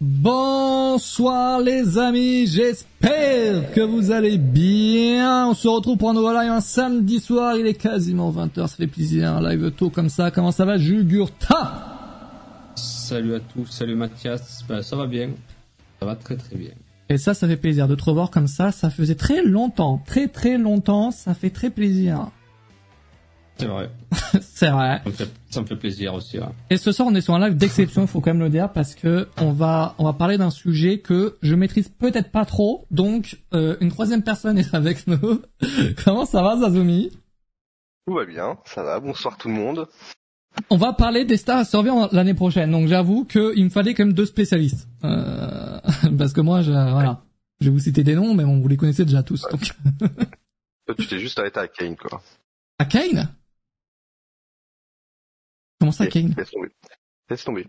Bonsoir 0.00 1.60
les 1.60 1.98
amis, 1.98 2.46
j'espère 2.46 3.72
que 3.72 3.80
vous 3.80 4.12
allez 4.12 4.38
bien. 4.38 5.48
On 5.48 5.54
se 5.54 5.66
retrouve 5.66 5.96
pour 5.98 6.10
un 6.10 6.14
nouveau 6.14 6.32
live 6.32 6.50
un 6.50 6.60
samedi 6.60 7.18
soir, 7.18 7.56
il 7.56 7.66
est 7.66 7.74
quasiment 7.74 8.30
20h, 8.30 8.68
ça 8.68 8.76
fait 8.76 8.86
plaisir, 8.86 9.34
un 9.34 9.48
live 9.50 9.72
tôt 9.72 9.90
comme 9.90 10.08
ça. 10.08 10.30
Comment 10.30 10.52
ça 10.52 10.64
va 10.64 10.78
Jugurta 10.78 11.98
Salut 12.76 13.34
à 13.34 13.40
tous, 13.40 13.66
salut 13.66 13.96
Mathias, 13.96 14.64
ben, 14.68 14.80
ça 14.80 14.94
va 14.94 15.06
bien, 15.06 15.30
ça 15.98 16.06
va 16.06 16.14
très 16.14 16.36
très 16.36 16.56
bien. 16.56 16.70
Et 17.08 17.18
ça, 17.18 17.34
ça 17.34 17.48
fait 17.48 17.56
plaisir 17.56 17.88
de 17.88 17.96
te 17.96 18.04
revoir 18.04 18.30
comme 18.30 18.46
ça, 18.46 18.70
ça 18.70 18.90
faisait 18.90 19.16
très 19.16 19.42
longtemps, 19.42 20.00
très 20.06 20.28
très 20.28 20.56
longtemps, 20.56 21.10
ça 21.10 21.34
fait 21.34 21.50
très 21.50 21.70
plaisir. 21.70 22.30
C'est 23.58 23.66
vrai. 23.66 23.90
c'est 24.40 24.70
vrai. 24.70 25.02
Ça 25.50 25.60
me, 25.60 25.66
fait, 25.66 25.76
plaisir 25.76 26.14
aussi. 26.14 26.38
Et 26.70 26.76
ce 26.76 26.92
soir, 26.92 27.08
on 27.08 27.14
est 27.14 27.20
sur 27.20 27.34
un 27.34 27.48
live 27.48 27.56
d'exception, 27.56 28.02
il 28.02 28.08
faut 28.08 28.20
quand 28.20 28.32
même 28.32 28.42
le 28.42 28.50
dire, 28.50 28.72
parce 28.72 28.94
que 28.94 29.28
on 29.38 29.52
va 29.52 29.94
on 29.98 30.04
va 30.04 30.12
parler 30.12 30.38
d'un 30.38 30.50
sujet 30.50 30.98
que 30.98 31.36
je 31.42 31.54
maîtrise 31.54 31.88
peut-être 31.88 32.30
pas 32.30 32.44
trop. 32.44 32.86
Donc, 32.90 33.38
euh, 33.54 33.76
une 33.80 33.90
troisième 33.90 34.22
personne 34.22 34.58
est 34.58 34.74
avec 34.74 35.06
nous. 35.06 35.42
Comment 36.04 36.24
ça 36.24 36.42
va, 36.42 36.56
Zazumi? 36.58 37.10
Tout 38.06 38.14
va 38.14 38.24
bien, 38.24 38.58
ça 38.64 38.82
va. 38.82 38.98
Bonsoir 38.98 39.36
tout 39.36 39.48
le 39.48 39.54
monde. 39.54 39.86
On 40.68 40.76
va 40.76 40.92
parler 40.92 41.24
des 41.24 41.36
stars 41.36 41.58
à 41.58 41.64
surveiller 41.64 42.06
l'année 42.12 42.34
prochaine. 42.34 42.70
Donc, 42.70 42.86
j'avoue 42.88 43.24
qu'il 43.24 43.64
me 43.64 43.70
fallait 43.70 43.94
quand 43.94 44.04
même 44.04 44.14
deux 44.14 44.26
spécialistes, 44.26 44.88
euh, 45.04 45.78
parce 46.18 46.32
que 46.32 46.40
moi, 46.40 46.62
je, 46.62 46.72
voilà, 46.72 47.22
je 47.60 47.66
vais 47.66 47.72
vous 47.72 47.78
citer 47.78 48.02
des 48.02 48.14
noms, 48.14 48.34
mais 48.34 48.44
bon, 48.44 48.60
vous 48.60 48.68
les 48.68 48.76
connaissez 48.76 49.04
déjà 49.04 49.22
tous. 49.22 49.46
Donc. 49.50 49.72
tu 50.98 51.06
t'es 51.06 51.18
juste 51.18 51.38
arrêté 51.38 51.60
à 51.60 51.68
Kane, 51.68 51.96
quoi. 51.96 52.20
À 52.78 52.84
Kane? 52.84 53.28
Comment 55.92 56.04
ça, 56.04 56.06
Kane 56.06 56.34
Laisse 56.36 56.50
tomber. 56.50 56.68
Laisse 57.30 57.44
tomber. 57.44 57.66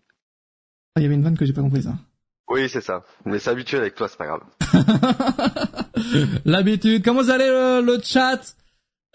Ah, 0.95 0.99
il 0.99 1.03
y 1.03 1.05
avait 1.05 1.15
une 1.15 1.23
vanne 1.23 1.37
que 1.37 1.45
j'ai 1.45 1.53
pas 1.53 1.61
compris, 1.61 1.83
ça. 1.83 1.95
Oui, 2.49 2.69
c'est 2.69 2.81
ça. 2.81 3.03
Mais 3.25 3.39
c'est 3.39 3.49
habituel 3.49 3.81
avec 3.81 3.95
toi, 3.95 4.07
c'est 4.07 4.17
pas 4.17 4.25
grave. 4.25 4.41
L'habitude. 6.45 7.03
Comment 7.03 7.21
vous 7.21 7.29
allez 7.29 7.47
le, 7.47 7.99
chat? 8.03 8.55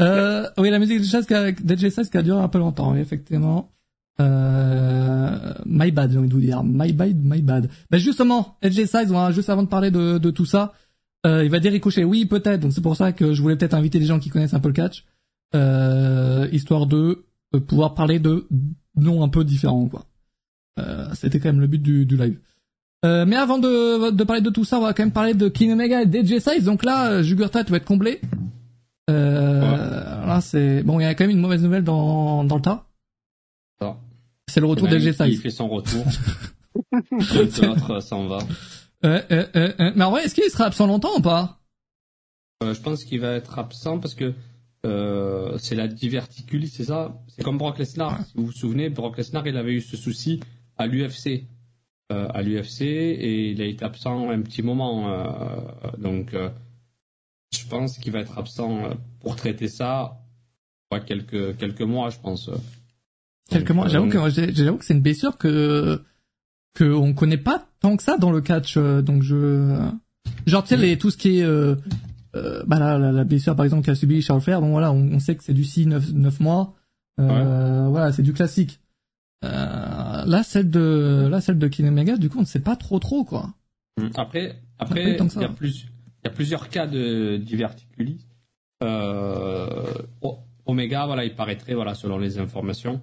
Euh, 0.00 0.48
Oui, 0.56 0.70
la 0.70 0.78
musique 0.78 1.00
du 1.00 1.06
chat 1.06 1.22
DJ 1.22 1.88
Size 1.90 2.08
qui 2.10 2.16
a 2.18 2.22
duré 2.22 2.40
un 2.40 2.48
peu 2.48 2.58
longtemps, 2.58 2.92
oui, 2.92 3.00
effectivement. 3.00 3.70
Euh, 4.20 5.54
my 5.66 5.90
bad, 5.92 6.10
j'ai 6.10 6.18
envie 6.18 6.28
de 6.28 6.34
vous 6.34 6.40
dire. 6.40 6.64
My 6.64 6.92
bad, 6.92 7.16
my 7.22 7.40
bad. 7.42 7.70
Ben 7.90 7.98
justement, 7.98 8.56
DJ 8.62 8.86
Size, 8.86 9.12
juste 9.30 9.50
avant 9.50 9.62
de 9.62 9.68
parler 9.68 9.90
de, 9.90 10.18
de 10.18 10.30
tout 10.30 10.46
ça, 10.46 10.72
euh, 11.26 11.44
il 11.44 11.50
va 11.50 11.60
dire 11.60 11.72
ricocher. 11.72 12.04
Oui, 12.04 12.26
peut-être. 12.26 12.60
Donc 12.60 12.72
c'est 12.72 12.80
pour 12.80 12.96
ça 12.96 13.12
que 13.12 13.34
je 13.34 13.42
voulais 13.42 13.56
peut-être 13.56 13.74
inviter 13.74 13.98
des 13.98 14.06
gens 14.06 14.18
qui 14.18 14.30
connaissent 14.30 14.54
un 14.54 14.60
peu 14.60 14.68
le 14.68 14.74
catch, 14.74 15.04
euh, 15.54 16.48
histoire 16.50 16.86
de 16.86 17.24
pouvoir 17.66 17.94
parler 17.94 18.18
de 18.18 18.46
non 18.98 19.22
un 19.22 19.28
peu 19.28 19.44
différent 19.44 19.86
quoi. 19.86 20.04
Euh, 20.78 21.08
C'était 21.14 21.40
quand 21.40 21.48
même 21.48 21.60
le 21.60 21.66
but 21.66 21.82
du, 21.82 22.06
du 22.06 22.16
live. 22.16 22.38
Euh, 23.04 23.24
mais 23.26 23.36
avant 23.36 23.58
de, 23.58 24.10
de 24.10 24.24
parler 24.24 24.42
de 24.42 24.50
tout 24.50 24.64
ça, 24.64 24.78
on 24.78 24.82
va 24.82 24.92
quand 24.92 25.02
même 25.04 25.12
parler 25.12 25.34
de 25.34 25.48
King 25.48 25.72
Omega 25.72 26.02
et 26.02 26.06
DJ 26.06 26.38
Size. 26.40 26.64
Donc 26.64 26.84
là, 26.84 27.10
euh, 27.12 27.22
Jugurta, 27.22 27.62
tu 27.64 27.70
vas 27.70 27.76
être 27.76 27.84
comblé. 27.84 28.20
Euh, 29.10 30.26
Là, 30.26 30.40
c'est 30.42 30.82
bon. 30.82 31.00
Il 31.00 31.04
y 31.04 31.06
a 31.06 31.14
quand 31.14 31.24
même 31.24 31.30
une 31.30 31.40
mauvaise 31.40 31.62
nouvelle 31.62 31.84
dans 31.84 32.44
dans 32.44 32.56
le 32.56 32.62
tas. 32.62 32.84
C'est 34.50 34.60
le 34.60 34.66
retour 34.66 34.88
de 34.88 34.98
DJ 34.98 35.12
Size. 35.12 35.26
Il 35.26 35.38
fait 35.38 35.50
son 35.50 35.68
retour. 35.68 36.04
L'autre 37.10 38.00
s'en 38.00 38.26
va. 38.26 38.38
Euh, 39.04 39.20
euh, 39.30 39.46
euh, 39.56 39.92
mais 39.94 40.04
en 40.04 40.10
vrai, 40.10 40.24
est-ce 40.24 40.34
qu'il 40.34 40.44
sera 40.50 40.64
absent 40.64 40.86
longtemps 40.86 41.16
ou 41.18 41.20
pas? 41.20 41.58
Je 42.62 42.80
pense 42.80 43.04
qu'il 43.04 43.20
va 43.20 43.32
être 43.32 43.58
absent 43.58 43.98
parce 43.98 44.14
que 44.14 44.32
euh, 44.86 45.58
c'est 45.58 45.74
la 45.74 45.88
diverticulie, 45.88 46.68
c'est 46.68 46.84
ça? 46.84 47.20
C'est 47.28 47.42
comme 47.42 47.58
Brock 47.58 47.78
Lesnar. 47.78 48.18
Si 48.26 48.32
vous 48.36 48.46
vous 48.46 48.52
souvenez, 48.52 48.88
Brock 48.90 49.16
Lesnar, 49.16 49.46
il 49.46 49.56
avait 49.56 49.72
eu 49.72 49.80
ce 49.80 49.96
souci 49.96 50.40
à 50.76 50.86
l'UFC. 50.86 51.46
Euh, 52.10 52.26
à 52.32 52.40
l'UFC 52.40 52.82
et 52.82 53.50
il 53.50 53.60
a 53.60 53.66
été 53.66 53.84
absent 53.84 54.30
un 54.30 54.40
petit 54.40 54.62
moment. 54.62 55.12
Euh, 55.12 55.60
donc, 55.98 56.34
je 57.52 57.66
pense 57.68 57.98
qu'il 57.98 58.12
va 58.12 58.20
être 58.20 58.38
absent 58.38 58.96
pour 59.20 59.36
traiter 59.36 59.68
ça 59.68 60.18
quelques, 61.06 61.56
quelques 61.58 61.82
mois, 61.82 62.08
je 62.08 62.18
pense. 62.18 62.50
Quelques 63.50 63.72
mois? 63.72 63.88
J'avoue 63.88 64.08
que, 64.08 64.18
j'avoue 64.30 64.78
que 64.78 64.84
c'est 64.84 64.94
une 64.94 65.02
blessure 65.02 65.36
que 65.36 66.02
qu'on 66.78 67.12
connaît 67.12 67.36
pas 67.36 67.66
tant 67.80 67.96
que 67.96 68.02
ça 68.02 68.16
dans 68.16 68.30
le 68.30 68.40
catch. 68.40 68.78
donc 68.78 69.22
je 69.22 69.76
genre 70.46 70.62
tu 70.62 70.68
sais 70.68 70.76
les 70.76 70.96
tout 70.96 71.10
ce 71.10 71.16
qui 71.16 71.40
est 71.40 71.44
euh, 72.36 72.62
bah 72.66 72.78
la, 72.78 72.98
la, 72.98 73.24
blessure 73.24 73.56
par 73.56 73.64
exemple 73.64 73.84
qu'a 73.84 73.94
subi 73.94 74.20
Charles 74.22 74.40
Flair, 74.40 74.60
bon 74.60 74.70
voilà, 74.70 74.92
on, 74.92 75.12
on 75.12 75.18
sait 75.18 75.34
que 75.34 75.42
c'est 75.44 75.54
du 75.54 75.64
6 75.64 75.86
9, 75.86 76.12
9 76.12 76.40
mois. 76.40 76.74
Euh, 77.20 77.88
Voilà, 77.88 78.12
c'est 78.12 78.22
du 78.22 78.32
classique. 78.32 78.80
Euh, 79.44 80.24
là 80.26 80.42
celle 80.42 80.68
de 80.68 81.28
là 81.30 81.40
celle 81.40 81.58
de 81.58 81.68
Kinemega, 81.68 82.16
du 82.16 82.28
coup 82.28 82.38
on 82.38 82.42
ne 82.42 82.46
sait 82.46 82.60
pas 82.60 82.74
trop 82.76 82.98
trop 82.98 83.24
quoi. 83.24 83.54
Hum, 84.00 84.10
après 84.16 84.60
après 84.78 85.12
il 85.12 85.40
y 85.40 85.44
a 85.44 85.48
plus 85.48 85.86
il 86.24 86.26
y 86.26 86.28
a 86.28 86.34
plusieurs 86.34 86.68
cas 86.68 86.86
de 86.86 87.36
diverticulitis. 87.36 88.26
Euh, 88.82 89.94
Omega 90.66 91.06
voilà, 91.06 91.24
il 91.24 91.34
paraîtrait 91.34 91.74
voilà 91.74 91.94
selon 91.94 92.18
les 92.18 92.38
informations 92.38 93.00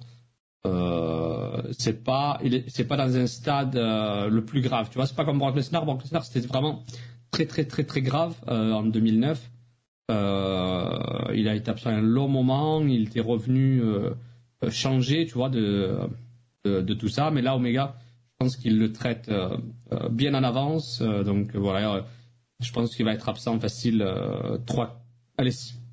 euh, 0.66 1.62
c'est 1.72 2.04
pas 2.04 2.40
c'est 2.68 2.86
pas 2.86 2.98
dans 2.98 3.16
un 3.16 3.28
stade 3.28 3.76
euh, 3.76 4.30
le 4.30 4.44
plus 4.44 4.62
grave 4.62 4.90
tu 4.90 4.96
vois 4.96 5.06
c'est 5.06 5.16
pas 5.16 5.26
comme 5.26 5.38
Brock 5.38 5.56
Lesnar 5.56 5.86
Brock 5.86 6.02
Lesnar 6.04 6.24
c'était 6.24 6.46
vraiment 6.48 6.84
très 7.32 7.46
très 7.46 7.66
très 7.66 7.84
très 7.84 8.02
grave 8.02 8.36
euh, 8.48 8.72
en 8.72 8.84
2009. 8.84 9.52
Euh, 10.12 10.90
il 11.34 11.48
a 11.48 11.56
été 11.56 11.72
absent 11.72 11.90
un 11.90 12.02
long 12.02 12.28
moment, 12.28 12.82
il 12.82 13.04
était 13.04 13.22
revenu 13.22 13.82
euh, 13.82 14.12
changer, 14.70 15.26
tu 15.26 15.34
vois, 15.34 15.50
de, 15.50 15.98
de, 16.64 16.94
tout 16.94 17.10
ça. 17.10 17.32
Mais 17.32 17.42
là, 17.42 17.56
Omega, 17.56 17.96
je 18.30 18.46
pense 18.46 18.56
qu'il 18.56 18.78
le 18.78 18.92
traite 18.92 19.32
bien 20.12 20.36
en 20.36 20.44
avance. 20.44 21.02
donc 21.02 21.56
voilà, 21.56 22.06
je 22.62 22.72
pense 22.72 22.96
qu'il 22.96 23.06
va 23.06 23.14
être 23.14 23.30
absent 23.30 23.60
facile 23.60 24.06
trois, 24.68 25.04
allez, 25.38 25.52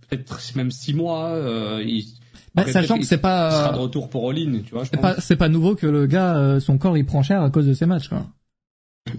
peut-être 0.08 0.56
même 0.56 0.70
six 0.70 0.92
mois. 0.92 1.38
il, 1.82 2.04
bah, 2.54 2.66
sachant 2.66 2.98
que 2.98 3.04
c'est 3.04 3.16
pas 3.16 3.50
sera 3.50 3.72
de 3.72 3.78
retour 3.78 4.10
pour 4.10 4.30
All-in, 4.30 4.60
tu 4.60 4.74
vois. 4.74 4.84
C'est 4.84 5.00
pas, 5.00 5.16
pas, 5.38 5.48
nouveau 5.48 5.74
que 5.74 5.86
le 5.86 6.06
gars, 6.06 6.60
son 6.60 6.76
corps, 6.76 6.98
il 6.98 7.06
prend 7.06 7.22
cher 7.22 7.42
à 7.42 7.50
cause 7.50 7.66
de 7.66 7.72
ses 7.72 7.86
matchs. 7.86 8.08
Quoi. 8.08 8.26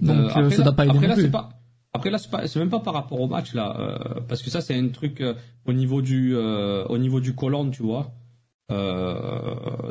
Donc 0.00 0.30
ça 0.52 0.62
doit 0.62 0.72
pas 0.72 0.86
aider 0.86 0.98
après, 0.98 1.16
là, 1.22 1.28
pas 1.28 1.50
après 1.94 2.10
là, 2.10 2.18
c'est 2.18 2.56
même 2.56 2.70
pas 2.70 2.80
par 2.80 2.92
rapport 2.92 3.20
au 3.20 3.28
match 3.28 3.54
là, 3.54 3.76
euh, 3.78 4.20
parce 4.26 4.42
que 4.42 4.50
ça 4.50 4.60
c'est 4.60 4.76
un 4.76 4.88
truc 4.88 5.20
euh, 5.20 5.34
au 5.64 5.72
niveau 5.72 6.02
du 6.02 6.34
euh, 6.34 6.84
au 6.86 6.98
niveau 6.98 7.20
du 7.20 7.34
colon, 7.36 7.70
tu 7.70 7.84
vois. 7.84 8.12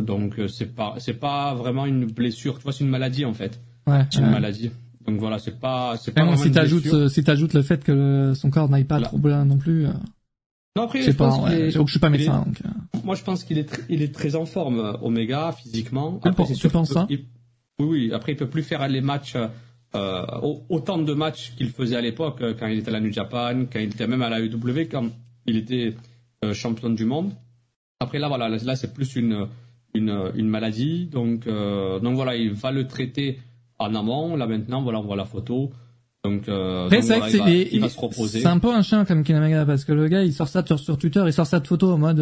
donc 0.02 0.40
c'est 0.50 0.76
pas 0.76 0.96
c'est 0.98 1.14
pas 1.14 1.54
vraiment 1.56 1.86
une 1.86 2.06
blessure, 2.06 2.58
tu 2.58 2.64
vois, 2.64 2.74
c'est 2.74 2.84
une 2.84 2.90
maladie 2.90 3.24
en 3.24 3.34
fait. 3.34 3.62
Ouais. 3.88 4.02
C'est 4.12 4.20
une 4.20 4.32
maladie. 4.32 4.70
Donc 5.08 5.20
voilà, 5.20 5.40
c'est 5.40 5.58
pas 5.60 5.96
c'est 5.98 6.12
pas. 6.12 6.26
Bon, 6.26 6.36
si 6.36 6.52
t'ajoutes 6.52 7.08
si 7.08 7.24
t'ajoutes 7.24 7.54
le 7.54 7.62
fait 7.62 7.82
que 7.82 8.34
son 8.36 8.50
corps 8.50 8.68
n'aille 8.68 8.84
pas 8.84 9.00
trop 9.00 9.18
bien 9.18 9.46
non 9.46 9.58
plus. 9.58 9.88
Non 10.76 10.84
après, 10.84 11.04
je, 11.04 11.12
pense 11.12 11.40
ouais, 11.46 11.70
je 11.70 11.86
suis 11.86 12.00
pas 12.00 12.10
médecin. 12.10 12.46
donc, 12.46 13.04
Moi 13.06 13.16
je 13.16 13.24
pense 13.24 13.44
qu'il 13.46 13.60
est 13.60 13.82
il 13.90 14.02
est 14.02 14.14
très 14.14 14.36
en 14.36 14.46
forme, 14.46 14.98
Omega 15.02 15.54
physiquement. 15.54 16.20
Après, 16.24 16.52
tu 16.54 16.68
penses 16.68 16.92
ça 16.92 17.08
Oui 17.10 17.26
oui. 17.80 18.12
Après 18.14 18.34
il 18.34 18.36
peut 18.36 18.50
plus 18.50 18.64
faire 18.64 18.86
les 18.90 19.02
matchs 19.02 19.38
euh, 19.96 20.26
autant 20.70 20.98
de 20.98 21.14
matchs 21.14 21.54
qu'il 21.56 21.70
faisait 21.70 21.96
à 21.96 22.02
l'époque, 22.02 22.42
euh, 22.42 22.54
quand 22.58 22.68
il 22.68 22.80
était 22.80 22.90
à 22.90 22.94
la 22.94 23.00
New 23.00 23.12
Japan, 23.12 23.66
quand 23.72 23.80
il 23.80 23.90
était 23.90 24.08
même 24.08 24.22
à 24.22 24.30
la 24.30 24.42
UW, 24.42 24.88
quand 24.92 25.06
il 25.46 25.58
était 25.58 25.96
euh, 26.44 26.54
champion 26.54 26.90
du 26.90 27.06
monde. 27.06 27.32
Après 28.00 28.20
là, 28.20 28.28
voilà, 28.28 28.50
là 28.50 28.76
c'est 28.76 28.94
plus 28.94 29.16
une, 29.16 29.48
une, 29.94 30.32
une, 30.36 30.48
maladie, 30.48 31.06
donc, 31.06 31.48
donc 31.48 32.16
voilà, 32.16 32.36
il 32.36 32.52
va 32.52 32.72
le 32.72 32.86
traiter 32.86 33.40
en 33.80 33.96
amont. 33.96 34.36
Là 34.36 34.46
maintenant, 34.46 34.82
voilà, 34.82 35.00
on 35.00 35.04
voit 35.04 35.16
la 35.16 35.26
photo. 35.26 35.72
Donc, 36.26 36.48
euh, 36.48 36.90
donc 36.90 37.04
voilà, 37.04 37.30
il, 37.30 37.38
va, 37.38 37.50
il, 37.50 37.80
va, 37.82 37.90
se 37.90 38.00
reposer. 38.00 38.42
C'est 38.42 38.48
un 38.48 38.60
peu 38.60 38.74
un 38.74 38.82
chien 38.82 39.04
comme 39.04 39.24
Kinamaga 39.24 39.66
parce 39.66 39.84
que 39.84 39.92
le 39.92 40.08
gars 40.08 40.24
il 40.24 40.34
sort 40.34 40.48
ça 40.48 40.66
sur, 40.66 40.80
sur 40.80 40.98
Twitter, 40.98 41.22
il 41.26 41.34
sort 41.34 41.46
ça 41.46 41.60
de 41.60 41.68
photo 41.68 41.92
en 41.92 41.98
mode 41.98 42.20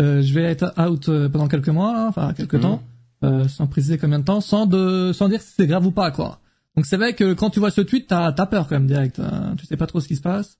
euh, 0.00 0.22
je 0.22 0.34
vais 0.34 0.42
être 0.42 0.72
out 0.78 1.10
pendant 1.30 1.48
quelques 1.48 1.68
mois, 1.68 2.06
enfin 2.08 2.32
quelques 2.32 2.54
mhm. 2.54 2.60
temps, 2.60 2.82
euh, 3.24 3.46
sans 3.46 3.66
préciser 3.66 3.98
combien 3.98 4.18
de 4.18 4.24
temps, 4.24 4.40
sans 4.40 4.66
de 4.66 5.12
sans 5.12 5.28
dire 5.28 5.40
si 5.40 5.52
c'est 5.56 5.66
grave 5.66 5.86
ou 5.86 5.92
pas 5.92 6.10
quoi. 6.10 6.40
Donc 6.76 6.86
c'est 6.86 6.96
vrai 6.96 7.14
que 7.14 7.34
quand 7.34 7.50
tu 7.50 7.60
vois 7.60 7.70
ce 7.70 7.80
tweet, 7.80 8.08
t'as 8.08 8.32
as 8.36 8.46
peur 8.46 8.68
quand 8.68 8.76
même 8.76 8.86
direct. 8.86 9.18
Hein. 9.18 9.54
Tu 9.58 9.66
sais 9.66 9.76
pas 9.76 9.86
trop 9.86 10.00
ce 10.00 10.08
qui 10.08 10.16
se 10.16 10.22
passe. 10.22 10.58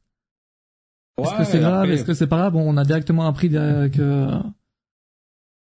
Est-ce 1.19 1.37
que 1.37 1.44
c'est 1.44 1.61
grave? 1.61 1.91
Est-ce 1.91 2.05
que 2.05 2.14
c'est 2.14 2.26
pas 2.26 2.38
grave? 2.38 2.53
Bon, 2.55 2.62
on 2.67 2.76
a 2.76 2.85
directement 2.85 3.26
appris 3.26 3.50
que 3.50 4.41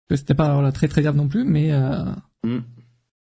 que 0.09 0.17
c'était 0.17 0.35
pas 0.35 0.55
voilà, 0.55 0.73
très 0.73 0.89
très 0.89 1.03
grave 1.03 1.17
non 1.17 1.29
plus, 1.29 1.45
mais 1.45 1.73
euh... 1.73 2.05
Mm. 2.45 2.59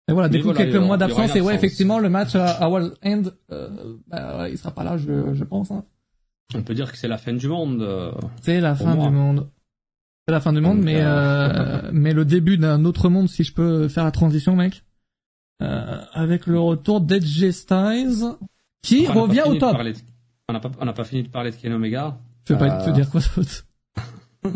et 0.10 0.14
voilà. 0.14 0.30
Du 0.30 0.42
coup, 0.42 0.54
quelques 0.54 0.76
mois 0.76 0.98
d'absence 0.98 1.36
et 1.36 1.42
ouais, 1.42 1.56
effectivement, 1.56 2.00
le 2.00 2.10
match 2.10 2.36
à, 2.36 2.46
à 2.46 2.70
World 2.70 2.96
End, 3.04 3.24
euh, 3.52 3.96
bah, 4.08 4.50
il 4.50 4.58
sera 4.58 4.72
pas 4.72 4.84
là, 4.84 4.98
je, 4.98 5.34
je 5.34 5.44
pense. 5.44 5.72
Hein. 5.72 5.86
On 6.56 6.62
peut 6.62 6.74
dire 6.74 6.92
que 6.92 6.98
c'est 6.98 7.08
la 7.08 7.18
fin 7.18 7.34
du 7.34 7.48
monde. 7.48 7.82
Euh, 7.82 8.12
c'est 8.42 8.60
la 8.60 8.76
fin 8.76 8.96
du 8.96 9.10
monde. 9.10 9.50
C'est 10.28 10.34
la 10.34 10.40
fin 10.40 10.54
du 10.54 10.62
monde, 10.62 10.82
mais 10.82 11.00
euh, 11.00 11.90
mais 11.94 12.14
le 12.14 12.26
début 12.26 12.58
d'un 12.58 12.86
autre 12.86 13.10
monde, 13.10 13.30
si 13.30 13.44
je 13.44 13.54
peux 13.54 13.88
faire 13.88 14.04
la 14.04 14.12
transition, 14.12 14.56
mec. 14.56 14.84
Euh, 15.64 16.02
avec 16.14 16.48
le 16.48 16.60
retour 16.60 17.02
d'Edge 17.02 17.50
Styles, 17.52 18.36
qui 18.82 19.08
revient 19.08 19.44
au 19.46 19.56
top. 19.56 19.78
On 20.50 20.54
n'a 20.54 20.60
pas, 20.60 20.70
pas, 20.70 21.04
fini 21.04 21.24
de 21.24 21.30
parler 21.30 21.52
de 21.52 21.56
Ken 21.56 21.74
Omega. 21.74 22.18
Tu 22.46 22.54
veux 22.54 22.60
pas 22.60 22.84
te 22.84 22.90
euh. 22.90 22.94
dire 22.94 23.10
quoi 23.10 23.22
d'autre 23.36 23.66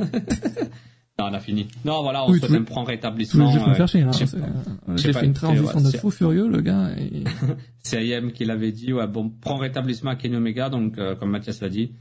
Non, 1.19 1.25
on 1.30 1.33
a 1.33 1.39
fini. 1.39 1.68
Non, 1.83 2.04
voilà, 2.04 2.25
on 2.25 2.30
oui, 2.30 2.39
un 2.48 2.63
prompt 2.63 2.83
rétablissement. 2.83 3.50
Je 3.51 3.74
faire 3.74 3.88
chier, 3.88 4.01
hein, 4.01 4.12
J'ai 4.98 5.13
fait 5.13 5.25
une 5.25 5.33
transition 5.33 5.81
de 5.81 5.98
fou 5.98 6.12
furieux, 6.12 6.48
le 6.48 6.62
gars. 6.62 6.92
Et... 6.98 7.24
c'est 7.83 8.06
IM 8.06 8.31
qui 8.31 8.45
l'avait 8.45 8.71
dit, 8.71 8.94
ouais, 8.94 9.07
bon, 9.07 9.30
prompt 9.30 9.57
rétablissement 9.57 10.12
à 10.12 10.15
Kenny 10.15 10.36
Omega, 10.36 10.69
donc, 10.69 11.00
euh, 11.00 11.15
comme 11.15 11.31
Mathias 11.31 11.62
l'a 11.62 11.69
dit, 11.69 11.92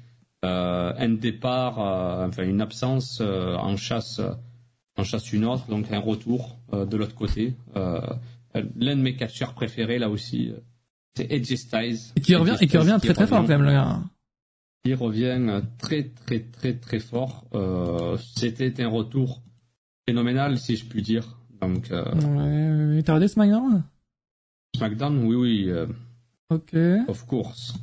euh, 0.45 0.93
un 0.97 1.09
départ, 1.09 1.81
euh, 1.81 2.29
enfin, 2.29 2.45
une 2.45 2.61
absence 2.61 3.21
euh, 3.21 3.57
en 3.57 3.77
chasse, 3.77 4.21
en 4.97 5.03
chasse 5.03 5.33
une 5.33 5.45
autre, 5.45 5.67
donc 5.69 5.91
un 5.91 5.99
retour 5.99 6.59
de 6.73 6.97
l'autre 6.97 7.15
côté. 7.15 7.55
L'un 8.77 8.97
de 8.97 9.03
mes 9.03 9.17
catcheurs 9.17 9.55
préférés, 9.55 9.99
là 9.99 10.09
aussi, 10.09 10.53
c'est 11.15 11.31
Edge 11.31 11.55
Styles. 11.55 11.99
Et 12.17 12.21
qui 12.21 12.35
revient, 12.35 12.57
et 12.61 12.67
qui 12.67 12.77
revient 12.77 12.99
très 13.01 13.15
très 13.15 13.27
fort, 13.27 13.43
quand 13.43 13.49
même, 13.49 13.63
le 13.63 13.73
gars. 13.73 14.01
Il 14.85 14.95
revient 14.95 15.63
très 15.79 16.05
très 16.05 16.41
très 16.41 16.75
très 16.75 17.01
fort. 17.01 17.45
Euh, 17.55 18.17
C'était 18.37 18.83
un 18.83 18.89
retour 18.89 19.43
phénoménal, 20.07 20.59
si 20.59 20.77
je 20.77 20.85
puis 20.85 21.03
dire. 21.03 21.39
Donc. 21.61 21.91
Euh, 21.91 22.05
ouais, 22.05 23.03
t'as 23.03 23.15
regardé 23.15 23.29
SmackDown? 23.29 23.83
SmackDown, 24.77 25.25
oui, 25.25 25.35
oui. 25.35 25.65
Euh, 25.71 25.87
ok. 26.51 26.77
Of 27.09 27.27
course. 27.27 27.75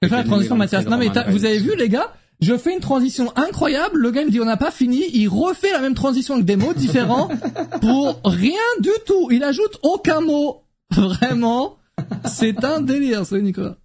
Je 0.00 0.08
fais 0.08 0.16
la 0.16 0.24
transition, 0.24 0.56
Mathias. 0.56 0.86
Non 0.86 0.96
mais 0.96 1.08
vous 1.08 1.44
avez 1.44 1.58
vu 1.58 1.76
les 1.76 1.88
gars 1.88 2.12
je 2.40 2.56
fais 2.56 2.72
une 2.72 2.80
transition 2.80 3.32
incroyable, 3.36 3.98
le 3.98 4.10
gars 4.10 4.24
me 4.24 4.30
dit 4.30 4.40
on 4.40 4.44
n'a 4.44 4.56
pas 4.56 4.70
fini, 4.70 5.04
il 5.12 5.28
refait 5.28 5.72
la 5.72 5.80
même 5.80 5.94
transition 5.94 6.34
avec 6.34 6.46
des 6.46 6.56
mots 6.56 6.72
différents 6.72 7.28
pour 7.80 8.20
rien 8.24 8.52
du 8.80 8.90
tout. 9.06 9.28
Il 9.30 9.42
ajoute 9.42 9.78
aucun 9.82 10.20
mot. 10.20 10.62
Vraiment, 10.90 11.78
c'est 12.24 12.64
un 12.64 12.80
délire, 12.80 13.26
ce 13.26 13.34
Nicolas. 13.34 13.76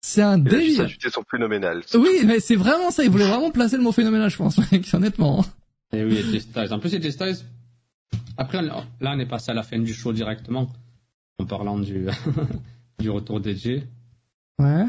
C'est 0.00 0.22
un 0.22 0.38
délire. 0.38 0.84
Ajouter 0.84 1.10
son 1.10 1.22
phénoménal. 1.30 1.82
Oui, 1.94 2.22
mais 2.24 2.40
c'est 2.40 2.56
vraiment 2.56 2.90
ça. 2.90 3.04
Il 3.04 3.10
voulait 3.10 3.28
vraiment 3.28 3.50
placer 3.50 3.76
le 3.76 3.82
mot 3.82 3.92
phénoménal, 3.92 4.30
je 4.30 4.36
pense, 4.36 4.58
mec, 4.72 4.88
honnêtement. 4.92 5.44
Et 5.92 6.04
oui, 6.04 6.18
AJ 6.18 6.40
Styles. 6.40 6.72
En 6.72 6.78
plus, 6.78 6.94
AJ 6.94 7.10
Styles. 7.10 7.36
Après, 8.36 8.62
là, 8.62 8.84
on 9.02 9.18
est 9.18 9.26
passé 9.26 9.50
à 9.50 9.54
la 9.54 9.62
fin 9.62 9.78
du 9.78 9.92
show 9.92 10.12
directement. 10.12 10.70
En 11.38 11.44
parlant 11.44 11.78
du, 11.78 12.06
du 12.98 13.10
retour 13.10 13.40
d'AJ. 13.40 13.82
Ouais. 14.58 14.86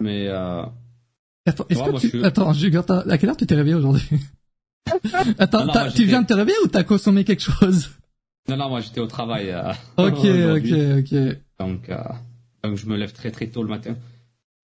Mais, 0.00 0.28
euh... 0.28 0.62
Attends, 1.48 1.66
est-ce 1.68 1.82
que 1.82 1.98
tu... 1.98 2.24
Attends, 2.24 2.50
à 2.50 3.18
quelle 3.18 3.30
heure 3.30 3.36
tu 3.36 3.46
t'es 3.46 3.54
réveillé 3.54 3.74
aujourd'hui? 3.74 4.08
Attends, 5.38 5.66
tu 5.94 6.04
viens 6.04 6.22
de 6.22 6.26
te 6.26 6.34
réveiller 6.34 6.58
ou 6.64 6.68
t'as 6.68 6.84
consommé 6.84 7.24
quelque 7.24 7.42
chose? 7.42 7.90
Non, 8.48 8.56
non, 8.56 8.68
moi 8.68 8.80
j'étais 8.80 9.00
au 9.00 9.06
travail. 9.06 9.50
Euh, 9.50 9.72
ok, 9.96 10.18
ok, 10.56 10.72
ok. 10.98 11.36
Donc, 11.58 11.88
euh, 11.90 11.96
donc 12.64 12.76
je 12.76 12.86
me 12.86 12.96
lève 12.96 13.12
très 13.12 13.30
très 13.30 13.46
tôt 13.46 13.62
le 13.62 13.68
matin. 13.68 13.94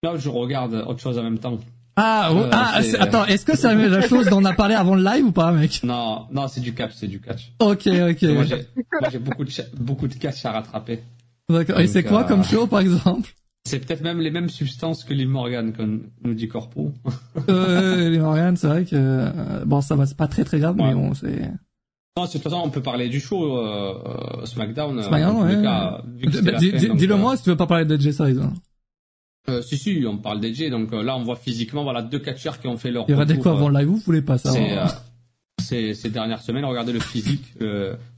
Là, 0.03 0.17
je 0.17 0.29
regarde 0.29 0.75
autre 0.87 1.01
chose 1.01 1.19
en 1.19 1.23
même 1.23 1.39
temps. 1.39 1.59
Ah, 1.97 2.31
oh, 2.33 2.39
euh, 2.39 2.49
ah 2.51 2.81
attends, 2.99 3.25
est-ce 3.27 3.45
que 3.45 3.57
c'est 3.57 3.73
la 3.73 4.09
chose 4.09 4.27
dont 4.29 4.39
on 4.39 4.45
a 4.45 4.53
parlé 4.53 4.75
avant 4.75 4.97
le 4.97 5.05
live 5.05 5.27
ou 5.27 5.33
pas, 5.33 5.53
mec 5.53 5.83
Non, 5.85 6.27
non, 6.33 6.49
c'est 6.49 6.61
du 6.61 6.75
catch, 6.75 6.93
c'est 6.95 7.07
du 7.07 7.21
catch. 7.21 7.53
Ok, 7.61 7.87
ok. 7.87 8.23
Moi, 8.23 8.45
j'ai 9.11 9.19
beaucoup 9.19 9.45
de 9.45 9.51
beaucoup 9.77 10.09
de 10.09 10.15
catch 10.15 10.45
à 10.45 10.53
rattraper. 10.53 11.01
D'accord. 11.49 11.79
Et 11.79 11.87
c'est 11.87 12.03
quoi 12.03 12.25
comme 12.25 12.43
show, 12.43 12.67
par 12.67 12.81
exemple 12.81 13.33
c'est 13.65 13.79
peut-être 13.79 14.03
même 14.03 14.21
les 14.21 14.31
mêmes 14.31 14.49
substances 14.49 15.05
que 15.05 15.15
Liv 15.15 15.29
Morgan, 15.29 15.73
comme 15.73 16.11
nous 16.23 16.35
dit 16.35 16.49
Corpo. 16.49 16.93
euh, 17.49 18.11
Liv 18.11 18.21
Morgan, 18.21 18.57
c'est 18.57 18.67
vrai 18.67 18.85
que 18.85 19.65
bon, 19.65 19.81
ça 19.81 19.97
va, 19.97 20.07
c'est 20.07 20.17
pas 20.17 20.29
très 20.29 20.45
très 20.45 20.59
grave, 20.59 20.77
mais 20.77 20.95
bon, 20.95 21.15
c'est. 21.15 21.51
Non, 22.17 22.27
de 22.27 22.31
toute 22.31 22.43
façon, 22.43 22.63
on 22.65 22.71
peut 22.71 22.83
parler 22.83 23.09
du 23.09 23.19
show 23.19 23.59
euh, 23.59 23.95
euh 24.07 24.47
SmackDown. 24.47 25.03
SmackDown, 25.03 25.43
ouais. 25.43 26.95
Dis-le 26.95 27.17
moi 27.17 27.37
si 27.37 27.43
tu 27.43 27.51
veux 27.51 27.57
pas 27.57 27.67
parler 27.67 27.85
de 27.85 27.97
J 27.97 28.13
Size. 28.13 28.39
Hein. 28.39 28.53
Euh, 29.49 29.61
si 29.63 29.77
si, 29.77 30.05
on 30.07 30.17
parle 30.19 30.41
d'Edge, 30.41 30.71
donc 30.71 30.93
euh, 30.93 31.03
là 31.03 31.17
on 31.17 31.23
voit 31.23 31.37
physiquement 31.37 31.83
voilà 31.83 32.03
deux 32.03 32.21
catcheurs 32.21 32.61
qui 32.61 32.69
ont 32.69 32.79
fait 32.79 32.91
leur. 32.91 33.05
Il 33.09 33.13
y 33.13 33.15
aurait 33.15 33.27
des 33.27 33.37
quoi 33.37 33.53
avant 33.53 33.69
live, 33.69 33.89
vous 33.89 33.97
voulez 33.99 34.23
pas 34.23 34.39
ça 34.39 34.53
ces, 35.61 35.95
ces 35.95 36.11
dernières 36.11 36.41
semaines, 36.41 36.65
regardez 36.65 36.93
le 36.93 37.01
physique, 37.01 37.53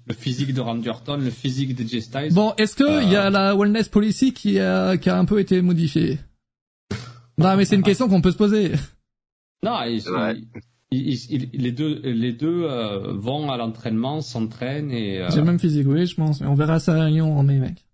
le 0.07 0.15
physique 0.15 0.55
de 0.55 0.61
Randy 0.61 0.89
Orton, 0.89 1.17
le 1.17 1.31
physique 1.31 1.75
de 1.75 1.87
J 1.87 2.03
Styles. 2.03 2.33
Bon, 2.33 2.55
est-ce 2.57 2.77
que 2.77 3.03
il 3.03 3.11
y 3.11 3.17
a 3.17 3.31
la 3.31 3.55
wellness 3.55 3.89
policy 3.89 4.33
qui 4.33 4.59
a 4.59 4.97
qui 4.97 5.11
a 5.11 5.19
un 5.19 5.25
peu 5.25 5.41
été 5.41 5.61
modifiée? 5.63 6.19
Non, 7.39 7.57
mais 7.57 7.65
c'est 7.65 7.77
une 7.77 7.83
question 7.83 8.09
qu'on 8.09 8.23
peut 8.23 8.31
se 8.31 8.37
poser. 8.37 8.73
Non, 9.63 9.79
les 10.93 11.73
deux, 11.73 12.01
les 12.03 12.33
deux 12.33 12.63
euh, 12.65 13.13
vont 13.13 13.51
à 13.51 13.57
l'entraînement, 13.57 14.21
s'entraînent 14.21 14.93
et. 14.93 15.21
Euh... 15.21 15.31
J'ai 15.31 15.39
le 15.39 15.45
même 15.45 15.59
physique, 15.59 15.87
oui, 15.87 16.07
je 16.07 16.15
pense. 16.15 16.41
On 16.41 16.55
verra 16.55 16.79
ça 16.79 17.03
à 17.03 17.09
Lyon 17.11 17.37
en 17.37 17.43
mai, 17.43 17.59
mec. 17.59 17.85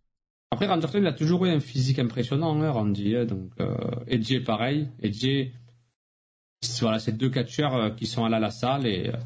Après, 0.51 0.67
Randy 0.67 0.87
il 0.95 1.07
a 1.07 1.15
toujours 1.15 1.47
eu 1.47 1.49
un 1.49 1.61
physique 1.61 1.99
impressionnant, 1.99 2.61
hein, 2.61 2.71
Randy. 2.71 3.17
Hein, 3.17 3.25
donc, 3.25 3.51
euh, 3.59 3.75
Edge 4.07 4.45
pareil. 4.45 4.87
Edge, 5.01 5.49
voilà, 6.81 6.99
c'est 6.99 7.13
deux 7.13 7.31
catcheurs 7.31 7.75
euh, 7.75 7.91
qui 7.91 8.07
sont 8.07 8.27
allés 8.27 8.37
à 8.37 8.41
la 8.41 8.51
salle 8.51 8.87
et 8.87 9.09
euh, 9.09 9.17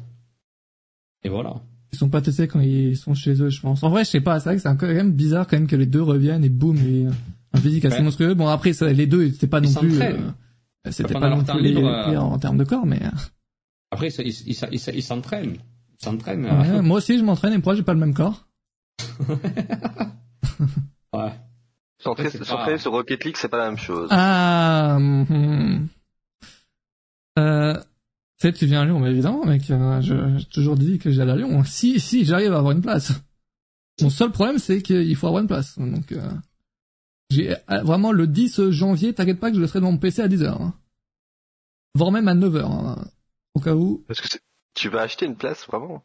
et 1.23 1.29
voilà. 1.29 1.61
Ils 1.97 2.01
sont 2.01 2.09
pas 2.09 2.21
testés 2.21 2.47
quand 2.47 2.59
ils 2.59 2.95
sont 2.95 3.15
chez 3.15 3.41
eux, 3.41 3.49
je 3.49 3.59
pense. 3.59 3.81
En 3.81 3.89
vrai, 3.89 4.05
je 4.05 4.11
sais 4.11 4.21
pas. 4.21 4.39
C'est 4.39 4.49
vrai 4.49 4.55
que 4.57 4.61
c'est 4.61 4.77
quand 4.77 4.85
même 4.85 5.13
bizarre 5.13 5.47
quand 5.47 5.57
même 5.57 5.65
que 5.65 5.75
les 5.75 5.87
deux 5.87 6.03
reviennent 6.03 6.43
et 6.43 6.49
boum, 6.49 6.77
et 6.77 7.07
un 7.53 7.59
physique 7.59 7.85
assez 7.85 8.03
monstrueux. 8.03 8.35
Bon, 8.35 8.47
après, 8.47 8.73
ça, 8.73 8.93
les 8.93 9.07
deux, 9.07 9.31
c'était 9.31 9.47
pas 9.47 9.61
non 9.61 9.73
plus. 9.73 9.99
c'était 10.91 11.15
pas 11.15 11.31
non 11.31 11.43
plus 11.43 11.59
les, 11.59 11.73
pires 11.73 12.23
en 12.23 12.37
termes 12.37 12.59
de 12.59 12.65
corps, 12.65 12.85
mais. 12.85 13.01
Après, 13.89 14.09
il, 14.09 14.27
il, 14.27 14.55
il, 14.71 15.01
s'entraîne. 15.01 15.55
Il 15.99 16.05
s'entraîne. 16.05 16.45
Ouais, 16.45 16.83
moi 16.83 16.97
aussi, 16.97 17.17
je 17.17 17.23
m'entraîne 17.23 17.53
et 17.53 17.55
pourquoi 17.55 17.73
j'ai 17.73 17.81
pas 17.81 17.95
le 17.95 17.99
même 17.99 18.13
corps? 18.13 18.47
Ouais. 21.13 21.31
S'entraîner 21.97 22.77
sur 22.77 22.91
Rocket 22.91 23.23
League, 23.25 23.37
c'est 23.37 23.47
pas 23.47 23.57
la 23.57 23.69
même 23.69 23.79
chose. 23.79 24.09
Ah. 24.11 24.97
Mm, 24.99 25.87
euh, 27.39 27.73
tu 28.39 28.47
sais, 28.47 28.53
tu 28.53 28.65
viens 28.65 28.81
à 28.81 28.85
Lyon, 28.85 28.99
mais 28.99 29.11
évidemment, 29.11 29.45
mec. 29.45 29.69
Euh, 29.71 30.01
j'ai 30.01 30.45
toujours 30.45 30.75
dit 30.75 30.99
que 30.99 31.11
j'allais 31.11 31.31
à 31.31 31.35
Lyon. 31.35 31.63
Si, 31.63 31.99
si, 31.99 32.25
j'arrive 32.25 32.53
à 32.53 32.57
avoir 32.57 32.71
une 32.71 32.81
place. 32.81 33.13
Mon 34.01 34.09
seul 34.09 34.31
problème, 34.31 34.59
c'est 34.59 34.81
qu'il 34.81 35.15
faut 35.15 35.27
avoir 35.27 35.41
une 35.41 35.47
place. 35.47 35.79
Donc, 35.79 36.11
euh, 36.11 36.29
j'ai 37.31 37.51
euh, 37.51 37.81
vraiment 37.83 38.11
le 38.11 38.27
10 38.27 38.69
janvier. 38.69 39.13
T'inquiète 39.13 39.39
pas 39.39 39.49
que 39.49 39.55
je 39.55 39.61
le 39.61 39.67
serai 39.67 39.79
dans 39.79 39.91
mon 39.91 39.97
PC 39.97 40.21
à 40.21 40.27
10 40.27 40.43
h 40.43 40.47
hein. 40.47 40.73
voire 41.95 42.11
même 42.11 42.27
à 42.27 42.35
9 42.35 42.53
h 42.53 42.63
hein 42.63 43.05
au 43.55 43.59
cas 43.59 43.73
où. 43.73 44.03
Parce 44.07 44.21
que 44.21 44.27
tu 44.75 44.89
vas 44.89 45.01
acheter 45.01 45.25
une 45.25 45.35
place 45.35 45.65
vraiment? 45.65 46.03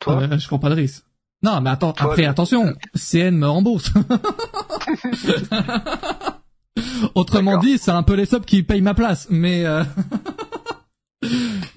Toi? 0.00 0.36
Je 0.36 0.46
prends 0.48 0.58
pas 0.58 0.70
de 0.70 0.74
risque. 0.74 1.04
Non, 1.42 1.60
mais 1.60 1.70
attends, 1.70 1.94
après, 1.96 2.24
attention, 2.24 2.74
CN 2.96 3.36
me 3.36 3.46
rembourse. 3.46 3.92
Autrement 7.14 7.58
dit, 7.58 7.78
c'est 7.78 7.90
un 7.90 8.02
peu 8.02 8.14
les 8.14 8.26
subs 8.26 8.44
qui 8.44 8.62
payent 8.62 8.82
ma 8.82 8.94
place, 8.94 9.28
mais 9.30 9.64
euh... 9.64 9.84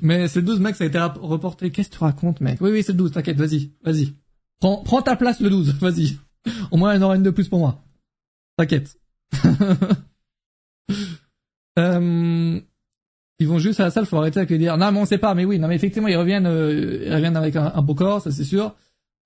mais 0.01 0.27
c'est 0.27 0.41
le 0.41 0.45
12, 0.45 0.59
mec, 0.59 0.75
ça 0.75 0.83
a 0.83 0.87
été 0.87 0.99
reporté. 0.99 1.71
Qu'est-ce 1.71 1.89
que 1.89 1.95
tu 1.95 2.03
racontes, 2.03 2.41
mec? 2.41 2.59
Oui, 2.61 2.71
oui, 2.71 2.83
c'est 2.83 2.91
le 2.91 2.97
12, 2.97 3.11
t'inquiète, 3.11 3.37
vas-y, 3.37 3.71
vas-y. 3.83 4.13
Prends, 4.59 5.01
ta 5.01 5.15
place 5.15 5.39
le 5.39 5.49
12, 5.49 5.75
vas-y. 5.79 6.17
Au 6.71 6.77
moins, 6.77 6.93
il 6.93 6.97
y 6.97 6.99
en 6.99 7.05
aura 7.05 7.15
une 7.15 7.23
de 7.23 7.29
plus 7.29 7.47
pour 7.49 7.59
moi. 7.59 7.83
T'inquiète. 8.57 8.97
euh... 11.79 12.61
Ils 13.41 13.47
vont 13.47 13.57
juste 13.57 13.79
à 13.79 13.85
la 13.85 13.89
salle, 13.89 14.05
faut 14.05 14.17
arrêter 14.17 14.37
avec 14.37 14.51
les 14.51 14.59
dire 14.59 14.77
non 14.77 14.91
mais 14.91 14.99
on 14.99 15.05
sait 15.05 15.17
pas, 15.17 15.33
mais 15.33 15.45
oui, 15.45 15.57
non 15.57 15.67
mais 15.67 15.73
effectivement 15.73 16.07
ils 16.07 16.15
reviennent, 16.15 16.45
euh, 16.45 17.01
ils 17.07 17.11
reviennent 17.11 17.35
avec 17.35 17.55
un, 17.55 17.81
beau 17.81 17.95
corps, 17.95 18.21
ça 18.21 18.29
c'est 18.29 18.43
sûr. 18.43 18.75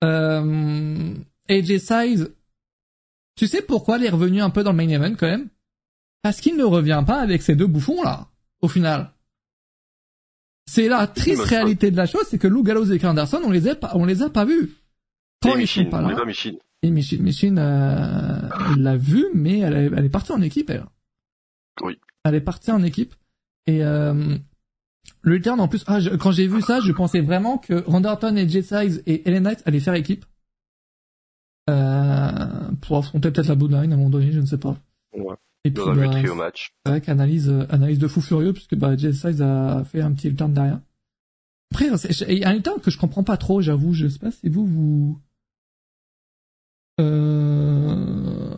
Euh, 0.02 1.14
AJ 1.50 1.76
Size, 1.76 2.34
tu 3.36 3.46
sais 3.46 3.60
pourquoi 3.60 3.98
il 3.98 4.06
est 4.06 4.08
revenu 4.08 4.40
un 4.40 4.48
peu 4.48 4.64
dans 4.64 4.70
le 4.70 4.78
main 4.78 4.88
event 4.88 5.14
quand 5.16 5.26
même? 5.26 5.48
Parce 6.22 6.40
qu'il 6.40 6.56
ne 6.56 6.64
revient 6.64 7.04
pas 7.06 7.20
avec 7.20 7.42
ces 7.42 7.56
deux 7.56 7.66
bouffons 7.66 8.02
là, 8.02 8.28
au 8.62 8.68
final. 8.68 9.10
C'est 10.68 10.88
la 10.88 11.06
triste 11.06 11.42
réalité 11.42 11.90
de 11.90 11.96
la 11.96 12.06
chose, 12.06 12.24
c'est 12.28 12.38
que 12.38 12.48
Lou 12.48 12.62
Gallows 12.62 12.92
et 12.92 13.04
Anderson, 13.04 13.40
on 13.44 13.50
les 13.50 13.68
a 13.68 13.74
pas, 13.76 13.92
on 13.94 14.04
les 14.04 14.22
a 14.22 14.30
pas 14.30 14.44
vus. 14.44 14.74
Quand 15.42 15.56
ils 15.56 15.68
sont 15.68 15.84
pas 15.86 16.00
là. 16.00 16.08
Et 16.82 16.90
Michine, 16.90 17.22
Michine, 17.22 17.58
euh, 17.58 18.48
l'a 18.76 18.96
vu, 18.96 19.26
mais 19.34 19.60
elle 19.60 19.74
est, 19.74 19.90
elle 19.96 20.04
est 20.04 20.10
partie 20.10 20.32
en 20.32 20.42
équipe, 20.42 20.70
elle. 20.70 20.84
Oui. 21.82 21.98
Elle 22.24 22.34
est 22.34 22.40
partie 22.40 22.70
en 22.70 22.82
équipe. 22.82 23.14
Et 23.66 23.84
euh, 23.84 24.36
le 25.22 25.34
return 25.34 25.60
en 25.60 25.68
plus, 25.68 25.84
ah, 25.86 25.98
quand 26.20 26.32
j'ai 26.32 26.46
vu 26.46 26.60
ça, 26.60 26.80
je 26.80 26.92
pensais 26.92 27.20
vraiment 27.20 27.58
que 27.58 27.82
Randy 27.86 28.06
Orton 28.06 28.36
et 28.36 28.48
Jay 28.48 28.62
Size 28.62 29.02
et 29.06 29.28
Ellen 29.28 29.44
Knight 29.44 29.62
allaient 29.66 29.80
faire 29.80 29.94
équipe 29.94 30.24
euh, 31.68 32.70
pour 32.82 32.98
affronter 32.98 33.30
peut-être 33.30 33.48
la 33.48 33.54
Bloodline 33.54 33.92
à 33.92 33.94
un 33.94 33.98
moment 33.98 34.10
donné, 34.10 34.32
je 34.32 34.40
ne 34.40 34.46
sais 34.46 34.58
pas. 34.58 34.76
Ouais. 35.14 35.34
Et 35.66 35.70
puis, 35.70 35.82
bah, 35.84 36.34
match. 36.34 36.70
C'est 36.84 36.92
vrai 36.92 37.00
qu'analyse 37.00 37.52
analyse 37.70 37.98
de 37.98 38.08
fou 38.08 38.20
furieux 38.20 38.52
puisque 38.52 38.74
bah, 38.76 38.96
Jay 38.96 39.12
Size 39.12 39.42
a 39.42 39.84
fait 39.84 40.00
un 40.00 40.12
petit 40.12 40.28
return 40.28 40.52
derrière. 40.52 40.80
Après, 41.72 41.86
il 42.28 42.38
y 42.38 42.44
a 42.44 42.48
un 42.48 42.54
return 42.54 42.80
que 42.80 42.90
je 42.90 42.98
comprends 42.98 43.24
pas 43.24 43.36
trop, 43.36 43.60
j'avoue. 43.60 43.92
Je 43.92 44.08
sais 44.08 44.18
pas 44.18 44.30
si 44.30 44.48
vous 44.48 44.66
vous. 44.66 45.20
Euh... 47.00 48.54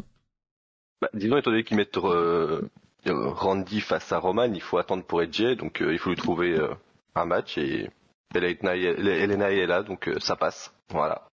Bah, 1.00 1.09
disons 1.15 1.37
étant 1.37 1.50
donné 1.50 1.65
qu'ils 1.65 1.77
mettent 1.77 1.97
euh, 1.97 2.69
euh, 3.07 3.31
Randy 3.31 3.81
face 3.81 4.12
à 4.12 4.19
Roman, 4.19 4.53
il 4.53 4.61
faut 4.61 4.79
attendre 4.79 5.05
pour 5.05 5.23
Edge, 5.23 5.43
donc 5.57 5.81
euh, 5.81 5.93
il 5.93 5.99
faut 5.99 6.11
lui 6.11 6.17
trouver 6.17 6.59
euh, 6.59 6.75
un 7.15 7.25
match 7.25 7.57
et 7.57 7.91
Elena 8.35 8.75
est 8.77 9.67
là, 9.67 9.83
donc 9.83 10.11
ça 10.21 10.37
passe. 10.37 10.73
Voilà. 10.91 11.29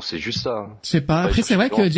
C'est 0.00 0.18
juste 0.18 0.40
ça. 0.40 0.58
Hein. 0.58 0.78
Je 0.82 0.88
sais 0.88 1.00
pas. 1.02 1.24
Après, 1.24 1.42
c'est 1.42 1.56
vrai 1.56 1.68
que 1.70 1.90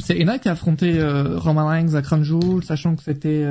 c'est 0.00 0.18
Ena 0.18 0.38
qui 0.38 0.48
a 0.48 0.52
affronté 0.52 1.02
Roman 1.02 1.66
Reigns 1.66 1.94
à 1.94 2.02
Crown 2.02 2.22
Jewel, 2.22 2.64
sachant 2.64 2.96
que 2.96 3.02
c'était 3.02 3.46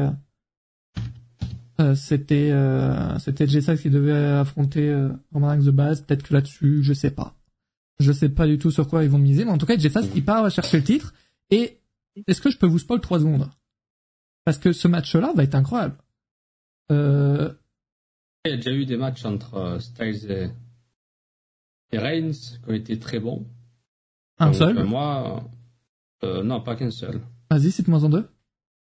Euh, 1.80 1.96
c'était 1.96 2.52
euh, 2.52 3.18
c'était 3.20 3.48
Jessa 3.48 3.78
qui 3.78 3.90
devait 3.90 4.12
affronter 4.12 4.90
euh, 4.90 5.10
Roman 5.32 5.48
Reigns 5.50 5.64
de 5.64 5.72
base. 5.72 6.02
Peut-être 6.02 6.24
que 6.24 6.34
là-dessus, 6.34 6.84
je 6.84 6.94
sais 6.94 7.12
pas. 7.12 7.36
Je 8.00 8.12
sais 8.12 8.30
pas 8.30 8.48
du 8.48 8.58
tout 8.58 8.72
sur 8.72 8.88
quoi 8.88 9.04
ils 9.04 9.10
vont 9.10 9.18
miser, 9.18 9.46
mais 9.46 9.52
en 9.52 9.58
tout 9.58 9.66
cas, 9.66 9.78
Jessa 9.78 10.02
il 10.14 10.26
part 10.26 10.50
chercher 10.52 10.78
le 10.78 10.84
titre. 10.84 11.14
Et 11.52 11.80
est-ce 12.28 12.42
que 12.42 12.50
je 12.50 12.58
peux 12.58 12.68
vous 12.68 12.80
spoil 12.80 13.00
trois 13.00 13.20
secondes? 13.20 13.50
Parce 14.44 14.58
que 14.58 14.74
ce 14.74 14.88
match-là 14.88 15.32
va 15.36 15.44
être 15.44 15.56
incroyable. 15.56 15.96
Euh... 16.92 17.54
Il 18.46 18.52
y 18.52 18.54
a 18.54 18.58
déjà 18.58 18.72
eu 18.72 18.86
des 18.86 18.98
matchs 18.98 19.24
entre 19.26 19.56
euh, 19.56 19.80
Styles 19.80 20.32
et, 20.32 20.50
et 21.94 21.98
Reigns 21.98 22.32
qui 22.32 22.70
ont 22.70 22.74
été 22.74 23.00
très 23.00 23.20
bons. 23.20 23.46
Un 24.39 24.53
seul 24.53 24.77
euh, 24.77 24.86
Moi, 24.86 25.43
euh, 26.24 26.43
non, 26.43 26.62
pas 26.62 26.75
qu'un 26.75 26.91
seul. 26.91 27.22
Vas-y, 27.51 27.72
cite-moi 27.72 28.03
en 28.03 28.10
deux. 28.10 28.29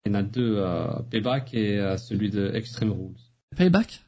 Il 0.05 0.11
y 0.11 0.15
en 0.15 0.19
a 0.19 0.23
deux, 0.23 0.61
Payback 1.09 1.53
et 1.53 1.95
celui 1.97 2.29
de 2.29 2.51
Extreme 2.53 2.91
Rules. 2.91 3.15
Payback? 3.55 4.03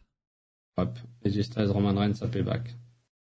Hop, 0.77 0.99
AJ 1.25 1.43
Styles, 1.43 1.71
Roman 1.71 1.93
Reigns 1.93 2.21
à 2.21 2.27
Payback. 2.27 2.75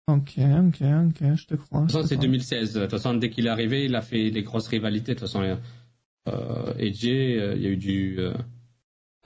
Ok, 0.08 0.34
ok, 0.38 0.82
ok, 0.82 1.34
je 1.34 1.46
te 1.46 1.54
crois. 1.54 1.82
De 1.82 1.86
toute 1.86 1.92
façon, 1.92 2.08
c'est 2.08 2.16
2016. 2.16 2.74
De 2.74 2.80
toute 2.82 2.90
façon, 2.90 3.14
dès 3.14 3.30
qu'il 3.30 3.46
est 3.46 3.50
arrivé, 3.50 3.84
il 3.84 3.94
a 3.94 4.02
fait 4.02 4.30
les 4.30 4.42
grosses 4.42 4.68
rivalités. 4.68 5.14
De 5.14 5.18
toute 5.18 5.28
façon, 5.28 5.58
euh, 6.28 6.74
AJ, 6.78 7.06
euh, 7.06 7.54
il 7.56 7.62
y 7.62 7.66
a 7.66 7.70
eu 7.70 7.76
du, 7.76 8.16
euh, 8.18 8.32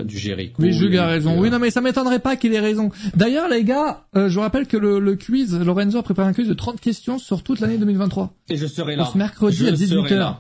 du 0.05 0.19
Jericho. 0.19 0.63
Oui, 0.63 0.73
Jug 0.73 0.97
a 0.97 1.07
raison. 1.07 1.39
Oui, 1.39 1.51
non, 1.51 1.59
mais 1.59 1.71
ça 1.71 1.81
m'étonnerait 1.81 2.19
pas 2.19 2.37
qu'il 2.37 2.55
ait 2.55 2.61
raison. 2.61 2.91
D'ailleurs, 3.15 3.49
les 3.49 3.65
gars, 3.65 4.05
euh, 4.17 4.29
je 4.29 4.35
vous 4.35 4.41
rappelle 4.41 4.67
que 4.67 4.77
le, 4.77 4.99
le 4.99 5.17
quiz, 5.17 5.59
Lorenzo 5.59 5.99
a 5.99 6.03
préparé 6.03 6.29
un 6.29 6.33
quiz 6.33 6.49
de 6.49 6.55
30 6.55 6.81
questions 6.81 7.19
sur 7.19 7.43
toute 7.43 7.61
l'année 7.61 7.79
2023. 7.79 8.35
Et 8.49 8.57
je 8.57 8.67
serai 8.67 8.97
là. 8.97 9.09
Ce 9.13 9.19
mercredi 9.19 9.57
je 9.57 9.67
à 9.67 9.73
18h. 9.73 10.37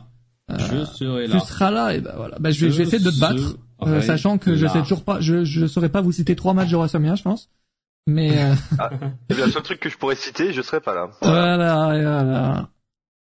je 0.58 0.84
serai 0.84 1.26
là. 1.26 1.40
Tu 1.40 1.46
seras 1.46 1.70
là, 1.70 1.94
et 1.94 2.00
ben 2.00 2.12
voilà. 2.16 2.36
Ben, 2.38 2.50
je, 2.50 2.66
vais, 2.66 2.72
je 2.72 2.78
vais 2.78 2.82
essayer 2.84 3.04
de 3.04 3.10
te 3.10 3.20
battre, 3.20 3.56
euh, 3.82 4.00
sachant 4.00 4.38
que 4.38 4.56
je 4.56 4.66
sais 4.66 4.80
toujours 4.82 5.04
pas, 5.04 5.20
je, 5.20 5.44
je 5.44 5.66
saurais 5.66 5.88
pas 5.88 6.00
vous 6.00 6.12
citer 6.12 6.36
trois 6.36 6.54
matchs 6.54 6.70
de 6.70 6.76
WrestleMania, 6.76 7.14
je 7.14 7.22
pense. 7.22 7.50
Mais, 8.06 8.42
euh... 8.42 8.54
ah, 8.78 8.90
le 9.28 9.50
seul 9.50 9.62
truc 9.62 9.80
que 9.80 9.88
je 9.88 9.96
pourrais 9.96 10.16
citer, 10.16 10.52
je 10.52 10.62
serais 10.62 10.80
pas 10.80 10.94
là. 10.94 11.10
Voilà, 11.22 11.56
voilà. 11.56 12.24
voilà. 12.24 12.68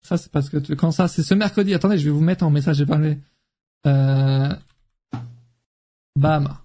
Ça, 0.02 0.18
c'est 0.18 0.32
parce 0.32 0.50
que 0.50 0.58
tu, 0.58 0.76
quand 0.76 0.92
ça, 0.92 1.08
c'est 1.08 1.24
ce 1.24 1.34
mercredi. 1.34 1.74
Attendez, 1.74 1.98
je 1.98 2.06
vais 2.06 2.12
vous 2.12 2.22
mettre 2.22 2.46
en 2.46 2.50
message 2.50 2.82
épinglé. 2.82 3.20
Euh... 3.86 4.50
Bam. 6.16 6.58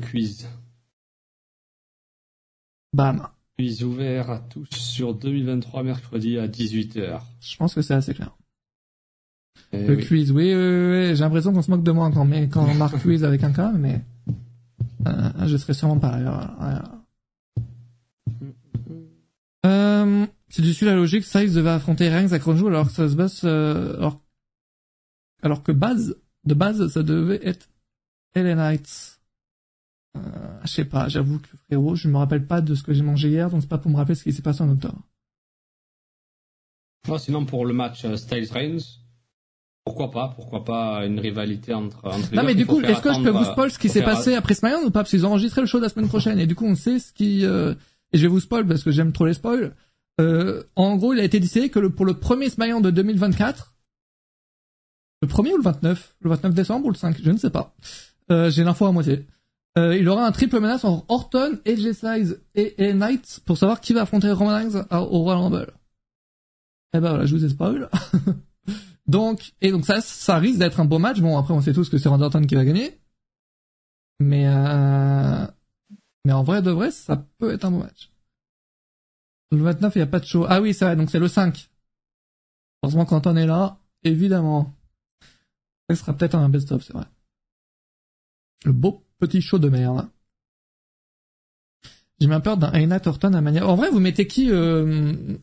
Quiz. 0.00 0.48
Bam. 2.92 3.28
Quiz 3.56 3.84
ouvert 3.84 4.30
à 4.30 4.38
tous 4.38 4.68
sur 4.70 5.14
2023 5.14 5.82
mercredi 5.82 6.38
à 6.38 6.48
18h. 6.48 7.20
Je 7.40 7.56
pense 7.56 7.74
que 7.74 7.82
c'est 7.82 7.94
assez 7.94 8.14
clair. 8.14 8.36
Et 9.72 9.86
le 9.86 9.96
oui. 9.96 10.06
quiz, 10.06 10.30
oui, 10.32 10.54
oui, 10.54 10.54
oui, 10.54 11.08
oui. 11.08 11.16
j'ai 11.16 11.24
l'impression 11.24 11.52
qu'on 11.52 11.62
se 11.62 11.70
moque 11.70 11.82
de 11.82 11.90
moi 11.90 12.10
quand, 12.12 12.24
mais, 12.24 12.48
quand 12.48 12.64
on 12.64 12.74
marque 12.74 12.98
quiz 13.02 13.24
avec 13.24 13.42
un 13.44 13.52
cas, 13.52 13.72
mais 13.72 14.02
euh, 15.06 15.46
je 15.46 15.56
serais 15.56 15.74
sûrement 15.74 15.98
pareil. 15.98 16.24
Voilà. 16.24 16.84
Euh, 19.66 20.26
si 20.48 20.62
tu 20.62 20.72
suis 20.72 20.86
la 20.86 20.94
logique, 20.94 21.24
Size 21.24 21.54
devait 21.54 21.70
affronter 21.70 22.08
Reigns 22.08 22.32
à 22.32 22.38
Cronjo 22.38 22.68
alors 22.68 22.86
que 22.86 22.92
ça 22.92 23.08
se 23.08 23.16
base, 23.16 23.42
euh, 23.44 23.96
alors, 23.98 24.22
alors 25.42 25.62
que 25.62 25.72
base, 25.72 26.16
de 26.48 26.54
base, 26.54 26.88
ça 26.88 27.02
devait 27.02 27.40
être 27.42 27.68
LA 28.34 28.54
Knights. 28.54 29.20
Euh, 30.16 30.20
je 30.64 30.68
sais 30.68 30.84
pas, 30.84 31.08
j'avoue 31.08 31.38
que 31.38 31.56
frérot, 31.66 31.94
je 31.94 32.08
me 32.08 32.16
rappelle 32.16 32.46
pas 32.46 32.60
de 32.60 32.74
ce 32.74 32.82
que 32.82 32.92
j'ai 32.92 33.02
mangé 33.02 33.28
hier, 33.28 33.50
donc 33.50 33.62
c'est 33.62 33.68
pas 33.68 33.78
pour 33.78 33.90
me 33.90 33.96
rappeler 33.96 34.14
ce 34.14 34.24
qui 34.24 34.32
s'est 34.32 34.42
passé 34.42 34.62
en 34.62 34.70
octobre. 34.70 35.00
Non, 37.06 37.18
sinon 37.18 37.44
pour 37.44 37.64
le 37.64 37.72
match 37.72 38.04
euh, 38.04 38.16
Styles 38.16 38.50
Reigns, 38.50 39.00
pourquoi 39.84 40.10
pas 40.10 40.32
Pourquoi 40.36 40.64
pas 40.64 41.06
une 41.06 41.18
rivalité 41.18 41.72
entre, 41.72 42.04
entre 42.04 42.34
Non 42.34 42.42
mais 42.42 42.54
du 42.54 42.66
coup, 42.66 42.80
est-ce 42.82 43.00
que 43.00 43.14
je 43.14 43.22
peux 43.22 43.30
vous 43.30 43.44
spoil 43.44 43.70
ce 43.70 43.78
qui 43.78 43.88
s'est 43.88 44.02
passé 44.02 44.34
après 44.34 44.54
SmackDown 44.54 44.84
ou 44.84 44.90
pas? 44.90 45.00
Parce 45.00 45.10
qu'ils 45.10 45.24
ont 45.24 45.30
enregistré 45.30 45.62
le 45.62 45.66
show 45.66 45.78
de 45.78 45.84
la 45.84 45.88
semaine 45.88 46.08
prochaine 46.08 46.38
et 46.38 46.46
du 46.46 46.54
coup 46.54 46.66
on 46.66 46.74
sait 46.74 46.98
ce 46.98 47.12
qui... 47.12 47.44
Euh... 47.44 47.74
Et 48.12 48.18
je 48.18 48.22
vais 48.22 48.28
vous 48.28 48.40
spoil 48.40 48.66
parce 48.66 48.82
que 48.82 48.90
j'aime 48.90 49.12
trop 49.12 49.26
les 49.26 49.34
spoils. 49.34 49.74
Euh, 50.20 50.62
en 50.76 50.96
gros, 50.96 51.14
il 51.14 51.20
a 51.20 51.24
été 51.24 51.40
décidé 51.40 51.68
que 51.70 51.78
le, 51.78 51.90
pour 51.90 52.04
le 52.04 52.14
premier 52.14 52.50
SmackDown 52.50 52.82
de 52.82 52.90
2024, 52.90 53.74
le 55.22 55.28
premier 55.28 55.52
ou 55.52 55.56
le 55.56 55.62
29 55.62 56.16
Le 56.20 56.30
29 56.30 56.54
décembre 56.54 56.86
ou 56.86 56.90
le 56.90 56.96
5 56.96 57.16
Je 57.22 57.30
ne 57.30 57.38
sais 57.38 57.50
pas. 57.50 57.74
Euh, 58.30 58.50
j'ai 58.50 58.64
l'info 58.64 58.86
à 58.86 58.92
moitié. 58.92 59.26
Euh, 59.78 59.96
il 59.96 60.08
aura 60.08 60.26
un 60.26 60.32
triple 60.32 60.60
menace 60.60 60.84
entre 60.84 61.04
Orton, 61.08 61.58
AJ 61.66 61.92
Styles 61.92 62.40
et, 62.54 62.88
et 62.88 62.92
Knight 62.92 63.40
pour 63.44 63.56
savoir 63.58 63.80
qui 63.80 63.92
va 63.92 64.02
affronter 64.02 64.30
Roman 64.30 64.54
Reigns 64.54 64.86
au 64.90 65.20
Royal 65.20 65.42
Rumble. 65.42 65.72
Et 66.94 67.00
ben 67.00 67.10
voilà, 67.10 67.26
je 67.26 67.36
vous 67.36 67.44
ai 67.44 67.48
spoil. 67.48 67.88
donc, 69.06 69.52
et 69.60 69.70
donc 69.70 69.84
ça, 69.84 70.00
ça 70.00 70.38
risque 70.38 70.58
d'être 70.58 70.80
un 70.80 70.84
beau 70.84 70.98
match. 70.98 71.20
Bon, 71.20 71.38
après, 71.38 71.54
on 71.54 71.60
sait 71.60 71.72
tous 71.72 71.88
que 71.88 71.98
c'est 71.98 72.08
Randy 72.08 72.24
Orton 72.24 72.42
qui 72.42 72.54
va 72.54 72.64
gagner. 72.64 72.98
Mais, 74.20 74.48
euh, 74.48 75.46
mais 76.24 76.32
en 76.32 76.42
vrai 76.42 76.62
de 76.62 76.70
vrai, 76.70 76.90
ça 76.90 77.24
peut 77.38 77.52
être 77.52 77.64
un 77.64 77.70
beau 77.70 77.78
match. 77.78 78.10
Le 79.50 79.62
29, 79.62 79.94
il 79.94 79.98
n'y 79.98 80.02
a 80.02 80.06
pas 80.06 80.20
de 80.20 80.24
show. 80.24 80.46
Ah 80.48 80.60
oui, 80.60 80.74
c'est 80.74 80.84
vrai, 80.84 80.96
donc 80.96 81.10
c'est 81.10 81.18
le 81.18 81.28
5. 81.28 81.70
Heureusement 82.82 83.04
qu'Anton 83.04 83.36
est 83.36 83.46
là, 83.46 83.78
évidemment. 84.02 84.74
Ça 85.88 85.96
sera 85.96 86.12
peut-être 86.12 86.34
un 86.34 86.48
best-of, 86.48 86.82
c'est 86.82 86.92
vrai. 86.92 87.06
Le 88.64 88.72
beau 88.72 89.04
petit 89.18 89.40
show 89.40 89.58
de 89.58 89.68
merde. 89.68 90.08
J'ai 92.20 92.26
même 92.26 92.42
peur 92.42 92.56
d'un 92.56 92.72
Einat 92.72 93.06
Orton 93.06 93.32
à 93.32 93.40
manière. 93.40 93.68
En 93.68 93.76
vrai, 93.76 93.90
vous 93.90 94.00
mettez 94.00 94.26
qui 94.26 94.50
euh... 94.50 95.36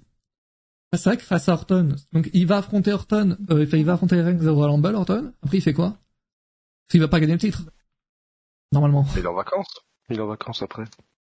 C'est 0.94 1.10
vrai 1.10 1.18
que 1.18 1.24
face 1.24 1.50
à 1.50 1.54
Orton, 1.54 1.96
donc 2.14 2.30
il 2.34 2.48
va 2.48 2.58
affronter 2.58 2.94
Orton, 2.94 3.38
euh, 3.50 3.66
il 3.74 3.86
va 3.86 3.94
affronter 3.94 4.22
Reigns 4.22 4.46
au 4.48 4.54
Royal 4.54 4.72
Rumble, 4.72 4.96
Orton. 4.96 5.34
Après, 5.42 5.58
il 5.58 5.62
fait 5.62 5.74
quoi? 5.74 5.98
Il 6.94 7.02
va 7.02 7.08
pas 7.08 7.20
gagner 7.20 7.34
le 7.34 7.40
titre. 7.40 7.64
Normalement. 8.72 9.06
Il 9.18 9.24
est 9.24 9.28
en 9.28 9.34
vacances. 9.34 9.82
Il 10.10 10.18
est 10.18 10.22
en 10.22 10.28
vacances 10.28 10.62
après. 10.62 10.86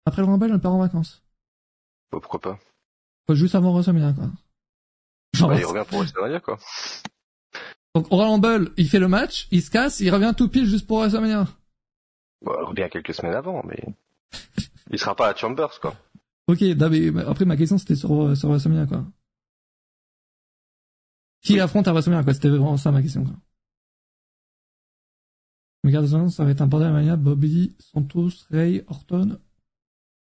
Après 0.06 0.22
le 0.22 0.28
Rumble, 0.28 0.52
il 0.54 0.60
part 0.60 0.74
en 0.74 0.80
vacances. 0.80 1.24
Bah, 2.12 2.20
pourquoi 2.22 2.40
pas 2.40 2.60
Juste 3.30 3.56
avant 3.56 3.72
WrestleMania, 3.72 4.14
quoi. 4.14 4.30
Genre, 5.34 5.50
bah, 5.50 5.60
il 5.60 5.66
revient 5.66 5.86
pour 5.88 6.00
WrestleMania, 6.00 6.40
quoi. 6.40 6.60
Donc, 7.98 8.10
Royal 8.10 8.30
Rumble, 8.30 8.72
il 8.77 8.88
fait 8.88 9.00
le 9.00 9.08
match, 9.08 9.48
il 9.50 9.60
se 9.60 9.72
casse, 9.72 10.01
il 10.01 10.12
revient 10.12 10.32
tout 10.38 10.50
pile 10.50 10.68
juste 10.68 10.86
pour 10.86 11.00
WrestleMania. 11.00 11.48
Bah, 12.46 12.56
il 12.60 12.66
revient 12.66 12.88
quelques 12.92 13.12
semaines 13.12 13.34
avant, 13.34 13.63
mais... 13.66 13.84
il 14.92 15.00
sera 15.00 15.16
pas 15.16 15.30
à 15.30 15.36
Chambers, 15.36 15.80
quoi. 15.80 15.96
Ok, 16.46 16.62
mais 16.62 17.22
après, 17.25 17.46
ma 17.46 17.58
question, 17.58 17.80
c'était 17.80 17.96
sur, 17.96 18.38
sur 18.38 18.50
WrestleMania, 18.50 18.86
quoi. 18.86 19.04
Qui 21.42 21.54
oui. 21.54 21.60
affronte 21.60 21.88
à 21.88 21.92
WrestleMania, 21.92 22.24
quoi. 22.24 22.36
C'était 22.36 22.50
vraiment 22.50 22.77
ça, 22.77 22.92
ma 22.92 23.01
question, 23.01 23.24
quoi. 23.24 23.34
Regarde, 25.84 26.30
ça 26.30 26.44
va 26.44 26.51
être 26.51 26.62
un 26.62 26.68
bordel 26.68 26.94
mania, 26.94 27.16
Bobby, 27.16 27.75
Santos, 27.80 28.46
Ray, 28.51 28.84
Orton. 28.89 29.39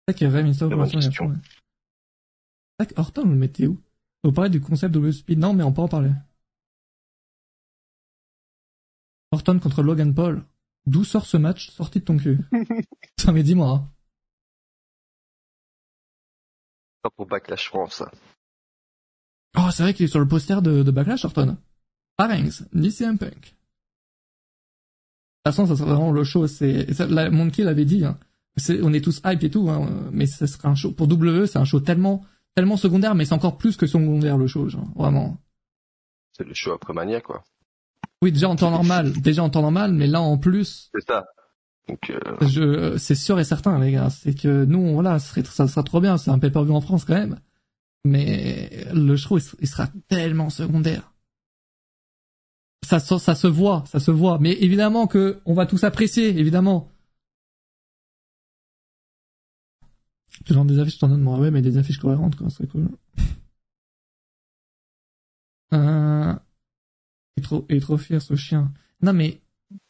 C'est 0.06 0.12
vrai 0.12 0.14
qu'il 0.14 0.28
y 0.28 0.30
a 0.30 0.32
Ray 0.32 0.44
Mysterio 0.44 0.70
pour 0.70 0.86
WrestleMania. 0.86 1.40
Orton, 2.94 3.24
vous 3.24 3.30
le 3.30 3.34
mettez 3.34 3.66
où? 3.66 3.82
Vous 4.22 4.30
parlez 4.30 4.50
du 4.50 4.60
concept 4.60 4.94
de 4.94 5.10
Speed? 5.10 5.40
Non, 5.40 5.52
mais 5.52 5.64
on 5.64 5.72
peut 5.72 5.82
en 5.82 5.88
parler. 5.88 6.12
Orton 9.36 9.58
contre 9.58 9.82
Logan 9.82 10.14
Paul. 10.14 10.44
D'où 10.86 11.04
sort 11.04 11.26
ce 11.26 11.36
match 11.36 11.70
sorti 11.70 12.00
de 12.00 12.04
ton 12.04 12.16
cul 12.16 12.40
Ça 13.20 13.32
mais 13.32 13.42
dis-moi. 13.42 13.70
Hein. 13.70 13.90
Pas 17.02 17.10
pour 17.10 17.26
Backlash 17.26 17.68
France. 17.68 18.02
Oh, 19.58 19.70
c'est 19.70 19.82
vrai 19.82 19.94
qu'il 19.94 20.04
est 20.04 20.08
sur 20.08 20.20
le 20.20 20.28
poster 20.28 20.62
de, 20.62 20.82
de 20.82 20.90
Backlash, 20.90 21.24
Orton. 21.24 21.56
Pas 22.16 22.26
Reigns, 22.26 22.64
ni 22.72 22.90
CM 22.90 23.18
Punk. 23.18 23.34
De 23.34 23.38
toute 23.38 25.44
façon, 25.44 25.66
ça 25.66 25.76
sera 25.76 25.94
vraiment 25.94 26.12
le 26.12 26.24
show. 26.24 26.46
C'est 26.46 26.86
la, 27.08 27.30
Monkey 27.30 27.62
l'avait 27.62 27.84
dit. 27.84 28.04
Hein. 28.04 28.18
Est, 28.56 28.82
on 28.82 28.92
est 28.92 29.04
tous 29.04 29.20
hype 29.24 29.44
et 29.44 29.50
tout, 29.50 29.68
hein, 29.70 30.08
mais 30.12 30.26
ça 30.26 30.46
sera 30.46 30.70
un 30.70 30.74
show 30.74 30.92
pour 30.92 31.10
WWE. 31.10 31.46
C'est 31.46 31.58
un 31.58 31.64
show 31.64 31.80
tellement, 31.80 32.24
tellement 32.54 32.76
secondaire, 32.76 33.14
mais 33.14 33.24
c'est 33.24 33.34
encore 33.34 33.58
plus 33.58 33.76
que 33.76 33.86
secondaire 33.86 34.38
le 34.38 34.46
show, 34.46 34.68
genre 34.68 34.88
vraiment. 34.96 35.38
C'est 36.32 36.44
le 36.44 36.54
show 36.54 36.72
après 36.72 36.92
Mania, 36.92 37.20
quoi. 37.20 37.44
Oui, 38.26 38.32
déjà 38.32 38.48
en 38.48 38.56
temps 38.56 38.72
normal, 38.72 39.12
déjà 39.12 39.44
en 39.44 39.50
temps 39.50 39.62
normal, 39.62 39.92
mais 39.92 40.08
là 40.08 40.20
en 40.20 40.36
plus. 40.36 40.90
C'est 40.92 41.06
ça. 41.06 41.26
Donc, 41.86 42.10
euh... 42.10 42.18
je, 42.40 42.98
c'est 42.98 43.14
sûr 43.14 43.38
et 43.38 43.44
certain, 43.44 43.78
les 43.78 43.92
gars, 43.92 44.10
c'est 44.10 44.34
que 44.34 44.64
nous, 44.64 44.94
voilà, 44.94 45.20
ça, 45.20 45.28
serait, 45.28 45.44
ça 45.44 45.68
sera 45.68 45.84
trop 45.84 46.00
bien, 46.00 46.16
c'est 46.16 46.32
un 46.32 46.38
pay-per-view 46.40 46.74
en 46.74 46.80
France 46.80 47.04
quand 47.04 47.14
même, 47.14 47.38
mais 48.04 48.84
le 48.92 49.14
show, 49.14 49.38
il 49.38 49.68
sera 49.68 49.86
tellement 50.08 50.50
secondaire. 50.50 51.14
Ça, 52.84 52.98
ça 52.98 53.36
se 53.36 53.46
voit, 53.46 53.84
ça 53.86 54.00
se 54.00 54.10
voit, 54.10 54.38
mais 54.40 54.54
évidemment 54.54 55.06
que 55.06 55.38
on 55.44 55.54
va 55.54 55.66
tous 55.66 55.84
apprécier, 55.84 56.36
évidemment. 56.36 56.90
Genre 60.46 60.64
des 60.64 60.80
affiches, 60.80 60.98
t'en 60.98 61.06
donnes 61.06 61.22
moi, 61.22 61.38
ouais, 61.38 61.52
mais 61.52 61.62
des 61.62 61.78
affiches 61.78 61.98
cohérentes, 61.98 62.34
quoi, 62.34 62.48
c'est 62.50 62.66
cool. 62.66 62.88
Euh, 65.74 66.34
est 67.36 67.42
trop, 67.42 67.66
il 67.68 67.76
est 67.76 67.80
trop 67.80 67.96
fier, 67.96 68.20
ce 68.20 68.36
chien. 68.36 68.72
Non, 69.02 69.12
mais, 69.12 69.40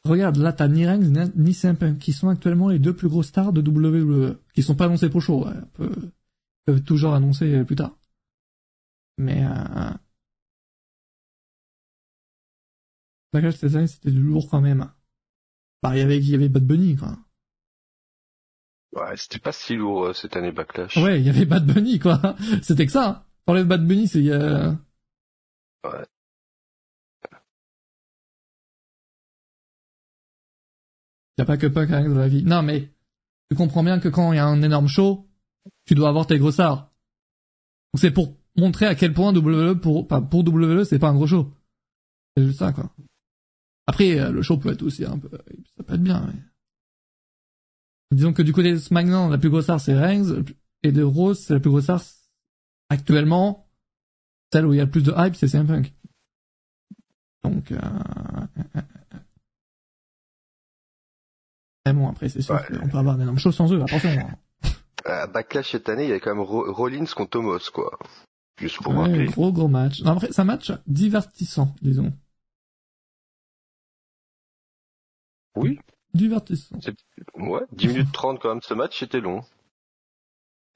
regarde, 0.05 0.37
là, 0.37 0.53
t'as 0.53 0.69
ni 0.69 0.87
Reigns, 0.87 1.31
ni 1.37 1.55
CM 1.55 1.77
Punk, 1.77 1.99
qui 1.99 2.13
sont 2.13 2.29
actuellement 2.29 2.69
les 2.69 2.79
deux 2.79 2.95
plus 2.95 3.09
grosses 3.09 3.29
stars 3.29 3.53
de 3.53 3.61
WWE, 3.61 4.39
qui 4.55 4.63
sont 4.63 4.75
pas 4.75 4.87
annoncés 4.87 5.11
pour 5.11 5.23
show, 5.23 5.47
ouais, 5.47 5.55
peuvent, 5.75 6.11
peuvent 6.65 6.83
toujours 6.83 7.15
annoncer 7.15 7.65
plus 7.65 7.77
tard. 7.77 7.97
Mais, 9.19 9.45
euh... 9.45 9.91
Backlash 13.33 13.57
cette 13.57 13.75
année, 13.75 13.87
c'était 13.87 14.11
du 14.11 14.23
lourd 14.23 14.49
quand 14.51 14.61
même. 14.61 14.91
Bah, 15.83 15.95
il 15.95 15.99
y 15.99 16.03
avait, 16.03 16.19
il 16.19 16.29
y 16.29 16.35
avait 16.35 16.49
Bad 16.49 16.65
Bunny, 16.65 16.97
quoi. 16.97 17.19
Ouais, 18.93 19.17
c'était 19.17 19.39
pas 19.39 19.53
si 19.53 19.77
lourd 19.77 20.15
cette 20.15 20.37
année 20.37 20.53
Backlash. 20.53 20.97
Ouais, 20.97 21.21
il 21.21 21.27
y 21.27 21.29
avait 21.29 21.45
Bad 21.45 21.67
Bunny, 21.67 21.99
quoi. 21.99 22.37
C'était 22.63 22.87
que 22.87 22.93
ça. 22.93 23.27
Hein. 23.47 23.53
le 23.53 23.65
Bad 23.65 23.87
Bunny, 23.87 24.09
c'est... 24.09 24.27
Euh... 24.31 24.73
Ouais. 25.85 26.07
Il 31.37 31.43
n'y 31.43 31.43
a 31.43 31.47
pas 31.47 31.57
que 31.57 31.67
Punk 31.67 31.91
dans 31.91 32.15
la 32.15 32.29
vie. 32.29 32.45
Non, 32.45 32.63
mais 32.63 32.91
tu 33.51 33.57
comprends 33.57 33.85
bien 33.85 34.01
que 34.01 34.09
quand 34.09 34.33
il 34.33 34.37
y 34.37 34.39
a 34.39 34.47
un 34.47 34.63
énorme 34.63 34.89
show, 34.89 35.29
tu 35.85 35.95
dois 35.95 36.09
avoir 36.09 36.27
tes 36.27 36.39
gros 36.39 36.51
Donc 36.53 36.89
c'est 37.97 38.11
pour 38.11 38.35
montrer 38.57 38.87
à 38.87 38.95
quel 38.95 39.13
point 39.13 39.35
WWE 39.35 39.79
pour 39.81 40.07
pour 40.09 40.49
WWE 40.49 40.85
c'est 40.85 40.99
pas 40.99 41.09
un 41.09 41.15
gros 41.15 41.27
show. 41.27 41.53
C'est 42.37 42.45
juste 42.45 42.59
ça 42.59 42.73
quoi. 42.73 42.91
Après 43.87 44.19
euh, 44.19 44.33
le 44.33 44.43
show 44.43 44.57
peut 44.57 44.73
être 44.73 44.83
aussi 44.83 45.05
un 45.05 45.19
peu 45.19 45.29
ça 45.77 45.83
peut 45.83 45.95
être 45.95 46.03
bien. 46.03 46.27
Mais... 46.27 46.41
Disons 48.17 48.33
que 48.33 48.43
du 48.43 48.53
côté 48.53 48.73
de 48.73 48.79
SmackDown 48.79 49.31
la 49.31 49.39
plus 49.39 49.51
grosse 49.51 49.65
star 49.65 49.81
c'est 49.81 49.99
Reigns 49.99 50.45
et 50.83 50.93
de 50.93 51.03
Rose 51.03 51.39
c'est 51.39 51.55
la 51.55 51.61
plus 51.61 51.71
grosse 51.71 51.85
star 51.85 52.03
actuellement 52.89 53.69
celle 54.53 54.67
où 54.67 54.73
il 54.73 54.79
y 54.79 54.81
a 54.81 54.85
le 54.85 54.91
plus 54.91 55.03
de 55.03 55.13
hype 55.17 55.37
c'est 55.37 55.49
CM 55.49 55.67
Punk. 55.67 55.93
Donc 57.45 57.73
euh... 57.73 57.79
Mais 61.87 61.93
bon 61.93 62.09
après 62.09 62.29
c'est 62.29 62.43
sûr 62.43 62.61
qu'on 62.67 62.89
peut 62.89 62.99
avoir 62.99 63.17
d'énormes 63.17 63.39
choses 63.39 63.55
sans 63.55 63.73
eux 63.73 63.83
attention. 63.83 64.11
Hein. 64.11 64.69
À 65.05 65.29
Backlash 65.29 65.71
cette 65.71 65.89
année 65.89 66.05
il 66.05 66.11
y 66.11 66.13
a 66.13 66.19
quand 66.19 66.35
même 66.35 66.45
Rollins 66.45 67.07
contre 67.15 67.31
Tomos 67.31 67.71
quoi. 67.73 67.97
Juste 68.59 68.83
pour 68.83 68.97
ouais, 68.97 69.27
Gros 69.27 69.53
gros 69.53 69.69
match. 69.69 70.03
Non, 70.03 70.13
après, 70.13 70.29
c'est 70.31 70.41
un 70.41 70.45
match 70.45 70.73
divertissant, 70.87 71.75
disons. 71.83 72.13
Oui. 75.57 75.79
Divertissant. 76.15 76.79
Ouais, 77.35 77.61
10 77.73 77.89
minutes 77.89 78.13
30 78.13 78.41
quand 78.41 78.49
même, 78.49 78.63
ce 78.63 78.73
match 78.73 79.03
était 79.03 79.21
long. 79.21 79.43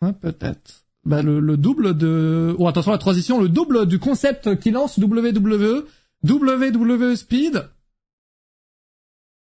Ouais, 0.02 0.12
peut-être. 0.12 0.84
Bah, 1.04 1.22
le, 1.22 1.40
le, 1.40 1.56
double 1.56 1.96
de... 1.96 2.54
Oh, 2.58 2.68
attention, 2.68 2.92
la 2.92 2.98
transition, 2.98 3.40
le 3.40 3.48
double 3.48 3.86
du 3.86 3.98
concept 3.98 4.60
qui 4.60 4.70
lance 4.70 4.98
WWE, 4.98 5.86
WWE 6.22 7.14
Speed. 7.14 7.70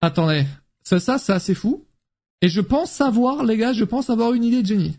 Attendez. 0.00 0.44
Ça, 0.84 1.00
ça, 1.00 1.18
c'est 1.18 1.32
assez 1.32 1.54
fou. 1.54 1.84
Et 2.42 2.48
je 2.48 2.60
pense 2.60 2.90
savoir, 2.90 3.42
les 3.42 3.56
gars, 3.56 3.72
je 3.72 3.84
pense 3.84 4.10
avoir 4.10 4.34
une 4.34 4.44
idée 4.44 4.62
de 4.62 4.66
génie. 4.66 4.98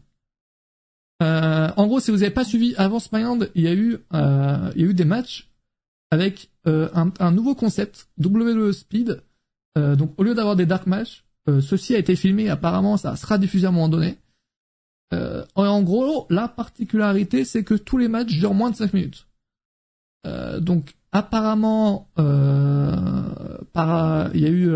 Euh, 1.22 1.70
en 1.78 1.88
gros, 1.88 2.00
si 2.00 2.12
vous 2.12 2.18
n'avez 2.18 2.32
pas 2.32 2.44
suivi 2.44 2.76
avant 2.76 3.00
SmackDown, 3.00 3.48
il 3.56 3.64
y 3.64 3.68
a 3.68 3.74
eu, 3.74 3.98
euh, 4.14 4.72
il 4.76 4.82
y 4.82 4.86
a 4.86 4.90
eu 4.90 4.94
des 4.94 5.06
matchs 5.06 5.50
avec 6.12 6.50
euh, 6.68 6.90
un, 6.94 7.32
nouveau 7.32 7.56
concept, 7.56 8.10
WWE 8.24 8.72
Speed. 8.72 9.22
Euh, 9.78 9.96
donc, 9.96 10.14
au 10.18 10.24
lieu 10.24 10.34
d'avoir 10.34 10.56
des 10.56 10.66
dark 10.66 10.88
matchs, 10.88 11.24
ceci 11.62 11.94
a 11.94 12.00
été 12.00 12.16
filmé. 12.16 12.50
Apparemment, 12.50 12.98
ça 12.98 13.16
sera 13.16 13.38
diffusé 13.38 13.68
à 13.68 13.70
un 13.70 13.74
moment 13.74 13.90
donné. 13.90 14.18
en 15.56 15.84
gros, 15.84 16.26
la 16.32 16.48
particularité, 16.48 17.46
c'est 17.46 17.64
que 17.64 17.76
tous 17.76 18.00
les 18.00 18.08
matchs 18.08 18.34
durent 18.34 18.56
moins 18.56 18.72
de 18.72 18.76
5 18.76 18.94
minutes. 18.94 19.28
donc, 20.60 20.96
apparemment, 21.12 22.10
par, 23.74 24.36
il 24.36 24.42
y 24.42 24.46
a 24.48 24.50
eu 24.50 24.72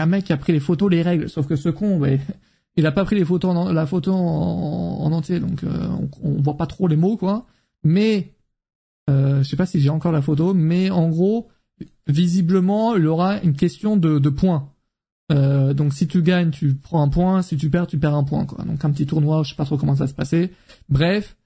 un 0.00 0.06
mec 0.06 0.24
qui 0.24 0.32
a 0.32 0.36
pris 0.36 0.52
les 0.52 0.60
photos, 0.60 0.90
les 0.90 1.02
règles. 1.02 1.28
Sauf 1.28 1.46
que 1.46 1.56
ce 1.56 1.68
con, 1.68 2.00
il 2.76 2.86
a 2.86 2.92
pas 2.92 3.04
pris 3.04 3.16
les 3.16 3.24
photos 3.24 3.56
en, 3.56 3.72
la 3.72 3.86
photo 3.86 4.12
en, 4.12 5.12
entier, 5.12 5.40
donc 5.40 5.64
euh, 5.64 5.88
on, 6.22 6.40
voit 6.42 6.56
pas 6.56 6.66
trop 6.66 6.88
les 6.88 6.96
mots 6.96 7.16
quoi. 7.16 7.46
Mais 7.84 8.34
euh, 9.10 9.42
je 9.42 9.48
sais 9.48 9.56
pas 9.56 9.66
si 9.66 9.80
j'ai 9.80 9.90
encore 9.90 10.12
la 10.12 10.22
photo, 10.22 10.54
mais 10.54 10.90
en 10.90 11.08
gros, 11.08 11.48
visiblement, 12.06 12.96
il 12.96 13.06
aura 13.06 13.40
une 13.42 13.54
question 13.54 13.96
de, 13.96 14.28
points. 14.28 14.70
Euh, 15.32 15.74
donc 15.74 15.92
si 15.92 16.06
tu 16.06 16.22
gagnes, 16.22 16.50
tu 16.50 16.74
prends 16.74 17.02
un 17.02 17.08
point, 17.08 17.42
si 17.42 17.56
tu 17.56 17.70
perds, 17.70 17.86
tu 17.86 17.98
perds 17.98 18.14
un 18.14 18.24
point 18.24 18.44
quoi. 18.44 18.64
Donc 18.64 18.84
un 18.84 18.90
petit 18.90 19.06
tournoi, 19.06 19.42
je 19.44 19.50
sais 19.50 19.56
pas 19.56 19.64
trop 19.64 19.76
comment 19.76 19.96
ça 19.96 20.06
se 20.06 20.14
passer. 20.14 20.52
Bref, 20.88 21.36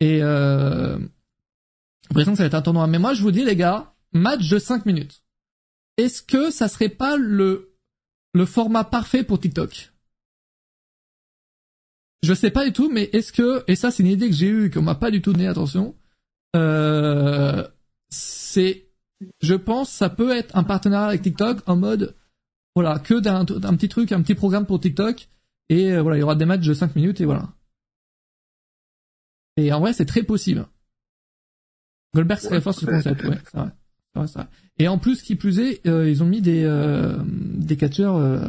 et 0.00 0.20
euh, 0.22 0.98
l'impression 2.08 2.32
que 2.32 2.38
ça 2.38 2.44
va 2.44 2.46
être 2.46 2.54
un 2.54 2.62
tournoi. 2.62 2.86
Mais 2.86 2.98
moi 2.98 3.14
je 3.14 3.22
vous 3.22 3.30
dis 3.30 3.44
les 3.44 3.56
gars, 3.56 3.94
match 4.12 4.48
de 4.48 4.58
5 4.58 4.86
minutes. 4.86 5.22
Est-ce 5.96 6.22
que 6.22 6.50
ça 6.50 6.68
serait 6.68 6.88
pas 6.88 7.16
le 7.16 7.73
le 8.34 8.44
format 8.44 8.84
parfait 8.84 9.24
pour 9.24 9.40
TikTok 9.40 9.94
je 12.24 12.34
sais 12.34 12.50
pas 12.50 12.64
du 12.64 12.72
tout, 12.72 12.90
mais 12.90 13.10
est-ce 13.12 13.32
que, 13.32 13.62
et 13.68 13.76
ça 13.76 13.90
c'est 13.90 14.02
une 14.02 14.08
idée 14.08 14.28
que 14.28 14.34
j'ai 14.34 14.48
eue, 14.48 14.70
qu'on 14.70 14.82
m'a 14.82 14.94
pas 14.94 15.10
du 15.10 15.22
tout 15.22 15.32
donné 15.32 15.46
attention, 15.46 15.94
euh, 16.56 17.66
c'est, 18.08 18.88
je 19.40 19.54
pense, 19.54 19.90
ça 19.90 20.08
peut 20.08 20.30
être 20.30 20.56
un 20.56 20.64
partenariat 20.64 21.08
avec 21.08 21.22
TikTok 21.22 21.60
en 21.66 21.76
mode, 21.76 22.16
voilà, 22.74 22.98
que 22.98 23.20
d'un 23.20 23.44
petit 23.44 23.88
truc, 23.88 24.10
un 24.12 24.22
petit 24.22 24.34
programme 24.34 24.66
pour 24.66 24.80
TikTok, 24.80 25.28
et 25.68 25.92
euh, 25.92 26.02
voilà, 26.02 26.16
il 26.16 26.20
y 26.20 26.22
aura 26.22 26.34
des 26.34 26.46
matchs 26.46 26.66
de 26.66 26.74
5 26.74 26.96
minutes, 26.96 27.20
et 27.20 27.24
voilà. 27.24 27.52
Et 29.56 29.72
en 29.72 29.80
vrai, 29.80 29.92
c'est 29.92 30.06
très 30.06 30.22
possible. 30.24 30.66
Goldberg 32.14 32.40
serait 32.40 32.60
fort 32.60 32.74
sur 32.74 32.88
le 32.88 32.96
concept, 32.96 33.22
ouais, 33.24 33.38
c'est 33.46 33.58
vrai. 33.58 34.46
Et 34.78 34.88
en 34.88 34.98
plus, 34.98 35.22
qui 35.22 35.36
plus 35.36 35.60
est, 35.60 35.86
euh, 35.86 36.08
ils 36.08 36.22
ont 36.22 36.26
mis 36.26 36.40
des, 36.40 36.64
euh, 36.64 37.22
des 37.26 37.76
catcheurs, 37.76 38.16
euh, 38.16 38.48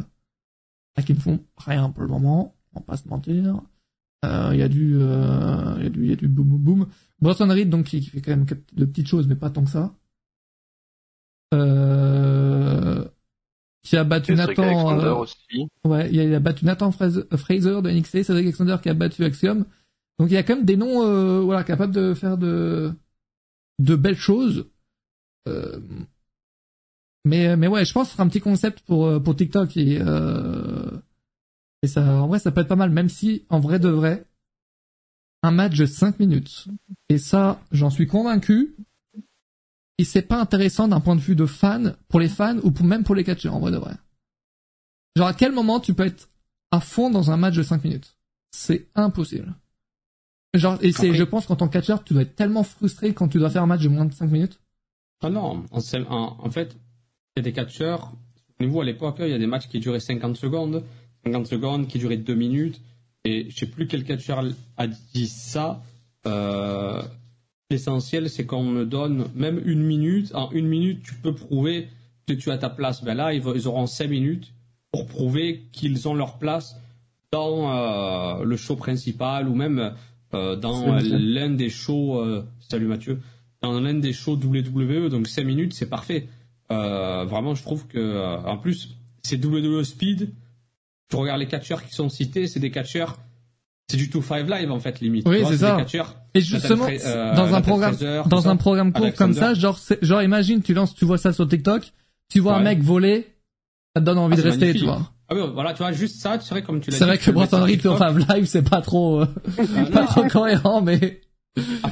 qui 1.05 1.13
ne 1.13 1.19
font 1.19 1.39
rien 1.57 1.89
pour 1.89 2.03
le 2.03 2.09
moment 2.09 2.55
on 2.75 2.79
va 2.79 2.85
pas 2.85 2.97
se 2.97 3.07
mentir. 3.07 3.61
Euh, 4.25 4.49
il 4.53 4.59
y 4.59 4.63
a 4.63 4.67
du, 4.67 4.97
euh, 4.99 5.75
il 5.77 5.83
y 5.83 5.87
a 5.87 5.89
du, 5.89 6.03
il 6.03 6.09
y 6.09 6.13
a 6.13 6.15
du 6.15 6.27
boom 6.27 6.47
boom 6.47 6.61
boom. 6.61 6.87
Boston 7.21 7.51
Reed 7.51 7.69
donc 7.69 7.85
qui, 7.85 8.01
fait 8.01 8.21
quand 8.21 8.31
même 8.31 8.45
de 8.45 8.85
petites 8.85 9.07
choses, 9.07 9.27
mais 9.27 9.35
pas 9.35 9.49
tant 9.49 9.63
que 9.63 9.69
ça. 9.69 9.93
Euh, 11.53 13.05
qui 13.83 13.97
a 13.97 14.03
battu 14.03 14.33
Nathan. 14.35 14.99
Euh, 14.99 15.15
aussi. 15.15 15.67
Ouais, 15.83 16.09
il 16.11 16.33
a, 16.33 16.39
battu 16.39 16.65
Nathan 16.65 16.91
Fraser, 16.91 17.21
de 17.21 17.89
NXT, 17.89 18.23
Cedric 18.23 18.45
Alexander 18.45 18.77
qui 18.81 18.89
a 18.89 18.93
battu 18.93 19.23
Axiom. 19.23 19.65
Donc 20.19 20.29
il 20.31 20.33
y 20.33 20.37
a 20.37 20.43
quand 20.43 20.55
même 20.55 20.65
des 20.65 20.77
noms, 20.77 21.05
euh, 21.05 21.41
voilà, 21.41 21.63
capables 21.63 21.93
de 21.93 22.13
faire 22.13 22.37
de, 22.37 22.91
de 23.79 23.95
belles 23.95 24.17
choses. 24.17 24.67
Euh, 25.47 25.79
mais 27.25 27.57
mais 27.57 27.67
ouais, 27.67 27.83
je 27.83 27.91
pense 27.93 28.03
que 28.03 28.09
ce 28.09 28.13
sera 28.13 28.23
un 28.23 28.29
petit 28.29 28.39
concept 28.39 28.81
pour 28.81 29.21
pour 29.21 29.35
TikTok 29.35 29.75
et 29.77 29.99
euh, 30.01 30.91
et 31.85 31.87
ça, 31.87 32.01
en 32.01 32.27
vrai, 32.27 32.39
ça 32.39 32.51
peut 32.51 32.61
être 32.61 32.67
pas 32.67 32.75
mal, 32.75 32.89
même 32.89 33.09
si, 33.09 33.45
en 33.49 33.59
vrai 33.59 33.77
de 33.77 33.89
vrai, 33.89 34.25
un 35.43 35.51
match 35.51 35.77
de 35.77 35.85
5 35.85 36.19
minutes. 36.19 36.65
Et 37.09 37.19
ça, 37.19 37.61
j'en 37.71 37.91
suis 37.91 38.07
convaincu. 38.07 38.75
Et 39.99 40.03
c'est 40.03 40.23
pas 40.23 40.41
intéressant 40.41 40.87
d'un 40.87 40.99
point 40.99 41.15
de 41.15 41.21
vue 41.21 41.35
de 41.35 41.45
fan, 41.45 41.95
pour 42.07 42.19
les 42.19 42.27
fans, 42.27 42.57
ou 42.63 42.71
pour, 42.71 42.87
même 42.87 43.03
pour 43.03 43.13
les 43.13 43.23
catcheurs, 43.23 43.53
en 43.53 43.59
vrai 43.59 43.71
de 43.71 43.77
vrai. 43.77 43.93
Genre, 45.15 45.27
à 45.27 45.35
quel 45.35 45.51
moment 45.51 45.79
tu 45.79 45.93
peux 45.93 46.07
être 46.07 46.27
à 46.71 46.79
fond 46.79 47.11
dans 47.11 47.29
un 47.29 47.37
match 47.37 47.55
de 47.55 47.61
5 47.61 47.83
minutes? 47.83 48.17
C'est 48.49 48.87
impossible. 48.95 49.53
Genre, 50.55 50.79
et 50.81 50.91
c'est, 50.91 51.13
je 51.13 51.23
pense 51.23 51.45
qu'en 51.45 51.55
tant 51.55 51.67
que 51.67 51.73
catcheur, 51.73 52.03
tu 52.03 52.13
dois 52.13 52.23
être 52.23 52.35
tellement 52.35 52.63
frustré 52.63 53.13
quand 53.13 53.27
tu 53.27 53.37
dois 53.37 53.51
faire 53.51 53.61
un 53.61 53.67
match 53.67 53.83
de 53.83 53.89
moins 53.89 54.05
de 54.05 54.13
5 54.13 54.31
minutes. 54.31 54.59
Ah 55.21 55.29
non, 55.29 55.63
en, 55.71 56.37
en 56.39 56.49
fait, 56.49 56.75
il 57.35 57.39
y 57.39 57.41
a 57.41 57.43
des 57.43 57.53
catcheurs, 57.53 58.11
vous, 58.59 58.81
à 58.81 58.85
l'époque, 58.85 59.17
il 59.19 59.27
y 59.27 59.33
a 59.33 59.37
des 59.37 59.47
matchs 59.47 59.67
qui 59.67 59.79
duraient 59.79 59.99
50 59.99 60.37
secondes. 60.37 60.83
50 61.25 61.47
secondes 61.47 61.87
qui 61.87 61.99
durait 61.99 62.17
2 62.17 62.33
minutes. 62.33 62.81
Et 63.25 63.47
je 63.49 63.57
sais 63.57 63.65
plus 63.65 63.87
quel 63.87 64.03
catcheur 64.03 64.43
a 64.77 64.87
dit 64.87 65.27
ça. 65.27 65.83
Euh, 66.25 67.01
L'essentiel, 67.71 68.29
c'est 68.29 68.45
qu'on 68.45 68.63
me 68.63 68.85
donne 68.85 69.27
même 69.35 69.59
une 69.65 69.81
minute. 69.81 70.33
En 70.35 70.51
une 70.51 70.67
minute, 70.67 71.01
tu 71.03 71.15
peux 71.15 71.33
prouver 71.33 71.89
que 72.27 72.33
tu 72.33 72.51
as 72.51 72.57
ta 72.57 72.69
place. 72.69 73.03
Ben 73.03 73.15
là, 73.15 73.33
ils, 73.33 73.67
auront 73.67 73.87
5 73.87 74.07
minutes 74.09 74.53
pour 74.91 75.07
prouver 75.07 75.63
qu'ils 75.71 76.07
ont 76.07 76.13
leur 76.13 76.37
place 76.37 76.75
dans 77.31 77.73
euh, 77.73 78.45
le 78.45 78.55
show 78.55 78.75
principal 78.75 79.49
ou 79.49 79.55
même 79.55 79.93
euh, 80.33 80.55
dans 80.55 80.95
l'un 81.01 81.49
des 81.49 81.69
shows. 81.69 82.23
Salut 82.59 82.85
Mathieu. 82.85 83.19
Dans 83.61 83.79
l'un 83.79 83.95
des 83.95 84.13
shows 84.13 84.37
WWE. 84.37 85.09
Donc 85.09 85.27
5 85.27 85.43
minutes, 85.43 85.73
c'est 85.73 85.89
parfait. 85.89 86.27
Vraiment, 86.69 87.55
je 87.55 87.63
trouve 87.63 87.87
que 87.87 88.45
en 88.45 88.57
plus, 88.57 88.97
c'est 89.23 89.43
WWE 89.43 89.83
Speed 89.83 90.33
tu 91.09 91.15
regardes 91.17 91.39
les 91.39 91.47
catcheurs 91.47 91.83
qui 91.85 91.93
sont 91.93 92.09
cités, 92.09 92.47
c'est 92.47 92.59
des 92.59 92.71
catcheurs 92.71 93.17
c'est 93.87 93.97
du 93.97 94.07
2-5 94.07 94.49
live 94.49 94.71
en 94.71 94.79
fait 94.79 94.99
limite. 94.99 95.27
Oui, 95.27 95.43
c'est 95.47 95.57
ça. 95.57 95.77
Et 96.33 96.41
justement, 96.41 96.87
euh, 96.89 97.35
dans 97.35 97.53
un 97.53 97.61
programme, 97.61 97.95
dans 98.25 98.49
un 98.49 98.55
programme 98.55 98.91
court 98.91 99.13
comme 99.13 99.33
ça, 99.33 99.53
genre, 99.53 99.79
genre 100.01 100.23
imagine, 100.23 100.61
tu 100.61 100.73
lances, 100.73 100.95
tu 100.95 101.05
vois 101.05 101.19
ça 101.19 101.33
sur 101.33 101.47
TikTok, 101.47 101.91
tu 102.29 102.39
vois 102.39 102.55
un 102.55 102.63
mec 102.63 102.81
voler, 102.81 103.27
ça 103.95 104.01
te 104.01 104.05
donne 104.05 104.17
envie 104.17 104.35
ah, 104.39 104.41
de 104.41 104.49
rester, 104.49 104.73
tu 104.73 104.85
vois. 104.85 105.11
Ah 105.27 105.35
oui, 105.35 105.41
voilà, 105.53 105.73
tu 105.73 105.79
vois, 105.79 105.91
juste 105.91 106.19
ça, 106.19 106.39
c'est 106.39 106.49
vrai 106.49 106.63
comme 106.63 106.81
tu 106.81 106.89
l'as 106.89 106.95
dit. 106.95 106.99
C'est 106.99 107.05
vrai 107.05 107.17
que 107.17 107.31
Bretton 107.31 107.63
Reed 107.63 107.81
5 107.81 108.29
live, 108.29 108.45
c'est 108.45 108.67
pas 108.67 108.81
trop, 108.81 109.21
euh, 109.21 109.27
ah, 109.57 109.85
pas 109.93 110.05
trop 110.05 110.27
cohérent, 110.27 110.81
mais, 110.81 111.21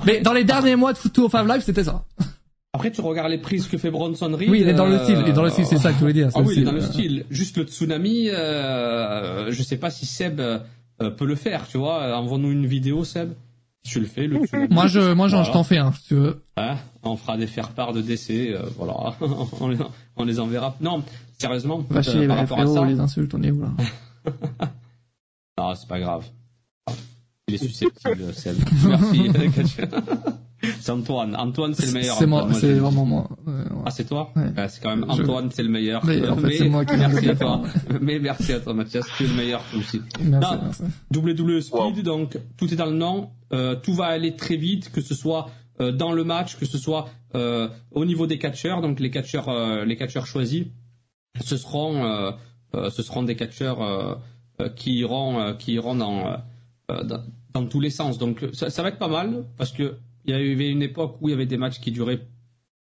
mais 0.06 0.22
dans 0.22 0.34
les 0.34 0.44
derniers 0.44 0.76
mois 0.76 0.94
de 0.94 0.98
2-5 0.98 1.48
live, 1.48 1.62
c'était 1.64 1.84
ça. 1.84 2.06
Après, 2.76 2.92
tu 2.92 3.02
regardes 3.02 3.30
les 3.30 3.38
prises 3.38 3.68
que 3.68 3.78
fait 3.78 3.92
Bronson 3.92 4.32
Reed. 4.34 4.50
Oui, 4.50 4.62
il 4.62 4.68
est 4.68 4.74
dans 4.74 4.88
le 4.88 4.98
style. 4.98 5.20
Il 5.22 5.30
est 5.30 5.34
dans 5.34 5.44
le 5.44 5.52
style, 5.52 5.66
c'est 5.66 5.78
ça 5.78 5.94
que 5.94 6.00
tu 6.00 6.06
veux 6.06 6.14
dire. 6.14 6.30
Ah 6.34 6.42
oui, 6.42 6.56
il 6.58 6.62
est 6.64 6.66
dans 6.66 6.72
le 6.72 6.82
style. 6.82 7.26
Juste 7.30 7.58
le 7.58 7.66
tsunami, 7.66 8.30
euh, 8.30 9.52
je 9.52 9.62
sais 9.62 9.78
pas 9.78 9.92
si 9.92 10.08
Seb 10.08 10.40
euh, 10.40 10.60
peut 11.12 11.26
le 11.26 11.36
faire, 11.36 11.68
tu 11.68 11.78
vois. 11.78 12.18
Envoie-nous 12.18 12.52
une 12.52 12.66
vidéo, 12.66 13.04
Seb. 13.04 13.34
tu 13.84 14.00
le 14.00 14.08
fais, 14.08 14.26
le 14.26 14.40
Moi, 14.72 14.88
je, 14.88 15.14
moi, 15.14 15.28
je 15.28 15.52
t'en 15.52 15.64
fais 15.64 15.78
un, 15.78 15.92
si 15.92 16.08
tu 16.08 16.16
veux. 16.16 16.42
Hein 16.58 16.78
on 17.04 17.16
fera 17.16 17.38
des 17.38 17.48
faire-part 17.48 17.94
de 17.94 18.02
décès, 18.02 18.54
euh, 18.54 18.64
voilà. 18.78 19.16
on, 19.60 19.68
les, 19.68 19.78
on, 20.16 20.24
les, 20.24 20.40
enverra. 20.40 20.76
Non, 20.82 21.04
sérieusement. 21.38 21.86
Va 21.90 22.02
chier, 22.02 22.28
par 22.28 22.38
rapport 22.38 22.60
à 22.60 22.68
ça. 22.68 22.86
les 22.86 23.00
insultes, 23.00 23.34
on 23.34 23.44
est 23.44 23.52
où 23.52 23.62
là 23.62 23.70
Non, 25.58 25.76
c'est 25.76 25.88
pas 25.88 26.00
grave. 26.00 26.26
Il 27.48 27.56
est 27.56 27.58
susceptible, 27.58 28.34
Seb. 28.34 28.56
Merci. 28.88 29.32
c'est 30.80 30.92
Antoine. 30.92 31.36
Antoine, 31.36 31.74
c'est 31.74 31.88
le 31.88 31.92
meilleur. 31.92 32.18
C'est 32.18 32.26
moi, 32.26 32.48
c'est 32.54 32.74
vraiment 32.74 33.06
moi. 33.06 33.30
Ah, 33.86 33.92
c'est 33.92 34.06
toi 34.06 34.32
ouais. 34.36 34.68
C'est 34.70 34.82
quand 34.82 34.96
même 34.96 35.06
Antoine, 35.10 35.50
c'est 35.52 35.64
le 35.64 35.70
meilleur. 35.70 36.06
Mais, 36.06 36.28
en 36.28 36.38
fait, 36.38 36.58
c'est 36.58 36.70
moi 36.70 36.86
qui 36.86 36.96
merci 36.96 37.30
à 37.30 37.36
toi. 37.36 37.62
Mais 38.02 38.20
merci 38.20 38.54
à 38.54 38.60
toi, 38.60 38.74
Mathias. 38.74 39.06
Tu 39.18 39.26
es 39.26 39.28
le 39.28 39.36
meilleur, 39.36 39.62
toi 39.70 39.80
aussi. 39.80 40.02
Merci, 40.24 40.54
merci. 40.62 40.84
WWE 41.14 41.60
Speed, 41.60 42.04
donc, 42.04 42.38
tout 42.58 42.72
est 42.72 42.78
dans 42.78 42.86
le 42.86 42.96
nom. 42.96 43.32
Euh, 43.52 43.76
tout 43.76 43.94
va 43.94 44.06
aller 44.06 44.36
très 44.36 44.56
vite, 44.56 44.92
que 44.92 45.02
ce 45.02 45.14
soit 45.14 45.52
euh, 45.80 45.92
dans 45.92 46.12
le 46.12 46.24
match, 46.24 46.58
que 46.58 46.66
ce 46.66 46.78
soit 46.78 47.10
euh, 47.36 47.68
au 47.92 48.06
niveau 48.06 48.28
des 48.28 48.38
catcheurs, 48.38 48.82
donc 48.82 49.00
les 49.00 49.10
catcheurs, 49.10 49.50
euh, 49.50 49.86
les 49.86 49.96
catcheurs 49.96 50.28
choisis, 50.28 50.66
ce 51.44 51.58
seront, 51.58 52.06
euh, 52.06 52.32
euh, 52.76 52.90
ce 52.92 53.02
seront 53.02 53.24
des 53.24 53.36
catcheurs 53.36 54.22
qui 54.76 55.00
iront, 55.00 55.56
qui 55.58 55.74
iront 55.74 55.96
dans, 55.96 56.38
dans, 56.90 57.24
dans, 57.54 57.66
tous 57.66 57.80
les 57.80 57.90
sens. 57.90 58.18
Donc 58.18 58.46
ça, 58.54 58.82
va 58.82 58.90
être 58.90 58.98
pas 58.98 59.08
mal 59.08 59.46
parce 59.58 59.72
que 59.72 59.96
il 60.26 60.32
y 60.32 60.34
avait 60.34 60.70
une 60.70 60.82
époque 60.82 61.18
où 61.22 61.30
il 61.30 61.32
y 61.32 61.34
avait 61.34 61.46
des 61.46 61.58
matchs 61.58 61.80
qui 61.80 61.92
duraient 61.92 62.22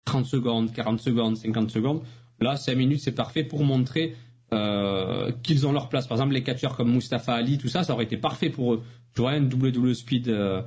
30 0.04 0.24
secondes, 0.24 0.72
40 0.72 1.00
secondes, 1.00 1.36
50 1.36 1.70
secondes. 1.70 2.02
Là, 2.40 2.56
5 2.56 2.74
minutes, 2.74 3.00
c'est 3.00 3.14
parfait 3.14 3.44
pour 3.44 3.64
montrer 3.64 4.14
euh, 4.52 5.32
qu'ils 5.42 5.66
ont 5.66 5.72
leur 5.72 5.88
place. 5.88 6.06
Par 6.06 6.16
exemple, 6.16 6.34
les 6.34 6.42
catcheurs 6.42 6.76
comme 6.76 6.92
Mustafa 6.92 7.34
Ali, 7.34 7.58
tout 7.58 7.68
ça, 7.68 7.82
ça 7.84 7.92
aurait 7.92 8.04
été 8.04 8.16
parfait 8.16 8.50
pour 8.50 8.74
eux. 8.74 8.82
Je 9.14 9.20
vois 9.20 9.32
un 9.32 9.40
double 9.40 9.72
double 9.72 9.94
speed 9.94 10.28
euh, 10.28 10.62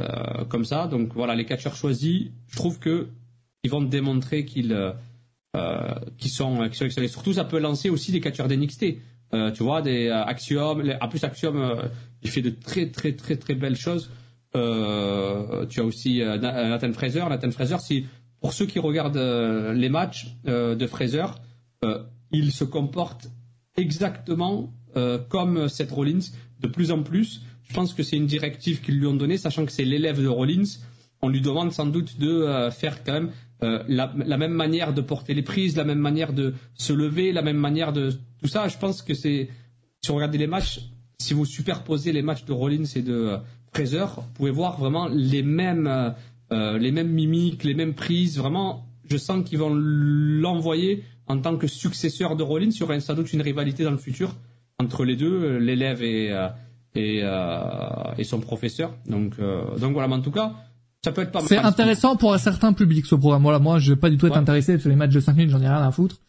euh, 0.00 0.44
comme 0.48 0.64
ça. 0.64 0.86
Donc 0.86 1.14
voilà, 1.14 1.34
les 1.34 1.44
catcheurs 1.44 1.76
choisis, 1.76 2.30
je 2.48 2.56
trouve 2.56 2.78
que 2.78 3.08
ils 3.62 3.70
vont 3.70 3.82
démontrer 3.82 4.44
qu'ils 4.44 4.72
euh, 4.72 4.92
sont, 6.18 6.56
sont 6.72 6.84
excellents. 6.84 7.08
surtout, 7.08 7.32
ça 7.32 7.44
peut 7.44 7.58
lancer 7.58 7.90
aussi 7.90 8.12
des 8.12 8.20
catcheurs 8.20 8.48
d'NXT. 8.48 8.96
Euh, 9.34 9.50
tu 9.50 9.62
vois, 9.62 9.80
des 9.80 10.10
Axiom. 10.10 10.82
En 11.00 11.08
plus, 11.08 11.24
Axiom, 11.24 11.78
il 12.22 12.30
fait 12.30 12.42
de 12.42 12.50
très 12.50 12.88
très 12.88 13.12
très 13.12 13.36
très 13.36 13.54
belles 13.54 13.76
choses. 13.76 14.10
Euh, 14.54 15.66
tu 15.66 15.80
as 15.80 15.84
aussi 15.84 16.22
euh, 16.22 16.36
Nathan 16.38 16.92
Fraser. 16.92 17.24
Nathan 17.28 17.50
Fraser, 17.50 17.78
si 17.78 18.06
pour 18.40 18.52
ceux 18.52 18.66
qui 18.66 18.78
regardent 18.78 19.16
euh, 19.16 19.72
les 19.72 19.88
matchs 19.88 20.36
de 20.44 20.86
Fraser, 20.86 21.26
il 22.30 22.52
se 22.52 22.64
comporte 22.64 23.28
exactement 23.76 24.72
comme 25.28 25.68
Seth 25.68 25.90
Rollins 25.90 26.20
de 26.60 26.68
plus 26.68 26.92
en 26.92 27.02
plus. 27.02 27.42
Je 27.68 27.74
pense 27.74 27.92
que 27.92 28.02
c'est 28.02 28.16
une 28.16 28.26
directive 28.26 28.80
qu'ils 28.82 28.98
lui 28.98 29.06
ont 29.06 29.14
donnée, 29.14 29.36
sachant 29.36 29.66
que 29.66 29.72
c'est 29.72 29.84
l'élève 29.84 30.22
de 30.22 30.28
Rollins. 30.28 30.78
On 31.22 31.28
lui 31.28 31.40
demande 31.40 31.72
sans 31.72 31.86
doute 31.86 32.20
de 32.20 32.68
faire 32.70 33.02
quand 33.02 33.14
même 33.14 33.30
la, 33.88 34.36
même 34.36 34.52
manière 34.52 34.94
de 34.94 35.00
porter 35.00 35.34
les 35.34 35.42
prises, 35.42 35.76
la 35.76 35.84
même 35.84 35.98
manière 35.98 36.32
de 36.32 36.54
se 36.74 36.92
lever, 36.92 37.32
la 37.32 37.42
même 37.42 37.56
manière 37.56 37.92
de 37.92 38.12
tout 38.40 38.48
ça. 38.48 38.68
Je 38.68 38.78
pense 38.78 39.02
que 39.02 39.14
c'est 39.14 39.48
si 40.04 40.08
vous 40.08 40.14
regardez 40.16 40.38
les 40.38 40.46
matchs, 40.46 40.80
si 41.22 41.34
vous 41.34 41.44
superposez 41.44 42.12
les 42.12 42.22
matchs 42.22 42.44
de 42.44 42.52
Rollins 42.52 42.84
et 42.96 43.02
de 43.02 43.38
Fraser, 43.72 44.06
vous 44.16 44.32
pouvez 44.34 44.50
voir 44.50 44.78
vraiment 44.78 45.08
les 45.08 45.42
mêmes, 45.42 45.86
euh, 45.86 46.10
euh, 46.52 46.78
les 46.78 46.92
mêmes 46.92 47.10
mimiques, 47.10 47.64
les 47.64 47.74
mêmes 47.74 47.94
prises. 47.94 48.38
Vraiment, 48.38 48.86
je 49.08 49.16
sens 49.16 49.44
qu'ils 49.44 49.58
vont 49.58 49.72
l'envoyer 49.74 51.04
en 51.26 51.38
tant 51.38 51.56
que 51.56 51.66
successeur 51.66 52.36
de 52.36 52.42
Rollins. 52.42 52.70
Il 52.70 52.80
y 52.80 52.82
aura 52.82 52.98
sans 53.00 53.14
doute 53.14 53.32
une 53.32 53.40
rivalité 53.40 53.84
dans 53.84 53.90
le 53.90 53.96
futur 53.96 54.34
entre 54.78 55.04
les 55.04 55.16
deux, 55.16 55.32
euh, 55.32 55.58
l'élève 55.58 56.02
et, 56.02 56.34
et, 56.94 57.22
et, 58.18 58.24
son 58.24 58.40
professeur. 58.40 58.94
Donc, 59.06 59.38
donc 59.80 59.92
voilà, 59.92 60.08
mais 60.08 60.16
en 60.16 60.20
tout 60.20 60.30
cas, 60.30 60.52
ça 61.04 61.12
peut 61.12 61.22
être 61.22 61.32
pas 61.32 61.40
mal. 61.40 61.48
C'est 61.48 61.56
intéressant 61.56 62.16
pour 62.16 62.34
un 62.34 62.38
certain 62.38 62.72
public 62.74 63.06
ce 63.06 63.14
programme. 63.14 63.42
Voilà, 63.42 63.58
moi, 63.58 63.78
je 63.78 63.92
vais 63.92 63.98
pas 63.98 64.10
du 64.10 64.18
tout 64.18 64.26
être 64.26 64.36
intéressé 64.36 64.78
sur 64.78 64.90
les 64.90 64.96
matchs 64.96 65.14
de 65.14 65.20
5 65.20 65.36
minutes, 65.36 65.50
j'en 65.50 65.62
ai 65.62 65.68
rien 65.68 65.82
à 65.82 65.90
foutre. 65.90 66.20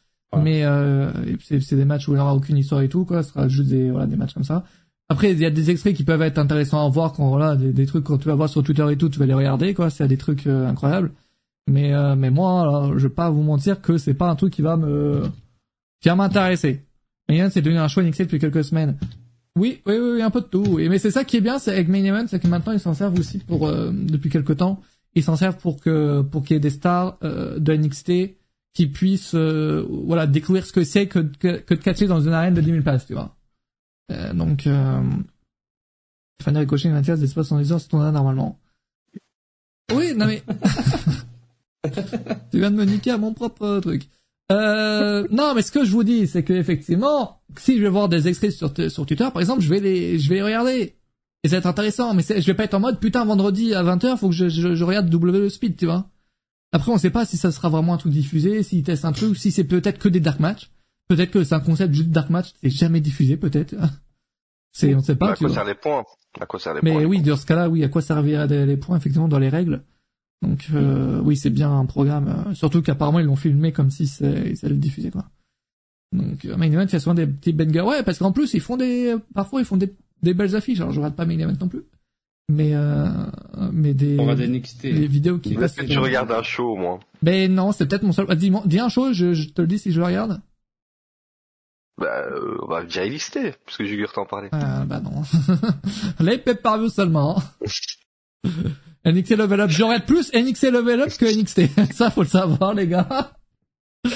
Mais 0.42 0.64
euh, 0.64 1.12
c'est 1.40 1.76
des 1.76 1.86
matchs 1.86 2.08
où 2.08 2.12
il 2.12 2.16
n'y 2.16 2.22
aura 2.22 2.36
aucune 2.36 2.58
histoire 2.58 2.82
et 2.82 2.90
tout, 2.90 3.06
quoi. 3.06 3.24
Ce 3.24 3.30
sera 3.30 3.48
juste 3.48 3.70
des, 3.70 3.92
voilà, 3.92 4.08
des 4.08 4.16
matchs 4.16 4.34
comme 4.34 4.44
ça. 4.44 4.64
Après, 5.14 5.32
il 5.32 5.40
y 5.40 5.46
a 5.46 5.52
des 5.52 5.70
extraits 5.70 5.96
qui 5.96 6.04
peuvent 6.04 6.24
être 6.24 6.40
intéressants 6.40 6.84
à 6.84 6.90
voir 6.90 7.14
quand 7.14 7.30
voilà, 7.30 7.56
des, 7.56 7.86
trucs 7.86 8.04
quand 8.04 8.18
tu 8.18 8.30
vas 8.30 8.34
voir 8.34 8.50
sur 8.50 8.64
Twitter 8.64 8.84
et 8.92 8.98
tout, 8.98 9.10
tu 9.10 9.20
vas 9.20 9.28
les 9.28 9.36
regarder 9.36 9.76
quoi, 9.76 9.92
c'est 9.92 10.08
des 10.08 10.18
trucs 10.18 10.48
euh, 10.48 10.68
incroyables. 10.68 11.12
Mais 11.68 11.94
euh, 11.94 12.16
mais 12.16 12.32
moi, 12.32 12.62
alors, 12.62 12.98
je 12.98 13.08
vais 13.08 13.14
pas 13.14 13.30
vous 13.30 13.44
mentir 13.44 13.80
que 13.80 14.00
c'est 14.00 14.16
pas 14.16 14.28
un 14.28 14.36
truc 14.36 14.52
qui 14.52 14.64
va 14.64 14.76
me 14.76 15.22
qui 16.02 16.10
va 16.10 16.16
m'intéresser. 16.16 16.82
Main 17.30 17.52
c'est 17.52 17.62
devenu 17.62 17.78
un 17.78 17.88
choix 17.88 18.02
NXT 18.02 18.24
depuis 18.24 18.40
quelques 18.40 18.64
semaines. 18.64 18.98
Oui, 19.56 19.82
oui, 19.86 19.98
oui, 20.00 20.22
un 20.24 20.32
peu 20.32 20.42
de 20.42 20.48
tout. 20.48 20.80
Mais 20.80 20.98
c'est 20.98 21.12
ça 21.12 21.24
qui 21.24 21.38
est 21.38 21.42
bien, 21.42 21.60
c'est 21.60 21.70
avec 21.70 21.90
Main 21.90 22.04
Event, 22.04 22.26
c'est 22.28 22.40
que 22.40 22.48
maintenant 22.48 22.72
ils 22.72 22.80
s'en 22.80 22.96
servent 22.96 23.20
aussi 23.20 23.38
pour 23.38 23.68
euh, 23.68 23.92
depuis 23.94 24.32
quelques 24.32 24.58
temps, 24.58 24.82
ils 25.14 25.24
s'en 25.24 25.36
servent 25.36 25.58
pour 25.58 25.80
que 25.80 26.22
pour 26.24 26.42
qu'il 26.42 26.56
y 26.56 26.58
ait 26.58 26.60
des 26.60 26.72
stars 26.72 27.20
de 27.22 27.76
NXT 27.76 28.36
qui 28.74 28.88
puissent 28.88 29.36
voilà 29.36 30.26
découvrir 30.26 30.66
ce 30.66 30.74
que 30.74 30.84
c'est 30.84 31.06
que, 31.06 31.20
que, 31.20 31.58
que 31.58 31.76
de 31.76 31.82
catcher 31.82 32.08
dans 32.08 32.20
une 32.20 32.34
arène 32.34 32.56
de 32.56 32.62
10 32.62 32.72
000 32.72 32.82
places, 32.82 33.06
tu 33.06 33.14
vois. 33.14 33.36
Euh, 34.12 34.34
donc, 34.34 34.68
euh, 34.68 35.02
Ricochet 36.46 36.90
et 36.90 36.92
Mathias 36.92 37.20
d'espace 37.20 37.52
en 37.52 37.60
heures, 37.60 37.80
c'est 37.80 37.88
ton 37.88 38.00
normalement. 38.12 38.60
Oui, 39.94 40.14
non 40.16 40.26
mais... 40.26 40.44
tu 42.52 42.60
viens 42.60 42.72
de 42.72 42.76
me 42.76 42.86
niquer 42.86 43.12
à 43.12 43.18
mon 43.18 43.34
propre 43.34 43.80
truc. 43.80 44.10
Euh, 44.52 45.28
non, 45.32 45.54
mais 45.56 45.62
ce 45.62 45.72
que 45.72 45.86
je 45.86 45.92
vous 45.92 46.04
dis, 46.04 46.28
c'est 46.28 46.44
que 46.44 46.54
effectivement, 46.54 47.42
si 47.58 47.78
je 47.78 47.84
vais 47.84 47.90
voir 47.90 48.10
des 48.10 48.28
extraits 48.28 48.52
sur, 48.52 48.72
sur 48.90 49.06
Twitter, 49.06 49.28
par 49.32 49.42
exemple, 49.42 49.62
je 49.62 49.70
vais 49.70 49.80
les, 49.80 50.20
je 50.20 50.30
vais 50.30 50.36
les 50.36 50.44
regarder. 50.44 50.96
Et 51.44 51.50
ça 51.50 51.56
va 51.56 51.60
être 51.60 51.66
intéressant, 51.66 52.14
mais 52.14 52.24
je 52.24 52.46
vais 52.46 52.54
pas 52.54 52.64
être 52.64 52.74
en 52.74 52.80
mode, 52.80 53.00
putain, 53.00 53.26
vendredi 53.26 53.74
à 53.74 53.84
20h, 53.84 54.18
faut 54.18 54.30
que 54.30 54.36
je, 54.36 54.48
je, 54.50 54.76
je 54.76 54.84
regarde 54.84 55.10
W 55.10 55.50
Speed, 55.50 55.76
tu 55.76 55.86
vois. 55.86 56.10
Après, 56.72 56.92
on 56.92 56.98
sait 56.98 57.10
pas 57.10 57.26
si 57.26 57.38
ça 57.38 57.52
sera 57.52 57.70
vraiment 57.70 57.94
un 57.94 57.98
truc 57.98 58.14
diffusé, 58.14 58.64
s'ils 58.64 58.84
testent 58.84 59.06
un 59.06 59.12
truc, 59.12 59.38
si 59.38 59.52
c'est 59.52 59.64
peut-être 59.64 60.00
que 60.00 60.10
des 60.10 60.20
dark 60.20 60.40
matchs. 60.40 60.72
Peut-être 61.16 61.32
que 61.32 61.44
c'est 61.44 61.54
un 61.54 61.60
concept 61.60 61.94
juste 61.94 62.10
dark 62.10 62.30
match, 62.30 62.54
c'est 62.62 62.70
jamais 62.70 63.02
diffusé, 63.02 63.38
peut-être. 63.38 63.76
C'est, 64.76 64.96
on 64.96 65.02
sait 65.02 65.16
pas. 65.16 65.34
à 65.34 65.36
quoi 65.36 65.50
servent 65.50 65.68
les 65.68 65.76
points? 65.76 66.04
À 66.42 66.48
quoi 66.48 66.60
servent 66.60 66.78
les 66.78 66.82
Mais 66.82 66.94
points, 66.94 67.06
oui, 67.06 67.22
dans 67.22 67.38
ce 67.38 67.46
cas-là, 67.46 67.70
oui, 67.70 67.84
à 67.84 67.90
quoi 67.90 68.02
serviraient 68.02 68.66
les 68.66 68.76
points, 68.76 68.98
effectivement, 68.98 69.28
dans 69.28 69.38
les 69.38 69.50
règles? 69.50 69.84
Donc, 70.42 70.66
euh, 70.74 71.22
oui, 71.22 71.38
c'est 71.38 71.52
bien 71.52 71.72
un 71.72 71.86
programme. 71.86 72.46
Euh, 72.48 72.54
surtout 72.56 72.82
qu'apparemment, 72.82 73.20
ils 73.20 73.28
l'ont 73.28 73.36
filmé 73.36 73.72
comme 73.72 73.92
si 73.92 74.08
c'est, 74.08 74.56
ça 74.56 74.66
allait 74.66 74.76
diffuser, 74.76 75.12
quoi. 75.12 75.26
Donc, 76.12 76.44
euh, 76.46 76.58
Main 76.58 76.72
Event 76.72 76.88
fait 76.88 77.00
souvent 77.00 77.14
des 77.14 77.28
petits 77.28 77.54
bangers. 77.54 77.82
Ouais, 77.82 78.02
parce 78.02 78.18
qu'en 78.18 78.32
plus, 78.32 78.52
ils 78.56 78.62
font 78.62 78.76
des, 78.76 79.16
parfois, 79.36 79.62
ils 79.62 79.66
font 79.66 79.78
des, 79.78 79.94
des 80.24 80.34
belles 80.34 80.56
affiches. 80.56 80.80
Alors, 80.80 80.92
je 80.92 80.98
regarde 81.00 81.16
pas 81.16 81.26
Main 81.26 81.38
Event 81.38 81.54
non 81.62 81.68
plus. 81.68 81.84
Mais, 82.50 82.72
euh, 82.74 83.08
mais 83.72 83.94
des, 83.94 84.18
On 84.20 84.26
va 84.26 84.34
des, 84.36 84.48
des 84.48 85.08
vidéos 85.08 85.38
qui 85.38 85.54
Est-ce 85.54 85.76
que 85.82 85.86
tu 85.86 86.00
regardes 86.00 86.32
un 86.32 86.42
show, 86.44 86.72
au 86.72 86.78
moins? 86.78 87.00
Ben, 87.22 87.54
non, 87.54 87.72
c'est 87.72 87.86
peut-être 87.86 88.04
mon 88.04 88.12
seul, 88.12 88.26
dis, 88.36 88.52
dis 88.66 88.80
un 88.80 88.90
show, 88.90 89.14
je, 89.14 89.34
je 89.34 89.50
te 89.50 89.62
le 89.62 89.68
dis 89.68 89.78
si 89.78 89.92
je 89.92 90.00
le 90.00 90.06
regarde. 90.08 90.42
Bah, 91.98 92.26
euh, 92.26 92.58
on 92.62 92.68
va 92.68 92.84
déjà 92.84 93.06
lister, 93.06 93.54
puisque 93.66 93.84
Jugur 93.84 94.12
t'en 94.14 94.26
parlait. 94.26 94.50
Ah, 94.52 94.84
bah 94.86 95.00
non. 95.00 95.22
Les 96.20 96.38
pay 96.40 96.56
per 96.56 96.90
seulement. 96.90 97.42
NXT 99.06 99.32
Level 99.32 99.62
Up. 99.62 99.70
J'aurais 99.70 100.00
plus 100.00 100.32
NXT 100.34 100.72
Level 100.72 101.02
Up 101.02 101.10
que 101.18 101.26
NXT. 101.26 101.94
Ça, 101.94 102.10
faut 102.10 102.24
le 102.24 102.28
savoir, 102.28 102.74
les 102.74 102.88
gars. 102.88 103.32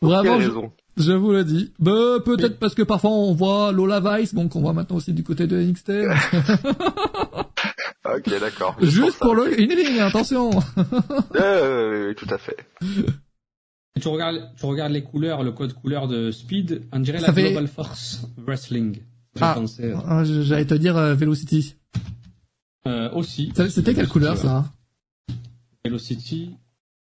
Vraiment, 0.00 0.40
je, 0.40 0.50
je, 0.96 1.12
vous 1.12 1.32
le 1.32 1.44
dis. 1.44 1.72
Bah, 1.78 2.18
peut-être 2.24 2.58
parce 2.58 2.74
que 2.74 2.82
parfois 2.82 3.10
on 3.10 3.34
voit 3.34 3.70
Lola 3.72 4.00
Vice, 4.00 4.34
bon, 4.34 4.48
qu'on 4.48 4.60
voit 4.60 4.72
maintenant 4.72 4.96
aussi 4.96 5.12
du 5.12 5.22
côté 5.22 5.46
de 5.46 5.60
NXT. 5.60 5.90
ok, 8.04 8.40
d'accord. 8.40 8.76
Juste 8.80 9.18
pour, 9.18 9.34
le 9.34 9.60
une 9.60 9.70
ligne, 9.70 10.00
attention. 10.00 10.50
euh, 11.36 12.08
oui, 12.08 12.14
tout 12.14 12.32
à 12.32 12.38
fait 12.38 12.56
tu 14.00 14.08
regardes, 14.08 14.50
tu 14.56 14.66
regardes 14.66 14.92
les 14.92 15.02
couleurs, 15.02 15.42
le 15.42 15.52
code 15.52 15.72
couleur 15.72 16.08
de 16.08 16.30
Speed, 16.30 16.82
on 16.92 17.00
dirait 17.00 17.20
la 17.20 17.32
Global 17.32 17.68
Force 17.68 18.26
Wrestling. 18.36 19.00
Ah, 19.40 19.56
euh. 19.80 19.96
ah 20.06 20.24
j'allais 20.24 20.64
te 20.64 20.74
dire 20.74 20.96
euh, 20.96 21.14
Velocity. 21.14 21.76
Euh, 22.86 23.10
aussi. 23.12 23.52
C'était 23.68 23.94
quelle 23.94 24.08
couleur 24.08 24.36
ça 24.36 24.66
Velocity, 25.84 26.56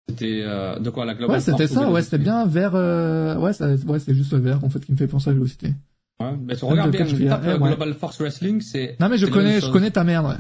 c'était 0.08 0.42
euh, 0.42 0.78
de 0.78 0.90
quoi 0.90 1.04
la 1.04 1.14
Global 1.14 1.40
Force 1.40 1.46
Ouais, 1.46 1.66
c'était 1.66 1.72
ça. 1.72 1.90
Ouais, 1.90 2.02
c'était 2.02 2.18
bien 2.18 2.46
vert. 2.46 2.74
Euh... 2.74 3.36
Ouais, 3.36 3.52
ça, 3.52 3.68
ouais, 3.74 3.98
c'est 3.98 4.14
juste 4.14 4.32
le 4.32 4.38
vert 4.38 4.64
en 4.64 4.70
fait 4.70 4.80
qui 4.84 4.92
me 4.92 4.96
fait 4.96 5.06
penser 5.06 5.30
à 5.30 5.32
Velocity. 5.32 5.74
Ouais, 6.18 6.34
mais 6.40 6.56
tu 6.56 6.64
regardes 6.64 6.90
bien. 6.90 7.28
Tapes 7.28 7.44
ouais. 7.44 7.68
Global 7.68 7.94
Force 7.94 8.20
Wrestling, 8.20 8.60
c'est. 8.60 8.96
Non 9.00 9.08
mais 9.08 9.18
je 9.18 9.26
connais, 9.26 9.60
je 9.60 9.70
connais 9.70 9.90
ta 9.90 10.04
merde. 10.04 10.26
Ouais. 10.26 10.34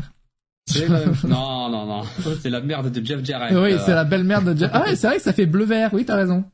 Non, 1.24 1.68
non, 1.70 1.86
non. 1.86 2.02
C'est 2.40 2.50
la 2.50 2.60
merde 2.60 2.90
de 2.90 3.04
Jeff 3.04 3.24
Jarrett. 3.24 3.52
Oui, 3.52 3.72
euh. 3.72 3.78
c'est 3.84 3.94
la 3.94 4.04
belle 4.04 4.24
merde 4.24 4.52
de 4.52 4.58
Jeff. 4.58 4.70
Ah 4.72 4.82
ouais, 4.82 4.96
c'est 4.96 5.06
vrai 5.06 5.16
que 5.16 5.22
ça 5.22 5.32
fait 5.32 5.46
bleu-vert. 5.46 5.94
Oui, 5.94 6.04
t'as 6.04 6.16
raison. 6.16 6.44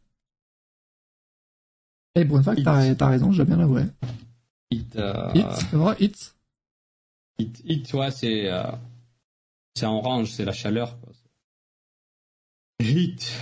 Et 2.14 2.20
eh, 2.20 2.24
pour 2.26 2.36
une 2.36 2.44
fois, 2.44 2.54
t'as, 2.54 2.94
t'as 2.94 3.08
raison, 3.08 3.32
je 3.32 3.38
dois 3.38 3.46
bien 3.46 3.56
l'avouer. 3.56 3.84
Hit, 4.70 4.96
euh... 4.96 5.30
Hit, 5.34 5.46
hit. 5.98 6.34
Hit, 7.38 7.62
hit, 7.64 7.94
ouais, 7.94 8.10
c'est, 8.10 8.52
euh... 8.52 8.70
c'est 9.74 9.86
en 9.86 9.94
orange, 9.94 10.30
c'est 10.30 10.44
la 10.44 10.52
chaleur, 10.52 10.98
quoi. 11.00 11.12
Hit. 12.80 13.32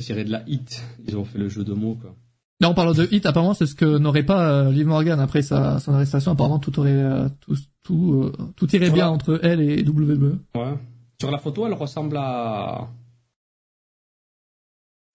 Tiré 0.00 0.24
de 0.24 0.30
la 0.30 0.42
hit. 0.46 0.82
Ils 1.06 1.16
ont 1.18 1.26
fait 1.26 1.38
le 1.38 1.50
jeu 1.50 1.62
de 1.62 1.74
mots, 1.74 1.96
quoi. 2.00 2.14
Là, 2.60 2.70
en 2.70 2.74
parlant 2.74 2.92
de 2.92 3.06
hit, 3.10 3.26
apparemment, 3.26 3.54
c'est 3.54 3.66
ce 3.66 3.74
que 3.74 3.98
n'aurait 3.98 4.22
pas 4.22 4.50
euh, 4.50 4.70
Liv 4.70 4.86
Morgan 4.86 5.18
après 5.20 5.42
sa, 5.42 5.78
son 5.78 5.92
arrestation. 5.92 6.32
Apparemment, 6.32 6.58
tout 6.58 6.78
aurait, 6.78 6.90
euh, 6.92 7.28
tout, 7.40 7.56
tout, 7.82 8.22
euh, 8.22 8.32
tout 8.56 8.74
irait 8.74 8.90
bien 8.90 9.08
entre 9.08 9.40
elle 9.42 9.60
et 9.60 9.82
WWE. 9.82 10.38
Ouais. 10.54 10.74
Sur 11.20 11.30
la 11.30 11.38
photo, 11.38 11.66
elle 11.66 11.74
ressemble 11.74 12.16
à. 12.16 12.88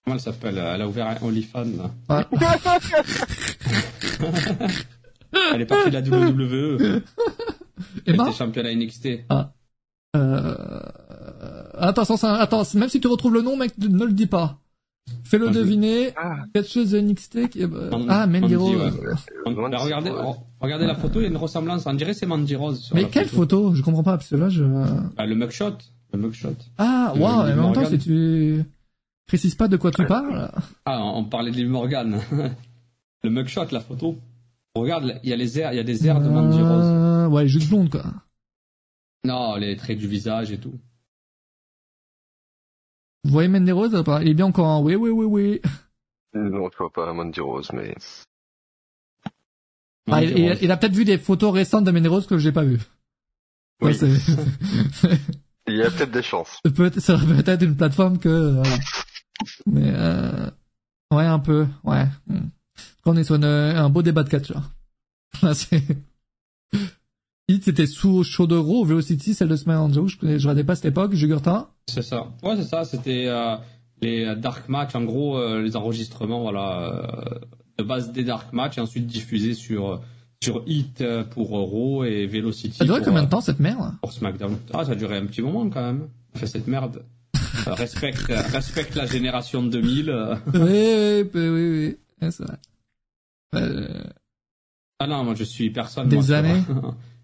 Comment 0.04 0.15
elle 0.15 0.21
s'appelle? 0.21 0.58
Elle 0.58 0.82
a 0.82 0.88
ouvert 0.88 1.08
un 1.08 1.17
OnlyFans. 1.21 1.91
Ah. 2.10 2.28
elle 5.54 5.62
est 5.62 5.65
partie 5.65 5.89
de 5.89 5.95
la 5.95 6.01
WWE. 6.01 7.01
Elle 8.06 8.15
était 8.15 8.34
championne 8.34 8.67
à 8.67 8.73
NXT. 8.73 9.25
Ah. 9.30 9.51
Euh... 10.15 10.82
Attends, 11.78 12.04
attends, 12.23 12.63
même 12.75 12.89
si 12.89 13.01
tu 13.01 13.08
retrouves 13.08 13.34
le 13.34 13.41
nom, 13.41 13.58
mec, 13.58 13.78
ne 13.78 14.06
le 14.06 14.13
dis 14.13 14.28
pas. 14.28 14.60
Fais-le 15.23 15.49
deviner. 15.49 16.13
Ah. 16.15 16.45
De 16.53 16.99
NXT 16.99 17.49
qui... 17.49 17.63
Ah, 18.09 18.27
Mandy 18.27 18.55
Rose. 18.55 18.99
Bah, 19.45 19.51
regardez, 19.77 20.11
regardez 20.59 20.85
la 20.85 20.95
photo, 20.95 21.19
il 21.19 21.23
y 21.23 21.25
a 21.25 21.29
une 21.29 21.37
ressemblance. 21.37 21.85
On 21.85 21.93
dirait 21.93 22.13
c'est 22.13 22.25
Mandy 22.25 22.55
Rose. 22.55 22.91
Mais 22.93 23.07
quelle 23.09 23.27
photo, 23.27 23.73
Je 23.73 23.81
comprends 23.81 24.03
pas, 24.03 24.17
parce 24.17 24.29
que 24.29 24.35
là, 24.35 24.49
je... 24.49 24.63
Bah, 24.63 25.25
le 25.25 25.35
mugshot. 25.35 25.77
Le 26.13 26.19
mugshot. 26.19 26.55
Ah, 26.77 27.13
waouh, 27.17 27.45
mais 27.45 27.53
en 27.53 27.63
même 27.63 27.73
temps, 27.73 27.85
si 27.85 27.97
tu 27.97 28.63
précises 29.27 29.55
pas 29.55 29.67
de 29.67 29.77
quoi 29.77 29.91
tu 29.91 30.05
parles... 30.05 30.51
Ah, 30.85 31.01
on 31.03 31.23
parlait 31.25 31.51
de 31.51 31.57
Liv 31.57 31.69
Morgan. 31.69 32.19
le 33.23 33.29
mugshot, 33.29 33.67
la 33.71 33.79
photo. 33.79 34.17
Regarde, 34.75 35.19
il 35.23 35.29
y 35.29 35.33
a 35.33 35.37
les 35.37 35.59
airs, 35.59 35.73
il 35.73 35.77
y 35.77 35.79
a 35.79 35.83
des 35.83 36.05
airs 36.05 36.19
de 36.19 36.29
Mandy 36.29 36.61
Rose. 36.61 36.83
Euh, 36.83 37.27
ouais, 37.27 37.47
juste 37.47 37.69
blonde, 37.69 37.89
quoi. 37.89 38.05
Non, 39.23 39.55
les 39.55 39.75
traits 39.75 39.97
du 39.97 40.07
visage 40.07 40.51
et 40.51 40.57
tout. 40.57 40.73
Vous 43.25 43.31
voyez 43.31 43.47
Mandy 43.47 43.71
Rose 43.71 44.03
Il 44.21 44.27
est 44.27 44.33
bien 44.35 44.45
encore 44.45 44.67
un 44.67 44.79
oui, 44.81 44.93
oui, 44.93 45.09
oui, 45.09 45.25
oui. 45.25 45.61
Non, 46.35 46.69
je 46.71 46.77
vois 46.77 46.91
pas 46.91 47.11
Mandy 47.11 47.39
Rose, 47.39 47.71
mais... 47.73 47.95
Ah, 50.11 50.23
il, 50.23 50.71
a 50.71 50.77
peut-être 50.77 50.93
vu 50.93 51.05
des 51.05 51.17
photos 51.17 51.51
récentes 51.51 51.85
de 51.85 51.91
Mandy 51.91 52.07
Rose 52.07 52.27
que 52.27 52.38
j'ai 52.38 52.51
pas 52.51 52.63
vues. 52.63 52.81
Oui. 53.81 53.97
il 55.67 55.75
y 55.75 55.81
a 55.81 55.89
peut-être 55.89 56.11
des 56.11 56.21
chances. 56.21 56.59
Peut 56.75 56.91
ça 56.99 57.17
peut-être 57.17 57.63
une 57.63 57.75
plateforme 57.75 58.19
que... 58.19 58.61
Mais 59.65 59.91
euh... 59.95 60.51
Ouais, 61.11 61.25
un 61.25 61.39
peu, 61.39 61.65
ouais. 61.83 62.05
Hmm. 62.27 62.49
On 63.05 63.17
est 63.17 63.23
sur 63.23 63.43
un 63.43 63.89
beau 63.89 64.03
débat 64.03 64.21
de 64.21 64.29
catch, 64.29 64.51
là. 64.51 65.53
c'est... 65.55 65.81
C'était 67.49 67.88
sous 67.88 68.23
Raw, 68.38 68.85
Velocity, 68.85 69.33
celle 69.33 69.47
de 69.47 69.55
Smackdown. 69.55 69.93
J'avoue, 69.93 70.07
je, 70.09 70.17
ne 70.21 70.38
regardais 70.38 70.63
pas 70.63 70.75
cette 70.75 70.85
époque, 70.85 71.13
Jugurta. 71.13 71.74
C'est 71.88 72.02
ça. 72.02 72.28
Ouais, 72.43 72.56
c'est 72.56 72.63
ça. 72.63 72.84
C'était 72.86 73.26
euh, 73.28 73.56
les 74.02 74.36
dark 74.36 74.67
match, 74.69 74.95
en 74.95 75.04
gros, 75.04 75.38
euh, 75.38 75.62
les 75.62 75.76
enregistrements, 75.76 76.41
voilà, 76.41 76.82
euh, 76.82 77.39
de 77.78 77.84
base 77.84 78.12
des 78.12 78.24
dark 78.24 78.52
match, 78.54 78.78
et 78.78 78.82
ensuite 78.82 79.08
diffusés 79.08 79.54
sur 79.54 80.02
sur 80.43 80.63
Hit 80.67 81.04
pour 81.32 81.50
Raw 81.50 82.04
et 82.04 82.28
Velocity. 82.28 82.78
Ça 82.78 82.84
a 82.84 82.88
duré 82.88 83.02
combien 83.04 83.24
de 83.24 83.30
temps 83.30 83.41
cette 83.41 83.60
merde? 83.60 83.93
Pour 84.02 84.12
SmackDown? 84.12 84.58
Ah, 84.74 84.86
ça 84.86 84.91
a 84.91 84.95
duré 84.95 85.17
un 85.17 85.26
petit 85.26 85.41
moment 85.41 85.67
quand 85.69 85.82
même. 85.82 86.10
Fait 86.36 86.45
cette 86.45 86.67
merde. 86.67 87.04
respecte, 87.65 88.28
respecte 88.28 88.95
la 88.95 89.06
génération 89.06 89.63
2000. 89.63 90.38
oui, 90.54 90.60
oui, 90.60 91.30
oui, 91.34 91.50
oui, 91.50 91.98
oui. 92.21 92.32
c'est 92.32 92.43
vrai. 92.43 92.58
Ah 95.00 95.08
non, 95.08 95.24
moi 95.24 95.36
je 95.36 95.43
suis 95.43 95.69
personne. 95.69 96.08
Des 96.10 96.32
années. 96.32 96.63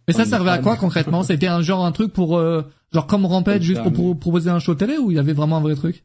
Mais 0.08 0.14
ça 0.14 0.26
servait 0.26 0.52
à 0.52 0.58
quoi 0.60 0.76
concrètement? 0.78 1.24
C'était 1.24 1.48
un 1.48 1.62
genre 1.62 1.86
un 1.86 1.92
truc 1.92 2.12
pour 2.12 2.38
euh, 2.38 2.64
genre 2.92 3.08
comme 3.08 3.26
Rampage 3.26 3.62
juste 3.62 3.82
pour, 3.94 4.18
proposer 4.18 4.50
un 4.50 4.60
show 4.60 4.76
télé 4.76 4.98
ou 4.98 5.12
il 5.12 5.18
y 5.18 5.20
avait 5.20 5.34
vraiment 5.34 5.58
un 5.58 5.62
vrai 5.62 5.76
truc? 5.76 6.04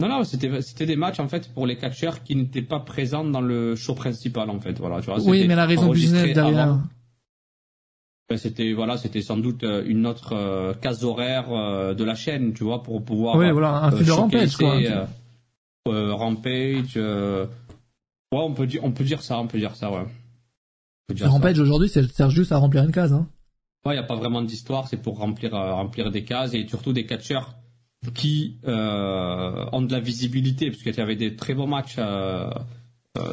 Non 0.00 0.08
non, 0.08 0.24
c'était 0.24 0.62
c'était 0.62 0.86
des 0.86 0.96
matchs 0.96 1.18
en 1.18 1.28
fait 1.28 1.52
pour 1.52 1.66
les 1.66 1.76
catcheurs 1.76 2.22
qui 2.22 2.36
n'étaient 2.36 2.62
pas 2.62 2.80
présents 2.80 3.24
dans 3.24 3.40
le 3.40 3.74
show 3.74 3.94
principal 3.94 4.48
en 4.50 4.60
fait, 4.60 4.78
voilà, 4.78 5.00
tu 5.00 5.06
vois, 5.06 5.20
Oui, 5.22 5.46
mais 5.48 5.56
la 5.56 5.66
raison 5.66 5.90
business 5.90 6.34
derrière 6.34 6.78
ben, 8.30 8.36
c'était 8.36 8.74
voilà, 8.74 8.98
c'était 8.98 9.22
sans 9.22 9.38
doute 9.38 9.64
euh, 9.64 9.82
une 9.86 10.06
autre 10.06 10.34
euh, 10.34 10.74
case 10.74 11.02
horaire 11.02 11.48
de 11.94 12.04
la 12.04 12.14
chaîne, 12.14 12.52
tu 12.52 12.62
vois, 12.62 12.82
pour 12.82 13.02
pouvoir 13.02 13.36
Oui, 13.36 13.50
voilà, 13.50 13.84
un 13.84 13.90
fil 13.90 14.06
de 14.06 14.12
Rampage 14.12 14.56
quoi. 14.56 14.78
Rampage 15.86 16.98
Ouais, 18.30 18.40
on 18.42 18.52
peut 18.52 18.66
dire 18.66 18.84
on 18.84 18.92
peut 18.92 19.04
dire 19.04 19.22
ça, 19.22 19.38
on 19.38 19.46
peut 19.46 19.58
dire 19.58 19.74
ça 19.74 19.90
ouais. 19.90 20.04
Rampage 21.22 21.58
aujourd'hui, 21.58 21.88
ça 21.88 22.06
sert 22.06 22.30
juste 22.30 22.52
à 22.52 22.58
remplir 22.58 22.84
une 22.84 22.92
case. 22.92 23.12
Hein. 23.12 23.26
Ouais, 23.84 23.94
il 23.94 23.98
n'y 23.98 24.04
a 24.04 24.06
pas 24.06 24.16
vraiment 24.16 24.42
d'histoire, 24.42 24.88
c'est 24.88 24.96
pour 24.96 25.18
remplir, 25.18 25.54
euh, 25.54 25.72
remplir 25.72 26.10
des 26.10 26.24
cases 26.24 26.54
et 26.54 26.66
surtout 26.66 26.92
des 26.92 27.06
catcheurs 27.06 27.54
qui 28.14 28.58
euh, 28.66 29.66
ont 29.72 29.82
de 29.82 29.92
la 29.92 30.00
visibilité, 30.00 30.70
parce 30.70 30.82
qu'il 30.82 30.94
y 30.94 31.00
avait 31.00 31.16
des 31.16 31.36
très 31.36 31.54
bons 31.54 31.66
matchs 31.66 31.96
euh, 31.98 32.50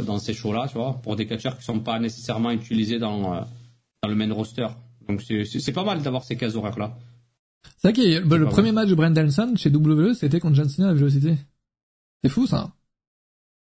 dans 0.06 0.18
ces 0.18 0.34
shows-là, 0.34 0.68
tu 0.68 0.76
vois, 0.76 1.00
pour 1.04 1.16
des 1.16 1.28
catcheurs 1.28 1.54
qui 1.54 1.62
ne 1.62 1.76
sont 1.76 1.80
pas 1.80 2.00
nécessairement 2.00 2.52
utilisés 2.52 3.00
dans, 3.00 3.46
dans 4.02 4.10
le 4.10 4.16
main 4.16 4.32
roster. 4.34 4.68
Donc 5.08 5.22
c'est 5.22 5.74
pas 5.74 5.84
mal 5.84 6.02
d'avoir 6.02 6.24
ces 6.24 6.36
cases 6.36 6.56
horaires-là. 6.56 6.98
C'est 7.78 7.92
vrai 7.92 7.94
que 7.94 8.28
bah, 8.28 8.38
le 8.38 8.48
premier 8.48 8.72
match 8.72 8.90
de 8.90 8.96
Brent 8.96 9.14
chez 9.56 9.70
WWE, 9.70 10.14
c'était 10.14 10.40
contre 10.40 10.56
John 10.56 10.70
Cena 10.70 10.90
à 10.90 10.94
Velocity. 10.94 11.36
C'est 12.24 12.30
fou 12.30 12.48
ça. 12.48 12.72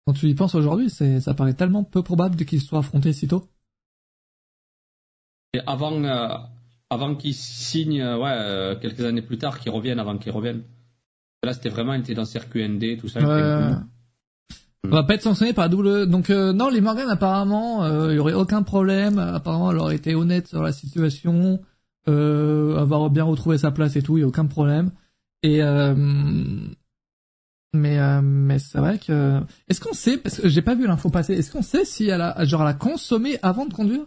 Quand 0.07 0.13
tu 0.13 0.27
y 0.27 0.33
penses 0.33 0.55
aujourd'hui, 0.55 0.89
ça 0.89 1.33
paraît 1.35 1.53
tellement 1.53 1.83
peu 1.83 2.01
probable 2.01 2.43
qu'ils 2.45 2.61
soient 2.61 2.79
affrontés 2.79 3.13
si 3.13 3.27
tôt 3.27 3.47
avant, 5.65 6.03
euh, 6.03 6.37
avant 6.89 7.15
qu'ils 7.15 7.33
signent, 7.33 8.01
euh, 8.01 8.17
ouais, 8.17 8.31
euh, 8.31 8.75
quelques 8.75 9.01
années 9.01 9.21
plus 9.21 9.37
tard, 9.37 9.59
qu'ils 9.59 9.71
reviennent, 9.71 9.99
avant 9.99 10.17
qu'ils 10.17 10.31
reviennent. 10.31 10.63
Là, 11.43 11.53
c'était 11.53 11.69
vraiment, 11.69 11.93
il 11.93 12.01
était 12.01 12.13
dans 12.13 12.25
circuit 12.25 12.67
ND, 12.67 12.97
tout 12.97 13.07
ça. 13.07 13.19
On 14.83 14.89
va 14.89 15.03
pas 15.03 15.15
être 15.15 15.23
sanctionné 15.23 15.53
par 15.53 15.69
double. 15.69 16.07
Donc 16.07 16.29
non, 16.29 16.69
les 16.69 16.79
Morgan 16.81 17.09
apparemment, 17.09 17.87
il 18.09 18.15
y 18.15 18.19
aurait 18.19 18.33
aucun 18.33 18.61
problème. 18.61 19.17
Apparemment, 19.17 19.71
elle 19.71 19.79
aurait 19.79 19.95
été 19.95 20.13
honnête 20.13 20.47
sur 20.47 20.61
la 20.61 20.71
situation, 20.71 21.59
avoir 22.05 23.09
bien 23.09 23.23
retrouvé 23.23 23.57
sa 23.57 23.71
place 23.71 23.95
et 23.95 24.03
tout, 24.03 24.17
il 24.17 24.21
y 24.21 24.23
a 24.23 24.27
aucun 24.27 24.45
problème. 24.45 24.91
Et 25.41 25.59
mais 27.73 28.21
mais 28.21 28.59
c'est 28.59 28.77
vrai 28.77 28.99
que 28.99 29.41
est-ce 29.67 29.81
qu'on 29.81 29.93
sait 29.93 30.17
parce 30.17 30.39
que 30.39 30.49
j'ai 30.49 30.61
pas 30.61 30.75
vu 30.75 30.85
l'info 30.85 31.09
passer. 31.09 31.33
Est-ce 31.33 31.51
qu'on 31.51 31.63
sait 31.63 31.83
si 31.83 32.07
elle 32.07 32.21
a 32.21 32.45
genre 32.45 32.61
elle 32.61 32.67
a 32.67 32.73
consommé 32.75 33.39
avant 33.41 33.65
de 33.65 33.73
conduire? 33.73 34.05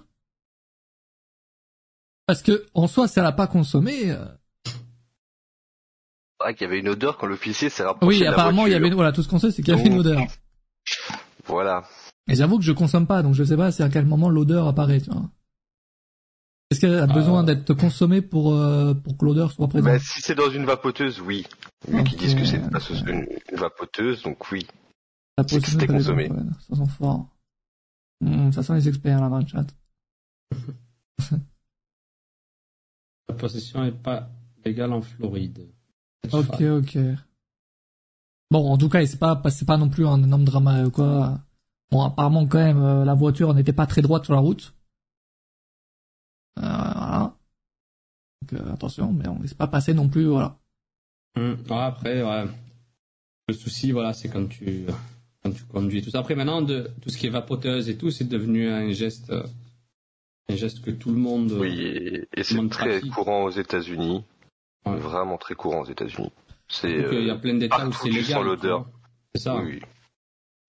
Parce 2.28 2.42
que, 2.42 2.66
en 2.74 2.86
soi, 2.86 3.08
si 3.08 3.18
elle 3.18 3.24
n'a 3.24 3.32
pas 3.32 3.46
consommé... 3.46 4.10
Euh... 4.10 4.26
Ah, 6.40 6.52
qu'il 6.52 6.60
y 6.60 6.64
avait 6.66 6.78
une 6.78 6.90
odeur 6.90 7.16
quand 7.16 7.26
l'officier 7.26 7.70
s'est 7.70 7.82
rapproché 7.82 8.06
Oui, 8.06 8.20
de 8.20 8.24
la 8.26 8.32
apparemment, 8.32 8.66
il 8.66 8.72
y 8.72 8.74
avait, 8.74 8.90
voilà, 8.90 9.12
tout 9.12 9.22
ce 9.22 9.28
qu'on 9.28 9.38
sait, 9.38 9.50
c'est 9.50 9.62
qu'il 9.62 9.74
y 9.74 9.80
avait 9.80 9.88
une 9.88 9.98
odeur. 9.98 10.20
Voilà. 11.46 11.84
Et 12.28 12.34
j'avoue 12.34 12.58
que 12.58 12.64
je 12.64 12.72
consomme 12.72 13.06
pas, 13.06 13.22
donc 13.22 13.32
je 13.32 13.42
sais 13.44 13.56
pas 13.56 13.72
si 13.72 13.82
à 13.82 13.88
quel 13.88 14.04
moment 14.04 14.28
l'odeur 14.28 14.68
apparaît, 14.68 15.00
tu 15.00 15.10
vois. 15.10 15.22
Est-ce 16.70 16.80
qu'elle 16.80 16.98
a 16.98 17.06
besoin 17.06 17.40
euh. 17.40 17.46
d'être 17.46 17.72
consommée 17.72 18.20
pour, 18.20 18.52
euh, 18.52 18.92
pour 18.92 19.16
que 19.16 19.24
l'odeur 19.24 19.50
soit 19.50 19.66
présente? 19.66 19.90
Bah, 19.90 19.98
Si 19.98 20.20
c'est 20.20 20.34
dans 20.34 20.50
une 20.50 20.66
vapoteuse, 20.66 21.22
oui. 21.22 21.46
Vu 21.88 22.04
qu'ils 22.04 22.18
disent 22.18 22.34
que 22.34 22.44
c'est 22.44 22.60
une, 23.08 23.26
vapoteuse, 23.52 24.22
donc 24.22 24.52
oui. 24.52 24.66
C'est 25.48 25.62
que 25.62 25.66
c'était 25.66 25.86
consommé. 25.86 26.30
ça 26.68 26.76
sent 26.76 26.90
fort. 26.98 27.26
Mmh, 28.20 28.52
ça 28.52 28.62
sent 28.62 28.74
les 28.74 28.86
experts 28.86 29.18
là 29.18 29.30
dans 29.30 29.38
le 29.38 29.46
chat. 29.46 29.64
La 33.28 33.34
possession 33.34 33.84
n'est 33.84 33.92
pas 33.92 34.30
légale 34.64 34.92
en 34.92 35.02
Floride. 35.02 35.68
Ok, 36.32 36.60
ok. 36.60 36.98
Bon, 38.50 38.70
en 38.70 38.78
tout 38.78 38.88
cas, 38.88 39.04
c'est 39.06 39.18
pas, 39.18 39.40
c'est 39.50 39.66
pas 39.66 39.76
non 39.76 39.88
plus 39.88 40.06
un 40.06 40.22
énorme 40.22 40.44
drama 40.44 40.84
ou 40.84 40.90
quoi. 40.90 41.38
Bon, 41.90 42.02
apparemment, 42.02 42.46
quand 42.46 42.58
même, 42.58 42.82
euh, 42.82 43.04
la 43.04 43.14
voiture 43.14 43.54
n'était 43.54 43.72
pas 43.72 43.86
très 43.86 44.02
droite 44.02 44.24
sur 44.24 44.34
la 44.34 44.40
route. 44.40 44.74
Euh, 46.58 46.62
voilà. 46.62 47.34
Donc, 48.42 48.60
euh, 48.60 48.72
attention, 48.72 49.12
mais 49.12 49.28
on 49.28 49.40
laisse 49.40 49.54
pas 49.54 49.66
passer 49.66 49.94
non 49.94 50.08
plus, 50.08 50.26
voilà. 50.26 50.58
Hum, 51.36 51.56
après, 51.70 52.22
ouais. 52.22 52.44
Le 53.48 53.54
souci, 53.54 53.92
voilà, 53.92 54.12
c'est 54.12 54.28
quand 54.28 54.46
tu, 54.48 54.86
quand 55.42 55.52
tu 55.52 55.64
conduis 55.64 56.02
tout 56.02 56.10
ça. 56.10 56.18
Après, 56.18 56.34
maintenant, 56.34 56.62
de, 56.62 56.90
tout 57.00 57.10
ce 57.10 57.16
qui 57.16 57.26
est 57.26 57.30
vapoteuse 57.30 57.88
et 57.88 57.96
tout, 57.96 58.10
c'est 58.10 58.28
devenu 58.28 58.68
un 58.68 58.90
geste 58.92 59.32
un 60.48 60.56
geste 60.56 60.82
que 60.82 60.90
tout 60.90 61.10
le 61.10 61.18
monde. 61.18 61.52
Oui, 61.52 62.24
et, 62.34 62.42
c'est 62.42 62.68
très 62.68 63.00
courant 63.00 63.44
aux 63.44 63.50
États-Unis. 63.50 64.24
Vraiment 64.84 65.36
très 65.36 65.54
courant 65.54 65.82
aux 65.82 65.90
États-Unis. 65.90 66.32
C'est. 66.68 66.90
Il 66.90 67.26
y 67.26 67.30
a 67.30 67.36
plein 67.36 67.54
d'États 67.54 67.86
où 67.86 67.92
c'est 67.92 68.08
légal. 68.08 68.44
l'odeur. 68.44 68.86
C'est 69.34 69.42
ça. 69.42 69.56
Oui. 69.56 69.80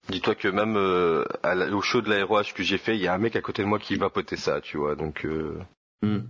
Dis-toi 0.10 0.36
que 0.36 0.48
même 0.48 0.76
euh, 0.76 1.24
au 1.72 1.82
show 1.82 2.02
de 2.02 2.10
l'aéroage 2.10 2.54
que 2.54 2.64
j'ai 2.64 2.78
fait, 2.78 2.96
il 2.96 3.02
y 3.02 3.08
a 3.08 3.14
un 3.14 3.18
mec 3.18 3.36
à 3.36 3.42
côté 3.42 3.62
de 3.62 3.68
moi 3.68 3.80
qui 3.80 3.96
vapotait 3.96 4.38
ça, 4.38 4.60
tu 4.62 4.78
vois. 4.78 4.96
Donc. 4.96 5.26
Euh, 5.26 5.60
hmm. 6.02 6.22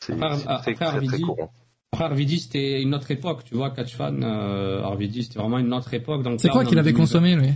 C'est 0.00 0.16
très, 0.16 0.74
très, 0.74 1.20
courant. 1.20 1.52
Après 1.92 2.06
Arvidi, 2.06 2.40
c'était 2.40 2.82
une 2.82 2.94
autre 2.94 3.10
époque, 3.10 3.44
tu 3.44 3.54
vois, 3.54 3.70
Catch 3.70 3.94
Fan, 3.94 4.24
euh, 4.24 4.82
Arvidi, 4.82 5.22
c'était 5.22 5.38
vraiment 5.38 5.58
une 5.58 5.72
autre 5.72 5.92
époque. 5.94 6.26
C'est 6.38 6.48
quoi 6.48 6.64
qu'il 6.64 6.78
avait 6.78 6.92
consommé, 6.92 7.36
lui? 7.36 7.50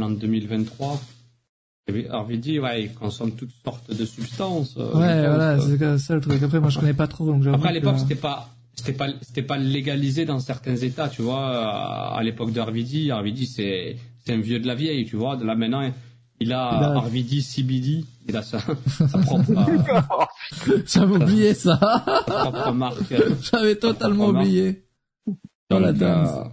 En 0.00 0.10
2023, 0.10 1.00
RVD, 1.88 2.60
ouais, 2.60 2.84
il 2.84 2.94
consomme 2.94 3.32
toutes 3.32 3.52
sortes 3.64 3.92
de 3.92 4.04
substances. 4.04 4.76
Euh, 4.78 4.92
ouais, 4.94 5.26
voilà, 5.26 5.58
c'est 5.58 5.98
ça 5.98 6.14
le 6.14 6.20
truc. 6.20 6.42
Après, 6.42 6.60
moi, 6.60 6.70
je 6.70 6.78
connais 6.78 6.94
pas 6.94 7.08
trop, 7.08 7.26
donc 7.26 7.44
Après, 7.46 7.70
à 7.70 7.72
l'époque, 7.72 7.98
c'était 7.98 8.14
pas, 8.14 8.48
c'était 8.74 8.92
pas, 8.92 9.08
c'était 9.20 9.42
pas 9.42 9.58
légalisé 9.58 10.24
dans 10.24 10.38
certains 10.38 10.76
États, 10.76 11.08
tu 11.08 11.22
vois. 11.22 12.16
À 12.16 12.22
l'époque 12.22 12.52
de 12.52 12.60
RVD, 12.60 13.12
RVD, 13.12 13.46
c'est, 13.46 13.96
c'est 14.24 14.32
un 14.32 14.40
vieux 14.40 14.60
de 14.60 14.66
la 14.66 14.76
vieille, 14.76 15.06
tu 15.06 15.16
vois. 15.16 15.36
De 15.36 15.44
là, 15.44 15.56
maintenant, 15.56 15.82
il 15.82 15.92
Il 16.40 16.52
a, 16.52 17.02
CBD. 17.40 18.04
Il 18.28 18.36
a 18.36 18.42
sa, 18.42 18.58
propre. 18.58 19.46
J'avais 20.86 21.16
oublié 21.16 21.54
ça. 21.54 21.80
Sa 22.28 22.50
propre 22.50 22.72
marque. 22.72 23.14
J'avais 23.50 23.74
totalement 23.74 24.28
oublié. 24.28 24.84
Dans 25.68 25.80
la 25.80 25.92
dame. 25.92 26.50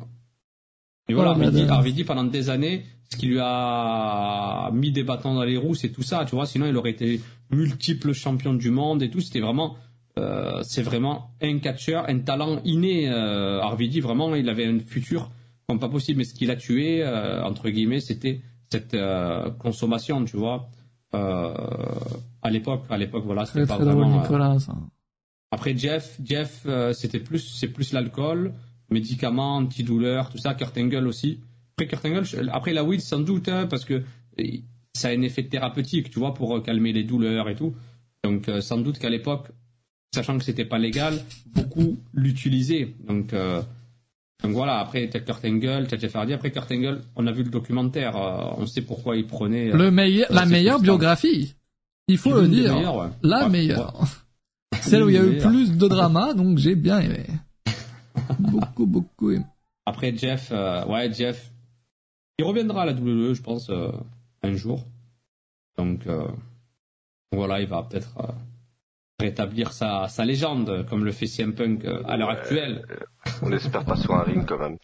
Et 1.07 1.13
voilà, 1.13 1.33
RVD, 1.33 2.03
pendant 2.03 2.23
des 2.23 2.49
années, 2.49 2.85
ce 3.11 3.17
qui 3.17 3.27
lui 3.27 3.39
a 3.41 4.69
mis 4.71 4.91
des 4.91 5.03
bâtons 5.03 5.33
dans 5.33 5.43
les 5.43 5.57
roues, 5.57 5.75
c'est 5.75 5.89
tout 5.89 6.03
ça, 6.03 6.25
tu 6.25 6.35
vois. 6.35 6.45
Sinon, 6.45 6.67
il 6.67 6.77
aurait 6.77 6.91
été 6.91 7.21
multiple 7.51 8.13
champion 8.13 8.53
du 8.53 8.69
monde 8.69 9.01
et 9.01 9.09
tout. 9.09 9.19
C'était 9.19 9.39
vraiment, 9.39 9.77
euh, 10.17 10.61
c'est 10.63 10.83
vraiment 10.83 11.31
un 11.41 11.57
catcheur, 11.57 12.05
un 12.07 12.19
talent 12.19 12.61
inné. 12.65 13.09
Euh, 13.09 13.65
RVD, 13.65 13.99
vraiment, 13.99 14.35
il 14.35 14.47
avait 14.47 14.65
un 14.65 14.79
futur 14.79 15.31
comme 15.67 15.79
pas 15.79 15.89
possible. 15.89 16.19
Mais 16.19 16.23
ce 16.23 16.35
qu'il 16.35 16.51
a 16.51 16.55
tué, 16.55 17.03
euh, 17.03 17.43
entre 17.43 17.69
guillemets, 17.69 17.99
c'était 17.99 18.41
cette 18.71 18.93
euh, 18.93 19.49
consommation, 19.51 20.23
tu 20.25 20.37
vois. 20.37 20.69
À 21.11 22.49
l'époque, 22.51 22.83
à 22.91 22.97
l'époque, 22.97 23.23
voilà, 23.25 23.45
c'était 23.45 23.65
pas 23.65 23.77
vraiment. 23.77 24.21
Nicolas, 24.21 24.59
ça. 24.59 24.75
Après 25.51 25.75
Jeff, 25.75 26.19
Jeff, 26.23 26.67
c'était 26.93 27.19
plus, 27.19 27.39
c'est 27.39 27.69
plus 27.69 27.91
l'alcool 27.91 28.53
médicaments, 28.91 29.57
antidouleurs, 29.57 30.29
tout 30.29 30.37
ça, 30.37 30.53
Kurt 30.53 30.77
Angle 30.77 31.07
aussi. 31.07 31.39
Après 31.79 31.87
Kurt 31.87 32.05
Angle, 32.05 32.49
après 32.51 32.73
la 32.73 32.83
weed 32.83 32.99
sans 32.99 33.19
doute, 33.19 33.47
hein, 33.47 33.67
parce 33.67 33.85
que 33.85 34.03
ça 34.93 35.07
a 35.07 35.11
un 35.11 35.21
effet 35.21 35.43
thérapeutique, 35.43 36.09
tu 36.09 36.19
vois, 36.19 36.33
pour 36.33 36.57
euh, 36.57 36.61
calmer 36.61 36.91
les 36.91 37.03
douleurs 37.03 37.47
et 37.47 37.55
tout. 37.55 37.73
Donc 38.23 38.49
euh, 38.49 38.59
sans 38.59 38.79
doute 38.79 38.99
qu'à 38.99 39.09
l'époque, 39.09 39.47
sachant 40.13 40.37
que 40.37 40.43
c'était 40.43 40.65
pas 40.65 40.77
légal, 40.77 41.21
beaucoup 41.47 41.97
l'utilisaient. 42.13 42.93
Donc, 43.07 43.31
euh, 43.31 43.61
donc 44.43 44.51
voilà, 44.51 44.79
après 44.79 45.07
t'as 45.07 45.21
Kurt 45.21 45.45
Angle, 45.45 45.87
t'as 45.87 45.97
Jeff 45.97 46.15
Hardy. 46.15 46.33
Après 46.33 46.51
Kurt 46.51 46.69
Angle, 46.69 47.01
on 47.15 47.27
a 47.27 47.31
vu 47.31 47.43
le 47.43 47.49
documentaire, 47.49 48.15
on 48.57 48.65
sait 48.65 48.81
pourquoi 48.81 49.15
il 49.15 49.25
prenait... 49.25 49.71
le 49.71 49.89
meilleur, 49.89 50.27
la 50.31 50.45
meilleure 50.45 50.81
biographie, 50.81 51.55
il 52.09 52.17
faut 52.17 52.33
le 52.33 52.47
dire. 52.47 52.75
La 53.23 53.47
meilleure. 53.47 54.03
Celle 54.81 55.03
où 55.03 55.09
il 55.09 55.15
y 55.15 55.17
a 55.17 55.25
eu 55.25 55.37
plus 55.37 55.77
de 55.77 55.87
drama, 55.87 56.33
donc 56.33 56.57
j'ai 56.57 56.75
bien 56.75 56.99
aimé 56.99 57.25
beaucoup, 58.39 58.85
beaucoup. 58.85 59.33
Après 59.85 60.15
Jeff, 60.15 60.49
euh, 60.51 60.85
ouais, 60.85 61.11
Jeff, 61.13 61.51
il 62.39 62.45
reviendra 62.45 62.83
à 62.83 62.85
la 62.85 62.93
WWE, 62.93 63.33
je 63.33 63.41
pense, 63.41 63.69
euh, 63.69 63.91
un 64.43 64.55
jour. 64.55 64.85
Donc, 65.77 66.07
euh, 66.07 66.25
voilà, 67.33 67.59
il 67.59 67.67
va 67.67 67.83
peut-être 67.83 68.15
rétablir 69.19 69.73
sa, 69.73 70.07
sa 70.07 70.23
légende, 70.23 70.85
comme 70.89 71.03
le 71.03 71.11
fait 71.11 71.27
CM 71.27 71.53
Punk 71.53 71.85
à 72.05 72.15
l'heure 72.15 72.29
actuelle. 72.29 72.85
On 73.41 73.51
espère 73.51 73.83
pas 73.83 73.97
sur 73.97 74.13
un 74.13 74.23
ring 74.23 74.45
quand 74.45 74.57
même. 74.57 74.77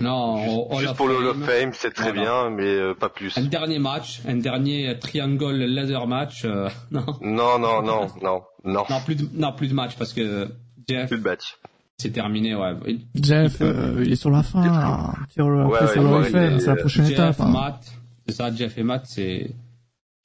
Non, 0.00 0.78
juste, 0.78 0.94
pour 0.96 1.08
le 1.08 1.16
Hall 1.16 1.26
of 1.26 1.44
Fame, 1.44 1.72
c'est 1.72 1.92
très 1.92 2.12
bien, 2.12 2.50
mais 2.50 2.94
pas 2.94 3.08
plus. 3.08 3.36
Un 3.38 3.44
dernier 3.44 3.78
match, 3.80 4.20
un 4.26 4.36
dernier 4.36 4.98
triangle 5.00 5.64
leather 5.64 6.06
match, 6.06 6.44
non. 6.92 7.06
Non, 7.20 7.58
non, 7.58 7.82
non, 7.82 8.06
non, 8.22 8.44
non. 8.64 8.84
Non, 8.88 9.00
plus 9.04 9.16
de, 9.16 9.28
non, 9.32 9.52
plus 9.52 9.68
de 9.68 9.74
match 9.74 9.96
parce 9.96 10.12
que 10.12 10.48
Jeff. 10.88 11.08
Plus 11.08 11.18
de 11.18 11.24
match. 11.24 11.58
C'est 11.98 12.10
terminé, 12.10 12.54
ouais. 12.54 12.98
Jeff, 13.14 13.58
euh, 13.62 14.02
il 14.04 14.12
est 14.12 14.16
sur 14.16 14.30
la 14.30 14.42
fin, 14.42 14.64
là. 14.64 15.14
ouais, 15.42 16.60
c'est 16.60 16.66
la 16.66 16.76
prochaine 16.76 17.06
étape. 17.06 17.40
Hein. 17.40 17.50
Matt, 17.50 17.90
c'est 18.26 18.34
ça, 18.34 18.54
Jeff 18.54 18.76
et 18.76 18.82
Matt, 18.82 19.06
c'est... 19.06 19.54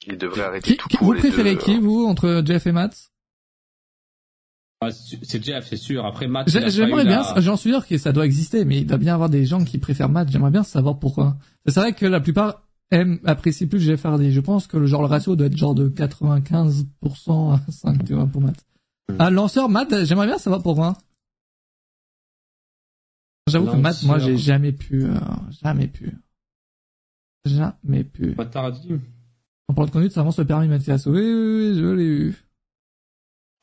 Il 0.06 0.18
devrait 0.18 0.42
arrêter 0.42 0.76
tout 0.76 0.88
Vous 1.00 1.14
préférez 1.14 1.56
qui, 1.56 1.78
vous, 1.78 2.04
entre 2.06 2.42
Jeff 2.44 2.66
et 2.66 2.72
Matt? 2.72 3.12
C'est 4.90 5.44
Jeff, 5.44 5.66
c'est 5.68 5.76
sûr. 5.76 6.04
Après 6.04 6.26
Matt. 6.26 6.48
J'aimerais 6.48 7.04
bien, 7.04 7.22
j'en 7.36 7.56
suis 7.56 7.70
sûr 7.70 7.86
que 7.86 7.96
ça 7.98 8.12
doit 8.12 8.26
exister, 8.26 8.64
mais 8.64 8.78
il 8.78 8.86
doit 8.86 8.98
bien 8.98 9.12
y 9.12 9.14
avoir 9.14 9.28
des 9.28 9.46
gens 9.46 9.64
qui 9.64 9.78
préfèrent 9.78 10.08
Matt. 10.08 10.28
J'aimerais 10.30 10.50
bien 10.50 10.64
savoir 10.64 10.98
pourquoi. 10.98 11.36
C'est 11.66 11.78
vrai 11.78 11.92
que 11.92 12.04
la 12.04 12.20
plupart 12.20 12.62
aiment, 12.90 13.20
apprécient 13.24 13.68
plus 13.68 13.80
Jeff 13.80 14.04
Hardy. 14.04 14.32
Je 14.32 14.40
pense 14.40 14.66
que 14.66 14.76
le 14.76 14.86
genre 14.86 15.02
le 15.02 15.08
ratio 15.08 15.36
doit 15.36 15.46
être 15.46 15.56
genre 15.56 15.74
de 15.74 15.88
95% 15.88 17.54
à 17.54 17.60
5, 17.70 18.04
tu 18.04 18.14
vois, 18.14 18.26
pour 18.26 18.40
Matt. 18.40 18.56
Hmm. 19.08 19.20
Un 19.20 19.30
lanceur 19.30 19.68
Matt, 19.68 20.04
j'aimerais 20.04 20.26
bien 20.26 20.38
savoir 20.38 20.62
pourquoi. 20.62 20.96
J'avoue 23.48 23.70
que 23.70 23.76
maths, 23.76 24.04
moi, 24.04 24.18
j'ai 24.18 24.36
jamais 24.36 24.72
pu, 24.72 25.04
euh, 25.04 25.18
jamais 25.62 25.88
pu. 25.88 26.12
Jamais 27.44 28.04
pu. 28.04 28.34
Pas 28.34 28.46
tardi. 28.46 29.00
En 29.68 29.74
parlant 29.74 29.88
de 29.88 29.92
conduite, 29.92 30.12
ça 30.12 30.20
avance 30.20 30.38
le 30.38 30.44
permis 30.44 30.68
Mathias. 30.68 31.06
Oui, 31.06 31.20
oui, 31.20 31.70
oui, 31.70 31.74
je 31.76 31.86
l'ai 31.86 32.04
eu. 32.04 32.36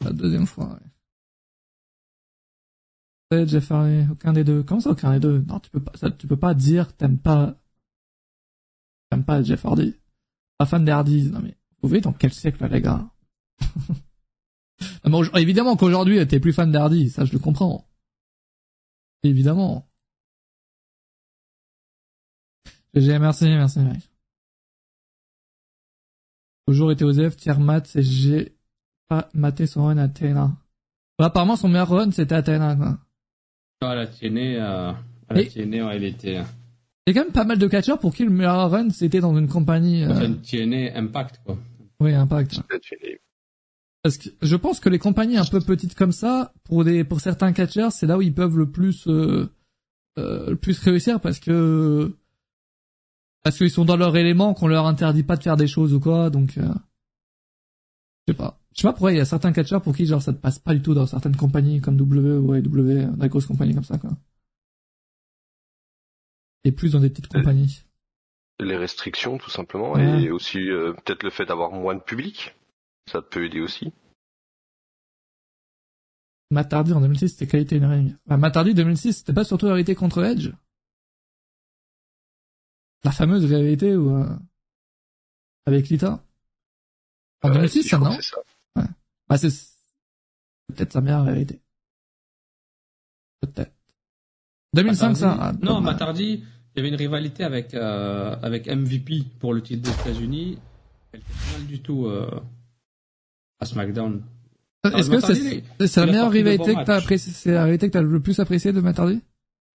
La 0.03 0.11
deuxième 0.11 0.47
fois, 0.47 0.73
ouais. 0.73 0.89
J'ai 3.45 3.61
fait 3.61 4.07
aucun 4.09 4.33
des 4.33 4.43
deux. 4.43 4.63
Comment 4.63 4.81
ça, 4.81 4.89
aucun 4.91 5.13
des 5.13 5.19
deux? 5.19 5.39
Non, 5.47 5.59
tu 5.59 5.69
peux 5.69 5.79
pas, 5.79 5.91
ça, 5.95 6.09
tu 6.09 6.25
peux 6.25 6.37
pas 6.37 6.55
dire 6.55 6.95
t'aimes 6.95 7.19
pas, 7.19 7.55
t'aimes 9.09 9.23
pas 9.23 9.43
Jeff 9.43 9.63
Hardy. 9.65 9.95
Pas 10.57 10.65
fan 10.65 10.83
des 10.83 10.91
Hardys. 10.91 11.29
Non 11.29 11.39
mais, 11.39 11.55
vous 11.81 11.89
voyez 11.89 12.01
dans 12.01 12.11
quel 12.11 12.33
siècle, 12.33 12.67
les 12.71 12.81
gars? 12.81 13.07
non, 15.05 15.23
évidemment 15.35 15.75
qu'aujourd'hui, 15.75 16.25
t'es 16.27 16.39
plus 16.39 16.53
fan 16.53 16.71
des 16.71 17.09
ça 17.09 17.23
je 17.23 17.33
le 17.33 17.39
comprends. 17.39 17.88
Évidemment. 19.23 19.87
GG, 22.93 23.19
merci, 23.19 23.45
merci, 23.45 23.79
mec. 23.79 24.09
Toujours 26.67 26.91
été 26.91 27.03
OZF, 27.03 27.35
tiers 27.35 27.59
mat, 27.59 27.95
et 27.95 28.01
j'ai 28.01 28.55
pas 29.07 29.29
maté 29.33 29.67
son 29.67 29.85
run 29.85 29.97
à 29.97 30.03
Athéna. 30.03 30.51
Bah, 31.17 31.25
apparemment, 31.25 31.55
son 31.55 31.67
meilleur 31.67 31.89
run, 31.89 32.11
c'était 32.11 32.35
Athéna, 32.35 32.75
quoi. 32.75 32.97
Ah, 33.81 33.95
la 33.95 34.01
Athénée, 34.01 34.57
euh, 34.57 34.91
à 35.29 35.33
la 35.33 35.45
TNA, 35.45 35.87
ouais, 35.87 35.97
il 35.97 36.03
était... 36.03 36.37
Euh, 36.37 36.43
il 37.05 37.15
y 37.15 37.17
a 37.17 37.21
quand 37.21 37.25
même 37.25 37.33
pas 37.33 37.45
mal 37.45 37.57
de 37.57 37.67
catcheurs 37.67 37.99
pour 37.99 38.13
qui 38.13 38.23
le 38.23 38.29
meilleur 38.29 38.69
run, 38.69 38.89
c'était 38.89 39.19
dans 39.19 39.35
une 39.37 39.47
compagnie... 39.47 40.03
Euh... 40.03 40.25
Une 40.25 40.41
TNA 40.41 40.97
Impact, 40.97 41.41
quoi. 41.45 41.57
Oui, 41.99 42.13
Impact. 42.13 42.61
Parce 44.01 44.17
que 44.17 44.29
je 44.41 44.55
pense 44.55 44.79
que 44.79 44.89
les 44.89 44.99
compagnies 44.99 45.37
un 45.37 45.45
peu 45.45 45.59
petites 45.59 45.95
comme 45.95 46.13
ça, 46.13 46.53
pour 46.63 46.85
des 46.85 47.03
pour 47.03 47.19
certains 47.19 47.51
catcheurs, 47.51 47.91
c'est 47.91 48.07
là 48.07 48.17
où 48.17 48.21
ils 48.21 48.33
peuvent 48.33 48.57
le 48.57 48.69
plus 48.69 49.07
euh, 49.07 49.49
euh, 50.17 50.51
le 50.51 50.55
plus 50.55 50.79
réussir 50.79 51.19
parce 51.19 51.39
que 51.39 52.15
parce 53.43 53.57
qu'ils 53.57 53.71
sont 53.71 53.85
dans 53.85 53.97
leur 53.97 54.15
élément, 54.15 54.53
qu'on 54.53 54.67
leur 54.67 54.87
interdit 54.87 55.23
pas 55.23 55.35
de 55.35 55.43
faire 55.43 55.57
des 55.57 55.67
choses 55.67 55.93
ou 55.93 55.99
quoi, 55.99 56.29
donc 56.29 56.57
euh, 56.57 56.73
je 58.27 58.33
sais 58.33 58.37
pas. 58.37 58.57
Je 58.73 58.81
sais 58.81 58.87
pas 58.87 58.93
pourquoi 58.93 59.11
il 59.11 59.17
y 59.17 59.21
a 59.21 59.25
certains 59.25 59.51
catcheurs 59.51 59.81
pour 59.81 59.93
qui 59.93 60.05
genre 60.05 60.21
ça 60.21 60.31
ne 60.31 60.37
passe 60.37 60.59
pas 60.59 60.73
du 60.73 60.81
tout 60.81 60.93
dans 60.93 61.05
certaines 61.05 61.35
compagnies 61.35 61.81
comme 61.81 61.97
W 61.97 62.37
ou 62.37 62.55
AEW, 62.55 63.17
des 63.17 63.29
grosses 63.29 63.47
compagnies 63.47 63.73
comme 63.73 63.83
ça 63.83 63.97
quoi. 63.97 64.11
Et 66.63 66.71
plus 66.71 66.93
dans 66.93 66.99
des 66.99 67.09
petites 67.09 67.27
compagnies. 67.27 67.83
Les 68.61 68.77
restrictions 68.77 69.37
tout 69.37 69.49
simplement 69.49 69.97
et 69.97 70.31
aussi 70.31 70.59
peut-être 71.05 71.23
le 71.23 71.29
fait 71.31 71.45
d'avoir 71.45 71.71
moins 71.71 71.95
de 71.95 72.01
public. 72.01 72.53
Ça 73.11 73.23
peut 73.23 73.43
aider 73.43 73.59
aussi. 73.59 73.91
Matardi 76.51 76.93
en 76.93 77.01
2006, 77.01 77.29
c'était 77.29 77.47
qualité 77.47 77.81
in 77.81 77.89
ring. 77.89 78.15
Bah, 78.27 78.37
Matardi 78.37 78.75
2006, 78.75 79.13
c'était 79.13 79.33
pas 79.33 79.43
surtout 79.43 79.65
la 79.65 79.73
vérité 79.73 79.95
contre 79.95 80.23
Edge 80.23 80.51
La 83.03 83.11
fameuse 83.11 83.45
vérité 83.45 83.95
ou 83.95 84.15
euh, 84.15 84.29
avec 85.65 85.89
Lita 85.89 86.23
En 87.41 87.49
2006, 87.49 87.83
ça 87.83 87.97
non 87.97 88.11
ça. 88.21 88.37
Ouais. 88.75 88.83
Bah, 89.27 89.37
c'est 89.39 89.49
peut-être 90.67 90.93
sa 90.93 91.01
meilleure 91.01 91.25
vérité. 91.25 91.59
Peut-être. 93.41 93.73
2005, 94.73 95.15
ça. 95.15 95.37
Ah, 95.39 95.53
non, 95.63 95.81
Matardi, 95.81 96.43
il 96.43 96.77
y 96.77 96.79
avait 96.79 96.89
une 96.89 96.95
rivalité 96.95 97.43
avec 97.43 97.73
euh, 97.73 98.35
avec 98.43 98.67
MVP 98.67 99.23
pour 99.39 99.55
le 99.55 99.63
titre 99.63 99.81
des 99.81 99.99
États-Unis. 100.01 100.59
Elle 101.11 101.21
était 101.21 101.57
mal 101.57 101.65
du 101.65 101.81
tout. 101.81 102.05
Euh 102.05 102.29
à 103.59 103.65
SmackDown. 103.65 104.23
Est-ce 104.83 105.09
que 105.09 105.87
c'est 105.87 105.99
la 105.99 106.05
meilleure 106.05 106.31
rivalité 106.31 106.73
que 106.73 106.83
t'as 106.85 106.97
apprécié, 106.97 107.33
c'est 107.33 107.51
la 107.51 107.63
rivalité 107.63 107.87
que 107.87 107.93
t'as 107.93 108.01
le 108.01 108.19
plus 108.19 108.39
apprécié 108.39 108.71
de 108.71 108.79
Matt 108.81 108.99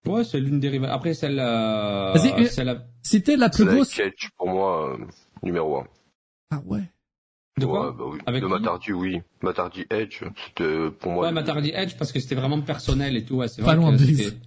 Ouais, 0.05 0.23
c'est 0.23 0.39
l'une 0.39 0.59
des 0.59 0.69
rivalités. 0.69 0.95
Après, 0.95 1.13
celle, 1.13 1.39
euh, 1.39 2.13
Vas-y, 2.13 2.63
la... 2.63 2.85
citer 3.01 3.37
la 3.37 3.49
plus 3.49 3.65
grosse. 3.65 3.93
Catch 3.93 4.29
pour 4.37 4.49
moi, 4.49 4.93
euh, 4.93 5.05
numéro 5.41 5.77
1. 5.77 5.87
Ah 6.51 6.61
ouais. 6.65 6.83
De 7.57 7.65
quoi 7.65 7.89
ouais, 7.89 7.95
bah 7.97 8.03
oui. 8.11 8.19
Avec 8.25 8.43
De 8.43 8.47
Matardi, 8.47 8.91
oui. 8.91 9.21
Matardi 9.41 9.85
Edge, 9.89 10.23
c'était 10.45 10.91
pour 10.99 11.11
moi. 11.11 11.25
Ouais, 11.25 11.31
Matardi 11.31 11.71
Edge 11.73 11.95
parce 11.97 12.11
que 12.11 12.19
c'était 12.19 12.35
vraiment 12.35 12.61
personnel 12.61 13.15
et 13.15 13.23
tout. 13.23 13.37
Ouais, 13.37 13.47
c'est 13.47 13.61
vrai 13.61 13.77
que 13.77 13.97
c'était, 13.97 14.37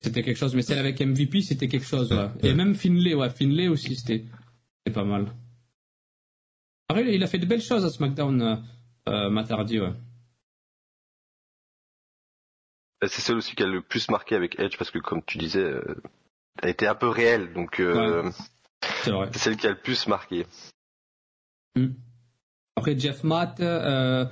c'était 0.00 0.22
quelque 0.22 0.36
chose. 0.36 0.54
Mais 0.54 0.62
celle 0.62 0.78
avec 0.78 1.00
MVP, 1.00 1.42
c'était 1.42 1.68
quelque 1.68 1.86
chose. 1.86 2.12
Ouais. 2.12 2.28
Et 2.42 2.54
même 2.54 2.74
Finlay, 2.74 3.14
ouais, 3.14 3.30
Finlay 3.30 3.68
aussi, 3.68 3.96
c'était, 3.96 4.24
c'était 4.78 4.94
pas 4.94 5.04
mal. 5.04 5.26
Après, 6.88 7.14
il 7.14 7.22
a 7.22 7.26
fait 7.26 7.38
de 7.38 7.46
belles 7.46 7.62
choses 7.62 7.84
à 7.84 7.90
SmackDown. 7.90 8.62
Euh, 9.08 9.12
euh, 9.12 9.30
Matardi, 9.30 9.80
ouais. 9.80 9.92
Bah, 13.02 13.08
c'est 13.08 13.20
celle 13.20 13.36
aussi 13.36 13.56
qui 13.56 13.64
a 13.64 13.66
le 13.66 13.82
plus 13.82 14.08
marqué 14.10 14.36
avec 14.36 14.60
Edge 14.60 14.78
parce 14.78 14.92
que 14.92 15.00
comme 15.00 15.22
tu 15.24 15.36
disais, 15.36 15.58
euh, 15.58 15.82
elle 16.62 16.70
était 16.70 16.86
un 16.86 16.94
peu 16.94 17.08
réelle, 17.08 17.52
donc 17.52 17.80
euh, 17.80 18.30
c'est 19.02 19.38
celle 19.38 19.56
qui 19.56 19.66
a 19.66 19.70
le 19.70 19.80
plus 19.80 20.06
marqué. 20.06 20.46
Hmm. 21.74 21.88
Après 22.76 22.96
Jeff 22.96 23.24
Matt, 23.24 23.58
euh, 23.58 24.24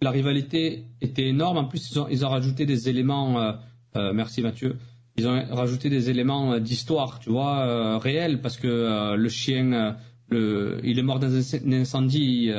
la 0.00 0.10
rivalité 0.10 0.86
était 1.02 1.26
énorme. 1.26 1.58
En 1.58 1.64
plus, 1.66 1.90
ils 1.90 2.00
ont, 2.00 2.08
ils 2.08 2.24
ont 2.24 2.30
rajouté 2.30 2.64
des 2.64 2.88
éléments. 2.88 3.58
merci 3.94 4.40
Mathieu. 4.40 4.78
Ils 5.16 5.28
ont 5.28 5.54
rajouté 5.54 5.90
des 5.90 6.10
éléments 6.10 6.58
d'histoire, 6.58 7.20
tu 7.20 7.30
vois, 7.30 7.98
réels, 7.98 8.40
parce 8.40 8.56
que 8.56 9.14
le 9.14 9.28
chien 9.28 9.96
le, 10.34 10.80
il 10.84 10.98
est 10.98 11.02
mort 11.02 11.18
dans 11.18 11.34
un, 11.34 11.72
incendie. 11.72 12.50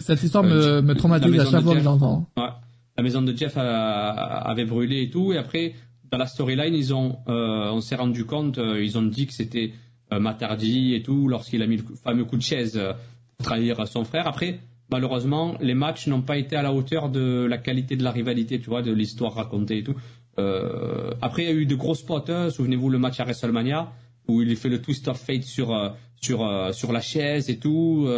Cette 0.00 0.22
histoire 0.22 0.44
me, 0.44 0.80
me 0.82 0.94
traumatise 0.94 1.40
à 1.40 1.44
chaque 1.46 1.62
fois 1.62 1.74
que 1.74 1.80
j'entends. 1.80 2.28
Ouais, 2.36 2.48
la 2.96 3.02
maison 3.02 3.22
de 3.22 3.34
Jeff 3.36 3.56
avait 3.56 4.64
brûlé 4.64 5.02
et 5.02 5.10
tout, 5.10 5.32
et 5.32 5.38
après 5.38 5.74
dans 6.10 6.18
la 6.18 6.26
storyline, 6.26 6.74
ils 6.74 6.94
ont, 6.94 7.18
on 7.26 7.80
s'est 7.80 7.96
rendu 7.96 8.24
compte, 8.24 8.58
ils 8.58 8.96
ont 8.98 9.02
dit 9.02 9.26
que 9.26 9.32
c'était 9.32 9.72
Matardi 10.10 10.94
et 10.94 11.02
tout 11.02 11.28
lorsqu'il 11.28 11.62
a 11.62 11.66
mis 11.66 11.78
le 11.78 11.84
fameux 12.02 12.24
coup 12.24 12.36
de 12.36 12.42
chaise 12.42 12.80
pour 13.36 13.46
trahir 13.46 13.86
son 13.88 14.04
frère. 14.04 14.26
Après, 14.26 14.60
malheureusement, 14.90 15.56
les 15.60 15.74
matchs 15.74 16.06
n'ont 16.06 16.22
pas 16.22 16.36
été 16.36 16.56
à 16.56 16.62
la 16.62 16.72
hauteur 16.72 17.08
de 17.08 17.46
la 17.48 17.58
qualité 17.58 17.96
de 17.96 18.04
la 18.04 18.10
rivalité, 18.10 18.60
tu 18.60 18.70
vois, 18.70 18.82
de 18.82 18.92
l'histoire 18.92 19.34
racontée 19.34 19.78
et 19.78 19.84
tout. 19.84 19.96
Euh, 20.38 21.10
après, 21.22 21.44
il 21.44 21.48
y 21.48 21.52
a 21.52 21.54
eu 21.54 21.66
de 21.66 21.74
gros 21.74 21.94
spots. 21.94 22.24
Hein. 22.28 22.50
Souvenez-vous 22.50 22.90
le 22.90 22.98
match 22.98 23.20
à 23.20 23.24
WrestleMania 23.24 23.92
où 24.28 24.42
il 24.42 24.56
fait 24.56 24.68
le 24.68 24.82
twist 24.82 25.06
of 25.08 25.18
fate 25.18 25.44
sur 25.44 25.72
euh, 25.72 25.90
sur 26.26 26.46
euh, 26.46 26.72
sur 26.72 26.92
la 26.92 27.00
chaise 27.00 27.50
et 27.50 27.58
tout. 27.58 28.08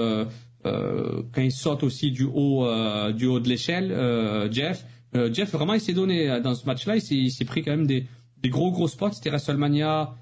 quand 0.64 1.42
il 1.42 1.52
saute 1.52 1.82
aussi 1.82 2.11
du 2.11 2.24
haut 2.24 2.66
du 3.12 3.26
haut 3.26 3.40
de 3.40 3.48
l'échelle, 3.48 3.88
Jeff. 4.50 4.84
Jeff 5.32 5.52
vraiment 5.52 5.74
il 5.74 5.80
s'est 5.80 5.94
donné 5.94 6.40
dans 6.40 6.54
ce 6.54 6.66
match-là. 6.66 6.96
Il 6.96 7.30
s'est 7.30 7.44
pris 7.44 7.62
quand 7.62 7.70
même 7.70 7.86
des 7.86 8.06
des 8.42 8.50
gros 8.50 8.70
gros 8.70 8.88
spots. 8.88 9.12
C'était 9.12 9.30
WrestleMania. 9.30 10.14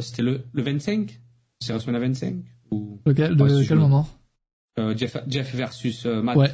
c'était 0.00 0.22
le 0.22 0.44
le 0.52 0.62
25. 0.62 1.20
C'est 1.60 1.72
WrestleMania 1.72 2.06
25 2.08 2.34
ou 2.70 3.00
lequel 3.06 3.36
de 3.36 3.64
quel 3.68 3.78
moment? 3.78 4.08
Jeff, 4.96 5.18
Jeff 5.28 5.54
versus 5.54 6.06
Matt. 6.06 6.36
Ouais. 6.36 6.50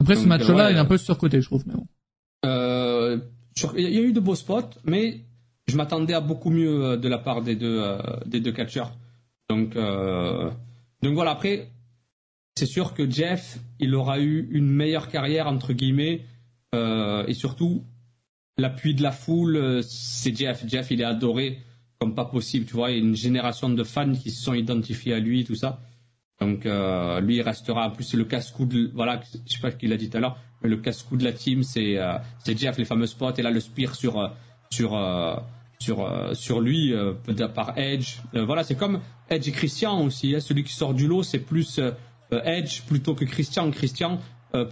Après 0.00 0.16
ce 0.16 0.26
match-là, 0.26 0.70
il 0.70 0.76
est 0.76 0.80
un 0.80 0.84
peu 0.84 0.98
surcoté, 0.98 1.40
je 1.40 1.46
trouve, 1.46 1.64
mais 1.66 1.74
bon. 1.74 1.86
Euh, 2.44 3.18
il 3.76 3.80
y 3.80 3.98
a 3.98 4.02
eu 4.02 4.12
de 4.12 4.20
beaux 4.20 4.34
spots, 4.34 4.78
mais 4.84 5.20
je 5.66 5.76
m'attendais 5.76 6.14
à 6.14 6.20
beaucoup 6.20 6.50
mieux 6.50 6.84
euh, 6.84 6.96
de 6.96 7.08
la 7.08 7.18
part 7.18 7.42
des 7.42 7.56
deux, 7.56 7.80
euh, 7.80 7.98
des 8.26 8.40
deux 8.40 8.52
catcheurs. 8.52 8.92
Donc, 9.48 9.76
euh, 9.76 10.50
donc 11.02 11.14
voilà, 11.14 11.32
après, 11.32 11.70
c'est 12.56 12.66
sûr 12.66 12.94
que 12.94 13.08
Jeff, 13.08 13.58
il 13.78 13.94
aura 13.94 14.20
eu 14.20 14.48
une 14.52 14.68
meilleure 14.68 15.08
carrière, 15.08 15.46
entre 15.46 15.72
guillemets, 15.72 16.24
et 16.72 17.34
surtout, 17.34 17.84
l'appui 18.58 18.96
de 18.96 19.02
la 19.02 19.12
foule, 19.12 19.80
c'est 19.84 20.36
Jeff. 20.36 20.64
Jeff, 20.66 20.90
il 20.90 21.00
est 21.00 21.04
adoré 21.04 21.60
comme 22.00 22.16
pas 22.16 22.24
possible, 22.24 22.66
tu 22.66 22.74
vois, 22.74 22.90
il 22.90 22.98
y 22.98 23.00
a 23.00 23.04
une 23.04 23.14
génération 23.14 23.68
de 23.68 23.84
fans 23.84 24.12
qui 24.12 24.32
se 24.32 24.42
sont 24.42 24.54
identifiés 24.54 25.14
à 25.14 25.20
lui, 25.20 25.44
tout 25.44 25.54
ça. 25.54 25.80
Donc 26.40 26.64
lui, 26.64 27.36
il 27.36 27.42
restera. 27.42 27.86
En 27.86 27.90
plus, 27.90 28.14
le 28.14 28.24
casse-cou, 28.24 28.68
voilà, 28.92 29.20
je 29.46 29.52
sais 29.52 29.60
pas 29.60 29.70
ce 29.70 29.76
qu'il 29.76 29.92
a 29.92 29.96
dit 29.96 30.10
tout 30.10 30.16
à 30.16 30.20
l'heure, 30.20 30.36
le 30.68 30.76
casse-cou 30.76 31.16
de 31.16 31.24
la 31.24 31.32
team, 31.32 31.62
c'est 31.62 31.98
euh, 31.98 32.16
Jeff, 32.46 32.78
les 32.78 32.84
fameux 32.84 33.06
spots, 33.06 33.34
et 33.36 33.42
là 33.42 33.50
le 33.50 33.60
spear 33.60 33.94
sur 33.94 34.18
euh, 34.18 34.28
sur 34.70 34.96
euh, 34.96 35.36
sur 35.84 36.10
sur 36.32 36.60
lui 36.60 36.92
par 37.54 37.78
Edge. 37.78 38.16
voilà, 38.32 38.64
c'est 38.64 38.74
comme 38.74 39.00
Edge 39.28 39.48
et 39.48 39.52
Christian 39.52 40.04
aussi. 40.04 40.34
Hein. 40.34 40.40
celui 40.40 40.64
qui 40.64 40.72
sort 40.72 40.94
du 40.94 41.06
lot, 41.06 41.22
c'est 41.22 41.38
plus 41.38 41.80
Edge 42.30 42.82
plutôt 42.82 43.14
que 43.14 43.24
Christian. 43.24 43.70
Christian, 43.70 44.20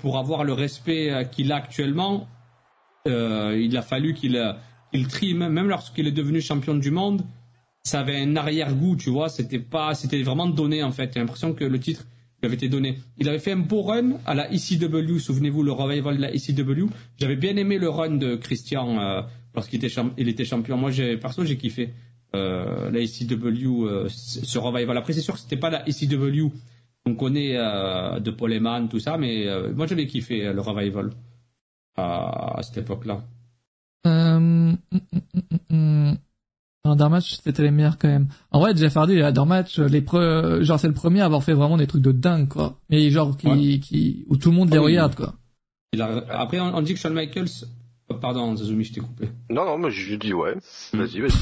pour 0.01 0.19
avoir 0.19 0.45
le 0.45 0.53
respect 0.53 1.29
qu'il 1.31 1.53
a 1.53 1.57
actuellement, 1.57 2.29
il 3.07 3.77
a 3.77 3.83
fallu 3.83 4.15
qu'il 4.15 4.55
il 4.93 5.09
trime, 5.09 5.49
même 5.49 5.69
lorsqu'il 5.69 6.07
est 6.07 6.13
devenu 6.13 6.41
champion 6.41 6.75
du 6.75 6.91
monde, 6.91 7.23
ça 7.83 8.01
avait 8.01 8.21
un 8.21 8.37
arrière-goût, 8.37 8.97
tu 8.97 9.11
vois. 9.11 9.29
C'était 9.29 9.59
pas, 9.59 9.95
c'était 9.95 10.23
vraiment 10.23 10.47
donné 10.47 10.83
en 10.83 10.93
fait. 10.93 11.13
J'ai 11.15 11.21
l'impression 11.21 11.55
que 11.55 11.65
le 11.65 11.81
titre 11.81 12.07
avait 12.43 12.55
été 12.55 12.69
donné. 12.69 12.99
Il 13.19 13.29
avait 13.29 13.39
fait 13.39 13.53
un 13.53 13.57
beau 13.57 13.83
run 13.83 14.19
à 14.27 14.35
la 14.35 14.53
ECW, 14.53 15.19
souvenez-vous, 15.19 15.63
le 15.63 15.73
revival 15.73 16.17
de 16.17 16.23
la 16.23 16.35
ECW. 16.35 16.89
J'avais 17.19 17.37
bien 17.37 17.57
aimé 17.57 17.79
le 17.79 17.89
run 17.89 18.17
de 18.17 18.35
Christian 18.35 18.99
euh, 19.01 19.23
lorsqu'il 19.55 19.85
était, 19.85 19.95
il 20.19 20.29
était 20.29 20.45
champion. 20.45 20.77
Moi, 20.77 20.91
j'ai, 20.91 21.17
perso, 21.17 21.45
j'ai 21.45 21.57
kiffé 21.57 21.93
euh, 22.35 22.91
la 22.91 23.01
ECW, 23.01 23.85
euh, 23.85 24.09
ce 24.09 24.59
revival. 24.59 24.97
Après, 24.97 25.13
c'est 25.13 25.21
sûr 25.21 25.35
que 25.35 25.41
c'était 25.41 25.57
pas 25.57 25.71
la 25.71 25.87
ECW 25.89 26.51
qu'on 27.05 27.15
connaît 27.15 27.57
euh, 27.57 28.21
de 28.21 28.31
Paul 28.31 28.53
Heyman, 28.53 28.89
tout 28.89 29.01
ça, 29.01 29.19
mais 29.19 29.47
euh, 29.49 29.73
moi, 29.75 29.87
j'avais 29.87 30.07
kiffé 30.07 30.53
le 30.53 30.61
revival 30.61 31.11
à, 31.97 32.59
à 32.59 32.63
cette 32.63 32.79
époque-là. 32.79 33.25
Euh... 34.07 34.73
Un 36.85 37.09
match, 37.09 37.39
c'était 37.43 37.63
les 37.63 37.71
meilleurs 37.71 37.97
quand 37.97 38.09
même. 38.09 38.29
En 38.51 38.61
vrai, 38.61 38.75
Jeff 38.77 38.97
Hardy, 38.97 39.21
dans 39.33 39.47
match, 39.47 39.79
les 39.79 40.01
pre... 40.01 40.63
genre 40.63 40.81
c'est 40.81 40.89
le 40.89 40.95
premier 40.95 41.21
à 41.21 41.27
avoir 41.27 41.45
fait 41.45 41.53
vraiment 41.53 41.77
des 41.77 41.87
trucs 41.87 42.03
de 42.03 42.11
dingue, 42.11 42.49
quoi. 42.49 42.81
Mais 42.91 43.09
genre 43.11 43.37
qui, 43.37 43.79
qui... 43.81 44.25
où 44.29 44.37
tout 44.37 44.51
le 44.51 44.57
monde 44.57 44.71
les 44.71 44.79
ah 44.79 44.83
regarde, 44.83 45.15
quoi. 45.15 45.35
Il 45.93 46.03
a... 46.03 46.25
Après, 46.31 46.59
on, 46.59 46.83
dit 46.83 46.95
que 46.95 46.99
Shawn 46.99 47.15
Michaels. 47.15 47.67
Oh, 48.13 48.19
pardon, 48.21 48.57
Zazumi, 48.57 48.85
je 48.85 48.93
t'ai 48.95 49.01
coupé. 49.01 49.29
Non, 49.51 49.65
non, 49.65 49.79
mais 49.79 49.91
je 49.91 50.15
dis 50.17 50.33
ouais. 50.33 50.55
Vas-y, 50.93 51.21
vas-y. 51.21 51.33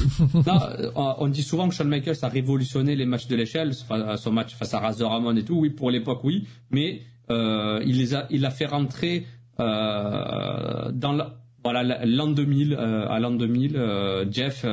non, 0.47 0.91
on 1.19 1.27
dit 1.27 1.43
souvent 1.43 1.67
que 1.69 1.75
Shawn 1.75 1.87
Michaels 1.87 2.17
a 2.21 2.27
révolutionné 2.27 2.95
les 2.95 3.05
matchs 3.05 3.27
de 3.27 3.35
l'échelle, 3.35 3.73
son 3.73 4.31
match 4.31 4.55
face 4.55 4.73
à 4.73 4.79
Razor 4.79 5.11
Ramon 5.11 5.35
et 5.35 5.43
tout. 5.43 5.55
Oui, 5.55 5.69
pour 5.69 5.91
l'époque, 5.91 6.23
oui. 6.23 6.47
Mais 6.69 7.01
euh, 7.29 7.81
il 7.85 7.97
les 7.97 8.15
a, 8.15 8.27
il 8.29 8.45
a 8.45 8.51
fait 8.51 8.65
rentrer 8.65 9.25
euh, 9.59 10.91
dans 10.91 11.13
la, 11.13 11.37
voilà 11.63 12.05
l'an 12.05 12.27
2000, 12.27 12.73
euh, 12.73 13.07
à 13.07 13.19
l'an 13.19 13.31
2000, 13.31 13.75
euh, 13.75 14.25
Jeff 14.31 14.65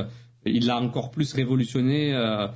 il 0.45 0.71
a 0.71 0.81
encore 0.81 1.11
plus 1.11 1.33
révolutionné 1.33 2.15
euh, 2.15 2.47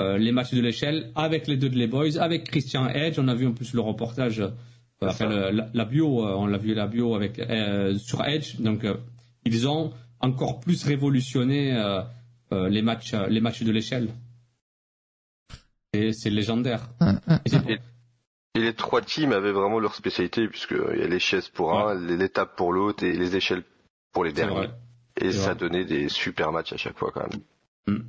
euh, 0.00 0.18
les 0.18 0.32
matchs 0.32 0.54
de 0.54 0.60
l'échelle 0.60 1.10
avec 1.14 1.46
les 1.46 1.56
Dudley 1.56 1.86
Boys, 1.86 2.18
avec 2.18 2.44
Christian 2.44 2.88
Edge. 2.88 3.18
On 3.18 3.28
a 3.28 3.34
vu 3.34 3.46
en 3.46 3.52
plus 3.52 3.74
le 3.74 3.80
reportage, 3.80 4.42
euh, 5.02 5.62
la, 5.72 5.84
bio, 5.84 6.24
on 6.24 6.46
l'a 6.46 6.58
vu 6.58 6.74
la 6.74 6.86
bio 6.86 7.14
avec 7.14 7.40
sur 7.98 8.24
Edge. 8.24 8.60
Donc 8.60 8.86
ils 9.44 9.68
ont 9.68 9.92
encore 10.20 10.60
plus 10.60 10.84
révolutionné 10.84 11.72
les 12.52 12.82
matchs, 12.82 13.14
les 13.28 13.40
matchs 13.40 13.62
de 13.62 13.72
l'échelle. 13.72 14.08
Et 15.92 16.12
c'est 16.12 16.30
légendaire. 16.30 16.88
Et, 17.46 17.78
les 18.56 18.74
trois 18.74 19.00
teams 19.00 19.32
avaient 19.32 19.52
vraiment 19.52 19.78
leur 19.78 19.94
spécialité, 19.94 20.48
puisqu'il 20.48 20.98
y 20.98 21.02
a 21.02 21.06
les 21.06 21.20
chaises 21.20 21.48
pour 21.48 21.78
un, 21.78 21.94
les 21.94 22.28
tables 22.28 22.50
pour 22.56 22.72
l'autre 22.72 23.04
et 23.04 23.12
les 23.12 23.36
échelles 23.36 23.62
pour 24.12 24.24
les 24.24 24.32
derniers. 24.32 24.68
Et 25.20 25.32
ça 25.32 25.54
donnait 25.54 25.84
des 25.84 26.08
super 26.08 26.52
matchs 26.52 26.72
à 26.72 26.76
chaque 26.76 26.98
fois 26.98 27.10
quand 27.12 27.26
même. 27.28 27.98
Mm. 27.98 28.04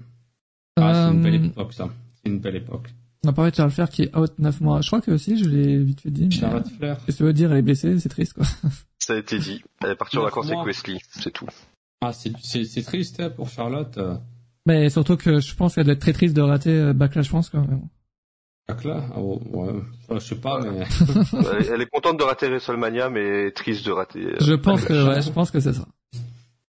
Ah, 0.78 0.94
c'est 0.94 1.14
une 1.14 1.22
belle 1.22 1.36
euh, 1.36 1.46
époque 1.46 1.74
ça. 1.74 1.90
C'est 2.16 2.30
une 2.30 2.40
belle 2.40 2.56
époque. 2.56 2.90
On 3.24 3.30
a 3.30 3.34
parlé 3.34 3.52
de 3.52 3.56
Charles 3.56 3.72
Flair 3.72 3.90
qui 3.90 4.04
est 4.04 4.16
out 4.18 4.34
9 4.40 4.62
mois. 4.62 4.82
Je 4.82 4.88
crois 4.88 5.02
que 5.02 5.12
aussi, 5.12 5.38
je 5.38 5.48
l'ai 5.48 5.78
vite 5.78 6.02
fait 6.02 6.10
dire. 6.10 6.32
Charles 6.32 6.64
Flair. 6.78 6.98
Qu'est-ce 6.98 7.06
que 7.06 7.12
ça 7.14 7.24
veut 7.24 7.34
dire 7.34 7.52
Elle 7.52 7.60
est 7.60 7.64
blessée, 7.64 8.00
c'est 8.00 8.10
triste 8.10 8.34
quoi. 8.34 8.46
Ça 9.00 9.14
a 9.14 9.18
été 9.18 9.40
dit. 9.40 9.64
Elle 9.84 9.92
est 9.92 9.96
partie 9.96 10.18
en 10.18 10.24
vacances 10.24 10.52
avec 10.52 10.64
Wesley, 10.64 11.00
c'est 11.10 11.32
tout. 11.32 11.48
Ah, 12.02 12.14
c'est 12.14 12.84
triste 12.84 13.20
hein, 13.20 13.30
pour 13.32 13.50
Charlotte. 13.50 13.98
Euh. 13.98 14.16
Mais 14.68 14.90
surtout 14.90 15.18
que 15.18 15.40
je 15.40 15.56
pense 15.56 15.76
qu'elle 15.76 15.86
doit 15.86 15.94
être 15.94 16.02
très 16.02 16.14
triste 16.14 16.36
de 16.36 16.42
rater 16.42 16.70
euh, 16.70 16.94
Backlash 16.94 17.28
France 17.28 17.50
quand 17.50 17.62
même. 17.62 17.88
Backlash? 18.68 19.04
Ah, 19.16 19.20
ouais. 19.20 19.82
Je 20.12 20.20
sais 20.20 20.36
pas, 20.36 20.60
mais. 20.62 20.86
elle 21.74 21.82
est 21.82 21.90
contente 21.90 22.20
de 22.20 22.24
rater 22.24 22.48
WrestleMania, 22.48 23.10
mais 23.10 23.52
triste 23.52 23.86
de 23.86 23.92
rater. 23.92 24.36
Je 24.40 24.54
pense 24.54 24.86
que, 24.86 24.94
ouais, 24.94 25.22
je 25.22 25.32
pense 25.32 25.50
que 25.50 25.60
c'est 25.60 25.74
ça. 25.74 25.88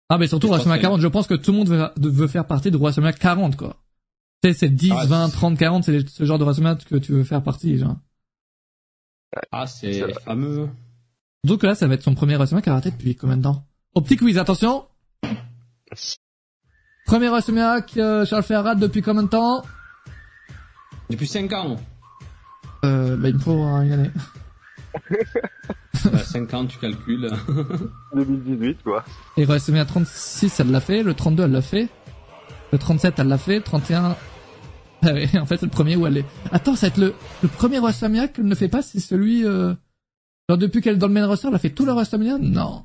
Ah, 0.09 0.19
mais 0.19 0.29
surtout 0.29 0.49
WrestleMania 0.49 0.81
40, 0.81 1.01
je 1.01 1.09
pense 1.09 1.27
que 1.27 1.35
tout 1.35 1.53
le 1.53 1.59
monde 1.59 1.91
veut, 1.97 2.27
faire 2.29 2.47
partie 2.47 2.71
de 2.71 2.77
WrestleMania 2.77 3.15
40, 3.15 3.57
quoi. 3.57 3.77
Tu 4.43 4.49
sais, 4.49 4.59
c'est 4.59 4.69
10, 4.69 4.93
20, 5.07 5.29
30, 5.29 5.57
40, 5.57 5.85
c'est 5.85 6.09
ce 6.09 6.25
genre 6.25 6.39
de 6.39 6.45
WrestleMania 6.45 6.77
que 6.89 6.97
tu 6.97 7.13
veux 7.13 7.23
faire 7.23 7.43
partie, 7.43 7.79
genre. 7.79 7.97
Ah, 9.53 9.67
c'est 9.67 10.13
fameux. 10.25 10.69
Donc 11.45 11.63
là, 11.63 11.75
ça 11.75 11.87
va 11.87 11.95
être 11.95 12.03
son 12.03 12.15
premier 12.15 12.37
WrestleMania 12.37 12.65
karaté 12.65 12.91
depuis 12.91 13.15
combien 13.15 13.37
de 13.37 13.43
temps? 13.43 13.65
Au 13.95 14.01
petit 14.01 14.17
quiz, 14.17 14.39
attention 14.39 14.87
Premier 17.07 17.29
WrestleMania 17.29 17.83
que 17.83 18.25
Charles 18.25 18.43
Ferrat 18.43 18.75
depuis 18.75 19.03
combien 19.03 19.23
de 19.23 19.29
temps? 19.29 19.63
Depuis 21.11 21.27
5 21.27 21.53
ans. 21.53 21.77
Euh, 22.85 23.17
bah 23.17 23.29
il 23.29 23.35
me 23.35 23.41
faut 23.41 23.53
une 23.53 23.93
année. 23.93 24.11
5 25.95 26.55
ans, 26.55 26.67
tu 26.67 26.79
calcules. 26.79 27.31
2018, 28.15 28.83
quoi. 28.83 29.05
Et 29.37 29.45
WrestleMania 29.45 29.85
36, 29.85 30.59
elle 30.61 30.71
l'a 30.71 30.81
fait. 30.81 31.03
Le 31.05 31.15
32, 31.15 31.45
elle 31.45 31.53
l'a 31.53 31.63
fait. 31.63 31.89
Le 32.73 32.79
37, 32.79 33.19
elle 33.19 33.29
l'a 33.29 33.39
fait. 33.39 33.61
31... 33.61 34.17
Ah 35.03 35.13
oui, 35.15 35.27
en 35.39 35.47
fait, 35.47 35.57
c'est 35.57 35.67
le 35.67 35.71
premier 35.71 35.97
où 35.97 36.07
elle 36.07 36.19
est. 36.19 36.25
Attends, 36.51 36.77
ça 36.77 36.89
va 36.89 36.93
être 36.93 36.99
le, 36.99 37.15
le 37.43 37.49
premier 37.49 37.79
WrestleMania 37.79 38.29
qu'elle 38.29 38.47
ne 38.47 38.55
fait 38.55 38.69
pas, 38.69 38.83
c'est 38.83 39.01
celui... 39.01 39.45
Euh... 39.45 39.75
Genre, 40.49 40.59
depuis 40.59 40.81
qu'elle 40.81 40.95
est 40.95 40.99
dans 40.99 41.09
le 41.09 41.13
main 41.13 41.27
roster, 41.27 41.49
elle 41.49 41.55
a 41.55 41.59
fait 41.59 41.71
tout 41.71 41.85
le 41.85 41.93
WrestleMania 41.93 42.39
Non. 42.39 42.85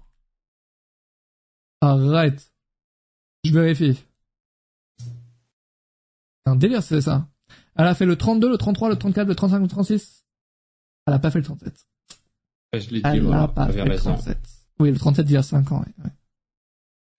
Arrête. 1.81 2.51
Je 3.43 3.51
vérifie. 3.51 3.97
C'est 4.99 6.51
un 6.51 6.55
délire, 6.55 6.81
c'est 6.81 7.01
ça. 7.01 7.27
Elle 7.75 7.87
a 7.87 7.93
fait 7.93 8.05
le 8.05 8.15
32, 8.15 8.49
le 8.49 8.57
33, 8.57 8.89
le 8.89 8.95
34, 8.95 9.27
le 9.27 9.35
35, 9.35 9.59
le 9.59 9.67
36. 9.67 10.25
Elle 11.05 11.13
a 11.13 11.19
pas 11.19 11.29
fait 11.29 11.39
le 11.39 11.45
37. 11.45 11.85
Je 12.73 12.89
l'ai 12.89 13.01
dit, 13.01 13.19
voilà, 13.19 13.51
avait 13.55 13.83
raison. 13.83 14.13
37. 14.13 14.37
Oui, 14.79 14.91
le 14.91 14.97
37 14.97 15.29
il 15.29 15.33
y 15.33 15.37
a 15.37 15.43
5 15.43 15.71
ans, 15.71 15.79
ouais. 15.79 16.11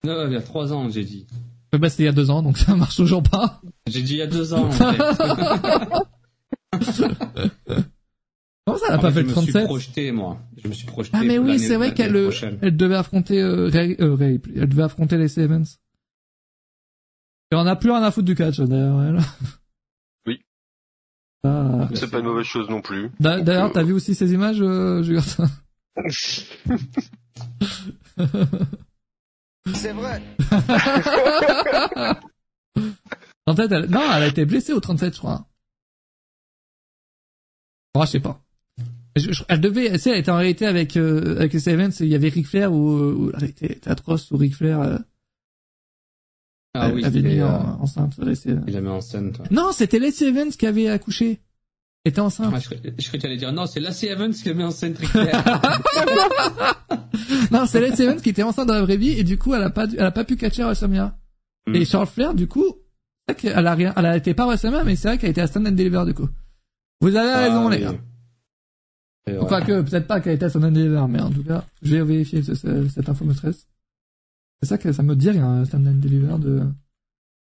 Non, 0.04 0.26
il 0.26 0.32
y 0.32 0.36
a 0.36 0.42
3 0.42 0.72
ans, 0.72 0.88
j'ai 0.88 1.04
dit. 1.04 1.26
Bah, 1.72 1.90
c'était 1.90 2.04
il 2.04 2.06
y 2.06 2.08
a 2.08 2.12
2 2.12 2.30
ans, 2.30 2.42
donc 2.42 2.56
ça 2.58 2.74
marche 2.74 2.96
toujours 2.96 3.22
pas. 3.22 3.60
J'ai 3.86 4.02
dit 4.02 4.14
il 4.14 4.18
y 4.18 4.22
a 4.22 4.26
2 4.26 4.54
ans, 4.54 4.64
en 4.66 4.70
fait. 4.70 4.98
Comment 8.66 8.78
ça, 8.78 8.86
elle 8.88 8.94
a 8.94 8.98
pas 8.98 9.10
fait 9.10 9.22
le 9.22 9.28
37? 9.28 9.32
Je 9.32 9.48
me 9.48 9.60
suis 9.60 9.66
projeté, 9.66 10.12
moi. 10.12 10.38
Je 10.62 10.68
me 10.68 10.74
suis 10.74 10.86
projeté. 10.86 11.16
Ah, 11.18 11.24
mais 11.24 11.38
oui, 11.38 11.58
c'est 11.58 11.76
vrai 11.76 11.94
qu'elle, 11.94 12.14
euh, 12.14 12.30
elle 12.60 12.76
devait 12.76 12.96
affronter, 12.96 13.40
euh, 13.40 13.68
Ray, 13.68 13.96
euh, 14.00 14.14
Ray, 14.14 14.38
elle 14.54 14.68
devait 14.68 14.82
affronter 14.82 15.16
les 15.16 15.28
Sevens. 15.28 15.78
Et 17.50 17.56
on 17.56 17.66
a 17.66 17.76
plus 17.76 17.90
rien 17.90 18.02
à 18.02 18.10
foutre 18.10 18.26
du 18.26 18.34
catch, 18.34 18.60
d'ailleurs, 18.60 19.02
elle. 19.02 19.20
c'est 21.94 22.10
pas 22.10 22.18
une 22.18 22.26
mauvaise 22.26 22.44
chose 22.44 22.68
non 22.68 22.82
plus. 22.82 23.10
D'ailleurs, 23.20 23.72
t'as 23.72 23.82
vu 23.82 23.94
aussi 23.94 24.14
ces 24.14 24.34
images, 24.34 24.60
euh, 24.60 25.02
C'est 29.74 29.92
vrai. 29.92 30.22
en 33.46 33.56
fait, 33.56 33.70
elle... 33.72 33.86
non, 33.90 34.02
elle 34.14 34.22
a 34.22 34.26
été 34.26 34.44
blessée 34.44 34.72
au 34.72 34.80
37, 34.80 35.14
je 35.14 35.18
crois. 35.18 35.46
Oh, 37.94 38.02
je 38.04 38.10
sais 38.10 38.20
pas. 38.20 38.40
elle 39.48 39.60
devait, 39.60 39.86
elle, 39.86 40.00
elle 40.04 40.18
était 40.18 40.30
en 40.30 40.36
réalité 40.36 40.66
avec 40.66 40.96
euh, 40.96 41.36
avec 41.36 41.52
les 41.52 41.68
Events, 41.68 42.00
il 42.00 42.06
y 42.08 42.14
avait 42.14 42.28
Ric 42.28 42.46
Flair 42.46 42.72
ou, 42.72 43.32
elle 43.36 43.44
était 43.44 43.80
atroce 43.88 44.30
ou 44.30 44.36
Ric 44.36 44.54
Flair. 44.54 44.80
Euh, 44.80 44.98
ah 46.74 46.90
oui, 46.92 47.04
avait 47.04 47.22
mis 47.22 47.40
euh, 47.40 47.46
enceinte. 47.46 48.14
Il 48.46 48.76
a 48.76 48.80
mis 48.80 48.88
enceinte. 48.88 49.40
Non, 49.50 49.72
c'était 49.72 49.98
Lacey 49.98 50.28
Evans 50.28 50.50
qui 50.50 50.66
avait 50.66 50.88
accouché. 50.88 51.40
Était 52.08 52.22
enceinte. 52.22 52.50
Ah, 52.54 52.58
je, 52.58 52.64
croyais 52.64 52.90
que 52.90 53.26
allais 53.26 53.36
dire 53.36 53.52
non, 53.52 53.66
c'est 53.66 53.80
Lacey 53.80 54.06
Evans 54.06 54.32
qui 54.32 54.48
a 54.48 54.54
mis 54.54 54.64
enceinte 54.64 54.96
Ric 54.96 55.10
Flair. 55.10 55.44
non, 57.52 57.66
c'est 57.66 57.82
Lacey 57.82 58.04
Evans 58.04 58.18
qui 58.18 58.30
était 58.30 58.42
enceinte 58.42 58.66
dans 58.66 58.72
la 58.72 58.80
vraie 58.80 58.96
vie 58.96 59.10
et 59.10 59.24
du 59.24 59.36
coup 59.36 59.54
elle 59.54 59.62
a 59.62 59.68
pas 59.68 59.86
elle 59.92 60.06
a 60.06 60.10
pas 60.10 60.24
pu 60.24 60.36
catcher 60.36 60.62
à 60.62 60.68
WrestleMania. 60.68 61.18
Mm. 61.66 61.74
Et 61.74 61.84
Charles 61.84 62.06
Flair 62.06 62.32
du 62.32 62.48
coup, 62.48 62.64
elle 63.26 63.66
a 63.66 63.74
rien, 63.74 63.92
elle 63.94 64.06
a 64.06 64.16
été 64.16 64.32
pas 64.32 64.44
à 64.44 64.46
WrestleMania 64.46 64.84
mais 64.84 64.96
c'est 64.96 65.08
vrai 65.08 65.18
qu'elle 65.18 65.28
a 65.28 65.30
été 65.32 65.42
à 65.42 65.48
Stand 65.48 65.66
and 65.66 65.72
Deliver 65.72 66.04
du 66.06 66.14
coup. 66.14 66.30
Vous 67.02 67.14
avez 67.14 67.30
ah, 67.30 67.40
raison 67.40 67.68
les 67.68 67.80
gars. 67.80 67.94
Quoi 69.46 69.60
que 69.60 69.82
peut-être 69.82 70.06
pas 70.06 70.22
qu'elle 70.22 70.32
a 70.32 70.36
été 70.36 70.46
à 70.46 70.48
Stand 70.48 70.64
and 70.64 70.70
Deliver 70.70 71.04
mais 71.10 71.20
en 71.20 71.30
tout 71.30 71.44
cas, 71.44 71.66
je 71.82 71.94
vais 71.94 72.04
vérifier 72.04 72.42
cette 72.42 73.06
info 73.06 73.26
me 73.26 73.34
stresse. 73.34 73.66
C'est 74.62 74.68
ça 74.70 74.78
que 74.78 74.92
ça 74.92 75.02
me 75.02 75.14
dit 75.14 75.28
rien, 75.28 75.62
Stand 75.66 75.86
and 75.86 75.96
Deliver 75.96 76.38
de, 76.38 76.62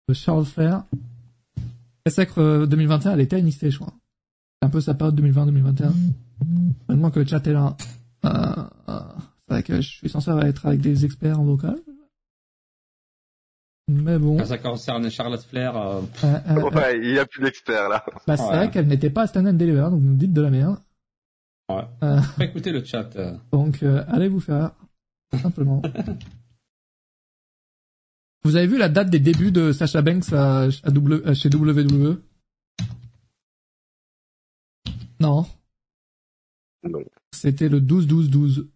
de 0.09 0.15
Charles 0.15 0.45
Flair. 0.45 0.83
Sacre 2.09 2.67
2021, 2.67 3.13
elle 3.13 3.21
était 3.21 3.37
à 3.37 3.41
NXT, 3.41 3.71
je 3.71 3.79
crois. 3.79 3.95
C'est 4.61 4.67
un 4.67 4.71
peu 4.71 4.81
sa 4.81 4.95
période 4.95 5.21
2020-2021. 5.21 5.93
Maintenant 6.89 7.11
que 7.11 7.21
le 7.21 7.27
chat 7.27 7.47
est 7.47 7.53
là. 7.53 7.77
Euh, 8.25 8.29
euh, 8.89 9.01
c'est 9.47 9.55
vrai 9.55 9.63
que 9.63 9.81
je 9.81 9.89
suis 9.89 10.09
censé 10.09 10.31
être 10.43 10.67
avec 10.67 10.81
des 10.81 11.05
experts 11.05 11.39
en 11.39 11.45
vocal. 11.45 11.79
Mais 13.89 14.19
bon. 14.19 14.39
Quand 14.39 14.47
ça 14.47 14.59
concerne 14.59 15.09
Charlotte 15.11 15.43
Flair. 15.43 15.77
Euh... 15.77 16.01
ouais, 16.75 16.99
il 17.01 17.13
n'y 17.13 17.19
a 17.19 17.27
plus 17.27 17.43
d'experts 17.43 17.89
là. 17.89 18.05
Bah, 18.27 18.37
c'est 18.37 18.45
vrai 18.45 18.71
qu'elle 18.71 18.89
n'était 18.89 19.11
pas 19.11 19.23
à 19.23 19.27
Stand 19.29 19.47
and 19.47 19.53
Deliver, 19.53 19.89
donc 19.91 20.01
vous 20.01 20.11
me 20.11 20.17
dites 20.17 20.33
de 20.33 20.43
la 20.43 20.51
merde. 20.51 20.79
Ouais. 21.69 21.85
Euh... 22.03 22.21
Écoutez 22.41 22.73
le 22.73 22.85
chat. 22.85 23.15
Euh. 23.17 23.37
Donc, 23.53 23.83
euh, 23.83 24.05
allez 24.09 24.29
vous 24.29 24.41
faire. 24.41 24.73
Simplement. 25.41 25.83
Vous 28.45 28.55
avez 28.55 28.69
vu 28.69 28.79
la 28.79 28.89
date 28.89 29.11
des 29.11 29.19
débuts 29.19 29.51
de 29.51 29.73
Sasha 29.73 30.03
Banks 30.03 30.33
à, 30.33 30.69
à 30.69 31.35
chez 31.35 31.49
WWE 31.49 32.23
Non. 35.21 35.47
Non. 36.83 37.05
C'était 37.33 37.69
le 37.69 37.81
12-12-12. 37.81 38.67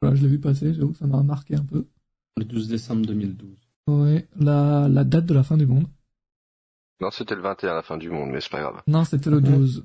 Voilà, 0.00 0.16
je 0.16 0.22
l'ai 0.22 0.28
vu 0.28 0.38
passer, 0.40 0.74
j'avoue 0.74 0.92
que 0.92 0.98
ça 0.98 1.06
m'a 1.06 1.22
marqué 1.22 1.54
un 1.54 1.64
peu. 1.64 1.86
Le 2.36 2.44
12 2.44 2.68
décembre 2.68 3.06
2012. 3.06 3.48
Oui, 3.86 4.24
la, 4.38 4.88
la 4.88 5.04
date 5.04 5.26
de 5.26 5.34
la 5.34 5.42
fin 5.42 5.56
du 5.56 5.66
monde. 5.66 5.86
Non, 7.00 7.10
c'était 7.10 7.34
le 7.34 7.42
21 7.42 7.74
la 7.74 7.82
fin 7.82 7.96
du 7.96 8.10
monde, 8.10 8.30
mais 8.30 8.40
c'est 8.40 8.50
pas 8.50 8.60
grave. 8.60 8.82
Non, 8.86 9.04
c'était 9.04 9.30
le 9.30 9.40
12. 9.40 9.84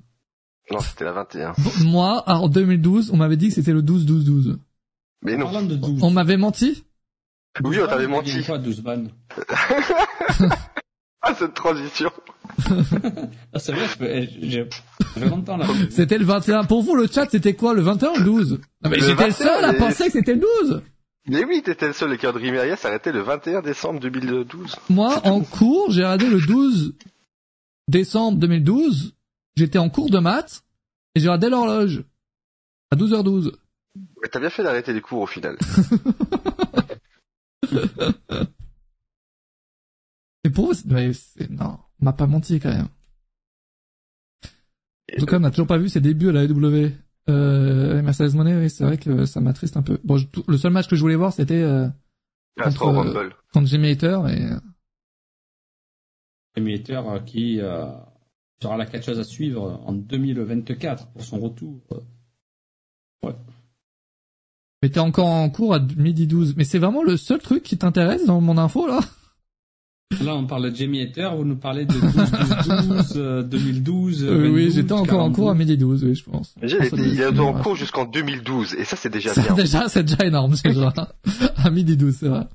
Non, 0.71 0.79
c'était 0.79 1.05
la 1.05 1.11
21. 1.13 1.53
moi, 1.85 2.23
en 2.27 2.47
2012, 2.47 3.11
on 3.11 3.17
m'avait 3.17 3.37
dit 3.37 3.49
que 3.49 3.55
c'était 3.55 3.73
le 3.73 3.81
12-12-12. 3.81 4.57
Mais 5.23 5.35
non. 5.35 5.51
On 6.01 6.11
m'avait 6.11 6.37
menti? 6.37 6.85
Oui, 7.63 7.77
on 7.81 7.87
t'avait 7.87 8.07
menti. 8.07 8.43
Quoi, 8.43 8.57
12 8.57 8.81
bannes 8.81 9.09
ah, 11.21 11.33
cette 11.35 11.53
transition. 11.53 12.11
Ah, 13.53 13.59
c'est 13.59 13.71
vrai, 13.71 14.29
j'ai 14.41 14.67
longtemps 15.17 15.57
là. 15.57 15.65
C'était 15.89 16.17
le 16.17 16.25
21. 16.25 16.63
Pour 16.65 16.81
vous, 16.81 16.95
le 16.95 17.07
chat, 17.07 17.27
c'était 17.29 17.53
quoi, 17.53 17.73
le 17.73 17.81
21 17.81 18.09
ou 18.09 18.17
le 18.17 18.23
12 18.23 18.59
Non, 18.83 18.89
mais 18.89 18.99
j'étais 18.99 19.27
le 19.27 19.33
seul 19.33 19.65
à 19.65 19.73
penser 19.73 20.05
que 20.05 20.11
c'était 20.11 20.33
le 20.33 20.41
12 20.65 20.81
mais 21.27 21.43
oui, 21.45 21.61
t'étais 21.61 21.87
le 21.87 21.93
seul, 21.93 22.11
et 22.13 22.17
cœurs 22.17 22.33
de 22.33 22.39
Rimeria 22.39 22.75
s'arrêtait 22.75 23.11
le 23.11 23.21
21 23.21 23.61
décembre 23.61 23.99
2012. 23.99 24.77
Moi, 24.89 25.21
en 25.27 25.41
cours, 25.41 25.91
j'ai 25.91 26.01
regardé 26.01 26.27
le 26.27 26.41
12 26.41 26.95
décembre 27.87 28.39
2012. 28.39 29.13
J'étais 29.55 29.77
en 29.77 29.91
cours 29.91 30.09
de 30.09 30.17
maths, 30.17 30.63
et 31.13 31.19
j'ai 31.19 31.27
regardé 31.27 31.49
l'horloge. 31.49 32.03
À 32.89 32.95
12h12. 32.95 33.51
Mais 34.21 34.29
t'as 34.29 34.39
bien 34.39 34.49
fait 34.49 34.63
d'arrêter 34.63 34.91
les 34.91 35.01
cours 35.01 35.21
au 35.21 35.27
final. 35.27 35.55
Et 40.43 40.49
pour 40.49 40.73
vous, 40.73 40.79
mais 40.85 41.11
non, 41.49 41.77
on 41.77 41.88
m'a 42.01 42.13
pas 42.13 42.27
menti 42.27 42.59
quand 42.59 42.69
même. 42.69 42.87
En 45.15 45.19
tout 45.19 45.25
cas, 45.25 45.37
on 45.37 45.41
n'a 45.41 45.49
toujours 45.49 45.67
pas 45.67 45.77
vu 45.77 45.89
ses 45.89 46.01
débuts 46.01 46.29
à 46.29 46.31
la 46.31 46.43
AEW. 46.43 46.91
Euh, 47.29 48.01
Mercedes 48.01 48.35
Monet, 48.35 48.55
oui, 48.55 48.69
c'est 48.69 48.83
vrai 48.83 48.97
que 48.97 49.25
ça 49.25 49.39
m'attriste 49.39 49.77
un 49.77 49.81
peu. 49.81 49.99
Bon, 50.03 50.17
le 50.47 50.57
seul 50.57 50.71
match 50.71 50.87
que 50.87 50.95
je 50.95 51.01
voulais 51.01 51.15
voir, 51.15 51.33
c'était 51.33 51.61
euh, 51.61 51.87
contre, 52.61 52.87
euh, 52.87 53.29
contre 53.53 53.67
Jimmy 53.67 53.89
Hater 53.91 54.19
et. 54.29 54.45
Euh, 54.45 54.59
Jimmy 56.55 56.75
Hater 56.75 57.01
euh, 57.05 57.19
qui 57.19 57.59
euh, 57.59 57.85
sera 58.61 58.77
la 58.77 58.85
catcheuse 58.85 59.19
à 59.19 59.23
suivre 59.23 59.81
en 59.85 59.93
2024 59.93 61.07
pour 61.07 61.23
son 61.23 61.39
retour. 61.39 61.81
Ouais. 63.23 63.35
Mais 64.81 64.89
t'es 64.89 64.99
encore 64.99 65.27
en 65.27 65.49
cours 65.49 65.75
à 65.75 65.79
midi 65.79 66.25
12. 66.25 66.55
Mais 66.55 66.63
c'est 66.63 66.79
vraiment 66.79 67.03
le 67.03 67.17
seul 67.17 67.39
truc 67.39 67.63
qui 67.63 67.77
t'intéresse 67.77 68.25
dans 68.25 68.41
mon 68.41 68.57
info, 68.57 68.87
là? 68.87 69.01
Là, 70.23 70.35
on 70.35 70.45
parle 70.47 70.71
de 70.71 70.75
Jamie 70.75 71.01
Hatter, 71.01 71.29
vous 71.37 71.45
nous 71.45 71.55
parlez 71.55 71.85
de 71.85 71.93
12, 71.93 73.13
12, 73.13 73.47
2012, 73.47 74.23
Oui, 74.51 74.71
j'étais 74.71 74.91
encore 74.91 75.21
en 75.21 75.31
cours 75.31 75.51
à 75.51 75.53
midi 75.53 75.77
12, 75.77 76.03
oui, 76.03 76.15
je 76.15 76.23
pense. 76.23 76.55
il 76.63 77.21
est 77.21 77.39
en 77.39 77.53
cours 77.53 77.75
jusqu'en 77.75 78.05
2012, 78.05 78.73
et 78.73 78.85
ça, 78.85 78.95
c'est 78.95 79.11
déjà 79.13 79.33
bien. 79.35 79.53
déjà, 79.53 79.87
c'est 79.87 80.01
déjà 80.03 80.25
énorme, 80.25 80.55
c'est 80.55 80.73
genre, 80.73 80.93
à 81.57 81.69
midi 81.69 81.95
12, 81.95 82.15
c'est 82.19 82.27
vrai. 82.27 82.47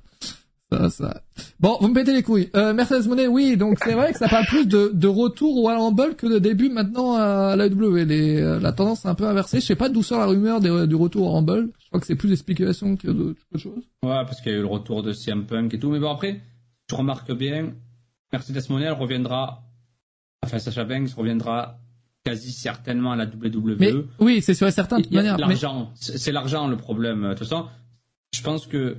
Ça, 0.73 0.91
ça. 0.91 1.23
Bon, 1.61 1.79
vous 1.81 1.87
me 1.89 1.95
pétez 1.95 2.13
les 2.13 2.25
couilles. 2.25 2.51
Euh, 2.57 2.75
Mercedes 2.75 3.07
Monet, 3.07 3.29
oui, 3.29 3.57
donc 3.57 3.79
c'est 3.85 3.93
vrai 3.95 4.13
que 4.13 4.19
ça 4.19 4.29
parle 4.29 4.47
plus 4.47 4.67
de, 4.67 4.91
de 4.93 5.07
retour 5.07 5.57
au 5.57 5.67
Rumble 5.67 6.17
que 6.17 6.27
de 6.27 6.41
début 6.41 6.71
maintenant 6.71 7.15
à 7.15 7.55
la 7.55 7.69
W. 7.69 8.05
Les, 8.05 8.41
euh, 8.41 8.59
la 8.59 8.73
tendance 8.73 9.05
est 9.05 9.09
un 9.09 9.15
peu 9.15 9.27
inversée. 9.29 9.61
Je 9.61 9.67
sais 9.67 9.77
pas 9.77 9.89
d'où 9.89 10.03
sort 10.03 10.19
la 10.19 10.27
rumeur 10.27 10.61
du 10.61 10.95
retour 10.97 11.29
au 11.29 11.33
Rumble. 11.35 11.69
Je 11.79 11.87
crois 11.89 12.01
que 12.01 12.07
c'est 12.07 12.17
plus 12.17 12.29
des 12.31 12.37
spéculations 12.37 12.97
que 12.97 13.09
d'autres 13.09 13.39
choses. 13.57 13.85
Ouais, 14.03 14.25
parce 14.25 14.41
qu'il 14.41 14.51
y 14.51 14.55
a 14.57 14.59
eu 14.59 14.63
le 14.63 14.67
retour 14.67 15.05
de 15.05 15.13
CM 15.13 15.45
Punk 15.45 15.73
et 15.75 15.79
tout. 15.79 15.91
Mais 15.91 16.01
bon, 16.01 16.11
après, 16.11 16.41
tu 16.89 16.95
remarques 16.95 17.33
bien, 17.33 17.73
Mercedes 18.33 18.69
Monet, 18.69 18.91
reviendra, 18.91 19.63
enfin 20.45 20.59
Sacha 20.59 20.85
Banks 20.85 21.13
reviendra 21.15 21.79
quasi 22.25 22.53
certainement 22.53 23.13
à 23.13 23.17
la 23.17 23.27
WWE. 23.27 23.77
Mais, 23.79 23.93
oui, 24.19 24.43
c'est 24.43 24.55
sûr 24.55 24.67
et 24.67 24.73
certain. 24.73 24.99
L'argent, 25.11 25.93
c'est 25.95 26.33
l'argent 26.33 26.67
le 26.69 26.77
problème. 26.77 27.23
De 27.23 27.29
toute 27.31 27.41
façon, 27.41 27.67
je 28.35 28.43
pense 28.43 28.67
que 28.67 28.97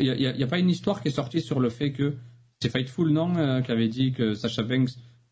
il 0.00 0.34
n'y 0.36 0.42
a, 0.42 0.46
pas 0.46 0.58
une 0.58 0.70
histoire 0.70 1.02
qui 1.02 1.08
est 1.08 1.12
sortie 1.12 1.40
sur 1.40 1.60
le 1.60 1.68
fait 1.68 1.92
que 1.92 2.14
c'est 2.60 2.70
Fightful, 2.70 3.10
non, 3.10 3.36
euh, 3.36 3.60
qui 3.60 3.72
avait 3.72 3.88
dit 3.88 4.12
que 4.12 4.34
Sacha 4.34 4.62
Banks 4.62 4.90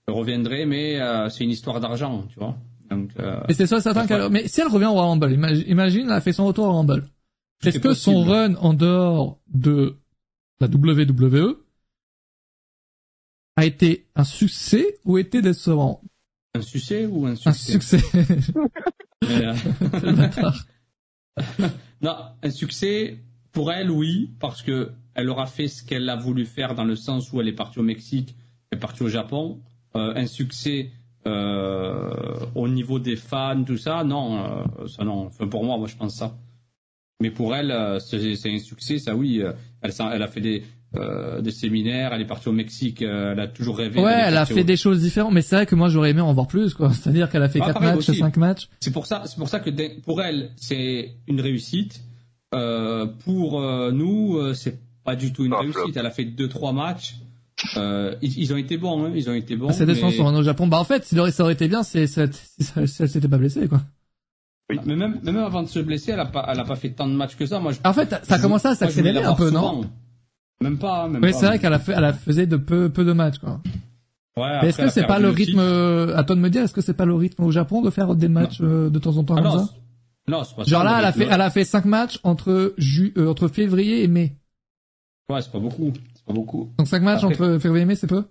reviendrait, 0.08 0.66
mais 0.66 1.00
euh, 1.00 1.28
c'est 1.28 1.44
une 1.44 1.50
histoire 1.50 1.80
d'argent, 1.80 2.26
tu 2.28 2.38
vois. 2.38 2.56
Donc, 2.90 3.10
euh, 3.20 3.40
c'est 3.50 3.66
ça, 3.66 3.80
certain 3.80 4.06
qu'elle. 4.06 4.28
Mais 4.30 4.48
si 4.48 4.60
elle 4.60 4.68
revient 4.68 4.86
au 4.86 4.96
Rumble, 4.96 5.32
imagine, 5.32 6.06
elle 6.06 6.12
a 6.12 6.20
fait 6.20 6.32
son 6.32 6.46
retour 6.46 6.66
au 6.66 6.72
Rumble. 6.72 7.06
Est-ce 7.64 7.78
que 7.78 7.94
son 7.94 8.24
run 8.24 8.54
en 8.56 8.74
dehors 8.74 9.38
de 9.52 9.96
la 10.60 10.66
WWE 10.66 11.56
a 13.60 13.66
été 13.66 14.06
un 14.16 14.24
succès 14.24 14.98
ou 15.04 15.18
été 15.18 15.42
décevant? 15.42 16.00
Un 16.54 16.62
succès 16.62 17.06
ou 17.06 17.26
un 17.26 17.36
succès? 17.36 17.76
Un 17.76 17.78
succès. 17.78 18.00
non, 22.02 22.16
un 22.42 22.50
succès 22.50 23.18
pour 23.52 23.70
elle, 23.72 23.90
oui, 23.90 24.30
parce 24.40 24.62
que 24.62 24.92
elle 25.14 25.28
aura 25.28 25.46
fait 25.46 25.68
ce 25.68 25.84
qu'elle 25.84 26.08
a 26.08 26.16
voulu 26.16 26.46
faire 26.46 26.74
dans 26.74 26.84
le 26.84 26.96
sens 26.96 27.32
où 27.32 27.40
elle 27.40 27.48
est 27.48 27.52
partie 27.52 27.78
au 27.78 27.82
Mexique, 27.82 28.34
elle 28.70 28.78
est 28.78 28.80
partie 28.80 29.02
au 29.02 29.08
Japon. 29.08 29.60
Euh, 29.96 30.14
un 30.14 30.26
succès 30.26 30.90
euh, 31.26 32.46
au 32.54 32.68
niveau 32.68 32.98
des 32.98 33.16
fans, 33.16 33.62
tout 33.64 33.76
ça, 33.76 34.04
non, 34.04 34.42
euh, 34.42 34.86
ça 34.86 35.04
non. 35.04 35.26
Enfin, 35.26 35.48
pour 35.48 35.64
moi, 35.64 35.76
moi 35.76 35.88
je 35.88 35.96
pense 35.96 36.14
ça. 36.14 36.38
Mais 37.20 37.30
pour 37.30 37.54
elle, 37.54 38.00
c'est 38.00 38.54
un 38.54 38.58
succès, 38.58 38.98
ça 38.98 39.14
oui. 39.14 39.42
Elle, 39.82 39.92
elle 40.12 40.22
a 40.22 40.28
fait 40.28 40.40
des, 40.40 40.64
euh, 40.96 41.40
des 41.40 41.52
séminaires, 41.52 42.12
elle 42.12 42.22
est 42.22 42.26
partie 42.26 42.48
au 42.48 42.52
Mexique, 42.52 43.02
elle 43.02 43.38
a 43.38 43.46
toujours 43.46 43.78
rêvé. 43.78 44.00
Ouais, 44.00 44.22
elle 44.24 44.36
a 44.36 44.46
fait 44.46 44.64
des 44.64 44.76
choses 44.76 45.00
différentes, 45.00 45.32
mais 45.32 45.42
c'est 45.42 45.56
vrai 45.56 45.66
que 45.66 45.74
moi 45.74 45.88
j'aurais 45.88 46.10
aimé 46.10 46.20
en 46.20 46.32
voir 46.32 46.46
plus, 46.46 46.74
quoi. 46.74 46.92
C'est-à-dire 46.92 47.30
qu'elle 47.30 47.42
a 47.42 47.48
fait 47.48 47.60
4 47.60 47.80
matchs, 47.80 48.10
5 48.10 48.36
matchs. 48.36 48.68
C'est 48.80 48.92
pour 48.92 49.06
ça, 49.06 49.22
c'est 49.26 49.38
pour 49.38 49.48
ça 49.48 49.60
que 49.60 49.70
pour 50.00 50.22
elle, 50.22 50.50
c'est 50.56 51.16
une 51.26 51.40
réussite. 51.40 52.02
Euh, 52.52 53.06
pour 53.24 53.60
euh, 53.60 53.92
nous, 53.92 54.36
euh, 54.36 54.54
c'est 54.54 54.80
pas 55.04 55.14
du 55.14 55.32
tout 55.32 55.44
une 55.44 55.54
réussite. 55.54 55.96
Elle 55.96 56.06
a 56.06 56.10
fait 56.10 56.24
deux 56.24 56.48
trois 56.48 56.72
matchs. 56.72 57.16
Euh, 57.76 58.16
ils, 58.22 58.52
ont 58.52 58.56
été 58.56 58.78
bons, 58.78 59.04
hein, 59.04 59.12
ils 59.14 59.28
ont 59.28 59.34
été 59.34 59.54
bons. 59.54 59.68
Ah, 59.68 59.72
c'est 59.72 59.86
mais... 59.86 59.94
sont 59.94 60.34
au 60.34 60.42
Japon. 60.42 60.66
Bah 60.66 60.78
en 60.78 60.84
fait, 60.84 61.04
si 61.04 61.14
ça 61.14 61.42
aurait 61.42 61.52
été 61.52 61.68
bien, 61.68 61.82
c'est 61.82 62.06
si 62.06 62.20
elle 62.20 62.88
s'était 62.88 63.28
pas 63.28 63.38
blessée 63.38 63.68
quoi. 63.68 63.82
Oui. 64.70 64.78
Mais 64.86 64.96
même, 64.96 65.20
même 65.22 65.36
avant 65.36 65.62
de 65.62 65.68
se 65.68 65.80
blesser, 65.80 66.12
elle 66.12 66.20
a 66.20 66.26
pas, 66.26 66.46
elle 66.48 66.58
a 66.58 66.64
pas 66.64 66.76
fait 66.76 66.90
tant 66.90 67.06
de 67.06 67.12
matchs 67.12 67.36
que 67.36 67.44
ça. 67.44 67.58
Moi, 67.58 67.72
je, 67.72 67.78
en 67.84 67.92
fait, 67.92 68.08
ça 68.22 68.36
a 68.36 68.38
commencé 68.38 68.68
à 68.68 68.74
s'accélérer 68.74 69.22
un 69.22 69.34
peu, 69.34 69.50
non 69.50 69.82
Même 70.62 70.78
pas. 70.78 71.08
Même 71.08 71.22
oui, 71.22 71.32
c'est 71.32 71.46
vrai 71.46 71.58
qu'elle 71.58 71.72
a 71.72 71.78
fait, 71.78 71.92
elle 71.96 72.04
a 72.04 72.12
faisait 72.12 72.46
de 72.46 72.56
peu, 72.56 72.88
peu 72.90 73.04
de 73.04 73.12
matchs 73.12 73.38
quoi. 73.38 73.60
Ouais, 74.36 74.68
est-ce 74.68 74.78
que 74.78 74.88
c'est 74.88 75.06
pas 75.06 75.18
le 75.18 75.28
rythme, 75.28 75.58
à 75.58 76.22
toi 76.24 76.36
de 76.36 76.40
me 76.40 76.48
dire, 76.48 76.62
est-ce 76.62 76.72
que 76.72 76.80
c'est 76.80 76.94
pas 76.94 77.04
le 77.04 77.14
rythme 77.14 77.44
au 77.44 77.50
Japon 77.50 77.82
de 77.82 77.90
faire 77.90 78.14
des 78.14 78.28
matchs 78.28 78.60
de 78.60 78.98
temps 78.98 79.16
en 79.16 79.24
temps 79.24 79.36
ah 79.36 79.42
comme 79.42 79.50
ça 79.52 79.68
Non, 80.28 80.44
c'est 80.44 80.56
pas 80.56 80.64
Genre 80.64 80.84
là, 80.84 80.98
elle 81.00 81.04
a 81.04 81.12
fait, 81.12 81.28
elle 81.30 81.40
a 81.40 81.50
fait 81.50 81.64
cinq 81.64 81.84
matchs 81.84 82.20
entre 82.22 82.74
ju 82.78 83.12
entre 83.18 83.48
février 83.48 84.02
et 84.02 84.08
mai. 84.08 84.36
Ouais, 85.30 85.42
c'est 85.42 85.52
pas 85.52 85.60
beaucoup. 85.60 85.92
C'est 86.14 86.24
pas 86.24 86.32
beaucoup. 86.32 86.72
Donc 86.76 86.88
5 86.88 87.02
matchs 87.02 87.24
entre 87.24 87.58
février 87.58 87.82
et 87.82 87.86
mai, 87.86 87.94
c'est 87.94 88.08
peu 88.08 88.24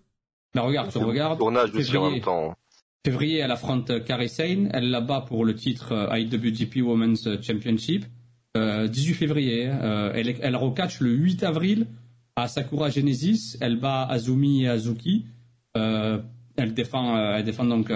Mais 0.54 0.62
regarde, 0.62 0.92
tu 0.92 0.98
regardes. 0.98 1.40
Tournage 1.40 1.72
de 1.72 1.98
en 1.98 2.12
même 2.12 2.22
temps. 2.22 2.56
Février, 3.06 3.40
elle 3.40 3.52
affronte 3.52 4.04
Kairi 4.04 4.28
Sane. 4.28 4.70
Elle 4.74 4.90
la 4.90 5.00
bat 5.00 5.22
pour 5.22 5.46
le 5.46 5.56
titre 5.56 5.94
euh, 5.94 6.20
IWGP 6.20 6.82
Women's 6.82 7.30
Championship. 7.42 8.06
Euh, 8.58 8.88
18 8.88 9.14
février. 9.14 9.70
Euh, 9.70 10.12
elle, 10.14 10.36
elle 10.42 10.56
recatch 10.58 11.00
le 11.00 11.12
8 11.12 11.44
avril 11.44 11.88
à 12.42 12.48
Sakura 12.48 12.90
Genesis. 12.90 13.58
Elle 13.62 13.78
bat 13.78 14.06
Azumi 14.06 14.64
et 14.64 14.68
Azuki. 14.68 15.26
Euh, 15.78 16.20
elle 16.58 16.74
défend, 16.74 17.16
euh, 17.16 17.36
elle 17.38 17.46
défend 17.46 17.66
donc 17.66 17.92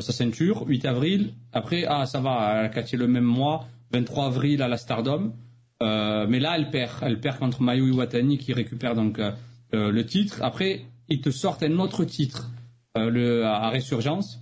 sa 0.00 0.12
ceinture. 0.12 0.64
8 0.66 0.86
avril. 0.86 1.32
Après, 1.52 1.84
ah, 1.86 2.06
ça 2.06 2.20
va, 2.20 2.58
elle 2.58 2.66
a 2.66 2.68
catché 2.68 2.96
le 2.96 3.06
même 3.06 3.24
mois. 3.24 3.66
23 3.92 4.26
avril 4.26 4.62
à 4.62 4.68
la 4.68 4.76
Stardom. 4.76 5.32
Euh, 5.82 6.26
mais 6.28 6.38
là, 6.38 6.54
elle 6.56 6.70
perd. 6.70 6.92
Elle 7.02 7.20
perd 7.20 7.38
contre 7.38 7.62
Mayu 7.62 7.88
Iwatani 7.88 8.38
qui 8.38 8.52
récupère 8.52 8.94
donc 8.94 9.18
euh, 9.18 9.32
euh, 9.74 9.90
le 9.90 10.06
titre. 10.06 10.42
Après, 10.42 10.82
ils 11.08 11.20
te 11.20 11.30
sortent 11.30 11.62
un 11.62 11.78
autre 11.78 12.04
titre 12.04 12.50
le, 12.96 13.44
à 13.44 13.68
Résurgence. 13.70 14.38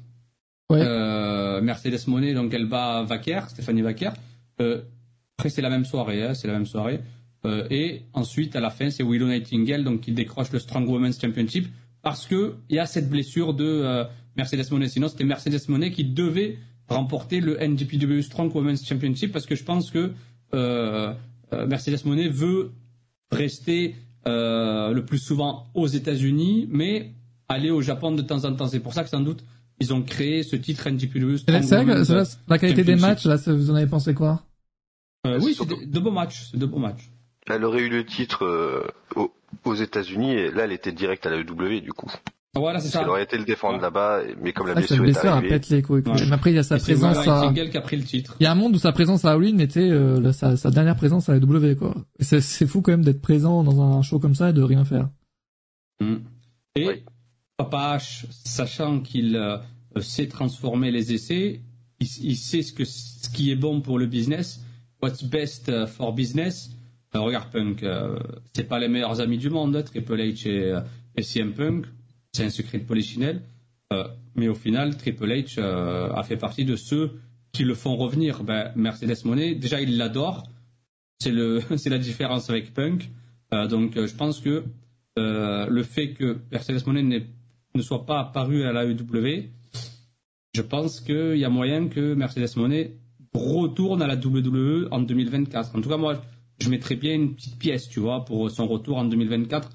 Mercedes 0.70 2.06
Monet, 2.06 2.32
donc 2.32 2.54
elle 2.54 2.66
bat 2.66 3.02
Vaquer, 3.02 3.40
Stéphanie 3.48 3.82
Vaquer. 3.82 4.10
après, 4.58 5.48
c'est 5.48 5.62
la 5.62 5.70
même 5.70 5.84
soirée. 5.84 6.22
Hein, 6.22 6.34
c'est 6.34 6.46
la 6.46 6.54
même 6.54 6.66
soirée. 6.66 7.00
Et 7.44 8.02
ensuite, 8.12 8.54
à 8.56 8.60
la 8.60 8.70
fin, 8.70 8.90
c'est 8.90 9.02
Willow 9.02 9.26
Nightingale 9.26 9.84
donc 9.84 10.02
qui 10.02 10.12
décroche 10.12 10.52
le 10.52 10.58
Strong 10.58 10.88
Women's 10.88 11.20
Championship 11.20 11.68
parce 12.02 12.26
que 12.26 12.54
il 12.68 12.76
y 12.76 12.78
a 12.78 12.86
cette 12.86 13.08
blessure 13.08 13.54
de 13.54 14.04
Mercedes 14.36 14.70
Monet. 14.70 14.88
Sinon, 14.88 15.08
c'était 15.08 15.24
Mercedes 15.24 15.68
Monet 15.68 15.90
qui 15.90 16.04
devait 16.04 16.58
remporter 16.88 17.40
le 17.40 17.56
NGPW 17.58 18.20
Strong 18.22 18.54
Women's 18.54 18.86
Championship 18.86 19.32
parce 19.32 19.46
que 19.46 19.54
je 19.54 19.64
pense 19.64 19.90
que 19.90 20.12
euh, 20.54 21.14
Mercedes 21.66 22.04
Monet 22.04 22.28
veut 22.28 22.72
rester 23.30 23.94
euh, 24.26 24.92
le 24.92 25.04
plus 25.04 25.18
souvent 25.18 25.66
aux 25.74 25.86
États-Unis, 25.86 26.68
mais 26.70 27.12
aller 27.48 27.70
au 27.70 27.80
Japon 27.80 28.12
de 28.12 28.22
temps 28.22 28.44
en 28.44 28.54
temps. 28.54 28.68
C'est 28.68 28.80
pour 28.80 28.92
ça 28.92 29.02
que 29.02 29.08
sans 29.08 29.20
doute 29.20 29.44
ils 29.80 29.94
ont 29.94 30.02
créé 30.02 30.42
ce 30.42 30.56
titre 30.56 30.88
NGPW. 30.88 31.36
la 32.48 32.58
qualité 32.58 32.84
des 32.84 32.96
matchs, 32.96 33.24
là, 33.24 33.36
vous 33.46 33.70
en 33.70 33.74
avez 33.74 33.86
pensé 33.86 34.12
quoi? 34.14 34.44
Euh, 35.26 35.40
Oui, 35.42 35.54
c'est 35.56 35.66
de, 35.66 35.98
beaux 36.00 36.10
matchs. 36.10 36.52
de 36.52 36.66
beaux 36.66 36.78
matchs. 36.78 37.10
Elle 37.50 37.64
aurait 37.64 37.82
eu 37.82 37.88
le 37.88 38.04
titre 38.04 38.92
aux, 39.64 39.74
États-Unis 39.74 40.32
et 40.32 40.50
là, 40.50 40.64
elle 40.64 40.72
était 40.72 40.92
directe 40.92 41.26
à 41.26 41.30
la 41.30 41.38
WWE 41.38 41.80
du 41.80 41.92
coup. 41.92 42.10
Voilà, 42.54 42.80
c'est 42.80 42.88
ça. 42.88 43.02
Elle 43.02 43.08
aurait 43.08 43.22
été 43.22 43.38
le 43.38 43.44
défendre 43.44 43.80
là-bas, 43.80 44.22
mais 44.42 44.52
comme 44.52 44.66
la 44.66 44.72
ah, 44.72 44.80
blessure 44.80 45.04
est 45.04 45.24
arrivée. 45.24 45.48
pète 45.48 45.68
les 45.68 45.82
couilles. 45.82 46.02
Mais 46.04 46.32
après, 46.32 46.50
il 46.50 46.56
y 46.56 46.58
a 46.58 46.64
sa 46.64 46.78
présence 46.78 47.18
à... 47.28 47.52
qui 47.52 47.76
a 47.76 47.80
pris 47.80 47.96
le 47.96 48.02
titre. 48.02 48.36
Il 48.40 48.44
y 48.44 48.46
a 48.46 48.52
un 48.52 48.56
monde 48.56 48.74
où 48.74 48.78
sa 48.78 48.90
présence 48.90 49.24
à 49.24 49.30
Halloween 49.30 49.60
était 49.60 49.88
euh, 49.88 50.32
sa, 50.32 50.56
sa, 50.56 50.70
dernière 50.70 50.96
présence 50.96 51.28
à 51.28 51.34
la 51.34 51.38
W, 51.38 51.76
quoi. 51.76 51.94
C'est 52.18 52.66
fou 52.66 52.82
quand 52.82 52.90
même 52.90 53.04
d'être 53.04 53.22
présent 53.22 53.62
dans 53.62 53.80
un 53.80 54.02
show 54.02 54.18
comme 54.18 54.34
ça 54.34 54.50
et 54.50 54.52
de 54.52 54.62
rien 54.62 54.84
faire. 54.84 55.08
Mm. 56.00 56.16
Et 56.74 57.04
Papa 57.56 57.98
H, 57.98 58.24
sachant 58.30 59.00
qu'il 59.00 59.36
euh, 59.36 59.58
sait 60.00 60.26
transformer 60.26 60.90
les 60.90 61.12
essais, 61.12 61.60
il, 62.00 62.08
il, 62.22 62.36
sait 62.36 62.62
ce, 62.62 62.72
que, 62.72 62.84
ce 62.84 63.28
qui 63.30 63.52
est 63.52 63.56
bon 63.56 63.80
pour 63.80 63.96
le 63.96 64.06
business, 64.06 64.60
what's 65.02 65.22
best 65.22 65.68
euh, 65.68 65.86
for 65.86 66.12
business. 66.12 66.70
Euh, 67.14 67.20
regarde 67.20 67.50
Punk, 67.50 67.84
c'est 68.52 68.68
pas 68.68 68.78
les 68.78 68.88
meilleurs 68.88 69.20
amis 69.20 69.38
du 69.38 69.50
monde, 69.50 69.82
Triple 69.84 70.16
H 70.16 70.48
et, 70.48 70.78
et 71.16 71.22
CM 71.22 71.52
Punk 71.52 71.86
c'est 72.32 72.44
un 72.44 72.50
secret 72.50 72.78
de 72.78 72.84
polichinelle. 72.84 73.42
Euh, 73.92 74.06
mais 74.34 74.48
au 74.48 74.54
final, 74.54 74.96
Triple 74.96 75.28
H 75.28 75.56
euh, 75.58 76.12
a 76.12 76.22
fait 76.22 76.36
partie 76.36 76.64
de 76.64 76.76
ceux 76.76 77.20
qui 77.52 77.64
le 77.64 77.74
font 77.74 77.96
revenir. 77.96 78.44
Ben, 78.44 78.72
Mercedes 78.76 79.24
Monet, 79.24 79.54
déjà, 79.54 79.80
il 79.80 79.96
l'adore. 79.96 80.48
C'est 81.18 81.32
la 81.90 81.98
différence 81.98 82.48
avec 82.50 82.72
Punk. 82.72 83.10
Euh, 83.52 83.66
donc, 83.66 83.94
je 83.94 84.14
pense 84.14 84.40
que 84.40 84.64
le 85.16 85.82
fait 85.82 86.12
que 86.12 86.38
Mercedes 86.50 86.86
Monet 86.86 87.26
ne 87.74 87.82
soit 87.82 88.06
pas 88.06 88.20
apparu 88.20 88.64
à 88.64 88.72
la 88.72 88.86
EW, 88.86 89.50
je 90.54 90.62
pense 90.62 91.00
qu'il 91.00 91.36
y 91.36 91.44
a 91.44 91.50
moyen 91.50 91.88
que 91.88 92.14
Mercedes 92.14 92.56
Monet 92.56 92.96
retourne 93.34 94.02
à 94.02 94.06
la 94.06 94.16
WWE 94.16 94.88
en 94.90 95.00
2024. 95.00 95.76
En 95.76 95.80
tout 95.80 95.88
cas, 95.88 95.96
moi, 95.96 96.22
je 96.60 96.68
mettrais 96.68 96.96
bien 96.96 97.14
une 97.14 97.34
petite 97.34 97.58
pièce, 97.58 97.88
tu 97.88 98.00
vois, 98.00 98.24
pour 98.24 98.50
son 98.50 98.66
retour 98.66 98.98
en 98.98 99.04
2024. 99.04 99.70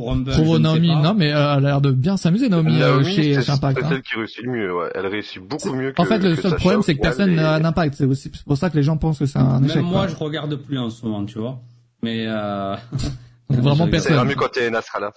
Pour 0.00 0.60
Naomi, 0.60 0.88
non, 0.88 1.14
mais 1.14 1.32
euh, 1.32 1.36
elle 1.36 1.38
a 1.38 1.60
l'air 1.60 1.80
de 1.80 1.90
bien 1.90 2.16
s'amuser, 2.16 2.48
Naomi, 2.48 2.80
euh, 2.80 3.02
chez, 3.02 3.36
Impact. 3.36 3.78
C'est 3.78 3.84
hein. 3.84 3.88
celle 3.88 4.02
qui 4.02 4.14
réussit 4.14 4.42
le 4.42 4.52
mieux, 4.52 4.74
ouais. 4.74 4.90
Elle 4.94 5.06
réussit 5.06 5.42
beaucoup 5.42 5.72
mieux 5.72 5.92
que 5.92 6.00
En 6.00 6.04
fait, 6.04 6.18
le 6.18 6.36
seul 6.36 6.54
problème, 6.56 6.82
c'est 6.82 6.94
que 6.94 7.00
personne 7.00 7.34
n'a 7.34 7.60
d'impact. 7.60 7.94
C'est 7.94 8.04
aussi 8.04 8.30
pour 8.46 8.56
ça 8.56 8.70
que 8.70 8.76
les 8.76 8.82
gens 8.82 8.96
pensent 8.96 9.18
que 9.18 9.26
c'est 9.26 9.38
un 9.38 9.62
échec. 9.62 9.76
Même 9.76 9.86
moi, 9.86 10.06
je 10.06 10.16
regarde 10.16 10.54
plus 10.56 10.78
en 10.78 10.90
ce 10.90 11.04
moment, 11.04 11.24
tu 11.24 11.38
vois. 11.38 11.60
Mais, 12.02 12.26
euh... 12.26 12.76
Vraiment 13.50 13.88
personne. 13.88 14.16
C'est 14.18 14.24
mieux 14.24 14.34
quand 14.34 14.52
t'es 14.52 14.70
Nasrallah. 14.70 15.12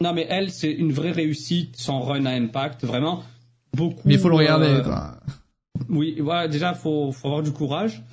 Non, 0.00 0.12
mais 0.12 0.26
elle, 0.28 0.50
c'est 0.50 0.70
une 0.70 0.92
vraie 0.92 1.12
réussite, 1.12 1.76
son 1.76 2.00
run 2.00 2.26
à 2.26 2.32
Impact, 2.32 2.84
vraiment. 2.84 3.24
Beaucoup. 3.74 4.02
Mais 4.04 4.14
il 4.14 4.20
faut 4.20 4.28
le 4.28 4.36
regarder, 4.36 4.66
euh... 4.66 4.82
quoi. 4.82 5.14
Oui, 5.88 6.20
voilà, 6.20 6.48
déjà, 6.48 6.74
faut, 6.74 7.12
faut 7.12 7.28
avoir 7.28 7.42
du 7.42 7.52
courage. 7.52 8.02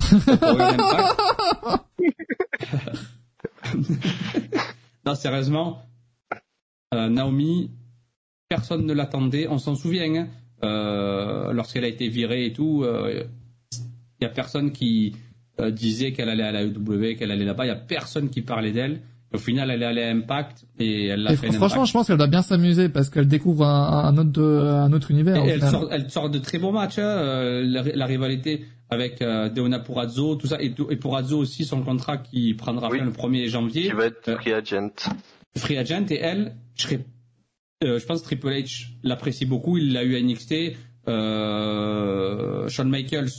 non, 5.06 5.14
sérieusement, 5.14 5.82
euh, 6.94 7.08
Naomi, 7.08 7.70
personne 8.48 8.84
ne 8.86 8.92
l'attendait, 8.92 9.48
on 9.48 9.58
s'en 9.58 9.74
souvient, 9.74 10.14
hein. 10.14 10.28
euh, 10.64 11.52
lorsqu'elle 11.52 11.84
a 11.84 11.88
été 11.88 12.08
virée 12.08 12.46
et 12.46 12.52
tout, 12.52 12.82
il 12.84 12.88
euh, 12.88 13.24
n'y 14.20 14.26
a 14.26 14.30
personne 14.30 14.72
qui 14.72 15.16
disait 15.70 16.12
qu'elle 16.12 16.28
allait 16.28 16.42
à 16.42 16.50
la 16.50 16.64
EW, 16.64 17.14
qu'elle 17.16 17.30
allait 17.30 17.44
là-bas, 17.44 17.64
il 17.64 17.68
n'y 17.68 17.74
a 17.74 17.76
personne 17.76 18.30
qui 18.30 18.42
parlait 18.42 18.72
d'elle. 18.72 19.02
Au 19.34 19.38
final, 19.38 19.70
elle 19.70 19.82
est 19.82 19.86
allée 19.86 20.02
à 20.02 20.10
Impact 20.10 20.66
et 20.78 21.06
elle 21.06 21.22
l'a 21.22 21.36
fait. 21.36 21.50
Franchement, 21.52 21.84
je 21.84 21.92
pense 21.92 22.06
qu'elle 22.06 22.18
doit 22.18 22.26
bien 22.26 22.42
s'amuser 22.42 22.88
parce 22.88 23.08
qu'elle 23.08 23.28
découvre 23.28 23.64
un, 23.64 24.16
autre, 24.18 24.42
un 24.42 24.92
autre 24.92 25.10
univers. 25.10 25.36
elle, 25.36 25.62
sort, 25.62 25.88
elle, 25.90 26.10
sort, 26.10 26.30
de 26.30 26.38
très 26.38 26.58
bons 26.58 26.72
matchs. 26.72 26.98
Hein, 26.98 27.62
la, 27.64 28.06
rivalité 28.06 28.64
avec 28.90 29.22
euh, 29.22 29.48
Deona 29.48 29.78
Purazzo, 29.78 30.36
tout 30.36 30.46
ça, 30.46 30.60
et, 30.60 30.74
et 30.90 30.96
Purazzo 30.96 31.38
aussi 31.38 31.64
son 31.64 31.82
contrat 31.82 32.18
qui 32.18 32.52
prendra 32.52 32.90
fin 32.90 33.04
le 33.04 33.10
1er 33.10 33.48
janvier. 33.48 33.84
Qui 33.84 33.92
va 33.92 34.06
être 34.06 34.34
free 34.36 34.52
agent. 34.52 34.90
Free 35.56 35.78
agent 35.78 36.06
et 36.10 36.18
elle, 36.18 36.54
je 36.76 36.82
serais, 36.82 37.00
euh, 37.84 37.98
je 37.98 38.06
pense 38.06 38.22
Triple 38.22 38.48
H 38.48 38.88
l'apprécie 39.02 39.46
beaucoup, 39.46 39.78
il 39.78 39.92
l'a 39.92 40.04
eu 40.04 40.16
à 40.16 40.20
NXT. 40.20 40.76
Euh, 41.08 42.68
Shawn 42.68 42.88
Michaels, 42.88 43.30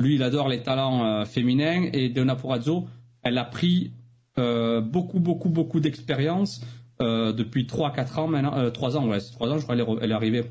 lui, 0.00 0.14
il 0.14 0.22
adore 0.22 0.48
les 0.48 0.62
talents 0.62 1.04
euh, 1.04 1.24
féminins 1.24 1.88
et 1.92 2.08
Deona 2.08 2.34
Purazzo, 2.34 2.86
elle 3.22 3.38
a 3.38 3.44
pris 3.44 3.92
euh, 4.38 4.80
beaucoup, 4.80 5.20
beaucoup, 5.20 5.48
beaucoup 5.48 5.80
d'expérience 5.80 6.60
depuis 7.00 7.64
3-4 7.64 8.20
ans 8.20 8.28
maintenant, 8.28 8.70
3 8.70 8.96
ans, 8.96 9.08
ouais, 9.08 9.18
3 9.18 9.50
ans, 9.50 9.58
je 9.58 9.64
crois, 9.64 9.74
elle 10.00 10.10
est, 10.10 10.14
arrivée 10.14 10.44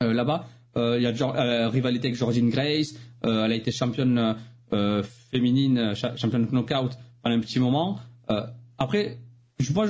là-bas. 0.00 0.46
Il 0.76 1.02
y 1.02 1.06
a 1.06 1.68
rivalité 1.68 2.08
avec 2.08 2.18
Georgine 2.18 2.50
Grace, 2.50 2.94
elle 3.22 3.50
a 3.50 3.54
été 3.54 3.72
championne 3.72 4.36
féminine, 5.32 5.94
championne 5.94 6.46
knockout 6.52 6.92
pendant 7.22 7.36
un 7.36 7.40
petit 7.40 7.58
moment. 7.58 7.98
après, 8.78 9.18
moi, 9.74 9.86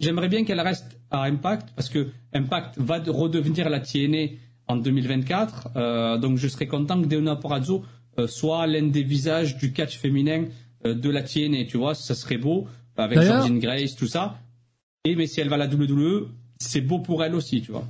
j'aimerais 0.00 0.28
bien 0.28 0.44
qu'elle 0.44 0.60
reste 0.60 0.98
à 1.10 1.24
Impact 1.24 1.70
parce 1.76 1.88
que 1.88 2.08
Impact 2.32 2.78
va 2.78 2.98
redevenir 3.06 3.68
la 3.68 3.80
TNA 3.80 4.36
en 4.66 4.76
2024. 4.76 5.68
Euh, 5.76 6.18
donc, 6.18 6.38
je 6.38 6.48
serais 6.48 6.66
content 6.66 7.00
que 7.00 7.06
Deonna 7.06 7.36
Porazzo 7.36 7.84
euh, 8.18 8.26
soit 8.26 8.66
l'un 8.66 8.86
des 8.88 9.02
visages 9.02 9.56
du 9.56 9.72
catch 9.72 9.98
féminin 9.98 10.44
euh, 10.44 10.48
de 10.84 11.10
la 11.10 11.22
TNA. 11.22 11.64
Tu 11.64 11.76
vois, 11.76 11.94
ça 11.94 12.14
serait 12.14 12.38
beau 12.38 12.68
avec 12.96 13.20
Georgine 13.20 13.58
Grace, 13.58 13.96
tout 13.96 14.06
ça. 14.06 14.38
Et 15.04 15.16
mais 15.16 15.26
si 15.26 15.40
elle 15.40 15.48
va 15.48 15.56
à 15.56 15.58
la 15.58 15.66
WWE, 15.66 16.28
c'est 16.58 16.80
beau 16.80 16.98
pour 16.98 17.24
elle 17.24 17.34
aussi, 17.34 17.62
tu 17.62 17.72
vois. 17.72 17.84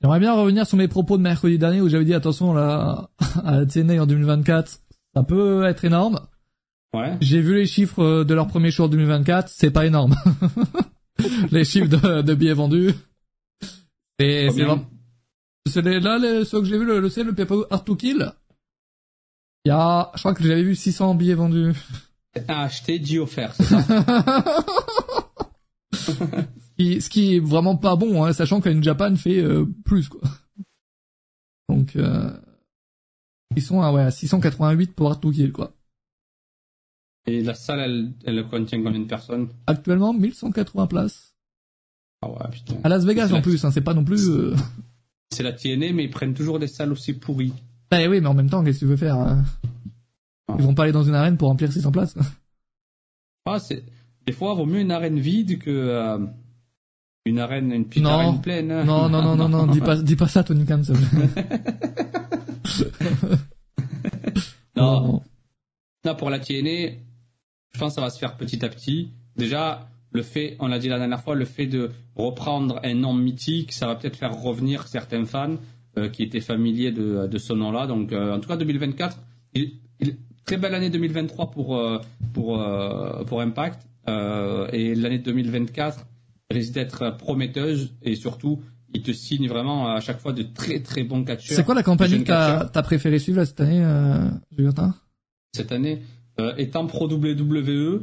J'aimerais 0.00 0.20
bien 0.20 0.34
revenir 0.34 0.66
sur 0.66 0.78
mes 0.78 0.88
propos 0.88 1.18
de 1.18 1.22
mercredi 1.22 1.58
dernier 1.58 1.80
où 1.80 1.88
j'avais 1.88 2.04
dit 2.04 2.14
attention 2.14 2.54
là, 2.54 3.10
à 3.44 3.60
la 3.60 3.66
TNA 3.66 4.02
en 4.02 4.06
2024, 4.06 4.80
ça 5.14 5.22
peut 5.22 5.64
être 5.64 5.84
énorme. 5.84 6.20
J'ai 7.20 7.40
vu 7.40 7.54
les 7.54 7.66
chiffres 7.66 8.02
euh, 8.02 8.24
de 8.24 8.34
leur 8.34 8.48
premier 8.48 8.70
show 8.70 8.84
en 8.84 8.88
2024, 8.88 9.48
c'est 9.48 9.70
pas 9.70 9.86
énorme. 9.86 10.16
les 11.52 11.64
chiffres 11.64 11.88
de, 12.22 12.34
billets 12.34 12.54
vendus. 12.54 12.94
Et 14.18 14.48
c'est 14.50 14.64
vraiment... 14.64 14.86
Là, 15.76 16.18
les, 16.18 16.44
ceux 16.44 16.60
que 16.60 16.66
j'ai 16.66 16.78
vu, 16.78 16.84
le, 16.84 17.00
le 17.00 17.78
to 17.84 17.96
Kill. 17.96 18.32
Il 19.64 19.68
y 19.68 19.72
a, 19.72 20.10
je 20.14 20.18
crois 20.20 20.34
que 20.34 20.42
j'avais 20.42 20.62
vu 20.62 20.74
600 20.74 21.14
billets 21.14 21.34
vendus. 21.34 21.72
T'as 22.32 22.60
acheté, 22.60 22.98
dit 22.98 23.18
offert, 23.18 23.54
c'est 23.54 23.64
ça? 23.64 23.82
ce, 25.92 27.08
qui, 27.08 27.36
est 27.36 27.40
vraiment 27.40 27.76
pas 27.76 27.96
bon, 27.96 28.24
hein, 28.24 28.32
sachant 28.32 28.60
qu'une 28.60 28.82
Japan 28.82 29.16
fait 29.16 29.38
euh, 29.38 29.66
plus, 29.84 30.08
quoi. 30.08 30.20
Donc, 31.68 31.96
euh, 31.96 32.30
ils 33.56 33.62
sont 33.62 33.82
à, 33.82 33.92
ouais, 33.92 34.02
à 34.02 34.10
688 34.10 34.94
pour 34.94 35.18
Kill, 35.20 35.52
quoi. 35.52 35.74
Et 37.26 37.42
la 37.42 37.54
salle, 37.54 37.80
elle, 37.80 38.12
elle 38.24 38.48
contient 38.48 38.82
combien 38.82 39.00
de 39.00 39.06
personnes? 39.06 39.48
Actuellement, 39.66 40.14
1180 40.14 40.86
places. 40.86 41.34
Ah 42.22 42.30
ouais, 42.30 42.50
putain. 42.50 42.76
À 42.84 42.88
Las 42.88 43.04
Vegas 43.04 43.32
en 43.32 43.40
plus, 43.40 43.64
hein, 43.64 43.70
c'est 43.70 43.80
pas 43.80 43.94
non 43.94 44.04
plus. 44.04 44.28
Euh... 44.28 44.54
C'est 45.32 45.42
la 45.42 45.52
TNA, 45.52 45.92
mais 45.92 46.04
ils 46.04 46.10
prennent 46.10 46.34
toujours 46.34 46.58
des 46.58 46.66
salles 46.66 46.92
aussi 46.92 47.12
pourries. 47.12 47.52
Bah 47.90 47.98
oui, 48.08 48.20
mais 48.20 48.26
en 48.26 48.34
même 48.34 48.50
temps, 48.50 48.62
qu'est-ce 48.62 48.80
que 48.80 48.84
tu 48.84 48.90
veux 48.90 48.96
faire 48.96 49.16
hein? 49.16 49.44
Ils 50.58 50.64
vont 50.64 50.74
pas 50.74 50.84
aller 50.84 50.92
dans 50.92 51.02
une 51.02 51.14
arène 51.14 51.36
pour 51.36 51.48
remplir 51.48 51.72
600 51.72 51.92
places. 51.92 52.14
Ah, 53.46 53.58
c'est 53.58 53.82
des 54.26 54.32
fois, 54.34 54.52
vaut 54.54 54.66
mieux 54.66 54.80
une 54.80 54.92
arène 54.92 55.18
vide 55.18 55.58
que 55.58 55.70
euh, 55.70 56.18
une 57.24 57.38
arène, 57.38 57.72
une 57.72 57.86
petite 57.86 58.04
arène 58.04 58.40
pleine. 58.40 58.70
Hein. 58.70 58.84
Non, 58.84 59.08
non, 59.08 59.22
non, 59.22 59.34
non, 59.34 59.48
non, 59.48 59.66
dis 59.66 59.80
pas, 59.80 59.96
dis 60.02 60.14
pas 60.14 60.28
ça, 60.28 60.44
Tony 60.44 60.66
Khan. 60.66 60.82
non. 64.76 65.22
non, 66.04 66.14
pour 66.16 66.28
la 66.30 66.38
TNA, 66.38 66.96
je 67.72 67.78
pense 67.78 67.92
que 67.92 67.94
ça 67.94 68.02
va 68.02 68.10
se 68.10 68.18
faire 68.18 68.36
petit 68.36 68.64
à 68.64 68.68
petit. 68.68 69.10
Déjà, 69.36 69.88
le 70.12 70.22
fait, 70.22 70.56
on 70.60 70.66
l'a 70.66 70.78
dit 70.78 70.88
la 70.88 70.98
dernière 70.98 71.22
fois, 71.22 71.34
le 71.34 71.44
fait 71.44 71.66
de 71.66 71.90
reprendre 72.14 72.78
un 72.84 72.94
nom 72.94 73.14
mythique, 73.14 73.72
ça 73.72 73.86
va 73.86 73.96
peut-être 73.96 74.16
faire 74.16 74.34
revenir 74.34 74.86
certains 74.86 75.24
fans 75.24 75.56
euh, 75.98 76.08
qui 76.08 76.22
étaient 76.22 76.40
familiers 76.40 76.92
de, 76.92 77.26
de 77.26 77.38
ce 77.38 77.52
nom-là. 77.52 77.86
Donc, 77.86 78.12
euh, 78.12 78.36
en 78.36 78.40
tout 78.40 78.48
cas, 78.48 78.56
2024, 78.56 79.18
très 80.44 80.56
belle 80.56 80.74
année 80.74 80.90
2023 80.90 81.50
pour 81.50 82.00
pour 82.32 82.64
pour 83.26 83.40
Impact 83.40 83.86
et 84.08 84.94
l'année 84.94 85.18
2024 85.18 86.06
risque 86.50 86.72
d'être 86.72 87.16
prometteuse 87.16 87.94
et 88.02 88.16
surtout 88.16 88.60
il 88.92 89.02
te 89.02 89.12
signe 89.12 89.48
vraiment 89.48 89.92
à 89.92 90.00
chaque 90.00 90.18
fois 90.18 90.32
de 90.32 90.42
très 90.42 90.80
très 90.80 91.04
bons 91.04 91.24
catcheurs. 91.24 91.56
C'est 91.56 91.64
quoi 91.64 91.74
la 91.74 91.82
campagne 91.82 92.22
que 92.22 92.26
t'as 92.26 92.70
as 92.74 92.82
préféré 92.82 93.18
suivre 93.18 93.44
cette 93.44 93.60
année, 93.60 93.82
euh, 93.84 94.28
Cette 95.52 95.72
année, 95.72 96.02
euh, 96.40 96.54
étant 96.56 96.86
pro 96.86 97.08
WWE, 97.08 97.30
euh, 97.66 98.00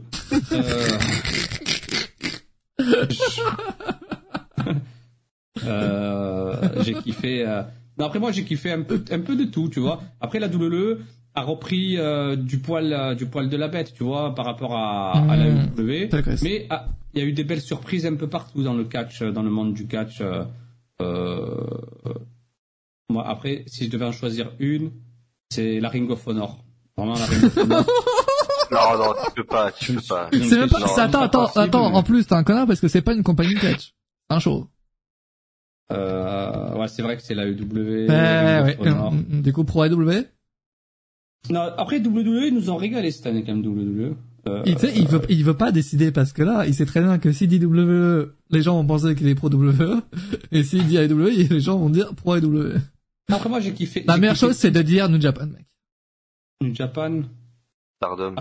euh, 5.65 6.83
j'ai 6.83 6.93
kiffé. 6.95 7.45
Euh... 7.45 7.63
Non, 7.97 8.05
après 8.05 8.19
moi 8.19 8.31
j'ai 8.31 8.43
kiffé 8.43 8.71
un 8.71 8.83
peu 8.83 9.03
un 9.11 9.19
peu 9.19 9.35
de 9.35 9.45
tout, 9.45 9.69
tu 9.69 9.79
vois. 9.79 10.01
Après 10.21 10.39
la 10.39 10.47
WWE 10.47 10.99
a 11.37 11.41
repris 11.41 11.97
euh, 11.97 12.35
du 12.35 12.59
poil 12.59 13.15
du 13.15 13.27
poil 13.27 13.47
de 13.49 13.57
la 13.57 13.67
bête, 13.67 13.93
tu 13.93 14.03
vois, 14.03 14.33
par 14.33 14.45
rapport 14.45 14.75
à, 14.75 15.11
à 15.11 15.35
la 15.35 15.49
mmh. 15.49 15.71
WWE. 15.77 16.09
Mais 16.43 16.65
ah, 16.69 16.87
il 17.13 17.21
y 17.21 17.23
a 17.23 17.27
eu 17.27 17.33
des 17.33 17.43
belles 17.43 17.61
surprises 17.61 18.05
un 18.05 18.15
peu 18.15 18.27
partout 18.27 18.63
dans 18.63 18.73
le 18.73 18.83
catch, 18.83 19.21
dans 19.21 19.43
le 19.43 19.49
monde 19.49 19.73
du 19.73 19.87
catch. 19.87 20.21
moi 23.09 23.27
après, 23.27 23.63
si 23.67 23.85
je 23.85 23.89
devais 23.89 24.05
en 24.05 24.11
choisir 24.11 24.51
une, 24.59 24.91
c'est 25.49 25.79
la 25.79 25.89
Ring 25.89 26.09
of 26.09 26.27
Honor. 26.27 26.63
Vraiment 26.97 27.13
la 27.13 27.25
Ring 27.25 27.43
of 27.45 27.57
Honor. 27.57 27.85
Non, 28.69 28.97
non, 28.97 29.13
tu 29.25 29.31
peux 29.33 29.43
pas, 29.45 29.71
tu 29.71 29.93
peux 29.93 30.01
pas. 30.01 30.29
C'est 30.33 30.59
même 30.59 30.69
pas, 30.69 31.01
attends, 31.01 31.21
attends, 31.21 31.45
attends, 31.45 31.93
en 31.93 32.03
plus, 32.03 32.27
t'es 32.27 32.33
un 32.33 32.43
connard 32.43 32.67
parce 32.67 32.81
que 32.81 32.89
c'est 32.89 33.01
pas 33.01 33.13
une 33.13 33.23
compagnie 33.23 33.55
catch. 33.55 33.93
C'est 34.29 34.35
un 34.35 34.39
show. 34.39 34.67
Euh, 35.91 36.75
ouais, 36.75 36.87
c'est 36.87 37.01
vrai 37.01 37.15
que 37.15 37.23
c'est 37.23 37.33
la 37.33 37.47
EW. 37.47 38.09
Ouais, 38.09 38.77
ouais. 38.81 39.41
Du 39.41 39.53
coup, 39.53 39.63
pro 39.63 39.83
AW? 39.83 40.25
Non, 41.49 41.61
après 41.77 41.99
WWE, 41.99 42.47
ils 42.47 42.53
nous 42.53 42.69
ont 42.69 42.77
régalé 42.77 43.11
cette 43.11 43.25
année 43.27 43.43
quand 43.43 43.55
même, 43.55 43.65
WWE. 43.65 44.15
Euh, 44.47 44.63
il, 44.65 44.77
il 44.95 45.07
veut, 45.07 45.21
il 45.29 45.43
veut 45.43 45.57
pas 45.57 45.71
décider 45.71 46.11
parce 46.11 46.31
que 46.33 46.41
là, 46.41 46.65
il 46.65 46.73
sait 46.73 46.85
très 46.85 47.01
bien 47.01 47.17
que 47.19 47.31
s'il 47.31 47.47
dit 47.47 47.63
WWE, 47.63 48.33
les 48.49 48.61
gens 48.61 48.75
vont 48.75 48.85
penser 48.85 49.15
qu'il 49.15 49.27
est 49.27 49.35
pro 49.35 49.49
WWE, 49.49 50.01
et 50.51 50.63
s'il 50.63 50.85
dit 50.87 50.97
AW, 50.97 51.27
les 51.49 51.59
gens 51.59 51.77
vont 51.77 51.89
dire 51.89 52.13
pro 52.15 52.33
AW. 52.35 52.73
Après 53.31 53.49
moi, 53.49 53.59
j'ai 53.59 53.73
kiffé. 53.73 54.03
La 54.07 54.17
meilleure 54.17 54.35
chose, 54.35 54.55
c'est 54.55 54.71
de 54.71 54.81
dire 54.81 55.09
New 55.09 55.19
Japan, 55.19 55.47
mec. 55.47 55.65
New 56.61 56.73
Japan. 56.73 57.23
Pardon. 57.99 58.35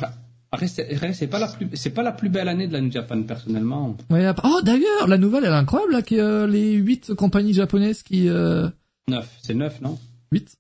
Après, 0.53 0.69
c'est 0.69 1.27
pas 1.27 1.39
la 1.39 1.49
plus, 1.49 1.69
c'est 1.75 1.91
pas 1.91 2.03
la 2.03 2.13
plus 2.13 2.29
belle 2.29 2.49
année 2.49 2.69
de 2.69 2.73
la 2.73 2.81
New 2.81 2.91
Japan 2.91 3.23
personnellement. 3.23 3.97
Ouais, 4.11 4.31
oh 4.45 4.61
d'ailleurs, 4.63 5.09
la 5.09 5.19
nouvelle 5.19 5.45
elle 5.45 5.53
est 5.53 5.57
incroyable 5.57 5.93
là, 5.93 6.03
que 6.03 6.15
euh, 6.15 6.47
les 6.47 6.73
huit 6.75 7.15
compagnies 7.15 7.53
japonaises 7.53 8.03
qui. 8.03 8.29
Euh... 8.29 8.69
9, 9.09 9.39
c'est 9.43 9.55
9 9.55 9.83
non? 9.83 9.99
8 10.33 10.57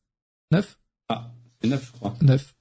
9 0.52 0.62
Ah, 0.62 0.62
c'est 0.66 0.85
9 1.66 1.84
je 1.86 1.92
crois. 1.92 2.14
9. 2.22 2.54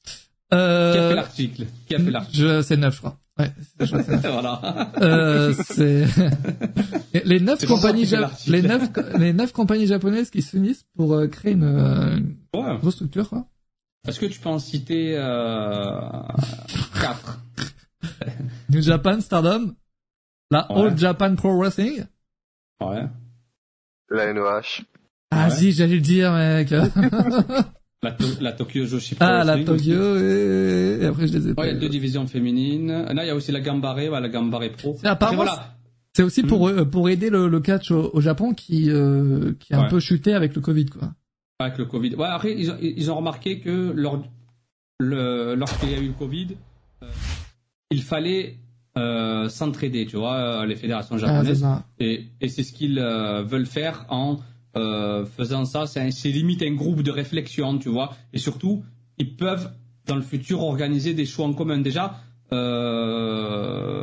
Euh... 0.54 0.94
Qui 0.94 0.98
a 1.00 1.10
fait 1.10 1.16
l'article? 1.16 1.66
Qui 1.88 1.96
a 1.96 2.00
fait 2.00 2.12
l'article? 2.12 2.64
C'est 2.64 2.78
9 2.78 2.94
je 2.94 3.00
crois. 3.00 3.18
Ouais, 3.38 3.52
c'est 3.80 3.88
voilà. 4.32 4.92
euh, 5.02 5.54
c'est 5.66 6.06
les 7.26 7.42
neuf 7.42 7.66
compagnies 7.66 8.06
les 8.48 8.62
neuf 8.62 8.90
les 9.18 9.34
neuf 9.34 9.52
compagnies 9.52 9.88
japonaises 9.88 10.30
qui 10.30 10.42
s'unissent 10.42 10.86
pour 10.96 11.14
euh, 11.16 11.28
créer 11.28 11.52
une, 11.52 11.64
euh, 11.66 12.16
une 12.18 12.38
grosse 12.78 12.96
structure 12.96 13.28
quoi. 13.28 13.46
Est-ce 14.08 14.22
que 14.22 14.26
tu 14.28 14.40
peux 14.40 14.48
en 14.50 14.60
citer 14.60 15.18
euh, 15.18 16.22
4 17.02 17.42
New 18.70 18.82
Japan 18.82 19.20
Stardom, 19.20 19.74
la 20.52 20.60
All 20.60 20.98
Japan 20.98 21.36
Pro 21.36 21.58
Wrestling. 21.58 22.06
Ouais. 22.80 23.04
La 24.10 24.32
NOH. 24.32 24.84
Ah 25.32 25.50
si, 25.50 25.72
j'allais 25.72 25.96
le 25.96 26.02
dire, 26.02 26.32
mec. 26.34 26.74
La, 28.10 28.16
la, 28.42 28.52
Tokyo 28.54 28.86
Joshi 28.86 29.16
Pro 29.16 29.26
Ah, 29.28 29.44
la 29.44 29.64
Tokyo, 29.64 30.18
et... 30.18 31.06
après 31.06 31.28
je 31.28 31.38
les 31.38 31.48
ai 31.48 31.52
Ouais, 31.52 31.70
il 31.70 31.74
y 31.74 31.78
a 31.78 31.80
deux 31.80 31.90
divisions 31.90 32.28
féminines. 32.28 32.88
Là, 32.88 33.24
il 33.24 33.28
y 33.28 33.30
a 33.30 33.36
aussi 33.36 33.52
la 33.52 33.62
Gambare, 33.62 33.98
la 33.98 34.30
Gambare 34.30 34.70
Pro. 34.78 34.98
C'est 36.14 36.24
aussi 36.24 36.44
pour, 36.44 36.70
hmm. 36.70 36.90
pour 36.90 37.10
aider 37.10 37.30
le, 37.30 37.50
le 37.50 37.60
catch 37.60 37.92
au, 37.92 38.22
Japon 38.22 38.54
qui, 38.54 38.90
euh, 38.90 39.54
qui 39.60 39.74
a 39.74 39.82
un 39.82 39.90
peu 39.90 40.00
chuté 40.00 40.34
avec 40.34 40.56
le 40.56 40.62
Covid, 40.62 40.86
quoi. 40.86 41.12
Avec 41.60 41.78
le 41.78 41.86
Covid. 41.86 42.16
Ouais, 42.16 42.28
après, 42.28 42.56
ils 42.58 42.72
ont, 42.72 42.78
ils 42.82 43.12
ont 43.12 43.16
remarqué 43.16 43.60
que 43.60 43.92
lors, 43.94 44.24
le, 45.00 45.56
lorsqu'il 45.56 45.92
y 45.92 45.94
a 45.94 46.00
eu 46.00 46.08
le 46.08 46.14
Covid, 46.14 46.56
euh, 47.04 47.08
il 47.92 48.02
fallait 48.02 48.60
euh, 48.98 49.50
s'entraider, 49.50 50.06
tu 50.06 50.16
vois, 50.16 50.36
euh, 50.36 50.66
les 50.66 50.78
fédérations 50.78 51.18
japonaises. 51.18 51.66
et, 52.00 52.28
et 52.40 52.48
c'est 52.48 52.64
ce 52.64 52.72
qu'ils 52.72 52.98
euh, 52.98 53.44
veulent 53.44 53.66
faire 53.66 54.06
en 54.10 54.38
euh, 54.76 55.26
faisant 55.26 55.66
ça. 55.66 55.86
C'est, 55.88 56.10
limite 56.30 56.62
un 56.62 56.74
groupe 56.74 57.02
de 57.02 57.12
réflexion, 57.12 57.78
tu 57.78 57.90
vois. 57.90 58.16
Et 58.34 58.40
surtout, 58.40 58.84
ils 59.18 59.36
peuvent, 59.36 59.72
dans 60.06 60.16
le 60.16 60.22
futur, 60.22 60.62
organiser 60.62 61.14
des 61.14 61.26
choix 61.26 61.46
en 61.46 61.54
commun. 61.54 61.80
Déjà, 61.80 62.20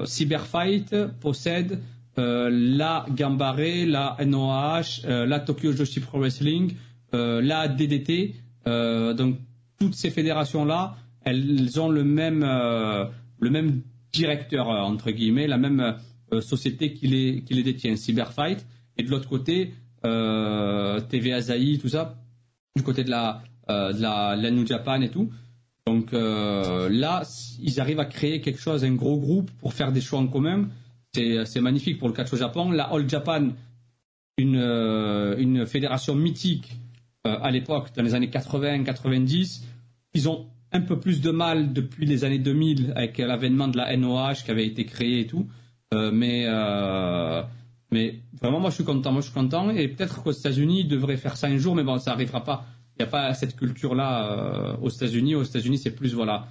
Cyberfight 0.06 0.94
possède 1.20 1.80
la 2.16 3.06
Gambare, 3.10 3.86
la 3.86 4.16
NOH, 4.24 5.06
la 5.06 5.40
Tokyo 5.40 5.72
Joshi 5.72 6.00
Pro 6.00 6.18
Wrestling, 6.18 6.74
euh, 7.14 7.42
la 7.42 7.68
DDT, 7.68 8.36
euh, 8.66 9.12
donc 9.12 9.36
toutes 9.78 9.94
ces 9.94 10.10
fédérations-là, 10.10 10.96
elles 11.24 11.78
ont 11.78 11.90
le 11.90 12.04
même, 12.04 12.42
euh, 12.42 13.04
le 13.38 13.50
même 13.50 13.82
directeur, 14.12 14.68
entre 14.68 15.10
guillemets, 15.10 15.46
la 15.46 15.58
même 15.58 15.96
société 16.40 16.94
qui 16.94 17.08
les, 17.08 17.42
qui 17.42 17.52
les 17.54 17.62
détient, 17.62 17.96
Cyberfight. 17.96 18.66
Et 18.96 19.02
de 19.02 19.10
l'autre 19.10 19.28
côté, 19.28 19.74
TV 20.02 21.32
Asahi, 21.32 21.78
tout 21.78 21.88
ça, 21.88 22.16
du 22.76 22.82
côté 22.82 23.04
de 23.04 23.10
la, 23.10 23.42
de 23.68 24.00
la, 24.00 24.50
New 24.50 24.66
Japan 24.66 25.00
et 25.00 25.10
tout. 25.10 25.30
Donc 25.86 26.12
là, 26.12 27.22
ils 27.60 27.80
arrivent 27.80 28.00
à 28.00 28.06
créer 28.06 28.40
quelque 28.40 28.60
chose, 28.60 28.84
un 28.84 28.94
gros 28.94 29.18
groupe 29.18 29.50
pour 29.60 29.74
faire 29.74 29.92
des 29.92 30.00
choix 30.00 30.18
en 30.18 30.26
commun. 30.26 30.68
C'est 31.14 31.60
magnifique 31.60 31.98
pour 31.98 32.08
le 32.08 32.14
catch 32.14 32.32
au 32.32 32.36
Japon. 32.36 32.70
La 32.70 32.84
All 32.84 33.08
Japan, 33.08 33.50
une, 34.38 34.56
une 35.38 35.66
fédération 35.66 36.14
mythique 36.14 36.76
euh, 37.24 37.38
à 37.40 37.52
l'époque, 37.52 37.90
dans 37.94 38.02
les 38.02 38.14
années 38.14 38.26
80-90. 38.26 39.62
Ils 40.14 40.28
ont 40.28 40.46
un 40.72 40.80
peu 40.80 40.98
plus 40.98 41.20
de 41.20 41.30
mal 41.30 41.72
depuis 41.72 42.04
les 42.04 42.24
années 42.24 42.40
2000 42.40 42.94
avec 42.96 43.18
l'avènement 43.18 43.68
de 43.68 43.76
la 43.76 43.96
NOH 43.96 44.42
qui 44.44 44.50
avait 44.50 44.66
été 44.66 44.84
créée 44.84 45.20
et 45.20 45.26
tout. 45.28 45.46
Euh, 45.94 46.10
mais, 46.12 46.46
euh, 46.48 47.42
mais 47.92 48.20
vraiment, 48.40 48.58
moi, 48.58 48.70
je 48.70 48.76
suis 48.76 48.84
content. 48.84 49.12
Moi, 49.12 49.20
je 49.20 49.26
suis 49.26 49.34
content. 49.34 49.70
Et 49.70 49.86
peut-être 49.88 50.22
qu'aux 50.22 50.32
États-Unis, 50.32 50.80
ils 50.80 50.88
devraient 50.88 51.16
faire 51.16 51.36
ça 51.36 51.46
un 51.46 51.58
jour, 51.58 51.74
mais 51.76 51.84
bon, 51.84 51.98
ça 51.98 52.10
n'arrivera 52.12 52.42
pas. 52.42 52.64
Il 52.98 53.02
n'y 53.02 53.08
a 53.08 53.10
pas 53.10 53.32
cette 53.34 53.54
culture-là 53.56 54.76
aux 54.82 54.90
États-Unis. 54.90 55.34
Aux 55.34 55.44
États-Unis, 55.44 55.78
c'est 55.78 55.92
plus, 55.92 56.14
voilà, 56.14 56.48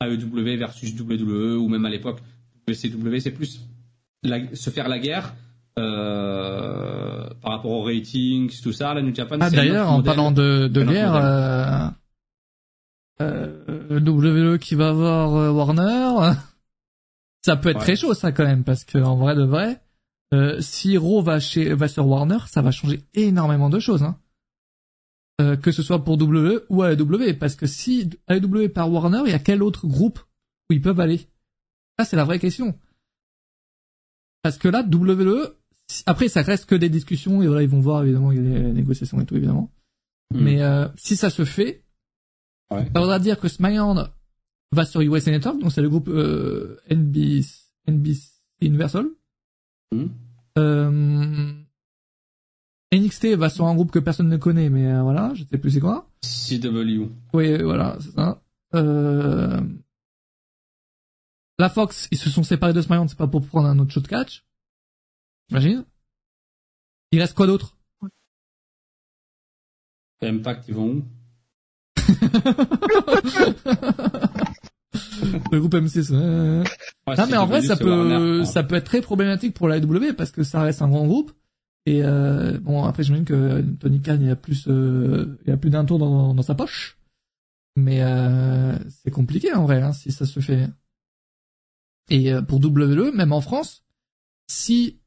AEW 0.00 0.56
versus 0.56 0.94
WWE, 0.98 1.56
ou 1.56 1.68
même 1.68 1.84
à 1.84 1.90
l'époque, 1.90 2.20
WCW, 2.68 3.20
c'est 3.20 3.32
plus 3.32 3.60
se 4.54 4.70
faire 4.70 4.88
la 4.88 4.98
guerre 4.98 5.34
euh, 5.78 7.28
par 7.42 7.52
rapport 7.52 7.72
aux 7.72 7.84
ratings, 7.84 8.50
tout 8.62 8.72
ça, 8.72 8.94
la 8.94 9.02
New 9.02 9.14
Japan. 9.14 9.38
Ah 9.40 9.50
d'ailleurs, 9.50 9.90
en 9.90 10.02
parlant 10.02 10.30
de, 10.30 10.68
de 10.68 10.82
guerre, 10.82 11.14
euh, 11.14 11.88
euh, 13.20 14.00
WWE 14.00 14.58
qui 14.58 14.74
va 14.74 14.92
voir 14.92 15.34
euh, 15.34 15.50
Warner, 15.50 16.36
ça 17.44 17.56
peut 17.56 17.68
être 17.70 17.80
très 17.80 17.96
chaud 17.96 18.14
ça 18.14 18.32
quand 18.32 18.44
même, 18.44 18.64
parce 18.64 18.84
que 18.84 18.98
en 18.98 19.16
vrai 19.16 19.34
de 19.34 19.42
vrai, 19.44 19.82
euh, 20.32 20.60
si 20.60 20.96
Raw 20.96 21.22
va 21.22 21.40
chez 21.40 21.74
va 21.74 21.88
sur 21.88 22.06
Warner, 22.06 22.38
ça 22.46 22.62
va 22.62 22.70
changer 22.70 23.02
énormément 23.12 23.68
de 23.68 23.78
choses. 23.78 24.02
Hein. 24.02 24.18
Euh, 25.40 25.56
que 25.56 25.72
ce 25.72 25.82
soit 25.82 26.04
pour 26.04 26.20
WWE 26.20 26.64
ou 26.70 26.84
AEW, 26.84 27.34
parce 27.38 27.56
que 27.56 27.66
si 27.66 28.08
AEW 28.28 28.68
par 28.68 28.90
Warner, 28.90 29.22
il 29.26 29.32
y 29.32 29.34
a 29.34 29.38
quel 29.38 29.62
autre 29.62 29.86
groupe 29.86 30.20
où 30.70 30.72
ils 30.72 30.80
peuvent 30.80 31.00
aller? 31.00 31.28
Ça 31.98 32.06
c'est 32.06 32.16
la 32.16 32.24
vraie 32.24 32.38
question. 32.38 32.78
Parce 34.42 34.58
que 34.58 34.68
là, 34.68 34.82
WWE, 34.82 35.56
après, 36.06 36.28
ça 36.28 36.42
reste 36.42 36.66
que 36.66 36.74
des 36.74 36.90
discussions 36.90 37.42
et 37.42 37.46
voilà, 37.46 37.62
ils 37.62 37.68
vont 37.68 37.80
voir 37.80 38.02
évidemment 38.02 38.30
il 38.30 38.36
y 38.36 38.40
a 38.56 38.60
des 38.60 38.72
négociations 38.72 39.20
et 39.20 39.26
tout 39.26 39.36
évidemment. 39.36 39.70
Hmm. 40.32 40.44
Mais 40.44 40.62
euh, 40.62 40.86
si 40.96 41.16
ça 41.16 41.30
se 41.30 41.44
fait, 41.44 41.82
ouais. 42.70 42.84
ça 42.94 43.00
voudra 43.00 43.18
dire 43.18 43.38
que 43.38 43.48
SmackDown 43.48 44.10
va 44.72 44.84
sur 44.84 45.00
USA 45.00 45.30
Network, 45.30 45.60
donc 45.60 45.72
c'est 45.72 45.82
le 45.82 45.88
groupe 45.88 46.08
euh, 46.08 46.80
NBC, 46.90 47.70
NBC 47.86 48.32
Universal. 48.60 49.06
Hmm. 49.92 50.06
Euh, 50.58 51.52
NXT 52.92 53.34
va 53.34 53.50
sur 53.50 53.66
un 53.66 53.74
groupe 53.74 53.90
que 53.90 53.98
personne 53.98 54.28
ne 54.28 54.36
connaît, 54.36 54.70
mais 54.70 54.86
euh, 54.86 55.02
voilà, 55.02 55.32
je 55.34 55.44
sais 55.44 55.58
plus 55.58 55.72
c'est 55.72 55.80
quoi. 55.80 56.08
CW. 56.22 57.08
Oui, 57.32 57.62
voilà, 57.62 57.96
c'est 58.00 58.12
ça. 58.12 58.40
Euh... 58.74 59.60
La 61.58 61.68
Fox, 61.68 62.08
ils 62.10 62.18
se 62.18 62.30
sont 62.30 62.42
séparés 62.42 62.72
de 62.72 62.82
SmackDown, 62.82 63.08
c'est 63.08 63.18
pas 63.18 63.28
pour 63.28 63.46
prendre 63.46 63.68
un 63.68 63.78
autre 63.78 63.92
show 63.92 64.00
de 64.00 64.08
catch. 64.08 64.44
J'imagine. 65.48 65.84
Il 67.12 67.20
reste 67.20 67.34
quoi 67.34 67.46
d'autre? 67.46 67.76
Impact, 70.20 70.68
ils 70.68 70.74
vont 70.74 70.88
où? 70.88 71.04
le 75.52 75.58
groupe 75.60 75.74
M6. 75.74 76.12
non, 76.12 76.64
mais 77.30 77.36
en 77.36 77.46
vrai, 77.46 77.62
ça 77.62 77.76
peut, 77.76 78.44
ça 78.44 78.62
peut 78.62 78.76
être 78.76 78.84
très 78.84 79.00
problématique 79.00 79.54
pour 79.54 79.68
la 79.68 79.78
AEW 79.78 80.14
parce 80.16 80.30
que 80.30 80.42
ça 80.42 80.62
reste 80.62 80.82
un 80.82 80.88
grand 80.88 81.06
groupe. 81.06 81.32
Et 81.86 82.02
euh, 82.02 82.58
bon, 82.60 82.84
après, 82.84 83.02
j'imagine 83.02 83.26
que 83.26 83.60
Tony 83.80 84.00
Khan, 84.00 84.18
il 84.20 84.30
a 84.30 84.36
plus, 84.36 84.66
euh, 84.68 85.38
il 85.46 85.52
a 85.52 85.56
plus 85.56 85.70
d'un 85.70 85.84
tour 85.84 85.98
dans, 85.98 86.32
dans 86.32 86.42
sa 86.42 86.54
poche. 86.54 86.96
Mais 87.76 88.02
euh, 88.02 88.76
c'est 88.88 89.10
compliqué 89.10 89.52
en 89.52 89.64
vrai, 89.64 89.82
hein, 89.82 89.92
si 89.92 90.12
ça 90.12 90.26
se 90.26 90.40
fait. 90.40 90.68
Et 92.08 92.32
euh, 92.32 92.42
pour 92.42 92.64
WWE, 92.64 93.12
même 93.12 93.32
en 93.32 93.40
France, 93.40 93.84
si 94.46 95.00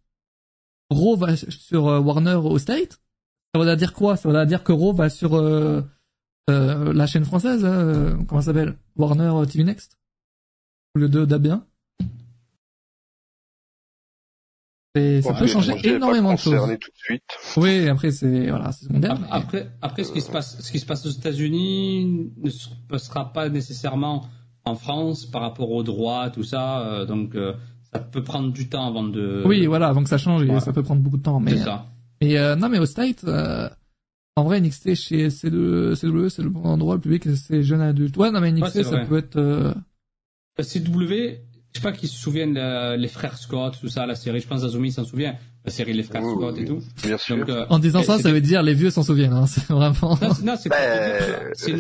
Raw 0.90 1.16
va 1.16 1.36
sur 1.38 1.88
euh, 1.88 2.00
Warner 2.00 2.36
au 2.36 2.58
State, 2.58 3.00
ça 3.54 3.62
veut 3.62 3.76
dire 3.76 3.94
quoi? 3.94 4.18
Ça 4.18 4.30
veut 4.30 4.46
dire 4.46 4.64
que 4.64 4.74
Raw 4.74 4.94
va 4.94 5.10
sur 5.10 5.36
euh, 6.50 6.94
la 6.94 7.08
chaîne 7.08 7.26
française, 7.26 7.62
comment 8.28 8.42
ça 8.42 8.48
s'appelle? 8.48 8.76
Warner 8.96 9.32
TV 9.48 9.64
Next? 9.64 9.98
Au 10.96 11.00
lieu 11.00 11.10
de 11.10 11.26
d'Abien 11.26 11.66
ça 15.22 15.34
peut 15.34 15.48
changer 15.48 15.74
énormément 15.84 16.34
de 16.34 16.40
choses. 16.40 16.78
Tout 16.80 16.92
de 16.92 16.98
suite. 16.98 17.24
Oui, 17.58 17.88
après 17.88 18.12
c'est 18.12 18.50
voilà, 18.50 18.72
c'est 18.72 18.86
secondaire. 18.86 19.18
Après, 19.30 19.70
après, 19.82 20.04
ce 20.04 20.12
qui 20.12 20.22
se 20.22 20.32
passe, 20.32 20.62
ce 20.62 20.72
qui 20.72 20.80
se 20.80 20.86
passe 20.86 21.06
aux 21.06 21.10
États-Unis 21.10 22.32
ne 22.38 22.50
se 22.50 22.70
passera 22.88 23.32
pas 23.32 23.50
nécessairement 23.50 24.26
en 24.66 24.76
France 24.76 25.26
par 25.26 25.42
rapport 25.42 25.72
aux 25.72 25.84
droits, 25.84 26.30
tout 26.30 26.44
ça. 26.44 26.82
Euh, 26.82 27.06
donc 27.06 27.36
euh, 27.36 27.54
ça 27.94 28.00
peut 28.00 28.24
prendre 28.24 28.52
du 28.52 28.70
temps 28.70 28.88
avant 28.88 29.04
de. 29.04 29.44
Oui, 29.46 29.66
voilà, 29.66 29.88
avant 29.88 30.04
que 30.04 30.10
ça 30.10 30.18
change, 30.18 30.44
et 30.44 30.60
ça 30.60 30.74
peut 30.74 30.84
prendre 30.84 31.02
beaucoup 31.02 31.18
de 31.18 31.24
temps. 31.24 31.40
Mais 31.40 31.58
ça. 31.58 31.86
Et 32.20 32.40
euh, 32.40 32.56
non, 32.56 32.70
mais 32.70 32.80
au 32.80 32.86
State, 32.86 33.26
en 34.38 34.44
vrai, 34.44 34.62
NXT 34.62 34.96
chez 34.96 35.28
C2, 35.28 35.96
CW, 35.96 36.30
c'est 36.30 36.42
le 36.42 36.50
bon 36.50 36.64
endroit, 36.64 36.96
le 36.96 37.02
public, 37.02 37.24
c'est 37.36 37.64
jeune 37.64 37.82
adulte. 37.82 38.16
Ouais, 38.18 38.32
non, 38.32 38.40
mais 38.40 38.52
NXT, 38.52 38.84
ça 38.84 39.00
peut 39.00 39.18
être. 39.18 39.74
CW, 40.60 41.04
je 41.04 41.36
sais 41.74 41.82
pas 41.82 41.92
qui 41.92 42.08
se 42.08 42.18
souviennent 42.18 42.58
les 42.96 43.08
frères 43.08 43.38
Scott, 43.38 43.78
tout 43.80 43.90
ça, 43.90 44.06
la 44.06 44.16
série. 44.16 44.40
Je 44.40 44.48
pense 44.48 44.64
Azumi 44.64 44.92
s'en 44.92 45.04
souvient. 45.04 45.36
La 45.68 45.74
série 45.74 45.92
Les 45.92 46.04
frères 46.04 46.24
Scott 46.24 46.58
et 46.58 46.64
tout. 46.64 46.82
Bien 47.04 47.18
sûr. 47.18 47.36
Donc, 47.36 47.50
euh, 47.50 47.66
en 47.68 47.78
disant 47.78 48.02
ça, 48.02 48.18
ça 48.18 48.32
veut 48.32 48.40
dire 48.40 48.64
les 48.64 48.74
vieux 48.74 48.90
s'en 48.90 49.04
souviennent. 49.04 49.34
Hein. 49.34 49.46
C'est 49.48 49.68
vraiment. 49.68 50.18
Non, 50.42 50.56
c'est 50.58 50.70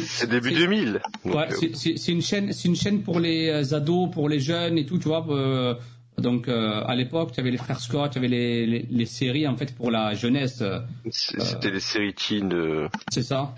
C'est 0.03 0.29
début 0.29 0.51
2000. 0.51 0.99
Ouais, 1.23 1.33
euh, 1.49 1.67
c'est 1.73 2.11
une 2.11 2.21
chaîne, 2.21 2.51
c'est 2.51 2.67
une 2.67 2.75
chaîne 2.75 3.01
pour 3.01 3.21
les 3.21 3.47
euh, 3.47 3.77
ados, 3.77 4.11
pour 4.11 4.27
les 4.27 4.41
jeunes 4.41 4.77
et 4.77 4.85
tout, 4.85 4.97
tu 4.97 5.07
vois. 5.07 5.25
Euh, 5.29 5.73
donc 6.17 6.47
à 6.49 6.95
l'époque, 6.95 7.31
tu 7.31 7.39
avais 7.39 7.51
les 7.51 7.57
frères 7.57 7.79
Scott, 7.79 8.11
tu 8.11 8.17
avais 8.17 8.27
les, 8.27 8.65
les, 8.65 8.87
les, 8.89 9.05
séries 9.05 9.47
en 9.47 9.55
fait 9.55 9.75
pour 9.75 9.91
la 9.91 10.15
jeunesse. 10.15 10.63
C'était 11.11 11.71
les 11.71 11.79
séries 11.79 12.13
teen. 12.13 12.89
C'est 13.11 13.23
ça. 13.23 13.53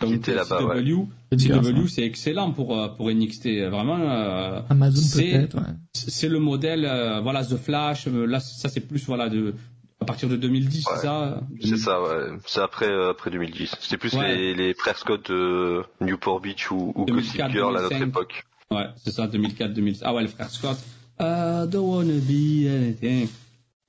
Donc 0.00 0.22
CW, 0.22 1.08
CW 1.32 1.88
c'est 1.88 2.04
excellent 2.04 2.52
pour 2.52 2.78
euh, 2.78 2.88
pour 2.88 3.10
NXT 3.10 3.46
vraiment. 3.68 3.98
Euh, 3.98 4.60
Amazon 4.70 5.18
peut-être. 5.18 5.56
Ouais. 5.56 5.74
C'est 5.92 6.28
le 6.28 6.38
modèle 6.38 6.84
euh, 6.84 7.20
voilà 7.20 7.44
The 7.44 7.56
Flash 7.56 8.06
là 8.06 8.38
ça 8.38 8.68
c'est 8.68 8.80
plus 8.80 9.04
voilà 9.06 9.28
de 9.28 9.54
à 10.00 10.04
partir 10.04 10.28
de 10.28 10.36
2010 10.36 10.84
c'est 10.88 11.00
ça? 11.00 11.40
C'est 11.60 11.76
ça 11.76 12.00
ouais 12.00 12.38
c'est 12.46 12.60
après 12.60 12.92
après 13.08 13.30
2010 13.30 13.74
c'était 13.80 13.96
plus 13.96 14.16
les 14.16 14.54
les 14.54 14.74
frères 14.74 14.96
Scott 14.96 15.30
de 15.30 15.82
Newport 16.00 16.40
Beach 16.40 16.70
ou, 16.70 16.92
ou 16.94 17.04
Gossip 17.04 17.42
Girl 17.50 17.76
à 17.76 17.82
notre 17.82 18.00
époque. 18.00 18.44
Ouais 18.70 18.86
c'est 18.96 19.10
ça 19.10 19.26
2004 19.26 19.72
2005 19.72 20.06
ah 20.06 20.14
ouais 20.14 20.22
les 20.22 20.28
frères 20.28 20.50
Scott. 20.50 20.78
I 21.20 21.66
don't 21.68 21.88
wanna 21.88 22.20
be 22.20 22.68
anything. 22.68 23.28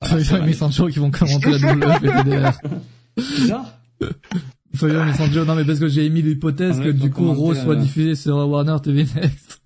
Y 0.02 0.32
a 0.32 0.52
Sancho 0.54 0.88
qui 0.88 0.98
vont 0.98 1.10
commenter 1.10 1.58
la. 1.58 2.52
C'est 3.16 3.46
ça 3.48 3.80
Soyons 4.74 5.04
mais 5.04 5.14
sans 5.14 5.28
non 5.44 5.54
mais 5.56 5.64
parce 5.64 5.80
que 5.80 5.88
j'ai 5.88 6.06
émis 6.06 6.22
l'hypothèse 6.22 6.80
que 6.80 6.90
du 6.90 7.10
coup 7.10 7.32
Raw 7.32 7.54
soit 7.54 7.74
euh, 7.74 7.80
diffusé 7.80 8.14
sur 8.14 8.36
Warner 8.36 8.76
TV 8.82 9.04
Next. 9.14 9.60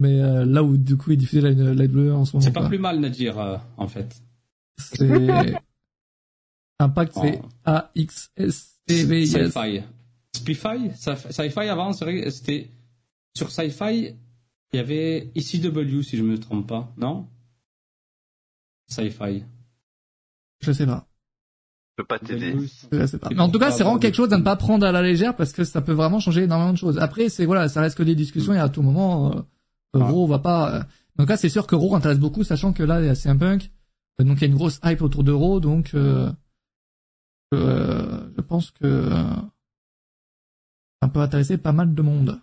mais 0.00 0.20
euh, 0.20 0.44
là 0.44 0.62
où 0.62 0.76
du 0.76 0.96
coup 0.96 1.12
il 1.12 1.16
diffusait 1.16 1.40
la, 1.40 1.52
la 1.52 1.84
en 2.14 2.24
ce 2.24 2.36
moment. 2.36 2.40
C'est 2.40 2.52
pas 2.52 2.68
plus 2.68 2.78
mal 2.78 3.00
de 3.00 3.08
dire 3.08 3.38
euh, 3.38 3.56
en 3.76 3.86
fait. 3.86 4.20
C'est 4.76 5.54
Impact 6.80 7.12
c'est 7.20 7.40
A 7.64 7.90
X 7.94 8.30
S 8.36 8.80
T 8.86 9.04
V 9.04 9.22
I 9.22 9.36
S. 9.36 9.52
Sci-fi. 9.52 9.82
Sci-fi, 10.34 11.32
Sci-fi 11.32 11.68
avant 11.68 11.92
c'était 11.92 12.70
sur 13.34 13.50
Sci-fi 13.50 14.14
il 14.72 14.76
y 14.76 14.80
avait 14.80 15.30
ECW 15.34 16.02
si 16.02 16.16
je 16.16 16.22
me 16.22 16.38
trompe 16.38 16.66
pas, 16.66 16.92
non? 16.96 17.28
Sci-fi. 18.88 19.44
Je 20.60 20.72
sais 20.72 20.86
pas 20.86 21.08
peux 21.98 22.04
pas 22.04 22.18
t'aider. 22.18 22.56
Mais 22.92 23.40
en 23.40 23.48
tout 23.48 23.58
cas, 23.58 23.72
c'est 23.72 23.82
vraiment 23.82 23.98
quelque 23.98 24.14
chose 24.14 24.32
à 24.32 24.38
ne 24.38 24.44
pas 24.44 24.56
prendre 24.56 24.86
à 24.86 24.92
la 24.92 25.02
légère 25.02 25.34
parce 25.34 25.52
que 25.52 25.64
ça 25.64 25.82
peut 25.82 25.92
vraiment 25.92 26.20
changer 26.20 26.44
énormément 26.44 26.72
de 26.72 26.78
choses. 26.78 26.98
Après, 26.98 27.28
c'est 27.28 27.44
voilà, 27.44 27.68
ça 27.68 27.80
reste 27.80 27.98
que 27.98 28.04
des 28.04 28.14
discussions 28.14 28.54
et 28.54 28.58
à 28.58 28.68
tout 28.68 28.82
moment, 28.82 29.34
euh, 29.34 29.40
Raw 29.94 30.26
va 30.26 30.38
pas. 30.38 30.74
Euh... 30.74 30.82
En 31.18 31.24
tout 31.24 31.26
cas, 31.26 31.36
c'est 31.36 31.48
sûr 31.48 31.66
que 31.66 31.74
Raw 31.74 31.96
intéresse 31.96 32.20
beaucoup, 32.20 32.44
sachant 32.44 32.72
que 32.72 32.84
là, 32.84 33.00
il 33.00 33.06
y 33.06 33.08
a 33.08 33.16
CM 33.16 33.38
Punk, 33.38 33.72
euh, 34.20 34.24
donc 34.24 34.38
il 34.38 34.42
y 34.42 34.44
a 34.44 34.46
une 34.46 34.54
grosse 34.54 34.78
hype 34.84 35.02
autour 35.02 35.24
de 35.24 35.32
Raw, 35.32 35.58
donc 35.58 35.90
euh, 35.94 36.30
euh, 37.52 38.30
je 38.36 38.40
pense 38.42 38.70
que 38.70 38.84
euh, 38.84 39.24
ça 41.02 41.08
peut 41.08 41.20
intéresser 41.20 41.58
pas 41.58 41.72
mal 41.72 41.94
de 41.94 42.02
monde. 42.02 42.40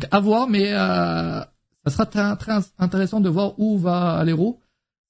Donc 0.00 0.08
à 0.12 0.20
voir, 0.20 0.48
mais 0.48 0.70
ça 0.70 1.48
sera 1.86 2.06
très, 2.06 2.36
très 2.36 2.58
intéressant 2.78 3.20
de 3.20 3.28
voir 3.28 3.58
où 3.58 3.78
va 3.78 4.14
aller 4.14 4.32
Raw. 4.32 4.58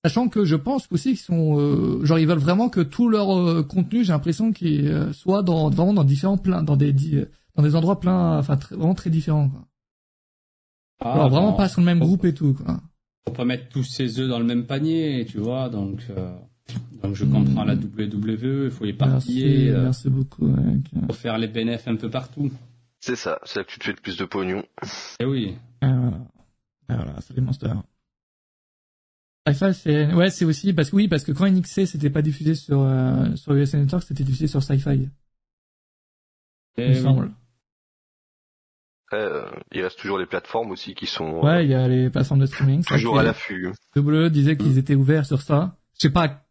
Sachant 0.04 0.28
que 0.28 0.44
je 0.44 0.56
pense 0.56 0.88
aussi 0.90 1.10
qu'ils 1.10 1.18
sont, 1.18 1.60
euh, 1.60 2.04
genre 2.06 2.18
ils 2.18 2.26
veulent 2.26 2.38
vraiment 2.38 2.70
que 2.70 2.80
tout 2.80 3.10
leur 3.10 3.36
euh, 3.36 3.62
contenu, 3.62 4.02
j'ai 4.02 4.12
l'impression 4.12 4.50
qu'il 4.50 4.88
euh, 4.88 5.12
soit 5.12 5.42
dans 5.42 5.68
vraiment 5.68 5.92
dans 5.92 6.04
différents 6.04 6.38
pleins, 6.38 6.62
dans 6.62 6.76
des 6.76 6.94
dans 7.54 7.62
des 7.62 7.76
endroits 7.76 8.00
pleins, 8.00 8.38
enfin 8.38 8.56
vraiment 8.70 8.94
très 8.94 9.10
différents. 9.10 9.50
Quoi. 9.50 9.66
Ah, 11.00 11.12
alors 11.12 11.28
vraiment 11.28 11.52
pas 11.52 11.68
sur 11.68 11.82
le 11.82 11.84
même 11.84 11.98
groupe 11.98 12.24
et 12.24 12.32
tout. 12.32 12.54
Quoi. 12.54 12.80
Faut 13.28 13.34
pas 13.34 13.44
mettre 13.44 13.68
tous 13.68 13.84
ses 13.84 14.18
œufs 14.18 14.28
dans 14.28 14.38
le 14.38 14.46
même 14.46 14.64
panier, 14.64 15.26
tu 15.28 15.36
vois. 15.36 15.68
Donc 15.68 16.00
donc 17.02 17.14
je 17.14 17.26
comprends 17.26 17.64
la 17.64 17.74
hmm. 17.74 17.90
WWE, 17.98 18.64
il 18.64 18.70
faut 18.70 18.86
éparpiller. 18.86 19.70
Merci, 19.70 19.82
merci 19.82 20.08
beaucoup. 20.08 20.50
Faut 21.08 21.12
faire 21.12 21.36
les 21.36 21.48
bénéfices 21.48 21.88
un 21.88 21.96
peu 21.96 22.08
partout. 22.08 22.50
C'est 23.00 23.16
ça, 23.16 23.40
c'est 23.44 23.60
là 23.60 23.64
que 23.64 23.70
tu 23.70 23.78
te 23.78 23.84
fais 23.84 23.92
le 23.92 24.00
plus 24.00 24.18
de 24.18 24.24
pognon. 24.26 24.64
Eh 25.20 25.24
oui. 25.24 25.56
Et 25.82 25.86
voilà, 25.86 26.16
et 26.90 26.94
voilà 26.94 27.20
c'est 27.20 27.34
les 27.34 27.40
monsters. 27.40 27.82
Sci-Fi, 29.48 29.74
c'est 29.74 30.12
ouais, 30.12 30.30
c'est 30.30 30.44
aussi 30.44 30.74
parce 30.74 30.90
que 30.90 30.96
oui, 30.96 31.08
parce 31.08 31.24
que 31.24 31.32
quand 31.32 31.48
NXT 31.48 31.86
c'était 31.86 32.10
pas 32.10 32.20
diffusé 32.20 32.54
sur 32.54 32.82
euh, 32.82 33.34
sur 33.36 33.54
USA 33.54 33.78
Network, 33.78 34.04
c'était 34.04 34.22
diffusé 34.22 34.46
sur 34.46 34.62
Sci-Fi. 34.62 35.08
Il 36.76 36.88
me 36.88 36.94
semble. 36.94 37.30
Euh, 39.12 39.50
il 39.72 39.82
reste 39.82 39.98
toujours 39.98 40.18
les 40.18 40.26
plateformes 40.26 40.70
aussi 40.70 40.94
qui 40.94 41.06
sont. 41.06 41.40
Ouais, 41.40 41.64
il 41.64 41.70
y 41.70 41.74
a 41.74 41.88
les 41.88 42.10
plateformes 42.10 42.40
de 42.40 42.46
streaming. 42.46 42.84
Toujours 42.84 43.18
à 43.18 43.22
l'affût. 43.22 43.72
WWE 43.96 44.28
disait 44.28 44.56
qu'ils 44.56 44.78
étaient 44.78 44.94
ouverts 44.94 45.26
sur 45.26 45.40
ça. 45.40 45.76
Je 45.94 46.02
sais 46.02 46.12
pas 46.12 46.44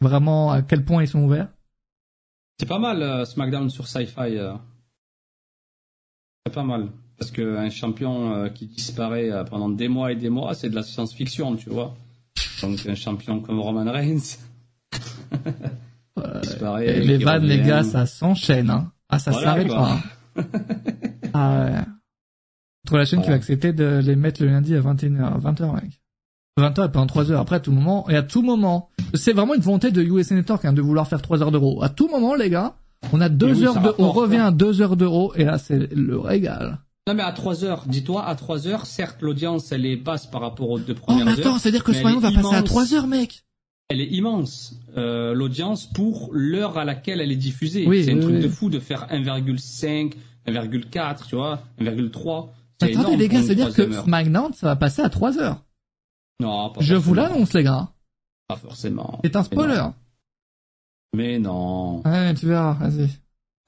vraiment 0.00 0.52
à 0.52 0.62
quel 0.62 0.84
point 0.84 1.02
ils 1.02 1.08
sont 1.08 1.22
ouverts. 1.24 1.48
C'est 2.60 2.68
pas 2.68 2.78
mal 2.78 3.02
euh, 3.02 3.24
SmackDown 3.24 3.70
sur 3.70 3.88
Sci-Fi. 3.88 4.38
Euh. 6.48 6.54
Pas 6.54 6.64
mal 6.64 6.88
parce 7.18 7.30
que 7.32 7.56
un 7.56 7.68
champion 7.68 8.32
euh, 8.32 8.48
qui 8.48 8.66
disparaît 8.66 9.30
pendant 9.50 9.68
des 9.68 9.88
mois 9.88 10.12
et 10.12 10.14
des 10.14 10.30
mois, 10.30 10.54
c'est 10.54 10.70
de 10.70 10.76
la 10.76 10.84
science-fiction, 10.84 11.56
tu 11.56 11.68
vois. 11.68 11.96
Donc 12.62 12.78
un 12.86 12.94
champion 12.94 13.40
comme 13.40 13.58
Roman 13.58 13.90
Reigns. 13.90 14.38
les 16.16 17.18
vannes, 17.18 17.44
les 17.44 17.60
gars, 17.60 17.82
ça 17.82 18.06
s'enchaîne. 18.06 18.70
Hein. 18.70 18.92
Ah, 19.08 19.18
ça 19.18 19.32
s'arrête 19.32 19.68
pas. 19.68 19.98
Hein. 20.36 20.44
ah 21.34 21.64
ouais. 21.64 21.78
Entre 22.86 22.96
la 22.96 23.04
chaîne 23.04 23.22
qui 23.22 23.28
va 23.28 23.34
accepter 23.34 23.72
de 23.72 24.00
les 24.02 24.16
mettre 24.16 24.42
le 24.42 24.48
lundi 24.48 24.74
à 24.74 24.80
21h, 24.80 25.22
à 25.22 25.38
20h, 25.38 25.74
mec. 25.74 26.00
20h 26.58 26.88
et 26.88 26.92
pendant 26.92 27.06
3 27.06 27.30
heures. 27.30 27.40
Après, 27.40 27.56
à 27.56 27.60
tout 27.60 27.72
moment, 27.72 28.08
et 28.08 28.16
à 28.16 28.22
tout 28.22 28.42
moment, 28.42 28.90
c'est 29.14 29.32
vraiment 29.32 29.54
une 29.54 29.60
volonté 29.60 29.90
de 29.90 30.02
USA 30.02 30.34
Network 30.34 30.64
hein, 30.64 30.72
de 30.72 30.82
vouloir 30.82 31.06
faire 31.06 31.22
3 31.22 31.42
heures 31.42 31.52
d'euros. 31.52 31.82
À 31.82 31.88
tout 31.88 32.08
moment, 32.08 32.34
les 32.34 32.50
gars, 32.50 32.76
on 33.12 33.20
a 33.20 33.28
2 33.28 33.64
heures 33.64 33.80
de, 33.80 33.94
on 33.98 34.10
revient 34.10 34.38
à 34.38 34.50
2 34.50 34.82
heures 34.82 34.96
d'euros, 34.96 35.32
et 35.36 35.44
là, 35.44 35.58
c'est 35.58 35.92
le 35.94 36.18
régal. 36.18 36.78
Non 37.08 37.14
mais 37.14 37.22
à 37.22 37.32
3 37.32 37.64
heures, 37.64 37.84
dis-toi, 37.86 38.26
à 38.26 38.34
3 38.34 38.68
heures, 38.68 38.84
certes 38.84 39.22
l'audience 39.22 39.72
elle 39.72 39.86
est 39.86 39.96
basse 39.96 40.26
par 40.26 40.42
rapport 40.42 40.68
aux 40.68 40.78
deux 40.78 40.92
premières 40.92 41.26
heures. 41.26 41.34
Oh 41.34 41.36
mais 41.38 41.46
attends, 41.46 41.58
c'est-à-dire 41.58 41.82
que 41.82 41.94
SmackDown 41.94 42.20
va 42.20 42.42
passer 42.42 42.54
à 42.54 42.62
3 42.62 42.92
heures 42.92 43.06
mec 43.06 43.44
Elle 43.88 44.02
est 44.02 44.08
immense, 44.08 44.74
euh, 44.98 45.32
l'audience 45.32 45.86
pour 45.86 46.28
l'heure 46.32 46.76
à 46.76 46.84
laquelle 46.84 47.22
elle 47.22 47.32
est 47.32 47.36
diffusée. 47.36 47.86
Oui, 47.86 48.04
c'est 48.04 48.12
un 48.12 48.20
truc 48.20 48.40
de 48.40 48.48
fou 48.48 48.68
de 48.68 48.78
faire 48.78 49.06
1,5, 49.10 50.12
1,4, 50.46 51.26
tu 51.26 51.36
vois, 51.36 51.62
1,3. 51.80 52.48
Attendez 52.82 53.16
les 53.16 53.28
gars, 53.28 53.42
c'est-à-dire 53.42 53.72
que 53.72 53.90
SmackDown 53.90 54.52
ça 54.52 54.66
va 54.66 54.76
passer 54.76 55.00
à 55.00 55.08
3 55.08 55.38
heures 55.38 55.64
Non, 56.40 56.70
pas 56.70 56.82
Je 56.82 56.94
vous 56.94 57.14
l'annonce, 57.14 57.54
les 57.54 57.62
gars. 57.62 57.88
Pas 58.48 58.56
forcément. 58.56 59.18
C'est 59.24 59.34
un 59.34 59.44
spoiler. 59.44 59.82
Mais 61.14 61.38
non. 61.38 62.02
Ouais, 62.04 62.34
tu 62.34 62.46
verras, 62.46 62.74
vas-y. 62.74 63.08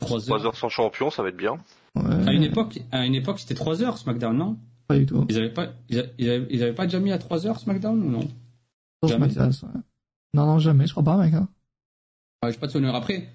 3 0.01 0.33
heures. 0.33 0.57
sans 0.57 0.69
champion, 0.69 1.11
ça 1.11 1.23
va 1.23 1.29
être 1.29 1.37
bien. 1.37 1.59
Ouais. 1.95 2.29
À 2.29 2.33
une 2.33 2.43
époque, 2.43 2.81
à 2.91 3.05
une 3.05 3.15
époque, 3.15 3.39
c'était 3.39 3.55
3 3.55 3.83
heures 3.83 3.99
SmackDown, 3.99 4.37
non? 4.37 4.59
Pas 4.87 4.99
du 4.99 5.07
tout. 5.07 5.27
Ils 5.29 5.37
avaient 5.39 5.51
pas, 5.51 5.69
ils 5.89 5.99
avaient, 5.99 6.47
ils 6.51 6.63
avaient, 6.63 6.73
pas 6.73 6.87
déjà 6.87 7.01
mis 7.01 7.13
à 7.13 7.19
3 7.19 7.47
heures 7.47 7.59
SmackDown 7.59 8.03
ou 8.03 8.11
non? 8.11 8.29
Jamais. 9.07 9.27
Mathias, 9.27 9.63
ouais. 9.63 9.81
Non, 10.35 10.47
non, 10.47 10.59
jamais, 10.59 10.87
je 10.87 10.93
crois 10.93 11.05
pas, 11.05 11.17
mec. 11.17 11.35
Hein. 11.35 11.49
Ouais, 12.43 12.53
j'ai 12.53 12.59
pas 12.59 12.67
de 12.67 12.73
souvenir. 12.73 12.95
Après, 12.95 13.29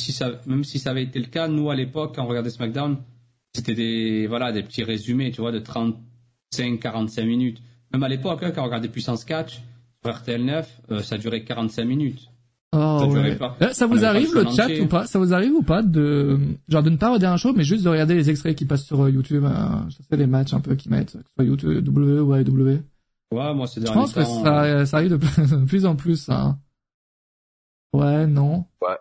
si 0.00 0.12
ça, 0.12 0.40
même 0.46 0.64
si 0.64 0.78
ça 0.78 0.90
avait 0.90 1.04
été 1.04 1.18
le 1.18 1.26
cas, 1.26 1.48
nous 1.48 1.70
à 1.70 1.74
l'époque, 1.74 2.14
quand 2.16 2.24
on 2.24 2.28
regardait 2.28 2.50
SmackDown, 2.50 2.98
c'était 3.54 3.74
des, 3.74 4.26
voilà, 4.26 4.52
des 4.52 4.62
petits 4.62 4.84
résumés, 4.84 5.30
tu 5.30 5.40
vois, 5.40 5.52
de 5.52 5.58
35, 5.58 6.80
45 6.80 7.24
minutes. 7.24 7.62
Même 7.92 8.02
à 8.02 8.08
l'époque, 8.08 8.42
hein, 8.42 8.50
quand 8.54 8.62
on 8.62 8.66
regardait 8.66 8.88
Puissance 8.88 9.24
Catch 9.24 9.62
sur 10.02 10.14
RTL 10.14 10.44
9, 10.44 10.80
euh, 10.90 11.02
ça 11.02 11.16
durait 11.16 11.44
45 11.44 11.84
minutes. 11.84 12.30
Oh, 12.76 12.98
ça, 13.00 13.06
ouais. 13.06 13.38
Euh, 13.62 13.72
ça 13.72 13.86
vous 13.86 14.04
arrive 14.04 14.34
le 14.34 14.44
chat 14.50 14.68
ou 14.80 14.86
pas? 14.88 15.06
Ça 15.06 15.18
vous 15.20 15.32
arrive 15.32 15.52
ou 15.52 15.62
pas 15.62 15.82
de 15.82 16.38
genre 16.68 16.82
de 16.82 16.90
ne 16.90 16.96
pas 16.96 17.06
regarder 17.06 17.26
un 17.26 17.36
show, 17.36 17.52
mais 17.52 17.62
juste 17.62 17.84
de 17.84 17.88
regarder 17.88 18.14
les 18.14 18.30
extraits 18.30 18.56
qui 18.56 18.64
passent 18.64 18.84
sur 18.84 19.00
euh, 19.02 19.10
YouTube, 19.10 19.44
hein, 19.44 19.86
je 19.88 19.96
sais 19.96 20.16
les 20.16 20.26
matchs 20.26 20.54
un 20.54 20.60
peu 20.60 20.74
qui 20.74 20.88
mettent, 20.88 21.12
que 21.12 21.18
ce 21.18 21.34
soit 21.36 21.44
YouTube, 21.44 21.84
W 21.84 22.20
ou 22.20 22.34
AEW. 22.34 22.82
Ouais, 23.30 23.54
moi 23.54 23.66
c'est. 23.66 23.86
Je 23.86 23.92
pense 23.92 24.12
que 24.12 24.24
ça, 24.24 24.86
ça 24.86 24.96
arrive 24.96 25.10
de 25.18 25.64
plus, 25.64 25.86
en 25.86 25.94
plus. 25.94 26.28
Hein. 26.28 26.58
Ouais, 27.92 28.26
non. 28.26 28.64
Ouais. 28.82 28.96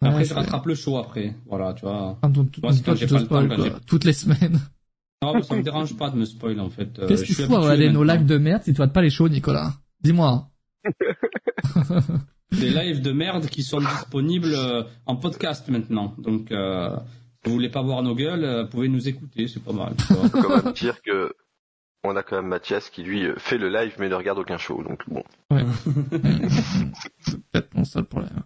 Après, 0.00 0.18
ouais, 0.18 0.24
je 0.24 0.34
rattrape 0.34 0.66
le 0.66 0.74
show 0.74 0.96
après. 0.96 1.36
Voilà, 1.46 1.74
tu 1.74 1.82
vois. 1.82 2.18
Ah, 2.22 2.28
donc, 2.28 2.58
moi, 2.62 2.72
c'est 2.72 2.84
quand 2.84 2.96
j'ai 2.96 3.06
pas 3.06 3.20
le 3.20 3.26
temps, 3.26 3.46
quand 3.46 3.86
toutes 3.86 4.04
les 4.04 4.12
semaines. 4.12 4.60
Non, 5.22 5.40
ça 5.42 5.54
me 5.54 5.62
dérange 5.62 5.96
pas 5.96 6.10
de 6.10 6.16
me 6.16 6.24
spoil 6.24 6.58
en 6.58 6.68
fait. 6.68 6.98
Euh, 6.98 7.06
Qu'est-ce 7.06 7.24
qu'il 7.24 7.34
faut 7.36 7.60
regarder 7.60 7.90
nos 7.90 8.02
lives 8.02 8.26
de 8.26 8.38
merde 8.38 8.62
si 8.64 8.72
tu 8.72 8.78
vois 8.78 8.88
pas 8.88 9.02
les 9.02 9.10
shows, 9.10 9.28
Nicolas? 9.28 9.74
Dis-moi. 10.00 10.48
des 12.52 12.70
lives 12.70 13.02
de 13.02 13.12
merde 13.12 13.46
qui 13.46 13.62
sont 13.62 13.80
disponibles 13.80 14.54
euh, 14.54 14.82
en 15.06 15.16
podcast 15.16 15.68
maintenant. 15.68 16.14
Donc, 16.18 16.52
euh, 16.52 16.96
si 17.42 17.48
vous 17.48 17.52
voulez 17.52 17.70
pas 17.70 17.82
voir 17.82 18.02
nos 18.02 18.14
gueules, 18.14 18.62
vous 18.62 18.68
pouvez 18.68 18.88
nous 18.88 19.08
écouter, 19.08 19.48
c'est 19.48 19.62
pas 19.62 19.72
mal. 19.72 19.94
On 20.10 20.28
peut 20.28 20.42
quand 20.42 20.64
même 20.64 20.72
dire 20.74 21.00
que 21.02 21.34
on 22.04 22.16
a 22.16 22.22
quand 22.22 22.36
même 22.36 22.48
Mathias 22.48 22.90
qui 22.90 23.02
lui 23.02 23.28
fait 23.36 23.58
le 23.58 23.68
live 23.68 23.94
mais 23.98 24.08
ne 24.08 24.14
regarde 24.14 24.38
aucun 24.38 24.58
show, 24.58 24.82
donc 24.82 25.08
bon. 25.08 25.22
Ouais. 25.50 25.62
c'est 27.20 27.40
peut-être 27.50 27.74
mon 27.74 27.84
seul 27.84 28.04
problème. 28.04 28.42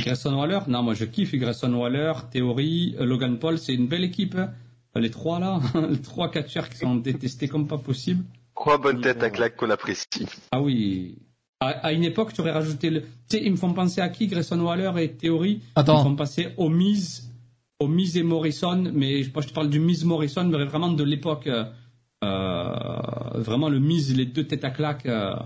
Grayson 0.00 0.34
Waller? 0.34 0.60
Non, 0.68 0.82
moi 0.82 0.94
je 0.94 1.04
kiffe 1.04 1.34
Grayson 1.34 1.72
Waller, 1.74 2.12
Théorie, 2.30 2.96
Logan 2.98 3.38
Paul, 3.38 3.58
c'est 3.58 3.74
une 3.74 3.86
belle 3.86 4.04
équipe. 4.04 4.34
Hein. 4.34 4.52
Les 4.96 5.10
trois 5.10 5.38
là, 5.38 5.60
les 5.90 6.00
trois 6.00 6.30
catcheurs 6.30 6.68
qui 6.68 6.78
sont 6.78 6.96
détestés 6.96 7.48
comme 7.48 7.68
pas 7.68 7.78
possible. 7.78 8.24
Trois 8.58 8.78
bonnes 8.78 9.00
têtes 9.00 9.22
à 9.22 9.30
claque 9.30 9.56
qu'on 9.56 9.70
apprécie. 9.70 10.26
Ah 10.50 10.60
oui. 10.60 11.16
À, 11.60 11.92
une 11.92 12.02
époque, 12.02 12.32
tu 12.32 12.40
aurais 12.40 12.50
rajouté 12.50 12.90
le. 12.90 13.02
Tu 13.02 13.08
sais, 13.28 13.42
ils 13.44 13.52
me 13.52 13.56
font 13.56 13.72
penser 13.72 14.00
à 14.00 14.08
qui 14.08 14.26
Grayson 14.26 14.60
Waller 14.60 14.92
et 15.00 15.12
Théorie 15.12 15.60
Attends. 15.76 15.94
Ils 15.94 15.98
me 15.98 16.10
font 16.10 16.16
penser 16.16 16.48
aux 16.56 16.68
Miz, 16.68 17.32
aux 17.78 17.86
Miz 17.86 18.16
et 18.16 18.24
Morrison, 18.24 18.90
mais 18.92 19.22
je, 19.22 19.30
je 19.32 19.46
te 19.46 19.52
parle 19.52 19.70
du 19.70 19.78
Miz 19.78 20.04
Morrison, 20.04 20.44
mais 20.44 20.64
vraiment 20.64 20.90
de 20.90 21.04
l'époque. 21.04 21.48
Euh, 21.48 23.40
vraiment 23.40 23.68
le 23.68 23.78
Miz, 23.78 24.16
les 24.16 24.26
deux 24.26 24.44
têtes 24.44 24.64
à 24.64 24.70
claque 24.70 25.06
euh, 25.06 25.36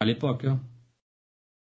à 0.00 0.04
l'époque. 0.06 0.44
Hein. 0.46 0.58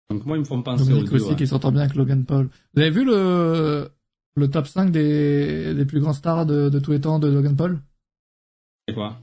Donc 0.10 0.26
moi, 0.26 0.36
ils 0.36 0.42
me 0.42 0.46
font 0.46 0.62
penser 0.62 0.90
Dominique 0.90 1.12
aux 1.14 1.16
aussi 1.16 1.30
ouais. 1.30 1.36
qui 1.38 1.48
s'entend 1.48 1.72
bien 1.72 1.84
avec 1.84 1.96
Logan 1.96 2.26
Paul. 2.26 2.50
Vous 2.74 2.82
avez 2.82 2.92
vu 2.92 3.06
le, 3.06 3.90
le 4.36 4.50
top 4.50 4.68
5 4.68 4.92
des, 4.92 5.74
des 5.74 5.86
plus 5.86 6.02
grands 6.02 6.14
stars 6.14 6.46
de, 6.46 6.68
de 6.68 6.80
tous 6.80 6.92
les 6.92 7.00
temps 7.00 7.20
de 7.20 7.30
Logan 7.30 7.56
Paul? 7.56 7.80
C'est 8.88 8.94
quoi? 8.94 9.18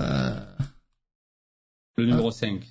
Euh... 0.00 0.51
Le 1.96 2.06
numéro 2.06 2.28
ah. 2.28 2.32
5. 2.32 2.62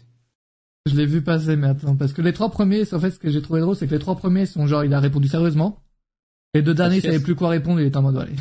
Je 0.87 0.95
l'ai 0.95 1.05
vu 1.05 1.21
passer, 1.21 1.55
mais 1.55 1.67
attends, 1.67 1.95
parce 1.95 2.11
que 2.11 2.21
les 2.21 2.33
trois 2.33 2.49
premiers, 2.49 2.91
en 2.93 2.99
fait, 2.99 3.11
ce 3.11 3.19
que 3.19 3.29
j'ai 3.29 3.41
trouvé 3.41 3.61
drôle, 3.61 3.75
c'est 3.75 3.87
que 3.87 3.93
les 3.93 3.99
trois 3.99 4.15
premiers 4.15 4.47
sont 4.47 4.65
genre, 4.65 4.83
il 4.83 4.93
a 4.93 4.99
répondu 4.99 5.27
sérieusement. 5.27 5.79
Les 6.55 6.63
deux 6.63 6.73
derniers, 6.73 6.97
il 6.97 7.01
savait 7.01 7.19
plus 7.19 7.35
quoi 7.35 7.49
répondre, 7.49 7.79
il 7.79 7.87
était 7.87 7.97
en 7.97 8.01
mode, 8.01 8.17
allez. 8.17 8.35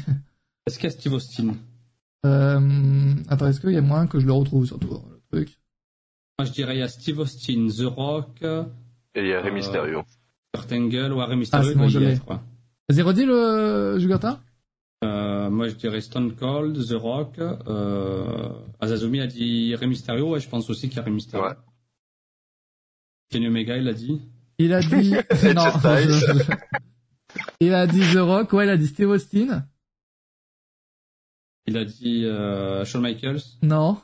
Est-ce 0.66 0.78
qu'il 0.78 0.84
y 0.84 0.92
a 0.92 0.96
Steve 0.96 1.12
Austin 1.12 1.54
euh, 2.26 3.14
attends, 3.28 3.46
est-ce 3.46 3.60
qu'il 3.60 3.70
y 3.70 3.78
a 3.78 3.80
moyen 3.80 4.06
que 4.06 4.20
je 4.20 4.26
le 4.26 4.32
retrouve, 4.32 4.66
surtout, 4.66 4.88
le 5.10 5.38
truc? 5.38 5.58
Moi, 6.38 6.46
je 6.46 6.52
dirais, 6.52 6.76
il 6.76 6.80
y 6.80 6.82
a 6.82 6.88
Steve 6.88 7.18
Austin, 7.18 7.68
The 7.68 7.86
Rock. 7.86 8.42
Et 8.42 9.20
il 9.20 9.26
y 9.26 9.32
a 9.32 9.40
Rey 9.40 9.50
Mysterio. 9.50 10.02
Kurt 10.52 10.70
Angle, 10.72 11.12
ou 11.12 11.18
Rey 11.18 11.36
Mysterio, 11.36 11.68
ah, 11.68 11.72
sinon, 11.72 11.88
je 11.88 11.98
l'ai. 11.98 12.18
crois. 12.18 12.42
Vas-y, 12.88 13.02
redis 13.02 13.24
le 13.24 13.98
Jugurta 13.98 14.40
euh, 15.02 15.48
moi, 15.50 15.68
je 15.68 15.74
dirais 15.74 16.00
Stone 16.00 16.34
Cold, 16.36 16.76
The 16.86 16.92
Rock. 16.92 17.38
Euh, 17.38 18.48
Azazumi 18.80 19.20
a 19.20 19.26
dit 19.26 19.74
Rey 19.74 19.86
Mysterio. 19.86 20.30
Ouais, 20.32 20.40
je 20.40 20.48
pense 20.48 20.68
aussi 20.70 20.88
qu'il 20.88 20.96
y 20.98 21.00
a 21.00 21.04
Rey 21.04 21.10
Mysterio. 21.10 21.46
Ouais. 21.46 21.54
Kenny 23.30 23.46
Omega, 23.48 23.76
il 23.76 23.88
a 23.88 23.94
dit. 23.94 24.20
Il 24.58 24.72
a 24.74 24.80
dit. 24.80 25.12
non. 25.54 25.72
il 27.60 27.72
a 27.74 27.86
dit 27.86 28.00
The 28.12 28.18
Rock. 28.18 28.52
Ouais, 28.52 28.66
il 28.66 28.70
a 28.70 28.76
dit 28.76 28.88
Steve 28.88 29.08
Austin. 29.10 29.66
Il 31.66 31.76
a 31.76 31.84
dit 31.84 32.24
euh, 32.24 32.84
Shawn 32.84 33.02
Michaels. 33.02 33.40
Non. 33.62 34.00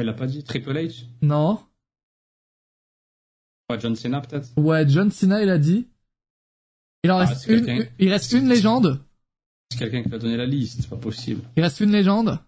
Il 0.00 0.08
a 0.08 0.12
pas 0.12 0.26
dit 0.26 0.44
Triple 0.44 0.72
H. 0.76 1.04
Non. 1.22 1.60
Ouais, 3.70 3.80
John 3.80 3.96
Cena 3.96 4.20
peut-être. 4.20 4.50
Ouais, 4.56 4.86
John 4.88 5.10
Cena, 5.10 5.42
il 5.42 5.48
a 5.48 5.58
dit. 5.58 5.88
Il 7.04 7.10
en 7.10 7.18
Ah, 7.18 7.24
reste 7.24 7.46
une. 7.46 7.88
Il 7.98 8.10
reste 8.10 8.32
une 8.32 8.48
légende. 8.48 9.02
C'est 9.72 9.78
quelqu'un 9.78 10.02
qui 10.02 10.10
t'a 10.10 10.18
donné 10.18 10.36
la 10.36 10.46
liste, 10.46 10.80
c'est 10.82 10.88
pas 10.90 10.96
possible. 10.96 11.42
Il 11.56 11.62
reste 11.62 11.80
une 11.80 11.90
légende. 11.92 12.38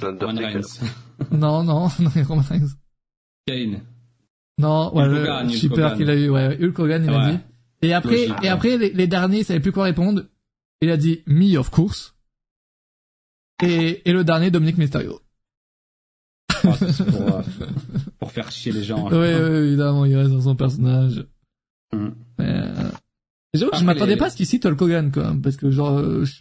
Roman. 0.00 0.34
Reigns. 0.40 0.80
Non, 1.32 1.64
non, 1.64 1.88
non, 1.98 2.10
Roman 2.28 2.42
Reigns. 2.48 2.68
Kane. 3.46 3.80
Non, 4.58 4.94
ouais, 4.94 5.04
Hulk 5.04 5.10
le 5.12 5.20
Hogan, 5.22 5.46
Hulk 5.46 5.54
shipper 5.56 5.74
Hogan. 5.82 5.96
qu'il 5.96 6.10
a 6.10 6.14
eu, 6.16 6.28
ouais, 6.30 6.58
Hulk 6.62 6.78
Hogan, 6.78 7.04
il 7.04 7.10
a 7.10 7.18
Ouais. 7.26 7.32
dit. 7.32 7.38
Et 7.82 7.92
après, 7.94 8.10
Logique, 8.26 8.30
et 8.38 8.42
ouais. 8.42 8.48
après, 8.48 8.76
les, 8.78 8.90
les 8.92 9.06
derniers, 9.06 9.38
il 9.40 9.44
savait 9.44 9.60
plus 9.60 9.72
quoi 9.72 9.84
répondre. 9.84 10.24
Il 10.80 10.90
a 10.90 10.96
dit 10.96 11.22
me, 11.26 11.56
of 11.58 11.70
course. 11.70 12.14
Et, 13.62 14.08
et 14.08 14.12
le 14.12 14.22
dernier, 14.24 14.50
Dominique 14.50 14.78
Mysterio. 14.78 15.20
Ah, 16.50 16.56
pour, 16.62 16.72
euh, 17.36 17.42
pour 18.18 18.32
faire 18.32 18.50
chier 18.50 18.72
les 18.72 18.82
gens. 18.84 19.08
Oui, 19.08 19.16
oui, 19.16 19.24
évidemment, 19.68 20.04
il 20.04 20.16
reste 20.16 20.30
dans 20.32 20.40
son 20.40 20.56
personnage. 20.56 21.24
Mm. 21.92 22.08
Mais, 22.38 22.44
euh, 22.48 22.90
j'avoue 23.54 23.70
que 23.72 23.78
je 23.78 23.84
m'attendais 23.84 24.12
les- 24.12 24.16
pas 24.16 24.26
à 24.26 24.30
ce 24.30 24.36
qu'il 24.36 24.46
cite 24.46 24.66
Hulk 24.66 24.80
Hogan, 24.80 25.10
quoi. 25.12 25.34
Parce 25.42 25.56
que, 25.56 25.70
genre, 25.70 25.98
euh, 25.98 26.24
je- 26.24 26.40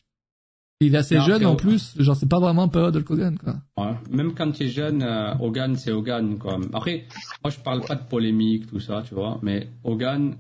il 0.79 0.93
est 0.93 0.97
assez 0.97 1.15
Non, 1.15 1.23
jeune 1.23 1.45
en 1.45 1.55
plus. 1.55 1.93
Genre, 1.99 2.15
c'est 2.15 2.29
pas 2.29 2.39
vraiment 2.39 2.67
période 2.67 2.95
Hulk 2.95 3.09
Hogan, 3.09 3.37
quoi. 3.37 3.55
Ouais. 3.83 3.93
Même 4.11 4.33
quand 4.35 4.51
tu 4.51 4.63
es 4.65 4.67
jeune, 4.69 5.01
euh, 5.03 5.33
Hogan, 5.39 5.75
c'est 5.75 5.91
Hogan. 5.91 6.37
Quoi. 6.37 6.59
Après, 6.73 7.05
moi, 7.43 7.51
je 7.51 7.57
parle 7.59 7.81
pas 7.81 7.95
de 7.95 8.03
polémique, 8.03 8.67
tout 8.67 8.79
ça, 8.79 9.03
tu 9.07 9.15
vois. 9.15 9.39
Mais 9.41 9.69
Hogan, 9.83 10.35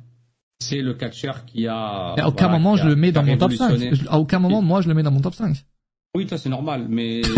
c'est 0.59 0.81
le 0.81 0.93
catcheur 0.93 1.45
qui 1.45 1.67
a. 1.67 2.13
Et 2.17 2.21
à 2.21 2.27
aucun 2.27 2.45
voilà, 2.47 2.59
moment, 2.59 2.75
je 2.75 2.83
a- 2.83 2.87
le 2.89 2.95
mets 2.95 3.11
dans 3.11 3.23
mon 3.23 3.37
top 3.37 3.51
5. 3.53 3.67
révolutionné. 3.71 3.95
Je- 4.03 4.07
À 4.09 4.19
aucun 4.19 4.39
moment, 4.39 4.61
moi, 4.61 4.81
je 4.81 4.87
le 4.87 4.93
mets 4.93 5.03
dans 5.03 5.11
mon 5.11 5.21
top 5.21 5.33
5. 5.35 5.55
Oui, 6.15 6.25
toi, 6.27 6.37
c'est 6.37 6.49
normal. 6.49 6.85
Mais 6.89 7.21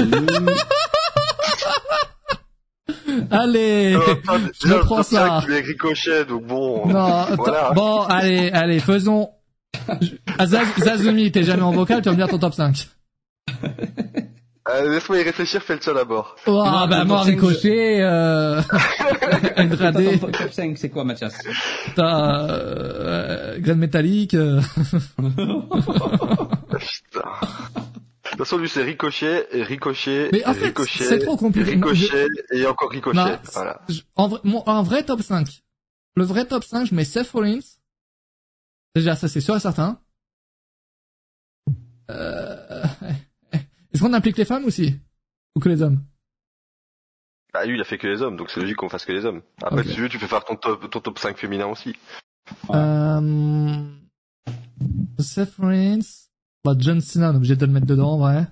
Allez! 3.31 3.95
Attends, 3.95 4.39
Je 4.65 4.73
prends 4.79 5.03
ça. 5.03 5.41
5, 5.41 5.43
il 5.47 5.53
est 5.53 5.59
ricochet, 5.61 6.25
donc 6.25 6.45
bon. 6.45 6.87
Non, 6.87 7.25
Voilà. 7.37 7.71
bon, 7.73 8.01
allez, 8.03 8.49
allez, 8.51 8.79
faisons. 8.79 9.29
Je- 10.01 10.15
Ah, 10.37 10.45
Zaz- 10.45 10.77
Zazumi, 10.79 11.31
t'es 11.31 11.43
jamais 11.43 11.63
en 11.63 11.71
vocal, 11.71 12.01
tu 12.01 12.05
vas 12.05 12.11
me 12.11 12.17
dire 12.17 12.27
ton 12.27 12.37
top 12.39 12.53
5. 12.53 12.87
Euh, 14.69 14.93
Laisse-moi 14.93 15.19
y 15.19 15.23
réfléchir, 15.23 15.63
fais 15.63 15.73
le 15.73 15.79
tien 15.79 15.93
d'abord. 15.95 16.35
Oh, 16.45 16.51
Moi, 16.63 16.85
bah, 16.87 17.03
moi, 17.03 17.17
top 17.17 17.25
cinq, 17.25 17.31
Ricochet, 17.41 18.01
euh, 18.01 18.61
Andrade, 19.57 20.19
ton 20.21 20.27
top 20.27 20.51
5, 20.53 20.77
c'est 20.77 20.89
quoi, 20.89 21.03
Mathias? 21.03 21.33
T'as, 21.95 22.49
euh, 22.51 23.57
Grain 23.59 23.73
métallique, 23.75 24.35
euh, 24.35 24.61
Putain. 25.17 26.49
De 27.19 28.29
toute 28.31 28.37
façon, 28.37 28.57
lui, 28.57 28.69
c'est 28.69 28.83
ricochet, 28.83 29.47
et 29.51 29.63
ricochet, 29.63 30.29
Mais 30.31 30.45
en 30.45 30.53
fait, 30.53 30.67
ricochet, 30.67 31.03
c'est 31.03 31.19
trop 31.19 31.35
compliqué. 31.35 31.71
ricochet, 31.71 32.27
et 32.53 32.65
encore 32.67 32.91
ricochet. 32.91 33.17
Non, 33.17 33.37
voilà. 33.53 33.81
je- 33.89 34.01
en 34.15 34.27
vrai, 34.27 34.39
mon, 34.43 34.63
un 34.67 34.83
vrai 34.83 35.03
top 35.03 35.21
5. 35.23 35.47
Le 36.15 36.23
vrai 36.23 36.45
top 36.45 36.63
5, 36.63 36.85
je 36.87 36.95
mets 36.95 37.05
Seth 37.05 37.29
Rollins. 37.31 37.59
Déjà, 38.95 39.15
ça, 39.15 39.27
c'est 39.27 39.41
sûr 39.41 39.55
et 39.55 39.59
certain. 39.59 39.99
Euh, 42.09 42.83
est-ce 43.93 44.01
qu'on 44.01 44.13
implique 44.13 44.37
les 44.37 44.45
femmes 44.45 44.65
aussi? 44.65 44.99
Ou 45.55 45.59
que 45.59 45.69
les 45.69 45.81
hommes? 45.81 46.03
Bah, 47.53 47.65
lui, 47.65 47.75
il 47.75 47.81
a 47.81 47.83
fait 47.83 47.97
que 47.97 48.07
les 48.07 48.21
hommes, 48.21 48.37
donc 48.37 48.49
c'est 48.49 48.59
logique 48.59 48.77
qu'on 48.77 48.89
fasse 48.89 49.05
que 49.05 49.11
les 49.11 49.25
hommes. 49.25 49.41
Après, 49.63 49.83
si 49.83 49.93
tu 49.95 50.01
veux, 50.01 50.09
tu 50.09 50.19
peux 50.19 50.27
faire 50.27 50.43
ton 50.45 50.55
top, 50.55 50.89
ton 50.89 50.99
top 51.01 51.17
5 51.19 51.37
féminin 51.37 51.65
aussi. 51.67 51.95
Euh, 52.71 53.83
Seth 55.19 55.55
Rollins. 55.55 55.99
Bah, 56.63 56.75
John 56.77 56.99
Cena, 57.01 57.29
on 57.29 57.33
est 57.33 57.37
obligé 57.37 57.55
de 57.55 57.65
le 57.65 57.71
mettre 57.71 57.85
dedans, 57.87 58.17
vrai. 58.17 58.47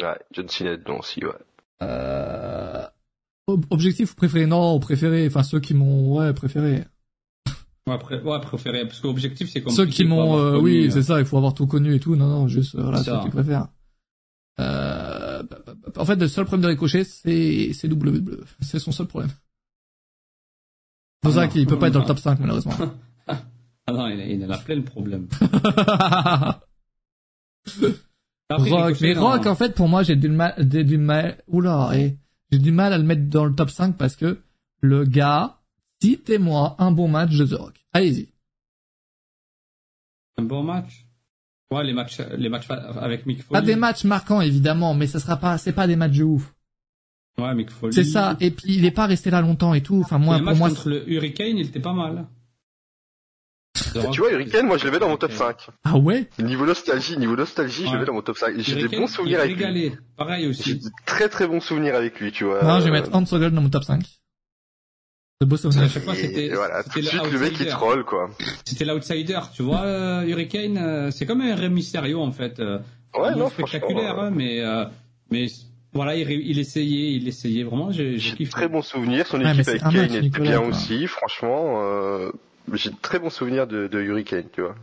Ouais, 0.00 0.18
John 0.32 0.48
Cena 0.48 0.76
dedans 0.76 0.98
aussi, 0.98 1.24
ouais. 1.24 1.32
Euh, 1.82 2.84
ob- 3.46 3.66
objectif 3.70 4.12
ou 4.12 4.14
préféré? 4.16 4.46
Non, 4.46 4.78
préféré. 4.80 5.26
Enfin, 5.26 5.42
ceux 5.42 5.60
qui 5.60 5.74
m'ont, 5.74 6.16
ouais, 6.16 6.32
préféré. 6.34 6.84
Ouais, 7.86 7.98
ouais, 8.22 8.40
préféré. 8.40 8.84
Parce 8.84 9.00
que 9.00 9.06
l'objectif, 9.06 9.48
c'est 9.50 9.68
Ceux 9.70 9.86
qui 9.86 10.04
m'ont, 10.04 10.38
euh, 10.38 10.58
oui, 10.58 10.86
euh, 10.86 10.90
c'est 10.90 11.02
ça, 11.02 11.20
il 11.20 11.26
faut 11.26 11.36
avoir 11.36 11.54
tout 11.54 11.68
connu 11.68 11.94
et 11.94 12.00
tout. 12.00 12.16
Non, 12.16 12.26
non, 12.26 12.48
juste, 12.48 12.74
euh, 12.74 12.82
voilà, 12.82 13.02
ceux 13.02 13.16
que 13.16 13.24
tu 13.24 13.30
préfères. 13.30 13.68
Euh, 14.58 15.42
en 15.96 16.04
fait, 16.04 16.16
le 16.16 16.26
seul 16.28 16.46
problème 16.46 16.62
de 16.62 16.68
Ricochet, 16.68 17.04
c'est, 17.04 17.70
c'est 17.74 17.92
WWE. 17.92 18.44
C'est 18.60 18.80
son 18.80 18.90
seul 18.90 19.06
problème. 19.06 19.30
C'est 19.30 21.28
pour 21.28 21.32
ça 21.32 21.42
ah 21.42 21.48
qu'il 21.48 21.66
peut 21.66 21.78
pas 21.78 21.88
être 21.88 21.94
dans 21.94 22.00
le 22.00 22.06
top 22.06 22.18
5, 22.18 22.40
malheureusement. 22.40 22.74
ah 23.26 23.92
non, 23.92 24.08
il, 24.08 24.18
il 24.20 24.50
a 24.50 24.58
plein 24.58 24.76
de 24.76 24.82
problèmes. 24.82 25.28
Rock, 28.50 28.96
mais 29.00 29.14
Rock, 29.14 29.46
en 29.46 29.54
fait, 29.54 29.74
pour 29.74 29.88
moi, 29.88 30.02
j'ai 30.02 30.16
du 30.16 30.28
mal, 30.28 30.54
du 30.58 30.98
mal, 30.98 31.42
oula, 31.46 31.90
et 31.94 32.16
j'ai 32.50 32.58
du 32.58 32.72
mal 32.72 32.92
à 32.92 32.98
le 32.98 33.04
mettre 33.04 33.28
dans 33.28 33.44
le 33.44 33.54
top 33.54 33.70
5 33.70 33.96
parce 33.96 34.16
que 34.16 34.40
le 34.80 35.04
gars, 35.04 35.55
citez-moi 36.02 36.76
un 36.78 36.90
bon 36.90 37.08
match 37.08 37.36
de 37.36 37.46
The 37.46 37.52
Rock. 37.52 37.74
Allez-y. 37.92 38.28
Un 40.38 40.42
bon 40.42 40.62
match? 40.62 41.06
Ouais, 41.70 41.82
les 41.82 41.92
matchs, 41.92 42.20
les 42.36 42.48
matchs 42.48 42.68
avec 42.70 43.26
Mick 43.26 43.42
Foley. 43.42 43.60
Pas 43.60 43.66
des 43.66 43.76
matchs 43.76 44.04
marquants, 44.04 44.40
évidemment, 44.40 44.94
mais 44.94 45.06
ce 45.06 45.18
sera 45.18 45.36
pas, 45.36 45.58
c'est 45.58 45.72
pas 45.72 45.86
des 45.86 45.96
matchs 45.96 46.18
de 46.18 46.24
ouf. 46.24 46.54
Ouais, 47.38 47.54
Mick 47.54 47.70
Foley. 47.70 47.92
C'est 47.92 48.04
ça. 48.04 48.36
Et 48.40 48.50
puis, 48.50 48.76
il 48.76 48.84
est 48.84 48.90
pas 48.92 49.06
resté 49.06 49.30
là 49.30 49.40
longtemps 49.40 49.74
et 49.74 49.82
tout. 49.82 50.00
Enfin, 50.04 50.18
moi, 50.18 50.38
pour 50.38 50.54
moi. 50.54 50.68
contre 50.68 50.88
le 50.88 51.10
Hurricane, 51.10 51.58
il 51.58 51.66
était 51.66 51.80
pas 51.80 51.92
mal. 51.92 52.26
Tu 53.92 54.20
vois, 54.20 54.32
Hurricane, 54.32 54.66
moi 54.66 54.78
je 54.78 54.84
l'avais 54.84 54.98
dans 54.98 55.08
mon 55.08 55.16
top 55.16 55.32
5. 55.32 55.68
Ah 55.84 55.98
ouais? 55.98 56.28
Niveau 56.38 56.64
nostalgie, 56.64 57.18
niveau 57.18 57.36
nostalgie, 57.36 57.86
je 57.86 57.92
l'avais 57.92 58.06
dans 58.06 58.14
mon 58.14 58.22
top 58.22 58.38
5. 58.38 58.58
J'ai 58.58 58.88
des 58.88 58.96
bons 58.96 59.06
souvenirs 59.06 59.40
avec 59.40 59.56
lui. 59.56 59.92
Pareil 60.16 60.46
aussi. 60.46 60.62
J'ai 60.64 60.74
de 60.76 60.90
très 61.04 61.28
très 61.28 61.46
bons 61.46 61.60
souvenirs 61.60 61.94
avec 61.94 62.18
lui, 62.20 62.32
tu 62.32 62.44
vois. 62.44 62.62
Non, 62.62 62.80
je 62.80 62.84
vais 62.86 62.90
mettre 62.90 63.14
Hans 63.14 63.26
Sogol 63.26 63.52
dans 63.52 63.60
mon 63.60 63.68
top 63.68 63.84
5. 63.84 64.02
De 65.42 65.46
beaux 65.46 65.58
souvenirs. 65.58 65.82
À 65.82 65.88
chaque 65.88 66.04
fois, 66.04 66.14
c'était, 66.14 66.48
voilà, 66.48 66.82
tout 66.82 66.98
de 66.98 67.04
suite, 67.04 67.30
le 67.30 67.38
mec 67.38 67.52
qui 67.52 67.66
troll, 67.66 68.04
quoi. 68.04 68.30
C'était 68.64 68.86
l'outsider, 68.86 69.38
tu 69.54 69.62
vois, 69.62 69.82
euh, 69.82 70.26
Hurricane, 70.26 70.78
euh, 70.78 71.10
c'est 71.10 71.26
comme 71.26 71.42
un 71.42 71.54
Rey 71.54 71.68
Mysterio, 71.68 72.22
en 72.22 72.32
fait. 72.32 72.58
Euh, 72.58 72.78
ouais, 73.14 73.34
non, 73.36 73.50
spectaculaire, 73.50 74.18
hein, 74.18 74.30
mais, 74.34 74.62
mais, 75.30 75.48
voilà, 75.92 76.16
il, 76.16 76.30
il, 76.30 76.58
essayait, 76.58 77.12
il 77.12 77.28
essayait 77.28 77.64
vraiment, 77.64 77.92
j'ai. 77.92 78.18
Très 78.50 78.68
bons 78.68 78.80
souvenirs, 78.80 79.26
son 79.26 79.42
équipe 79.42 79.68
avec 79.68 79.82
Kane 79.82 80.14
était 80.14 80.40
bien 80.40 80.60
aussi, 80.62 81.06
franchement, 81.06 81.82
euh, 81.82 82.30
j'ai 82.72 82.88
de 82.88 82.96
très 83.02 83.18
bons 83.18 83.28
souvenirs 83.28 83.66
de, 83.66 83.88
de 83.88 84.00
Hurricane, 84.00 84.44
tu 84.54 84.62
vois. 84.62 84.74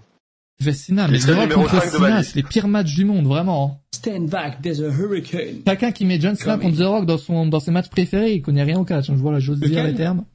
Cena, 0.60 1.08
mais 1.08 1.18
c'est 1.18 1.34
contre 1.52 1.82
Cena, 1.82 2.22
c'est 2.22 2.36
les 2.36 2.44
pires 2.44 2.68
matchs 2.68 2.94
du 2.94 3.06
monde, 3.06 3.26
vraiment. 3.26 3.82
Stand 3.92 4.30
back, 4.30 4.62
there's 4.62 4.82
a 4.82 4.92
hurricane. 4.92 5.64
Quelqu'un 5.66 5.92
qui 5.92 6.06
met 6.06 6.20
John 6.20 6.36
Cena 6.36 6.60
contre 6.60 6.78
The 6.78 6.86
Rock 6.86 7.06
dans 7.08 7.18
son, 7.18 7.48
dans 7.48 7.60
ses 7.60 7.72
matchs 7.72 7.90
préférés, 7.90 8.34
il 8.34 8.42
connaît 8.44 8.64
rien 8.64 8.78
au 8.80 8.84
catch, 8.84 9.10
hein, 9.10 9.14
je 9.16 9.22
vois 9.22 9.32
là, 9.32 9.40
j'ose 9.40 9.60
dire 9.60 9.84
les 9.84 9.96
termes. 9.96 10.26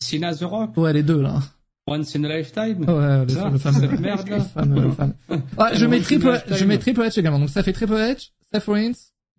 Cena 0.00 0.34
The 0.34 0.42
Rock? 0.42 0.76
Ouais, 0.76 0.92
les 0.92 1.02
deux, 1.02 1.20
là. 1.20 1.40
Once 1.86 2.14
in 2.16 2.24
a 2.24 2.28
lifetime? 2.28 2.84
Ouais, 2.88 3.24
le, 3.24 3.58
fameux, 3.58 3.58
cette 3.58 4.00
merde, 4.00 4.28
là. 4.28 4.40
Fameux, 4.40 4.90
fameux. 4.92 5.14
Ouais, 5.58 5.74
je 5.74 5.86
mets 5.86 6.00
triple, 6.00 6.42
je 6.50 6.64
mets 6.64 6.78
triple 6.78 7.00
H 7.00 7.18
également. 7.18 7.38
Donc 7.38 7.48
ça 7.50 7.62
fait 7.62 7.72
triple 7.72 7.94
H, 7.94 8.30
Seth 8.52 8.64
Rollins, 8.64 8.92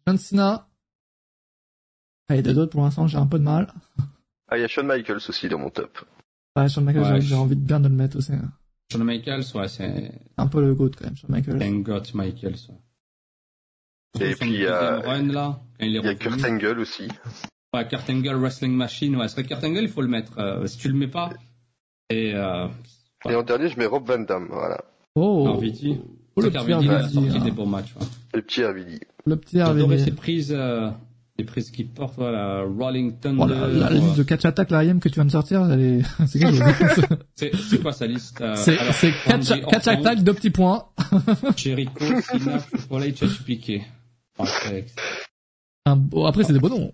John 0.07 0.17
Cena. 0.17 0.67
Ah, 2.27 2.35
il 2.35 2.45
y 2.45 2.49
a 2.49 2.53
d'autres 2.53 2.71
pour 2.71 2.81
l'instant, 2.81 3.07
j'ai 3.07 3.17
un 3.17 3.27
peu 3.27 3.39
de 3.39 3.43
mal. 3.43 3.73
Ah, 4.47 4.57
il 4.57 4.61
y 4.61 4.63
a 4.63 4.67
Shawn 4.67 4.87
Michaels 4.87 5.21
aussi 5.27 5.47
dans 5.47 5.59
mon 5.59 5.69
top. 5.69 5.99
Ouais, 6.55 6.67
Shawn 6.67 6.83
Michaels, 6.83 7.13
ouais, 7.13 7.21
j'ai 7.21 7.35
envie 7.35 7.55
de 7.55 7.61
bien 7.61 7.79
de 7.79 7.87
le 7.87 7.95
mettre 7.95 8.17
aussi. 8.17 8.33
Hein. 8.33 8.51
Shawn 8.91 9.03
Michaels, 9.03 9.45
ouais, 9.53 9.67
c'est... 9.67 10.11
Un 10.37 10.47
peu 10.47 10.61
le 10.61 10.73
goat 10.73 10.91
quand 10.97 11.05
même, 11.05 11.15
Shawn 11.15 11.31
Michaels. 11.31 11.61
Un 11.61 11.79
goat 11.81 12.03
Michaels, 12.15 12.57
ouais. 12.69 12.75
Et 14.19 14.35
puis 14.35 14.49
il 14.49 14.61
y 14.61 14.67
a, 14.67 15.01
run, 15.01 15.27
là, 15.27 15.61
il 15.79 15.91
y 15.91 15.99
a 15.99 16.15
Kurt 16.15 16.43
Angle 16.43 16.79
aussi. 16.79 17.07
Ouais, 17.73 17.87
Kurt 17.87 18.09
Angle 18.09 18.35
Wrestling 18.35 18.73
Machine, 18.73 19.15
ouais, 19.15 19.27
c'est 19.27 19.35
vrai 19.35 19.43
Kurt 19.43 19.63
Angle, 19.63 19.83
il 19.83 19.89
faut 19.89 20.01
le 20.01 20.07
mettre. 20.07 20.39
Euh, 20.39 20.65
si 20.65 20.77
tu 20.77 20.87
le 20.87 20.95
mets 20.95 21.07
pas, 21.07 21.29
et 22.09 22.33
euh, 22.33 22.67
Et 23.29 23.35
en 23.35 23.43
dernier, 23.43 23.69
je 23.69 23.77
mets 23.77 23.85
Rob 23.85 24.07
Van 24.07 24.19
Damme, 24.19 24.47
voilà. 24.49 24.83
Oh. 25.15 25.47
Oh, 25.47 25.61
le 26.41 26.49
petit 26.49 26.57
RVD, 26.57 26.85
il 26.85 26.91
a 26.91 27.09
sorti 27.09 27.39
des 27.39 27.51
bons 27.51 27.65
matchs, 27.65 27.93
ouais. 27.99 28.07
Le 28.33 28.41
petit 28.41 28.63
RVD. 28.63 28.99
Le 29.25 29.35
petit 29.35 29.61
RVD. 29.61 29.79
J'adorais 29.79 29.97
ses 29.99 30.11
prises, 30.11 30.55
euh, 30.57 30.89
les 31.37 31.43
prises 31.43 31.69
qu'il 31.69 31.87
porte, 31.89 32.15
voilà, 32.17 32.63
Rolling 32.63 33.19
Thunder. 33.19 33.41
Oh, 33.43 33.47
la, 33.47 33.67
la, 33.67 33.89
liste 33.91 34.17
de 34.17 34.23
catch 34.23 34.45
attack, 34.45 34.71
la 34.71 34.83
IM 34.83 34.99
que 34.99 35.09
tu 35.09 35.15
viens 35.15 35.25
de 35.25 35.31
sortir, 35.31 35.69
elle 35.69 35.81
est, 35.81 36.01
c'est 36.27 36.39
c'est, 37.35 37.55
c'est 37.55 37.81
quoi 37.81 37.91
sa 37.91 38.07
liste? 38.07 38.41
Euh, 38.41 38.55
c'est, 38.55 38.77
c'est 38.93 39.11
catch, 39.25 39.61
catch 39.61 39.87
attack, 39.87 40.23
deux 40.23 40.33
petits 40.33 40.49
points. 40.49 40.85
Jericho, 41.55 42.05
Cena, 42.21 42.57
Triple 42.57 43.39
H, 44.39 45.95
bon, 45.95 46.25
après, 46.25 46.43
c'est 46.43 46.53
des 46.53 46.59
bons 46.59 46.69
noms. 46.69 46.93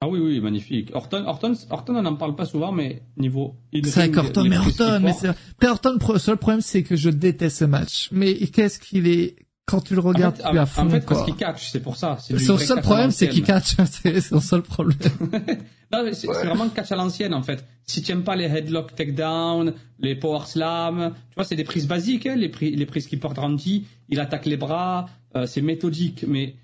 Ah 0.00 0.08
oui, 0.08 0.20
oui, 0.20 0.40
magnifique. 0.40 0.90
Orton, 0.94 1.24
Orton, 1.26 1.54
Orton, 1.70 1.96
on 1.96 2.02
n'en 2.02 2.14
parle 2.14 2.36
pas 2.36 2.44
souvent, 2.44 2.70
mais 2.70 3.02
niveau... 3.16 3.56
C'est 3.72 3.90
vrai 3.90 4.10
qu'Orton, 4.10 4.44
mais 4.44 4.56
Orton, 4.56 5.00
mais 5.02 5.12
c'est... 5.12 5.30
Mais 5.60 5.68
Orton, 5.68 5.98
le 6.12 6.18
seul 6.18 6.36
problème, 6.36 6.60
c'est 6.60 6.84
que 6.84 6.94
je 6.94 7.10
déteste 7.10 7.58
ce 7.58 7.64
match. 7.64 8.08
Mais 8.12 8.34
qu'est-ce 8.46 8.78
qu'il 8.78 9.08
est 9.08 9.34
quand 9.68 9.82
tu 9.82 9.94
le 9.94 10.00
regardes, 10.00 10.40
en 10.40 10.44
fait, 10.44 10.50
tu 10.50 10.58
à 10.58 10.66
fond, 10.66 10.82
En 10.86 10.88
fait, 10.88 11.04
quoi. 11.04 11.16
parce 11.16 11.26
qu'il 11.26 11.36
catch, 11.36 11.68
c'est 11.68 11.80
pour 11.80 11.96
ça. 11.96 12.16
Son 12.18 12.56
seul 12.56 12.80
problème, 12.80 13.10
c'est 13.10 13.28
qu'il 13.28 13.42
catch. 13.42 13.76
c'est 14.02 14.20
son 14.22 14.40
seul 14.40 14.62
problème. 14.62 14.96
non, 15.92 16.04
mais 16.04 16.14
c'est 16.14 16.26
ouais. 16.26 16.46
vraiment 16.46 16.68
catch 16.70 16.90
à 16.90 16.96
l'ancienne, 16.96 17.34
en 17.34 17.42
fait. 17.42 17.64
Si 17.84 18.00
tu 18.00 18.12
aimes 18.12 18.24
pas 18.24 18.34
les 18.34 18.46
headlock 18.46 18.94
takedown, 18.94 19.74
les 19.98 20.14
power 20.16 20.46
slam, 20.46 21.12
tu 21.28 21.34
vois, 21.34 21.44
c'est 21.44 21.56
des 21.56 21.64
prises 21.64 21.86
basiques, 21.86 22.26
hein, 22.26 22.34
les, 22.34 22.48
prises, 22.48 22.74
les 22.74 22.86
prises 22.86 23.06
qu'il 23.06 23.20
porte 23.20 23.36
Randy. 23.36 23.86
Il 24.08 24.20
attaque 24.20 24.46
les 24.46 24.56
bras, 24.56 25.06
euh, 25.36 25.46
c'est 25.46 25.60
méthodique, 25.60 26.24
mais 26.26 26.54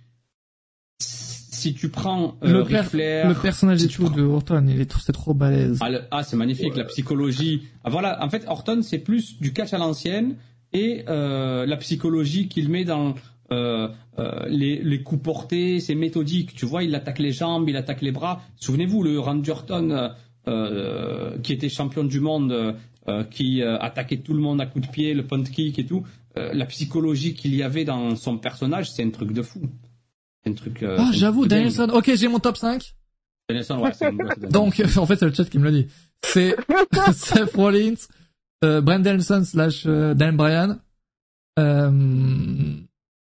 si 1.65 1.75
tu 1.75 1.89
prends 1.89 2.37
euh, 2.45 2.65
le, 2.69 2.83
Flair, 2.83 3.29
le 3.29 3.35
personnage 3.35 3.79
si 3.79 3.89
prends... 3.89 4.11
de 4.11 4.23
Orton, 4.23 4.67
il 4.69 4.81
est 4.83 4.93
c'est 5.01 5.13
trop 5.13 5.33
balèze. 5.33 5.79
Ah, 5.81 5.89
ah 6.11 6.23
c'est 6.23 6.37
magnifique, 6.37 6.73
ouais. 6.73 6.79
la 6.79 6.85
psychologie. 6.85 7.63
Ah, 7.85 7.91
voilà, 7.91 8.23
en 8.23 8.29
fait, 8.29 8.45
Orton, 8.49 8.83
c'est 8.83 8.99
plus 8.99 9.41
du 9.41 9.55
catch 9.55 9.73
à 9.73 9.79
l'ancienne 9.79 10.37
et 10.75 11.05
euh, 11.09 11.65
la 11.65 11.79
psychologie 11.79 12.49
qu'il 12.49 12.69
met 12.69 12.85
dans 12.85 13.15
euh, 13.51 13.89
euh, 14.19 14.47
les, 14.49 14.83
les, 14.83 15.03
coups 15.03 15.23
portés, 15.23 15.81
c'est 15.81 15.95
méthodique. 15.95 16.55
Tu 16.55 16.67
vois, 16.67 16.83
il 16.83 16.95
attaque 16.95 17.19
les 17.19 17.33
jambes, 17.33 17.67
il 17.67 17.77
attaque 17.77 18.03
les 18.03 18.13
bras. 18.13 18.43
Souvenez-vous, 18.57 19.03
le 19.03 19.19
Randy 19.19 19.51
Orton, 19.51 20.11
euh, 20.49 21.39
qui 21.43 21.55
était 21.55 21.71
champion 21.71 22.05
du 22.05 22.21
monde, 22.21 22.77
qui 23.31 23.63
attaquait 23.63 24.17
tout 24.19 24.33
le 24.33 24.41
monde 24.41 24.61
à 24.63 24.67
coups 24.67 24.87
de 24.87 24.91
pied, 24.91 25.15
le 25.15 25.27
punt 25.27 25.45
kick 25.45 25.79
et 25.79 25.85
tout. 25.85 26.05
la 26.37 26.65
psychologie 26.67 27.35
qu'il 27.35 27.55
y 27.55 27.63
avait 27.63 27.85
dans 27.85 28.17
son 28.17 28.39
personnage, 28.39 28.91
c'est 28.91 29.03
un 29.03 29.11
truc 29.11 29.33
de 29.33 29.43
fou. 29.43 29.61
Un 30.47 30.53
truc. 30.53 30.85
ah, 30.87 31.11
j'avoue, 31.13 31.47
Danielson. 31.47 31.89
Ok, 31.93 32.13
j'ai 32.15 32.29
mon 32.29 32.39
top 32.39 32.57
5. 32.57 32.95
Danielson, 33.49 33.79
ouais, 33.81 33.93
c'est 33.93 34.11
Donc, 34.51 34.83
en 34.97 35.07
fait, 35.07 35.17
c'est 35.17 35.27
le 35.27 35.35
chat 35.35 35.45
qui 35.45 35.59
me 35.59 35.65
le 35.65 35.73
dit. 35.73 35.89
C'est 36.23 36.57
Seth 37.15 37.55
Rollins, 37.55 37.95
euh, 38.65 38.81
Brent 38.81 39.01
Danielson 39.01 39.45
slash 39.45 39.85
euh, 39.87 40.15
Dan 40.15 40.37
Bryan. 40.37 40.79
Euh, 41.59 41.91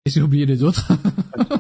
et 0.06 0.10
j'ai 0.10 0.22
oublié 0.22 0.46
les 0.46 0.62
autres. 0.62 0.88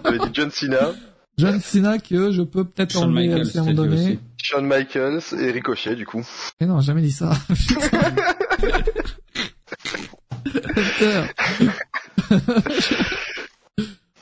J'avais 0.04 0.18
dit 0.18 0.30
John 0.32 0.50
Cena. 0.50 0.92
John 1.38 1.60
Cena 1.60 1.98
que 1.98 2.30
je 2.30 2.42
peux 2.42 2.64
peut-être 2.64 2.96
enlever 2.96 3.32
à 3.32 3.36
un 3.36 3.64
moment 3.64 3.72
donné. 3.72 4.18
Shawn 4.42 4.66
Michaels 4.66 5.22
et 5.38 5.50
Ricochet 5.50 5.94
du 5.96 6.04
coup. 6.04 6.26
Mais 6.60 6.66
non, 6.66 6.80
jamais 6.80 7.02
dit 7.02 7.12
ça. 7.12 7.32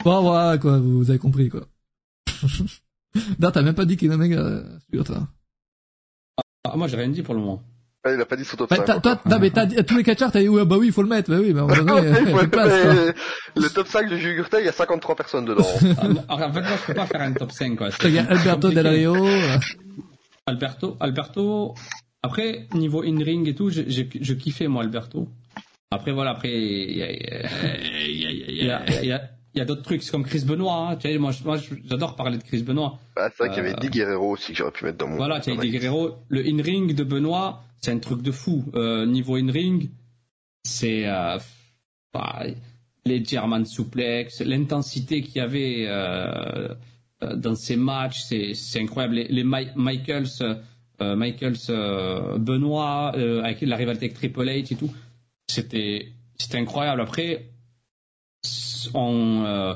Bon 0.05 0.23
voilà 0.23 0.59
quoi, 0.59 0.79
vous 0.79 1.11
avez 1.11 1.19
compris 1.19 1.49
quoi. 1.49 1.63
Non, 3.41 3.51
t'as 3.51 3.63
même 3.63 3.75
pas 3.75 3.85
dit 3.85 3.97
qu'il 3.97 4.13
Omega 4.13 4.63
sur 4.93 5.05
toi. 5.05 5.29
Ah, 6.65 6.77
moi 6.77 6.87
j'ai 6.87 6.97
rien 6.97 7.09
dit 7.09 7.23
pour 7.23 7.35
le 7.35 7.41
moment. 7.41 7.63
Ah, 8.03 8.15
il 8.15 8.21
a 8.21 8.25
pas 8.25 8.37
dit 8.37 8.47
son 8.47 8.57
top 8.57 8.71
bah, 8.71 8.77
5. 8.77 9.03
Toi, 9.03 9.21
non, 9.27 9.39
mais 9.39 9.51
t'as 9.51 9.67
dit, 9.67 9.77
tous 9.85 9.97
les 9.97 10.03
catcheurs, 10.03 10.33
t'as 10.33 10.41
dit, 10.41 10.49
ouais, 10.49 10.65
bah 10.65 10.77
oui, 10.79 10.87
il 10.87 10.93
faut 10.93 11.03
le 11.03 11.09
mettre, 11.09 11.31
bah 11.31 11.37
oui, 11.39 11.53
bah, 11.53 11.65
on 11.65 11.67
va 11.67 11.83
donner, 11.83 12.49
place, 12.49 13.15
Le 13.55 13.69
top 13.69 13.89
5 13.89 14.09
de 14.09 14.17
Jugurta, 14.17 14.59
il 14.59 14.65
y 14.65 14.69
a 14.71 14.73
53 14.73 15.17
personnes 15.17 15.45
dedans. 15.45 15.67
ah, 16.29 16.35
en 16.35 16.53
fait, 16.53 16.63
moi, 16.63 16.77
je 16.81 16.87
peux 16.87 16.95
pas 16.95 17.07
faire 17.07 17.21
un 17.21 17.33
top 17.35 17.53
5, 17.53 17.77
quoi. 17.77 17.91
Il 18.05 18.11
y 18.11 18.19
a 18.19 18.25
Alberto 18.25 18.71
Del 18.71 18.89
Rio. 18.89 19.15
Alberto, 20.47 20.97
Alberto, 20.99 21.75
après, 22.23 22.69
niveau 22.73 23.03
in-ring 23.03 23.47
et 23.47 23.55
tout, 23.55 23.69
je, 23.69 23.83
je, 23.87 24.03
je 24.19 24.33
kiffais, 24.33 24.67
moi, 24.67 24.83
Alberto. 24.83 25.29
Après, 25.91 26.13
voilà, 26.13 26.31
après, 26.31 26.51
il 26.51 26.97
y 26.97 27.03
a, 27.03 27.13
il 27.13 28.65
y 28.65 28.71
a, 28.71 29.03
il 29.03 29.09
y 29.09 29.13
a, 29.13 29.31
il 29.55 29.59
y 29.59 29.61
a 29.61 29.65
d'autres 29.65 29.83
trucs, 29.83 30.03
c'est 30.03 30.13
comme 30.13 30.25
Chris 30.25 30.45
Benoit. 30.45 30.91
Hein. 30.91 30.97
Tu 30.97 31.09
sais, 31.09 31.19
moi, 31.19 31.33
j'adore 31.85 32.15
parler 32.15 32.39
de 32.39 32.43
Chris 32.43 32.63
Benoit. 32.63 32.99
Ah, 33.17 33.29
c'est 33.31 33.45
vrai 33.45 33.49
qu'il 33.49 33.65
y 33.65 33.67
avait 33.67 33.73
Eddie 33.73 33.91
Guerrero 33.91 34.31
aussi 34.31 34.53
que 34.53 34.59
j'aurais 34.59 34.71
pu 34.71 34.85
mettre 34.85 34.99
dans 34.99 35.09
mon. 35.09 35.17
Voilà, 35.17 35.41
tu 35.41 35.51
as 35.51 35.55
Eddie 35.55 35.71
Guerrero. 35.71 36.17
Le 36.29 36.47
in-ring 36.47 36.95
de 36.95 37.05
Benoit, 37.05 37.63
c'est 37.81 37.91
un 37.91 37.99
truc 37.99 38.23
de 38.23 38.31
fou. 38.31 38.65
Euh, 38.75 39.07
niveau 39.07 39.37
in-ring, 39.37 39.91
c'est 40.63 41.07
euh, 41.07 41.39
bah, 42.13 42.45
les 43.05 43.25
German 43.25 43.65
suplex, 43.65 44.41
l'intensité 44.41 45.23
qu'il 45.23 45.37
y 45.37 45.41
avait 45.41 45.87
euh, 45.89 46.69
dans 47.35 47.57
ces 47.57 47.77
matchs, 47.77 48.21
c'est, 48.21 48.81
incroyable. 48.81 49.17
Les, 49.17 49.29
les 49.29 49.45
My 49.45 49.69
Michaels, 49.75 50.29
euh, 51.01 51.17
Michaels 51.17 52.39
Benoit, 52.39 53.15
avec 53.43 53.63
la 53.63 53.77
rivalité 53.77 54.07
avec 54.07 54.15
Triple 54.15 54.47
H 54.47 54.73
et 54.73 54.77
tout, 54.77 54.93
c'était 55.49 56.13
incroyable. 56.55 57.01
Après 57.01 57.47
on, 58.95 59.45
euh, 59.45 59.75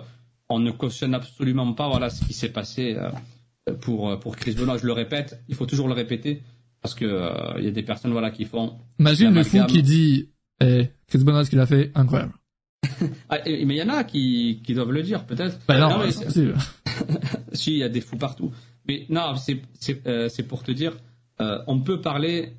on 0.49 0.59
ne 0.59 0.71
cautionne 0.71 1.15
absolument 1.15 1.73
pas 1.73 1.89
voilà 1.89 2.11
ce 2.11 2.25
qui 2.25 2.33
s'est 2.33 2.51
passé 2.51 2.97
euh, 2.97 3.75
pour 3.81 4.19
pour 4.21 4.37
Chris 4.37 4.55
Benoit. 4.55 4.79
Je 4.79 4.87
le 4.87 4.93
répète, 4.93 5.43
il 5.49 5.55
faut 5.55 5.67
toujours 5.67 5.89
le 5.89 5.95
répéter 5.95 6.43
parce 6.85 6.95
que 6.95 7.07
il 7.07 7.61
euh, 7.61 7.63
y 7.63 7.67
a 7.67 7.71
des 7.71 7.83
personnes 7.83 8.13
voilà 8.13 8.31
qui 8.31 8.45
font. 8.45 8.77
Imagine 8.99 9.33
le 9.33 9.43
fou 9.43 9.65
qui 9.67 9.83
dit 9.83 10.29
eh, 10.61 10.91
Chris 11.07 11.25
Benoit 11.25 11.45
ce 11.45 11.51
qu'il 11.51 11.61
a 11.61 11.67
fait 11.67 11.91
incroyable. 11.95 12.35
ah, 13.31 13.39
mais 13.47 13.63
il 13.63 13.77
y 13.77 13.83
en 13.83 13.89
a 13.89 14.05
qui 14.05 14.61
qui 14.63 14.75
doivent 14.75 14.93
le 14.93 15.03
dire 15.03 15.25
peut-être. 15.25 15.59
Bah 15.67 15.79
non, 15.79 15.99
non 15.99 16.05
mais, 16.05 16.13
si, 17.53 17.73
il 17.73 17.79
y 17.79 17.83
a 17.83 17.89
des 17.89 18.03
fous 18.03 18.19
partout. 18.19 18.53
Mais 18.87 19.07
non, 19.09 19.35
c'est 19.37 19.63
euh, 20.07 20.29
pour 20.47 20.63
te 20.63 20.73
dire, 20.73 20.93
euh, 21.41 21.59
on 21.67 21.81
peut 21.81 22.03
parler 22.03 22.53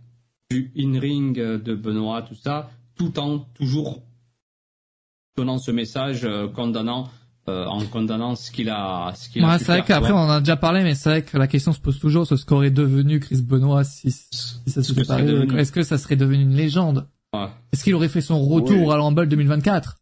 du 0.49 0.72
in-ring 0.76 1.35
de 1.35 1.76
Benoît, 1.76 2.23
tout 2.23 2.34
ça, 2.34 2.72
tout 2.95 3.19
en 3.19 3.39
toujours 3.53 4.01
donnant 5.38 5.57
ce 5.57 5.72
message 5.72 6.24
euh, 6.24 6.48
condamnant 6.48 7.10
euh, 7.48 7.66
en 7.66 7.86
condamnant 7.86 8.36
ce 8.36 8.52
qu'il 8.52 8.70
a 8.70 9.14
ce 9.16 9.30
qu'il 9.30 9.44
ouais, 9.44 9.60
c'est 9.60 9.66
vrai 9.66 9.84
qu'après 9.84 10.12
on 10.12 10.18
en 10.18 10.30
a 10.30 10.40
déjà 10.40 10.56
parlé 10.56 10.84
mais 10.84 10.95
c'est 10.95 11.10
vrai 11.10 11.22
que 11.24 11.38
la 11.38 11.48
question 11.48 11.74
se 11.74 11.80
pose 11.80 11.99
toujours 11.99 12.26
ce 12.26 12.44
qu'aurait 12.44 12.72
devenu 12.72 13.20
Chris 13.20 13.41
Benoît 13.41 13.84
si, 13.84 14.12
si 14.12 14.60
ça 14.68 14.82
se 14.82 14.94
est-ce 15.57 15.72
que 15.72 15.84
ça 15.84 15.98
serait 15.98 16.16
devenu 16.16 16.41
une 16.44 16.56
légende? 16.56 17.07
Ouais. 17.34 17.49
est-ce 17.72 17.84
qu'il 17.84 17.94
aurait 17.94 18.10
fait 18.10 18.22
son 18.22 18.44
retour 18.45 18.94
à 18.94 18.98
l'Humble 18.98 19.28
2024 19.28 19.98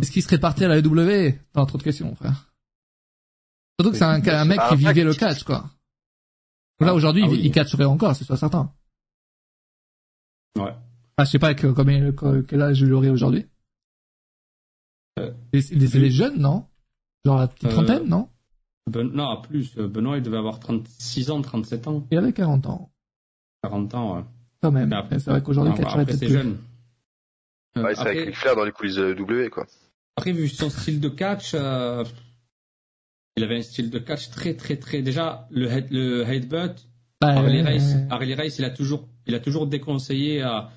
est-ce 0.00 0.10
qu'il 0.10 0.22
serait 0.22 0.38
parti 0.38 0.64
à 0.64 0.68
la 0.68 0.78
EW 0.78 1.34
Pas 1.52 1.66
trop 1.66 1.76
de 1.76 1.82
questions 1.82 2.14
frère. 2.14 2.52
Surtout 3.78 3.92
que 3.92 3.98
c'est 3.98 4.04
un, 4.04 4.22
un, 4.22 4.44
mec 4.44 4.60
qui 4.68 4.76
vivait 4.76 5.04
le 5.04 5.14
catch 5.14 5.42
quoi. 5.44 5.70
Là 6.78 6.94
aujourd'hui 6.94 7.24
ah, 7.26 7.32
il, 7.32 7.50
catcherait 7.50 7.84
encore 7.84 8.14
c'est 8.14 8.24
soit 8.24 8.36
certain. 8.36 8.72
Ouais. 10.56 10.74
Ah 11.16 11.24
je 11.24 11.30
sais 11.30 11.38
pas 11.38 11.54
combien 11.54 12.12
quel 12.48 12.62
âge 12.62 12.80
il 12.80 12.92
aurait 12.92 13.08
aujourd'hui 13.08 13.46
c'est 15.52 15.94
les 15.94 16.10
jeunes, 16.10 16.38
non? 16.38 16.66
Genre 17.24 17.38
la 17.38 17.48
petite 17.48 17.66
euh, 17.66 17.72
trentaine, 17.72 18.06
non? 18.06 18.28
ben, 18.90 19.10
Non, 19.12 19.40
plus. 19.42 19.76
Euh, 19.76 19.88
Benoît, 19.88 20.16
il 20.16 20.22
devait 20.22 20.38
avoir 20.38 20.58
36 20.58 21.30
ans, 21.30 21.42
37 21.42 21.88
ans. 21.88 22.06
Il 22.10 22.18
avait 22.18 22.32
40 22.32 22.66
ans. 22.66 22.90
40 23.62 23.94
ans, 23.94 24.16
ouais. 24.16 24.24
Quand 24.62 24.72
même. 24.72 24.94
C'est 25.10 25.26
vrai 25.26 25.42
qu'aujourd'hui, 25.42 25.84
Après, 25.84 26.12
c'est 26.12 26.28
jeune. 26.28 26.58
ouais, 27.76 27.94
c'est 27.94 28.00
avec 28.00 28.34
Flair 28.34 28.56
dans 28.56 28.64
les 28.64 28.72
coulisses 28.72 28.96
de 28.96 29.14
W, 29.14 29.50
quoi. 29.50 29.66
Après, 30.16 30.32
vu 30.32 30.48
son 30.48 30.70
style 30.70 31.00
de 31.00 31.08
catch, 31.08 31.52
euh, 31.54 32.04
il 33.36 33.44
avait 33.44 33.58
un 33.58 33.62
style 33.62 33.90
de 33.90 33.98
catch 33.98 34.30
très, 34.30 34.54
très, 34.54 34.76
très. 34.76 35.02
Déjà, 35.02 35.46
le, 35.50 35.66
head, 35.66 35.86
le 35.90 36.22
headbutt, 36.24 36.88
bah, 37.20 37.28
Harley, 37.28 37.62
Race, 37.62 37.96
Harley 38.10 38.34
Race, 38.34 38.58
il 38.58 38.64
a 38.64 38.70
toujours, 38.70 39.08
il 39.26 39.34
a 39.34 39.40
toujours 39.40 39.66
déconseillé 39.66 40.42
à. 40.42 40.70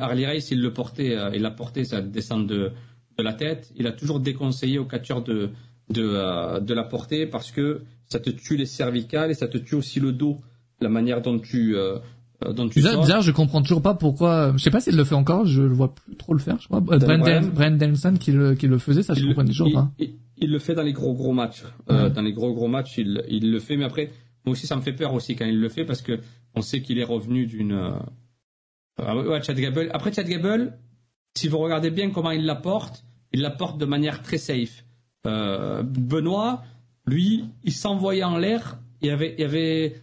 Harley 0.00 0.26
Race, 0.26 0.50
il 0.50 0.60
le 0.60 0.72
portait, 0.72 1.16
il 1.34 1.46
a 1.46 1.50
porté 1.50 1.84
sa 1.84 2.02
descente 2.02 2.46
de, 2.46 2.72
de 3.18 3.24
la 3.24 3.34
tête, 3.34 3.72
il 3.76 3.86
a 3.86 3.92
toujours 3.92 4.20
déconseillé 4.20 4.78
aux 4.78 4.84
catcheurs 4.84 5.22
de, 5.22 5.50
de, 5.90 6.02
euh, 6.04 6.60
de 6.60 6.74
la 6.74 6.84
porter 6.84 7.26
parce 7.26 7.50
que 7.50 7.82
ça 8.06 8.20
te 8.20 8.30
tue 8.30 8.56
les 8.56 8.66
cervicales 8.66 9.30
et 9.30 9.34
ça 9.34 9.48
te 9.48 9.58
tue 9.58 9.74
aussi 9.74 10.00
le 10.00 10.12
dos, 10.12 10.38
la 10.80 10.88
manière 10.88 11.20
dont 11.20 11.38
tu, 11.38 11.76
euh, 11.76 11.98
euh 12.44 12.52
dont 12.52 12.68
tu 12.68 12.78
bizarre, 12.78 13.00
bizarre, 13.00 13.22
je 13.22 13.32
comprends 13.32 13.60
toujours 13.60 13.82
pas 13.82 13.94
pourquoi, 13.94 14.52
je 14.56 14.62
sais 14.62 14.70
pas 14.70 14.80
s'il 14.80 14.96
le 14.96 15.04
fait 15.04 15.16
encore, 15.16 15.46
je 15.46 15.62
le 15.62 15.74
vois 15.74 15.94
plus 15.94 16.16
trop 16.16 16.32
le 16.32 16.38
faire, 16.38 16.58
je 16.60 16.68
crois. 16.68 16.80
Brent, 16.80 17.76
Denson 17.76 18.14
qui 18.18 18.32
le, 18.32 18.54
qui 18.54 18.68
le 18.68 18.78
faisait, 18.78 19.02
ça 19.02 19.14
je 19.14 19.26
comprends 19.26 19.44
toujours 19.44 19.72
pas. 19.72 19.90
Il, 19.98 20.52
le 20.52 20.60
fait 20.60 20.76
dans 20.76 20.84
les 20.84 20.92
gros 20.92 21.14
gros 21.14 21.32
matchs, 21.32 21.64
euh, 21.90 22.10
dans 22.10 22.22
les 22.22 22.32
gros 22.32 22.54
gros 22.54 22.68
matchs, 22.68 22.98
il, 22.98 23.24
il 23.28 23.50
le 23.50 23.58
fait, 23.58 23.76
mais 23.76 23.84
après, 23.84 24.12
moi 24.44 24.52
aussi 24.52 24.68
ça 24.68 24.76
me 24.76 24.82
fait 24.82 24.92
peur 24.92 25.12
aussi 25.12 25.34
quand 25.34 25.46
il 25.46 25.58
le 25.58 25.68
fait 25.68 25.84
parce 25.84 26.02
que 26.02 26.20
on 26.54 26.62
sait 26.62 26.80
qu'il 26.80 26.98
est 26.98 27.04
revenu 27.04 27.46
d'une, 27.46 27.72
euh, 27.72 29.24
ouais, 29.24 29.42
Chad 29.42 29.58
Gable. 29.58 29.90
Après 29.92 30.12
Chad 30.12 30.28
Gable, 30.28 30.78
si 31.34 31.48
vous 31.48 31.58
regardez 31.58 31.90
bien 31.90 32.10
comment 32.10 32.30
il 32.30 32.44
la 32.44 32.54
porte, 32.54 33.04
il 33.32 33.40
la 33.40 33.50
porte 33.50 33.78
de 33.78 33.84
manière 33.84 34.22
très 34.22 34.38
safe. 34.38 34.84
Euh, 35.26 35.82
Benoît, 35.82 36.62
lui, 37.06 37.44
il 37.64 37.72
s'envoyait 37.72 38.24
en 38.24 38.38
l'air. 38.38 38.78
Il 39.02 39.10
avait, 39.10 39.34
il 39.38 39.44
avait, 39.44 40.00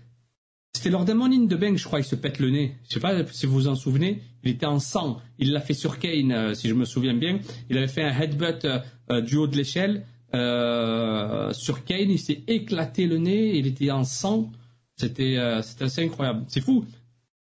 c'était 0.73 0.89
lors 0.89 1.05
d'un 1.05 1.15
morning 1.15 1.47
de 1.47 1.55
Bank, 1.55 1.77
je 1.77 1.83
crois, 1.83 1.99
il 1.99 2.05
se 2.05 2.15
pète 2.15 2.39
le 2.39 2.49
nez. 2.49 2.75
Je 2.87 2.95
sais 2.95 2.99
pas 2.99 3.25
si 3.27 3.45
vous 3.45 3.53
vous 3.53 3.67
en 3.67 3.75
souvenez. 3.75 4.21
Il 4.43 4.51
était 4.51 4.65
en 4.65 4.79
sang. 4.79 5.21
Il 5.39 5.51
l'a 5.51 5.61
fait 5.61 5.73
sur 5.73 5.99
Kane, 5.99 6.31
euh, 6.31 6.53
si 6.53 6.69
je 6.69 6.73
me 6.73 6.85
souviens 6.85 7.15
bien. 7.15 7.39
Il 7.69 7.77
avait 7.77 7.87
fait 7.87 8.03
un 8.03 8.17
headbutt 8.17 8.65
euh, 8.65 9.21
du 9.21 9.37
haut 9.37 9.47
de 9.47 9.55
l'échelle 9.55 10.05
sur 10.33 11.85
Kane. 11.85 12.09
Il 12.09 12.19
s'est 12.19 12.43
éclaté 12.47 13.07
le 13.07 13.17
nez. 13.17 13.57
Il 13.57 13.67
était 13.67 13.91
en 13.91 14.03
sang. 14.03 14.51
C'était, 14.97 15.37
c'était 15.61 15.85
assez 15.85 16.03
incroyable. 16.03 16.43
C'est 16.47 16.61
fou. 16.61 16.85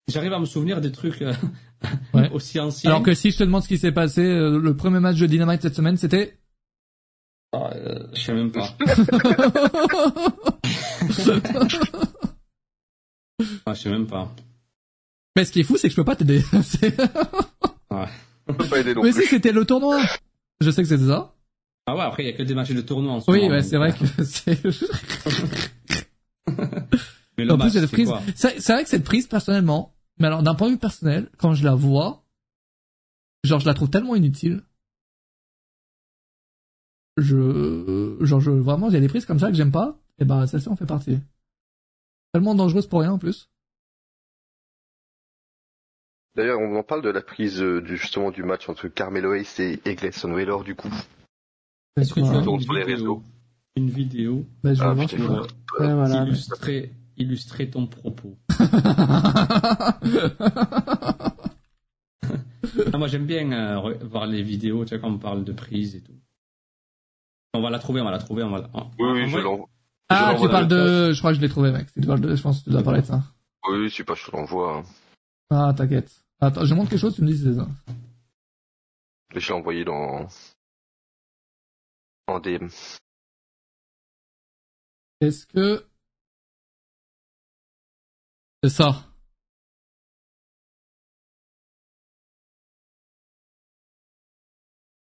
J'arrive 0.08 0.32
à 0.34 0.38
me 0.38 0.44
souvenir 0.44 0.80
des 0.80 0.92
trucs 0.92 1.24
aussi 2.32 2.60
ancien. 2.60 2.90
Alors 2.90 3.02
que 3.02 3.14
si 3.14 3.30
je 3.30 3.38
te 3.38 3.44
demande 3.44 3.62
ce 3.62 3.68
qui 3.68 3.78
s'est 3.78 3.92
passé, 3.92 4.22
euh, 4.22 4.58
le 4.58 4.76
premier 4.76 5.00
match 5.00 5.18
de 5.18 5.26
Dynamite 5.26 5.62
cette 5.62 5.74
semaine, 5.74 5.96
c'était 5.96 6.38
ah, 7.52 7.70
euh, 7.74 8.06
Je 8.14 8.20
sais 8.20 8.34
même 8.34 8.50
pas. 8.50 8.68
ah, 13.66 13.74
je 13.74 13.80
sais 13.80 13.90
même 13.90 14.06
pas. 14.06 14.34
Mais 15.36 15.44
ce 15.44 15.52
qui 15.52 15.60
est 15.60 15.64
fou, 15.64 15.76
c'est 15.76 15.88
que 15.88 15.92
je 15.92 15.96
peux 15.96 16.04
pas 16.04 16.16
t'aider. 16.16 16.42
ouais. 17.90 18.06
peux 18.46 18.68
pas 18.68 18.80
aider 18.80 18.94
non 18.94 19.02
Mais 19.02 19.12
si 19.12 19.26
c'était 19.26 19.52
le 19.52 19.64
tournoi. 19.64 20.00
Je 20.60 20.70
sais 20.70 20.82
que 20.82 20.88
c'était 20.88 21.06
ça. 21.06 21.34
Ah 21.86 21.96
ouais, 21.96 22.02
après 22.02 22.22
il 22.22 22.26
y 22.26 22.32
a 22.32 22.36
que 22.36 22.42
des 22.44 22.54
matchs 22.54 22.70
de 22.70 22.80
tournoi 22.80 23.12
en 23.12 23.20
ce 23.20 23.30
oui, 23.30 23.38
moment. 23.38 23.50
Oui, 23.50 23.56
ouais, 23.56 23.62
c'est 23.62 23.76
vrai 23.76 23.92
que 23.92 24.24
c'est. 24.24 24.62
Mais 27.38 27.44
le 27.44 27.52
en 27.52 27.56
match, 27.56 27.72
plus, 27.90 28.08
c'est 28.34 28.60
C'est 28.60 28.72
vrai 28.72 28.84
que 28.84 28.90
cette 28.90 29.04
prise, 29.04 29.26
personnellement, 29.26 29.94
mais 30.18 30.26
alors, 30.26 30.42
d'un 30.42 30.54
point 30.54 30.68
de 30.68 30.72
vue 30.74 30.78
personnel, 30.78 31.30
quand 31.38 31.54
je 31.54 31.64
la 31.64 31.74
vois, 31.74 32.24
genre, 33.44 33.60
je 33.60 33.66
la 33.66 33.74
trouve 33.74 33.90
tellement 33.90 34.14
inutile. 34.14 34.62
Je, 37.16 38.16
genre, 38.20 38.40
je, 38.40 38.50
vraiment, 38.50 38.88
il 38.88 38.94
y 38.94 38.96
a 38.96 39.00
des 39.00 39.08
prises 39.08 39.26
comme 39.26 39.38
ça 39.38 39.48
que 39.48 39.54
j'aime 39.54 39.72
pas, 39.72 39.98
et 40.18 40.24
ben, 40.24 40.46
celle-ci 40.46 40.68
en 40.68 40.76
fait 40.76 40.86
partie. 40.86 41.18
Tellement 42.32 42.54
dangereuse 42.54 42.86
pour 42.86 43.00
rien, 43.00 43.12
en 43.12 43.18
plus. 43.18 43.50
D'ailleurs, 46.34 46.60
on 46.60 46.76
en 46.76 46.82
parle 46.82 47.02
de 47.02 47.10
la 47.10 47.20
prise 47.20 47.60
euh, 47.60 47.82
du, 47.82 47.98
justement 47.98 48.30
du 48.30 48.42
match 48.42 48.68
entre 48.68 48.88
Carmelo 48.88 49.34
Hayes 49.34 49.80
et 49.84 49.94
Gleison 49.94 50.32
Wheeler, 50.32 50.64
du 50.64 50.74
coup. 50.74 50.88
Est-ce 51.96 52.14
que 52.14 52.20
tu 52.20 52.26
as 52.26 52.42
sur 52.42 52.72
les 52.72 52.84
réseaux 52.84 53.22
Une 53.76 53.90
vidéo? 53.90 54.46
Bah, 54.62 54.72
je 54.72 54.80
vais 54.80 54.86
ah, 54.86 54.94
voir 54.94 55.10
sur... 55.10 55.48
voilà. 55.78 56.24
illustrer 56.24 56.92
illustrer 57.16 57.70
ton 57.70 57.86
propos. 57.86 58.36
Ah, 62.92 62.98
moi 62.98 63.06
j'aime 63.08 63.26
bien 63.26 63.52
euh, 63.52 63.94
voir 64.02 64.26
les 64.26 64.42
vidéos, 64.42 64.84
tu 64.84 64.90
sais, 64.90 65.00
quand 65.00 65.10
on 65.10 65.18
parle 65.18 65.44
de 65.44 65.52
prise 65.52 65.94
et 65.96 66.00
tout. 66.00 66.14
On 67.54 67.60
va 67.60 67.70
la 67.70 67.78
trouver, 67.78 68.00
on 68.00 68.04
va 68.04 68.10
la 68.10 68.18
trouver, 68.18 68.42
on 68.42 68.50
va 68.50 68.60
la... 68.60 68.70
Oui, 68.98 69.10
oui, 69.12 69.28
je 69.28 69.38
l'envoie. 69.38 69.68
Ah, 70.08 70.34
tu 70.40 70.48
parles 70.48 70.68
de... 70.68 71.12
Je 71.12 71.18
crois 71.18 71.32
que 71.32 71.36
je 71.36 71.42
l'ai 71.42 71.48
trouvé, 71.48 71.70
mec. 71.70 71.88
Tu 71.92 72.06
parles 72.06 72.20
de... 72.20 72.34
Je 72.34 72.42
pense 72.42 72.60
que 72.60 72.64
tu 72.64 72.70
dois 72.70 72.82
parler 72.82 73.02
de 73.02 73.06
ça. 73.06 73.22
Oui, 73.68 73.90
c'est 73.90 74.04
pas, 74.04 74.14
je 74.14 74.24
te 74.24 74.30
l'envoie. 74.34 74.78
Hein. 74.78 74.84
Ah, 75.50 75.74
t'inquiète. 75.76 76.10
Attends, 76.40 76.64
je 76.64 76.74
montre 76.74 76.90
quelque 76.90 77.00
chose, 77.00 77.14
tu 77.14 77.22
me 77.22 77.26
dis 77.28 77.38
c'est 77.38 77.54
ça. 77.54 77.68
Je 79.34 79.38
l'ai 79.38 79.52
envoyé 79.52 79.84
dans... 79.84 80.26
En 82.26 82.40
DM. 82.40 82.68
Est-ce 85.20 85.46
que 85.46 85.84
c'est 88.62 88.70
ça. 88.70 89.04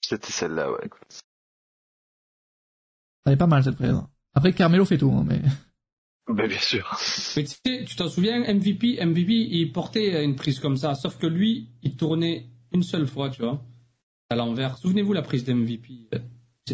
C'était 0.02 0.32
celle-là, 0.32 0.72
ouais. 0.72 0.90
Elle 3.26 3.34
est 3.34 3.36
pas 3.36 3.46
mal 3.46 3.62
cette 3.62 3.76
prise. 3.76 3.94
Après 4.34 4.52
Carmelo 4.52 4.84
fait 4.84 4.98
tout, 4.98 5.12
hein, 5.12 5.24
mais. 5.26 5.40
Ben, 6.28 6.46
bien 6.46 6.58
sûr. 6.58 6.88
Mais 7.36 7.42
tu 7.42 7.56
sais, 7.66 7.84
tu 7.84 7.96
t'en 7.96 8.08
souviens, 8.08 8.38
MVP, 8.40 9.04
MVP, 9.04 9.32
il 9.32 9.72
portait 9.72 10.24
une 10.24 10.36
prise 10.36 10.60
comme 10.60 10.76
ça, 10.76 10.94
sauf 10.94 11.18
que 11.18 11.26
lui, 11.26 11.70
il 11.82 11.96
tournait 11.96 12.46
une 12.72 12.84
seule 12.84 13.08
fois, 13.08 13.30
tu 13.30 13.42
vois, 13.42 13.60
à 14.28 14.36
l'envers. 14.36 14.78
Souvenez-vous 14.78 15.12
la 15.12 15.22
prise 15.22 15.42
d'MVP. 15.42 16.08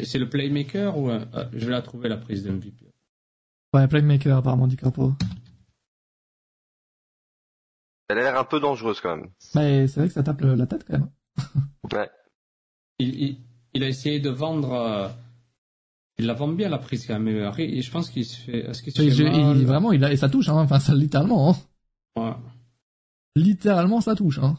C'est 0.02 0.18
le 0.18 0.28
playmaker 0.28 0.98
ou 0.98 1.08
euh, 1.08 1.24
je 1.54 1.64
vais 1.64 1.72
la 1.72 1.80
trouver 1.80 2.10
la 2.10 2.18
prise 2.18 2.44
d'MVP. 2.44 2.92
Ouais, 3.72 3.88
playmaker 3.88 4.36
apparemment 4.36 4.66
dit 4.66 4.76
Carpo. 4.76 5.14
Elle 8.08 8.18
a 8.18 8.22
l'air 8.22 8.38
un 8.38 8.44
peu 8.44 8.60
dangereuse 8.60 9.00
quand 9.00 9.16
même. 9.16 9.30
Mais 9.54 9.86
c'est 9.88 10.00
vrai 10.00 10.08
que 10.08 10.14
ça 10.14 10.22
tape 10.22 10.40
la 10.42 10.66
tête 10.66 10.84
quand 10.84 10.98
même. 10.98 11.10
ouais. 11.92 12.10
Il, 12.98 13.38
il, 13.74 13.82
a 13.82 13.88
essayé 13.88 14.20
de 14.20 14.30
vendre. 14.30 14.72
Euh, 14.72 15.08
il 16.18 16.26
la 16.26 16.34
vend 16.34 16.48
bien 16.48 16.68
la 16.68 16.78
prise 16.78 17.06
quand 17.06 17.18
même. 17.18 17.52
Et 17.58 17.82
je 17.82 17.90
pense 17.90 18.10
qu'il 18.10 18.24
se 18.24 18.36
fait. 18.36 18.58
Est-ce 18.60 18.82
qu'il 18.82 18.92
se 18.92 19.02
fait 19.02 19.10
il, 19.10 19.66
Vraiment, 19.66 19.92
il 19.92 20.04
a, 20.04 20.12
et 20.12 20.16
ça 20.16 20.28
touche, 20.28 20.48
hein. 20.48 20.54
Enfin, 20.54 20.78
ça 20.78 20.94
littéralement. 20.94 21.50
Hein. 21.50 21.56
Ouais. 22.16 22.34
Littéralement, 23.34 24.00
ça 24.00 24.14
touche, 24.14 24.38
hein. 24.38 24.58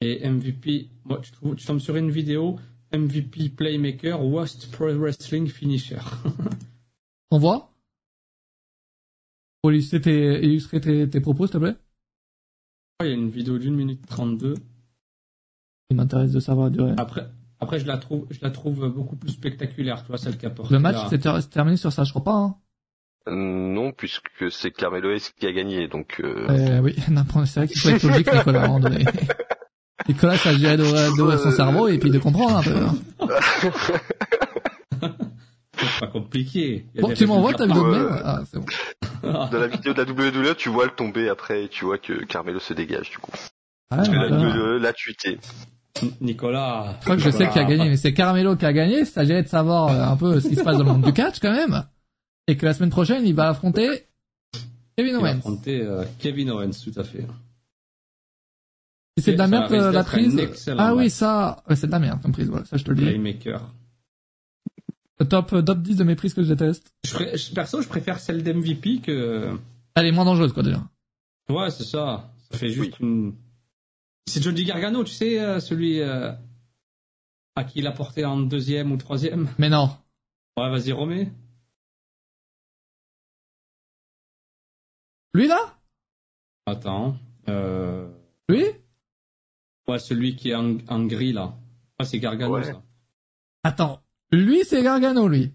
Et 0.00 0.28
MVP, 0.28 0.90
moi, 1.04 1.20
tu, 1.22 1.30
tu 1.56 1.66
tombes 1.66 1.78
sur 1.78 1.96
une 1.96 2.10
vidéo 2.10 2.58
MVP 2.92 3.50
Playmaker 3.50 4.24
Worst 4.24 4.70
Pro 4.70 4.92
Wrestling 4.92 5.48
Finisher. 5.48 5.98
On 7.30 7.38
voit 7.38 7.72
Pour 9.60 9.72
illustrer 9.72 10.00
tes, 10.00 10.44
illustrer 10.44 10.80
tes, 10.80 11.08
tes 11.08 11.20
propos, 11.20 11.46
s'il 11.46 11.54
te 11.54 11.58
plaît 11.58 11.76
il 13.04 13.08
y 13.08 13.10
a 13.10 13.14
une 13.14 13.28
vidéo 13.28 13.58
d'une 13.58 13.74
minute 13.74 14.06
trente-deux. 14.06 14.54
Il 15.90 15.96
m'intéresse 15.96 16.32
de 16.32 16.40
savoir 16.40 16.70
durée. 16.70 16.94
Après, 16.96 17.28
après, 17.60 17.78
je 17.78 17.86
la 17.86 17.98
trouve, 17.98 18.26
je 18.30 18.38
la 18.42 18.50
trouve 18.50 18.88
beaucoup 18.88 19.16
plus 19.16 19.30
spectaculaire, 19.30 20.02
tu 20.02 20.08
vois, 20.08 20.18
celle 20.18 20.36
qui 20.36 20.46
apporte. 20.46 20.70
Le 20.70 20.78
match 20.78 20.96
s'est 21.08 21.18
terminé 21.48 21.76
sur 21.76 21.92
ça, 21.92 22.04
je 22.04 22.10
crois 22.10 22.24
pas, 22.24 22.34
hein. 22.34 22.56
Euh, 23.28 23.32
non, 23.34 23.90
puisque 23.90 24.50
c'est 24.50 24.70
Carmelo 24.70 25.10
Hayes 25.10 25.32
qui 25.38 25.46
a 25.46 25.52
gagné, 25.52 25.88
donc. 25.88 26.20
Euh... 26.20 26.46
euh 26.48 26.80
oui, 26.80 26.94
c'est 27.46 27.60
vrai 27.60 27.68
qu'il 27.68 27.80
faut 27.80 27.88
être 27.88 28.02
logique, 28.04 28.32
Nicolas, 28.32 28.60
à 28.60 28.64
un 28.64 28.66
moment 28.68 28.80
donné. 28.80 29.04
Nicolas 30.08 30.36
s'agirait 30.36 30.76
d'ouvrir 30.76 31.38
son 31.40 31.50
cerveau 31.50 31.88
et 31.88 31.98
puis 31.98 32.10
de 32.10 32.18
comprendre 32.18 32.58
un 32.58 32.62
peu. 32.62 32.76
Hein. 32.76 32.94
c'est 35.94 36.00
pas 36.00 36.06
compliqué. 36.12 36.86
Bon, 37.00 37.12
tu 37.12 37.26
m'envoies 37.26 37.54
ta 37.54 37.66
vidéo 37.66 37.84
de 37.92 37.96
même 37.98 38.20
Ah, 38.24 38.42
c'est 38.50 38.58
bon. 38.58 38.66
Dans 39.22 39.58
la 39.58 39.66
vidéo 39.68 39.92
de 39.94 40.02
la 40.02 40.10
WWE, 40.50 40.54
tu 40.56 40.68
vois 40.68 40.84
le 40.84 40.90
tomber 40.92 41.28
après 41.28 41.64
et 41.64 41.68
tu 41.68 41.84
vois 41.84 41.98
que 41.98 42.24
Carmelo 42.24 42.60
se 42.60 42.74
dégage 42.74 43.10
du 43.10 43.18
coup. 43.18 43.32
Ah, 43.90 43.96
Parce 43.96 44.08
que 44.08 44.14
la. 44.14 44.28
WWE 44.28 44.78
l'a 44.80 44.92
tweeté. 44.92 45.38
Nicolas. 46.20 46.96
Je 47.00 47.04
crois 47.04 47.16
que 47.16 47.22
je 47.22 47.30
sais 47.30 47.48
qui 47.48 47.58
a 47.58 47.64
gagné, 47.64 47.88
mais 47.88 47.96
c'est 47.96 48.12
Carmelo 48.12 48.54
qui 48.56 48.66
a 48.66 48.72
gagné. 48.72 49.00
Il 49.00 49.06
s'agirait 49.06 49.42
de 49.42 49.48
savoir 49.48 49.88
euh, 49.88 50.12
un 50.12 50.16
peu 50.16 50.40
ce 50.40 50.48
qui 50.48 50.56
se 50.56 50.62
passe 50.62 50.76
dans 50.76 50.84
le 50.84 50.90
monde 50.92 51.02
du 51.04 51.12
catch 51.12 51.38
quand 51.40 51.52
même. 51.52 51.84
Et 52.48 52.56
que 52.56 52.66
la 52.66 52.74
semaine 52.74 52.90
prochaine, 52.90 53.26
il 53.26 53.34
va 53.34 53.48
affronter 53.48 54.04
Kevin 54.96 55.14
Il 55.14 55.20
va 55.22 55.28
Owens. 55.30 55.38
affronter 55.38 55.80
euh, 55.82 56.04
Kevin 56.18 56.50
Owens, 56.50 56.70
tout 56.84 56.92
à 57.00 57.04
fait. 57.04 57.26
C'est 59.18 59.32
de 59.32 59.38
la 59.38 59.46
merde 59.46 59.72
euh, 59.72 59.90
la 59.92 60.04
prise. 60.04 60.38
Ah 60.76 60.94
oui, 60.94 61.08
ça, 61.08 61.62
ouais, 61.68 61.74
c'est 61.76 61.86
de 61.86 61.92
la 61.92 61.98
merde 61.98 62.20
comme 62.20 62.32
prise, 62.32 62.48
voilà, 62.50 62.66
ça 62.66 62.76
je 62.76 62.84
te 62.84 62.90
le 62.90 62.96
dis. 62.96 63.04
Playmaker. 63.04 63.62
Top, 65.24 65.52
euh, 65.54 65.62
top 65.62 65.78
10 65.80 65.96
de 65.96 66.04
mes 66.04 66.14
prises 66.14 66.34
que 66.34 66.42
je 66.42 66.52
déteste. 66.52 66.92
Je 67.04 67.54
perso, 67.54 67.80
je 67.80 67.88
préfère 67.88 68.18
celle 68.20 68.42
d'MVP 68.42 69.00
que. 69.00 69.58
Elle 69.94 70.06
est 70.06 70.12
moins 70.12 70.26
dangereuse 70.26 70.52
quoi 70.52 70.62
déjà. 70.62 70.82
Ouais, 71.48 71.70
c'est 71.70 71.84
ça. 71.84 72.30
Ça 72.50 72.58
fait 72.58 72.68
juste 72.68 72.98
une. 73.00 73.34
C'est 74.28 74.42
Johnny 74.42 74.64
Gargano, 74.64 75.04
tu 75.04 75.12
sais, 75.12 75.40
euh, 75.40 75.60
celui 75.60 76.00
euh, 76.00 76.32
à 77.54 77.64
qui 77.64 77.78
il 77.78 77.86
a 77.86 77.92
porté 77.92 78.24
en 78.24 78.38
deuxième 78.40 78.92
ou 78.92 78.96
troisième. 78.98 79.48
Mais 79.58 79.68
non. 79.70 79.96
Ouais, 80.58 80.68
vas-y, 80.70 80.92
remets. 80.92 81.32
Lui 85.34 85.48
là? 85.48 85.78
Attends. 86.66 87.16
Euh... 87.48 88.08
Lui? 88.48 88.64
Ouais, 89.86 89.98
celui 89.98 90.34
qui 90.36 90.50
est 90.50 90.54
en, 90.54 90.78
en 90.88 91.04
gris 91.04 91.32
là. 91.32 91.54
Ah, 91.98 92.04
c'est 92.04 92.18
Gargano 92.18 92.54
Ouais. 92.54 92.64
ça. 92.64 92.82
Attends. 93.62 94.02
Lui 94.32 94.64
c'est 94.64 94.82
Gargano 94.82 95.28
lui. 95.28 95.52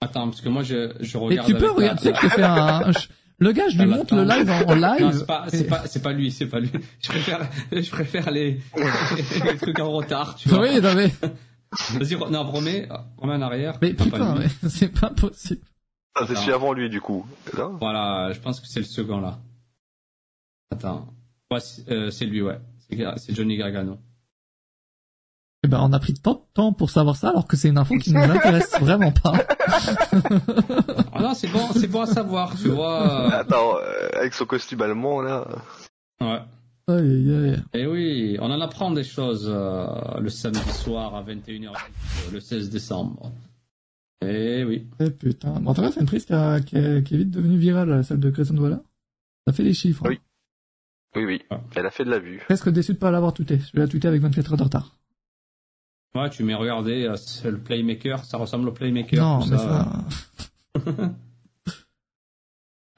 Attends, 0.00 0.28
parce 0.28 0.40
que 0.40 0.48
moi 0.48 0.62
je, 0.62 0.94
je 1.00 1.16
Et 1.16 1.20
regarde. 1.20 1.48
tu 1.48 1.54
peux 1.54 1.70
regarder, 1.70 2.00
tu 2.00 2.08
sais 2.08 2.12
que 2.12 2.28
je 2.28 2.34
fais 2.34 2.42
un... 2.42 2.92
Le 3.38 3.50
gars, 3.52 3.68
je 3.68 3.76
lui 3.76 3.82
Ah, 3.82 3.96
montre 3.96 4.14
le 4.14 4.22
live 4.24 4.48
en, 4.48 4.62
en 4.70 4.74
live. 4.74 5.00
Non, 5.02 5.12
c'est 5.12 5.26
pas, 5.26 5.44
c'est 5.48 5.66
pas, 5.66 5.86
c'est 5.86 6.12
lui, 6.12 6.30
c'est 6.30 6.46
pas 6.46 6.60
lui. 6.60 6.70
Je 7.02 7.08
préfère, 7.08 7.48
je 7.72 7.90
préfère 7.90 8.30
les, 8.30 8.60
les 9.44 9.56
trucs 9.56 9.80
en 9.80 9.90
retard, 9.90 10.36
tu 10.36 10.48
vois. 10.48 10.60
Oui, 10.60 10.80
non 10.80 10.94
mais, 10.94 11.12
Vas-y, 11.98 12.14
non, 12.30 12.44
remets, 12.44 12.88
remets 13.16 13.34
en 13.34 13.42
arrière. 13.42 13.76
mais 13.82 13.92
pas 13.92 14.04
putain, 14.04 14.36
mais 14.36 14.68
c'est 14.70 14.88
pas 14.88 15.10
possible. 15.10 15.62
Ah, 16.14 16.20
c'est 16.26 16.32
Attends. 16.32 16.40
celui 16.42 16.52
avant 16.52 16.72
lui 16.74 16.88
du 16.88 17.00
coup. 17.00 17.26
Là 17.58 17.70
Voilà, 17.80 18.32
je 18.32 18.38
pense 18.38 18.60
que 18.60 18.68
c'est 18.68 18.78
le 18.80 18.86
second 18.86 19.20
là. 19.20 19.40
Attends. 20.70 21.08
Ouais, 21.50 21.58
c'est 21.60 21.90
euh, 21.90 22.10
c'est 22.12 22.26
lui, 22.26 22.40
ouais. 22.42 22.60
C'est 23.16 23.34
Johnny 23.34 23.56
Gargano. 23.56 23.98
Eh 25.64 25.66
ben, 25.66 25.80
on 25.80 25.92
a 25.94 25.98
pris 25.98 26.12
tant 26.12 26.34
de 26.34 26.40
temps 26.52 26.74
pour 26.74 26.90
savoir 26.90 27.16
ça, 27.16 27.30
alors 27.30 27.46
que 27.46 27.56
c'est 27.56 27.70
une 27.70 27.78
info 27.78 27.96
qui 27.96 28.12
ne 28.12 28.18
nous 28.24 28.30
intéresse 28.32 28.70
vraiment 28.80 29.12
pas. 29.12 29.32
Ah 31.12 31.22
non, 31.22 31.32
c'est 31.34 31.48
bon, 31.48 31.66
c'est 31.72 31.86
bon 31.86 32.02
à 32.02 32.06
savoir, 32.06 32.54
tu 32.60 32.68
vois. 32.68 33.32
Attends, 33.34 33.78
euh, 33.78 34.08
avec 34.14 34.34
son 34.34 34.44
costume 34.44 34.82
allemand 34.82 35.22
là. 35.22 35.48
Ouais. 36.20 36.40
Aïe, 36.86 36.98
aïe, 36.98 37.50
aïe. 37.54 37.62
Et 37.72 37.86
oui, 37.86 38.36
on 38.40 38.50
en 38.50 38.60
apprend 38.60 38.90
des 38.90 39.04
choses 39.04 39.46
euh, 39.50 39.86
le 40.20 40.28
samedi 40.28 40.70
soir 40.70 41.14
à 41.14 41.22
21h, 41.22 41.72
le 42.30 42.40
16 42.40 42.68
décembre. 42.68 43.32
Et 44.20 44.64
oui. 44.64 44.86
Eh 45.00 45.10
putain. 45.10 45.60
Bon, 45.60 45.70
en 45.70 45.74
tout 45.74 45.80
cas, 45.80 45.90
c'est 45.92 46.00
une 46.00 46.06
prise 46.06 46.26
qui, 46.26 46.34
a- 46.34 46.60
qui 46.60 46.76
est, 46.76 47.02
qui 47.06 47.14
est 47.14 47.18
vite 47.18 47.30
devenue 47.30 47.56
virale, 47.56 48.04
celle 48.04 48.20
de 48.20 48.28
Grayson 48.28 48.56
Waller. 48.58 48.76
Ça 49.46 49.54
fait 49.54 49.62
les 49.62 49.72
chiffres. 49.74 50.02
hein. 50.04 50.10
Oui. 50.10 50.20
Oui, 51.16 51.24
oui. 51.24 51.42
Ah. 51.50 51.60
Elle 51.76 51.86
a 51.86 51.90
fait 51.90 52.04
de 52.04 52.10
la 52.10 52.18
vue. 52.18 52.42
Presque 52.44 52.68
déçu 52.68 52.92
de 52.92 52.98
pas 52.98 53.10
l'avoir 53.10 53.32
tweeté. 53.32 53.60
Je 53.72 53.80
l'ai 53.80 53.88
tweeté 53.88 54.08
avec 54.08 54.20
24 54.20 54.52
heures 54.52 54.58
de 54.58 54.62
retard. 54.64 54.96
Ouais, 56.14 56.30
tu 56.30 56.44
m'as 56.44 56.56
regardé, 56.56 57.06
euh, 57.06 57.16
c'est 57.16 57.50
le 57.50 57.58
Playmaker, 57.58 58.24
ça 58.24 58.36
ressemble 58.38 58.68
au 58.68 58.72
Playmaker. 58.72 59.20
non, 59.20 59.46
mais 59.46 59.58
ça... 59.58 59.88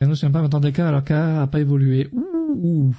Je 0.01 0.15
sais 0.15 0.29
pas, 0.31 0.43
20 0.43 0.55
ans 0.55 0.61
d'écart, 0.61 0.89
alors 0.89 1.03
qu'elle 1.03 1.17
a 1.17 1.47
pas 1.47 1.61
évolué. 1.61 2.09
Ouh, 2.13 2.55
ouh. 2.55 2.95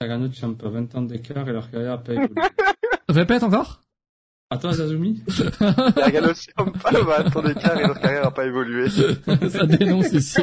Un 0.00 0.52
peu 0.54 0.68
20 0.68 0.94
ans 0.96 1.02
d'écart 1.02 1.48
et 1.48 1.52
leur 1.52 1.70
carrière 1.70 1.92
a 1.92 1.98
pas 1.98 2.12
évolué. 2.12 2.34
Répète 3.08 3.42
encore 3.42 3.82
À 4.50 4.58
toi, 4.58 4.72
Zazumi 4.72 5.22
Gargano 5.96 6.32
Ciampa, 6.34 6.90
bah, 6.90 7.30
ton 7.30 7.46
écart 7.46 7.78
et 7.78 7.86
leur 7.86 8.00
carrière 8.00 8.26
a 8.26 8.30
pas 8.30 8.46
évolué. 8.46 8.88
Ça 8.88 9.66
dénonce 9.66 10.12
ici. 10.12 10.42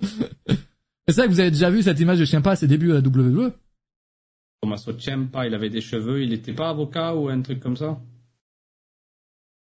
C'est 1.08 1.14
ça 1.14 1.24
que 1.24 1.30
vous 1.30 1.40
avez 1.40 1.50
déjà 1.50 1.70
vu 1.70 1.82
cette 1.82 1.98
image 1.98 2.20
de 2.20 2.24
chien 2.24 2.40
pas 2.40 2.52
à 2.52 2.56
ses 2.56 2.68
débuts 2.68 2.92
à 2.92 2.94
la 2.94 3.00
WWE 3.00 3.52
Tommaso 4.60 4.92
Ciampa, 4.98 5.46
il 5.46 5.54
avait 5.54 5.70
des 5.70 5.80
cheveux, 5.80 6.22
il 6.22 6.32
était 6.32 6.52
pas 6.52 6.68
avocat 6.68 7.14
ou 7.14 7.28
un 7.28 7.40
truc 7.40 7.60
comme 7.60 7.76
ça 7.76 8.00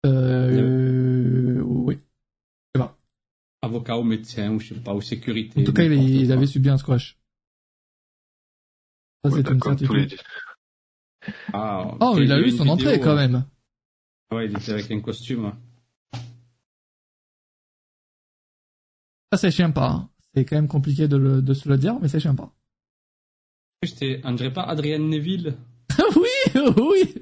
Euh, 0.04 1.60
oui. 1.62 1.98
Avocat 3.64 3.96
ou 3.96 4.02
médecin, 4.02 4.50
ou 4.50 4.58
je 4.58 4.74
sais 4.74 4.80
pas, 4.80 4.92
ou 4.92 5.00
sécurité. 5.00 5.60
En 5.60 5.64
tout 5.64 5.72
cas, 5.72 5.84
il, 5.84 6.32
avait 6.32 6.46
subi 6.46 6.68
un 6.68 6.78
squash. 6.78 7.16
Ça, 9.24 9.30
Ouais, 9.30 9.40
c'est 9.40 9.48
une 9.48 9.62
certitude. 9.62 10.18
Ah, 11.52 11.96
Oh, 12.00 12.16
il 12.18 12.32
a 12.32 12.40
eu 12.40 12.50
son 12.50 12.64
vidéo, 12.64 12.72
entrée 12.72 12.98
quand 12.98 13.10
euh, 13.10 13.14
même. 13.14 13.44
Ouais, 14.32 14.46
il 14.46 14.56
était 14.58 14.72
avec 14.72 14.90
un 14.90 15.00
costume. 15.00 15.52
Ça, 19.30 19.38
c'est 19.38 19.52
chien 19.52 19.70
pas. 19.70 19.90
hein. 19.90 20.10
C'est 20.34 20.44
quand 20.44 20.56
même 20.56 20.66
compliqué 20.66 21.06
de, 21.06 21.16
le, 21.16 21.40
de 21.40 21.54
se 21.54 21.68
le 21.68 21.78
dire, 21.78 22.00
mais 22.00 22.08
c'est 22.08 22.18
chien 22.18 22.34
pas. 22.34 22.52
C'était, 23.82 24.20
on 24.24 24.32
dirait 24.32 24.52
pas 24.52 24.62
Adrien 24.62 24.98
Neville 24.98 25.54
oui, 26.16 26.62
oui. 26.78 27.14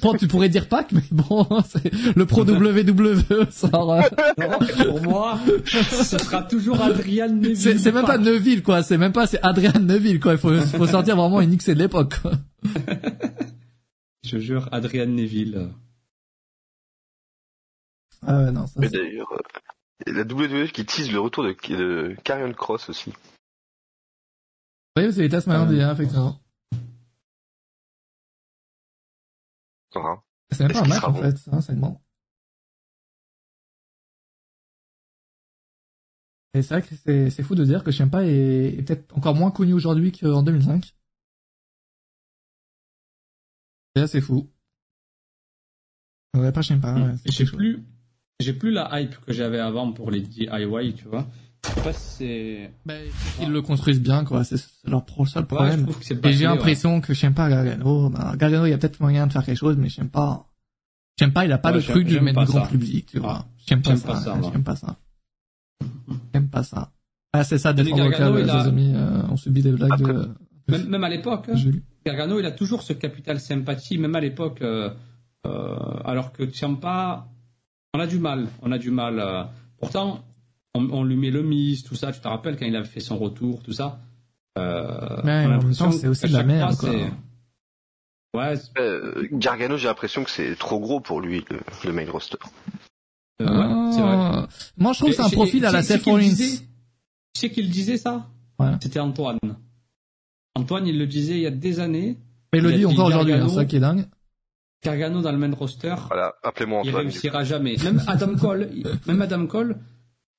Bon, 0.00 0.14
tu 0.14 0.26
pourrais 0.26 0.48
dire 0.48 0.68
Pac, 0.68 0.90
mais 0.92 1.02
bon, 1.10 1.46
c'est 1.68 1.92
le 2.16 2.24
pro 2.24 2.44
WWE 2.44 3.50
sort. 3.50 3.92
euh, 3.92 4.00
Non, 4.38 4.58
pour 4.86 5.02
moi, 5.02 5.38
ce 5.66 6.16
sera 6.18 6.42
toujours 6.42 6.80
Adrien 6.80 7.28
Neville. 7.28 7.56
C'est 7.58 7.76
c'est 7.76 7.92
même 7.92 8.06
pas 8.06 8.16
Neuville, 8.16 8.62
quoi. 8.62 8.82
C'est 8.82 8.96
même 8.96 9.12
pas, 9.12 9.26
c'est 9.26 9.38
Adrien 9.42 9.72
Neuville, 9.78 10.18
quoi. 10.18 10.32
Il 10.32 10.38
faut, 10.38 10.58
faut 10.58 10.86
sortir 10.86 11.14
vraiment 11.16 11.42
une 11.42 11.52
X 11.52 11.66
de 11.66 11.74
l'époque, 11.74 12.14
quoi. 12.22 12.32
Je 14.24 14.38
jure, 14.38 14.66
Adrien 14.72 15.04
Neville. 15.04 15.68
Ah 18.26 18.38
ouais, 18.44 18.50
non, 18.50 18.66
ça, 18.66 18.72
Mais 18.80 18.88
c'est- 18.88 18.96
d'ailleurs, 18.96 19.30
euh, 19.32 20.12
la 20.12 20.22
WWF 20.22 20.72
qui 20.72 20.84
tease 20.86 21.12
le 21.12 21.20
retour 21.20 21.44
de, 21.44 21.54
de 21.76 22.16
Karrion 22.24 22.52
Cross 22.54 22.88
aussi. 22.88 23.12
Oui, 24.96 25.12
c'est 25.12 25.28
les 25.28 25.28
maintenant 25.28 25.70
Euh, 25.70 25.80
hein, 25.84 25.92
effectivement. 25.92 26.40
C'est 30.50 30.60
même 30.60 30.72
pas 30.72 30.82
un 30.82 30.88
match, 30.88 31.04
en 31.04 31.12
bon 31.12 31.22
fait, 31.22 31.36
c'est 31.36 31.52
un 31.52 31.60
segment. 31.60 32.02
Et 36.54 36.62
c'est 36.62 36.74
vrai 36.78 36.82
que 36.82 36.94
c'est, 36.94 37.28
c'est 37.30 37.42
fou 37.42 37.54
de 37.54 37.64
dire 37.64 37.84
que 37.84 37.90
Shempa 37.90 38.24
est, 38.24 38.78
est 38.78 38.82
peut-être 38.82 39.14
encore 39.16 39.34
moins 39.34 39.50
connu 39.50 39.74
aujourd'hui 39.74 40.12
qu'en 40.12 40.42
2005. 40.42 40.94
Et 43.96 44.00
là, 44.00 44.06
c'est 44.06 44.22
fou. 44.22 44.50
Ouais, 46.34 46.52
pas 46.52 46.62
Shempa, 46.62 46.94
ouais, 46.94 47.14
c'est 47.22 47.32
J'ai 47.32 47.44
plus, 47.44 47.84
j'ai 48.40 48.54
plus 48.54 48.70
la 48.70 49.00
hype 49.00 49.16
que 49.20 49.32
j'avais 49.32 49.58
avant 49.58 49.92
pour 49.92 50.10
les 50.10 50.20
DIY, 50.22 50.94
tu 50.94 51.08
vois. 51.08 51.26
Je 51.68 51.74
sais 51.74 51.80
pas 51.82 51.92
si 51.92 52.00
c'est. 52.16 52.70
Ben, 52.84 53.02
ils 53.40 53.50
le 53.50 53.62
construisent 53.62 54.00
bien, 54.00 54.24
quoi. 54.24 54.44
C'est 54.44 54.56
leur 54.86 55.04
pro, 55.04 55.22
Ouais, 55.24 55.28
je 55.34 55.40
problème. 55.40 55.86
Et 56.24 56.32
j'ai 56.32 56.46
ouais. 56.46 56.52
l'impression 56.54 57.00
que 57.00 57.12
Shempa, 57.14 57.48
Gargano, 57.48 58.08
ben, 58.10 58.36
Gargano, 58.36 58.66
il 58.66 58.70
y 58.70 58.72
a 58.72 58.78
peut-être 58.78 59.00
moyen 59.00 59.26
de 59.26 59.32
faire 59.32 59.44
quelque 59.44 59.58
chose, 59.58 59.76
mais 59.76 59.88
Shempa, 59.88 60.46
Shempa, 61.18 61.44
il 61.44 61.52
a 61.52 61.58
pas 61.58 61.70
Ouais, 61.70 61.74
le 61.76 61.80
j'aime- 61.80 61.90
truc 61.94 62.06
du 62.06 62.14
j'aime 62.14 62.24
mettre 62.24 62.40
pas 62.40 62.44
du 62.46 62.52
grand 62.52 62.64
ça. 62.64 62.70
public, 62.70 63.06
tu 63.06 63.18
vois. 63.18 63.38
Ah, 63.40 63.46
J'aime 63.66 63.82
pas 63.82 63.90
j'aime 63.90 63.98
ça, 63.98 64.06
pas 64.08 64.20
ça, 64.20 64.34
ouais, 64.34 64.40
j'aime 64.52 64.62
pas 64.64 64.76
ça. 64.76 64.96
J'aime 66.34 66.48
pas 66.48 66.62
ça. 66.62 66.92
Ah, 67.32 67.44
c'est 67.44 67.58
ça, 67.58 67.72
d'être 67.72 67.88
il 67.88 68.00
a- 68.00 68.30
les 68.30 68.48
amis, 68.50 68.92
euh, 68.94 69.22
on 69.30 69.36
subit 69.36 69.62
des 69.62 69.72
blagues 69.72 69.92
Après- 69.92 70.12
de, 70.12 70.28
Même, 70.68 70.88
même 70.88 71.04
à 71.04 71.08
l'époque, 71.08 71.48
hein. 71.52 71.56
Gargano, 72.04 72.38
il 72.38 72.46
a 72.46 72.52
toujours 72.52 72.82
ce 72.82 72.92
capital 72.92 73.40
sympathie, 73.40 73.98
même 73.98 74.14
à 74.14 74.20
l'époque, 74.20 74.62
euh, 74.62 74.90
euh, 75.46 75.76
alors 76.04 76.32
que 76.32 76.48
Ciampa, 76.50 77.28
on 77.94 78.00
a 78.00 78.06
du 78.06 78.18
mal, 78.18 78.46
on 78.62 78.70
a 78.72 78.78
du 78.78 78.90
mal. 78.90 79.18
euh. 79.20 79.44
pourtant, 79.78 80.24
on, 80.76 80.88
on 80.90 81.04
lui 81.04 81.16
met 81.16 81.30
le 81.30 81.42
mise, 81.42 81.82
tout 81.82 81.94
ça. 81.94 82.12
Tu 82.12 82.20
te 82.20 82.28
rappelles 82.28 82.56
quand 82.56 82.66
il 82.66 82.76
avait 82.76 82.86
fait 82.86 83.00
son 83.00 83.18
retour, 83.18 83.62
tout 83.62 83.72
ça? 83.72 84.00
Euh, 84.58 85.20
Mais 85.24 85.44
en 85.46 85.48
même 85.62 85.74
temps, 85.74 85.90
c'est 85.92 86.08
aussi 86.08 86.28
de 86.28 86.32
la 86.32 86.42
merde, 86.42 86.74
Ouais, 88.34 88.54
euh, 88.78 89.26
Gargano, 89.32 89.78
j'ai 89.78 89.88
l'impression 89.88 90.22
que 90.22 90.30
c'est 90.30 90.56
trop 90.56 90.78
gros 90.78 91.00
pour 91.00 91.20
lui, 91.22 91.42
le, 91.50 91.58
le 91.84 91.92
main 91.92 92.04
roster. 92.10 92.36
euh, 93.40 93.46
ouais, 93.46 93.92
c'est 93.92 94.02
vrai. 94.02 94.14
Ah. 94.16 94.48
Moi, 94.76 94.92
je 94.92 94.98
trouve 94.98 95.10
que 95.10 95.16
c'est 95.16 95.22
un 95.22 95.30
profil 95.30 95.64
à 95.64 95.72
la 95.72 95.80
tu 95.80 95.86
sais 95.86 95.92
Seth 95.94 96.02
qui 96.02 96.10
le 96.10 96.14
Rollins. 96.16 96.26
disait 96.28 96.58
Tu 97.34 97.40
sais 97.40 97.50
qui 97.50 97.62
le 97.62 97.68
disait 97.68 97.96
ça? 97.96 98.26
Ouais. 98.58 98.72
C'était 98.82 99.00
Antoine. 99.00 99.38
Antoine, 100.54 100.86
il 100.86 100.98
le 100.98 101.06
disait 101.06 101.34
il 101.34 101.40
y 101.40 101.46
a 101.46 101.50
des 101.50 101.80
années. 101.80 102.18
Mais 102.52 102.58
il 102.58 102.62
le 102.64 102.72
dit 102.72 102.78
dit 102.78 102.86
encore 102.86 103.06
aujourd'hui, 103.06 103.32
hein, 103.32 103.36
Gargano. 103.38 103.50
c'est 103.54 103.60
ça 103.60 103.64
qui 103.64 103.76
est 103.76 103.80
dingue. 103.80 104.06
Gargano 104.84 105.22
dans 105.22 105.32
le 105.32 105.38
main 105.38 105.54
roster, 105.54 105.94
Voilà, 106.08 106.34
appelez-moi 106.42 106.82
il 106.84 106.90
Antoine. 106.90 107.06
réussira 107.06 107.42
jamais. 107.44 107.76
Même 107.82 108.02
Adam 108.06 108.36
Cole, 108.36 108.68
même 109.06 109.22
Adam 109.22 109.46
Cole, 109.46 109.76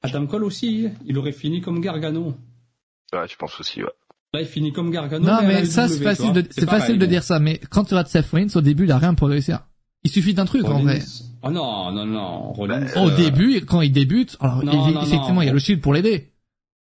Adam 0.04 0.26
Cole 0.28 0.44
aussi, 0.44 0.90
il 1.06 1.18
aurait 1.18 1.32
fini 1.32 1.62
comme 1.62 1.82
Gargano. 1.82 2.36
Ouais, 3.14 3.28
je 3.28 3.36
pense 3.36 3.60
aussi, 3.60 3.84
ouais. 3.84 3.90
Là, 4.34 4.42
il 4.42 4.48
finit 4.48 4.74
comme 4.74 4.92
Gargano. 4.92 5.26
Non, 5.26 5.40
mais 5.42 5.66
ça, 5.66 5.88
c'est 5.88 6.04
facile 6.04 6.34
de, 6.34 6.44
c'est 6.50 6.66
pareil, 6.66 6.82
facile 6.82 7.00
de 7.00 7.06
dire 7.06 7.24
ça, 7.24 7.40
mais 7.40 7.60
quand 7.70 7.86
tu 7.86 7.94
regardes 7.94 8.08
Seth 8.08 8.30
Rollins, 8.30 8.48
au 8.56 8.62
début, 8.62 8.84
il 8.84 8.92
a 8.92 8.98
rien 8.98 9.14
pour 9.14 9.30
réussir. 9.30 9.62
Il 10.04 10.12
suffit 10.12 10.34
d'un 10.34 10.46
truc, 10.46 10.66
en 10.66 10.80
vrai. 10.82 11.02
Oh 11.42 11.50
non, 11.50 11.92
non, 11.92 12.06
non, 12.06 12.52
Rollins. 12.52 12.86
Bah, 12.94 13.04
au 13.04 13.12
début, 13.12 13.62
quand 13.62 13.82
il 13.82 13.92
débute, 13.92 14.38
alors 14.40 14.62
effectivement, 14.64 15.42
il 15.42 15.48
y 15.48 15.50
a 15.50 15.54
le 15.54 15.60
shield 15.60 15.82
pour 15.82 15.94
l'aider. 15.94 16.34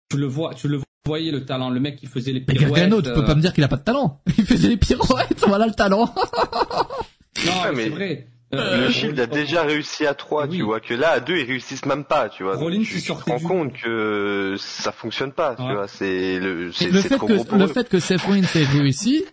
Tu 0.09 0.17
le 0.17 0.27
vois, 0.27 0.53
tu 0.53 0.67
le 0.67 0.81
voyais 1.05 1.31
le 1.31 1.45
talent, 1.45 1.69
le 1.69 1.79
mec 1.79 1.97
qui 1.97 2.07
faisait 2.07 2.31
les 2.31 2.41
pirouettes. 2.41 2.61
Mais 2.61 2.79
Gargano, 2.79 3.01
tu 3.01 3.13
peux 3.13 3.25
pas 3.25 3.35
me 3.35 3.41
dire 3.41 3.53
qu'il 3.53 3.63
a 3.63 3.67
pas 3.67 3.77
de 3.77 3.83
talent. 3.83 4.21
Il 4.37 4.45
faisait 4.45 4.69
les 4.69 4.77
pirouettes, 4.77 5.43
voilà 5.47 5.67
le 5.67 5.73
talent. 5.73 6.13
non, 7.45 7.51
mais 7.75 7.83
c'est 7.83 7.89
vrai. 7.89 8.27
Euh, 8.53 8.85
le 8.87 8.91
Shield 8.91 9.19
a 9.19 9.25
déjà 9.25 9.63
réussi 9.63 10.05
à 10.05 10.13
3, 10.13 10.47
tu 10.47 10.61
vois, 10.61 10.79
que 10.79 10.93
là, 10.93 11.11
à 11.11 11.19
2, 11.19 11.37
ils 11.37 11.45
réussissent 11.45 11.85
même 11.85 12.05
pas, 12.05 12.29
tu 12.29 12.43
vois. 12.43 12.55
Rollins 12.55 12.83
tu, 12.83 13.01
te 13.01 13.11
rends 13.11 13.39
compte 13.39 13.73
que 13.73 14.55
ça 14.59 14.91
fonctionne 14.91 15.31
pas, 15.31 15.55
tu 15.55 15.63
vois, 15.63 15.87
c'est 15.87 16.39
le, 16.39 16.71
c'est, 16.71 16.91
le 16.91 17.01
fait 17.01 17.17
que, 17.17 17.55
le 17.55 17.67
fait 17.67 17.89
que 17.89 17.99
Seth 17.99 18.21
Rollins 18.21 18.43
ait 18.55 18.65
réussi, 18.65 19.25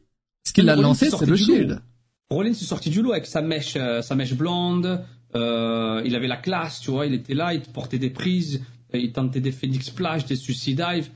ce 0.45 0.53
qu'il 0.53 0.69
a 0.71 0.77
lancé, 0.77 1.11
c'est 1.11 1.27
le 1.27 1.37
Shield. 1.37 1.83
Rollins 2.31 2.51
est 2.51 2.55
sorti 2.55 2.89
du 2.89 3.03
lot 3.03 3.13
avec 3.13 3.27
sa 3.27 3.43
mèche, 3.43 3.77
euh, 3.77 4.01
sa 4.01 4.15
mèche 4.15 4.35
blonde, 4.35 5.05
euh, 5.35 6.03
il 6.05 6.17
avait 6.17 6.29
la 6.29 6.39
classe, 6.39 6.81
tu 6.81 6.91
vois, 6.91 7.07
il 7.07 7.13
était 7.13 7.35
là, 7.35 7.53
il 7.53 7.61
portait 7.61 7.99
des 7.99 8.11
prises, 8.11 8.63
il 8.95 9.13
tentait 9.13 9.41
des 9.41 9.53
Phoenix 9.53 9.87
Splash, 9.87 10.25
des 10.25 10.37
Suicide 10.37 10.83
Dive. 10.91 11.11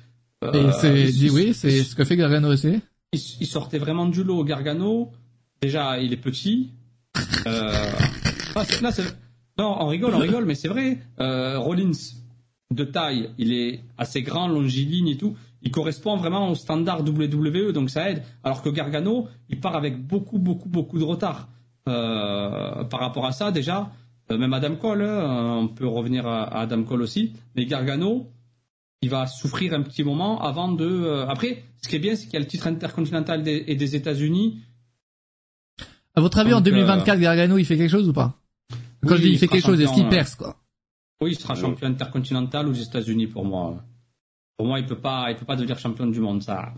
Euh, 0.44 0.52
Et 0.52 0.72
c'est, 0.72 1.04
dit 1.04 1.30
oui, 1.30 1.54
c'est 1.54 1.82
ce 1.82 1.94
que 1.94 2.04
fait 2.04 2.16
Gargano 2.16 2.52
aussi. 2.52 2.80
Il, 3.12 3.20
il, 3.40 3.46
sortait 3.46 3.78
vraiment 3.78 4.06
du 4.06 4.22
lot, 4.22 4.44
Gargano. 4.44 5.10
Déjà, 5.62 5.98
il 5.98 6.12
est 6.12 6.18
petit, 6.18 6.72
euh, 7.46 7.92
non, 9.58 9.76
on 9.80 9.86
rigole, 9.86 10.14
on 10.14 10.18
rigole, 10.18 10.44
mais 10.44 10.54
c'est 10.54 10.68
vrai. 10.68 10.98
Euh, 11.18 11.58
Rollins, 11.58 11.92
de 12.70 12.84
taille, 12.84 13.30
il 13.38 13.52
est 13.52 13.80
assez 13.96 14.22
grand, 14.22 14.48
longiligne 14.48 15.08
et 15.08 15.16
tout. 15.16 15.36
Il 15.62 15.70
correspond 15.70 16.16
vraiment 16.16 16.50
au 16.50 16.54
standard 16.54 17.02
WWE, 17.02 17.72
donc 17.72 17.90
ça 17.90 18.10
aide. 18.10 18.22
Alors 18.44 18.62
que 18.62 18.68
Gargano, 18.68 19.28
il 19.48 19.60
part 19.60 19.76
avec 19.76 19.98
beaucoup, 20.06 20.38
beaucoup, 20.38 20.68
beaucoup 20.68 20.98
de 20.98 21.04
retard. 21.04 21.48
Euh, 21.88 22.84
par 22.84 23.00
rapport 23.00 23.24
à 23.24 23.32
ça, 23.32 23.50
déjà, 23.50 23.90
même 24.28 24.52
Adam 24.52 24.74
Cole, 24.76 25.02
hein, 25.02 25.58
on 25.62 25.68
peut 25.68 25.86
revenir 25.86 26.26
à, 26.26 26.60
Adam 26.60 26.82
Cole 26.82 27.02
aussi, 27.02 27.32
mais 27.54 27.64
Gargano, 27.64 28.26
il 29.00 29.08
va 29.08 29.26
souffrir 29.26 29.72
un 29.72 29.82
petit 29.82 30.02
moment 30.02 30.42
avant 30.42 30.70
de. 30.70 31.24
après, 31.28 31.62
ce 31.82 31.88
qui 31.88 31.96
est 31.96 32.00
bien, 32.00 32.16
c'est 32.16 32.24
qu'il 32.24 32.34
y 32.34 32.36
a 32.36 32.40
le 32.40 32.46
titre 32.46 32.66
intercontinental 32.66 33.42
des, 33.42 33.62
des 33.62 33.96
États-Unis 33.96 34.60
à 36.16 36.20
votre 36.20 36.38
avis, 36.38 36.54
en 36.54 36.60
2024, 36.60 37.16
euh, 37.16 37.20
Gargano, 37.20 37.58
il 37.58 37.64
fait 37.64 37.76
quelque 37.76 37.90
chose 37.90 38.08
ou 38.08 38.12
pas 38.12 38.34
Quand 39.06 39.16
je 39.16 39.22
dis 39.22 39.28
il, 39.28 39.38
fait 39.38 39.48
quelque 39.48 39.66
chose, 39.66 39.80
est-ce 39.80 39.92
qu'il 39.92 40.08
perce 40.08 40.34
quoi 40.34 40.56
Oui, 41.20 41.32
il 41.32 41.38
sera 41.38 41.54
champion 41.54 41.88
intercontinental 41.88 42.66
aux 42.66 42.72
États-Unis 42.72 43.26
pour 43.26 43.44
moi. 43.44 43.84
Pour 44.56 44.66
moi, 44.66 44.80
il 44.80 44.86
peut 44.86 44.98
pas, 44.98 45.30
il 45.30 45.36
peut 45.36 45.44
pas 45.44 45.56
devenir 45.56 45.78
champion 45.78 46.06
du 46.06 46.20
monde, 46.20 46.42
ça. 46.42 46.72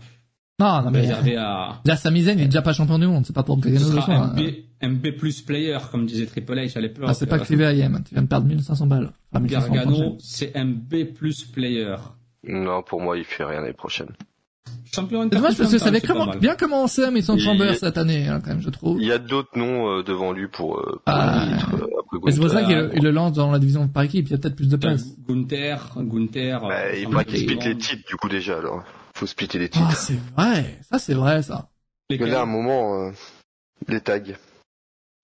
Non, 0.59 0.81
non 0.81 0.91
mais 0.91 1.09
à... 1.37 1.81
là, 1.85 1.95
Sami 1.95 2.23
Zayn, 2.23 2.37
il 2.37 2.41
est 2.41 2.45
déjà 2.45 2.61
pas 2.61 2.73
champion 2.73 2.99
du 2.99 3.07
monde, 3.07 3.25
c'est 3.25 3.33
pas 3.33 3.43
pour 3.43 3.57
Gargano 3.57 3.85
ce 3.85 3.91
sera 3.93 4.13
un, 4.13 4.33
B, 4.33 4.41
un 4.81 4.91
B 4.91 5.11
plus 5.17 5.41
player, 5.41 5.77
comme 5.89 6.05
disait 6.05 6.25
Triple 6.25 6.55
H 6.55 6.77
à 6.77 6.81
l'époque. 6.81 7.05
Ah, 7.07 7.13
c'est 7.13 7.27
pas 7.27 7.39
Clive 7.39 7.61
IM, 7.61 8.03
tu 8.03 8.13
viens 8.13 8.23
de 8.23 8.27
perdre 8.27 8.45
1500 8.45 8.87
balles. 8.87 9.11
Gargano, 9.33 10.17
c'est 10.19 10.53
un 10.57 10.65
B 10.65 11.05
plus 11.15 11.45
player. 11.45 11.95
Non, 12.43 12.83
pour 12.83 13.01
moi, 13.01 13.17
il 13.17 13.23
fait 13.23 13.45
rien 13.45 13.61
l'année 13.61 13.73
prochaine. 13.73 14.09
Champion 14.91 15.25
dommage 15.25 15.57
parce 15.57 15.71
que 15.71 15.77
ça 15.77 15.87
avait 15.87 16.01
comment, 16.01 16.27
bien 16.35 16.55
commencé 16.55 17.03
à 17.03 17.11
Mason 17.11 17.37
Chamber 17.37 17.75
cette 17.75 17.97
année, 17.97 18.27
hein, 18.27 18.41
quand 18.43 18.51
même, 18.51 18.61
je 18.61 18.69
trouve. 18.69 18.99
Il 19.01 19.07
y 19.07 19.11
a 19.11 19.17
d'autres 19.19 19.57
noms 19.57 19.89
euh, 19.89 20.03
devant 20.03 20.31
lui 20.31 20.47
pour, 20.47 20.79
euh, 20.79 20.83
pour 20.83 21.01
ah. 21.05 21.45
Euh, 21.73 22.31
c'est 22.31 22.39
pour 22.39 22.49
ça 22.49 22.63
qu'il 22.63 23.03
le 23.03 23.11
lance 23.11 23.33
dans 23.33 23.51
la 23.51 23.59
division 23.59 23.87
par 23.87 24.03
équipe, 24.03 24.27
il 24.27 24.31
y 24.31 24.33
a 24.33 24.37
peut-être 24.37 24.55
plus 24.55 24.69
de 24.69 24.77
place. 24.77 25.05
Gunther, 25.27 25.93
Gunther. 25.97 26.61
Bah, 26.61 26.95
il 26.95 27.05
faudrait 27.05 27.25
qu'il 27.25 27.39
split 27.39 27.59
les 27.63 27.77
titres, 27.77 28.07
du 28.07 28.15
coup, 28.15 28.29
déjà, 28.29 28.57
alors. 28.57 28.83
Faut 29.13 29.27
splitter 29.27 29.59
les 29.59 29.69
titres. 29.69 29.85
Ah, 29.89 29.95
c'est 29.95 30.19
vrai. 30.35 30.79
Ça, 30.89 30.97
c'est 30.97 31.13
vrai, 31.13 31.43
ça. 31.43 31.69
Mais 32.09 32.17
là, 32.17 32.39
à 32.39 32.43
un 32.43 32.45
moment, 32.45 33.11
les 33.87 34.01
tags. 34.01 34.19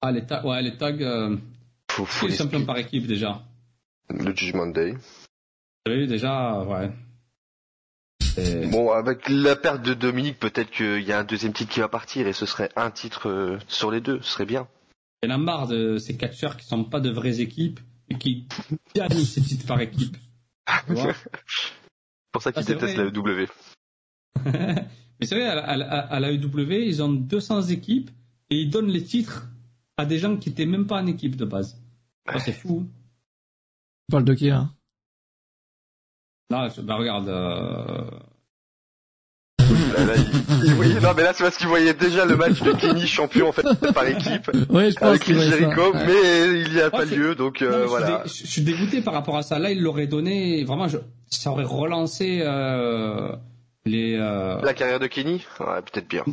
Ah, 0.02 0.12
les 0.12 0.26
tags, 0.26 0.44
ouais, 0.44 0.62
les 0.62 0.78
tags, 0.78 0.96
euh, 1.02 1.36
faut, 1.90 2.06
faut 2.06 2.28
les 2.28 2.36
champions 2.36 2.64
par 2.66 2.78
équipe, 2.78 3.08
déjà. 3.08 3.42
Le 4.10 4.36
Judgment 4.36 4.68
Day. 4.68 4.96
Oui, 5.88 6.08
déjà, 6.08 6.62
ouais. 6.64 6.92
Bon, 8.72 8.92
avec 8.92 9.30
la 9.30 9.56
perte 9.56 9.82
de 9.82 9.94
Dominique, 9.94 10.40
peut-être 10.40 10.70
qu'il 10.72 11.02
y 11.02 11.12
a 11.12 11.20
un 11.20 11.24
deuxième 11.24 11.54
titre 11.54 11.72
qui 11.72 11.80
va 11.80 11.88
partir 11.88 12.28
et 12.28 12.34
ce 12.34 12.46
serait 12.46 12.70
un 12.76 12.92
titre 12.92 13.30
euh, 13.30 13.58
sur 13.68 13.92
les 13.92 14.02
deux, 14.02 14.20
ce 14.22 14.32
serait 14.32 14.46
bien. 14.46 14.68
Il 15.24 15.30
y 15.30 15.32
en 15.32 15.36
a 15.36 15.38
marre 15.38 15.68
de 15.68 15.98
ces 15.98 16.18
catcheurs 16.18 16.58
qui 16.58 16.66
sont 16.66 16.84
pas 16.84 17.00
de 17.00 17.10
vraies 17.10 17.40
équipes 17.40 17.80
et 18.10 18.18
qui 18.18 18.48
gagnent 18.94 19.24
ces 19.24 19.42
titres 19.42 19.66
par 19.66 19.80
équipe. 19.80 20.18
c'est 20.88 21.16
pour 22.32 22.42
ça 22.42 22.52
qu'ils 22.52 22.66
détestent 22.66 22.98
la 22.98 23.06
EW. 23.06 23.48
Mais 25.20 25.28
c'est 25.28 25.36
vrai, 25.36 25.48
à, 25.48 26.20
la 26.20 26.32
EW, 26.32 26.74
ils 26.74 27.02
ont 27.02 27.14
200 27.14 27.68
équipes 27.68 28.12
et 28.50 28.58
ils 28.58 28.70
donnent 28.70 28.92
les 28.92 29.04
titres 29.04 29.48
à 29.98 30.06
des 30.06 30.20
gens 30.20 30.36
qui 30.36 30.50
n'étaient 30.50 30.66
même 30.66 30.88
pas 30.88 31.02
en 31.02 31.08
équipe 31.08 31.38
de 31.38 31.46
base. 31.46 31.82
c'est 32.40 32.52
fou. 32.52 32.86
Tu 34.08 34.12
parles 34.12 34.26
de 34.26 34.34
qui, 34.34 34.50
là? 34.50 34.70
Non, 36.52 36.68
bah 36.84 36.96
regarde. 36.96 37.30
Euh... 37.30 38.10
Là, 39.98 40.06
là, 40.06 40.14
il, 40.18 40.36
non 41.02 41.14
mais 41.16 41.24
là 41.24 41.32
c'est 41.34 41.44
parce 41.44 41.58
qu'il 41.58 41.68
voyait 41.68 41.94
déjà 41.94 42.26
le 42.26 42.36
match 42.36 42.62
de 42.62 42.74
Kenny 42.74 43.08
champion 43.08 43.50
en 43.50 43.52
fait 43.52 43.64
par 43.94 44.06
équipe 44.06 44.52
ouais, 44.70 44.92
je 44.92 44.96
pense 44.96 45.10
avec 45.10 45.24
Chris 45.24 45.40
Jericho, 45.40 45.94
mais 45.94 46.62
il 46.62 46.74
n'y 46.74 46.82
a 46.82 46.92
pas 46.92 47.06
lieu 47.06 47.34
donc 47.36 47.62
euh, 47.62 47.86
voilà. 47.86 48.24
Je 48.26 48.46
suis, 48.46 48.62
dégoûté 48.62 49.02
par 49.02 49.14
rapport 49.14 49.38
à 49.38 49.44
ça. 49.44 49.58
Là 49.58 49.72
il 49.72 49.82
l'aurait 49.82 50.08
donné 50.08 50.64
vraiment, 50.66 50.88
je, 50.88 50.98
ça 51.30 51.52
aurait 51.52 51.64
relancé 51.64 52.42
euh, 52.42 53.32
les. 53.86 54.16
Euh... 54.20 54.62
La 54.62 54.74
carrière 54.74 55.00
de 55.00 55.08
Kenny, 55.08 55.46
ouais 55.60 55.82
peut-être 55.82 56.10
bien. 56.10 56.24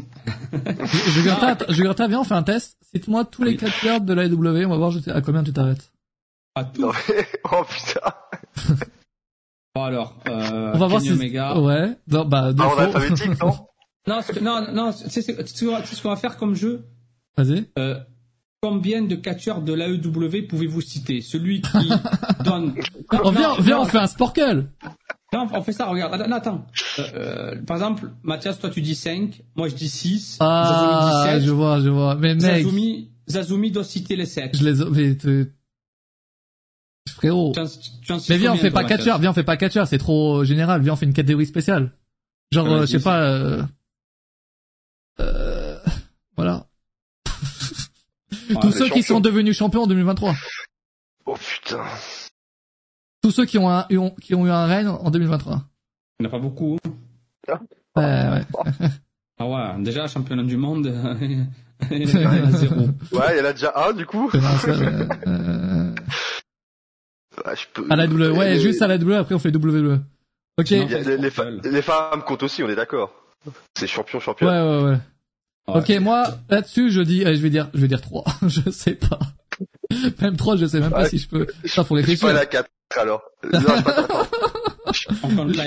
je 0.52 1.20
vais 1.20 2.08
viens 2.08 2.20
on 2.20 2.24
fait 2.24 2.34
un 2.34 2.42
test. 2.42 2.76
Cite-moi 2.94 3.24
tous 3.24 3.44
les 3.44 3.56
4 3.56 3.80
cartes 3.80 4.04
de 4.04 4.12
la 4.12 4.24
AW, 4.24 4.66
on 4.66 4.68
va 4.68 4.76
voir 4.76 4.92
à 5.06 5.20
combien 5.20 5.42
tu 5.42 5.52
t'arrêtes. 5.52 5.92
À 6.54 6.64
tout. 6.64 6.92
oh 7.52 7.64
putain. 7.68 8.76
Bon 9.74 9.84
alors, 9.84 10.18
euh, 10.28 10.72
on 10.74 10.78
va 10.78 10.86
voir 10.86 11.00
si 11.00 11.10
Omega. 11.10 11.58
Ouais. 11.58 11.96
Non, 12.08 12.26
bah, 12.26 12.52
ah, 12.58 12.68
on 13.42 13.46
non 14.06 14.20
Non, 14.42 14.60
non, 14.60 14.72
non, 14.72 14.92
c'est 14.92 15.22
ce 15.22 16.02
qu'on 16.02 16.10
va 16.10 16.16
faire 16.16 16.36
comme 16.36 16.54
jeu. 16.54 16.84
Vas-y. 17.38 17.64
Euh, 17.78 17.98
combien 18.60 19.02
de 19.02 19.16
catcheurs 19.16 19.62
de 19.62 19.72
l'AEW 19.72 20.46
pouvez-vous 20.46 20.82
citer? 20.82 21.22
Celui 21.22 21.62
qui 21.62 21.88
donne. 22.44 22.74
Oh, 23.24 23.30
viens, 23.30 23.54
viens, 23.60 23.80
on 23.80 23.86
fait 23.86 23.98
un 23.98 24.06
sporkel. 24.06 24.68
Non, 25.32 25.48
on 25.50 25.62
fait 25.62 25.72
ça, 25.72 25.86
regarde. 25.86 26.12
Attends, 26.20 26.32
attends. 26.32 26.66
Euh, 26.98 27.02
euh, 27.14 27.62
par 27.62 27.78
exemple, 27.78 28.10
Mathias, 28.22 28.58
toi 28.58 28.68
tu 28.68 28.82
dis 28.82 28.94
5, 28.94 29.42
moi 29.56 29.68
je 29.68 29.74
dis 29.74 29.88
6. 29.88 30.36
Ah, 30.40 30.68
Zazumi 30.68 31.38
dit 31.38 31.40
7. 31.40 31.48
je 31.48 31.52
vois, 31.52 31.80
je 31.80 31.88
vois. 31.88 32.14
Mais 32.16 32.34
mec. 32.34 32.42
Zazumi, 32.42 33.10
Zazumi 33.26 33.70
doit 33.70 33.84
citer 33.84 34.16
les 34.16 34.26
7. 34.26 34.54
Je 34.54 34.64
les, 34.68 34.84
mais, 34.90 35.16
Frérot. 37.08 37.52
mais 38.28 38.38
viens, 38.38 38.52
on 38.52 38.56
fait 38.56 38.70
pas 38.70 38.84
catcheur, 38.84 39.18
viens, 39.18 39.30
on 39.30 39.34
fait 39.34 39.42
pas 39.42 39.56
catcheur, 39.56 39.86
c'est 39.86 39.98
trop 39.98 40.44
général, 40.44 40.82
viens, 40.82 40.92
on 40.92 40.96
fait 40.96 41.06
une 41.06 41.12
catégorie 41.12 41.46
spéciale. 41.46 41.92
Genre, 42.52 42.66
euh, 42.66 42.80
je 42.82 42.86
sais 42.86 43.00
pas, 43.00 43.22
euh... 43.22 43.62
Euh... 45.20 45.78
voilà. 46.36 46.66
Tous 48.60 48.72
ceux 48.72 48.88
qui 48.88 49.02
sont 49.02 49.20
devenus 49.20 49.56
champions 49.56 49.82
en 49.82 49.86
2023. 49.86 50.34
Oh 51.26 51.36
putain. 51.36 51.84
Tous 53.22 53.30
ceux 53.30 53.46
qui 53.46 53.58
ont, 53.58 53.70
un, 53.70 53.86
qui 54.20 54.34
ont 54.34 54.46
eu 54.46 54.50
un 54.50 54.66
reine 54.66 54.88
en 54.88 55.10
2023. 55.10 55.62
Il 56.20 56.22
n'y 56.22 56.26
en 56.26 56.28
a 56.28 56.32
pas 56.32 56.38
beaucoup. 56.38 56.78
Ah. 57.48 57.60
Ouais, 57.96 58.02
ouais. 58.02 58.88
ah 59.38 59.46
ouais, 59.46 59.82
déjà 59.82 60.06
championnat 60.06 60.42
du 60.42 60.56
monde. 60.56 60.86
il 61.90 62.08
y 62.08 62.26
en 62.26 62.46
a 62.46 62.50
zéro. 62.50 62.80
Ouais, 63.12 63.34
il 63.34 63.38
y 63.38 63.40
en 63.40 63.44
a 63.44 63.52
déjà 63.52 63.72
un 63.74 63.92
du 63.92 64.06
coup. 64.06 64.30
Ah, 67.44 67.54
je 67.54 67.64
peux... 67.72 67.86
À 67.90 67.96
la 67.96 68.06
W, 68.06 68.30
ouais, 68.30 68.60
juste 68.60 68.82
à 68.82 68.86
la 68.86 68.98
W, 68.98 69.16
après 69.16 69.34
on 69.34 69.38
fait 69.38 69.54
WWE. 69.54 69.98
Ok. 70.58 70.70
les, 70.70 71.30
femmes 71.30 72.22
comptent 72.26 72.42
aussi, 72.42 72.62
on 72.62 72.68
est 72.68 72.76
d'accord. 72.76 73.12
C'est 73.74 73.86
champion, 73.86 74.20
champion. 74.20 74.46
Ouais, 74.46 74.60
ouais, 74.60 74.90
ouais. 74.90 74.98
Ok, 75.66 75.90
moi, 76.00 76.38
là-dessus, 76.48 76.90
je 76.90 77.00
dis, 77.00 77.20
je 77.20 77.40
vais 77.40 77.50
dire, 77.50 77.70
je 77.74 77.80
vais 77.80 77.88
dire 77.88 78.00
3. 78.00 78.24
je 78.46 78.70
sais 78.70 78.94
pas. 78.94 79.18
Même 80.20 80.36
3, 80.36 80.56
je 80.56 80.66
sais 80.66 80.80
même 80.80 80.90
pas 80.90 81.08
si 81.08 81.18
je 81.18 81.28
peux. 81.28 81.46
Ça, 81.64 81.84
faut 81.84 81.94
réfléchir. 81.94 82.28
Je 82.28 82.32
peux 82.32 82.38
aller 82.38 82.46
à 82.46 82.46
4, 82.46 82.70
alors. 82.96 83.22
Non, 83.44 83.60
je, 84.92 85.08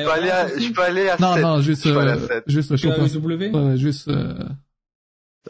peux 0.03 0.11
aller 0.11 0.29
à, 0.29 0.47
je 0.47 0.71
peux 0.71 0.81
aller 0.81 1.09
à 1.09 1.17
7. 1.17 1.19
Non, 1.19 1.37
non, 1.37 1.61
juste, 1.61 1.85
euh, 1.85 2.41
juste 2.47 2.71
le 2.71 2.77
champion. 2.77 3.05
W? 3.05 3.49
Ouais, 3.51 3.77
juste, 3.77 4.07
euh... 4.07 4.35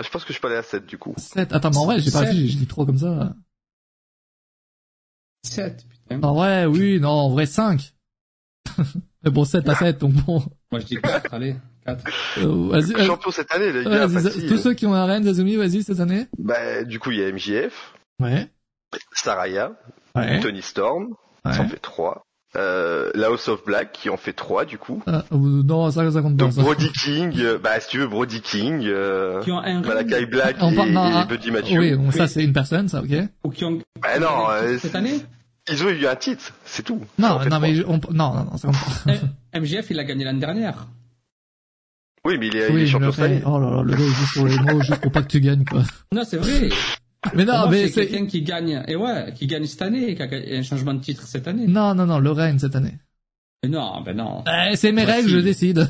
Je 0.01 0.09
pense 0.09 0.25
que 0.25 0.33
je 0.33 0.39
peux 0.39 0.47
aller 0.47 0.57
à 0.57 0.63
7, 0.63 0.85
du 0.85 0.97
coup. 0.97 1.13
7. 1.17 1.53
Attends, 1.53 1.71
mais 1.71 1.77
en 1.77 1.85
vrai, 1.85 1.99
j'ai 1.99 2.11
pas 2.11 2.19
réfléchi, 2.19 2.49
j'ai 2.49 2.59
dit 2.59 2.67
3 2.67 2.85
comme 2.85 2.99
ça. 2.99 3.33
7, 5.43 5.85
en 6.21 6.33
vrai, 6.33 6.65
oui, 6.65 6.99
non, 6.99 7.09
en 7.09 7.29
vrai 7.29 7.45
5. 7.45 7.93
Mais 9.23 9.31
bon, 9.31 9.45
7 9.45 9.67
à 9.69 9.75
7, 9.75 9.99
donc 9.99 10.13
bon. 10.13 10.43
Moi 10.71 10.81
je 10.81 10.85
dis 10.85 10.97
4, 11.01 11.33
allez, 11.33 11.55
4. 11.85 12.03
Euh, 12.39 12.69
vas-y, 12.69 12.93
euh, 12.93 13.05
Champion 13.05 13.31
cette 13.31 13.51
année, 13.51 13.71
les 13.71 13.83
gars. 13.83 14.07
tous 14.07 14.57
ceux 14.57 14.73
qui 14.73 14.85
ont 14.85 14.93
un 14.93 15.05
Rennes, 15.05 15.23
Zazumi, 15.23 15.55
vas-y, 15.55 15.83
cette 15.83 15.99
année. 15.99 16.27
Bah, 16.37 16.83
du 16.83 16.99
coup, 16.99 17.11
il 17.11 17.19
y 17.19 17.23
a 17.23 17.31
MJF. 17.31 17.93
Ouais. 18.19 18.49
Saraya. 19.13 19.71
Ouais. 20.15 20.39
Tony 20.39 20.61
Storm. 20.61 21.15
Ouais. 21.43 21.53
Ça 21.53 21.61
en 21.61 21.67
fait 21.67 21.79
3. 21.79 22.23
Euh, 22.55 23.11
la 23.15 23.27
House 23.27 23.49
of 23.49 23.65
Black 23.65 23.91
qui 23.91 24.09
en 24.09 24.15
fait 24.15 24.31
trois 24.31 24.63
du 24.63 24.77
coup. 24.77 25.03
Euh, 25.09 25.21
non, 25.31 25.91
ça, 25.91 26.09
ça 26.09 26.21
compte 26.21 26.37
pas. 26.37 26.45
Donc 26.45 26.55
Brody 26.55 26.89
King, 26.93 27.33
euh, 27.39 27.57
bah 27.57 27.79
si 27.81 27.89
tu 27.89 27.97
veux 27.99 28.07
Brody 28.07 28.39
King, 28.39 28.85
euh, 28.85 29.41
qui 29.41 29.51
ont 29.51 29.59
un 29.59 29.81
Malakai 29.81 30.25
Black 30.25 30.55
et, 30.55 30.59
parle- 30.59 30.89
non, 30.91 31.09
et 31.09 31.13
ah, 31.15 31.25
Buddy 31.27 31.51
Matthews. 31.51 31.77
Oui, 31.77 31.95
bon, 31.95 32.11
ça 32.11 32.27
c'est 32.27 32.45
une 32.45 32.53
personne, 32.53 32.87
ça, 32.87 33.01
ok. 33.01 33.11
ou 33.43 33.49
qui 33.49 33.65
ont 33.65 33.79
Bah 34.01 34.19
non, 34.19 34.49
euh, 34.51 34.77
cette 34.77 34.95
année. 34.95 35.19
Ils 35.71 35.83
ont 35.83 35.89
eu 35.89 36.05
un 36.07 36.15
titre, 36.15 36.53
c'est 36.65 36.83
tout. 36.83 37.01
Non, 37.17 37.39
non, 37.49 37.59
mais 37.59 37.83
on, 37.85 37.99
non, 38.11 38.33
non, 38.33 38.45
non. 38.63 38.71
Eh, 39.53 39.59
MGF, 39.59 39.89
il 39.89 39.95
l'a 39.97 40.03
gagné 40.03 40.23
l'année 40.25 40.39
dernière. 40.39 40.87
Oui, 42.25 42.37
mais 42.39 42.47
il 42.47 42.55
est, 42.55 42.69
il 42.69 42.73
Oui, 42.75 42.81
est 42.81 42.83
mais 42.85 42.89
champion 42.89 43.07
le 43.07 43.13
cette 43.13 43.23
année. 43.25 43.41
oh 43.45 43.59
là 43.59 43.69
là, 43.77 43.81
le 43.83 43.91
gars 43.93 43.99
il 44.03 44.13
joue 44.13 44.25
sur 44.27 44.45
les 44.47 44.57
mots 44.59 44.81
juste 44.81 45.01
pour 45.01 45.11
pas 45.11 45.21
que 45.21 45.27
tu 45.27 45.39
gagnes, 45.39 45.63
quoi. 45.65 45.83
Non, 46.11 46.23
c'est 46.25 46.37
vrai. 46.37 46.69
Mais 47.33 47.45
non, 47.45 47.53
moi, 47.57 47.67
mais 47.71 47.87
c'est 47.87 47.93
c'est, 47.93 48.07
quelqu'un 48.07 48.25
qui 48.27 48.41
gagne, 48.43 48.83
et 48.87 48.95
ouais, 48.95 49.33
qui 49.35 49.47
gagne 49.47 49.65
cette 49.65 49.81
année, 49.81 50.13
qui 50.15 50.21
a 50.21 50.27
un 50.57 50.61
changement 50.63 50.93
de 50.93 51.01
titre 51.01 51.23
cette 51.27 51.47
année. 51.47 51.65
non, 51.67 51.95
non, 51.95 52.05
non, 52.05 52.19
Lorraine 52.19 52.59
cette 52.59 52.75
année. 52.75 52.97
Mais 53.63 53.69
non, 53.69 54.01
ben 54.01 54.15
non. 54.15 54.43
Eh, 54.47 54.75
c'est 54.75 54.91
mes 54.91 55.03
règles, 55.05 55.29
je 55.29 55.37
décide. 55.39 55.87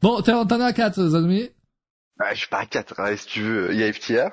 bon, 0.00 0.22
t'en 0.22 0.46
t'en 0.46 0.60
as 0.60 0.72
quatre, 0.72 1.06
Zanumi. 1.08 1.50
Bah, 2.18 2.32
je 2.32 2.38
suis 2.40 2.48
pas 2.48 2.60
à 2.60 2.66
4, 2.66 3.00
hein, 3.00 3.16
si 3.16 3.26
tu 3.26 3.42
veux. 3.42 3.72
Il 3.72 3.80
y 3.80 3.82
a 3.82 3.92
FTR. 3.92 4.30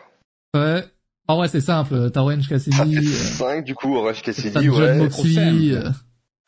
Ouais. 0.55 0.83
En 1.29 1.37
vrai, 1.37 1.47
c'est 1.47 1.61
simple. 1.61 2.09
T'as 2.11 2.21
Orange 2.21 2.47
Ça 2.49 2.59
fait 2.59 2.71
Cassidy, 2.71 2.97
euh, 2.97 3.01
5 3.01 3.63
du 3.63 3.75
coup, 3.75 3.95
Orange 3.95 4.17
t'as 4.23 4.33
Cassidy, 4.33 4.65
John 4.65 4.73
ouais. 4.81 4.95
Moxley, 4.97 5.71
euh, 5.75 5.89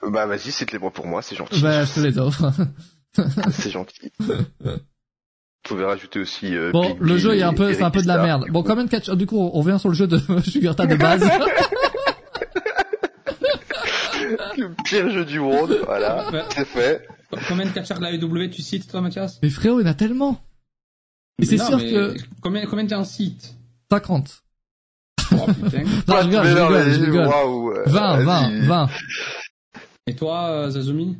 Bah 0.10 0.26
vas-y, 0.26 0.52
c'est 0.52 0.70
les 0.72 0.80
mots 0.80 0.90
pour 0.90 1.06
moi, 1.06 1.22
c'est 1.22 1.36
gentil. 1.36 1.62
bah, 1.62 1.86
je 1.86 1.94
te 1.94 1.99
les 1.99 2.18
offre. 2.18 2.52
C'est 3.52 3.70
gentil. 3.72 4.12
Vous 4.20 5.76
pouvez 5.76 5.86
rajouter 5.86 6.20
aussi 6.20 6.56
euh, 6.56 6.72
Bon, 6.72 6.82
Big 6.94 6.98
le 6.99 7.18
jeu 7.20 7.38
est 7.38 7.44
un 7.44 7.53
peu, 7.53 7.72
c'est 7.74 7.84
un 7.84 7.91
peu 7.91 8.02
de 8.02 8.08
la 8.08 8.24
merde. 8.24 8.45
Bon, 8.49 8.64
coup. 8.64 8.70
combien 8.70 8.84
de 8.86 8.90
catcheurs, 8.90 9.16
du 9.16 9.28
coup, 9.28 9.38
on 9.38 9.52
revient 9.52 9.78
sur 9.80 9.90
le 9.90 9.95
jeu 9.95 10.08
de 10.08 10.18
Sugarta 10.44 10.88
de 10.88 10.95
base. 10.95 11.24
Le 14.58 14.74
pire 14.84 15.10
jeu 15.12 15.26
du 15.26 15.40
monde, 15.40 15.78
voilà, 15.86 16.30
Ouais. 16.32 16.44
c'est 16.56 16.66
fait. 16.66 17.08
Combien 17.48 17.66
de 17.66 17.72
catcheurs 17.72 17.98
de 17.99 18.03
la 18.03 18.12
AEW 18.14 18.49
tu 18.49 18.62
cites, 18.62 18.90
toi, 18.90 19.02
Mathias? 19.02 19.40
Mais 19.44 19.49
frérot, 19.49 19.80
il 19.80 19.84
y 19.84 19.88
en 19.88 19.91
a 19.91 19.94
tellement. 19.94 20.41
Et 21.40 21.45
c'est 21.45 21.58
sûr 21.58 21.78
mais 21.78 21.91
que 21.91 22.16
Combien, 22.41 22.66
combien 22.66 22.86
tu 22.88 22.94
en 22.95 23.03
cites 23.03 23.56
50. 23.91 24.44
Oh 25.34 25.45
putain. 25.48 25.84
Non, 26.08 26.22
je 26.22 26.28
rigole, 26.28 26.44
Mais 26.44 26.49
je 26.52 26.56
non, 26.58 26.68
rigole, 26.68 26.84
mais 26.86 26.94
je 26.94 27.02
rigole. 27.03 27.28
waouh, 27.28 27.72
euh, 27.72 27.84
20, 27.88 28.18
20, 28.18 28.24
vas-y. 28.24 28.66
20. 28.68 28.90
Et 30.08 30.16
toi, 30.16 30.48
euh, 30.49 30.70
Zazumi? 30.70 31.18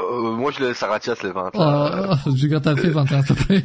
Euh, 0.00 0.30
moi, 0.32 0.50
je 0.56 0.64
laisse 0.64 0.82
Aratias 0.82 1.16
les 1.22 1.30
20. 1.32 1.50
Oh, 1.54 1.58
là. 1.58 2.16
oh, 2.26 2.30
Sugarta 2.36 2.76
fait 2.76 2.88
21, 2.88 3.22
s'il 3.22 3.36
te 3.36 3.44
plaît. 3.44 3.64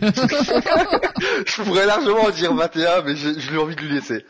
Je 1.46 1.62
pourrais 1.64 1.86
largement 1.86 2.24
en 2.26 2.30
dire 2.32 2.54
21, 2.54 3.02
mais 3.04 3.16
j'ai 3.16 3.40
j'ai 3.40 3.58
envie 3.58 3.76
de 3.76 3.82
lui 3.82 3.94
laisser. 3.96 4.26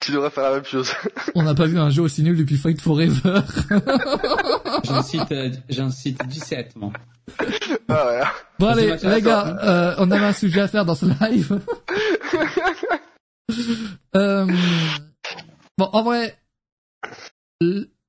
Tu 0.00 0.12
devrais 0.12 0.30
faire 0.30 0.44
la 0.44 0.54
même 0.54 0.64
chose. 0.64 0.92
On 1.34 1.42
n'a 1.42 1.54
pas 1.54 1.66
vu 1.66 1.76
un 1.78 1.90
jeu 1.90 2.02
aussi 2.02 2.22
nul 2.22 2.36
depuis 2.36 2.56
Fight 2.56 2.80
Forever. 2.80 3.40
J'en 4.84 5.02
cite, 5.02 5.32
euh, 5.32 5.50
j'en 5.68 5.90
cite 5.90 6.24
17, 6.24 6.76
moi. 6.76 6.92
Ah 7.88 8.06
ouais. 8.06 8.20
Bon 8.60 8.68
allez, 8.68 8.94
les 9.02 9.20
gars, 9.20 9.58
euh, 9.62 9.94
on 9.98 10.08
avait 10.12 10.24
un 10.26 10.32
sujet 10.32 10.60
à 10.60 10.68
faire 10.68 10.84
dans 10.84 10.94
ce 10.94 11.06
live. 11.06 11.58
Euh, 14.16 14.46
bon, 15.76 15.84
en 15.92 16.02
vrai, 16.02 16.38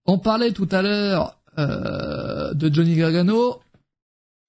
on 0.06 0.18
parlait 0.20 0.52
tout 0.52 0.68
à 0.72 0.82
l'heure 0.82 1.40
euh, 1.58 2.54
de 2.54 2.74
Johnny 2.74 2.96
Gargano. 2.96 3.60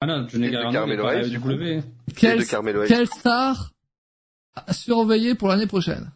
Ah 0.01 0.07
non, 0.07 0.27
Johnny 0.29 0.47
Et 0.47 0.51
de 0.51 0.53
Gargano, 0.55 1.09
Hayes, 1.09 1.31
du 1.31 1.41
coup. 1.41 1.51
AEW. 1.51 1.83
Quel, 2.17 2.39
de 2.41 2.45
Carmelo 2.45 2.83
Hayes. 2.83 2.89
quel 2.89 3.07
star 3.07 3.73
à 4.55 4.73
surveiller 4.73 5.35
pour 5.35 5.49
l'année 5.49 5.67
prochaine? 5.67 6.11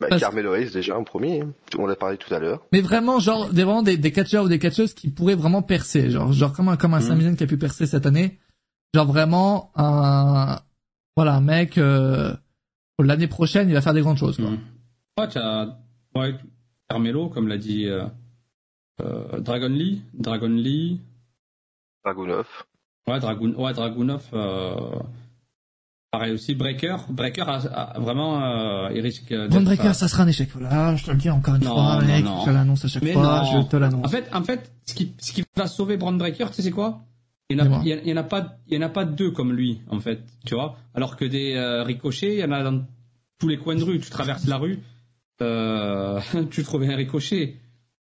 Bah, 0.00 0.08
Parce- 0.10 0.20
Carmelo 0.20 0.54
Hayes 0.54 0.70
déjà 0.70 0.98
en 0.98 1.04
premier. 1.04 1.42
On 1.78 1.86
l'a 1.86 1.96
parlé 1.96 2.16
tout 2.18 2.32
à 2.34 2.38
l'heure. 2.38 2.62
Mais 2.72 2.80
vraiment, 2.80 3.18
genre, 3.20 3.48
des, 3.50 3.62
vraiment 3.64 3.82
des, 3.82 3.96
des 3.96 4.12
catcheurs 4.12 4.44
ou 4.44 4.48
des 4.48 4.58
catcheuses 4.58 4.94
qui 4.94 5.10
pourraient 5.10 5.34
vraiment 5.36 5.62
percer. 5.62 6.10
Genre, 6.10 6.32
genre 6.32 6.52
comme 6.52 6.68
un, 6.68 6.76
comme 6.76 6.94
un. 6.94 7.00
Sami 7.00 7.22
Zayn 7.24 7.36
qui 7.36 7.44
a 7.44 7.46
pu 7.46 7.56
percer 7.58 7.86
cette 7.86 8.04
année. 8.06 8.38
Genre 8.94 9.06
vraiment 9.06 9.70
un, 9.76 10.60
voilà, 11.16 11.34
un 11.34 11.40
mec, 11.40 11.78
euh, 11.78 12.34
l'année 12.98 13.26
prochaine, 13.28 13.68
il 13.68 13.74
va 13.74 13.80
faire 13.82 13.94
des 13.94 14.00
grandes 14.02 14.18
choses, 14.18 14.36
quoi. 14.36 14.50
Mm. 14.50 14.58
Ouais, 15.18 15.28
t'as, 15.28 15.66
ouais, 16.14 16.34
Carmelo, 16.88 17.28
comme 17.28 17.48
l'a 17.48 17.58
dit, 17.58 17.86
euh, 17.86 18.04
euh, 19.02 19.40
Dragon 19.40 19.68
Lee, 19.68 20.02
Dragon 20.14 20.48
Lee, 20.48 21.00
Dragunov. 22.04 22.46
ouais, 23.08 23.20
Dragoon, 23.20 23.54
ouais, 23.56 23.72
Dragunov, 23.72 24.24
euh, 24.32 24.74
pareil 26.10 26.32
aussi, 26.32 26.54
Breaker, 26.54 26.96
Breaker 27.10 27.42
a, 27.42 27.54
a- 27.94 27.98
vraiment, 28.00 28.42
euh, 28.42 28.90
il 28.94 29.00
risque 29.00 29.32
Braun 29.34 29.62
Breaker, 29.64 29.94
ça 29.94 30.08
sera 30.08 30.22
un 30.24 30.28
échec. 30.28 30.48
Voilà, 30.54 30.96
je 30.96 31.04
te 31.04 31.10
le 31.10 31.16
dis 31.18 31.30
encore 31.30 31.54
une 31.56 31.64
Non, 31.64 31.74
fois, 31.74 32.00
non, 32.00 32.06
mec. 32.06 32.24
non. 32.24 32.40
Je 32.40 32.44
te 32.46 32.50
l'annonce 32.50 32.84
à 32.84 32.88
chaque 32.88 33.02
Mais 33.02 33.12
fois, 33.12 33.42
non. 33.44 33.62
je 33.62 33.66
te 33.68 33.76
l'annonce. 33.76 34.06
En 34.06 34.08
fait, 34.08 34.28
en 34.34 34.42
fait, 34.42 34.72
ce 34.86 34.94
qui, 34.94 35.12
ce 35.18 35.32
qui 35.32 35.44
va 35.56 35.66
sauver 35.66 35.96
Braun 35.96 36.16
Breaker, 36.16 36.46
tu 36.48 36.54
sais 36.54 36.62
c'est 36.62 36.70
quoi? 36.70 37.00
Il 37.52 37.58
y, 37.58 38.12
en 38.12 38.16
a, 38.16 38.20
en- 38.20 38.24
pas, 38.24 38.58
il 38.68 38.74
y 38.74 38.78
en 38.78 38.82
a 38.82 38.88
pas 38.88 39.04
deux 39.04 39.30
comme 39.30 39.52
lui, 39.52 39.80
en 39.88 40.00
fait, 40.00 40.20
tu 40.46 40.54
vois. 40.54 40.76
Alors 40.94 41.16
que 41.16 41.24
des 41.24 41.54
euh, 41.54 41.82
ricochets, 41.82 42.34
il 42.34 42.40
y 42.40 42.44
en 42.44 42.52
a 42.52 42.62
dans 42.62 42.84
tous 43.38 43.48
les 43.48 43.56
coins 43.58 43.74
de 43.76 43.82
rue. 43.84 43.98
Tu 44.00 44.10
traverses 44.10 44.46
la 44.46 44.56
rue, 44.58 44.80
euh, 45.40 46.20
tu 46.50 46.62
trouves 46.62 46.82
un 46.84 46.96
ricochet, 46.96 47.56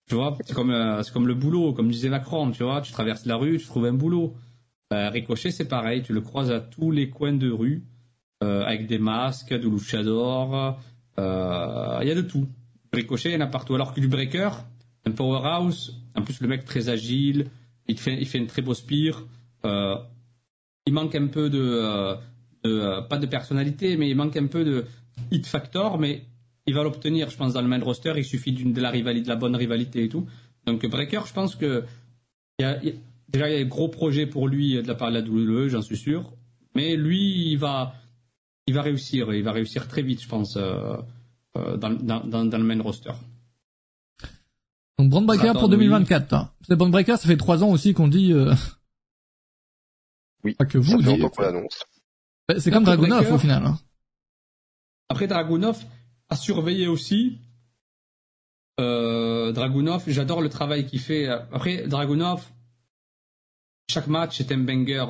tu 0.08 0.16
vois. 0.16 0.38
C'est 0.46 0.54
comme, 0.54 0.72
euh, 0.72 1.02
c'est 1.04 1.14
comme 1.14 1.28
le 1.28 1.36
boulot, 1.36 1.74
comme 1.74 1.90
disait 1.90 2.10
Macron, 2.10 2.52
tu 2.52 2.64
vois. 2.64 2.82
Tu 2.82 2.92
traverses 2.92 3.26
la 3.26 3.36
rue, 3.36 3.58
tu 3.58 3.66
trouves 3.66 3.86
un 3.86 3.94
boulot. 3.94 4.36
Euh, 4.92 5.10
ricochet, 5.10 5.52
c'est 5.52 5.68
pareil, 5.68 6.02
tu 6.02 6.14
le 6.14 6.22
croises 6.22 6.52
à 6.52 6.60
tous 6.60 6.92
les 6.92 7.10
coins 7.10 7.34
de 7.34 7.52
rue, 7.52 7.84
avec 8.42 8.88
des 8.88 8.98
masques, 9.00 9.54
de 9.54 9.68
luchador, 9.70 10.80
il 11.18 12.08
y 12.08 12.12
a 12.12 12.16
de 12.16 12.22
tout. 12.22 12.48
Ricochet, 12.92 13.30
il 13.30 13.34
y 13.34 13.38
en 13.38 13.42
a 13.42 13.48
partout. 13.48 13.76
Alors 13.76 13.94
que 13.94 14.00
du 14.00 14.08
breaker, 14.08 14.50
un 15.06 15.12
powerhouse, 15.12 16.02
en 16.16 16.22
plus 16.24 16.42
le 16.42 16.48
mec 16.48 16.66
très 16.66 16.90
agile, 16.90 17.48
il 17.88 18.00
fait, 18.00 18.18
il 18.20 18.26
fait 18.26 18.38
une 18.40 18.48
très 18.48 18.62
beau 18.62 18.74
spear. 18.74 19.24
Euh, 19.65 19.95
il 20.86 20.94
manque 20.94 21.15
un 21.15 21.27
peu 21.27 21.49
de, 21.49 21.60
euh, 21.60 22.15
de, 22.64 22.80
euh, 22.80 23.02
pas 23.02 23.18
de 23.18 23.26
personnalité, 23.26 23.98
mais 23.98 24.10
il 24.10 24.15
manque 24.15 24.38
un 24.38 24.48
peu 24.48 24.64
de 24.64 24.86
hit 25.31 25.45
factor, 25.45 25.99
mais 25.99 26.23
il 26.65 26.73
va 26.73 26.84
l'obtenir, 26.84 27.30
je 27.30 27.38
pense, 27.38 27.53
dans 27.53 27.61
le 27.61 27.68
main 27.68 27.80
roster. 27.80 28.14
Il 28.18 28.26
suffit 28.26 28.52
d'une 28.52 28.73
de 28.73 28.81
la 28.81 28.90
rivalité, 28.90 29.23
de 29.26 29.30
la 29.30 29.36
bonne 29.36 29.56
rivalité 29.56 30.03
et 30.03 30.10
tout. 30.10 30.27
Donc 30.65 30.86
Breaker, 30.86 31.22
je 31.26 31.34
pense 31.34 31.56
que 31.56 31.84
y 32.60 32.64
a, 32.64 32.84
y 32.84 32.95
déjà 33.27 33.49
il 33.49 33.57
y 33.57 33.61
a 33.61 33.65
un 33.65 33.68
gros 33.68 33.88
projet 33.88 34.26
pour 34.26 34.48
lui 34.48 34.81
de 34.81 34.88
la 34.88 34.95
part 34.95 35.11
de 35.11 35.19
la 35.19 35.22
WWE, 35.22 35.68
j'en 35.69 35.81
suis 35.81 35.98
sûr. 35.98 36.31
Mais 36.76 36.95
lui, 36.95 37.52
il 37.52 37.57
va, 37.57 37.94
il 38.68 38.73
va 38.73 38.81
réussir, 38.81 39.34
il 39.34 39.44
va 39.44 39.52
réussir 39.52 39.88
très 39.88 40.02
vite, 40.02 40.22
je 40.22 40.27
pense, 40.27 40.56
euh, 40.57 40.95
euh, 41.57 41.77
dans, 41.77 41.91
dans, 41.91 42.22
dans, 42.26 42.45
dans 42.45 42.57
le 42.57 42.64
main 42.64 42.81
roster. 42.81 43.11
Donc, 44.98 45.10
Braun 45.10 45.23
Breaker 45.23 45.53
pour 45.53 45.64
oui. 45.64 45.72
2024. 45.72 46.34
Hein. 46.34 46.52
C'est 46.68 46.76
Braun 46.76 46.90
Breaker, 46.90 47.18
ça 47.18 47.27
fait 47.27 47.38
trois 47.38 47.64
ans 47.64 47.69
aussi 47.69 47.94
qu'on 47.94 48.07
dit, 48.07 48.34
euh... 48.34 48.53
Oui. 50.44 50.53
Pas 50.56 50.66
que 50.66 50.82
Ça 50.82 50.91
vous 50.91 50.91
fait 50.91 50.98
dites. 50.98 51.06
longtemps 51.22 51.30
qu'on 51.30 51.41
l'annonce. 51.44 51.84
Bah, 52.48 52.60
C'est 52.60 52.72
comme 52.72 52.84
Dragunov 52.84 53.32
au 53.32 53.38
final. 53.38 53.66
Hein. 53.66 53.80
Après 55.10 55.28
Dragunov, 55.28 55.84
à 56.30 56.36
surveiller 56.36 56.88
aussi. 56.88 57.40
Euh, 58.80 59.52
Dragunov, 59.52 60.03
j'adore 60.07 60.41
le 60.41 60.49
travail 60.49 60.86
qu'il 60.86 60.99
fait. 60.99 61.28
Après 61.28 61.88
Dragunov, 61.88 62.45
chaque 63.90 64.07
match 64.07 64.40
est 64.40 64.52
un 64.52 64.60
banger. 64.60 65.06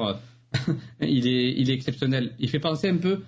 il 1.02 1.28
est, 1.28 1.54
il 1.58 1.70
est 1.70 1.74
exceptionnel. 1.74 2.34
Il 2.40 2.50
fait 2.50 2.60
penser 2.60 2.90
un 2.90 2.98
peu 2.98 3.22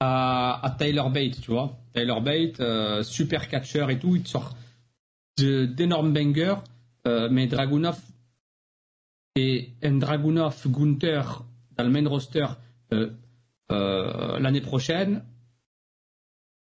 à, 0.00 0.64
à 0.64 0.70
Tyler 0.70 1.02
Bate, 1.12 1.40
tu 1.40 1.50
vois. 1.50 1.76
Tyler 1.92 2.20
Bate, 2.22 2.60
euh, 2.60 3.02
super 3.02 3.48
catcher 3.48 3.86
et 3.90 3.98
tout, 3.98 4.16
il 4.16 4.22
te 4.22 4.28
sort 4.28 4.56
d'énormes 5.38 6.12
bangers. 6.14 6.56
Euh, 7.06 7.28
mais 7.30 7.46
Dragunov 7.46 7.98
et 9.36 9.74
un 9.82 9.98
Dragunov 9.98 10.66
Gunther 10.66 11.44
dans 11.76 11.84
le 11.84 11.90
main 11.90 12.08
roster 12.08 12.46
euh, 12.92 13.10
euh, 13.70 14.38
l'année 14.40 14.60
prochaine, 14.60 15.22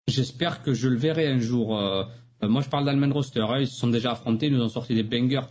J'espère 0.07 0.61
que 0.61 0.75
je 0.75 0.87
le 0.87 0.97
verrai 0.97 1.27
un 1.27 1.39
jour. 1.39 1.79
Euh, 1.79 2.03
moi, 2.43 2.61
je 2.61 2.69
parle 2.69 2.85
d'Allman 2.85 3.11
Roster. 3.11 3.39
hein, 3.39 3.57
ils 3.61 3.67
se 3.67 3.75
sont 3.75 3.87
déjà 3.87 4.11
affrontés, 4.11 4.45
ils 4.45 4.53
nous 4.53 4.61
ont 4.61 4.69
sorti 4.69 4.93
des 4.93 5.01
bangers, 5.01 5.47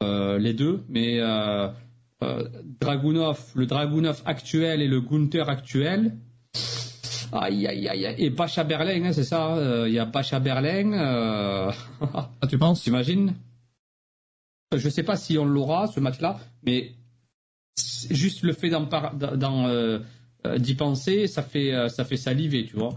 les 0.00 0.54
deux. 0.54 0.84
Mais 0.88 1.18
Dragunov, 2.80 3.50
le 3.56 3.66
Dragunov 3.66 4.22
actuel 4.24 4.80
et 4.80 4.86
le 4.86 5.00
Gunther 5.00 5.48
actuel. 5.48 6.16
Aïe, 7.32 7.66
aïe, 7.66 7.88
aïe. 7.88 8.14
Et 8.18 8.30
Bacha 8.30 8.62
Berlin, 8.62 9.06
hein, 9.06 9.12
c'est 9.12 9.24
ça. 9.24 9.56
Il 9.88 9.92
y 9.92 9.98
a 9.98 10.04
Bacha 10.04 10.38
Berlin. 10.38 11.72
Ah, 12.00 12.46
tu 12.48 12.58
penses? 12.58 12.82
T'imagines? 12.84 13.34
Je 14.74 14.88
sais 14.88 15.02
pas 15.02 15.16
si 15.16 15.38
on 15.38 15.44
l'aura, 15.44 15.86
ce 15.86 16.00
match-là, 16.00 16.38
mais 16.64 16.92
juste 18.10 18.42
le 18.42 18.52
fait 18.52 18.68
d'en 18.70 18.86
par- 18.86 19.14
d'en, 19.14 19.68
euh, 19.68 19.98
euh, 20.46 20.58
d'y 20.58 20.74
penser, 20.74 21.26
ça 21.28 21.42
fait, 21.42 21.72
euh, 21.72 21.88
ça 21.88 22.04
fait 22.04 22.16
saliver, 22.16 22.64
tu 22.66 22.76
vois. 22.76 22.90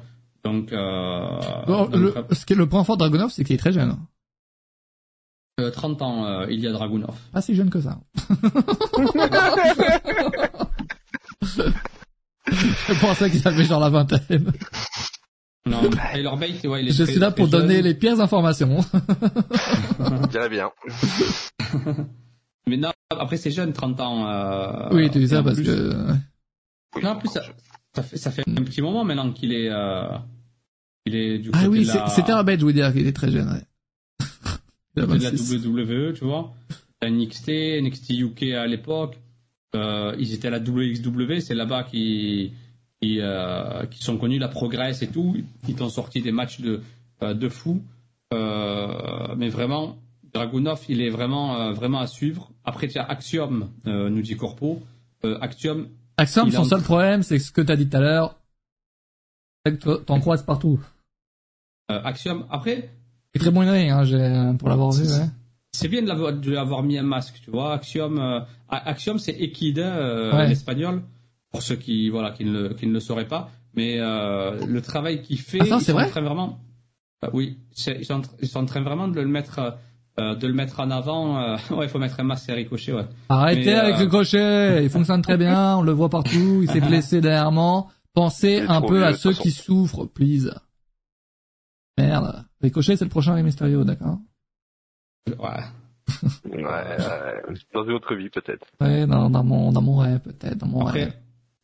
Donc, 0.44 0.72
euh, 0.74 1.40
Bon, 1.68 1.86
donc, 1.86 1.96
le, 1.96 2.14
ce 2.32 2.46
qui 2.46 2.54
est 2.54 2.56
le 2.56 2.68
point 2.68 2.84
fort 2.84 2.98
de 2.98 3.02
Dragunov, 3.04 3.30
c'est 3.32 3.44
qu'il 3.44 3.56
est 3.56 3.60
très 3.60 3.72
jeune. 3.74 3.90
hein. 3.92 4.00
euh, 5.60 5.70
30 5.72 6.02
ans, 6.02 6.26
euh, 6.26 6.48
il 6.50 6.60
y 6.62 6.68
a 6.68 6.72
Dragunov. 6.72 7.16
Pas 7.32 7.42
si 7.42 7.54
jeune 7.56 7.70
que 7.70 7.82
ça. 7.82 8.00
Je 12.52 13.00
pensais 13.00 13.30
qu'il 13.30 13.48
avait 13.48 13.64
genre 13.66 13.80
la 13.80 13.90
vingtaine. 13.90 14.52
Non, 15.70 15.90
Tyler 16.14 16.32
Bate, 16.40 16.66
ouais, 16.66 16.84
il 16.84 16.90
est 16.90 16.92
Je 16.92 17.04
suis 17.04 17.20
là 17.20 17.32
pour 17.32 17.48
donner 17.48 17.82
les 17.82 17.94
pires 17.94 18.20
informations. 18.20 18.80
Dirais 20.32 20.50
bien. 20.50 20.72
Mais 22.68 22.78
non, 22.78 22.92
après 23.10 23.38
c'est 23.38 23.52
jeune, 23.52 23.74
30 23.74 24.02
ans. 24.02 24.28
Euh, 24.28 24.90
oui, 24.92 25.10
tu 25.10 25.20
dis 25.20 25.28
ça 25.28 25.42
parce 25.42 25.60
que... 25.60 25.94
non, 27.02 27.10
en 27.10 27.16
plus, 27.16 27.30
ça, 27.30 27.42
ça, 27.96 28.04
fait, 28.04 28.18
ça 28.18 28.32
fait 28.32 28.44
un 28.48 28.64
petit 28.64 28.82
moment 28.82 29.04
maintenant 29.04 29.32
qu'il 29.32 29.54
est... 29.54 29.70
Euh, 29.70 30.18
il 31.06 31.16
est 31.16 31.40
du 31.40 31.50
ah 31.54 31.68
oui, 31.68 31.86
la... 31.86 32.08
c'était 32.10 32.32
un 32.32 32.44
bête, 32.44 32.60
je 32.60 32.66
veux 32.66 32.74
dire, 32.74 32.92
qu'il 32.94 33.08
est 33.08 33.14
très 33.14 33.32
jeune. 33.32 33.50
Ouais. 33.50 33.64
de 34.96 35.02
la 35.02 35.30
WWE, 35.32 36.14
tu 36.14 36.26
vois. 36.26 36.54
NXT, 37.04 37.82
NXT 37.82 38.12
UK 38.12 38.44
à 38.54 38.68
l'époque. 38.68 39.18
Euh, 39.76 40.16
ils 40.20 40.34
étaient 40.34 40.48
à 40.48 40.52
la 40.52 40.60
WXW, 40.60 41.40
c'est 41.40 41.56
là-bas 41.56 41.84
qu'ils 41.84 42.52
qui, 43.02 43.20
euh, 43.22 43.86
qui 43.86 44.04
sont 44.04 44.18
connus, 44.18 44.40
la 44.40 44.48
Progress 44.48 45.02
et 45.02 45.08
tout. 45.08 45.38
Ils 45.68 45.84
ont 45.84 45.90
sorti 45.90 46.22
des 46.22 46.32
matchs 46.32 46.60
de, 46.62 46.82
euh, 47.24 47.34
de 47.34 47.50
fou. 47.50 47.82
Euh, 48.34 49.36
mais 49.38 49.50
vraiment, 49.50 49.98
Dragunov, 50.34 50.82
il 50.90 51.02
est 51.02 51.10
vraiment, 51.10 51.56
euh, 51.60 51.72
vraiment 51.72 52.00
à 52.00 52.08
suivre. 52.08 52.52
Après, 52.64 52.88
tu 52.88 53.00
as 53.00 53.06
Axiom, 53.06 53.70
euh, 53.88 54.10
nous 54.10 54.22
dit 54.22 54.36
Corpo. 54.36 54.82
Axiom. 55.42 55.88
Axiom, 56.18 56.50
son 56.50 56.64
seul 56.64 56.82
problème, 56.82 57.24
c'est 57.24 57.40
ce 57.40 57.52
que 57.52 57.62
tu 57.62 57.72
as 57.72 57.76
dit 57.76 57.90
tout 57.90 57.98
à 57.98 58.00
l'heure. 58.00 58.36
T'en 60.06 60.20
croises 60.20 60.44
partout. 60.44 60.80
Axiom, 61.90 62.46
après. 62.50 62.90
Il 63.34 63.38
est 63.38 63.40
très 63.40 63.52
bon 63.52 63.62
hein, 63.62 64.56
pour 64.56 64.70
l'avoir 64.70 64.92
vu, 64.92 65.04
ouais. 65.04 65.26
C'est 65.72 65.88
bien 65.88 66.02
de 66.02 66.52
l'avoir 66.52 66.84
mis 66.84 66.98
un 66.98 67.04
masque, 67.04 67.42
tu 67.44 67.52
vois. 67.52 67.74
Axiom, 67.74 68.46
Axiom 68.70 69.20
c'est 69.20 69.34
Equide, 69.34 69.80
ouais. 69.80 70.48
l'espagnol 70.48 71.04
pour 71.52 71.62
ceux 71.62 71.76
qui 71.76 72.10
voilà 72.10 72.32
qui 72.32 72.46
ne, 72.46 72.70
qui 72.70 72.88
ne 72.88 72.94
le 72.94 73.00
sauraient 73.00 73.28
pas. 73.28 73.50
Mais 73.76 74.00
euh, 74.00 74.66
le 74.66 74.82
travail 74.82 75.22
qu'il 75.22 75.40
fait, 75.40 75.62
Attends, 75.62 75.80
c'est 75.80 75.94
vrai 75.94 76.10
vraiment. 76.10 76.60
Euh, 77.24 77.30
oui, 77.34 77.60
ils 77.88 78.06
sont, 78.06 78.22
ils 78.42 78.48
sont 78.48 78.60
en 78.60 78.66
train 78.66 78.82
vraiment 78.82 79.08
de 79.08 79.20
le 79.20 79.28
mettre. 79.28 79.78
Euh, 80.20 80.36
de 80.36 80.48
le 80.48 80.54
mettre 80.54 80.82
en 80.82 80.92
avant, 80.92 81.40
euh, 81.40 81.56
ouais, 81.72 81.86
il 81.86 81.90
faut 81.90 82.00
mettre 82.00 82.20
un 82.20 82.24
masque 82.24 82.50
et 82.50 82.54
ricochet, 82.54 82.92
ouais. 82.92 83.06
Arrêtez 83.30 83.74
avec 83.74 84.00
le 84.00 84.08
crochet, 84.08 84.84
il 84.84 84.90
fonctionne 84.90 85.22
très 85.22 85.38
bien, 85.38 85.78
on 85.78 85.82
le 85.82 85.94
voit 85.94 86.10
partout, 86.10 86.60
il 86.62 86.70
s'est 86.70 86.82
blessé 86.86 87.22
dernièrement. 87.22 87.90
Pensez 88.14 88.60
un 88.60 88.82
peu 88.82 89.06
à 89.06 89.14
ceux 89.14 89.32
qui 89.32 89.52
souffrent, 89.52 90.08
please. 90.08 90.54
Merde. 91.98 92.44
Ricochet, 92.60 92.98
c'est 92.98 93.06
le 93.06 93.10
prochain 93.10 93.34
Rey 93.34 93.44
Mysterio, 93.44 93.86
d'accord 93.86 94.18
Ouais 95.28 95.64
ouais, 96.46 96.64
ouais, 96.64 97.54
dans 97.74 97.84
une 97.84 97.92
autre 97.92 98.16
vie 98.16 98.30
peut-être. 98.30 98.68
Ouais, 98.80 99.06
dans, 99.06 99.30
dans 99.30 99.44
mon 99.44 99.72
dans 99.72 99.82
mon 99.82 99.98
rêve 99.98 100.20
peut-être, 100.20 100.58
dans 100.58 100.68
mon 100.68 100.84
rêve. 100.84 101.14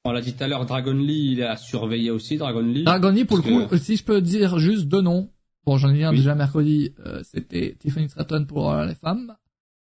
On 0.07 0.11
l'a 0.11 0.21
dit 0.21 0.33
tout 0.33 0.43
à 0.43 0.47
l'heure, 0.47 0.67
Dragon 0.67 0.93
Lee, 0.93 1.31
il 1.31 1.41
a 1.41 1.57
surveillé 1.57 2.11
aussi 2.11 2.37
Dragon 2.37 2.61
Lee. 2.61 2.83
Dragon 2.83 3.09
Lee, 3.09 3.25
pour 3.25 3.37
le 3.37 3.41
coup, 3.41 3.77
si 3.77 3.97
je 3.97 4.03
peux 4.03 4.21
dire 4.21 4.59
juste 4.59 4.85
deux 4.85 5.01
noms. 5.01 5.31
Bon, 5.65 5.79
j'en 5.79 5.91
ai 5.91 6.03
un 6.03 6.13
déjà 6.13 6.35
mercredi, 6.35 6.93
euh, 7.03 7.23
c'était 7.23 7.75
Tiffany 7.79 8.07
Stratton 8.07 8.45
pour 8.45 8.71
euh, 8.71 8.85
les 8.85 8.93
femmes. 8.93 9.35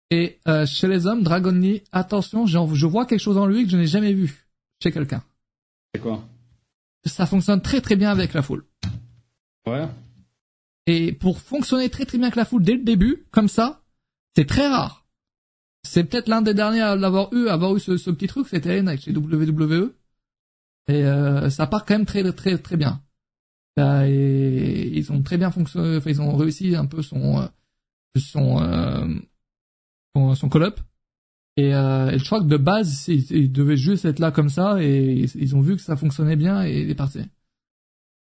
Et 0.09 0.39
euh, 0.47 0.65
chez 0.65 0.87
les 0.87 1.05
hommes, 1.05 1.21
Dragon 1.21 1.51
Lee, 1.51 1.83
attention, 1.91 2.47
je 2.47 2.87
vois 2.87 3.05
quelque 3.05 3.19
chose 3.19 3.37
en 3.37 3.45
lui 3.45 3.65
que 3.65 3.69
je 3.69 3.77
n'ai 3.77 3.85
jamais 3.85 4.13
vu 4.13 4.47
chez 4.81 4.91
quelqu'un. 4.91 5.21
C'est 5.93 6.01
quoi? 6.01 6.27
Ça 7.05 7.27
fonctionne 7.27 7.61
très 7.61 7.79
très 7.79 7.95
bien 7.95 8.09
avec 8.09 8.33
la 8.33 8.41
foule. 8.41 8.65
Ouais. 9.67 9.87
Et 10.87 11.11
pour 11.11 11.39
fonctionner 11.39 11.87
très 11.89 12.05
très 12.05 12.17
bien 12.17 12.27
avec 12.27 12.35
la 12.35 12.45
foule 12.45 12.63
dès 12.63 12.73
le 12.73 12.83
début, 12.83 13.27
comme 13.29 13.47
ça, 13.47 13.83
c'est 14.35 14.45
très 14.45 14.67
rare. 14.67 15.05
C'est 15.83 16.03
peut-être 16.03 16.29
l'un 16.29 16.41
des 16.41 16.55
derniers 16.55 16.81
à 16.81 16.95
l'avoir 16.95 17.31
eu, 17.31 17.47
à 17.47 17.53
avoir 17.53 17.75
eu 17.75 17.79
ce, 17.79 17.95
ce 17.97 18.09
petit 18.09 18.25
truc, 18.25 18.47
c'était 18.47 18.79
avec 18.79 19.01
chez 19.01 19.15
WWE. 19.15 19.93
Et 20.89 21.05
euh, 21.05 21.49
ça 21.49 21.67
part 21.67 21.85
quand 21.85 21.93
même 21.93 22.05
très 22.05 22.29
très 22.33 22.57
très 22.57 22.77
bien. 22.77 23.01
Et 23.77 24.89
ils 24.97 25.11
ont 25.13 25.21
très 25.23 25.37
bien 25.37 25.51
fonctionné, 25.51 25.97
enfin, 25.97 26.09
ils 26.09 26.21
ont 26.21 26.35
réussi 26.35 26.75
un 26.75 26.85
peu 26.85 27.01
son 27.01 27.39
euh, 27.39 27.47
son 28.17 28.61
euh, 28.61 29.07
son, 30.15 30.35
son 30.35 30.49
call-up. 30.49 30.79
Et, 31.57 31.73
euh, 31.73 32.11
et, 32.11 32.19
je 32.19 32.25
crois 32.25 32.39
que 32.39 32.47
de 32.47 32.57
base, 32.57 33.07
ils, 33.07 33.51
devaient 33.51 33.77
juste 33.77 34.05
être 34.05 34.19
là 34.19 34.31
comme 34.31 34.49
ça, 34.49 34.81
et 34.81 35.25
ils 35.35 35.55
ont 35.55 35.61
vu 35.61 35.75
que 35.75 35.81
ça 35.81 35.97
fonctionnait 35.97 36.37
bien, 36.37 36.65
et 36.65 36.81
il 36.81 36.89
est 36.89 36.95
parti. 36.95 37.19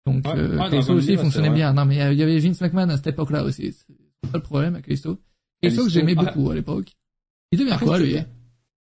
Donc, 0.06 0.26
ouais, 0.26 0.36
euh, 0.36 0.58
ouais, 0.58 0.90
aussi 0.90 1.16
fonctionnait 1.16 1.50
bien. 1.50 1.72
Non, 1.72 1.84
mais 1.84 1.94
il 2.12 2.18
y 2.18 2.22
avait 2.22 2.38
Vince 2.38 2.60
McMahon 2.60 2.88
à 2.88 2.96
cette 2.96 3.06
époque-là 3.08 3.44
aussi. 3.44 3.72
C'est 3.72 4.30
pas 4.30 4.38
le 4.38 4.42
problème 4.42 4.74
avec 4.74 4.86
Christo. 4.86 5.20
Christo 5.62 5.84
que 5.84 5.90
j'aimais 5.90 6.16
beaucoup 6.16 6.50
à 6.50 6.54
l'époque. 6.54 6.92
Il 7.52 7.60
devient 7.60 7.78
quoi, 7.78 7.98
lui 7.98 8.16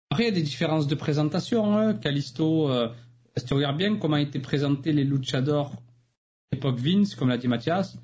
Après, 0.10 0.23
il 0.23 0.26
y 0.26 0.30
a 0.30 0.31
des 0.31 0.41
différences 0.41 0.88
de 0.88 0.95
présentation. 0.95 1.77
Hein. 1.77 1.99
Euh, 2.03 2.88
si 3.38 3.45
tu 3.45 3.53
regardes 3.53 3.78
bien 3.78 3.95
comment 3.98 4.18
étaient 4.18 4.40
présentés 4.40 4.91
les 4.91 5.03
luchadors 5.03 5.74
époque 6.52 6.80
Vince, 6.80 7.16
comme 7.16 7.30
l'a 7.30 7.38
dit 7.38 7.48
Mathias, 7.48 7.98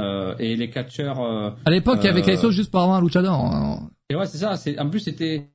euh, 0.00 0.34
et 0.38 0.56
les 0.56 0.70
catcheurs. 0.70 1.20
Euh, 1.20 1.50
à 1.64 1.70
l'époque, 1.70 1.98
il 2.02 2.06
y 2.06 2.08
avait 2.08 2.22
Calisto 2.22 2.50
juste 2.50 2.70
pour 2.70 2.80
avoir 2.80 2.98
un 2.98 3.02
luchador. 3.02 3.34
Hein. 3.34 3.90
Et 4.08 4.14
ouais, 4.14 4.26
c'est 4.26 4.38
ça. 4.38 4.54
En 4.78 4.88
plus, 4.88 5.00
c'était 5.00 5.50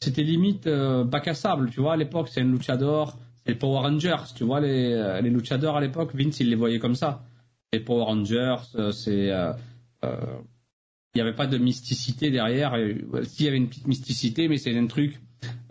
c'était 0.00 0.22
limite 0.22 0.66
euh, 0.66 1.04
bac 1.04 1.26
à 1.28 1.34
sable, 1.34 1.70
tu 1.70 1.80
vois. 1.80 1.94
À 1.94 1.96
l'époque, 1.96 2.28
c'est 2.30 2.42
un 2.42 2.44
luchador, 2.44 3.16
c'est 3.42 3.52
les 3.52 3.58
Power 3.58 3.80
Rangers, 3.80 4.34
tu 4.34 4.44
vois. 4.44 4.60
Les, 4.60 4.92
euh, 4.92 5.20
les 5.20 5.30
luchadors 5.30 5.76
à 5.76 5.80
l'époque, 5.80 6.14
Vince, 6.14 6.38
il 6.40 6.50
les 6.50 6.56
voyait 6.56 6.78
comme 6.78 6.94
ça. 6.94 7.24
Les 7.72 7.80
Power 7.80 8.04
Rangers, 8.04 8.56
c'est 8.92 9.30
il 11.14 11.22
n'y 11.22 11.22
avait 11.22 11.34
pas 11.34 11.46
de 11.46 11.56
mysticité 11.56 12.30
derrière. 12.30 12.74
S'il 13.22 13.46
y 13.46 13.48
avait 13.48 13.56
une 13.56 13.68
petite 13.68 13.86
mysticité, 13.86 14.48
mais 14.48 14.58
c'est 14.58 14.76
un 14.76 14.86
truc 14.86 15.18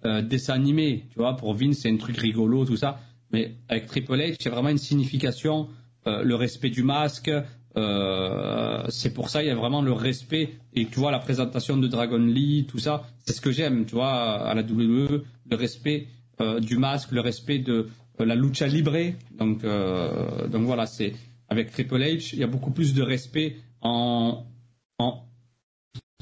euh, 0.06 0.22
dessin 0.22 0.54
animé, 0.54 1.06
tu 1.12 1.20
vois. 1.20 1.36
Pour 1.36 1.54
Vince, 1.54 1.80
c'est 1.80 1.90
un 1.90 1.98
truc 1.98 2.18
rigolo, 2.18 2.66
tout 2.66 2.78
ça. 2.78 3.00
Mais 3.32 3.56
avec 3.68 3.88
Triple 3.88 4.14
H, 4.14 4.36
c'est 4.40 4.50
vraiment 4.50 4.70
une 4.70 4.78
signification, 4.78 5.68
euh, 6.08 6.24
le 6.24 6.36
respect 6.36 6.70
du 6.70 6.84
masque. 6.84 7.32
Euh, 7.78 8.86
c'est 8.88 9.14
pour 9.14 9.30
ça 9.30 9.44
il 9.44 9.48
y 9.48 9.50
a 9.50 9.56
vraiment 9.56 9.82
le 9.82 9.92
respect 9.92 10.52
et 10.74 10.86
tu 10.86 11.00
vois 11.00 11.12
la 11.12 11.20
présentation 11.20 11.76
de 11.76 11.88
Dragon 11.88 12.20
Lee, 12.20 12.66
tout 12.70 12.78
ça, 12.78 13.04
c'est 13.26 13.34
ce 13.34 13.42
que 13.42 13.52
j'aime, 13.52 13.86
tu 13.86 13.96
vois, 13.96 14.48
à 14.48 14.54
la 14.54 14.62
WWE, 14.62 15.24
le 15.50 15.56
respect 15.58 16.08
euh, 16.40 16.62
du 16.62 16.78
masque, 16.78 17.12
le 17.12 17.20
respect 17.20 17.60
de 17.60 17.90
la 18.18 18.36
lucha 18.36 18.68
libre. 18.68 18.96
Donc, 19.38 19.64
donc 19.64 20.64
voilà, 20.64 20.86
c'est 20.86 21.14
avec 21.50 21.72
Triple 21.72 22.02
H, 22.02 22.30
il 22.32 22.40
y 22.40 22.44
a 22.44 22.48
beaucoup 22.48 22.72
plus 22.72 22.94
de 22.94 23.02
respect 23.02 23.58
en, 23.82 24.46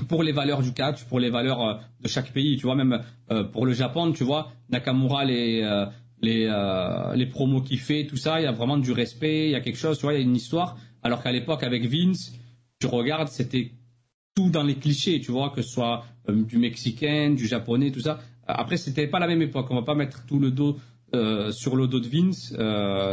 pour 0.08 0.24
les 0.24 0.32
valeurs 0.32 0.62
du 0.62 0.74
catch, 0.74 1.04
pour 1.06 1.20
les 1.20 1.30
valeurs 1.30 1.62
euh, 1.62 1.74
de 2.02 2.08
chaque 2.08 2.32
pays. 2.32 2.58
Tu 2.58 2.66
vois, 2.66 2.76
même 2.76 3.02
euh, 3.32 3.44
pour 3.44 3.66
le 3.66 3.74
Japon, 3.74 4.12
tu 4.12 4.24
vois, 4.24 4.52
Nakamura, 4.70 5.26
les, 5.26 5.62
euh, 5.64 5.86
les, 6.22 6.48
les 7.16 7.26
promos 7.28 7.62
qu'il 7.62 7.80
fait, 7.80 8.06
tout 8.06 8.18
ça, 8.18 8.40
il 8.40 8.44
y 8.44 8.48
a 8.48 8.52
vraiment 8.52 8.78
du 8.78 8.92
respect, 8.92 9.48
il 9.48 9.52
y 9.52 9.56
a 9.56 9.62
quelque 9.62 9.78
chose, 9.78 9.98
tu 9.98 10.04
vois, 10.04 10.14
il 10.14 10.20
y 10.20 10.24
a 10.24 10.24
une 10.24 10.36
histoire. 10.36 10.78
Alors 11.02 11.22
qu'à 11.22 11.32
l'époque, 11.32 11.64
avec 11.64 11.86
Vince, 11.86 12.34
tu 12.80 12.88
regardes, 12.88 13.28
c'était 13.28 13.72
tout 14.36 14.50
dans 14.50 14.64
les 14.64 14.76
clichés, 14.76 15.20
tu 15.20 15.32
vois, 15.32 15.50
que 15.50 15.62
ce 15.62 15.70
soit 15.70 16.06
du 16.28 16.58
mexicain, 16.58 17.32
du 17.32 17.46
japonais, 17.46 17.92
tout 17.92 18.00
ça. 18.00 18.20
Après, 18.48 18.78
c'était 18.78 19.08
pas 19.08 19.20
la 19.20 19.28
même 19.28 19.42
époque. 19.42 19.68
On 19.70 19.76
va 19.76 19.84
pas 19.84 19.96
mettre 19.96 20.26
tout 20.26 20.40
le 20.40 20.52
dos 20.52 20.80
sur 21.52 21.76
le 21.76 21.88
dos 21.88 22.00
de 22.00 22.08
Vince. 22.08 22.54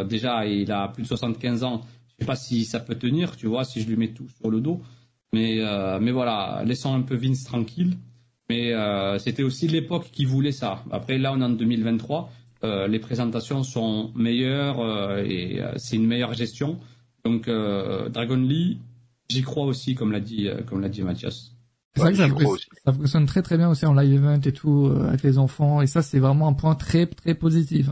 déjà, 0.09 0.47
il 0.47 0.71
a 0.71 0.89
plus 0.89 1.03
de 1.03 1.09
75 1.09 1.65
ans. 1.65 1.83
Je 2.07 2.15
sais 2.21 2.27
pas 2.27 2.37
si 2.37 2.65
ça 2.65 2.79
peut 2.79 2.95
tenir, 2.95 3.37
tu 3.37 3.49
vois, 3.49 3.65
si 3.65 3.83
je 3.83 3.89
lui 3.89 3.97
mets 3.97 4.13
tout 4.13 4.29
sur 4.29 4.51
le 4.51 4.61
dos. 4.61 4.81
Mais, 5.33 5.61
euh, 5.61 5.99
mais 6.01 6.11
voilà, 6.11 6.63
laissons 6.65 6.95
un 6.95 7.03
peu 7.03 7.15
Vince 7.15 7.45
tranquille. 7.45 7.97
Mais 8.49 8.73
euh, 8.73 9.19
c'était 9.19 9.45
aussi 9.45 9.69
l'époque 9.69 10.09
qui 10.11 10.25
voulait 10.25 10.53
ça. 10.53 10.83
Après, 10.91 11.19
là, 11.19 11.33
on 11.33 11.41
est 11.41 11.45
en 11.45 11.51
2023. 11.51 12.33
Euh, 12.63 12.89
les 12.89 12.99
présentations 12.99 13.63
sont 13.63 14.13
meilleures 14.15 14.81
euh, 14.81 15.23
et 15.25 15.63
euh, 15.63 15.73
c'est 15.77 15.97
une 15.97 16.07
meilleure 16.07 16.35
gestion. 16.35 16.79
Donc, 17.25 17.49
euh, 17.49 18.09
Dragon 18.09 18.37
Lee, 18.37 18.81
j'y 19.29 19.43
crois 19.43 19.65
aussi, 19.65 19.95
comme 19.95 20.13
l'a 20.13 20.21
dit, 20.21 20.49
comme 20.67 20.81
l'a 20.81 20.89
dit 20.89 21.03
Mathias. 21.03 21.55
C'est 21.95 22.03
vrai 22.03 22.13
que 22.13 22.19
ça, 22.19 22.29
ça, 22.85 22.93
fonctionne 22.93 23.27
très 23.27 23.43
très 23.43 23.57
bien 23.57 23.69
aussi 23.69 23.85
en 23.85 23.95
live 23.95 24.15
event 24.15 24.41
et 24.41 24.53
tout 24.53 24.93
avec 25.09 25.25
les 25.25 25.39
enfants 25.39 25.83
et 25.83 25.89
ça 25.89 26.03
c'est 26.03 26.21
vraiment 26.21 26.47
un 26.47 26.53
point 26.53 26.77
très 26.77 27.07
très 27.07 27.35
positif. 27.35 27.91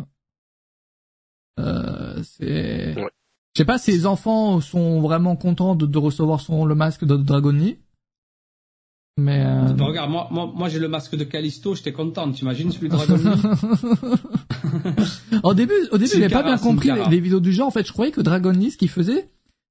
Euh, 1.58 2.22
c'est 2.22 2.94
ouais. 2.94 3.10
Je 3.58 3.64
sais 3.64 3.66
pas 3.66 3.78
si 3.78 3.90
les 3.90 4.06
enfants 4.06 4.60
sont 4.60 5.00
vraiment 5.00 5.34
contents 5.34 5.74
de, 5.74 5.84
de 5.84 5.98
recevoir 5.98 6.40
son, 6.40 6.64
le 6.64 6.76
masque 6.76 7.04
de 7.04 7.16
Dragoni. 7.16 7.78
Mais 9.16 9.44
euh... 9.44 9.72
bah, 9.72 9.86
regarde, 9.86 10.12
moi, 10.12 10.28
moi, 10.30 10.52
moi 10.54 10.68
j'ai 10.68 10.78
le 10.78 10.86
masque 10.86 11.16
de 11.16 11.24
Callisto, 11.24 11.74
j'étais 11.74 11.90
content. 11.90 12.30
T'imagines 12.30 12.70
celui 12.70 12.88
de 12.88 12.92
Dragoni 12.94 13.24
Au 15.42 15.54
début, 15.54 15.74
au 15.90 15.98
début, 15.98 16.12
j'avais 16.12 16.28
pas 16.28 16.44
bien 16.44 16.56
compris 16.56 16.90
les, 17.10 17.18
vidéos 17.18 17.40
du 17.40 17.50
genre. 17.50 17.66
En 17.66 17.72
fait, 17.72 17.84
je 17.84 17.92
croyais 17.92 18.12
que 18.12 18.20
Dragoni, 18.20 18.70
ce 18.70 18.76
qu'il 18.76 18.90
faisait, 18.90 19.28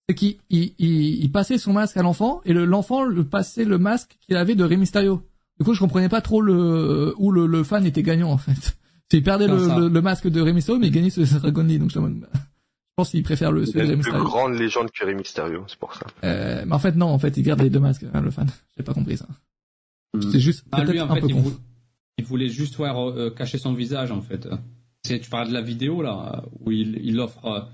c'est 0.10 0.16
qu'il 0.16 0.36
il, 0.50 0.74
il, 0.80 1.24
il, 1.24 1.32
passait 1.32 1.58
son 1.58 1.72
masque 1.72 1.96
à 1.96 2.02
l'enfant 2.02 2.42
et 2.44 2.52
l'enfant 2.52 3.06
le, 3.06 3.24
passait 3.24 3.64
le 3.64 3.78
masque 3.78 4.18
qu'il 4.20 4.36
avait 4.36 4.56
de 4.56 4.66
Rey 4.66 4.76
Mysterio. 4.76 5.22
Du 5.62 5.66
coup, 5.66 5.74
je 5.74 5.80
comprenais 5.80 6.10
pas 6.10 6.20
trop 6.20 6.42
le 6.42 7.16
où 7.20 7.32
le, 7.32 7.48
le 7.48 7.64
fan 7.64 7.86
était 7.86 8.04
gagnant 8.04 8.32
en 8.32 8.38
fait. 8.38 8.76
Il 9.14 9.24
perdait 9.24 9.48
le, 9.48 9.88
le, 9.88 10.02
masque 10.02 10.28
de 10.28 10.42
Rey 10.42 10.52
Mysterio, 10.52 10.78
mais 10.78 10.88
il 10.88 10.92
gagnait 10.92 11.10
ce 11.10 11.22
Dragoni. 11.22 11.80
Donc 11.80 11.92
je 11.92 12.00
me 12.00 12.10
je 12.10 12.38
pense 12.98 13.12
qu'il 13.12 13.24
préfère 13.24 13.52
le 13.52 13.66
celui 13.66 13.88
de 13.88 13.96
Mysterio. 13.96 14.20
plus 14.20 14.28
grande 14.28 14.54
légende 14.56 14.92
que 14.92 15.06
Rey 15.06 15.14
Mysterio, 15.14 15.64
c'est 15.68 15.78
pour 15.78 15.94
ça. 15.94 16.08
Euh, 16.24 16.64
mais 16.66 16.74
en 16.74 16.80
fait, 16.80 16.96
non, 16.96 17.06
en 17.08 17.20
fait, 17.20 17.38
il 17.38 17.44
garde 17.44 17.62
les 17.62 17.70
deux 17.70 17.80
masques, 17.80 18.06
hein, 18.12 18.22
le 18.22 18.32
fan. 18.32 18.48
J'ai 18.76 18.84
pas 18.84 18.94
compris 18.94 19.18
ça. 19.18 19.28
Hmm. 20.14 20.22
C'est 20.32 20.40
juste 20.40 20.66
ah, 20.72 20.84
lui, 20.84 21.00
en 21.00 21.10
un 21.10 21.14
fait, 21.14 21.22
peu 21.22 21.30
il, 21.30 21.36
con. 21.36 21.54
il 22.18 22.26
voulait 22.26 22.50
juste 22.50 22.76
voir 22.76 23.10
euh, 23.10 23.30
cacher 23.30 23.60
son 23.60 23.74
visage, 23.74 24.12
en 24.12 24.22
fait. 24.22 24.48
Tu 25.04 25.30
parles 25.30 25.50
de 25.50 25.54
la 25.54 25.62
vidéo, 25.62 26.02
là, 26.02 26.44
où 26.60 26.72
il, 26.72 27.00
il 27.04 27.20
offre 27.20 27.70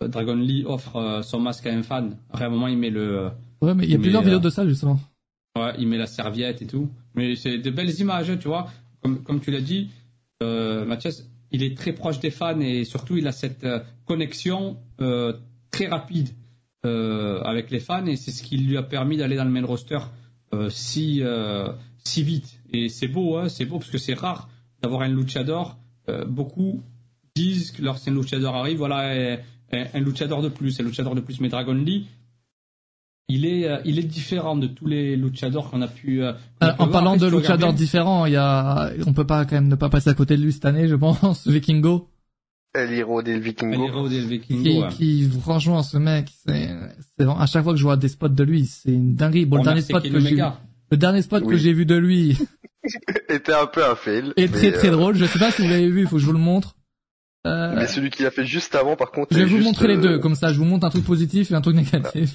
Dragon 0.00 0.36
Lee 0.36 0.64
offre 0.64 1.20
son 1.24 1.40
masque 1.40 1.66
à 1.66 1.74
un 1.74 1.82
fan. 1.82 2.16
Après, 2.30 2.44
à 2.44 2.46
un 2.46 2.50
moment, 2.50 2.68
il 2.68 2.78
met 2.78 2.90
le. 2.90 3.30
Ouais, 3.60 3.74
mais 3.74 3.84
il 3.84 3.90
y 3.90 3.94
a 3.96 3.98
plusieurs 3.98 4.22
vidéos 4.22 4.38
de 4.38 4.50
ça, 4.50 4.66
justement. 4.66 4.98
Ouais, 5.58 5.74
il 5.78 5.88
met 5.88 5.98
la 5.98 6.06
serviette 6.06 6.62
et 6.62 6.66
tout. 6.66 6.88
Mais 7.14 7.34
c'est 7.34 7.58
de 7.58 7.70
belles 7.70 7.98
images, 7.98 8.32
tu 8.38 8.46
vois. 8.46 8.68
Comme, 9.02 9.22
comme 9.24 9.40
tu 9.40 9.50
l'as 9.50 9.60
dit, 9.60 9.90
Mathias, 10.40 11.24
il 11.52 11.62
est 11.62 11.76
très 11.76 11.92
proche 11.92 12.20
des 12.20 12.30
fans 12.30 12.60
et 12.60 12.84
surtout, 12.84 13.16
il 13.16 13.26
a 13.26 13.32
cette 13.32 13.66
connexion 14.06 14.78
très 15.70 15.86
rapide 15.88 16.30
avec 16.84 17.70
les 17.70 17.80
fans 17.80 18.06
et 18.06 18.16
c'est 18.16 18.30
ce 18.30 18.42
qui 18.42 18.56
lui 18.56 18.76
a 18.76 18.82
permis 18.82 19.16
d'aller 19.16 19.36
dans 19.36 19.44
le 19.44 19.50
main 19.50 19.64
roster 19.64 19.98
si, 20.68 21.22
si 22.04 22.22
vite. 22.22 22.60
Et 22.72 22.88
c'est 22.88 23.08
beau, 23.08 23.36
hein, 23.36 23.48
c'est 23.48 23.64
beau 23.64 23.78
parce 23.78 23.90
que 23.90 23.98
c'est 23.98 24.14
rare 24.14 24.48
d'avoir 24.82 25.02
un 25.02 25.08
luchador. 25.08 25.78
Euh, 26.08 26.24
beaucoup 26.24 26.82
disent 27.36 27.70
que 27.70 27.82
lorsqu'un 27.82 28.12
luchador 28.12 28.56
arrive, 28.56 28.78
voilà, 28.78 29.38
un, 29.72 30.00
luchador 30.00 30.42
de 30.42 30.48
plus, 30.48 30.80
un 30.80 30.84
luchador 30.84 31.14
de 31.14 31.20
plus. 31.20 31.40
Mais 31.40 31.48
Dragon 31.48 31.74
Lee, 31.74 32.08
il 33.30 33.46
est, 33.46 33.68
euh, 33.68 33.78
il 33.84 33.98
est 33.98 34.04
différent 34.04 34.56
de 34.56 34.66
tous 34.66 34.86
les 34.86 35.16
luchadors 35.16 35.70
qu'on 35.70 35.82
a 35.82 35.88
pu. 35.88 36.22
Euh, 36.22 36.32
en 36.60 36.88
parlant 36.88 37.16
de 37.16 37.26
luchadors 37.26 37.72
différents, 37.72 38.26
il 38.26 38.32
y 38.32 38.36
a, 38.36 38.90
on 39.06 39.12
peut 39.12 39.26
pas 39.26 39.44
quand 39.44 39.56
même 39.56 39.68
ne 39.68 39.76
pas 39.76 39.88
passer 39.88 40.10
à 40.10 40.14
côté 40.14 40.36
de 40.36 40.42
lui 40.42 40.52
cette 40.52 40.64
année, 40.64 40.88
je 40.88 40.96
pense. 40.96 41.46
Vikingo. 41.48 42.08
El 42.72 42.92
Hero 42.92 43.22
del 43.22 43.40
Vikingo. 43.40 43.74
El 43.74 43.88
Hero 43.88 44.08
del 44.08 44.26
Vikingo. 44.26 44.88
Qui, 44.90 45.28
franchement, 45.40 45.82
ce 45.82 45.98
mec, 45.98 46.30
c'est, 46.46 46.70
à 47.20 47.46
chaque 47.46 47.64
fois 47.64 47.72
que 47.72 47.78
je 47.78 47.84
vois 47.84 47.96
des 47.96 48.08
spots 48.08 48.28
de 48.28 48.44
lui, 48.44 48.66
c'est 48.66 48.92
une 48.92 49.14
dinguerie. 49.14 49.46
Bon, 49.46 49.58
le 49.58 49.64
dernier 49.64 49.80
spot 49.80 50.02
que 50.02 50.20
j'ai 50.20 50.36
le 50.92 50.96
dernier 50.96 51.22
spot 51.22 51.46
que 51.46 51.56
j'ai 51.56 51.72
vu 51.72 51.86
de 51.86 51.94
lui 51.94 52.36
était 53.28 53.52
un 53.52 53.66
peu 53.66 53.84
un 53.84 53.94
fail. 53.94 54.32
Et 54.36 54.48
très 54.48 54.72
très 54.72 54.88
euh, 54.88 54.92
drôle. 54.92 55.16
Je 55.16 55.24
sais 55.24 55.38
pas 55.38 55.50
si 55.50 55.62
vous 55.62 55.68
l'avez 55.68 55.88
vu, 55.88 56.02
il 56.02 56.06
faut 56.06 56.16
que 56.16 56.22
je 56.22 56.26
vous 56.26 56.32
le 56.32 56.38
montre. 56.38 56.76
Euh... 57.46 57.74
Mais 57.74 57.86
celui 57.86 58.10
qu'il 58.10 58.26
a 58.26 58.30
fait 58.30 58.44
juste 58.44 58.74
avant, 58.74 58.96
par 58.96 59.12
contre. 59.12 59.28
Je 59.30 59.38
vais 59.38 59.44
vous 59.44 59.58
montrer 59.58 59.88
les 59.88 59.96
deux, 59.96 60.14
euh, 60.14 60.18
comme 60.18 60.34
ça. 60.34 60.52
Je 60.52 60.58
vous 60.58 60.64
montre 60.64 60.86
un 60.86 60.90
truc 60.90 61.04
positif 61.04 61.50
et 61.50 61.54
un 61.54 61.60
truc 61.60 61.76
négatif. 61.76 62.34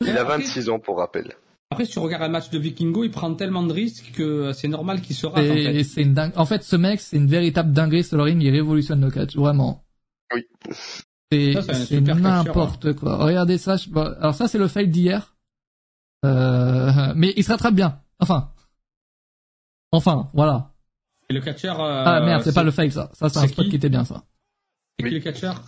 Il 0.00 0.16
a 0.16 0.24
26 0.24 0.68
ans, 0.70 0.78
pour 0.78 0.98
rappel. 0.98 1.34
Après, 1.70 1.84
si 1.84 1.92
tu 1.92 1.98
regardes 2.00 2.22
un 2.22 2.28
match 2.28 2.50
de 2.50 2.58
Vikingo, 2.58 3.04
il 3.04 3.10
prend 3.10 3.34
tellement 3.34 3.62
de 3.62 3.72
risques 3.72 4.12
que 4.16 4.52
c'est 4.52 4.68
normal 4.68 5.00
qu'il 5.00 5.14
se 5.14 5.26
rate. 5.26 5.44
Et, 5.44 5.50
en 5.50 5.72
fait. 5.72 5.84
c'est 5.84 6.02
une 6.02 6.14
dingue... 6.14 6.32
En 6.36 6.46
fait, 6.46 6.64
ce 6.64 6.76
mec, 6.76 7.00
c'est 7.00 7.16
une 7.16 7.28
véritable 7.28 7.72
dinguerie 7.72 8.02
sur 8.02 8.16
le 8.16 8.24
ring. 8.24 8.42
Il 8.42 8.50
révolutionne 8.50 9.00
le 9.00 9.10
catch, 9.10 9.36
vraiment. 9.36 9.84
Oui. 10.34 10.46
C'est 11.30 12.00
n'importe 12.00 12.86
hein. 12.86 12.94
quoi. 12.94 13.16
Regardez 13.18 13.58
ça. 13.58 13.76
Alors 13.94 14.34
ça, 14.34 14.48
c'est 14.48 14.58
le 14.58 14.66
fail 14.66 14.88
d'hier. 14.88 15.36
Euh... 16.24 17.12
Mais 17.14 17.32
il 17.36 17.44
se 17.44 17.50
rattrape 17.50 17.74
bien. 17.74 18.00
Enfin, 18.18 18.50
Enfin, 19.92 20.30
voilà. 20.34 20.72
Et 21.28 21.34
le 21.34 21.40
catcheur. 21.40 21.80
Euh, 21.80 22.02
ah 22.06 22.20
merde, 22.20 22.42
c'est 22.42 22.54
pas 22.54 22.62
le 22.62 22.70
fake 22.70 22.92
ça. 22.92 23.10
Ça, 23.14 23.28
c'est 23.28 23.38
un 23.38 23.48
spot 23.48 23.68
qui 23.68 23.76
était 23.76 23.88
bien 23.88 24.04
ça. 24.04 24.24
C'est 24.98 25.08
qui 25.08 25.14
le 25.14 25.20
catcheur? 25.20 25.62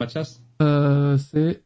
Mathias? 0.00 0.42
Euh, 0.60 1.16
c'est. 1.18 1.62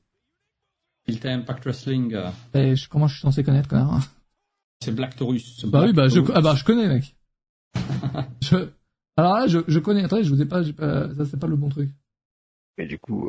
Ilta 1.07 1.33
Impact 1.33 1.65
Wrestling. 1.65 2.15
Euh... 2.15 2.31
Et 2.55 2.77
je, 2.77 2.89
comment 2.89 3.07
je 3.07 3.15
suis 3.15 3.23
censé 3.23 3.45
connaître 3.45 3.69
quand 3.69 3.77
même 3.77 4.01
C'est 4.83 4.93
Black 4.93 5.17
Taurus. 5.17 5.65
Bah 5.67 5.85
oui, 5.85 5.93
bah 5.93 6.09
je, 6.09 6.21
ah 6.35 6.41
bah 6.41 6.55
je 6.55 6.65
connais 6.65 6.89
mec. 6.89 7.17
je... 8.43 8.69
Alors 9.17 9.35
là, 9.35 9.47
je, 9.47 9.61
je 9.67 9.79
connais. 9.79 10.05
Attendez, 10.05 10.25
je 10.25 10.31
vous 10.31 10.43
ai 10.43 10.47
pas, 10.47 10.63
pas... 10.73 11.15
ça 11.15 11.25
c'est 11.25 11.39
pas 11.39 11.47
le 11.47 11.57
bon 11.57 11.69
truc. 11.69 11.91
Mais 12.79 12.87
du 12.87 12.99
coup, 12.99 13.29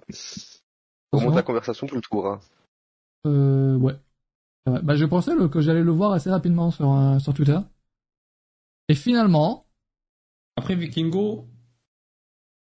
on 1.14 1.22
monte 1.22 1.36
la 1.36 1.44
conversation 1.44 1.88
tout 1.88 1.96
le 1.96 2.02
tour. 2.02 2.28
Hein. 2.28 2.40
Euh, 3.26 3.78
ouais. 3.78 3.96
ouais. 4.68 4.82
Bah 4.82 4.96
je 4.96 5.06
pensais 5.06 5.32
que 5.50 5.62
j'allais 5.62 5.84
le 5.84 5.92
voir 5.92 6.12
assez 6.12 6.30
rapidement 6.30 6.72
sur 6.72 6.94
euh, 6.94 7.20
sur 7.20 7.34
Twitter. 7.34 7.60
Et 8.90 8.96
finalement. 8.96 9.66
Après 10.58 10.76
Vikingo, 10.76 11.48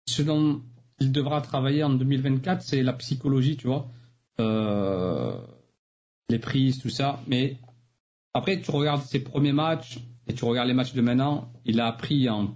ce 0.07 0.23
dont 0.23 0.63
il 0.99 1.13
devra 1.13 1.41
travailler 1.41 1.83
en 1.83 1.91
2024, 1.91 2.61
c'est 2.63 2.83
la 2.83 2.93
psychologie, 2.93 3.57
tu 3.57 3.67
vois. 3.67 3.89
Euh, 4.41 5.33
les 6.29 6.39
prises, 6.39 6.79
tout 6.79 6.89
ça. 6.89 7.21
Mais 7.27 7.57
après, 8.35 8.61
tu 8.61 8.71
regardes 8.71 9.03
ses 9.03 9.21
premiers 9.21 9.53
matchs 9.53 9.99
et 10.29 10.35
tu 10.35 10.45
regardes 10.45 10.69
les 10.69 10.75
matchs 10.75 10.93
de 10.93 11.01
maintenant, 11.01 11.53
il 11.65 11.81
a 11.81 11.87
appris 11.87 12.29
en 12.29 12.55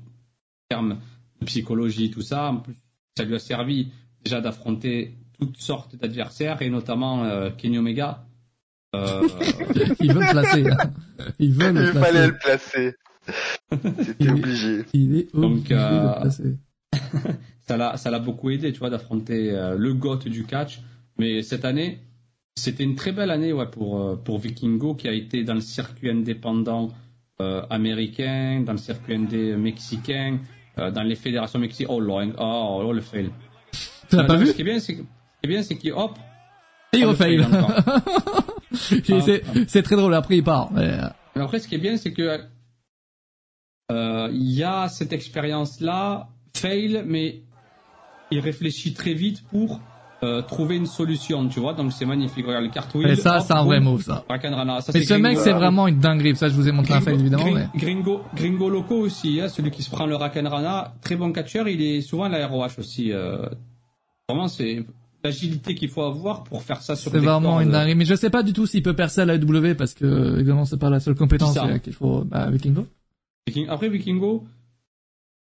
termes 0.69 0.99
de 1.41 1.47
psychologie, 1.47 2.11
tout 2.11 2.23
ça. 2.23 2.51
En 2.51 2.57
plus, 2.59 2.75
ça 3.17 3.25
lui 3.25 3.35
a 3.35 3.39
servi 3.39 3.91
déjà 4.25 4.41
d'affronter 4.41 5.17
toutes 5.39 5.57
sortes 5.57 5.97
d'adversaires 5.97 6.63
et 6.63 6.71
notamment 6.71 7.25
euh, 7.25 7.51
Kenny 7.51 7.79
Omega. 7.79 8.25
Euh... 8.95 9.29
il 10.01 10.13
veut 10.13 10.21
le 10.21 10.31
placer. 10.31 10.71
Hein. 10.71 10.91
Il 11.41 11.53
veut 11.53 11.73
le 11.73 11.89
il 11.89 11.93
fallait 12.01 12.27
le 12.29 12.39
placer. 12.39 12.95
C'était 14.03 14.31
obligé. 14.31 14.85
Il 14.93 15.17
est 15.17 15.35
obligé 15.35 15.75
Donc, 15.75 16.53
ça 17.67 17.77
l'a, 17.77 17.97
ça 17.97 18.11
l'a 18.11 18.19
beaucoup 18.19 18.51
aidé, 18.51 18.73
tu 18.73 18.79
vois, 18.79 18.91
d'affronter 18.91 19.51
euh, 19.51 19.77
le 19.77 19.95
GOAT 19.95 20.19
du 20.19 20.45
catch. 20.45 20.81
Mais 21.19 21.43
cette 21.43 21.65
année, 21.65 21.99
c'était 22.57 22.85
une 22.85 22.97
très 22.97 23.13
belle 23.13 23.31
année, 23.31 23.53
ouais, 23.53 23.67
pour 23.67 24.01
euh, 24.01 24.17
pour 24.17 24.39
Vikingo 24.39 24.95
qui 24.95 25.09
a 25.09 25.13
été 25.13 25.45
dans 25.45 25.55
le 25.55 25.61
circuit 25.61 26.11
indépendant 26.11 26.91
euh, 27.41 27.63
américain, 27.71 28.63
dans 28.65 28.73
le 28.73 28.79
circuit 28.79 29.15
indé 29.15 29.57
mexicain, 29.57 30.39
dans 30.77 31.03
les 31.03 31.15
fédérations 31.15 31.61
mexicaines. 31.61 31.89
Oh, 31.91 32.03
oh, 32.03 32.23
oh, 32.39 32.83
oh, 32.87 32.93
le 32.93 33.01
fail. 33.01 33.31
Tu 34.09 34.17
l'as 34.17 34.25
pas 34.25 34.37
vu 34.37 34.47
Ce 34.49 34.53
qui 34.53 34.63
est 34.63 34.65
bien, 34.65 34.81
c'est, 34.81 35.75
ce 35.75 35.75
qu'il 35.75 35.93
hop. 35.93 36.19
Et 36.93 36.99
il 36.99 37.07
refail. 37.07 37.45
c'est, 38.73 39.43
c'est 39.69 39.83
très 39.83 39.97
drôle. 39.97 40.15
Après, 40.15 40.37
il 40.37 40.45
part. 40.45 40.73
Mais... 40.73 40.99
après, 41.35 41.59
ce 41.59 41.69
qui 41.69 41.75
est 41.75 41.79
bien, 41.79 41.97
c'est 41.97 42.13
que 42.13 42.41
euh, 43.91 44.29
il 44.33 44.51
y 44.51 44.63
a 44.63 44.89
cette 44.89 45.13
expérience-là, 45.13 46.29
fail, 46.57 47.05
mais 47.07 47.43
il 48.31 48.41
réfléchit 48.41 48.95
très 48.95 49.15
vite 49.15 49.45
pour 49.49 49.81
euh, 50.25 50.43
trouver 50.43 50.77
une 50.77 50.87
solution, 50.87 51.47
tu 51.49 51.61
vois. 51.61 51.75
Donc 51.75 51.93
c'est 51.93 52.07
magnifique. 52.07 52.47
Regarde 52.47 52.65
le 52.65 52.71
cartouille. 52.71 53.11
Et 53.11 53.17
ça, 53.17 53.41
c'est 53.41 53.53
un 53.53 53.65
vrai 53.65 53.81
move, 53.81 54.03
ça. 54.03 54.25
Ça, 54.29 54.93
mais 54.95 55.03
ce 55.03 55.15
mec, 55.15 55.39
c'est 55.39 55.53
vraiment 55.53 55.87
une 55.87 55.99
dinguerie. 55.99 56.35
Ça, 56.37 56.49
je 56.49 56.55
vous 56.55 56.69
ai 56.69 56.73
montré 56.73 56.95
un 56.95 57.01
fail, 57.01 57.21
évidemment. 57.21 57.45
mais... 57.53 57.69
Gringo, 57.77 58.23
Gringo 58.35 58.69
Loco 58.69 58.97
aussi, 58.97 59.41
hein, 59.41 59.49
celui 59.49 59.71
qui 59.71 59.83
se 59.83 59.91
prend 59.91 60.07
le 60.07 60.17
Rakenrana. 60.17 60.95
Très 61.03 61.17
bon 61.17 61.33
catcheur. 61.33 61.69
Il 61.69 61.83
est 61.83 62.01
souvent 62.01 62.25
à 62.25 62.29
la 62.29 62.47
ROH 62.47 62.79
aussi. 62.79 63.13
Euh... 63.13 63.47
Vraiment, 64.29 64.49
c'est 64.49 64.85
l'agilité 65.23 65.75
qu'il 65.75 65.89
faut 65.89 66.03
avoir 66.03 66.45
pour 66.45 66.63
faire 66.63 66.83
ça 66.83 66.97
sur 66.97 67.11
C'est 67.11 67.19
vraiment 67.19 67.61
une 67.61 67.71
dinguerie. 67.71 67.95
Mais 67.95 68.05
je 68.05 68.15
sais 68.15 68.31
pas 68.31 68.43
du 68.43 68.53
tout 68.53 68.67
s'il 68.67 68.83
peut 68.83 68.95
percer 68.95 69.21
à 69.21 69.25
la 69.25 69.39
W 69.39 69.75
parce 69.75 69.95
que, 69.95 70.37
évidemment, 70.37 70.65
c'est 70.65 70.79
pas 70.79 70.91
la 70.91 71.01
seule 71.01 71.15
compétence 71.15 71.59
qu'il 71.83 71.93
faut, 71.93 72.25
bah, 72.25 72.51
Vikingo. 72.51 72.87
Après 73.69 73.89
Vikingo, 73.89 74.45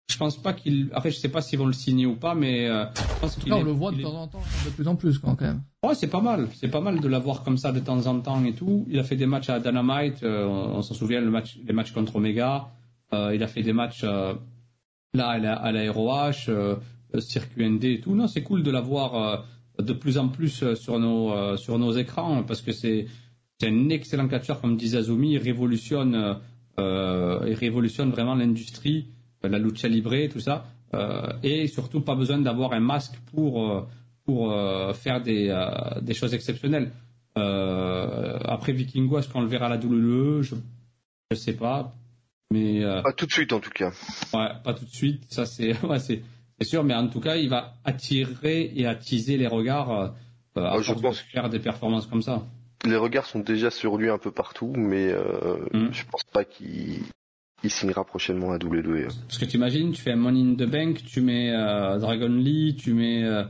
je 0.08 0.16
pense 0.16 0.36
pas 0.36 0.52
qu'il. 0.52 0.88
Après, 0.92 1.10
je 1.10 1.18
sais 1.18 1.28
pas 1.28 1.42
s'ils 1.42 1.58
vont 1.58 1.66
le 1.66 1.72
signer 1.72 2.06
ou 2.06 2.16
pas, 2.16 2.34
mais 2.34 2.68
euh, 2.68 2.86
je 2.94 3.20
pense 3.20 3.36
qu'il. 3.36 3.52
on 3.52 3.62
le 3.62 3.72
voit 3.72 3.92
de 3.92 4.02
temps 4.02 4.22
en 4.22 4.26
temps, 4.26 4.42
de 4.64 4.70
plus 4.70 4.88
en 4.88 4.96
plus 4.96 5.18
quand 5.18 5.40
même. 5.40 5.62
Ouais, 5.84 5.94
c'est 5.94 6.08
pas 6.08 6.20
mal. 6.20 6.48
C'est 6.54 6.68
pas 6.68 6.80
mal 6.80 7.00
de 7.00 7.08
l'avoir 7.08 7.44
comme 7.44 7.58
ça 7.58 7.72
de 7.72 7.80
temps 7.80 8.06
en 8.06 8.20
temps 8.20 8.44
et 8.44 8.52
tout. 8.52 8.86
Il 8.88 8.98
a 8.98 9.04
fait 9.04 9.16
des 9.16 9.26
matchs 9.26 9.50
à 9.50 9.60
Dynamite. 9.60 10.22
Euh, 10.22 10.46
on, 10.46 10.82
s'en 10.82 10.94
souvient, 10.94 11.20
le 11.20 11.30
match, 11.30 11.58
les 11.64 11.72
matchs 11.72 11.92
contre 11.92 12.16
Omega. 12.16 12.68
Euh, 13.12 13.34
il 13.34 13.42
a 13.42 13.46
fait 13.46 13.62
des 13.62 13.72
matchs 13.72 14.02
là 14.02 15.28
à 15.28 15.38
la, 15.38 15.54
à 15.54 15.72
la 15.72 15.92
ROH, 15.92 16.50
circuit 17.20 17.68
ND 17.68 17.84
et 17.84 18.00
tout. 18.00 18.14
Non, 18.14 18.28
c'est 18.28 18.42
cool 18.42 18.62
de 18.62 18.70
l'avoir 18.70 19.44
de 19.78 19.92
plus 19.92 20.18
en 20.18 20.28
plus 20.28 20.74
sur 20.74 20.98
nos 20.98 21.56
sur 21.56 21.78
nos 21.78 21.92
écrans 21.92 22.42
parce 22.42 22.62
que 22.62 22.72
c'est 22.72 23.06
c'est 23.60 23.68
un 23.68 23.88
excellent 23.88 24.28
catcheur 24.28 24.60
comme 24.60 24.76
disait 24.76 24.98
Azumi. 24.98 25.32
Il 25.32 25.38
révolutionne 25.38 26.38
euh, 26.78 27.40
il 27.46 27.54
révolutionne 27.54 28.10
vraiment 28.10 28.34
l'industrie, 28.34 29.08
euh, 29.08 29.17
la 29.42 29.58
lucha 29.58 29.88
libre, 29.88 30.14
tout 30.28 30.40
ça, 30.40 30.66
euh, 30.94 31.32
et 31.42 31.66
surtout 31.66 32.00
pas 32.00 32.14
besoin 32.14 32.38
d'avoir 32.38 32.72
un 32.72 32.80
masque 32.80 33.14
pour 33.32 33.86
pour 34.24 34.54
faire 34.94 35.22
des, 35.22 35.48
des 36.02 36.12
choses 36.12 36.34
exceptionnelles. 36.34 36.90
après 37.34 38.72
Vikingo, 38.72 39.18
est-ce 39.18 39.28
qu'on 39.28 39.40
le 39.40 39.46
verra 39.46 39.66
à 39.66 39.68
la 39.70 39.76
WWE 39.76 40.42
Je 40.42 40.54
ne 41.30 41.36
sais 41.36 41.54
pas, 41.54 41.94
mais 42.50 42.82
pas 43.02 43.14
tout 43.14 43.24
de 43.24 43.32
suite 43.32 43.54
en 43.54 43.60
tout 43.60 43.70
cas. 43.70 43.90
Ouais, 44.34 44.50
pas 44.62 44.74
tout 44.74 44.84
de 44.84 44.90
suite. 44.90 45.24
Ça 45.30 45.46
c'est 45.46 45.80
ouais, 45.86 45.98
c'est 45.98 46.22
sûr, 46.62 46.82
mais 46.84 46.94
en 46.94 47.08
tout 47.08 47.20
cas, 47.20 47.36
il 47.36 47.48
va 47.48 47.74
attirer 47.84 48.72
et 48.74 48.86
attiser 48.86 49.36
les 49.36 49.46
regards 49.46 49.90
euh, 49.90 50.08
à 50.56 50.80
je 50.80 50.92
pense... 50.92 51.18
de 51.18 51.30
faire 51.30 51.48
des 51.48 51.60
performances 51.60 52.06
comme 52.06 52.22
ça 52.22 52.42
les 52.84 52.96
regards 52.96 53.26
sont 53.26 53.40
déjà 53.40 53.70
sur 53.70 53.96
lui 53.96 54.08
un 54.08 54.18
peu 54.18 54.30
partout, 54.30 54.72
mais 54.76 55.08
euh, 55.10 55.56
mm. 55.72 55.88
je 55.92 56.04
pense 56.04 56.22
pas 56.32 56.44
qu'il 56.44 57.02
signera 57.64 58.04
prochainement 58.04 58.52
à 58.52 58.56
WWE. 58.56 59.08
Parce 59.26 59.38
que 59.38 59.44
tu 59.44 59.56
imagines, 59.56 59.92
tu 59.92 60.00
fais 60.00 60.12
un 60.12 60.16
Money 60.16 60.40
in 60.40 60.54
the 60.54 60.70
Bank, 60.70 61.02
tu 61.04 61.20
mets 61.20 61.52
euh, 61.52 61.98
Dragon 61.98 62.28
Lee, 62.28 62.76
tu 62.76 62.94
mets 62.94 63.24
euh, 63.24 63.44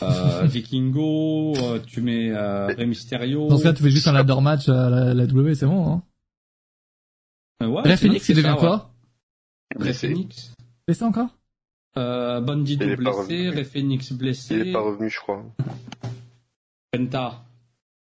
Vikingo, 0.44 1.54
tu 1.86 2.00
mets 2.00 2.32
Rey 2.34 2.86
Mysterio. 2.86 3.48
Dans 3.48 3.58
ce 3.58 3.62
cas, 3.62 3.72
tu 3.72 3.82
fais 3.82 3.90
juste 3.90 4.08
un 4.08 4.12
ladder 4.12 4.40
match 4.40 4.68
à 4.68 4.90
la, 4.90 5.14
la 5.14 5.24
WWE, 5.24 5.54
c'est 5.54 5.66
bon, 5.66 5.86
hein 5.92 6.02
ouais, 7.66 7.82
Ray 7.82 7.96
Phoenix, 7.96 8.28
il 8.28 8.36
devient 8.36 8.56
quoi 8.58 8.90
Ray 9.78 9.94
Phoenix. 9.94 10.54
Blessé 10.86 11.04
encore? 11.04 11.28
Euh, 11.96 12.40
Bandido 12.40 12.96
blessé, 12.96 13.50
Ray 13.50 13.64
Phoenix 13.64 14.12
blessé. 14.12 14.54
Il 14.56 14.68
est 14.68 14.72
pas 14.72 14.80
revenu, 14.80 15.10
je 15.10 15.18
crois. 15.18 15.44
Penta. 16.90 17.44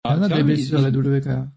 Ah, 0.04 0.12
a 0.14 0.28
des 0.28 0.42
blessures 0.42 0.80
la 0.80 0.90
W 0.90 1.20
quand 1.20 1.30
même. 1.30 1.50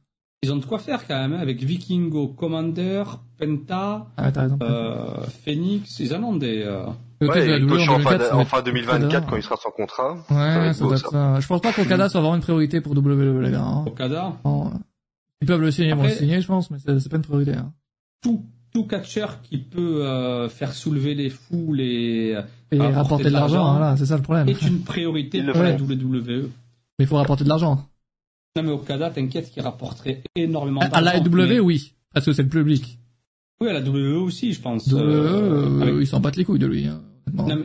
Ils 0.43 0.53
ont 0.53 0.57
de 0.57 0.65
quoi 0.65 0.77
faire 0.77 1.07
quand 1.07 1.15
même, 1.15 1.33
hein, 1.33 1.39
avec 1.39 1.63
Vikingo, 1.63 2.27
Commander, 2.27 3.03
Penta, 3.39 4.05
ah, 4.17 4.31
euh, 4.61 5.23
Phoenix, 5.43 5.99
ils 5.99 6.13
en 6.13 6.23
ont 6.23 6.35
des. 6.35 6.61
Euh... 6.63 6.85
Ouais, 7.19 7.59
en, 8.31 8.45
fin, 8.45 8.61
2024 8.61 9.27
quand 9.27 9.35
il 9.35 9.41
sera 9.41 9.55
sans 9.55 9.71
contrat. 9.71 10.13
Ouais, 10.29 10.73
ça, 10.73 10.83
doit 10.83 10.97
ça. 10.97 11.39
Je 11.39 11.47
pense 11.47 11.61
pas 11.61 11.73
qu'Okada 11.73 12.09
soit 12.09 12.21
vraiment 12.21 12.35
une 12.35 12.41
priorité 12.41 12.81
pour 12.81 12.95
WWE, 12.95 13.41
les 13.41 13.49
gars. 13.49 13.63
Hein. 13.63 13.85
Okada 13.87 14.33
Ils 15.41 15.47
peuvent 15.47 15.61
le 15.61 15.71
signer, 15.71 15.89
ils 15.89 15.95
vont 15.95 16.03
le 16.03 16.09
signer, 16.09 16.39
je 16.39 16.47
pense, 16.47 16.69
mais 16.69 16.77
c'est 16.85 17.09
pas 17.09 17.17
une 17.17 17.23
priorité. 17.23 17.55
Hein. 17.55 17.73
Tout, 18.21 18.45
tout 18.71 18.85
catcheur 18.85 19.41
qui 19.41 19.57
peut 19.57 20.05
euh, 20.05 20.49
faire 20.49 20.73
soulever 20.73 21.15
les 21.15 21.31
foules 21.31 21.81
et, 21.81 22.37
et 22.71 22.79
rapporter 22.79 23.25
de 23.25 23.29
l'argent, 23.29 23.71
voilà, 23.71 23.97
c'est 23.97 24.05
ça 24.05 24.17
le 24.17 24.21
problème. 24.21 24.47
Est 24.47 24.61
une 24.61 24.83
priorité 24.83 25.41
pour 25.41 25.63
la 25.63 25.73
WWE. 25.73 26.51
Mais 26.99 27.05
il 27.05 27.07
faut 27.07 27.17
rapporter 27.17 27.43
de 27.43 27.49
l'argent. 27.49 27.83
Non 28.57 28.63
mais 28.63 28.71
Okada, 28.71 29.11
t'inquiète 29.11 29.51
qu'il 29.51 29.61
rapporterait 29.61 30.23
énormément 30.35 30.81
d'argent. 30.81 30.95
À 30.95 31.01
la 31.01 31.19
WWE, 31.19 31.59
oui, 31.61 31.93
parce 32.11 32.25
que 32.25 32.33
c'est 32.33 32.41
le 32.41 32.49
public. 32.49 32.97
Oui, 33.61 33.69
à 33.69 33.73
la 33.73 33.81
WWE 33.81 34.23
aussi, 34.23 34.51
je 34.53 34.59
pense. 34.59 34.87
WWE, 34.87 34.99
euh, 34.99 35.81
euh, 35.81 36.01
ils 36.01 36.07
s'en 36.07 36.19
battent 36.19 36.37
les 36.37 36.43
couilles 36.43 36.57
de 36.57 36.65
lui. 36.65 36.87
Hein. 36.87 37.01
Non, 37.33 37.63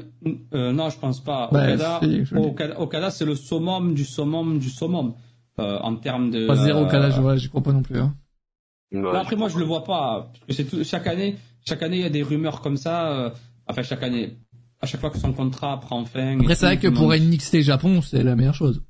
euh, 0.52 0.73
non, 0.73 0.90
je 0.90 0.98
pense 0.98 1.20
pas. 1.20 1.48
Bah, 1.51 2.01
Okada, 2.36 2.81
Okada, 2.81 3.10
c'est 3.10 3.24
le 3.24 3.35
summum 3.35 3.94
du 3.94 4.05
summum 4.05 4.59
du 4.59 4.69
summum 4.69 5.14
euh, 5.59 5.78
en 5.78 5.97
termes 5.97 6.31
de. 6.31 6.47
Pas 6.47 6.56
zéro 6.56 6.82
Okada, 6.82 7.10
je 7.10 7.36
j'y 7.36 7.48
crois 7.48 7.62
pas 7.62 7.73
non 7.73 7.82
plus. 7.82 7.98
Hein. 7.98 8.14
après, 9.14 9.36
moi, 9.36 9.48
je 9.48 9.59
le 9.59 9.64
vois 9.64 9.85
pas. 9.85 10.31
Parce 10.32 10.44
que 10.47 10.52
c'est 10.52 10.64
tout, 10.64 10.85
chaque 10.85 11.06
année, 11.06 11.36
chaque 11.64 11.82
année, 11.82 11.97
il 11.97 12.02
y 12.02 12.06
a 12.06 12.10
des 12.10 12.23
rumeurs 12.23 12.60
comme 12.60 12.77
ça. 12.77 13.12
Euh, 13.12 13.31
enfin, 13.66 13.82
chaque 13.82 14.02
année, 14.02 14.36
à 14.81 14.86
chaque 14.86 15.01
fois 15.01 15.10
que 15.10 15.19
son 15.19 15.32
contrat 15.32 15.81
prend 15.81 16.05
fin. 16.05 16.39
Après, 16.39 16.55
c'est 16.55 16.66
vrai 16.66 16.78
que 16.78 16.89
pour 16.89 17.14
NXT 17.14 17.60
Japon, 17.60 18.02
c'est 18.02 18.23
la 18.23 18.36
meilleure 18.36 18.55
chose. 18.55 18.82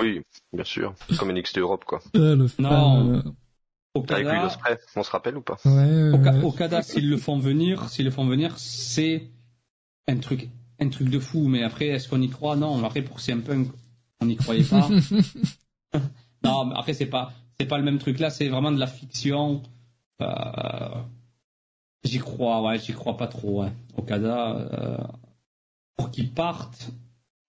Oui, 0.00 0.20
bien 0.52 0.64
sûr. 0.64 0.94
Comme 1.18 1.32
NXT 1.32 1.58
Europe, 1.58 1.84
quoi. 1.84 2.00
le 2.14 2.48
non. 2.58 3.22
Okada, 3.94 4.48
on 4.96 5.02
se 5.02 5.10
rappelle 5.10 5.36
ou 5.36 5.42
pas 5.42 5.58
ouais, 5.66 6.42
Okada, 6.42 6.82
s'ils 6.82 7.10
le 7.10 7.18
font 7.18 7.38
venir, 7.38 7.90
s'ils 7.90 8.06
le 8.06 8.10
font 8.10 8.24
venir, 8.24 8.54
c'est 8.56 9.28
un 10.08 10.16
truc, 10.16 10.48
un 10.80 10.88
truc 10.88 11.10
de 11.10 11.18
fou. 11.18 11.46
Mais 11.48 11.62
après, 11.62 11.88
est-ce 11.88 12.08
qu'on 12.08 12.22
y 12.22 12.30
croit? 12.30 12.56
Non. 12.56 12.82
Après, 12.84 13.02
pour 13.02 13.20
CM 13.20 13.42
Punk, 13.42 13.68
on 14.20 14.26
n'y 14.26 14.36
croyait 14.36 14.64
pas. 14.64 14.88
non, 16.44 16.66
mais 16.66 16.74
après, 16.76 16.94
c'est 16.94 17.06
pas, 17.06 17.32
c'est 17.60 17.66
pas 17.66 17.76
le 17.76 17.84
même 17.84 17.98
truc. 17.98 18.18
Là, 18.18 18.30
c'est 18.30 18.48
vraiment 18.48 18.72
de 18.72 18.80
la 18.80 18.86
fiction. 18.86 19.62
Euh, 20.22 20.26
j'y 22.02 22.18
crois, 22.18 22.62
ouais, 22.62 22.78
j'y 22.78 22.92
crois 22.94 23.18
pas 23.18 23.26
trop. 23.26 23.62
Ouais. 23.62 23.72
Okada, 23.98 24.56
euh, 24.56 24.96
pour 25.96 26.10
qu'il 26.10 26.30
parte 26.30 26.92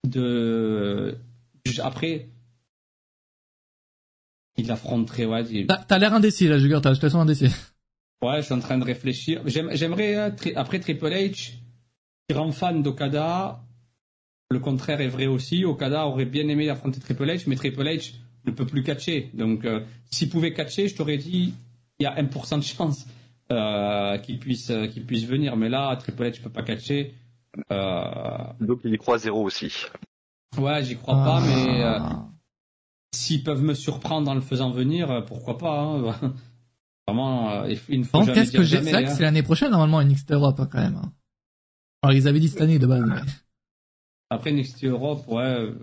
de, 0.06 1.18
après 1.84 2.28
il 4.58 4.72
affronterait, 4.72 5.26
ouais. 5.26 5.66
T'as 5.88 5.98
l'air 5.98 6.14
indécis, 6.14 6.48
là, 6.48 6.60
Jugger, 6.60 6.80
t'as, 6.82 6.94
sens 6.94 7.16
indécis. 7.16 7.50
Ouais, 8.22 8.38
je 8.38 8.46
suis 8.46 8.54
en 8.54 8.60
train 8.60 8.78
de 8.78 8.86
réfléchir. 8.86 9.42
J'aimerais, 9.46 10.16
euh, 10.16 10.30
après 10.56 10.80
Triple 10.80 11.08
H, 11.08 11.54
grand 12.30 12.52
fan 12.52 12.82
d'Okada, 12.84 13.62
le 14.50 14.60
contraire 14.60 15.02
est 15.02 15.08
vrai 15.08 15.28
aussi. 15.28 15.66
Okada 15.66 16.06
aurait 16.06 16.26
bien 16.26 16.48
aimé 16.48 16.70
affronter 16.70 17.00
Triple 17.00 17.26
H, 17.26 17.44
mais 17.48 17.56
Triple 17.56 17.84
H 17.84 18.14
ne 18.46 18.52
peut 18.52 18.66
plus 18.66 18.84
catcher. 18.84 19.30
Donc, 19.34 19.66
euh, 19.66 19.82
s'il 20.10 20.30
pouvait 20.30 20.54
catcher, 20.54 20.88
je 20.88 20.96
t'aurais 20.96 21.18
dit, 21.18 21.54
il 22.00 22.04
y 22.04 22.06
a 22.06 22.16
1% 22.16 22.60
de 22.60 22.64
chance 22.64 23.06
euh, 23.52 24.18
qu'il 24.20 24.40
puisse, 24.40 24.70
euh, 24.70 24.88
qu'il 24.88 25.06
puisse 25.06 25.26
venir. 25.26 25.58
Mais 25.58 25.70
là, 25.70 25.96
Triple 25.96 26.24
H 26.24 26.42
peut 26.42 26.50
pas 26.50 26.64
catcher. 26.64 27.16
Donc, 27.70 28.80
il 28.84 28.94
y 28.94 28.98
croit 28.98 29.18
zéro 29.18 29.44
aussi. 29.44 29.86
Ouais, 30.58 30.84
j'y 30.84 30.98
crois 30.98 31.16
pas, 31.16 31.42
mais 31.42 31.84
ah. 31.84 32.28
S'ils 33.14 33.44
peuvent 33.44 33.62
me 33.62 33.76
surprendre 33.76 34.30
en 34.32 34.34
le 34.34 34.42
faisant 34.42 34.72
venir, 34.72 35.12
euh, 35.12 35.22
pourquoi 35.22 35.58
pas 35.58 35.80
hein. 35.80 36.34
Vraiment, 37.08 37.52
euh, 37.52 37.74
il 37.90 38.00
ne 38.00 38.06
faut 38.06 38.26
qu'est-ce 38.26 38.52
que 38.52 38.64
j'ai 38.64 38.78
hein. 38.78 39.08
c'est 39.08 39.22
l'année 39.22 39.44
prochaine 39.44 39.72
normalement 39.72 40.02
NXT 40.02 40.32
Europe 40.32 40.60
hein, 40.60 40.70
quand 40.72 40.80
même. 40.80 41.02
Alors 42.02 42.16
ils 42.16 42.28
avaient 42.28 42.40
dit 42.40 42.48
cette 42.48 42.62
année 42.62 42.80
de 42.80 42.88
base. 42.88 43.04
Après 44.30 44.52
NXT 44.52 44.86
Europe, 44.86 45.26
ouais, 45.28 45.44
euh, 45.44 45.76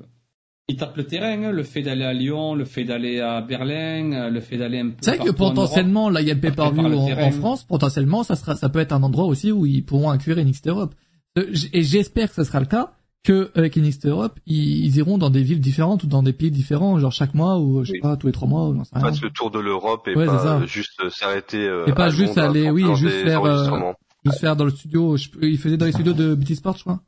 ils 0.69 0.77
tapent 0.77 0.97
le 0.97 1.05
terrain. 1.05 1.53
Le 1.53 1.63
fait 1.63 1.83
d'aller 1.83 2.05
à 2.05 2.15
Lyon, 2.15 2.55
le 2.55 2.65
fait 2.65 2.85
d'aller 2.85 3.21
à 3.21 3.43
Berlin, 3.43 4.31
le 4.31 4.41
fait 4.41 4.57
d'aller 4.57 4.81
un 4.81 4.91
peu. 4.91 4.97
C'est 5.03 5.17
vrai 5.17 5.27
que 5.27 5.33
potentiellement, 5.33 6.09
là 6.09 6.23
il 6.23 6.27
y 6.29 6.31
a 6.31 6.35
le 6.35 6.41
pay-per-view 6.41 6.83
en, 6.85 7.31
France. 7.33 7.65
Potentiellement, 7.65 8.25
ça 8.25 8.35
sera, 8.35 8.57
ça 8.57 8.71
peut 8.71 8.81
être 8.81 8.93
un 8.93 9.03
endroit 9.03 9.27
aussi 9.27 9.53
où 9.53 9.67
ils 9.67 9.85
pourront 9.85 10.11
accueillir 10.11 10.45
NXT 10.45 10.69
Europe. 10.69 10.95
Et 11.37 11.83
j'espère 11.83 12.31
que 12.31 12.35
ce 12.35 12.45
sera 12.45 12.61
le 12.61 12.67
cas 12.67 12.95
que 13.23 13.51
avec 13.55 13.77
NXT 13.77 14.07
Europe, 14.07 14.39
ils, 14.47 14.97
iront 14.97 15.19
dans 15.19 15.31
des 15.31 15.43
villes 15.43 15.61
différentes 15.61 16.05
ou 16.05 16.07
dans 16.07 16.23
des 16.23 16.33
pays 16.33 16.51
différents, 16.51 16.99
genre 16.99 17.13
chaque 17.13 17.35
mois 17.35 17.59
ou 17.59 17.85
je 17.85 17.93
sais 17.93 17.99
pas 18.01 18.17
tous 18.17 18.27
les 18.27 18.33
trois 18.33 18.49
mois 18.49 18.69
ou 18.69 18.75
j'en 18.75 18.85
sais 18.85 18.99
rien. 18.99 19.11
le 19.11 19.31
tour 19.31 19.51
de 19.51 19.59
l'Europe 19.59 20.09
et 20.09 20.15
pas 20.15 20.65
juste 20.67 21.09
s'arrêter. 21.11 21.67
Euh, 21.67 21.87
et 21.87 21.93
pas 21.93 22.09
juste 22.11 22.39
aller, 22.39 22.71
oui, 22.71 22.85
juste 22.97 23.23
faire, 23.23 23.45
euh, 23.45 23.93
juste 24.25 24.39
faire 24.39 24.57
dans 24.57 24.65
le 24.65 24.71
studio. 24.71 25.17
Je, 25.17 25.29
il 25.43 25.59
faisait 25.59 25.77
dans 25.77 25.87
les 25.87 25.93
studios 25.93 26.15
de 26.15 26.35
BT 26.35 26.55
Sport, 26.55 26.77
je 26.77 26.83
crois. 26.83 27.03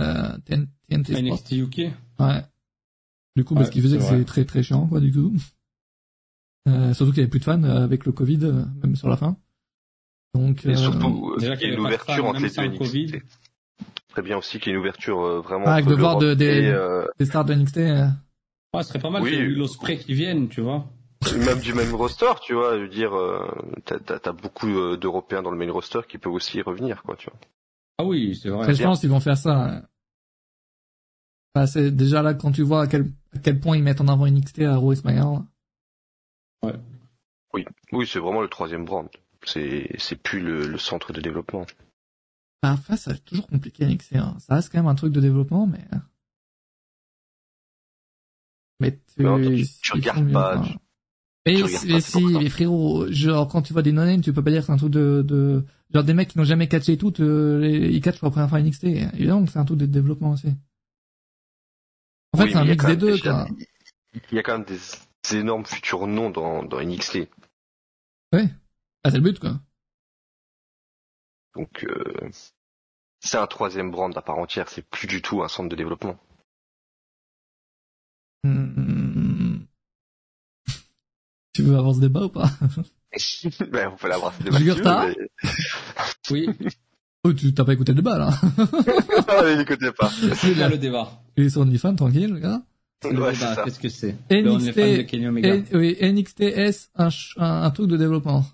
Euh, 0.00 0.36
TNT 0.44 1.12
Sport. 1.12 1.22
NXT 1.22 1.52
UK. 1.52 1.78
Ouais. 2.18 2.42
Du 3.36 3.44
coup, 3.44 3.54
parce 3.54 3.70
qu'il 3.70 3.82
faisait 3.82 3.98
que 3.98 4.04
c'est 4.04 4.24
très 4.24 4.44
très 4.44 4.62
chiant, 4.62 4.86
quoi, 4.86 5.00
du 5.00 5.12
coup. 5.12 5.32
Euh, 6.68 6.94
surtout 6.94 7.12
qu'il 7.12 7.20
y 7.20 7.22
avait 7.22 7.30
plus 7.30 7.40
de 7.40 7.44
fans 7.44 7.62
euh, 7.64 7.82
avec 7.82 8.04
le 8.04 8.12
Covid, 8.12 8.38
euh, 8.42 8.64
même 8.82 8.94
sur 8.94 9.08
la 9.08 9.16
fin. 9.16 9.36
Donc. 10.34 10.64
Et 10.64 10.76
surtout, 10.76 11.34
il 11.38 11.44
y 11.44 11.48
a 11.48 11.64
une 11.64 11.80
ouverture 11.80 12.24
entre 12.24 12.40
les 12.40 13.08
deux 13.08 13.18
très 14.12 14.22
bien 14.22 14.38
aussi 14.38 14.58
qu'il 14.58 14.68
y 14.68 14.70
ait 14.70 14.74
une 14.74 14.80
ouverture 14.80 15.20
euh, 15.20 15.40
vraiment. 15.40 15.64
Ah, 15.66 15.82
de 15.82 15.94
voir 15.94 16.18
de, 16.18 16.34
des, 16.34 16.66
euh, 16.66 17.06
des 17.18 17.24
stars 17.24 17.44
de 17.44 17.54
NXT. 17.54 17.78
Euh. 17.78 18.06
Ouais, 18.74 18.82
ce 18.82 18.88
serait 18.90 19.00
pas 19.00 19.10
mal 19.10 19.22
oui. 19.22 19.32
que 19.32 19.42
l'Osprey 19.42 19.98
qui 19.98 20.14
viennent, 20.14 20.48
tu 20.48 20.60
vois. 20.60 20.86
Même 21.36 21.60
du 21.60 21.72
même 21.74 21.94
roster, 21.94 22.32
tu 22.42 22.54
vois. 22.54 22.76
Je 22.76 22.82
veux 22.82 22.88
dire, 22.88 23.12
t'as 23.84 24.18
as, 24.24 24.32
beaucoup 24.32 24.96
d'Européens 24.96 25.42
dans 25.42 25.50
le 25.50 25.56
main 25.56 25.70
roster 25.70 26.00
qui 26.08 26.18
peuvent 26.18 26.32
aussi 26.32 26.60
revenir, 26.62 27.02
quoi, 27.02 27.16
tu 27.16 27.30
vois. 27.30 27.38
Ah 27.98 28.04
oui, 28.04 28.34
c'est 28.34 28.48
vrai. 28.48 28.74
je 28.74 28.82
pense 28.82 29.00
qu'ils 29.00 29.10
vont 29.10 29.20
faire 29.20 29.36
ça. 29.36 29.82
Bah, 31.54 31.66
c'est 31.66 31.90
déjà 31.90 32.22
là 32.22 32.34
quand 32.34 32.50
tu 32.50 32.62
vois 32.62 32.82
à 32.82 32.86
quel, 32.86 33.04
à 33.36 33.38
quel 33.38 33.60
point 33.60 33.76
ils 33.76 33.82
mettent 33.82 34.00
en 34.00 34.08
avant 34.08 34.26
NXT 34.26 34.62
à 34.62 34.76
Raw 34.76 34.94
Ouais. 36.62 36.72
Oui, 37.52 37.66
oui, 37.92 38.06
c'est 38.06 38.18
vraiment 38.18 38.40
le 38.40 38.48
troisième 38.48 38.84
brand. 38.84 39.08
C'est 39.44 39.90
c'est 39.98 40.16
plus 40.16 40.40
le, 40.40 40.66
le 40.66 40.78
centre 40.78 41.12
de 41.12 41.20
développement. 41.20 41.66
Bah, 42.62 42.72
enfin, 42.72 42.96
c'est 42.96 43.24
toujours 43.24 43.48
compliqué 43.48 43.84
NXT. 43.84 44.16
Hein. 44.16 44.36
Ça 44.38 44.54
reste 44.54 44.70
quand 44.70 44.78
même 44.78 44.86
un 44.86 44.94
truc 44.94 45.12
de 45.12 45.20
développement, 45.20 45.66
mais. 45.66 45.84
Mais 48.78 48.98
tu, 49.16 49.26
regardes 49.92 50.32
pas. 50.32 50.64
Mais, 51.44 51.56
si, 52.00 52.24
mais 52.24 52.48
frérot, 52.48 53.10
genre 53.10 53.48
quand 53.48 53.62
tu 53.62 53.72
vois 53.72 53.82
des 53.82 53.90
non 53.90 54.20
tu 54.20 54.32
peux 54.32 54.44
pas 54.44 54.50
dire 54.50 54.60
que 54.60 54.66
c'est 54.66 54.72
un 54.72 54.76
truc 54.76 54.92
de, 54.92 55.24
de, 55.26 55.64
genre 55.92 56.04
des 56.04 56.14
mecs 56.14 56.28
qui 56.28 56.38
n'ont 56.38 56.44
jamais 56.44 56.68
catché 56.68 56.92
et 56.92 56.98
tout, 56.98 57.12
ils 57.20 58.00
catchent 58.00 58.20
pour 58.20 58.28
la 58.28 58.32
première 58.32 58.48
fois 58.48 58.60
NXT. 58.60 58.84
Évidemment 58.84 59.44
que 59.44 59.50
c'est 59.50 59.58
un 59.58 59.64
truc 59.64 59.78
de 59.78 59.86
développement 59.86 60.32
aussi. 60.32 60.48
En 62.32 62.38
fait, 62.38 62.50
c'est 62.50 62.56
un 62.56 62.64
mix 62.64 62.84
des 62.84 62.96
deux, 62.96 63.18
quoi. 63.18 63.46
Il 64.30 64.36
y 64.36 64.38
a 64.38 64.42
quand 64.42 64.58
même 64.58 64.66
des, 64.66 65.36
énormes 65.36 65.66
futurs 65.66 66.06
noms 66.06 66.30
dans, 66.30 66.62
dans 66.62 66.80
NXT. 66.80 67.28
Ouais. 68.32 68.48
Ah, 69.04 69.10
c'est 69.10 69.16
le 69.16 69.22
but, 69.22 69.38
quoi. 69.38 69.60
Donc 71.54 71.84
euh, 71.84 72.30
c'est 73.20 73.36
un 73.38 73.46
troisième 73.46 73.90
brand 73.90 74.16
à 74.16 74.22
part 74.22 74.38
entière, 74.38 74.68
c'est 74.68 74.82
plus 74.88 75.06
du 75.06 75.22
tout 75.22 75.42
un 75.42 75.48
centre 75.48 75.68
de 75.68 75.76
développement. 75.76 76.18
Hmm. 78.44 79.58
Tu 81.54 81.62
veux 81.62 81.76
avoir 81.76 81.94
ce 81.94 82.00
débat 82.00 82.24
ou 82.24 82.28
pas 82.30 82.48
ben, 83.70 83.90
on 83.92 83.96
peut 83.96 84.08
l'avoir 84.08 84.32
ce 84.34 84.42
débat. 84.42 85.06
mais... 85.06 85.16
Oui. 86.30 86.48
Oh, 87.24 87.32
tu 87.32 87.54
t'as 87.54 87.62
pas 87.64 87.74
écouté 87.74 87.92
le 87.92 87.96
débat 88.02 88.18
là 88.18 88.30
Ah, 89.28 89.54
n'écoutez 89.54 89.92
pas. 89.92 90.10
C'est 90.34 90.54
là 90.56 90.68
le 90.68 90.76
débat. 90.76 91.22
Il 91.36 91.44
est 91.44 91.50
sur 91.50 91.60
OnlyFans, 91.60 91.94
tranquille, 91.94 92.32
le 92.32 92.40
gars. 92.40 92.62
Ouais, 93.04 93.32
qu'est-ce 93.64 93.78
que 93.78 93.88
c'est? 93.88 94.16
NXT, 94.28 95.72
oui, 95.72 95.96
NXTS, 96.02 96.90
un, 96.96 97.10
un, 97.36 97.62
un 97.62 97.70
truc 97.70 97.86
de 97.86 97.96
développement. 97.96 98.44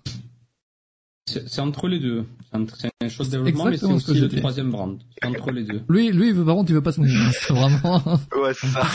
C'est 1.47 1.61
entre 1.61 1.87
les 1.87 1.99
deux. 1.99 2.25
C'est 2.51 2.89
une 3.01 3.09
chose 3.09 3.29
de 3.29 3.37
développement, 3.37 3.65
mais 3.65 3.77
c'est 3.77 3.85
aussi 3.85 4.13
le 4.19 4.29
troisième 4.29 4.71
brand. 4.71 4.97
C'est 5.21 5.27
entre 5.27 5.51
les 5.51 5.63
deux. 5.63 5.81
Lui, 5.87 6.11
lui, 6.11 6.33
par 6.33 6.55
contre, 6.55 6.71
il 6.71 6.75
veut 6.75 6.81
pas 6.81 6.91
se 6.91 6.99
mouiller. 6.99 7.15
Hein, 7.15 7.31
c'est 7.31 7.53
vraiment. 7.53 8.01
ouais, 8.41 8.53
c'est 8.53 8.67
ça. 8.67 8.87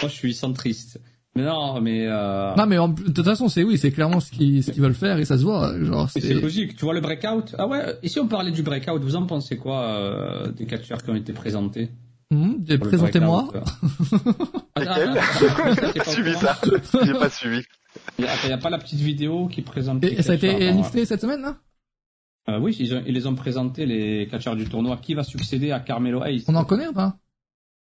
Moi, 0.00 0.08
je 0.08 0.14
suis 0.14 0.34
centriste. 0.34 1.00
Mais 1.34 1.44
non, 1.44 1.80
mais 1.80 2.06
euh... 2.06 2.54
non, 2.56 2.66
mais 2.66 2.76
de 2.76 3.10
toute 3.10 3.24
façon, 3.24 3.48
c'est 3.48 3.62
oui, 3.62 3.78
c'est 3.78 3.90
clairement 3.90 4.20
ce 4.20 4.30
qu'ils 4.30 4.62
ce 4.62 4.70
qu'ils 4.70 4.82
veulent 4.82 4.94
faire 4.94 5.18
et 5.18 5.24
ça 5.24 5.38
se 5.38 5.44
voit. 5.44 5.72
Genre, 5.82 6.08
c'est 6.10 6.34
logique. 6.34 6.76
Tu 6.76 6.84
vois 6.84 6.92
le 6.92 7.00
breakout 7.00 7.54
Ah 7.58 7.66
ouais. 7.66 7.98
Ici, 8.02 8.20
on 8.20 8.28
parlait 8.28 8.50
du 8.50 8.62
breakout. 8.62 9.00
Vous 9.00 9.16
en 9.16 9.26
pensez 9.26 9.56
quoi 9.56 9.82
euh, 9.82 10.52
des 10.52 10.66
catcheurs 10.66 11.02
qui 11.02 11.10
ont 11.10 11.14
été 11.14 11.32
présentés 11.32 11.88
mmh, 12.30 12.76
Présentez-moi. 12.80 13.50
ah, 14.76 14.80
ah, 14.86 15.14
J'ai 15.94 16.00
pas 16.00 16.04
suivi 16.04 16.34
ça. 16.34 16.58
J'ai 17.02 17.12
pas 17.14 17.30
suivi. 17.30 17.62
Il 18.18 18.26
n'y 18.46 18.52
a, 18.52 18.58
pas 18.58 18.70
la 18.70 18.78
petite 18.78 19.00
vidéo 19.00 19.48
qui 19.48 19.62
présente. 19.62 20.04
Et, 20.04 20.22
ça 20.22 20.32
a 20.32 20.34
été 20.34 20.72
NXT 20.72 21.04
cette 21.04 21.20
semaine, 21.20 21.40
là? 21.40 21.56
Euh, 22.48 22.58
Oui, 22.58 22.76
ils, 22.78 22.90
les 22.90 23.26
ont 23.26 23.34
présentés, 23.34 23.86
les 23.86 24.28
catcheurs 24.28 24.56
du 24.56 24.68
tournoi. 24.68 24.96
Qui 24.98 25.14
va 25.14 25.24
succéder 25.24 25.72
à 25.72 25.80
Carmelo 25.80 26.22
Hayes? 26.22 26.44
On 26.48 26.54
en 26.54 26.64
connaît 26.64 26.88
ou 26.88 26.92
pas? 26.92 27.16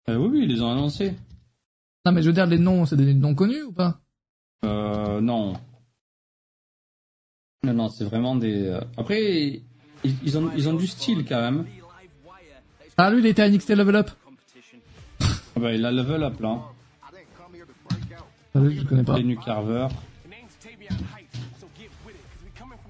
Euh, 0.09 0.15
Oui, 0.15 0.29
oui, 0.31 0.39
ils 0.43 0.49
les 0.49 0.61
ont 0.61 0.71
annoncés. 0.71 1.13
Non, 2.05 2.11
mais 2.11 2.21
je 2.21 2.27
veux 2.27 2.33
dire, 2.33 2.47
les 2.47 2.57
noms, 2.57 2.85
c'est 2.85 2.95
des 2.95 3.13
noms 3.13 3.35
connus 3.35 3.63
ou 3.63 3.73
pas? 3.73 3.99
Euh, 4.65 5.21
non. 5.21 5.53
Non, 7.63 7.73
non, 7.73 7.89
c'est 7.89 8.05
vraiment 8.05 8.35
des... 8.35 8.67
Euh, 8.67 8.81
après, 8.97 9.61
ils, 10.03 10.37
ont, 10.37 10.49
ils 10.55 10.67
ont 10.67 10.73
du 10.73 10.87
style 10.87 11.25
quand 11.25 11.39
même. 11.39 11.65
Ah, 12.97 13.11
lui, 13.11 13.19
il 13.19 13.25
était 13.25 13.43
à 13.43 13.49
NXT 13.49 13.69
Level 13.71 13.95
Up. 13.95 14.11
Ah 15.21 15.59
bah, 15.59 15.73
il 15.73 15.85
a 15.85 15.91
Level 15.91 16.23
Up 16.23 16.39
là. 16.39 16.59
Ah, 18.53 18.59
lui, 18.59 18.77
je 18.77 18.85
connais 18.85 19.03
pas. 19.03 19.17
Carver. 19.45 19.87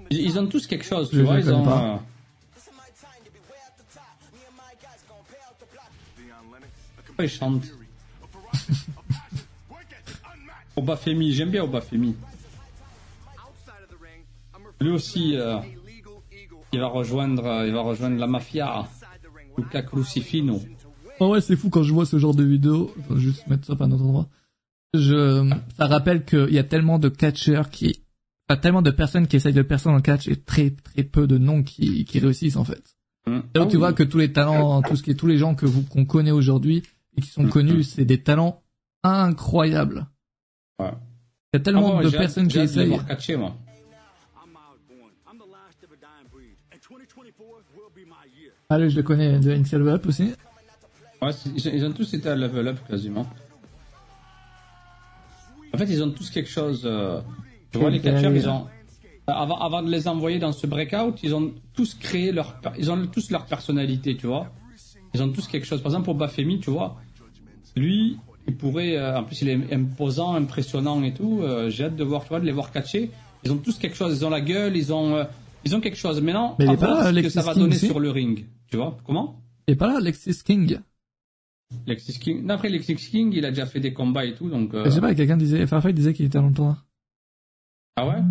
Ils, 0.10 0.38
ont 0.38 0.48
tous 0.48 0.68
quelque 0.68 0.86
chose, 0.86 1.10
tu 1.10 1.22
vois. 1.24 1.40
Ils 1.40 1.52
ont. 1.52 1.68
Euh... 1.68 1.96
Pourquoi 7.06 7.26
ils 7.26 7.30
chantent 7.30 7.72
Obafemi, 10.76 11.32
j'aime 11.34 11.50
bien 11.50 11.64
Obafemi. 11.64 12.16
Lui 14.82 14.90
aussi, 14.90 15.36
euh, 15.36 15.60
il 16.74 16.80
va 16.80 16.88
rejoindre, 16.88 17.46
euh, 17.46 17.68
il 17.68 17.74
va 17.74 17.82
rejoindre 17.82 18.18
la 18.18 18.28
mafia. 18.28 18.88
Luca 19.58 19.82
Crucifino. 19.82 20.62
Oh 21.20 21.30
ouais, 21.30 21.42
c'est 21.42 21.56
fou 21.56 21.70
quand 21.70 21.84
je 21.84 21.94
vois 21.94 22.06
ce 22.06 22.18
genre 22.18 22.34
de 22.34 22.44
vidéo. 22.44 22.94
Je 23.10 23.14
vais 23.14 23.22
juste 23.22 23.48
mettre 23.48 23.68
ça 23.68 23.74
à 23.80 23.84
un 23.84 23.92
autre 23.92 24.04
endroit. 24.04 24.28
Je, 24.94 25.50
ça 25.78 25.88
rappelle 25.88 26.26
qu'il 26.26 26.54
y 26.54 26.60
a 26.60 26.64
tellement 26.64 27.00
de 27.00 27.08
catcheurs 27.08 27.70
qui, 27.70 28.04
enfin, 28.50 28.60
tellement 28.60 28.82
de 28.82 28.92
personnes 28.92 29.28
qui 29.28 29.38
essayent 29.38 29.54
de 29.54 29.62
percer 29.62 29.90
dans 29.90 29.96
le 29.96 30.02
catch 30.02 30.28
et 30.28 30.36
très 30.36 30.72
très 30.72 31.04
peu 31.04 31.28
de 31.28 31.38
noms 31.38 31.64
qui, 31.64 32.04
qui 32.04 32.20
réussissent 32.20 32.58
en 32.58 32.66
fait. 32.66 32.84
Mm. 33.26 33.40
Donc 33.54 33.70
tu 33.70 33.78
ah 33.78 33.80
vois 33.80 33.94
que 33.94 34.04
tous 34.04 34.18
les 34.18 34.34
talents, 34.34 34.82
tout 34.82 34.96
ce 34.98 35.04
qui 35.04 35.12
est, 35.12 35.16
tous 35.16 35.28
les 35.28 35.38
gens 35.38 35.56
que 35.56 35.66
vous 35.66 35.84
qu'on 35.84 36.06
connaît 36.06 36.32
aujourd'hui 36.32 36.84
et 37.16 37.22
qui 37.22 37.30
sont 37.30 37.44
mm. 37.44 37.50
connus, 37.50 37.84
c'est 37.84 38.06
des 38.06 38.22
talents 38.22 38.62
incroyables. 39.04 40.08
Ouais. 40.78 40.92
Il 41.54 41.58
y 41.58 41.62
a 41.62 41.64
tellement 41.64 42.00
ah 42.00 42.04
de 42.04 42.10
personnes 42.10 42.48
qui 42.48 42.60
essayent. 42.60 43.00
Catcher, 43.08 43.38
moi. 43.38 43.56
Allez, 48.70 48.90
je 48.90 48.96
le 48.96 49.04
connais 49.04 49.40
de 49.40 49.52
Level 49.52 49.90
Up 49.90 50.06
aussi. 50.08 50.34
Ouais, 51.22 51.32
ils 51.56 51.86
ont 51.86 51.92
tous 51.92 52.14
été 52.14 52.30
à 52.30 52.36
Level 52.36 52.70
Up 52.70 52.78
quasiment. 52.88 53.28
En 55.74 55.78
fait, 55.78 55.86
ils 55.86 56.04
ont 56.04 56.12
tous 56.12 56.30
quelque 56.30 56.50
chose. 56.50 56.84
Euh, 56.86 57.22
tu 57.72 57.80
vois, 57.80 57.90
les 57.90 58.00
catcheurs, 58.00 58.34
ils 58.36 58.48
ont. 58.50 58.68
Avant, 59.28 59.60
avant 59.60 59.84
de 59.84 59.90
les 59.90 60.08
envoyer 60.08 60.40
dans 60.40 60.52
ce 60.52 60.68
breakout, 60.68 61.22
ils 61.24 61.34
ont 61.34 61.54
tous 61.74 61.94
créé 61.94 62.32
leur. 62.32 62.60
Ils 62.78 62.92
ont 62.92 63.08
tous 63.08 63.32
leur 63.32 63.46
personnalité, 63.46 64.18
tu 64.18 64.28
vois. 64.28 64.52
Ils 65.14 65.22
ont 65.22 65.30
tous 65.30 65.48
quelque 65.48 65.66
chose. 65.66 65.82
Par 65.82 65.92
exemple, 65.92 66.06
pour 66.06 66.16
Bafemi, 66.16 66.60
tu 66.60 66.70
vois, 66.70 66.98
lui, 67.76 68.18
il 68.48 68.58
pourrait. 68.58 68.98
Euh, 68.98 69.20
en 69.20 69.24
plus, 69.24 69.42
il 69.42 69.50
est 69.50 69.74
imposant, 69.74 70.34
impressionnant 70.36 71.02
et 71.04 71.14
tout. 71.14 71.40
Euh, 71.42 71.70
j'ai 71.70 71.86
hâte 71.86 71.96
de 71.96 72.04
voir, 72.04 72.24
tu 72.24 72.30
vois, 72.30 72.40
de 72.40 72.46
les 72.46 72.52
voir 72.52 72.72
catcher. 72.72 73.12
Ils 73.44 73.52
ont 73.52 73.58
tous 73.58 73.78
quelque 73.78 73.96
chose. 73.96 74.18
Ils 74.18 74.26
ont 74.26 74.30
la 74.30 74.42
gueule, 74.42 74.76
ils 74.76 74.92
ont. 74.92 75.26
Ils 75.64 75.76
ont 75.76 75.80
quelque 75.80 75.98
chose. 75.98 76.20
Maintenant, 76.22 76.56
Mais 76.60 76.76
pas 76.76 77.12
ce 77.14 77.20
que 77.20 77.30
ça 77.30 77.42
va 77.42 77.54
donner 77.54 77.78
sur 77.78 78.00
le 78.00 78.10
ring. 78.10 78.46
Tu 78.70 78.78
vois 78.78 78.98
Comment? 79.06 79.42
Il 79.68 79.74
est 79.74 79.76
pas 79.76 79.88
là, 79.88 79.98
Alexis 79.98 80.44
King. 80.44 80.80
Alexis 81.88 82.20
King. 82.20 82.44
Non, 82.46 82.56
après, 82.56 82.68
Alexis 82.68 82.96
King, 82.96 83.32
il 83.34 83.46
a 83.46 83.50
déjà 83.50 83.66
fait 83.66 83.80
des 83.80 83.94
combats 83.94 84.26
et 84.26 84.34
tout, 84.34 84.50
donc. 84.50 84.74
Euh... 84.74 84.86
Je 84.86 84.90
sais 84.90 85.02
pas, 85.02 85.14
quelqu'un 85.16 85.38
disait, 85.38 85.66
Farfay 85.68 85.94
disait 85.94 86.14
qu'il 86.14 86.26
était 86.26 86.38
à 86.38 86.42
longtemps. 86.42 86.78
Ah 87.96 88.08
ouais? 88.08 88.22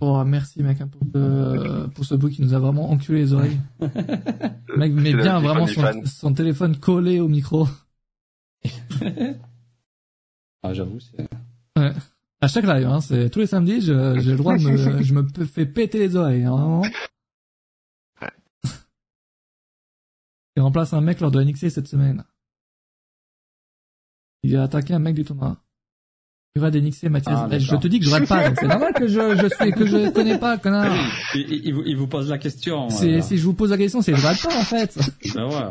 Oh, 0.00 0.24
merci, 0.24 0.62
mec, 0.62 0.80
hein, 0.80 0.88
pour, 0.88 1.00
ce, 1.14 1.86
pour 1.88 2.04
ce 2.04 2.14
bout 2.14 2.28
qui 2.28 2.42
nous 2.42 2.54
a 2.54 2.58
vraiment 2.58 2.90
enculé 2.90 3.20
les 3.20 3.32
oreilles. 3.32 3.60
le 3.80 4.76
mec 4.76 4.92
met 4.92 5.14
bien 5.14 5.38
vraiment 5.38 5.66
son, 5.66 6.04
son, 6.04 6.34
téléphone 6.34 6.76
collé 6.76 7.20
au 7.20 7.28
micro. 7.28 7.68
ah, 10.62 10.72
j'avoue, 10.72 10.98
c'est. 10.98 11.28
Ouais. 11.78 11.92
À 12.40 12.48
chaque 12.48 12.66
live, 12.66 12.86
hein, 12.86 13.00
c'est 13.00 13.30
tous 13.30 13.38
les 13.38 13.46
samedis, 13.46 13.82
j'ai 13.82 13.92
le 13.92 14.36
droit 14.36 14.56
de 14.56 14.62
me, 14.64 14.76
je 15.02 15.14
me 15.14 15.24
fais 15.46 15.66
péter 15.66 15.98
les 15.98 16.16
oreilles, 16.16 16.42
hein, 16.42 16.56
vraiment. 16.56 16.82
Il 20.56 20.62
remplace 20.62 20.92
un 20.92 21.00
mec 21.00 21.20
lors 21.20 21.30
de 21.30 21.42
NXT 21.42 21.70
cette 21.70 21.88
semaine. 21.88 22.24
Il 24.42 24.56
a 24.56 24.64
attaqué 24.64 24.94
un 24.94 24.98
mec 24.98 25.14
du 25.14 25.24
tournoi. 25.24 25.56
Il 26.54 26.60
va 26.60 26.70
d'NXT, 26.70 27.04
Mathias. 27.04 27.48
Ah, 27.50 27.58
je 27.58 27.76
te 27.76 27.88
dis 27.88 27.98
que 27.98 28.04
je 28.04 28.10
rate 28.10 28.28
pas, 28.28 28.48
donc 28.48 28.58
c'est 28.60 28.68
normal 28.68 28.92
que 28.92 29.08
je, 29.08 29.36
je 29.36 29.48
sais, 29.48 29.72
que 29.72 29.86
je 29.86 30.10
connais 30.12 30.38
pas, 30.38 30.58
connard. 30.58 30.94
Il, 31.34 31.50
il, 31.50 31.74
vous, 31.74 31.82
il 31.86 31.96
vous 31.96 32.08
pose 32.08 32.28
la 32.28 32.38
question. 32.38 32.90
C'est, 32.90 33.22
si 33.22 33.38
je 33.38 33.44
vous 33.44 33.54
pose 33.54 33.70
la 33.70 33.78
question, 33.78 34.02
c'est 34.02 34.14
je 34.14 34.26
rate 34.26 34.42
pas, 34.42 34.58
en 34.58 34.64
fait? 34.64 34.98
Ben 35.34 35.46
ouais 35.46 35.70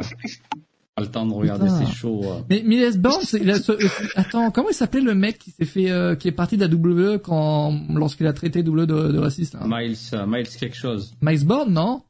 le 1.02 1.08
temps 1.08 1.26
de 1.26 1.34
regarder, 1.34 1.68
c'est 1.70 1.92
chaud. 1.92 2.22
Mais 2.50 2.64
Miles 2.64 2.84
a 2.86 2.92
ce... 2.92 4.20
attends, 4.20 4.52
comment 4.52 4.70
il 4.70 4.76
s'appelait 4.76 5.02
le 5.02 5.16
mec 5.16 5.40
qui 5.40 5.52
s'est 5.52 5.66
fait, 5.66 5.92
euh, 5.92 6.16
qui 6.16 6.28
est 6.28 6.32
parti 6.32 6.58
de 6.58 6.66
la 6.66 6.74
WWE 6.74 7.20
quand, 7.20 7.88
lorsqu'il 7.90 8.28
a 8.28 8.34
traité 8.34 8.62
WWE 8.62 8.86
de, 8.86 9.12
de 9.12 9.18
raciste 9.18 9.56
hein? 9.56 9.66
Miles, 9.68 9.98
uh, 10.14 10.26
Miles 10.28 10.48
quelque 10.48 10.78
chose. 10.78 11.14
Miles 11.22 11.46
Bourne, 11.46 11.74
non? 11.74 12.04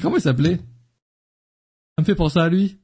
Comment 0.00 0.16
il 0.16 0.22
s'appelait 0.22 0.56
Ça 0.56 2.00
me 2.00 2.04
fait 2.04 2.14
penser 2.14 2.38
à 2.38 2.48
lui. 2.48 2.78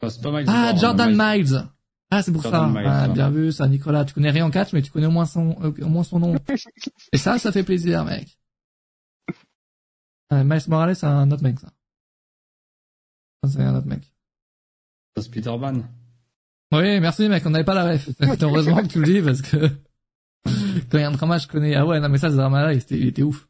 Pas 0.00 0.08
Miles 0.08 0.44
ah, 0.48 0.74
Jordan 0.76 1.14
Miles. 1.16 1.68
Ah, 2.10 2.22
c'est 2.22 2.32
pour 2.32 2.42
ça. 2.42 2.70
ah, 2.84 3.08
bien 3.08 3.30
vu, 3.30 3.50
ça, 3.50 3.66
Nicolas. 3.66 4.04
Tu 4.04 4.14
connais 4.14 4.30
rien 4.30 4.46
en 4.46 4.50
catch, 4.50 4.72
mais 4.72 4.82
tu 4.82 4.90
connais 4.90 5.06
au 5.06 5.10
moins 5.10 5.26
son, 5.26 5.56
euh, 5.62 5.72
au 5.82 5.88
moins 5.88 6.04
son 6.04 6.20
nom. 6.20 6.36
Et 7.12 7.18
ça, 7.18 7.38
ça 7.38 7.50
fait 7.50 7.64
plaisir, 7.64 8.04
mec. 8.04 8.38
Euh, 10.32 10.44
Miles 10.44 10.62
Morales, 10.68 10.96
c'est 10.96 11.06
un 11.06 11.30
autre 11.30 11.42
mec, 11.42 11.58
ça. 11.58 11.70
C'est 13.48 13.60
un 13.60 13.76
autre 13.76 13.86
mec. 13.86 14.02
C'est 15.16 15.30
Peter 15.30 15.54
Pan. 15.60 15.82
Oui, 16.72 17.00
merci, 17.00 17.28
mec, 17.28 17.44
on 17.46 17.50
n'avait 17.50 17.64
pas 17.64 17.74
la 17.74 17.92
ref. 17.92 18.08
Heureusement 18.42 18.82
que 18.82 18.88
tu 18.88 19.00
le 19.00 19.04
dis, 19.04 19.22
parce 19.22 19.40
que 19.40 19.56
quand 20.44 20.98
il 20.98 21.00
y 21.00 21.04
a 21.04 21.08
un 21.08 21.12
drama, 21.12 21.38
je 21.38 21.46
connais. 21.46 21.74
Ah 21.74 21.86
ouais, 21.86 22.00
non, 22.00 22.08
mais 22.08 22.18
ça, 22.18 22.30
ce 22.30 22.36
drama-là, 22.36 22.72
il 22.72 22.78
était, 22.78 22.98
il 22.98 23.06
était 23.06 23.22
ouf. 23.22 23.48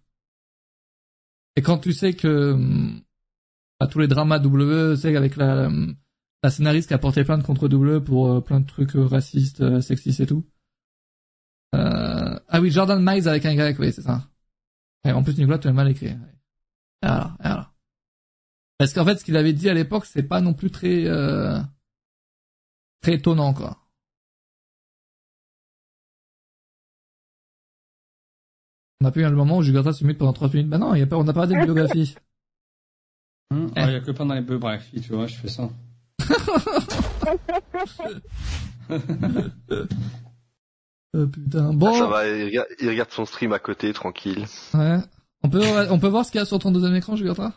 Et 1.57 1.63
quand 1.63 1.79
tu 1.79 1.93
sais 1.93 2.13
que 2.13 2.53
hum, 2.53 3.03
à 3.81 3.87
tous 3.87 3.99
les 3.99 4.09
dramas 4.09 4.39
W, 4.39 4.95
tu 4.95 5.01
sais, 5.01 5.17
avec 5.17 5.37
la, 5.37 5.67
hum, 5.67 5.97
la 6.47 6.51
scénariste 6.51 6.87
qui 6.87 6.95
a 6.95 6.99
porté 6.99 7.25
plainte 7.25 7.43
contre 7.43 7.67
W 7.67 8.01
pour 8.01 8.31
euh, 8.31 8.41
plein 8.41 8.61
de 8.61 8.67
trucs 8.67 8.95
euh, 8.95 9.05
racistes, 9.05 9.63
euh, 9.63 9.81
sexistes 9.81 10.21
et 10.21 10.27
tout. 10.27 10.45
Euh... 11.75 12.39
Ah 12.47 12.61
oui, 12.61 12.71
Jordan 12.71 13.03
Miles 13.05 13.29
avec 13.29 13.45
un 13.47 13.51
Y, 13.51 13.77
oui, 13.81 13.93
c'est 13.93 14.03
ça. 14.03 14.31
Et 15.05 15.11
en 15.11 15.25
plus, 15.25 15.37
Nicolas, 15.37 15.59
tu 15.59 15.67
l'as 15.67 15.73
mal 15.73 15.91
écrit. 15.91 16.15
Alors, 17.03 17.33
alors. 17.41 17.75
Parce 18.79 18.93
qu'en 18.93 19.05
fait, 19.05 19.17
ce 19.17 19.25
qu'il 19.25 19.37
avait 19.37 19.55
dit 19.55 19.69
à 19.69 19.75
l'époque, 19.75 20.07
c'est 20.07 20.23
pas 20.23 20.41
non 20.41 20.55
plus 20.55 20.71
très, 20.71 21.07
euh, 21.07 21.59
très 23.01 23.15
étonnant, 23.15 23.53
quoi. 23.53 23.79
On 29.01 29.07
a 29.07 29.11
pas 29.11 29.19
eu 29.19 29.25
le 29.25 29.31
moment 29.33 29.57
où 29.57 29.63
Jugurta 29.63 29.93
se 29.93 30.05
mute 30.05 30.19
pendant 30.19 30.33
30 30.33 30.55
minutes. 30.55 30.71
Bah 30.71 30.79
non, 30.79 30.95
y 30.95 31.03
a 31.03 31.09
pas, 31.09 31.17
on 31.17 31.25
n'a 31.25 31.33
pas 31.33 31.49
de 31.49 31.55
biographie. 31.65 32.15
Hum, 33.51 33.69
il 33.75 33.83
y 33.83 33.97
a 33.97 34.01
que 34.01 34.13
pendant 34.13 34.35
les 34.35 34.43
biographies, 34.43 35.01
tu 35.01 35.13
vois, 35.13 35.27
je 35.27 35.35
fais 35.35 35.49
ça. 35.49 35.69
Oh, 41.15 41.27
putain. 41.27 41.73
Bon. 41.73 41.95
Ça 41.95 42.07
va, 42.07 42.27
il 42.29 42.45
regarde, 42.45 42.69
il 42.81 42.89
regarde 42.89 43.11
son 43.11 43.25
stream 43.27 43.53
à 43.53 43.59
côté, 43.59 43.93
tranquille. 43.93 44.47
Ouais. 44.75 44.99
On 45.43 45.49
peut, 45.49 45.63
on 45.91 45.99
peut 45.99 46.09
voir 46.09 46.25
ce 46.25 46.33
qu'il 46.33 46.41
y 46.41 46.43
a 46.43 46.45
sur 46.45 46.59
ton 46.59 46.73
deuxième 46.73 46.95
écran, 46.97 47.15
Jugotra 47.17 47.53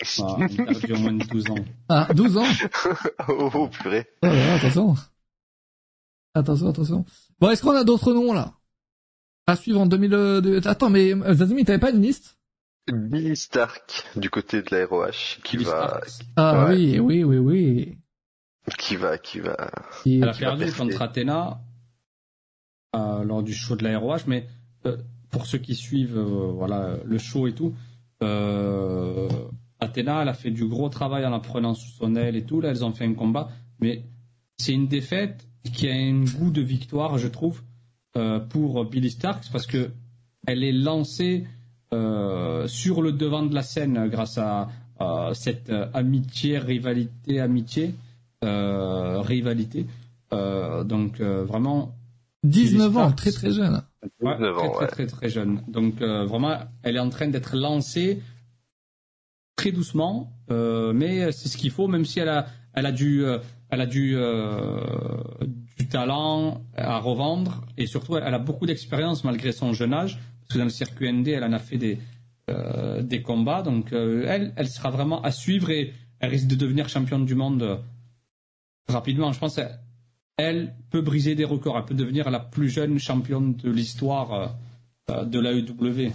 Ah, 0.00 0.36
il 0.50 0.92
a 0.92 0.94
au 0.94 0.98
moins 0.98 1.12
de 1.12 1.24
12 1.24 1.50
ans. 1.50 1.64
Ah, 1.88 2.08
12 2.14 2.36
ans? 2.36 2.44
Oh, 3.28 3.50
oh, 3.54 3.68
purée. 3.68 4.06
Oh, 4.22 4.26
attention. 4.26 4.94
Attention, 6.34 6.68
attention. 6.68 7.04
Bon, 7.40 7.50
est-ce 7.50 7.62
qu'on 7.62 7.74
a 7.74 7.84
d'autres 7.84 8.12
noms, 8.12 8.32
là? 8.32 8.54
À 9.46 9.56
suivre 9.56 9.80
en 9.80 9.86
2002... 9.86 10.66
Attends, 10.66 10.90
mais 10.90 11.14
euh, 11.14 11.34
Zazumi, 11.34 11.64
t'avais 11.64 11.78
pas 11.78 11.90
une 11.90 12.02
liste? 12.02 12.36
Billy 12.90 13.36
Stark, 13.36 14.04
du 14.16 14.28
côté 14.28 14.62
de 14.62 14.74
la 14.74 14.86
ROH, 14.86 15.40
qui 15.44 15.58
va... 15.58 16.00
Ah 16.36 16.66
oui, 16.68 16.98
oui, 16.98 17.22
oui, 17.22 17.38
oui. 17.38 17.98
Qui 18.78 18.96
va, 18.96 19.18
qui 19.18 19.40
va... 19.40 19.70
Elle 20.06 20.28
a 20.28 20.32
perdu 20.32 20.70
contre 20.72 21.02
Athena 21.02 21.60
euh, 22.94 23.24
lors 23.24 23.42
du 23.42 23.52
show 23.52 23.76
de 23.76 23.84
la 23.84 23.98
ROH, 23.98 24.24
mais... 24.26 24.46
Euh, 24.86 24.96
pour 25.32 25.46
ceux 25.46 25.58
qui 25.58 25.74
suivent 25.74 26.18
euh, 26.18 26.52
voilà 26.52 26.98
le 27.04 27.18
show 27.18 27.48
et 27.48 27.54
tout, 27.54 27.74
euh, 28.22 29.28
Athéna, 29.80 30.22
elle 30.22 30.28
a 30.28 30.34
fait 30.34 30.52
du 30.52 30.66
gros 30.66 30.88
travail 30.88 31.26
en 31.26 31.30
la 31.30 31.40
prenant 31.40 31.74
sous 31.74 31.90
son 31.90 32.14
aile 32.14 32.36
et 32.36 32.44
tout. 32.44 32.60
Là, 32.60 32.68
elles 32.68 32.84
ont 32.84 32.92
fait 32.92 33.04
un 33.04 33.14
combat, 33.14 33.48
mais 33.80 34.04
c'est 34.58 34.72
une 34.72 34.86
défaite 34.86 35.48
qui 35.72 35.88
a 35.88 35.94
un 35.94 36.22
goût 36.22 36.50
de 36.50 36.60
victoire, 36.60 37.18
je 37.18 37.26
trouve, 37.26 37.62
euh, 38.16 38.38
pour 38.38 38.84
Billy 38.84 39.10
Starks 39.10 39.50
parce 39.50 39.66
que 39.66 39.90
elle 40.46 40.62
est 40.62 40.72
lancée 40.72 41.46
sur 42.66 43.02
le 43.02 43.12
devant 43.12 43.42
de 43.42 43.54
la 43.54 43.62
scène 43.62 44.08
grâce 44.08 44.38
à, 44.38 44.70
cette 45.34 45.70
amitié, 45.92 46.58
rivalité, 46.58 47.38
amitié, 47.38 47.94
rivalité. 48.42 49.86
donc 50.30 51.20
vraiment. 51.20 51.94
19 52.44 52.96
ans, 52.96 53.12
très 53.12 53.30
très 53.30 53.52
jeune 53.52 53.82
très, 54.10 54.86
très, 54.88 55.06
très, 55.06 55.28
jeune. 55.28 55.62
Donc 55.68 56.00
euh, 56.00 56.24
vraiment, 56.24 56.56
elle 56.82 56.96
est 56.96 57.00
en 57.00 57.10
train 57.10 57.28
d'être 57.28 57.56
lancée 57.56 58.22
très 59.56 59.70
doucement, 59.70 60.32
euh, 60.50 60.92
mais 60.92 61.30
c'est 61.32 61.48
ce 61.48 61.56
qu'il 61.56 61.70
faut, 61.70 61.88
même 61.88 62.04
si 62.04 62.20
elle 62.20 62.28
a, 62.28 62.46
elle 62.74 62.86
a 62.86 62.92
du, 62.92 63.24
euh, 63.24 63.38
elle 63.70 63.80
a 63.80 63.86
du, 63.86 64.16
du 65.78 65.88
talent 65.88 66.62
à 66.76 66.98
revendre 66.98 67.64
et 67.78 67.86
surtout 67.86 68.16
elle 68.16 68.34
a 68.34 68.38
beaucoup 68.38 68.66
d'expérience 68.66 69.24
malgré 69.24 69.52
son 69.52 69.72
jeune 69.72 69.94
âge. 69.94 70.18
Parce 70.40 70.58
dans 70.58 70.64
le 70.64 70.70
circuit 70.70 71.10
ND, 71.10 71.28
elle 71.28 71.44
en 71.44 71.52
a 71.52 71.58
fait 71.58 71.78
des, 71.78 71.98
euh, 72.50 73.02
des 73.02 73.22
combats. 73.22 73.62
Donc, 73.62 73.92
euh, 73.92 74.24
elle, 74.26 74.52
elle 74.56 74.68
sera 74.68 74.90
vraiment 74.90 75.22
à 75.22 75.30
suivre 75.30 75.70
et 75.70 75.92
elle 76.18 76.30
risque 76.30 76.48
de 76.48 76.56
devenir 76.56 76.88
championne 76.88 77.24
du 77.24 77.34
monde 77.34 77.80
rapidement. 78.88 79.32
Je 79.32 79.38
pense 79.38 79.60
qu'elle 80.36 80.74
peut 80.90 81.02
briser 81.02 81.34
des 81.34 81.44
records. 81.44 81.76
Elle 81.78 81.84
peut 81.84 81.94
devenir 81.94 82.30
la 82.30 82.40
plus 82.40 82.68
jeune 82.68 82.98
championne 82.98 83.54
de 83.54 83.70
l'histoire 83.70 84.54
de 85.08 85.40
l'AEW. 85.40 86.12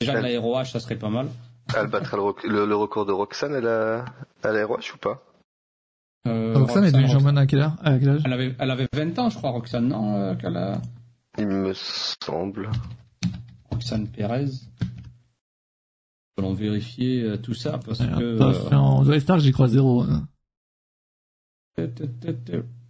Déjà, 0.00 0.20
de 0.20 0.26
la 0.26 0.64
ça 0.64 0.80
serait 0.80 0.96
pas 0.98 1.10
mal. 1.10 1.28
Elle 1.74 1.86
battra 1.86 2.16
le, 2.16 2.74
record 2.74 3.06
de 3.06 3.12
Roxane 3.12 3.54
à 3.54 3.60
la, 3.60 4.66
ROH 4.66 4.94
ou 4.94 4.98
pas? 4.98 5.22
Euh, 6.26 6.54
Roxane 6.56 6.84
est 6.84 6.92
devenue 6.92 7.08
championne 7.08 7.38
à 7.38 7.46
quel 7.46 7.60
âge, 7.60 7.72
elle, 7.84 8.32
avait, 8.32 8.54
elle 8.58 8.70
avait 8.70 8.88
20 8.92 9.18
ans, 9.18 9.30
je 9.30 9.36
crois, 9.36 9.50
Roxane, 9.50 9.88
non 9.88 10.16
euh, 10.16 10.74
Il 11.38 11.46
me 11.46 11.72
semble. 11.74 12.70
Roxane 13.70 14.08
Perez. 14.08 14.50
Allons 16.38 16.54
vérifier 16.54 17.22
euh, 17.22 17.36
tout 17.36 17.54
ça 17.54 17.78
parce 17.84 17.98
que. 17.98 18.72
En 18.72 19.20
Star, 19.20 19.38
j'y 19.38 19.52
crois 19.52 19.68
zéro. 19.68 20.02
Hein. 20.02 20.26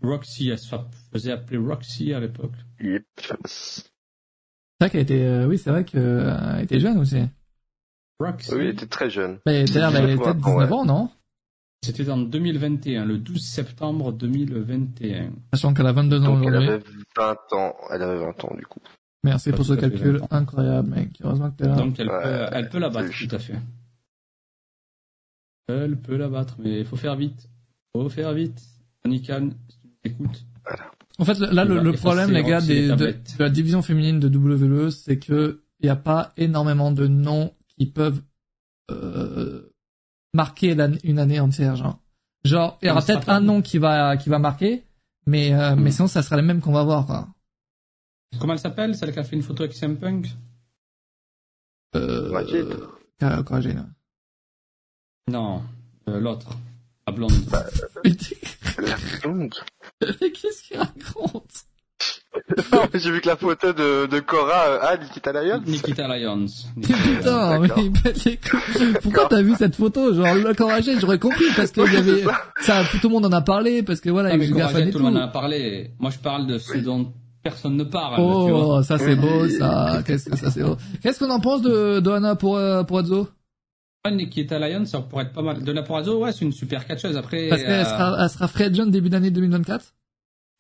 Roxy, 0.02 0.51
elle 0.51 0.59
se 0.59 0.77
faisait 1.12 1.32
appeler 1.32 1.59
Roxy 1.59 2.12
à 2.12 2.20
l'époque. 2.20 2.55
Yep. 2.81 3.05
C'est 3.47 3.85
vrai 4.81 4.90
qu'elle 4.90 5.01
était, 5.01 5.44
oui, 5.47 5.56
c'est 5.59 5.70
vrai 5.70 5.85
qu'elle 5.85 6.61
était 6.61 6.81
jeune 6.81 6.98
aussi. 6.98 7.23
Roxy. 8.20 8.55
Oui, 8.55 8.61
elle 8.61 8.69
était 8.69 8.86
très 8.86 9.11
jeune. 9.11 9.39
Mais 9.47 9.65
d'ailleurs, 9.65 9.97
elle 9.97 10.11
était 10.11 10.35
19 10.35 10.73
ans, 10.73 10.85
non? 10.85 11.11
C'était 11.82 12.09
en 12.09 12.19
2021, 12.19 13.05
le 13.05 13.19
12 13.19 13.43
septembre 13.44 14.12
2021. 14.12 15.32
Sachant 15.52 15.74
qu'elle 15.74 15.86
a 15.86 15.93
22 15.93 16.24
ans 16.24 16.40
aujourd'hui. 16.40 16.66
Elle 16.66 16.70
avait 16.70 16.82
20 17.16 17.36
ans, 17.52 17.77
elle 17.90 18.02
avait 18.02 18.19
20 18.20 18.44
ans 18.44 18.55
du 18.56 18.66
coup. 18.66 18.81
Merci 19.23 19.52
pour 19.52 19.65
ce 19.65 19.74
calcul 19.74 20.20
incroyable, 20.31 20.89
mec. 20.89 21.11
Heureusement 21.23 21.51
que 21.51 21.56
t'es 21.56 21.66
là. 21.66 21.77
Donc 21.77 21.98
elle, 21.98 22.09
peut, 22.09 22.47
elle 22.52 22.69
peut 22.70 22.78
la 22.78 22.89
battre, 22.89 23.11
tout 23.11 23.35
à 23.35 23.39
fait. 23.39 23.59
Elle 25.69 25.98
peut 25.98 26.16
la 26.16 26.28
battre, 26.28 26.56
mais 26.59 26.81
il 26.81 26.85
faut 26.85 26.97
faire 26.97 27.16
vite. 27.16 27.48
Faut 27.94 28.09
faire 28.09 28.32
vite. 28.32 28.62
Anikan, 29.05 29.51
si 29.68 29.78
tu 29.78 29.89
m'écoutes. 30.05 30.44
Voilà. 30.64 30.90
En 31.18 31.24
fait, 31.24 31.39
là, 31.39 31.64
le, 31.64 31.93
problème, 31.93 32.31
les 32.31 32.43
gars, 32.43 32.60
des, 32.60 32.89
de, 32.89 32.94
de, 32.94 33.16
la 33.39 33.48
division 33.48 33.82
féminine 33.82 34.18
de 34.18 34.28
WWE, 34.28 34.90
c'est 34.90 35.18
que 35.18 35.62
il 35.81 35.86
n'y 35.86 35.90
a 35.90 35.97
pas 35.97 36.32
énormément 36.36 36.90
de 36.90 37.06
noms 37.06 37.52
qui 37.68 37.86
peuvent 37.86 38.22
euh, 38.90 39.70
marquer 40.32 40.76
une 41.05 41.18
année 41.18 41.40
entière, 41.40 41.76
genre. 41.76 42.01
Genre, 42.44 42.78
il 42.82 42.89
y 42.89 42.90
aura 42.90 43.01
peut-être 43.01 43.28
un 43.31 43.40
nom 43.40 43.62
qui 43.62 43.78
va 43.78 44.16
qui 44.16 44.28
va 44.28 44.39
marquer, 44.39 44.85
mais 45.26 45.55
euh, 45.55 45.76
mais 45.76 45.90
hmm. 45.90 45.93
sinon 45.93 46.09
ça 46.09 46.22
sera 46.22 46.36
les 46.36 46.43
mêmes 46.43 46.60
qu'on 46.60 46.72
va 46.72 46.85
voir, 46.85 47.06
quoi. 47.06 47.28
Comment 48.39 48.55
elle 48.55 48.59
s'appelle, 48.59 48.94
celle 48.94 49.12
qui 49.12 49.18
a 49.18 49.24
fait 49.24 49.36
une 49.36 49.43
photo 49.43 49.62
avec 49.62 49.74
CM 49.74 49.97
Punk? 49.97 50.28
Euh. 51.94 52.31
Majid. 52.32 52.66
Non, 55.31 55.62
euh, 56.09 56.20
l'autre, 56.20 56.51
la 57.06 57.12
blonde. 57.12 57.32
Bah, 57.51 57.64
la 58.78 58.97
blonde. 59.20 59.55
Qu'est-ce 60.01 60.62
qu'il 60.62 60.78
raconte 60.78 61.66
J'ai 62.94 63.10
vu 63.10 63.20
que 63.20 63.28
la 63.28 63.36
photo 63.36 63.72
de, 63.72 64.06
de 64.06 64.20
Cora, 64.20 64.66
euh, 64.68 64.78
ah, 64.82 64.97
Nikita 64.97 65.32
Lyons. 65.32 65.62
Nikita 65.66 66.09
Lyons. 66.09 66.47
Putain, 66.82 67.60
mais 67.60 67.68
pourquoi 69.02 69.26
t'as 69.28 69.43
vu 69.43 69.55
cette 69.56 69.76
photo 69.76 70.12
Genre, 70.12 70.35
le 70.35 70.55
Cora 70.55 70.81
j'aurais 70.81 71.18
compris, 71.18 71.44
parce 71.56 71.70
que 71.70 71.81
y 71.81 71.97
avait, 71.97 72.24
ça, 72.60 72.82
tout 72.90 73.09
le 73.09 73.09
monde 73.09 73.26
en 73.26 73.32
a 73.32 73.40
parlé, 73.40 73.82
parce 73.82 74.01
que 74.01 74.10
voilà, 74.10 74.31
ah, 74.32 74.36
il 74.36 74.56
y 74.56 74.60
avait 74.60 74.90
tout 74.90 74.98
le 74.98 75.05
monde 75.05 75.16
en 75.16 75.22
a 75.22 75.28
parlé. 75.28 75.93
Moi, 75.98 76.10
je 76.10 76.18
parle 76.18 76.47
de 76.47 76.59
ce 76.59 76.78
dont 76.78 77.12
personne 77.43 77.76
ne 77.76 77.85
parle. 77.85 78.16
Oh, 78.18 78.82
ça 78.82 78.98
c'est 78.98 79.16
beau, 79.16 79.48
ça. 79.48 80.02
Qu'est-ce 80.06 80.31
que 80.31 80.36
ça 80.36 80.51
c'est 80.51 80.62
beau. 80.62 80.76
Qu'est-ce 81.02 81.20
qu'on 81.20 81.31
en 81.31 81.40
pense 81.40 81.62
de, 81.62 82.01
de 82.01 82.10
Anna 82.10 82.35
pour, 82.35 82.56
euh, 82.56 82.82
pour 82.82 82.98
Azo? 84.05 84.14
Nikita 84.16 84.59
Lyons, 84.59 84.85
ça 84.86 85.01
pourrait 85.01 85.24
être 85.24 85.32
pas 85.32 85.43
mal. 85.43 85.62
De 85.62 85.72
la 85.72 85.82
pour 85.82 85.97
Azo, 85.97 86.18
ouais, 86.22 86.32
c'est 86.32 86.44
une 86.44 86.52
super 86.52 86.86
catcheuse. 86.86 87.16
Après, 87.16 87.48
parce 87.48 87.62
qu'elle 87.62 87.85
sera, 87.86 88.22
elle 88.22 88.31
sera 88.31 88.48
free 88.48 88.64
agent 88.64 88.86
début 88.86 89.09
d'année 89.10 89.31
2024? 89.31 89.94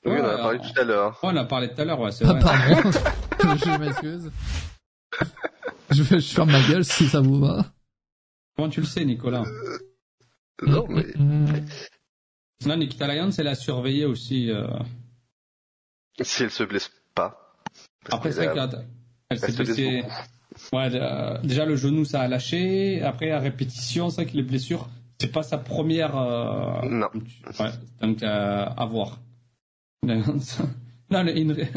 Oui, 0.06 0.12
on 0.18 0.24
en 0.24 0.28
a 0.28 0.36
parlé 0.36 0.58
tout 0.58 0.80
à 0.80 0.84
l'heure. 0.84 1.18
on 1.22 1.28
en 1.28 1.36
a 1.36 1.44
parlé 1.44 1.68
tout 1.68 1.80
à 1.80 1.84
l'heure, 1.84 2.00
ouais, 2.00 2.12
c'est 2.12 2.24
vrai. 2.24 2.38
Pardon. 2.38 2.90
je 3.40 3.78
m'excuse. 3.78 4.30
Je, 5.90 6.02
je 6.02 6.34
ferme 6.34 6.52
ma 6.52 6.60
gueule 6.62 6.84
si 6.84 7.08
ça 7.08 7.20
vous 7.20 7.40
va. 7.40 7.66
Comment 8.56 8.68
tu 8.68 8.80
le 8.80 8.86
sais, 8.86 9.04
Nicolas? 9.04 9.42
Euh, 9.42 10.66
Non, 10.66 10.86
mais... 10.88 11.06
Non, 12.66 12.76
Nikita 12.76 13.06
Lyons, 13.12 13.30
elle 13.36 13.48
a 13.48 13.54
surveillé 13.54 14.04
aussi... 14.04 14.50
Euh... 14.50 14.66
Si 16.20 16.44
elle 16.44 16.50
se 16.50 16.62
blesse 16.62 16.90
pas. 17.14 17.54
Après, 18.10 18.30
c'est 18.30 18.46
vrai 18.46 18.54
qu'elle 18.54 18.86
elle 19.30 19.38
s'est 19.38 19.52
blessée... 19.52 20.04
Ouais, 20.72 20.88
euh, 20.92 21.38
déjà 21.42 21.64
le 21.64 21.76
genou 21.76 22.04
ça 22.04 22.20
a 22.22 22.28
lâché. 22.28 23.02
Après 23.02 23.30
à 23.30 23.38
répétition, 23.38 24.10
c'est 24.10 24.22
vrai 24.22 24.30
que 24.30 24.36
les 24.36 24.42
blessures, 24.42 24.88
c'est 25.20 25.32
pas 25.32 25.42
sa 25.42 25.58
première. 25.58 26.16
Euh... 26.16 26.88
Non. 26.88 27.08
Ouais, 27.60 27.70
donc 28.00 28.22
euh, 28.22 28.66
à 28.76 28.84
voir. 28.86 29.18
Non, 31.10 31.22
le 31.22 31.32
Inring, 31.32 31.68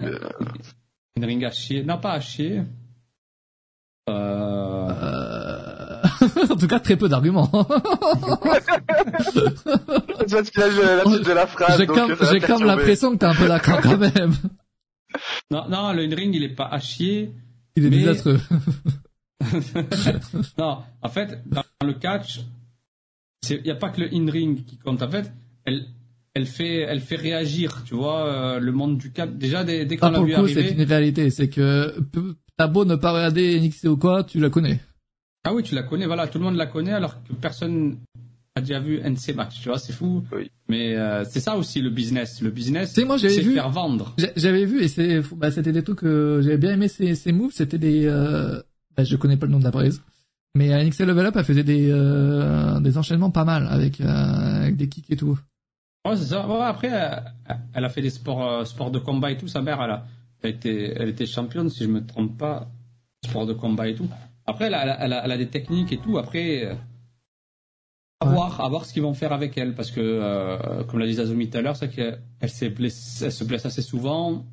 Inring 1.17 1.45
à 1.45 1.51
chier. 1.51 1.83
Non, 1.83 1.97
pas 1.97 2.13
à 2.13 2.21
chier. 2.21 2.63
Euh... 4.09 4.89
Euh... 4.89 6.01
en 6.49 6.55
tout 6.55 6.67
cas, 6.67 6.79
très 6.79 6.95
peu 6.95 7.09
d'arguments. 7.09 7.49
C'est 7.51 7.61
parce 10.31 10.49
qu'il 10.49 10.61
a 10.61 10.95
la 10.95 11.05
suite 11.05 11.25
de 11.25 11.33
la 11.33 11.45
phrase. 11.45 11.77
J'ai 11.77 11.87
comme, 11.87 12.15
j'ai 12.31 12.39
comme 12.39 12.63
l'impression 12.63 13.11
que 13.11 13.17
t'es 13.17 13.25
un 13.25 13.35
peu 13.35 13.47
d'accord 13.47 13.81
quand 13.81 13.97
même. 13.97 14.33
Non, 15.51 15.67
non, 15.69 15.91
le 15.93 16.03
Inring, 16.03 16.33
il 16.33 16.43
est 16.43 16.55
pas 16.55 16.67
à 16.67 16.79
chier. 16.79 17.33
Il 17.77 17.85
est 17.85 17.89
mais... 17.91 17.97
désastreux. 17.99 18.39
non, 20.57 20.79
en 21.01 21.09
fait, 21.09 21.43
dans 21.45 21.63
le 21.85 21.93
catch, 21.93 22.41
il 23.49 23.61
n'y 23.61 23.69
a 23.69 23.75
pas 23.75 23.89
que 23.89 24.01
le 24.01 24.09
in-ring 24.11 24.65
qui 24.65 24.77
compte. 24.77 25.03
En 25.03 25.09
fait, 25.09 25.31
elle, 25.63 25.85
elle 26.33 26.47
fait, 26.47 26.79
elle 26.79 27.01
fait 27.01 27.15
réagir, 27.15 27.83
tu 27.85 27.93
vois, 27.93 28.25
euh, 28.25 28.59
le 28.59 28.71
monde 28.71 28.97
du 28.97 29.11
cap. 29.11 29.37
Déjà, 29.37 29.63
dès, 29.63 29.85
dès 29.85 29.97
qu'on 29.97 30.09
l'a 30.09 30.21
vu 30.21 30.33
arriver. 30.33 30.69
C'est 30.69 30.73
une 30.73 30.83
réalité, 30.83 31.29
c'est 31.29 31.49
que 31.49 31.95
t'as 32.57 32.67
beau 32.67 32.83
ne 32.83 32.95
pas 32.95 33.11
regarder 33.11 33.59
NXT 33.61 33.85
ou 33.85 33.97
quoi, 33.97 34.23
tu 34.23 34.39
la 34.39 34.49
connais. 34.49 34.79
Ah 35.43 35.53
oui, 35.53 35.61
tu 35.61 35.75
la 35.75 35.83
connais, 35.83 36.07
voilà, 36.07 36.27
tout 36.27 36.39
le 36.39 36.45
monde 36.45 36.55
la 36.55 36.65
connaît 36.65 36.93
alors 36.93 37.23
que 37.23 37.33
personne 37.33 37.99
a 38.57 38.61
déjà 38.61 38.79
vu 38.79 38.99
NC 38.99 39.35
match, 39.35 39.61
tu 39.61 39.69
vois, 39.69 39.79
c'est 39.79 39.93
fou. 39.93 40.23
Oui. 40.31 40.51
Mais 40.67 40.95
euh, 40.95 41.23
c'est 41.23 41.39
ça 41.39 41.57
aussi 41.57 41.81
le 41.81 41.89
business. 41.89 42.41
Le 42.41 42.49
business, 42.49 42.93
c'est 42.93 43.43
faire 43.43 43.69
vendre. 43.69 44.15
J'avais 44.35 44.65
vu 44.65 44.81
et 44.81 44.87
c'est, 44.87 45.21
bah, 45.35 45.51
c'était 45.51 45.71
des 45.71 45.83
trucs 45.83 45.99
que 45.99 46.41
j'avais 46.43 46.57
bien 46.57 46.71
aimé 46.71 46.87
ces, 46.87 47.15
ces 47.15 47.31
moves. 47.31 47.51
C'était 47.53 47.77
des, 47.77 48.05
euh, 48.05 48.61
bah, 48.95 49.03
je 49.03 49.15
connais 49.15 49.37
pas 49.37 49.45
le 49.45 49.53
nom 49.53 49.59
de 49.59 49.63
la 49.63 49.71
prise, 49.71 50.01
mais 50.55 50.83
NXT 50.83 51.01
Level 51.01 51.27
Up, 51.27 51.35
elle 51.37 51.43
faisait 51.45 51.63
des, 51.63 51.89
euh, 51.89 52.79
des 52.79 52.97
enchaînements 52.97 53.31
pas 53.31 53.45
mal 53.45 53.67
avec, 53.69 54.01
avec 54.01 54.75
des 54.75 54.89
kicks 54.89 55.09
et 55.09 55.15
tout. 55.15 55.37
Ouais, 56.05 56.15
c'est 56.15 56.25
ça. 56.25 56.45
après, 56.67 56.89
elle, 57.73 57.85
a 57.85 57.89
fait 57.89 58.01
des 58.01 58.09
sports, 58.09 58.65
sports 58.65 58.91
de 58.91 58.99
combat 58.99 59.31
et 59.31 59.37
tout. 59.37 59.47
Sa 59.47 59.61
mère, 59.61 59.81
elle, 59.81 59.91
a, 59.91 60.05
elle, 60.41 60.51
était, 60.51 60.93
elle 60.95 61.09
était 61.09 61.25
championne, 61.25 61.69
si 61.69 61.83
je 61.83 61.89
me 61.89 62.05
trompe 62.05 62.37
pas, 62.37 62.69
sport 63.25 63.45
de 63.45 63.53
combat 63.53 63.87
et 63.87 63.95
tout. 63.95 64.07
Après, 64.45 64.65
elle 64.65 64.73
a, 64.75 65.03
elle 65.03 65.13
a, 65.13 65.25
elle 65.25 65.31
a 65.31 65.37
des 65.37 65.47
techniques 65.47 65.91
et 65.91 65.97
tout. 65.97 66.17
Après, 66.17 66.77
à 68.19 68.25
voir, 68.25 68.61
à 68.61 68.69
voir 68.69 68.85
ce 68.85 68.93
qu'ils 68.93 69.03
vont 69.03 69.13
faire 69.13 69.31
avec 69.31 69.57
elle, 69.57 69.75
parce 69.75 69.91
que, 69.91 70.01
euh, 70.01 70.83
comme 70.85 70.99
l'a 70.99 71.07
dit 71.07 71.19
Azumi 71.19 71.49
tout 71.49 71.57
à 71.57 71.61
l'heure, 71.61 71.75
c'est 71.75 71.89
qu'elle 71.89 72.19
elle 72.39 72.49
se 72.49 73.43
blesse 73.43 73.65
assez 73.65 73.81
souvent, 73.81 74.45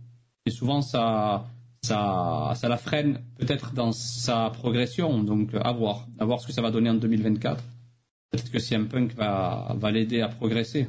et 0.47 0.51
souvent 0.51 0.83
ça, 0.83 1.47
ça, 1.83 2.53
ça 2.55 2.69
la 2.69 2.77
freine 2.77 3.21
peut-être 3.39 3.73
dans 3.73 3.93
sa 3.93 4.51
progression. 4.51 5.23
Donc, 5.23 5.51
à 5.55 5.73
voir, 5.73 6.07
à 6.19 6.25
voir 6.25 6.41
ce 6.41 6.47
que 6.47 6.53
ça 6.53 6.63
va 6.63 6.71
donner 6.71 6.91
en 6.91 6.95
2024. 6.95 7.63
Peut-être 8.31 8.51
que 8.51 8.59
CM 8.59 8.89
Punk 8.89 9.15
va, 9.15 9.75
va 9.79 9.91
l'aider 9.91 10.21
à 10.21 10.29
progresser. 10.29 10.89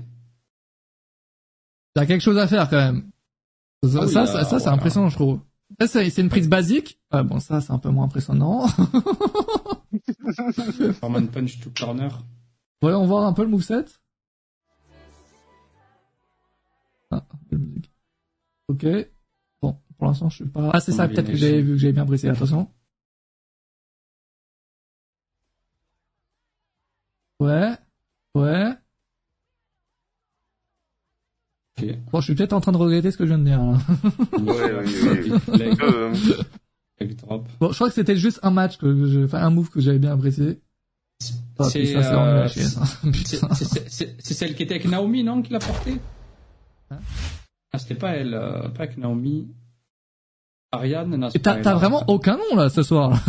Il 1.96 2.00
y 2.00 2.02
a 2.02 2.06
quelque 2.06 2.22
chose 2.22 2.38
à 2.38 2.48
faire 2.48 2.70
quand 2.70 2.78
même. 2.78 3.10
Ça, 3.88 4.00
ah 4.02 4.08
ça, 4.08 4.44
ça, 4.44 4.60
c'est 4.60 4.68
impressionnant, 4.68 5.10
je 5.10 5.16
trouve. 5.16 5.40
c'est 5.86 6.18
une 6.18 6.30
prise 6.30 6.50
basique. 6.50 7.00
Ah, 7.12 7.24
bon, 7.24 7.40
ça, 7.40 7.62
c'est 7.62 7.72
un 7.72 7.78
peu 7.78 7.90
moins 7.90 8.06
impressionnant. 8.06 8.68
Forman 11.00 11.28
Punch 11.28 11.60
to 11.60 11.70
corner. 11.70 12.10
Voyons 12.86 13.08
voir 13.08 13.24
un 13.24 13.34
peu 13.34 13.42
le 13.42 13.50
moveset. 13.50 13.86
Ah, 17.10 17.26
musique. 17.52 17.92
Ok. 18.68 18.86
Bon, 19.60 19.76
pour 19.98 20.06
l'instant, 20.06 20.30
je 20.30 20.36
suis 20.36 20.46
pas... 20.46 20.70
Ah, 20.72 20.80
c'est 20.80 20.92
ça, 20.92 21.08
peut-être 21.08 21.32
que 21.32 21.36
j'ai 21.36 21.64
vu 21.64 21.72
que 21.72 21.78
j'avais 21.78 21.94
bien 21.94 22.06
brisé, 22.06 22.30
attention. 22.30 22.70
Ouais. 27.40 27.76
Ouais. 28.36 28.76
Bon, 32.12 32.20
je 32.20 32.26
suis 32.26 32.36
peut-être 32.36 32.54
en 32.54 32.62
train 32.62 32.72
de 32.72 32.78
regretter 32.78 33.10
ce 33.10 33.18
que 33.18 33.26
je 33.26 33.34
viens 33.34 33.40
de 33.40 33.46
dire. 33.46 33.64
Là. 33.64 33.80
ouais, 34.44 34.74
oui. 34.84 34.94
bon, 37.60 37.72
je 37.72 37.74
crois 37.74 37.88
que 37.88 37.96
c'était 37.96 38.16
juste 38.16 38.40
un 38.44 38.52
match 38.52 38.78
que 38.78 39.08
je, 39.08 39.26
enfin 39.26 39.40
un 39.40 39.50
move 39.50 39.72
que 39.72 39.82
j'avais 39.82 39.98
bien 39.98 40.12
apprécié. 40.12 40.62
C'est 41.64 41.84
celle 44.20 44.56
qui 44.56 44.64
était 44.64 44.76
avec 44.76 44.86
Naomi, 44.86 45.24
non, 45.24 45.42
qui 45.42 45.54
l'a 45.54 45.60
portée 45.60 46.00
hein 46.92 46.98
Ah, 47.72 47.80
c'était 47.80 47.96
pas 47.96 48.12
elle, 48.12 48.34
euh, 48.34 48.68
pas 48.70 48.84
avec 48.84 48.98
Naomi. 48.98 49.48
Ariane, 50.72 51.30
t'as 51.42 51.74
vraiment 51.76 52.04
aucun 52.08 52.38
nom 52.38 52.56
là 52.56 52.70
ce 52.70 52.84
soir. 52.84 53.18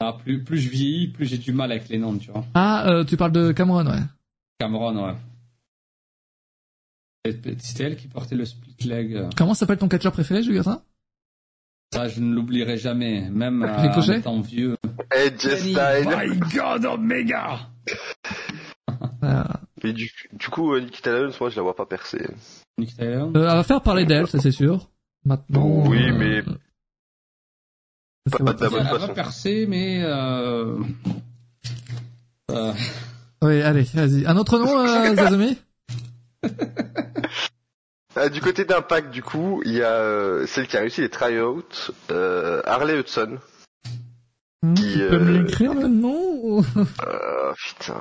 ah, 0.00 0.16
plus, 0.24 0.42
plus 0.42 0.58
je 0.58 0.70
vieillis, 0.70 1.08
plus 1.08 1.26
j'ai 1.26 1.36
du 1.38 1.52
mal 1.52 1.70
avec 1.70 1.90
les 1.90 1.98
noms, 1.98 2.16
tu 2.16 2.30
vois. 2.30 2.44
Ah, 2.54 2.88
euh, 2.88 3.04
tu 3.04 3.18
parles 3.18 3.32
de 3.32 3.52
Cameron, 3.52 3.86
ouais. 3.86 4.00
Cameron, 4.58 5.06
ouais. 5.06 5.14
C'était 7.24 7.84
elle 7.84 7.96
qui 7.96 8.08
portait 8.08 8.34
le 8.34 8.44
split 8.44 8.74
leg. 8.84 9.14
Euh. 9.14 9.30
Comment 9.36 9.54
s'appelle 9.54 9.78
ton 9.78 9.88
catcheur 9.88 10.12
préféré, 10.12 10.42
Jugata 10.42 10.82
Ça, 11.92 12.08
je 12.08 12.20
ne 12.20 12.34
l'oublierai 12.34 12.78
jamais, 12.78 13.28
même 13.30 13.62
euh, 13.62 13.90
en 13.90 14.02
étant 14.12 14.40
vieux. 14.40 14.76
Edge 15.14 15.46
Style. 15.46 15.76
My 15.76 16.38
God, 16.38 16.86
Omega 16.86 17.68
Mais 19.84 19.92
du, 19.92 20.10
du 20.32 20.48
coup, 20.48 20.78
Nikita 20.78 21.12
Lyons, 21.12 21.32
moi, 21.38 21.50
je 21.50 21.56
la 21.56 21.62
vois 21.62 21.76
pas 21.76 21.84
percer. 21.84 22.26
Nikita 22.78 23.04
Lyons 23.04 23.32
euh, 23.36 23.40
Elle 23.40 23.56
va 23.56 23.62
faire 23.62 23.82
parler 23.82 24.06
d'elle, 24.06 24.26
ça 24.26 24.40
c'est 24.40 24.52
sûr. 24.52 24.88
Maintenant. 25.24 25.84
Oui, 25.86 26.10
mais. 26.12 26.42
Pas, 28.30 28.38
pas 28.38 28.52
de 28.54 28.62
la 28.62 28.70
bonne 28.70 28.84
façon. 28.84 28.94
Elle 28.94 29.08
va 29.08 29.14
percer, 29.14 29.66
mais. 29.68 30.02
Euh... 30.02 30.78
Oui, 33.42 33.60
allez, 33.60 33.82
vas-y. 33.82 34.24
Un 34.26 34.36
autre 34.36 34.58
nom, 34.58 34.78
euh, 34.78 35.14
Zazumi? 35.16 35.58
ah, 38.14 38.28
du 38.28 38.42
côté 38.42 38.64
d'Impact, 38.64 39.10
du 39.10 39.22
coup, 39.22 39.62
il 39.64 39.72
y 39.72 39.82
a 39.82 39.94
euh, 39.94 40.46
celle 40.46 40.66
qui 40.66 40.76
a 40.76 40.80
réussi 40.80 41.00
les 41.00 41.08
tryouts, 41.08 41.62
euh, 42.10 42.60
Harley 42.66 42.98
Hudson. 42.98 43.38
Hmm, 44.62 44.74
tu 44.74 44.82
peux 44.82 45.18
me 45.18 45.30
euh, 45.30 45.42
l'écrire 45.42 45.74
le 45.74 45.88
nom 45.88 46.62
euh, 46.76 47.52
Putain. 47.56 47.96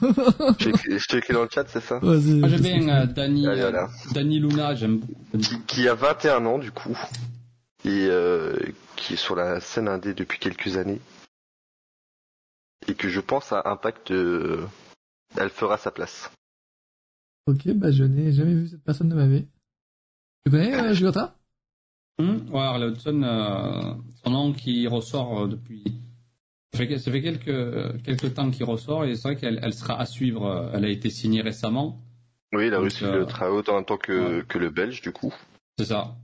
je 0.00 1.06
t'ai 1.08 1.18
écrit 1.18 1.34
dans 1.34 1.42
le 1.42 1.48
chat, 1.52 1.64
c'est 1.68 1.82
ça? 1.82 1.98
Vas-y. 1.98 2.40
Ah, 2.44 2.48
j'aime 2.48 2.60
bien 2.60 3.06
Danny, 3.06 3.46
Danny 4.12 4.38
Luna, 4.38 4.74
j'aime 4.76 5.00
Qui 5.66 5.88
a 5.88 5.94
21 5.94 6.46
ans, 6.46 6.58
du 6.58 6.70
coup, 6.70 6.96
et 7.84 8.08
qui 8.96 9.14
est 9.14 9.16
sur 9.16 9.34
la 9.34 9.60
scène 9.60 9.88
indé 9.88 10.14
depuis 10.14 10.38
quelques 10.38 10.76
années. 10.76 11.00
Et 12.86 12.94
que 12.94 13.08
je 13.08 13.20
pense 13.20 13.52
à 13.52 13.62
Impact, 13.64 14.12
elle 14.12 15.50
fera 15.50 15.76
sa 15.76 15.90
place. 15.90 16.30
Ok, 17.50 17.68
bah 17.74 17.90
je 17.90 18.04
n'ai 18.04 18.32
jamais 18.32 18.54
vu 18.54 18.68
cette 18.68 18.84
personne 18.84 19.08
de 19.08 19.14
ma 19.14 19.26
vie. 19.26 19.44
Tu 20.44 20.52
connais 20.52 20.72
euh, 20.72 20.94
Jugata 20.94 21.34
hum, 22.18 22.46
Ouais, 22.52 22.60
Harley 22.60 22.86
Hudson, 22.86 23.22
euh, 23.24 23.94
son 24.24 24.30
nom 24.30 24.52
qui 24.52 24.86
ressort 24.86 25.42
euh, 25.42 25.48
depuis. 25.48 25.82
Ça 26.72 26.78
fait, 26.78 26.98
ça 26.98 27.10
fait 27.10 27.22
quelques, 27.22 28.02
quelques 28.04 28.34
temps 28.34 28.48
qu'il 28.52 28.64
ressort 28.64 29.04
et 29.04 29.16
c'est 29.16 29.26
vrai 29.26 29.36
qu'elle 29.36 29.58
elle 29.62 29.74
sera 29.74 30.00
à 30.00 30.06
suivre. 30.06 30.46
Euh, 30.46 30.70
elle 30.74 30.84
a 30.84 30.88
été 30.88 31.10
signée 31.10 31.40
récemment. 31.42 32.00
Oui, 32.52 32.68
il 32.68 32.74
a 32.74 32.78
reçu 32.78 33.04
le 33.04 33.26
travail 33.26 33.54
autant 33.54 33.76
en 33.76 33.82
tant 33.82 33.96
que, 33.96 34.42
que 34.42 34.58
le 34.58 34.70
Belge, 34.70 35.00
du 35.02 35.10
coup. 35.10 35.34
C'est 35.76 35.86
ça. 35.86 36.16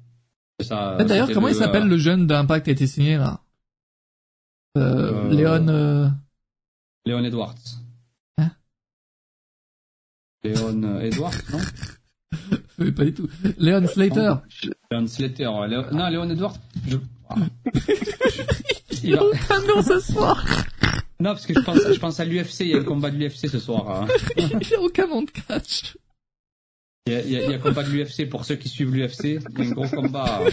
ça 0.60 0.96
D'ailleurs, 0.96 1.30
comment 1.32 1.48
il 1.48 1.54
s'appelle 1.54 1.88
le 1.88 1.98
jeune 1.98 2.28
d'Impact 2.28 2.64
qui 2.64 2.70
a 2.70 2.72
été 2.72 2.86
signé 2.86 3.16
là? 3.16 3.40
Euh, 4.76 5.28
Léon. 5.30 6.12
Léon 7.04 7.24
Edwards. 7.24 7.85
Léon 10.46 10.82
euh, 10.84 11.00
Edwards, 11.00 11.34
non 11.52 11.58
Mais 12.78 12.92
pas 12.92 13.04
du 13.04 13.14
tout. 13.14 13.28
Léon 13.58 13.86
Slater. 13.86 14.34
Léon 14.90 15.06
Slater. 15.06 15.50
Non, 15.92 16.08
Léon 16.08 16.30
Edwards. 16.30 16.56
Je... 16.86 16.96
Il 19.02 19.16
a 19.16 19.24
aucun 19.24 19.60
nom 19.62 19.82
ce 19.82 20.00
soir. 20.00 20.44
Non, 21.18 21.30
parce 21.30 21.46
que 21.46 21.54
je 21.54 21.60
pense, 21.60 21.78
je 21.78 21.98
pense 21.98 22.20
à 22.20 22.24
l'UFC. 22.24 22.60
Il 22.60 22.68
y 22.68 22.74
a 22.74 22.78
le 22.78 22.84
combat 22.84 23.10
de 23.10 23.16
l'UFC 23.16 23.48
ce 23.48 23.58
soir. 23.58 23.88
Hein. 23.90 24.06
Il 24.36 24.46
n'y 24.46 24.74
a 24.74 24.80
aucun 24.80 25.06
nom 25.06 25.22
de 25.22 25.30
catch. 25.30 25.96
Il 27.06 27.12
y 27.12 27.16
a, 27.16 27.20
il 27.22 27.30
y 27.30 27.36
a, 27.36 27.44
il 27.44 27.50
y 27.52 27.54
a 27.54 27.58
combat 27.58 27.84
de 27.84 27.90
l'UFC 27.90 28.28
pour 28.28 28.44
ceux 28.44 28.56
qui 28.56 28.68
suivent 28.68 28.92
l'UFC. 28.92 29.24
Il 29.24 29.34
y 29.34 29.38
a 29.38 29.64
un 29.64 29.70
gros 29.70 29.88
combat. 29.88 30.40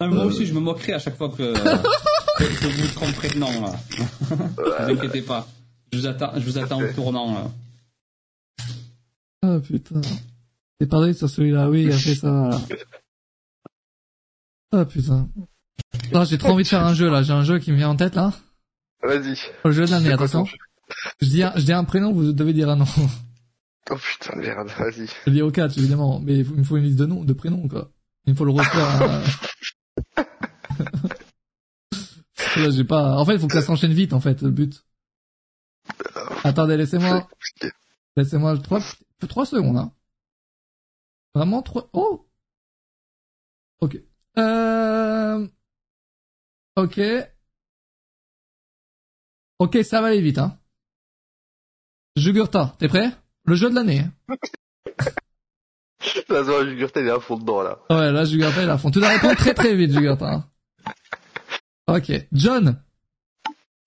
moi 0.00 0.24
aussi, 0.24 0.46
je 0.46 0.54
me 0.54 0.60
moquerai 0.60 0.94
à 0.94 0.98
chaque 0.98 1.16
fois 1.16 1.28
que 1.28 1.52
que 2.48 2.66
vous 2.66 2.94
tromperez 2.94 3.28
de 3.28 3.38
nom, 3.38 3.60
là. 3.60 3.72
ne 4.30 4.36
vous 4.94 4.98
inquiétez 4.98 5.22
pas. 5.22 5.46
Je 5.92 5.98
vous 5.98 6.06
attends, 6.06 6.32
je 6.34 6.40
vous 6.40 6.58
attends 6.58 6.80
au 6.80 6.92
tournant, 6.92 7.34
là. 7.34 7.50
Ah, 9.42 9.58
putain. 9.60 10.00
T'es 10.78 10.86
parlé 10.86 11.12
sur 11.12 11.28
celui-là, 11.28 11.68
oui, 11.68 11.82
il 11.84 11.92
a 11.92 11.98
fait 11.98 12.14
ça, 12.14 12.50
Ah, 14.72 14.84
putain. 14.84 15.28
Ah, 16.14 16.24
j'ai 16.24 16.38
trop 16.38 16.50
envie 16.50 16.64
de 16.64 16.68
faire 16.68 16.84
un 16.84 16.94
jeu, 16.94 17.10
là. 17.10 17.22
J'ai 17.22 17.32
un 17.32 17.44
jeu 17.44 17.58
qui 17.58 17.72
me 17.72 17.76
vient 17.76 17.90
en 17.90 17.96
tête, 17.96 18.14
là. 18.14 18.32
Vas-y. 19.02 19.36
Le 19.64 19.72
jeu 19.72 19.84
de 19.84 19.90
l'année, 19.90 20.12
attention. 20.12 20.46
Je 21.20 21.28
dis, 21.28 21.42
un, 21.42 21.52
je 21.56 21.62
dis 21.62 21.72
un 21.72 21.84
prénom, 21.84 22.12
vous 22.12 22.32
devez 22.32 22.52
dire 22.52 22.68
un 22.68 22.76
nom. 22.76 22.86
Oh 23.90 23.96
putain 23.96 24.36
de 24.36 24.42
merde, 24.42 24.68
vas-y. 24.78 25.08
Je 25.26 25.30
dis 25.30 25.42
au 25.42 25.50
catch, 25.50 25.76
évidemment. 25.76 26.20
Mais 26.20 26.38
il 26.38 26.48
me 26.54 26.62
faut 26.62 26.76
une 26.76 26.84
liste 26.84 26.98
de 26.98 27.06
noms, 27.06 27.24
de 27.24 27.32
prénoms, 27.32 27.66
quoi. 27.66 27.90
Il 28.26 28.32
me 28.32 28.38
faut 28.38 28.44
le 28.44 28.52
refaire. 28.52 29.22
Là, 32.56 32.70
j'ai 32.70 32.84
pas. 32.84 33.16
En 33.16 33.24
fait, 33.24 33.34
il 33.34 33.40
faut 33.40 33.46
que 33.46 33.54
ça 33.54 33.62
s'enchaîne 33.62 33.92
vite, 33.92 34.12
en 34.12 34.20
fait, 34.20 34.42
le 34.42 34.50
but. 34.50 34.84
Attendez, 36.44 36.76
laissez-moi. 36.76 37.28
Laissez-moi 38.16 38.58
trois, 38.58 38.80
trois 39.28 39.46
secondes, 39.46 39.78
hein. 39.78 39.92
Vraiment 41.34 41.62
trois. 41.62 41.88
Oh. 41.92 42.28
Ok. 43.80 43.98
Euh. 44.38 45.48
Ok. 46.76 47.00
Ok, 49.58 49.78
ça 49.84 50.00
va 50.00 50.08
aller 50.08 50.20
vite, 50.20 50.38
hein. 50.38 50.58
Jugurta, 52.16 52.76
t'es 52.78 52.88
prêt? 52.88 53.10
Le 53.44 53.54
jeu 53.54 53.70
de 53.70 53.74
l'année. 53.74 54.04
Là, 56.28 56.64
Jugurta, 56.64 57.00
il 57.00 57.06
est 57.06 57.10
à 57.10 57.20
fond 57.20 57.38
dedans, 57.38 57.62
là. 57.62 57.78
Ouais, 57.88 58.12
là, 58.12 58.24
Jugurta, 58.24 58.62
il 58.62 58.68
est 58.68 58.72
à 58.72 58.78
fond. 58.78 58.90
Tu 58.90 58.98
dois 58.98 59.08
répondre 59.08 59.36
très 59.36 59.54
très 59.54 59.74
vite, 59.74 59.92
Jugurta. 59.92 60.48
Ok. 61.86 62.26
John. 62.32 62.82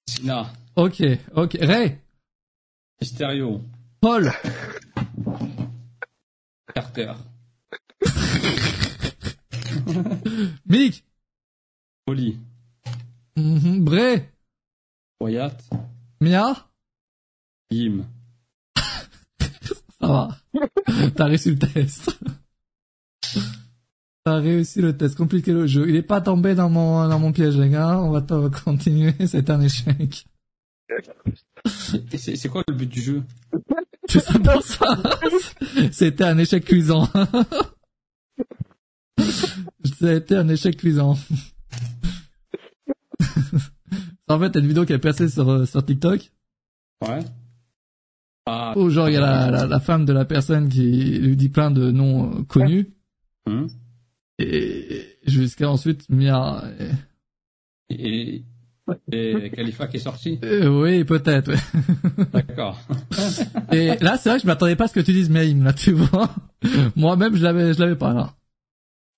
Sina. 0.07 0.51
Ok, 0.75 1.01
ok. 1.33 1.57
Ray. 1.61 1.97
Mysterio. 2.99 3.61
Paul. 4.01 4.31
Carter. 6.73 7.15
Mick. 10.65 11.03
Oli. 12.07 12.39
Mm 13.35 13.57
-hmm. 13.57 13.83
Bray. 13.83 14.29
Wyatt. 15.21 15.63
Mia. 16.19 16.55
Yim. 17.71 18.05
Ça 19.99 20.07
va. 20.07 20.37
T'as 21.15 21.25
réussi 21.25 21.51
le 21.51 21.59
test. 21.59 22.17
T'as 24.25 24.39
réussi 24.39 24.81
le 24.81 24.97
test, 24.97 25.15
compliqué 25.15 25.51
le 25.51 25.67
jeu. 25.67 25.87
Il 25.87 25.95
est 25.95 26.01
pas 26.01 26.19
tombé 26.19 26.55
dans 26.55 26.67
mon, 26.67 27.07
dans 27.07 27.19
mon 27.19 27.31
piège, 27.31 27.57
les 27.57 27.69
gars. 27.69 27.99
On 27.99 28.09
va 28.09 28.25
continuer. 28.49 29.13
C'est 29.27 29.51
un 29.51 29.61
échec. 29.61 30.25
C'est 32.17 32.49
quoi 32.49 32.63
le 32.67 32.73
but 32.73 32.89
du 32.89 33.01
jeu? 33.01 33.23
C'est 34.07 34.21
ça 34.21 34.33
ça. 34.61 34.97
C'était 35.91 36.23
un 36.23 36.39
échec 36.39 36.65
cuisant. 36.65 37.07
C'était 39.99 40.35
un 40.37 40.49
échec 40.49 40.75
cuisant. 40.75 41.15
en 44.27 44.39
fait, 44.39 44.49
t'as 44.49 44.59
une 44.59 44.67
vidéo 44.67 44.85
qui 44.85 44.93
a 44.93 44.99
percé 44.99 45.29
sur, 45.29 45.67
sur 45.67 45.85
TikTok. 45.85 46.31
Ouais. 47.07 47.19
Ah. 48.47 48.73
Où 48.75 48.89
genre, 48.89 49.07
il 49.07 49.13
y 49.13 49.17
a 49.17 49.51
la, 49.51 49.67
la, 49.67 49.79
femme 49.79 50.05
de 50.05 50.13
la 50.13 50.25
personne 50.25 50.67
qui 50.67 51.19
lui 51.19 51.35
dit 51.35 51.49
plein 51.49 51.69
de 51.69 51.91
noms 51.91 52.43
connus. 52.45 52.89
Hum 53.47 53.67
et 54.39 55.17
jusqu'à 55.25 55.69
ensuite 55.69 56.09
Mia. 56.09 56.63
Et, 57.89 58.43
et 59.11 59.51
Khalifa 59.51 59.87
qui 59.87 59.97
est 59.97 59.99
sorti? 59.99 60.39
Euh, 60.43 60.67
Oui, 60.81 61.03
peut-être. 61.03 61.51
D'accord. 62.33 62.79
et 63.71 63.95
là, 63.97 64.17
c'est 64.17 64.29
vrai 64.29 64.37
que 64.37 64.43
je 64.43 64.47
m'attendais 64.47 64.75
pas 64.75 64.85
à 64.85 64.87
ce 64.87 64.93
que 64.93 64.99
tu 64.99 65.11
dises 65.13 65.29
Maïm, 65.29 65.63
là, 65.63 65.73
tu 65.73 65.91
vois. 65.91 66.29
Moi-même, 66.95 67.35
je 67.35 67.43
l'avais, 67.43 67.73
je 67.73 67.79
l'avais 67.79 67.95
pas 67.95 68.13
là. 68.13 68.33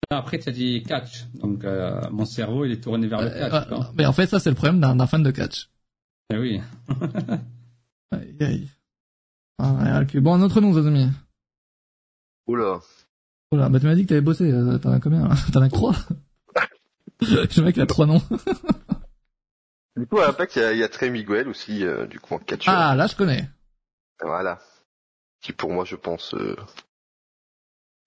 Après, 0.10 0.40
tu 0.40 0.48
as 0.48 0.54
dit 0.54 0.84
catch, 0.84 1.26
donc 1.34 1.66
euh, 1.66 2.00
mon 2.12 2.24
cerveau 2.24 2.64
il 2.64 2.72
est 2.72 2.82
tourné 2.82 3.08
vers 3.08 3.22
le 3.22 3.30
catch. 3.30 3.72
Euh, 3.72 3.76
mais 3.98 4.06
en 4.06 4.14
fait, 4.14 4.28
ça 4.28 4.40
c'est 4.40 4.50
le 4.50 4.56
problème 4.56 4.80
d'un 4.80 5.06
fan 5.08 5.22
de 5.22 5.32
catch. 5.32 5.70
Eh 6.34 6.38
oui. 6.38 6.62
aïe, 8.12 8.36
aïe. 8.40 8.68
Ah, 9.60 10.02
okay. 10.02 10.22
Bon, 10.22 10.36
un 10.36 10.42
autre 10.42 10.62
nom, 10.62 10.72
Zazami. 10.72 11.10
Oula. 12.48 12.80
Oh 13.52 13.56
là, 13.56 13.70
bah 13.70 13.80
tu 13.80 13.86
m'as 13.86 13.96
dit 13.96 14.04
que 14.04 14.10
t'avais 14.10 14.22
bossé, 14.22 14.52
euh, 14.52 14.78
t'en 14.78 14.92
as 14.92 15.00
combien 15.00 15.30
T'en 15.54 15.62
as 15.62 15.70
trois? 15.70 15.96
Le 17.22 17.62
mec 17.64 17.78
il 17.78 17.82
a 17.82 17.86
trois 17.86 18.06
noms. 18.06 18.22
du 19.96 20.06
coup, 20.06 20.20
à 20.20 20.28
Impact, 20.30 20.56
il 20.58 20.62
y 20.62 20.66
a, 20.66 20.74
y 20.74 20.84
a 20.84 20.90
Trey 20.90 21.10
Miguel 21.10 21.48
aussi, 21.48 21.84
euh, 21.86 22.06
du 22.06 22.20
coup 22.20 22.36
en 22.36 22.40
catcheur. 22.40 22.74
Ah, 22.78 22.96
là 22.96 23.08
je 23.08 23.16
connais. 23.16 23.50
Voilà. 24.22 24.60
Qui 25.42 25.54
pour 25.54 25.72
moi, 25.72 25.86
je 25.86 25.96
pense, 25.96 26.34
euh, 26.34 26.56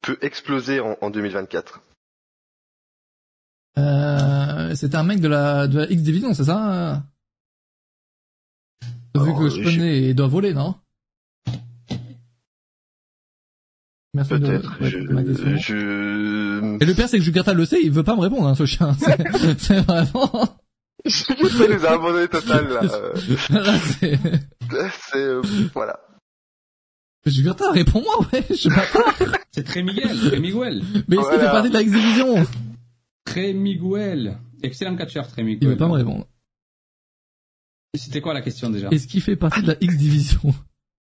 peut 0.03 0.19
exploser 0.21 0.81
en, 0.81 0.97
en 1.01 1.11
2024. 1.11 1.81
Euh, 3.79 4.75
c'était 4.75 4.97
un 4.97 5.05
mec 5.05 5.21
de 5.21 5.29
la, 5.29 5.67
de 5.69 5.79
la 5.79 5.91
X 5.91 6.03
Division, 6.03 6.35
c'est 6.35 6.45
ça? 6.45 7.03
Vu 9.15 9.35
que 9.35 9.49
je 9.49 9.63
connais, 9.63 10.03
il 10.11 10.15
doit 10.15 10.29
voler, 10.29 10.55
non? 10.55 10.75
Merci 14.13 14.31
Peut-être. 14.31 14.77
je, 14.81 14.99
je... 15.59 16.83
Et 16.83 16.87
le 16.87 16.95
pire, 16.95 17.09
c'est 17.09 17.19
que 17.19 17.25
Jugurta 17.25 17.55
le 17.55 17.65
sait, 17.65 17.81
il 17.83 17.93
veut 17.93 18.03
pas 18.03 18.17
me 18.17 18.21
répondre, 18.21 18.49
hein, 18.49 18.55
ce 18.57 18.67
chien. 18.67 18.97
C'est 19.59 19.79
vraiment... 19.87 20.59
Ça 21.07 21.35
nous 21.39 21.87
a 21.87 21.91
abandonné 21.93 22.29
total, 22.29 22.69
là. 22.69 22.83
c'est... 23.99 24.19
c'est 25.13 25.19
euh, 25.19 25.43
voilà. 25.73 25.99
Jugurta, 27.25 27.71
réponds-moi, 27.71 28.27
ouais, 28.33 28.45
je 28.51 28.55
sais 28.55 28.69
pas. 28.69 28.85
c'est 29.53 29.65
très 29.65 29.83
Miguel, 29.83 30.09
très 30.19 30.41
Miguel. 30.41 30.83
Mais 31.07 31.17
est-ce 31.17 31.31
qu'il 31.31 31.41
fait 31.41 31.47
partie 31.47 31.69
de 31.69 31.75
la 31.75 31.83
X-Division 31.83 32.47
Très 33.25 33.53
Miguel. 33.53 34.39
Excellent 34.63 34.97
catcheur, 34.97 35.29
très 35.29 35.43
Miguel. 35.43 35.63
Il 35.63 35.69
veut 35.69 35.77
pas 35.77 35.89
me 35.89 35.93
répondre. 35.93 36.27
C'était 37.95 38.21
quoi 38.21 38.35
la 38.35 38.43
question 38.43 38.71
déjà? 38.71 38.89
Est-ce 38.89 39.07
qu'il 39.07 39.21
fait 39.21 39.37
partie 39.37 39.63
de 39.63 39.69
la 39.69 39.77
X-Division? 39.81 40.55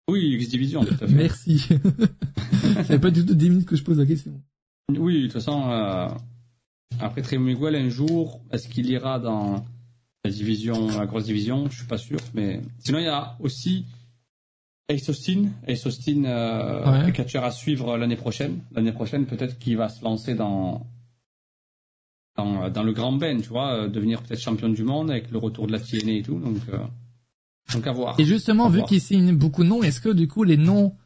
Oui, 0.09 0.35
X-Division, 0.35 0.85
tout 0.85 0.95
à 0.95 1.07
fait. 1.07 1.15
Merci. 1.15 1.69
C'est 2.87 2.99
pas 2.99 3.11
du 3.11 3.25
tout 3.25 3.35
10 3.35 3.51
minutes 3.51 3.67
que 3.67 3.77
je 3.77 3.85
pose 3.85 3.99
la 3.99 4.07
question. 4.07 4.33
Oui, 4.91 5.19
de 5.19 5.23
toute 5.25 5.33
façon, 5.35 5.71
euh, 5.71 6.09
après 7.01 7.23
Trey 7.23 7.39
Miguel, 7.39 7.77
un 7.77 7.89
jour, 7.89 8.41
est-ce 8.51 8.69
qu'il 8.69 8.91
ira 8.91 9.19
dans 9.19 9.65
la 10.25 10.31
division, 10.31 10.89
la 10.99 11.07
grosse 11.07 11.25
division? 11.25 11.69
Je 11.71 11.79
suis 11.79 11.87
pas 11.87 11.99
sûr, 11.99 12.19
mais 12.35 12.61
sinon 12.79 12.99
il 12.99 13.05
y 13.05 13.09
a 13.09 13.37
aussi 13.41 13.87
Ace 14.89 15.09
Austin. 15.09 15.47
Ace 15.67 15.87
Austin, 15.87 16.25
euh, 16.25 17.11
catcheur 17.13 17.45
à 17.45 17.51
suivre 17.51 17.97
l'année 17.97 18.17
prochaine. 18.17 18.61
L'année 18.73 18.93
prochaine, 18.93 19.27
peut-être 19.27 19.59
qu'il 19.59 19.77
va 19.77 19.89
se 19.89 20.05
lancer 20.05 20.35
dans 20.35 20.87
dans, 22.37 22.71
dans, 22.71 22.83
le 22.83 22.93
Grand 22.93 23.13
Ben, 23.13 23.43
tu 23.43 23.51
vois, 23.51 23.75
euh, 23.75 23.89
devenir 23.89 24.23
peut-être 24.23 24.41
champion 24.41 24.71
du 24.71 24.85
monde 24.85 25.11
avec 25.11 25.31
le 25.31 25.37
retour 25.39 25.67
de 25.67 25.73
la 25.73 25.81
TNA 25.81 26.13
et 26.13 26.23
tout. 26.23 26.39
Donc, 26.39 26.57
euh, 26.73 26.79
donc 27.73 27.87
à 27.87 27.93
voir. 27.93 28.19
Et 28.19 28.25
justement, 28.25 28.69
vu 28.69 28.83
qu'il 28.85 29.01
signe 29.01 29.37
beaucoup 29.37 29.63
de 29.65 29.69
noms, 29.69 29.83
est-ce 29.83 30.01
que 30.01 30.09
du 30.09 30.29
coup 30.29 30.45
les 30.45 30.57
noms 30.57 30.97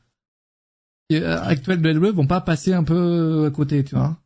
euh, 1.12 1.40
actuels 1.42 1.80
de 1.80 1.92
WWE 1.92 2.14
vont 2.14 2.26
pas 2.26 2.40
passer 2.40 2.72
un 2.72 2.84
peu 2.84 3.46
à 3.46 3.50
côté, 3.50 3.84
tu 3.84 3.94
vois? 3.94 4.18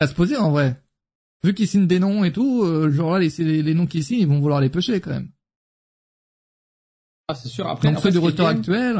À 0.00 0.06
se 0.06 0.14
poser 0.14 0.36
en 0.36 0.50
vrai. 0.50 0.80
Vu 1.42 1.54
qu'ils 1.54 1.68
signent 1.68 1.86
des 1.86 1.98
noms 1.98 2.24
et 2.24 2.32
tout, 2.32 2.64
genre 2.90 3.12
là, 3.12 3.18
les, 3.18 3.62
les, 3.62 3.74
noms 3.74 3.86
qu'ils 3.86 4.04
signent, 4.04 4.20
ils 4.20 4.26
vont 4.26 4.40
vouloir 4.40 4.60
les 4.60 4.70
pêcher 4.70 5.00
quand 5.00 5.10
même. 5.10 5.30
Ah, 7.28 7.34
c'est 7.34 7.48
sûr. 7.48 7.66
Après, 7.66 7.90
Donc 7.90 8.00
ceux 8.00 8.10
du 8.10 8.18
retour 8.18 8.46
actuel. 8.46 8.98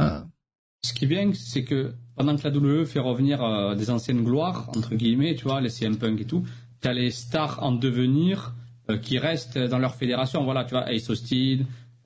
Ce 0.84 0.92
qui 0.92 1.04
est 1.04 1.08
bien, 1.08 1.32
c'est 1.32 1.64
que 1.64 1.94
pendant 2.16 2.36
que 2.36 2.46
la 2.46 2.54
WWE 2.54 2.84
fait 2.84 3.00
revenir 3.00 3.42
euh, 3.42 3.74
des 3.74 3.90
anciennes 3.90 4.22
gloires, 4.22 4.70
entre 4.76 4.94
guillemets, 4.94 5.34
tu 5.34 5.44
vois, 5.44 5.60
les 5.60 5.70
CM 5.70 5.96
Punk 5.96 6.20
et 6.20 6.26
tout, 6.26 6.44
tu 6.80 6.88
as 6.88 6.92
les 6.92 7.10
stars 7.10 7.62
en 7.62 7.72
devenir 7.72 8.48
euh, 8.48 8.63
qui 9.02 9.18
restent 9.18 9.58
dans 9.58 9.78
leur 9.78 9.94
fédération. 9.94 10.44
Voilà, 10.44 10.64
tu 10.64 10.70
vois, 10.70 10.92
Ace 10.92 11.08
Austin, 11.10 11.60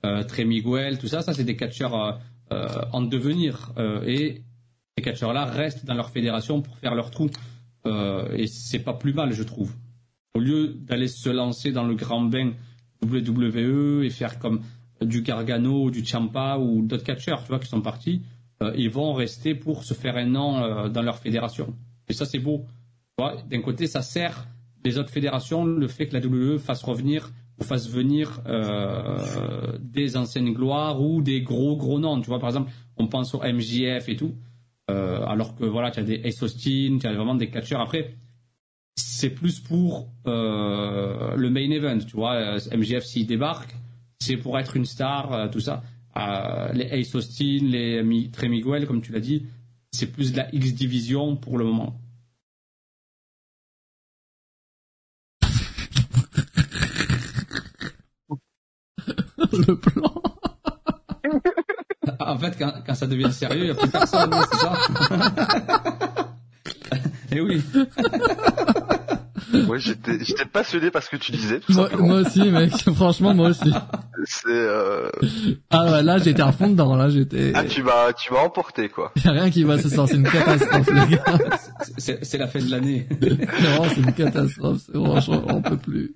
euh, 0.05 0.23
Trey 0.23 0.45
Miguel, 0.45 0.97
tout 0.97 1.07
ça, 1.07 1.21
ça 1.21 1.33
c'est 1.33 1.43
des 1.43 1.55
catcheurs 1.55 2.19
euh, 2.51 2.67
en 2.93 3.01
devenir. 3.01 3.73
et 4.05 4.43
ces 4.97 5.03
catcheurs-là 5.03 5.45
restent 5.45 5.85
dans 5.85 5.93
leur 5.93 6.09
fédération 6.09 6.61
pour 6.61 6.77
faire 6.77 6.95
leur 6.95 7.11
trou. 7.11 7.29
et 7.85 8.47
c'est 8.47 8.79
pas 8.79 8.93
plus 8.93 9.13
mal, 9.13 9.33
je 9.33 9.43
trouve. 9.43 9.73
Au 10.35 10.39
lieu 10.39 10.67
d'aller 10.67 11.07
se 11.07 11.29
lancer 11.29 11.71
dans 11.71 11.83
le 11.83 11.95
grand 11.95 12.21
bain 12.21 12.53
WWE 13.03 14.03
et 14.03 14.09
faire 14.09 14.39
comme 14.39 14.61
du 15.01 15.21
Gargano, 15.21 15.89
du 15.89 16.05
Champa 16.05 16.57
ou 16.57 16.81
d'autres 16.81 17.03
catcheurs, 17.03 17.41
tu 17.43 17.49
vois, 17.49 17.59
qui 17.59 17.69
sont 17.69 17.81
partis, 17.81 18.21
euh, 18.61 18.73
ils 18.75 18.89
vont 18.89 19.13
rester 19.13 19.55
pour 19.55 19.83
se 19.83 19.93
faire 19.93 20.17
un 20.17 20.35
euh, 20.35 20.89
dans 20.89 21.01
leur 21.01 21.19
fédération. 21.19 21.73
Et 22.07 22.13
ça, 22.13 22.25
c'est 22.25 22.39
beau. 22.39 22.65
D'un 23.17 23.61
côté, 23.61 23.87
ça 23.87 24.01
sert 24.01 24.47
les 24.85 24.97
autres 24.97 25.09
fédérations, 25.09 25.65
le 25.65 25.87
fait 25.87 26.07
que 26.07 26.17
la 26.17 26.25
WWE 26.25 26.57
fasse 26.57 26.83
revenir 26.83 27.31
ou 27.59 27.63
fasse 27.63 27.89
venir 27.89 28.41
euh, 28.47 29.77
des 29.79 30.15
anciennes 30.15 30.53
gloires 30.53 31.01
ou 31.01 31.21
des 31.21 31.41
gros 31.41 31.75
gros 31.75 31.99
noms. 31.99 32.21
Tu 32.21 32.27
vois, 32.27 32.39
par 32.39 32.49
exemple, 32.49 32.71
on 32.97 33.07
pense 33.07 33.33
au 33.35 33.41
MJF 33.41 34.07
et 34.09 34.15
tout, 34.15 34.35
alors 34.87 35.55
que 35.55 35.65
voilà, 35.65 35.91
tu 35.91 35.99
as 35.99 36.03
des 36.03 36.21
Ace 36.23 36.41
Austin, 36.41 36.97
tu 36.99 37.07
as 37.07 37.13
vraiment 37.13 37.35
des 37.35 37.49
catcheurs. 37.49 37.81
Après, 37.81 38.15
c'est 38.95 39.29
plus 39.29 39.59
pour 39.59 40.09
le 40.25 41.49
main 41.49 41.69
event, 41.69 41.99
tu 41.99 42.15
vois. 42.15 42.57
MJF 42.75 43.03
s'il 43.03 43.27
débarque, 43.27 43.75
c'est 44.19 44.37
pour 44.37 44.57
être 44.57 44.75
une 44.75 44.85
star, 44.85 45.49
tout 45.51 45.59
ça 45.59 45.83
les 46.73 46.85
Ace 46.91 47.15
Austin, 47.15 47.59
les 47.63 48.29
Trey 48.31 48.49
Miguel, 48.49 48.85
comme 48.87 49.01
tu 49.01 49.11
l'as 49.11 49.19
dit, 49.19 49.45
c'est 49.91 50.11
plus 50.11 50.31
de 50.31 50.37
la 50.37 50.53
X 50.53 50.73
Division 50.73 51.35
pour 51.35 51.57
le 51.57 51.65
moment. 51.65 51.99
Le 59.67 59.77
plan. 59.77 60.13
en 62.19 62.37
fait, 62.37 62.57
quand, 62.57 62.73
quand, 62.85 62.95
ça 62.95 63.07
devient 63.07 63.31
sérieux, 63.31 63.61
il 63.61 63.65
n'y 63.65 63.71
a 63.71 63.75
plus 63.75 63.89
personne, 63.89 64.33
c'est 64.51 64.57
ça? 64.57 64.73
Eh 67.31 67.41
oui. 67.41 67.61
Ouais, 69.67 69.79
j'étais, 69.79 70.17
j'étais 70.23 70.45
passionné 70.45 70.91
par 70.91 71.03
ce 71.03 71.09
que 71.09 71.17
tu 71.17 71.31
disais. 71.31 71.59
moi, 71.69 71.89
moi, 71.97 72.15
aussi, 72.21 72.49
mec. 72.49 72.71
Franchement, 72.95 73.33
moi 73.33 73.49
aussi. 73.49 73.71
C'est. 74.25 74.47
Euh... 74.47 75.09
Ah 75.69 75.91
ouais, 75.91 76.03
là, 76.03 76.17
j'étais 76.17 76.41
à 76.41 76.51
fond 76.51 76.69
dedans. 76.69 76.95
Là, 76.95 77.09
j'étais. 77.09 77.51
Ah, 77.55 77.63
tu 77.63 77.83
m'as, 77.83 78.13
tu 78.13 78.33
m'as 78.33 78.41
emporté, 78.41 78.89
quoi. 78.89 79.11
Y 79.23 79.27
a 79.27 79.31
rien 79.31 79.49
qui 79.49 79.63
va 79.63 79.77
se 79.77 79.89
sortir. 79.89 80.07
C'est 80.07 80.15
une 80.17 80.29
catastrophe, 80.29 80.89
les 80.91 81.15
gars. 81.15 81.23
C'est, 81.97 82.23
c'est 82.25 82.37
la 82.37 82.47
fin 82.47 82.59
de 82.59 82.69
l'année. 82.69 83.07
non, 83.21 83.85
c'est 83.89 84.01
une 84.01 84.13
catastrophe. 84.13 84.81
C'est 84.85 84.93
franchement, 84.93 85.43
on 85.47 85.61
peut 85.61 85.77
plus. 85.77 86.15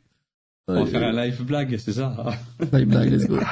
On 0.68 0.84
va 0.84 0.86
faire 0.86 1.04
un 1.04 1.12
live 1.12 1.44
blague, 1.44 1.78
c'est 1.78 1.94
ça. 1.94 2.16
live 2.74 2.88
blague, 2.88 3.12
let's 3.12 3.28
go. 3.28 3.40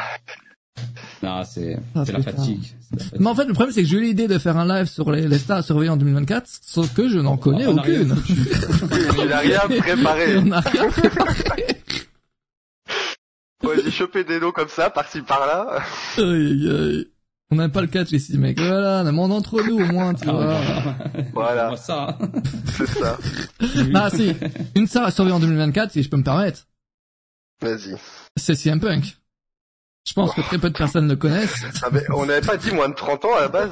Non, 1.22 1.44
c'est 1.44 1.78
ah, 1.94 2.04
la, 2.12 2.22
fatigue. 2.24 2.74
Mais 3.20 3.28
en 3.28 3.36
fait, 3.36 3.46
le 3.46 3.54
problème, 3.54 3.72
c'est 3.72 3.84
que 3.84 3.88
j'ai 3.88 3.98
eu 3.98 4.02
l'idée 4.02 4.28
de 4.28 4.40
faire 4.40 4.58
un 4.58 4.66
live 4.66 4.88
sur 4.88 5.12
les, 5.12 5.28
les 5.28 5.38
stars 5.38 5.60
à 5.60 5.62
surveiller 5.62 5.92
en 5.92 5.98
2024, 5.98 6.48
sauf 6.48 6.92
que 6.96 7.08
je 7.08 7.20
n'en 7.20 7.38
connais 7.38 7.68
aucune. 7.68 8.16
Il 9.20 9.28
n'a 9.28 9.40
rien 9.40 9.60
préparé. 9.60 10.38
On 10.38 10.46
n'a 10.46 10.62
rien 10.62 10.90
préparé. 10.90 11.66
Ouais, 13.64 13.76
j'ai 13.84 13.92
chopé 13.92 14.24
des 14.24 14.40
noms 14.40 14.52
comme 14.52 14.70
ça, 14.70 14.90
par-ci 14.90 15.22
par-là. 15.22 15.84
On 17.52 17.56
n'aime 17.56 17.72
pas 17.72 17.82
le 17.82 17.88
catch 17.88 18.12
ici, 18.14 18.38
mec. 18.40 18.60
Voilà, 18.60 19.04
on 19.06 19.30
est 19.30 19.34
entre 19.34 19.62
nous 19.62 19.76
au 19.76 19.86
moins, 19.86 20.16
tu 20.16 20.26
vois. 20.26 20.56
Voilà. 21.34 21.76
ça. 21.76 22.18
C'est 22.66 22.88
ça. 22.88 23.18
Ah 23.94 24.10
si, 24.10 24.34
une 24.76 24.88
star 24.88 25.04
à 25.04 25.12
surveiller 25.12 25.36
en 25.36 25.40
2024, 25.40 25.92
si 25.92 26.02
je 26.02 26.10
peux 26.10 26.18
me 26.18 26.24
permettre. 26.24 26.66
Vas-y. 27.62 27.96
C'est 28.38 28.56
CM 28.56 28.80
Punk. 28.80 29.18
Je 30.08 30.14
pense 30.14 30.34
que 30.34 30.42
très 30.42 30.58
peu 30.58 30.70
de 30.70 30.78
personnes 30.78 31.08
le 31.08 31.16
connaissent. 31.16 31.64
Ah, 31.84 31.90
mais 31.92 32.04
on 32.10 32.26
n'avait 32.26 32.46
pas 32.46 32.58
dit 32.58 32.72
moins 32.72 32.90
de 32.90 32.96
30 32.96 33.26
ans 33.26 33.36
à 33.36 33.42
la 33.42 33.48
base. 33.48 33.72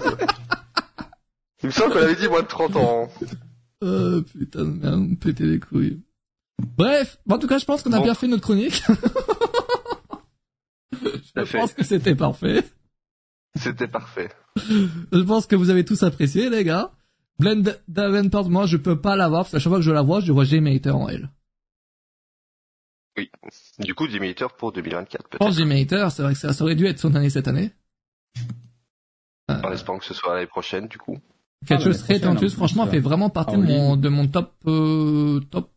Il 1.64 1.68
me 1.68 1.72
semble 1.72 1.94
qu'on 1.94 1.99
avait 1.99 2.16
dit 2.16 2.28
moins 2.28 2.41
de 2.41 2.48
30 2.48 2.76
ans. 2.76 3.10
Oh 3.82 4.22
putain 4.22 4.66
de 4.66 4.72
merde, 4.72 5.20
péter 5.20 5.45
les 5.45 5.60
couilles. 5.60 6.02
Bref, 6.78 7.18
en 7.30 7.38
tout 7.38 7.48
cas, 7.48 7.57
je 7.57 7.66
pense 7.66 7.84
qu'on 7.84 7.94
a 7.94 8.02
bien 8.02 8.14
fait 8.14 8.28
notre 8.28 8.44
chronique. 8.44 8.84
je 11.36 11.57
pense 11.57 11.74
que 11.74 11.84
c'était 11.84 12.16
parfait. 12.16 12.64
C'était 13.56 13.88
parfait. 13.88 14.30
Je 14.57 15.22
pense 15.22 15.45
que 15.45 15.56
vous 15.56 15.70
avez 15.70 15.86
tous 15.86 16.03
apprécié, 16.03 16.49
les 16.49 16.64
gars. 16.64 16.91
Blend 17.40 17.64
Davenport, 17.88 18.49
moi, 18.49 18.66
je 18.66 18.78
peux 18.78 18.99
pas 18.99 19.16
l'avoir, 19.16 19.44
parce 19.44 19.53
que 19.53 19.60
chaque 19.60 19.70
fois 19.70 19.80
que 19.80 19.86
je 19.86 19.91
la 19.91 20.02
vois, 20.02 20.20
je 20.20 20.32
vois 20.34 20.44
Hater 20.44 20.91
en 20.91 21.07
elle. 21.07 21.30
Oui. 23.20 23.30
Du 23.80 23.96
coup, 23.96 24.08
Jimmy 24.08 24.34
pour 24.58 24.72
2024, 24.72 25.28
peut-être. 25.28 25.40
pense 25.40 25.58
Jimmy 25.58 25.86
c'est 25.90 26.22
vrai 26.22 26.34
que 26.34 26.40
ça, 26.40 26.64
aurait 26.64 26.76
dû 26.76 26.86
être 26.86 27.00
son 27.00 27.14
année 27.16 27.30
cette 27.30 27.50
année. 27.50 27.74
Euh... 29.52 29.62
En 29.62 29.74
espérant 29.74 30.00
que 30.00 30.06
ce 30.06 30.14
soit 30.14 30.36
l'année 30.36 30.48
prochaine, 30.48 30.88
du 30.88 30.98
coup. 30.98 31.18
Quelque 31.68 31.84
chose 31.84 32.00
très 32.00 32.18
talentueuse, 32.22 32.56
franchement, 32.56 32.88
fait 32.88 33.00
vraiment 33.00 33.30
partie 33.30 33.58
de 33.58 33.62
mon, 33.62 33.98
de 33.98 34.08
mon 34.08 34.26
top, 34.28 34.54
euh, 34.68 35.41
top, 35.52 35.70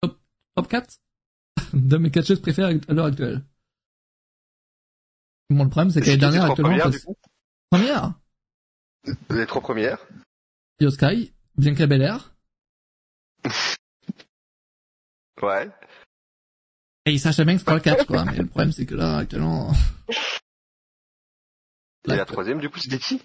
top, 0.00 0.18
top 0.56 0.68
4 0.68 0.98
de 1.74 1.96
mes 1.96 2.10
catcheuses 2.10 2.40
préférées 2.40 2.80
à 2.88 2.92
l'heure 2.92 3.06
actuelle. 3.06 3.44
Bon, 5.50 5.62
le 5.62 5.70
problème, 5.70 5.90
c'est 5.90 6.00
qu'elle 6.00 6.14
est 6.14 6.16
dernière 6.16 6.46
actuellement. 6.46 6.76
Parce... 6.76 7.06
Première 7.70 8.14
Les 9.30 9.46
trois 9.46 9.62
premières 9.62 10.04
Yoskai, 10.80 11.32
Bianca 11.56 11.86
Belair. 11.86 12.34
ouais. 15.42 15.70
Et 17.06 17.18
Sacha 17.18 17.44
Banks 17.44 17.64
pas 17.64 17.74
le 17.74 17.80
catch, 17.80 18.06
quoi. 18.06 18.24
Mais 18.24 18.38
le 18.38 18.46
problème, 18.46 18.72
c'est 18.72 18.86
que 18.86 18.94
là, 18.94 19.18
actuellement... 19.18 19.72
Et 22.08 22.16
la 22.16 22.24
troisième, 22.24 22.60
du 22.60 22.68
coup, 22.68 22.78
c'était 22.78 22.98
qui 22.98 23.20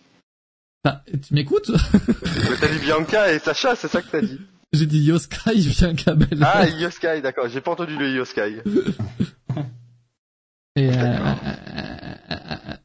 Bah, 0.83 1.03
tu 1.05 1.33
m'écoutes 1.33 1.71
t'as 2.59 2.67
dit 2.67 2.79
Bianca 2.79 3.33
et 3.33 3.39
Sacha, 3.39 3.75
c'est 3.75 3.87
ça 3.87 4.01
que 4.01 4.07
t'as 4.09 4.21
dit 4.21 4.39
J'ai 4.71 4.85
dit 4.85 5.03
Yoskai, 5.03 5.55
Bianca 5.79 6.15
Belair. 6.15 6.51
Ah, 6.53 6.67
Yoskai, 6.67 7.21
d'accord. 7.21 7.49
J'ai 7.49 7.61
pas 7.61 7.71
entendu 7.71 7.97
le 7.97 8.09
Yoskai. 8.09 8.61
et 10.75 10.89
euh, 10.89 10.93
euh, 10.93 11.35
euh, 12.31 12.75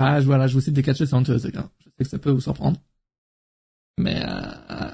ah, 0.00 0.20
voilà, 0.20 0.46
je 0.46 0.54
vous 0.54 0.60
cite 0.60 0.74
des 0.74 0.82
talentueuses, 0.82 1.44
les 1.44 1.52
gars. 1.52 1.68
Je 1.78 1.84
sais 1.84 2.04
que 2.04 2.10
ça 2.10 2.18
peut 2.18 2.30
vous 2.30 2.40
surprendre. 2.40 2.80
Mais 3.98 4.20
euh, 4.24 4.90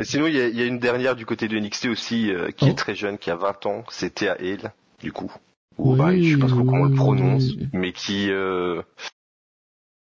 et 0.00 0.04
sinon, 0.04 0.26
il 0.26 0.34
y 0.34 0.40
a, 0.40 0.48
y 0.48 0.62
a, 0.62 0.66
une 0.66 0.78
dernière 0.80 1.14
du 1.14 1.26
côté 1.26 1.46
de 1.46 1.58
NXT 1.58 1.86
aussi, 1.86 2.32
euh, 2.32 2.50
qui 2.50 2.66
est 2.66 2.72
oh. 2.72 2.74
très 2.74 2.94
jeune, 2.94 3.18
qui 3.18 3.30
a 3.30 3.36
20 3.36 3.66
ans, 3.66 3.84
c'est 3.90 4.14
Thea 4.14 4.32
Hale, 4.32 4.72
du 5.00 5.12
coup. 5.12 5.32
Ou, 5.78 5.92
oui, 5.92 5.98
bah, 5.98 6.16
je 6.16 6.34
sais 6.34 6.40
pas 6.40 6.46
trop 6.48 6.64
comment 6.64 6.82
on 6.82 6.84
le 6.86 6.94
prononce, 6.94 7.44
mais 7.72 7.92
qui... 7.92 8.30
Euh... 8.30 8.82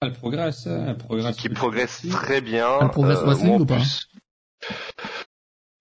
Elle 0.02 0.12
progresse, 0.12 0.66
hein, 0.66 0.86
elle 0.88 0.98
progresse. 0.98 1.36
Qui 1.36 1.48
progresse 1.48 2.06
très 2.10 2.40
bien. 2.40 2.78
Elle 2.82 2.90
progresse 2.90 3.18
euh, 3.18 3.24
wrestling 3.24 3.60
ou 3.60 3.66
pas 3.66 3.80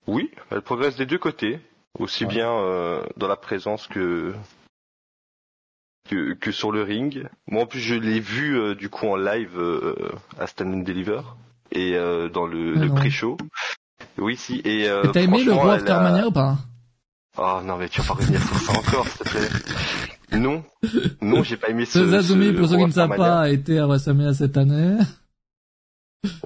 Oui, 0.08 0.32
elle 0.52 0.62
progresse 0.62 0.96
des 0.96 1.06
deux 1.06 1.18
côtés, 1.18 1.60
aussi 2.00 2.26
bien 2.26 2.52
euh, 2.52 3.04
dans 3.18 3.28
la 3.28 3.36
présence 3.36 3.88
que... 3.88 4.34
que 6.10 6.34
que 6.34 6.52
sur 6.52 6.72
le 6.72 6.84
ring. 6.84 7.28
Moi 7.48 7.64
en 7.64 7.66
plus 7.66 7.80
je 7.80 7.96
l'ai 7.96 8.20
vu 8.20 8.58
euh, 8.58 8.76
du 8.76 8.90
coup 8.90 9.08
en 9.08 9.16
live 9.16 9.58
euh, 9.58 10.12
à 10.40 10.48
Stand 10.48 10.84
Deliver 10.84 11.22
et 11.72 11.94
dans 12.32 12.46
le, 12.46 12.76
ah 12.78 12.80
le 12.80 12.90
pré-show. 12.90 13.36
Oui 14.18 14.38
si 14.38 14.62
et, 14.64 14.90
t'as 15.14 15.22
aimé 15.22 15.44
le 15.44 15.54
Raw 15.54 15.70
Aftermania 15.70 16.28
ou 16.28 16.32
pas 16.32 16.58
Oh 17.38 17.60
non 17.64 17.78
mais 17.78 17.90
tu 17.90 18.02
vas 18.02 18.08
pas 18.08 18.14
revenir 18.14 18.42
sur 18.42 18.58
ça 18.58 18.80
encore 18.80 19.08
s'il 19.08 19.26
te 19.26 19.30
plaît. 19.30 20.40
Non, 20.40 20.64
non 21.22 21.44
j'ai 21.44 21.58
pas 21.58 21.70
aimé 21.70 21.86
ce. 21.86 22.06
Zazumi 22.06 22.54
pour 22.54 22.68
ceux 22.68 22.78
qui 22.78 22.86
ne 22.86 22.92
savent 22.92 23.16
pas 23.16 23.42
a 23.42 23.50
été 23.50 23.80
à 23.80 23.88
WrestleMania 23.88 24.34
cette 24.34 24.58
année. 24.58 24.98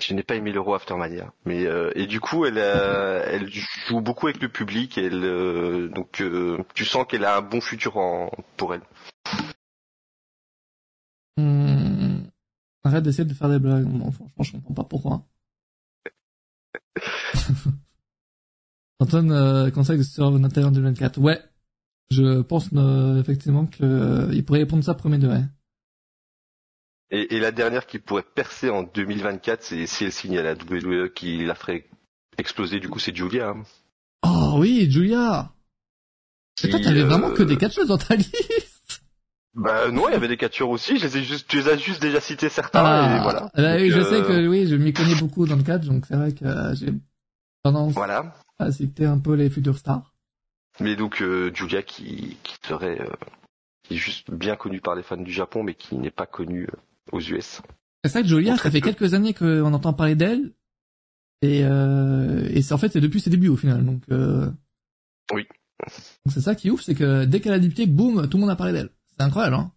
Je 0.02 0.14
n'ai 0.14 0.24
pas 0.24 0.36
aimé 0.36 0.52
l'Euro 0.52 0.74
Aftermania, 0.74 1.32
mais 1.46 1.66
euh, 1.66 1.92
et 1.96 2.06
du 2.06 2.20
coup 2.20 2.46
elle 2.46 2.58
euh, 2.58 3.24
elle 3.28 3.50
joue 3.50 4.02
beaucoup 4.02 4.28
avec 4.28 4.42
le 4.42 4.50
public, 4.50 4.98
elle 4.98 5.24
euh, 5.24 5.88
donc 5.90 6.22
tu 6.74 6.86
sens 6.86 7.06
qu'elle 7.08 7.24
a 7.24 7.38
un 7.38 7.42
bon 7.42 7.62
futur 7.62 7.98
en, 7.98 8.30
pour 8.58 8.74
elle. 8.74 8.82
Hmm. 11.38 12.24
Arrête 12.84 13.04
d'essayer 13.04 13.26
de 13.26 13.34
faire 13.34 13.50
des 13.50 13.60
blagues, 13.60 13.88
franchement 14.12 14.44
je 14.44 14.52
comprends 14.54 14.74
pas 14.74 14.84
pourquoi. 14.84 15.24
Antoine 19.00 19.32
euh, 19.32 19.72
conseille 19.72 20.04
sur 20.04 20.30
Nathalie 20.32 20.68
en 20.68 20.72
2024. 20.72 21.20
Ouais, 21.20 21.40
je 22.12 22.42
pense 22.42 22.70
effectivement 23.20 23.66
qu'il 23.66 24.44
pourrait 24.46 24.60
répondre 24.60 24.84
ça 24.84 24.94
premier 24.94 25.18
degré. 25.18 25.42
Et, 27.12 27.36
et, 27.36 27.40
la 27.40 27.52
dernière 27.52 27.88
qui 27.88 27.98
pourrait 27.98 28.26
percer 28.36 28.70
en 28.70 28.84
2024, 28.84 29.64
c'est 29.64 29.88
si 29.88 30.04
elle 30.04 30.12
signe 30.12 30.38
à 30.38 30.44
la 30.44 30.54
WWE 30.54 31.10
qui 31.12 31.44
la 31.44 31.56
ferait 31.56 31.90
exploser, 32.38 32.80
du 32.80 32.88
coup, 32.88 33.00
c'est 33.00 33.16
Julia. 33.16 33.50
Hein. 33.50 33.64
Oh 34.24 34.56
oui, 34.58 34.90
Julia 34.90 35.52
Et 36.64 36.70
toi, 36.70 36.80
t'avais 36.80 37.04
vraiment 37.04 37.32
que 37.32 37.44
des 37.44 37.56
euh, 37.56 37.58
catcheuses 37.58 37.88
dans 37.88 37.98
ta 37.98 38.16
liste 38.18 38.69
Bah 39.56 39.92
non, 39.92 40.08
il 40.08 40.14
y 40.14 40.16
avait 40.16 40.28
des 40.28 40.38
catcheurs 40.38 40.70
aussi, 40.70 40.98
je 40.98 41.06
les 41.06 41.18
ai 41.18 41.24
juste, 41.24 41.48
tu 41.48 41.58
les 41.58 41.70
as 41.70 41.78
juste 41.78 42.02
déjà 42.02 42.22
cités 42.22 42.50
certains, 42.50 42.84
ah, 42.86 43.18
et 43.18 43.22
voilà. 43.22 43.50
Bah 43.56 43.76
oui, 43.78 43.90
je 43.90 44.02
sais 44.02 44.22
euh, 44.22 44.24
que 44.24 44.48
oui, 44.48 44.68
je 44.68 44.76
m'y 44.76 44.94
connais 44.94 45.16
beaucoup 45.16 45.46
dans 45.46 45.56
le 45.56 45.64
catch, 45.64 45.86
donc 45.86 46.06
c'est 46.06 46.16
vrai 46.16 46.34
que 46.34 46.46
euh, 46.46 46.76
j'ai 46.76 46.94
tendance 47.64 47.94
voilà. 47.94 48.36
à 48.60 48.72
citer 48.72 49.06
un 49.06 49.18
peu 49.18 49.34
les 49.34 49.50
futures 49.50 49.78
stars. 49.78 50.14
Mais 50.80 50.96
donc 50.96 51.24
Julia 51.54 51.82
qui, 51.82 52.38
qui 52.44 52.56
serait... 52.66 53.06
qui 53.84 53.96
est 53.96 53.98
juste 53.98 54.32
bien 54.32 54.56
connue 54.56 54.80
par 54.80 54.96
les 54.96 55.04
fans 55.04 55.18
du 55.18 55.32
Japon, 55.32 55.64
mais 55.64 55.74
qui 55.74 55.98
n'est 55.98 56.12
pas 56.12 56.26
connue 56.26 56.68
aux 57.12 57.20
US. 57.20 57.62
C'est 58.04 58.12
ça 58.12 58.22
que 58.22 58.28
Julia, 58.28 58.56
ça 58.56 58.72
fait 58.72 58.82
quelques 58.82 59.14
années 59.14 59.34
qu'on 59.34 59.74
entend 59.74 59.94
parler 59.94 60.16
d'elle. 60.16 60.54
Et, 61.42 61.62
euh, 61.64 62.48
et 62.50 62.62
c'est 62.62 62.74
en 62.74 62.78
fait 62.78 62.90
c'est 62.90 63.02
depuis 63.02 63.22
ses 63.22 63.30
débuts 63.30 63.50
au 63.50 63.56
final. 63.56 63.86
Donc 63.86 64.04
euh... 64.12 64.50
oui. 65.34 65.48
C'est 66.30 66.42
ça 66.42 66.56
qui 66.56 66.68
est 66.68 66.72
ouf, 66.72 66.82
c'est 66.82 66.96
que 66.96 67.26
dès 67.26 67.40
qu'elle 67.40 67.54
a 67.54 67.60
débuté, 67.60 67.86
boum, 67.88 68.28
tout 68.28 68.38
le 68.38 68.42
monde 68.42 68.50
a 68.50 68.56
parlé 68.58 68.74
d'elle. 68.74 68.90
C'est 69.20 69.26
incroyable, 69.26 69.56
hein. 69.56 69.72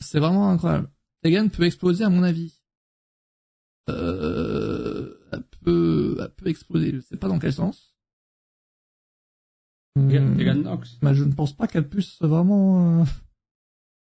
C'est 0.00 0.20
vraiment 0.20 0.50
incroyable. 0.50 0.88
Tegan 1.22 1.48
peut 1.48 1.64
exploser 1.64 2.04
à 2.04 2.08
mon 2.08 2.22
avis. 2.22 2.54
Euh, 3.88 5.18
elle 5.32 5.42
peut, 5.62 6.16
elle 6.20 6.30
peut 6.30 6.48
exploser. 6.48 6.92
Je 6.94 7.00
sais 7.00 7.16
pas 7.16 7.26
dans 7.26 7.40
quel 7.40 7.52
sens. 7.52 7.96
Tegan 9.96 10.62
Knox. 10.62 10.98
Mais 11.02 11.14
je 11.14 11.24
ne 11.24 11.32
pense 11.32 11.52
pas 11.52 11.66
qu'elle 11.66 11.88
puisse 11.88 12.18
vraiment. 12.20 13.00
Euh... 13.00 13.04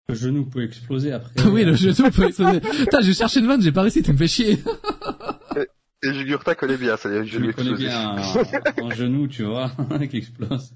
Le 0.08 0.14
genou 0.16 0.44
peut 0.44 0.64
exploser 0.64 1.12
après. 1.12 1.42
oui, 1.46 1.64
le 1.64 1.74
genou 1.74 2.10
peut 2.10 2.26
exploser. 2.26 2.60
Putain, 2.60 3.00
j'ai 3.00 3.14
cherché 3.14 3.40
une 3.40 3.46
vanne, 3.46 3.62
j'ai 3.62 3.72
pas 3.72 3.82
réussi, 3.82 4.02
tu 4.02 4.12
me 4.12 4.18
fais 4.18 4.28
chier. 4.28 4.62
Et 6.04 6.12
Jugurta 6.12 6.56
connaît 6.56 6.76
bien, 6.76 6.96
ça 6.96 7.08
y 7.08 7.26
Je 7.26 7.38
connais 7.52 7.74
bien 7.74 8.16
un, 8.16 8.90
genou, 8.90 9.28
tu 9.28 9.44
vois, 9.44 9.70
qui 10.10 10.16
explose. 10.18 10.74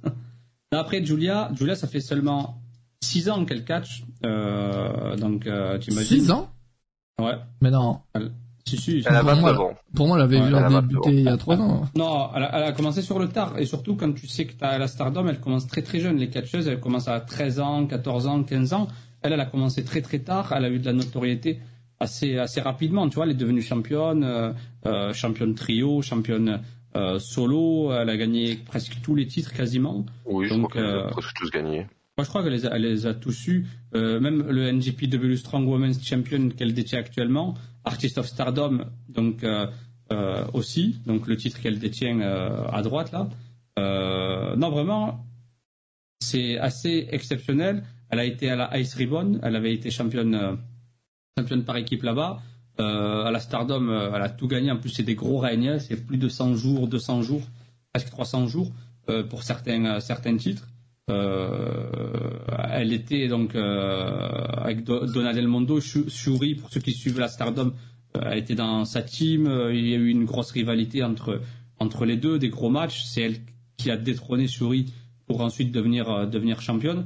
Après, 0.71 1.05
Julia, 1.05 1.51
Julia, 1.55 1.75
ça 1.75 1.89
fait 1.89 2.01
seulement 2.01 2.63
6 3.01 3.31
ans 3.31 3.45
qu'elle 3.45 3.65
catch. 3.65 4.05
Euh, 4.25 5.17
donc, 5.17 5.47
euh, 5.47 5.79
tu 5.79 5.91
imagines? 5.91 6.21
6 6.21 6.31
ans? 6.31 6.51
Ouais. 7.21 7.35
Mais 7.61 7.71
non. 7.71 8.01
Elle... 8.15 8.33
Si, 8.69 8.77
si, 8.79 9.05
elle 9.07 9.15
a 9.15 9.23
pour, 9.23 9.37
moi, 9.37 9.75
pour 9.95 10.09
moi, 10.09 10.17
elle 10.17 10.25
avait 10.25 10.41
ouais, 10.41 10.81
débuté 10.83 11.11
il 11.11 11.21
y 11.21 11.29
a 11.29 11.37
3 11.37 11.57
ans. 11.61 11.89
Non, 11.95 12.31
elle 12.35 12.43
a, 12.43 12.57
elle 12.57 12.65
a, 12.65 12.73
commencé 12.73 13.01
sur 13.01 13.21
le 13.21 13.29
tard. 13.29 13.57
Et 13.59 13.65
surtout, 13.65 13.95
quand 13.95 14.13
tu 14.13 14.27
sais 14.27 14.45
que 14.45 14.55
tu 14.55 14.65
as 14.65 14.77
la 14.77 14.89
Stardom, 14.89 15.29
elle 15.29 15.39
commence 15.39 15.69
très 15.69 15.83
très 15.83 16.01
jeune. 16.01 16.17
Les 16.17 16.31
catcheuses, 16.31 16.67
elles 16.67 16.81
commencent 16.81 17.07
à 17.07 17.21
13 17.21 17.61
ans, 17.61 17.87
14 17.87 18.27
ans, 18.27 18.43
15 18.43 18.73
ans. 18.73 18.89
Elle, 19.23 19.33
elle 19.33 19.41
a 19.41 19.47
commencé 19.47 19.85
très 19.85 20.03
très 20.03 20.19
tard. 20.19 20.53
Elle 20.53 20.65
a 20.65 20.69
eu 20.69 20.81
de 20.81 20.87
la 20.87 20.93
notoriété 20.95 21.61
assez 22.01 22.39
assez 22.39 22.61
rapidement. 22.61 23.09
Tu 23.09 23.15
vois, 23.15 23.25
elle 23.25 23.31
est 23.31 23.35
devenue 23.35 23.63
championne, 23.63 24.55
euh, 24.87 25.13
championne 25.13 25.55
trio, 25.55 26.03
championne 26.03 26.61
euh, 26.97 27.19
solo. 27.19 27.93
Elle 27.93 28.11
a 28.11 28.17
gagné 28.17 28.57
presque 28.57 29.01
tous 29.03 29.15
les 29.15 29.27
titres 29.27 29.53
quasiment. 29.53 30.05
Oui, 30.25 30.49
je 30.49 30.55
crois 30.55 30.69
qu'elle 30.69 30.87
a 30.87 31.03
presque 31.05 31.35
tous 31.35 31.51
gagnés. 31.51 31.87
Moi, 32.19 32.25
je 32.25 32.29
crois 32.29 32.43
qu'elle 32.43 32.55
les, 32.55 32.79
les 32.79 33.07
a 33.07 33.15
tous 33.15 33.47
eus. 33.49 33.67
même 33.93 34.49
le 34.49 34.73
NGPW 34.73 35.37
Strong 35.37 35.69
Women's 35.69 36.03
Champion 36.03 36.49
qu'elle 36.49 36.73
détient 36.73 36.99
actuellement, 36.99 37.55
Artist 37.85 38.19
of 38.19 38.27
Stardom, 38.27 38.87
donc 39.09 39.45
aussi, 40.55 40.99
donc 41.05 41.27
le 41.27 41.37
titre 41.37 41.61
qu'elle 41.61 41.79
détient 41.79 42.21
à 42.21 42.81
droite 42.83 43.13
là. 43.13 43.29
non, 44.57 44.71
vraiment, 44.71 45.27
c'est 46.21 46.59
assez 46.59 47.07
exceptionnel. 47.11 47.85
Elle 48.11 48.19
a 48.19 48.25
été 48.25 48.51
à 48.51 48.57
la 48.57 48.79
Ice 48.79 48.95
Ribbon, 48.95 49.39
elle 49.43 49.57
avait 49.57 49.75
été 49.75 49.91
championne, 49.91 50.35
euh, 50.35 50.55
championne 51.39 51.65
par 51.65 51.77
équipe 51.77 52.03
là-bas. 52.03 52.41
Euh, 52.79 53.25
à 53.25 53.31
la 53.31 53.41
Stardom, 53.41 53.89
euh, 53.89 54.11
elle 54.15 54.23
a 54.23 54.29
tout 54.29 54.49
gagné. 54.49 54.71
En 54.71 54.77
plus, 54.77 54.91
c'est 54.91 55.03
des 55.03 55.15
gros 55.15 55.39
règnes. 55.39 55.79
C'est 55.79 56.05
plus 56.05 56.19
de 56.19 56.29
100 56.29 56.55
jours, 56.57 56.89
200 56.89 57.23
jours, 57.23 57.43
presque 57.93 58.11
300 58.11 58.47
jours 58.49 58.73
pour 59.31 59.45
certains, 59.45 60.01
certains 60.01 60.37
titres. 60.37 60.67
Elle 61.09 62.93
était 62.93 63.29
donc 63.29 63.55
avec 63.55 64.85
Donald 64.85 65.39
El 65.39 65.49
Mondo, 65.49 65.81
Shuri, 65.81 66.55
pour 66.57 66.71
ceux 66.71 66.81
qui 66.81 66.93
suivent 66.93 67.19
la 67.19 67.29
Stardom, 67.29 67.73
elle 68.15 68.39
était 68.39 68.55
dans 68.55 68.85
sa 68.85 69.03
team. 69.03 69.47
il 69.73 69.89
y 69.89 69.95
a 69.95 69.99
eu 69.99 70.09
une 70.09 70.25
grosse 70.25 70.51
rivalité 70.51 71.03
entre, 71.03 71.41
entre 71.79 72.05
les 72.07 72.17
deux, 72.17 72.39
des 72.39 72.49
gros 72.49 72.71
matchs. 72.71 73.05
C'est 73.05 73.23
elle 73.23 73.37
qui 73.77 73.91
a 73.91 73.97
détrôné 73.97 74.49
Shuri 74.49 74.93
pour 75.27 75.43
ensuite 75.43 75.73
devenir, 75.73 76.29
devenir 76.29 76.61
championne 76.61 77.05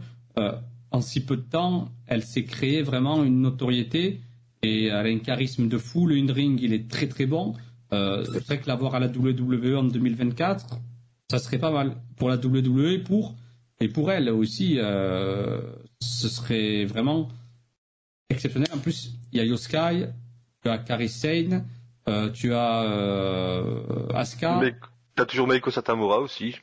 en 0.91 1.01
si 1.01 1.21
peu 1.25 1.37
de 1.37 1.43
temps, 1.43 1.89
elle 2.07 2.23
s'est 2.23 2.45
créée 2.45 2.83
vraiment 2.83 3.23
une 3.23 3.41
notoriété 3.41 4.21
et 4.63 4.87
elle 4.87 5.07
a 5.07 5.09
un 5.09 5.19
charisme 5.19 5.69
de 5.69 5.79
fou. 5.79 6.07
Le 6.07 6.17
in-ring, 6.17 6.59
il 6.61 6.73
est 6.73 6.91
très 6.91 7.07
très 7.07 7.27
bon. 7.27 7.55
Euh, 7.93 8.25
c'est 8.25 8.45
vrai 8.45 8.59
que 8.59 8.67
l'avoir 8.69 8.95
à 8.95 9.01
la 9.01 9.07
WWE 9.07 9.77
en 9.77 9.85
2024, 9.85 10.79
ça 11.31 11.39
serait 11.39 11.59
pas 11.59 11.71
mal 11.71 11.97
pour 12.17 12.29
la 12.29 12.37
WWE 12.37 12.93
et 12.93 12.99
pour 12.99 13.37
et 13.81 13.89
pour 13.89 14.13
elle 14.13 14.31
aussi. 14.31 14.79
Euh, 14.79 15.61
ce 16.01 16.29
serait 16.29 16.85
vraiment 16.85 17.29
exceptionnel. 18.29 18.69
En 18.75 18.79
plus, 18.79 19.13
il 19.33 19.39
y 19.39 19.41
a 19.41 19.45
Yoskai, 19.45 20.09
tu 20.63 20.69
as 20.69 20.79
Kairi 20.79 21.09
Sane, 21.09 21.67
euh, 22.09 22.31
tu 22.31 22.55
as 22.55 22.83
euh, 22.85 24.09
Asuka. 24.15 24.59
Mais 24.61 24.75
t'as 25.15 25.27
toujours 25.27 25.49
Meiko 25.49 25.71
Satamura 25.71 26.21
aussi. 26.21 26.57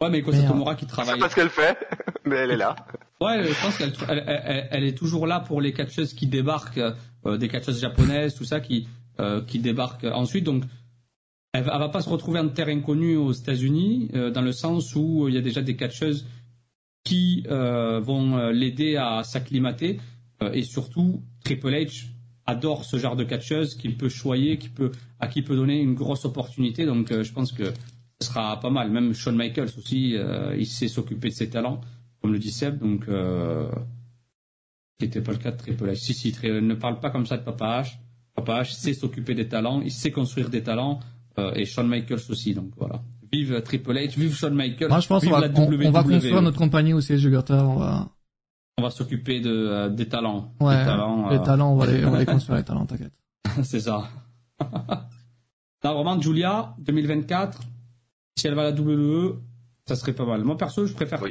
Ouais, 0.00 0.10
mais 0.10 0.22
Satomura 0.22 0.74
qui 0.74 0.86
travaille. 0.86 1.14
Je 1.14 1.16
sais 1.16 1.20
pas 1.20 1.30
ce 1.30 1.34
qu'elle 1.34 1.50
fait, 1.50 1.78
mais 2.24 2.36
elle 2.36 2.50
est 2.50 2.56
là. 2.56 2.76
Ouais, 3.20 3.44
je 3.44 3.62
pense 3.62 3.78
qu'elle 3.78 3.94
elle, 4.08 4.68
elle, 4.70 4.84
est 4.84 4.96
toujours 4.96 5.26
là 5.26 5.40
pour 5.40 5.62
les 5.62 5.72
catcheuses 5.72 6.12
qui 6.12 6.26
débarquent, 6.26 6.80
euh, 7.24 7.38
des 7.38 7.48
catcheuses 7.48 7.80
japonaises, 7.80 8.34
tout 8.34 8.44
ça, 8.44 8.60
qui 8.60 8.88
euh, 9.18 9.40
qui 9.40 9.58
débarquent 9.58 10.04
ensuite. 10.04 10.44
Donc, 10.44 10.64
elle, 11.58 11.70
elle, 11.72 11.78
va 11.78 11.88
pas 11.88 12.00
se 12.00 12.08
retrouver 12.08 12.40
en 12.40 12.48
terre 12.48 12.68
inconnue 12.68 13.16
aux 13.16 13.32
États-Unis, 13.32 14.10
euh, 14.14 14.30
dans 14.30 14.42
le 14.42 14.52
sens 14.52 14.94
où 14.94 15.28
il 15.28 15.34
y 15.34 15.38
a 15.38 15.40
déjà 15.40 15.62
des 15.62 15.76
catcheuses 15.76 16.26
qui 17.04 17.44
vont 17.48 18.48
l'aider 18.48 18.96
à 18.96 19.22
s'acclimater, 19.22 20.00
et 20.52 20.64
surtout 20.64 21.22
Triple 21.44 21.68
H 21.68 22.06
adore 22.46 22.84
ce 22.84 22.96
genre 22.96 23.14
de 23.14 23.22
catcheuse 23.22 23.76
qu'il 23.76 23.96
peut 23.96 24.08
choyer, 24.08 24.58
qui 24.58 24.68
peut 24.68 24.90
à 25.20 25.28
qui 25.28 25.42
peut 25.42 25.54
donner 25.54 25.80
une 25.80 25.94
grosse 25.94 26.24
opportunité. 26.24 26.84
Donc, 26.84 27.12
je 27.12 27.32
pense 27.32 27.52
que 27.52 27.72
ce 28.20 28.26
sera 28.26 28.58
pas 28.58 28.70
mal. 28.70 28.90
Même 28.90 29.14
Shawn 29.14 29.36
Michaels 29.36 29.70
aussi, 29.78 30.16
il 30.58 30.66
sait 30.66 30.88
s'occuper 30.88 31.28
de 31.28 31.34
ses 31.34 31.48
talents 31.48 31.80
comme 32.26 32.32
le 32.32 32.40
dit 32.40 32.50
Seb, 32.50 32.78
donc 32.78 33.08
euh, 33.08 33.70
qui 34.98 35.04
n'était 35.04 35.20
pas 35.20 35.30
le 35.30 35.38
cas 35.38 35.52
de 35.52 35.58
Triple 35.58 35.90
H. 35.90 35.94
Si, 35.94 36.12
si, 36.12 36.34
ne 36.42 36.74
parle 36.74 36.98
pas 36.98 37.10
comme 37.10 37.24
ça 37.24 37.36
de 37.36 37.44
Papa 37.44 37.82
H. 37.82 37.98
Papa 38.34 38.62
H 38.62 38.74
sait 38.74 38.94
s'occuper 38.94 39.34
des 39.34 39.48
talents, 39.48 39.80
il 39.80 39.92
sait 39.92 40.10
construire 40.10 40.50
des 40.50 40.64
talents, 40.64 40.98
euh, 40.98 41.15
et 41.54 41.64
Shawn 41.64 41.88
Michaels 41.88 42.20
aussi, 42.30 42.54
donc 42.54 42.70
voilà. 42.76 43.02
Vive 43.32 43.60
Triple 43.62 43.92
H, 43.92 44.18
vive 44.18 44.34
Shawn 44.34 44.54
Michaels. 44.54 44.88
Moi, 44.88 45.00
je 45.00 45.08
pense 45.08 45.24
qu'on 45.24 45.30
va, 45.30 45.48
on, 45.54 45.90
va 45.90 46.02
construire 46.02 46.42
notre 46.42 46.58
compagnie 46.58 46.92
aussi, 46.92 47.16
les 47.16 47.36
on 47.50 47.76
va... 47.76 48.08
On 48.78 48.82
va 48.82 48.90
s'occuper 48.90 49.40
de, 49.40 49.50
euh, 49.50 49.88
des 49.88 50.06
talents. 50.06 50.52
Ouais, 50.60 50.78
des 50.78 50.84
talents, 50.84 51.30
les 51.30 51.42
talents, 51.42 51.72
on 51.72 51.76
va 51.76 51.86
les, 51.86 52.04
on 52.04 52.10
va 52.10 52.18
les 52.18 52.26
construire, 52.26 52.58
les 52.58 52.64
talents, 52.64 52.84
t'inquiète. 52.84 53.12
C'est 53.62 53.80
ça. 53.80 54.08
non, 55.84 55.94
vraiment, 55.94 56.20
Julia, 56.20 56.74
2024, 56.80 57.58
si 58.38 58.46
elle 58.46 58.54
va 58.54 58.62
à 58.62 58.70
la 58.70 58.78
WWE, 58.78 59.40
ça 59.86 59.96
serait 59.96 60.12
pas 60.12 60.26
mal. 60.26 60.44
Moi, 60.44 60.58
perso, 60.58 60.84
je 60.84 60.92
préfère... 60.92 61.22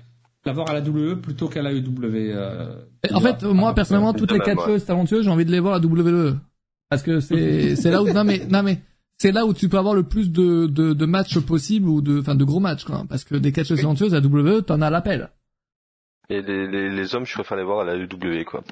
l'avoir 0.43 0.71
à 0.71 0.73
la 0.73 0.81
WWE 0.81 1.21
plutôt 1.21 1.47
qu'à 1.47 1.61
la 1.61 1.71
UW. 1.71 1.99
Euh, 2.01 2.81
en 3.13 3.19
fait, 3.19 3.43
moi 3.43 3.75
personnellement, 3.75 4.13
toutes 4.13 4.31
les 4.31 4.39
catcheuses 4.39 4.85
talentueuses, 4.85 5.25
j'ai 5.25 5.31
envie 5.31 5.45
de 5.45 5.51
les 5.51 5.59
voir 5.59 5.75
à 5.75 5.79
la 5.79 5.85
WWE 5.85 6.39
parce 6.89 7.03
que 7.03 7.19
c'est 7.19 7.75
c'est 7.75 7.91
là 7.91 8.01
où 8.01 8.11
non 8.13 8.23
mais 8.23 8.45
non 8.47 8.63
mais 8.63 8.79
c'est 9.17 9.31
là 9.31 9.45
où 9.45 9.53
tu 9.53 9.69
peux 9.69 9.77
avoir 9.77 9.93
le 9.93 10.03
plus 10.03 10.31
de 10.31 10.67
de, 10.67 10.93
de 10.93 11.05
matchs 11.05 11.39
possibles 11.39 11.87
ou 11.87 12.01
de 12.01 12.19
enfin 12.19 12.35
de 12.35 12.43
gros 12.43 12.59
matchs 12.59 12.83
quoi 12.83 13.05
parce 13.07 13.23
que 13.23 13.35
des 13.35 13.51
catcheuses 13.51 13.79
talentueuses 13.79 14.13
à 14.13 14.19
WWE, 14.19 14.63
t'en 14.63 14.81
as 14.81 14.89
l'appel. 14.89 15.31
Et 16.29 16.41
les, 16.41 16.67
les, 16.67 16.89
les 16.89 17.15
hommes, 17.15 17.25
je 17.25 17.33
préfère 17.33 17.57
les 17.57 17.63
voir 17.63 17.81
à 17.81 17.85
la 17.85 17.95
UW 17.95 18.43
quoi. 18.45 18.63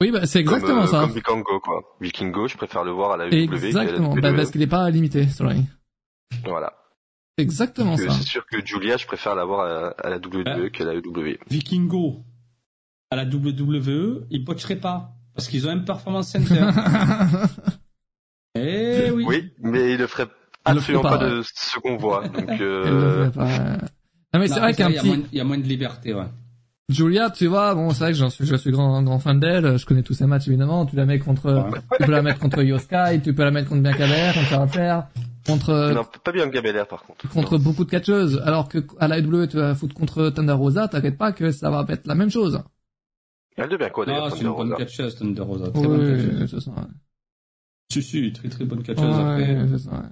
Oui, 0.00 0.12
bah, 0.12 0.26
c'est 0.26 0.38
exactement 0.38 0.82
comme, 0.82 0.86
ça. 0.86 1.00
Comme 1.00 1.12
Vikingo, 1.12 1.60
quoi. 1.60 1.96
Vikingo, 2.00 2.46
je 2.46 2.56
préfère 2.56 2.84
le 2.84 2.92
voir 2.92 3.12
à 3.12 3.16
la 3.16 3.26
UW. 3.26 3.34
Exactement, 3.34 4.14
bah, 4.14 4.32
parce 4.32 4.52
qu'il 4.52 4.60
n'est 4.60 4.68
pas 4.68 4.88
limité, 4.90 5.26
sorry. 5.26 5.64
Voilà. 6.44 6.72
Exactement 7.36 7.96
ça. 7.96 8.10
C'est 8.10 8.26
sûr 8.26 8.46
que 8.46 8.64
Julia, 8.64 8.96
je 8.96 9.06
préfère 9.06 9.34
l'avoir 9.34 9.60
à, 9.60 9.88
à, 10.06 10.10
la 10.10 10.16
WWE 10.16 10.42
ah. 10.46 10.70
qu'à 10.70 10.84
la 10.84 10.94
UW. 10.94 11.38
Vikingo, 11.50 12.22
à 13.10 13.16
la 13.16 13.24
WWE, 13.24 14.26
ils 14.30 14.44
botcheraient 14.44 14.76
pas. 14.76 15.14
Parce 15.34 15.48
qu'ils 15.48 15.66
ont 15.66 15.70
un 15.70 15.78
performance 15.78 16.30
center. 16.30 16.60
eh 18.54 19.10
oui. 19.10 19.24
Oui, 19.26 19.52
mais 19.60 19.92
ils 19.92 19.98
le 19.98 20.06
feraient 20.06 20.28
absolument 20.64 21.02
pas, 21.02 21.18
de 21.18 21.42
ce 21.42 21.78
qu'on 21.80 21.96
voit. 21.96 22.26
Donc, 22.28 22.60
euh... 22.60 23.30
Non, 24.34 24.40
mais 24.40 24.48
c'est 24.48 24.60
vrai 24.60 24.74
qu'un 24.74 24.90
petit... 24.90 25.24
Il 25.32 25.38
y 25.38 25.40
a 25.40 25.44
moins 25.44 25.58
de 25.58 25.62
liberté, 25.62 26.14
ouais. 26.14 26.26
Julia, 26.88 27.28
tu 27.28 27.46
vois, 27.46 27.74
bon, 27.74 27.90
c'est 27.90 28.04
vrai 28.04 28.12
que 28.12 28.18
j'en 28.18 28.30
suis, 28.30 28.46
je 28.46 28.56
suis 28.56 28.70
grand, 28.70 29.02
grand 29.02 29.18
fan 29.18 29.38
d'elle. 29.38 29.76
Je 29.76 29.84
connais 29.84 30.02
tous 30.02 30.14
ses 30.14 30.24
matchs 30.24 30.48
évidemment. 30.48 30.86
Tu 30.86 30.96
la 30.96 31.04
mets 31.04 31.18
contre, 31.18 31.68
tu 31.98 32.06
peux 32.06 32.12
la 32.12 32.22
mettre 32.22 32.40
contre 32.40 32.62
Yoskai, 32.62 33.20
tu 33.22 33.34
peux 33.34 33.44
la 33.44 33.50
mettre 33.50 33.68
contre 33.68 33.82
Bianca 33.82 34.06
Belair, 34.06 34.32
contre 34.32 34.72
faire 34.72 35.06
contre. 35.48 35.92
Non, 35.94 36.04
pas 36.22 36.32
Bianca 36.32 36.60
Belair 36.60 36.86
par 36.86 37.02
contre. 37.02 37.28
Contre 37.28 37.58
beaucoup 37.58 37.84
de 37.84 37.90
catcheuses. 37.90 38.40
Alors 38.44 38.68
que 38.68 38.78
à 38.98 39.08
la 39.08 39.18
AEW, 39.18 39.48
tu 39.48 39.56
vas 39.56 39.74
foutre 39.74 39.94
contre 39.94 40.30
Thunder 40.30 40.52
Rosa, 40.52 40.88
t'inquiète 40.88 41.18
pas 41.18 41.32
que 41.32 41.50
ça 41.50 41.70
va 41.70 41.84
être 41.88 42.06
la 42.06 42.14
même 42.14 42.30
chose. 42.30 42.62
Elle 43.56 43.68
devient 43.68 43.90
quoi 43.92 44.06
d'ailleurs 44.06 44.26
Ah, 44.26 44.30
c'est 44.30 44.42
une 44.44 44.54
bonne 44.54 44.74
catcheuse, 44.76 45.16
Thunder 45.16 45.42
Rosa. 45.42 45.70
Très 45.70 45.86
oui, 45.86 45.86
bonne 45.86 46.38
catcheuse. 46.38 46.70
Si, 47.90 48.02
si, 48.02 48.32
très 48.32 48.48
très 48.48 48.64
bonne 48.64 48.82
catcheuse 48.82 49.04
ouais, 49.04 49.42
après. 49.42 49.68
c'est 49.70 49.78
ça. 49.78 49.90
Ouais. 49.92 50.08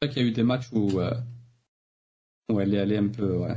C'est 0.00 0.06
vrai 0.06 0.14
qu'il 0.14 0.22
y 0.22 0.24
a 0.24 0.28
eu 0.28 0.32
des 0.32 0.44
matchs 0.44 0.68
où, 0.72 1.00
euh, 1.00 1.14
où 2.50 2.60
elle 2.60 2.74
est 2.74 2.78
allée 2.78 2.96
un 2.96 3.08
peu, 3.08 3.36
ouais. 3.36 3.56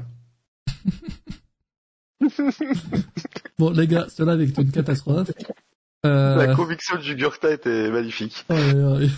bon, 3.60 3.72
les 3.72 3.88
gars, 3.88 4.08
cela 4.10 4.34
avec 4.34 4.58
une 4.58 4.72
catastrophe. 4.72 5.32
Euh... 6.06 6.36
La 6.36 6.56
conviction 6.56 6.96
de 6.96 7.02
Jugurta 7.02 7.52
était 7.52 7.92
magnifique. 7.92 8.44
Ouais, 8.50 8.74
ouais. 8.74 9.10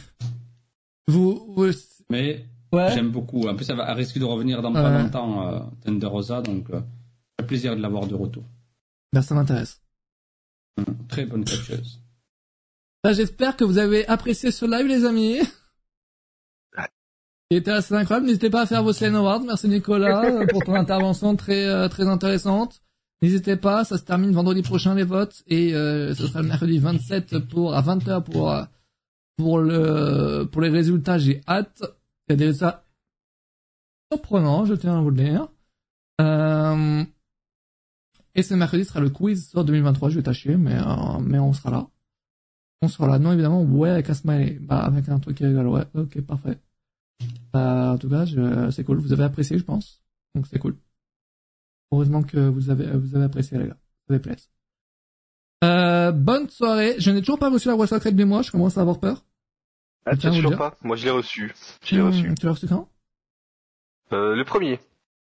Vous, 1.08 1.54
vous... 1.56 1.72
Mais 2.10 2.46
ouais. 2.74 2.92
j'aime 2.94 3.12
beaucoup. 3.12 3.48
En 3.48 3.56
plus, 3.56 3.70
elle, 3.70 3.78
va, 3.78 3.90
elle 3.90 3.98
risque 3.98 4.18
de 4.18 4.26
revenir 4.26 4.62
dans 4.62 4.74
pas 4.74 5.02
longtemps, 5.02 5.48
euh, 5.48 5.60
Thunder 5.86 6.08
Rosa, 6.08 6.42
donc 6.42 6.70
euh, 6.70 6.82
un 7.40 7.44
plaisir 7.44 7.76
de 7.76 7.82
l'avoir 7.82 8.08
de 8.08 8.16
retour. 8.16 8.44
Ben, 9.14 9.22
ça 9.22 9.36
m'intéresse. 9.36 9.82
Mmh, 10.78 10.84
très 11.08 11.26
bonne 11.26 11.46
catcheuse. 11.46 12.03
Ben, 13.04 13.14
J'espère 13.14 13.58
que 13.58 13.66
vous 13.66 13.80
avez 13.80 14.08
apprécié 14.08 14.52
ce 14.52 14.66
live, 14.66 14.88
les 14.88 15.04
amis. 15.04 15.40
Il 17.50 17.58
était 17.58 17.72
assez 17.72 17.94
incroyable. 17.94 18.28
N'hésitez 18.28 18.50
pas 18.50 18.62
à 18.62 18.66
faire 18.66 18.82
vos 18.82 18.94
Slane 18.94 19.16
Awards. 19.16 19.42
Merci 19.42 19.68
Nicolas 19.68 20.46
pour 20.52 20.64
ton 20.64 20.74
intervention 20.74 21.36
très 21.36 21.68
euh, 21.68 21.90
très 21.90 22.08
intéressante. 22.08 22.82
N'hésitez 23.22 23.58
pas, 23.58 23.84
ça 23.84 23.98
se 23.98 24.04
termine 24.04 24.32
vendredi 24.32 24.62
prochain 24.64 24.96
les 24.96 25.04
votes 25.04 25.44
et 25.48 25.76
euh, 25.76 26.14
ce 26.16 26.28
sera 26.28 26.42
le 26.42 26.48
mercredi 26.48 26.80
27 26.80 27.40
pour 27.40 27.76
à 27.76 27.82
20h 27.82 28.24
pour 28.24 28.52
euh, 28.52 28.64
pour 29.38 29.60
le 29.60 30.48
pour 30.52 30.62
les 30.62 30.70
résultats. 30.70 31.18
J'ai 31.18 31.42
hâte. 31.48 31.84
Il 32.28 32.32
y 32.32 32.34
a 32.34 32.36
des 32.38 32.46
résultats 32.46 32.86
surprenants, 34.12 34.66
je 34.66 34.74
tiens 34.76 34.98
à 34.98 35.02
vous 35.02 35.10
le 35.10 35.24
dire. 35.24 35.48
Euh, 36.22 37.04
et 38.36 38.44
ce 38.44 38.54
mercredi 38.54 38.86
sera 38.86 39.00
le 39.00 39.10
quiz 39.10 39.50
sur 39.50 39.64
2023. 39.64 40.10
Je 40.10 40.16
vais 40.16 40.24
tâcher, 40.24 40.56
mais 40.56 40.76
euh, 40.76 41.20
mais 41.20 41.40
on 41.40 41.54
sera 41.54 41.70
là. 41.70 41.88
On 42.84 42.90
sera 42.90 43.08
là. 43.08 43.18
Non 43.18 43.32
évidemment, 43.32 43.64
ouais 43.64 43.90
avec 43.90 44.10
un 44.10 44.14
smiley, 44.14 44.58
bah 44.60 44.80
avec 44.80 45.08
un 45.08 45.18
truc 45.20 45.38
qui 45.38 45.46
rigole. 45.46 45.68
Ouais, 45.68 45.86
ok 45.96 46.20
parfait. 46.22 46.58
Bah, 47.54 47.94
en 47.94 47.98
tout 47.98 48.10
cas, 48.10 48.26
c'est 48.72 48.84
cool. 48.84 48.98
Vous 48.98 49.14
avez 49.14 49.24
apprécié, 49.24 49.58
je 49.58 49.64
pense. 49.64 50.02
Donc 50.36 50.48
c'est 50.48 50.60
cool. 50.60 50.76
Heureusement 51.92 52.24
que 52.24 52.38
vous 52.38 52.70
avez, 52.70 52.92
vous 52.92 53.16
avez 53.16 53.26
apprécié, 53.26 53.58
les 53.58 53.68
gars. 53.68 53.78
Ça 54.10 54.20
plaisir. 54.20 54.50
Euh, 55.64 56.12
bonne 56.12 56.50
soirée. 56.50 56.96
Je 57.00 57.12
n'ai 57.12 57.22
toujours 57.22 57.40
pas 57.40 57.50
reçu 57.50 57.70
la 57.70 57.76
voix 57.76 57.88
secrète 57.88 58.16
de 58.16 58.24
moi. 58.26 58.42
Je 58.42 58.52
commence 58.52 58.78
à 58.78 58.82
avoir 58.82 59.00
peur. 59.00 59.24
Ah, 60.06 60.18
tu 60.18 60.28
toujours 60.28 60.58
pas 60.58 60.76
Moi, 60.82 60.98
je 60.98 61.06
l'ai 61.06 61.12
reçu. 61.12 61.54
Je 61.86 61.96
l'ai 61.96 62.02
hmm, 62.02 62.08
reçu. 62.08 62.36
Tu 62.38 62.46
l'as 62.46 62.52
reçu 62.52 62.68
quand? 62.68 62.90
Euh, 64.12 64.36
Le 64.36 64.44
premier. 64.44 64.80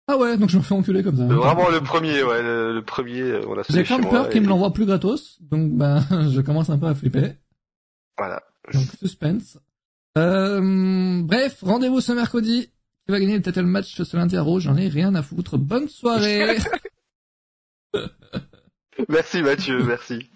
Ah 0.08 0.18
ouais, 0.18 0.38
donc 0.38 0.50
je 0.50 0.58
me 0.58 0.62
fais 0.62 0.76
enculer 0.76 1.02
comme 1.02 1.18
ça. 1.18 1.24
Euh, 1.24 1.36
vraiment 1.36 1.70
le 1.70 1.82
premier, 1.82 2.22
ouais, 2.22 2.42
le, 2.44 2.82
premier, 2.82 3.22
euh, 3.22 3.42
on 3.48 3.56
l'a 3.56 3.64
J'ai 3.68 3.84
quand 3.84 3.98
même 3.98 4.10
peur 4.10 4.30
qu'il 4.30 4.42
me 4.42 4.48
l'envoie 4.48 4.72
plus 4.72 4.86
gratos, 4.86 5.40
donc 5.42 5.72
ben, 5.72 6.00
je 6.32 6.42
commence 6.42 6.70
un 6.70 6.78
peu 6.78 6.86
à 6.86 6.94
flipper. 6.94 7.38
Voilà. 8.18 8.44
Donc 8.74 8.86
suspense. 9.00 9.58
Euh, 10.18 11.22
bref, 11.24 11.60
rendez-vous 11.62 12.02
ce 12.02 12.14
mercredi 12.14 12.68
qui 13.06 13.12
va 13.12 13.20
gagner 13.20 13.36
le 13.36 13.42
title 13.42 13.66
match 13.66 14.02
ce 14.02 14.18
lundi 14.18 14.38
à 14.38 14.42
Rose, 14.42 14.64
j'en 14.64 14.78
ai 14.78 14.88
rien 14.88 15.14
à 15.16 15.22
foutre. 15.22 15.58
Bonne 15.58 15.90
soirée 15.90 16.58
Merci 19.10 19.42
Mathieu, 19.42 19.84
merci. 19.84 20.30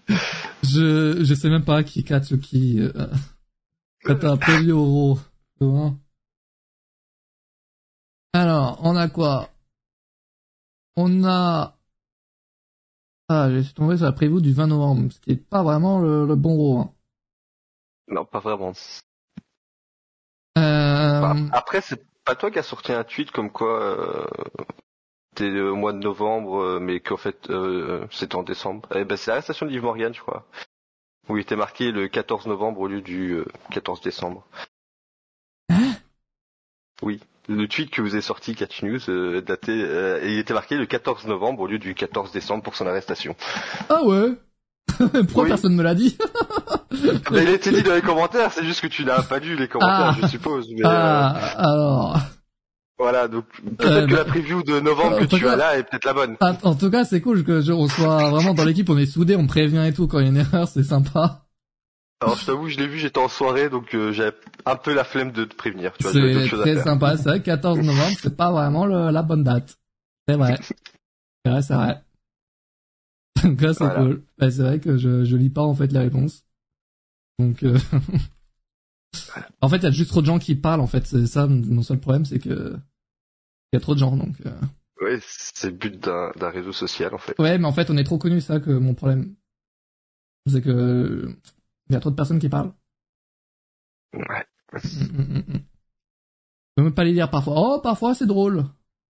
Je 0.64 1.24
je 1.24 1.34
sais 1.34 1.50
même 1.50 1.64
pas 1.64 1.84
qui 1.84 2.04
catch 2.04 2.36
qui. 2.40 2.82
Euh, 2.82 2.92
un 4.06 4.38
peu 4.38 4.68
euro. 4.68 5.18
Alors, 8.34 8.80
on 8.84 8.96
a 8.96 9.10
quoi? 9.10 9.50
On 10.96 11.24
a... 11.26 11.78
Ah, 13.28 13.50
j'ai 13.52 13.64
tombé 13.74 13.98
sur 13.98 14.06
la 14.06 14.12
prévue 14.12 14.42
du 14.42 14.54
20 14.54 14.68
novembre, 14.68 15.12
ce 15.12 15.20
qui 15.20 15.32
est 15.32 15.36
pas 15.36 15.64
vraiment 15.64 16.00
le, 16.00 16.36
bon 16.36 16.56
rôle. 16.56 16.82
Hein. 16.82 16.94
Non, 18.10 18.26
pas 18.26 18.40
vraiment. 18.40 18.74
Euh... 20.58 21.22
Bah, 21.22 21.36
après, 21.52 21.82
c'est 21.82 22.04
pas 22.26 22.36
toi 22.36 22.52
qui 22.52 22.60
as 22.60 22.64
sorti 22.64 22.92
un 22.92 23.04
tweet 23.04 23.32
comme 23.32 23.52
quoi 23.52 23.82
euh, 23.82 24.26
c'était 25.36 25.60
au 25.60 25.76
mois 25.76 25.94
de 25.94 25.98
novembre, 25.98 26.62
euh, 26.62 26.80
mais 26.80 27.00
qu'en 27.00 27.18
fait 27.18 27.50
euh, 27.50 28.06
c'était 28.12 28.36
en 28.36 28.44
décembre. 28.44 28.88
Eh 28.94 29.04
ben, 29.04 29.16
c'est 29.16 29.32
l'arrestation 29.32 29.66
de 29.66 29.72
Yves 29.72 29.84
Morgan, 29.84 30.14
je 30.14 30.22
crois. 30.22 30.46
Où 31.28 31.38
il 31.38 31.42
était 31.42 31.56
marqué 31.56 31.92
le 31.92 32.08
14 32.08 32.48
novembre 32.48 32.82
au 32.82 32.88
lieu 32.88 33.02
du 33.02 33.44
14 33.72 34.02
décembre. 34.02 34.46
Hein? 35.70 35.94
Oui. 37.02 37.20
Le 37.48 37.68
tweet 37.68 37.90
que 37.90 38.02
vous 38.02 38.14
avez 38.14 38.22
sorti, 38.22 38.54
Catch 38.54 38.84
News, 38.84 39.42
daté, 39.42 39.72
il 40.24 40.38
était 40.38 40.54
marqué 40.54 40.76
le 40.76 40.86
14 40.86 41.26
novembre 41.26 41.62
au 41.62 41.68
lieu 41.68 41.80
du 41.80 41.96
14 41.96 42.32
décembre 42.32 42.64
pour 42.64 42.76
son 42.76 42.86
arrestation. 42.86 43.36
Ah 43.90 44.04
ouais? 44.04 44.34
Pourquoi 45.28 45.46
personne 45.46 45.76
me 45.76 45.84
l'a 45.84 45.96
dit 45.96 46.18
Mais 47.32 47.44
il 47.44 47.50
été 47.50 47.72
dit 47.72 47.84
dans 47.84 47.96
les 47.96 48.02
commentaires, 48.02 48.52
c'est 48.52 48.66
juste 48.66 48.82
que 48.82 48.88
tu 48.88 49.06
n'as 49.06 49.22
pas 49.22 49.40
lu 49.40 49.56
les 49.56 49.68
commentaires, 49.68 50.16
ah. 50.16 50.22
je 50.22 50.28
suppose. 50.28 50.68
Mais, 50.72 50.82
ah, 50.84 51.36
alors. 51.58 52.20
Voilà, 52.98 53.30
donc 53.30 53.46
peut-être 53.78 53.92
euh, 53.92 54.08
que 54.08 54.16
la 54.16 54.26
preview 54.26 54.62
de 54.62 54.82
novembre 54.82 55.20
que 55.20 55.26
tu 55.26 55.48
as 55.48 55.56
là 55.56 55.78
est 55.78 55.84
peut-être 55.84 56.06
la 56.06 56.14
bonne. 56.14 56.36
En, 56.42 56.76
tout 56.76 56.92
cas, 56.92 57.06
c'est 57.06 57.22
cool 57.22 57.46
que 57.46 57.62
je, 57.62 57.72
on 57.72 57.88
soit 57.88 58.30
vraiment 58.30 58.54
dans 58.54 58.66
l'équipe, 58.66 58.90
on 58.90 58.98
est 58.98 59.06
soudés, 59.06 59.38
on 59.38 59.48
prévient 59.48 59.86
et 59.88 59.94
tout 59.94 60.08
quand 60.08 60.20
il 60.20 60.26
y 60.26 60.28
a 60.28 60.32
une 60.32 60.38
erreur, 60.38 60.68
c'est 60.68 60.84
sympa. 60.84 61.46
Alors 62.22 62.36
je 62.36 62.46
t'avoue, 62.46 62.68
je 62.68 62.78
l'ai 62.78 62.88
vu, 62.88 63.00
j'étais 63.00 63.20
en 63.20 63.30
soirée, 63.30 63.70
donc 63.70 63.96
euh, 63.96 64.12
j'avais 64.12 64.36
un 64.66 64.76
peu 64.76 64.94
la 64.94 65.06
flemme 65.06 65.32
de 65.32 65.46
te 65.46 65.56
prévenir. 65.56 65.94
C'est 66.02 66.50
très 66.50 66.84
sympa, 66.84 67.16
c'est 67.16 67.30
vrai, 67.30 67.42
14 67.42 67.80
novembre, 67.80 68.18
c'est 68.20 68.36
pas 68.36 68.52
vraiment 68.52 68.86
le, 68.86 69.12
la 69.12 69.22
bonne 69.22 69.44
date. 69.44 69.78
C'est 70.28 70.36
vrai. 70.36 70.60
C'est 71.46 71.52
vrai, 71.52 71.62
c'est 71.62 71.74
vrai. 71.74 72.02
Donc 73.44 73.62
là, 73.62 73.74
c'est 73.74 73.96
cool. 73.96 74.24
Bah, 74.38 74.52
c'est 74.52 74.62
vrai 74.62 74.80
que 74.80 74.98
je, 74.98 75.24
je 75.24 75.36
lis 75.38 75.50
pas 75.50 75.64
en 75.64 75.74
fait 75.74 75.92
les 75.92 76.00
réponses. 76.00 76.46
Donc, 77.38 77.64
euh... 77.64 77.78
en 79.62 79.70
fait, 79.70 79.78
il 79.78 79.84
y 79.84 79.88
a 79.88 79.92
juste 79.92 80.10
trop 80.10 80.22
de 80.22 80.26
gens 80.26 80.40
qui 80.40 80.56
parlent. 80.56 80.82
En 80.82 80.88
fait, 80.88 81.06
c'est 81.06 81.26
ça 81.26 81.48
mon 81.48 81.82
seul 81.82 82.00
problème, 82.00 82.26
c'est 82.26 82.40
que 82.40 82.76
il 83.72 83.76
y 83.76 83.78
a 83.78 83.80
trop 83.80 83.94
de 83.94 84.00
gens. 84.00 84.16
Donc. 84.16 84.36
Euh... 84.46 84.60
Ouais, 85.02 85.18
c'est 85.22 85.70
le 85.70 85.78
but 85.78 85.98
d'un 86.00 86.50
réseau 86.50 86.74
social 86.74 87.14
en 87.14 87.18
fait. 87.18 87.40
Ouais, 87.40 87.58
mais 87.58 87.68
en 87.68 87.72
fait, 87.72 87.90
on 87.90 87.98
est 87.98 88.04
trop 88.04 88.18
connu, 88.18 88.42
ça 88.42 88.60
que 88.60 88.72
mon 88.72 88.94
problème, 88.94 89.36
c'est 90.48 90.62
que 90.62 91.34
il 91.90 91.94
y 91.94 91.96
a 91.96 92.00
trop 92.00 92.12
de 92.12 92.16
personnes 92.16 92.40
qui 92.40 92.50
parlent. 92.50 92.74
Ouais. 94.14 94.46
Mm, 94.74 94.78
mm, 94.78 95.38
mm, 95.38 95.54
je 95.54 95.62
peux 96.76 96.84
même 96.84 96.94
pas 96.94 97.04
les 97.04 97.14
lire 97.14 97.30
parfois. 97.30 97.54
Oh, 97.58 97.80
parfois 97.82 98.14
c'est 98.14 98.28
drôle. 98.28 98.66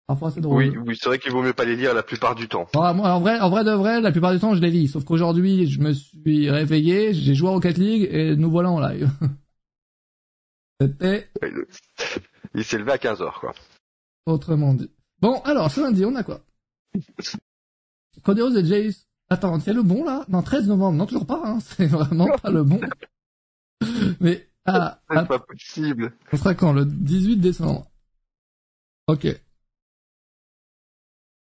Parfois 0.07 0.31
c'est 0.31 0.41
drôle. 0.41 0.63
Oui, 0.63 0.77
oui, 0.85 0.97
c'est 0.99 1.07
vrai 1.07 1.19
qu'il 1.19 1.31
vaut 1.31 1.41
mieux 1.41 1.53
pas 1.53 1.65
les 1.65 1.75
lire 1.75 1.93
la 1.93 2.03
plupart 2.03 2.35
du 2.35 2.47
temps. 2.47 2.67
moi, 2.73 2.91
en 2.91 3.19
vrai, 3.21 3.39
en 3.39 3.49
vrai 3.49 3.63
de 3.63 3.71
vrai, 3.71 4.01
la 4.01 4.11
plupart 4.11 4.33
du 4.33 4.39
temps, 4.39 4.53
je 4.55 4.61
les 4.61 4.71
lis. 4.71 4.87
Sauf 4.87 5.05
qu'aujourd'hui, 5.05 5.67
je 5.67 5.79
me 5.79 5.93
suis 5.93 6.49
réveillé, 6.49 7.13
j'ai 7.13 7.33
joué 7.33 7.49
au 7.49 7.53
Rocket 7.53 7.77
League 7.77 8.09
et 8.11 8.35
nous 8.35 8.51
voilà 8.51 8.71
en 8.71 8.79
live. 8.79 9.09
C'était. 10.81 11.29
Il 12.55 12.63
s'est 12.63 12.77
levé 12.77 12.91
à 12.91 12.97
15 12.97 13.21
heures, 13.21 13.39
quoi. 13.39 13.53
Autrement 14.25 14.73
dit. 14.73 14.89
Bon, 15.21 15.39
alors, 15.41 15.71
ce 15.71 15.81
lundi, 15.81 16.03
on 16.03 16.15
a 16.15 16.23
quoi? 16.23 16.41
Codeos 18.23 18.55
et 18.57 18.65
Jace. 18.65 19.07
Attends, 19.29 19.59
c'est 19.59 19.73
le 19.73 19.83
bon 19.83 20.03
là? 20.03 20.25
Non, 20.27 20.41
13 20.41 20.67
novembre. 20.67 20.97
Non, 20.97 21.05
toujours 21.05 21.25
pas. 21.25 21.41
Hein. 21.45 21.59
C'est 21.61 21.85
vraiment 21.85 22.27
pas 22.41 22.51
le 22.51 22.63
bon. 22.63 22.81
Mais 24.19 24.47
ah, 24.65 24.99
c'est 25.09 25.17
ah, 25.17 25.25
pas 25.25 25.39
possible. 25.39 26.13
On 26.31 26.37
sera 26.37 26.53
quand? 26.53 26.73
Le 26.73 26.85
18 26.85 27.37
décembre. 27.37 27.87
Ok. 29.07 29.27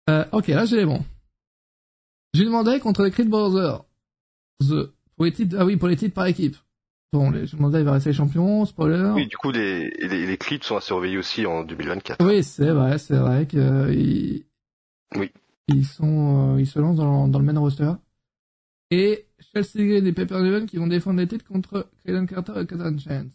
Euh, 0.08 0.24
ok, 0.32 0.48
là 0.48 0.64
j'ai 0.64 0.76
les 0.76 0.86
bons. 0.86 1.04
J'ai 2.34 2.44
demandé 2.44 2.78
contre 2.80 3.02
les 3.02 3.10
Creed 3.10 3.28
Brothers. 3.28 3.84
The, 4.60 4.92
pour 5.16 5.24
les 5.24 5.32
titres, 5.32 5.56
ah 5.58 5.64
oui, 5.64 5.76
pour 5.76 5.88
les 5.88 5.96
titres 5.96 6.14
par 6.14 6.26
équipe. 6.26 6.56
Bon, 7.12 7.30
les, 7.30 7.46
demandé, 7.46 7.78
il 7.78 7.84
va 7.84 7.92
rester 7.92 8.12
champion, 8.12 8.64
spoiler. 8.66 9.12
Oui, 9.14 9.26
du 9.26 9.36
coup, 9.36 9.50
les, 9.50 9.88
les, 9.90 10.26
les 10.26 10.36
clips 10.36 10.64
sont 10.64 10.76
à 10.76 10.80
surveiller 10.80 11.16
aussi 11.16 11.46
en 11.46 11.64
2024. 11.64 12.24
Oui, 12.24 12.44
c'est 12.44 12.70
vrai, 12.70 12.98
c'est 12.98 13.16
vrai 13.16 13.46
que, 13.46 13.56
euh, 13.56 13.94
ils, 13.94 14.44
oui. 15.16 15.30
Ils 15.68 15.86
sont, 15.86 16.54
euh, 16.54 16.60
ils 16.60 16.66
se 16.66 16.78
lancent 16.78 16.96
dans, 16.96 17.28
dans 17.28 17.38
le 17.38 17.44
main 17.44 17.58
roster. 17.58 17.92
Et 18.90 19.26
Chelsea 19.38 19.86
Green 19.86 20.06
et 20.06 20.12
Pepper 20.12 20.40
Devon 20.42 20.66
qui 20.66 20.78
vont 20.78 20.86
défendre 20.86 21.20
les 21.20 21.28
titres 21.28 21.46
contre 21.46 21.90
Kaden 22.04 22.26
Carter 22.26 22.60
et 22.60 22.66
Kazan 22.66 22.98
Chance. 22.98 23.26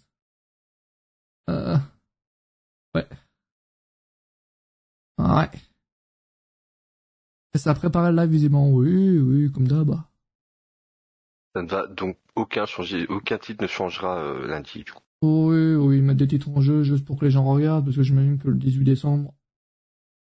Euh, 1.49 1.77
ouais. 2.95 3.07
Ouais. 5.19 5.49
Ça 7.55 7.73
prépare 7.75 8.11
le 8.11 8.17
live 8.17 8.31
visiblement, 8.31 8.69
oui, 8.69 9.19
oui, 9.19 9.51
comme 9.51 9.67
d'hab. 9.67 9.99
Ça 11.55 11.61
ne 11.61 11.67
va 11.67 11.85
donc 11.87 12.17
aucun 12.35 12.65
changer, 12.65 13.05
aucun 13.07 13.37
titre 13.37 13.61
ne 13.61 13.67
changera 13.67 14.17
euh, 14.17 14.47
lundi 14.47 14.83
du 14.83 14.91
coup. 14.91 15.03
Oui, 15.21 15.75
oui, 15.75 16.01
mettre 16.01 16.19
des 16.19 16.27
titres 16.27 16.49
en 16.49 16.61
jeu 16.61 16.83
juste 16.83 17.05
pour 17.05 17.19
que 17.19 17.25
les 17.25 17.31
gens 17.31 17.45
regardent, 17.45 17.85
parce 17.85 17.95
que 17.95 18.03
j'imagine 18.03 18.39
que 18.39 18.47
le 18.47 18.55
18 18.55 18.83
décembre. 18.83 19.33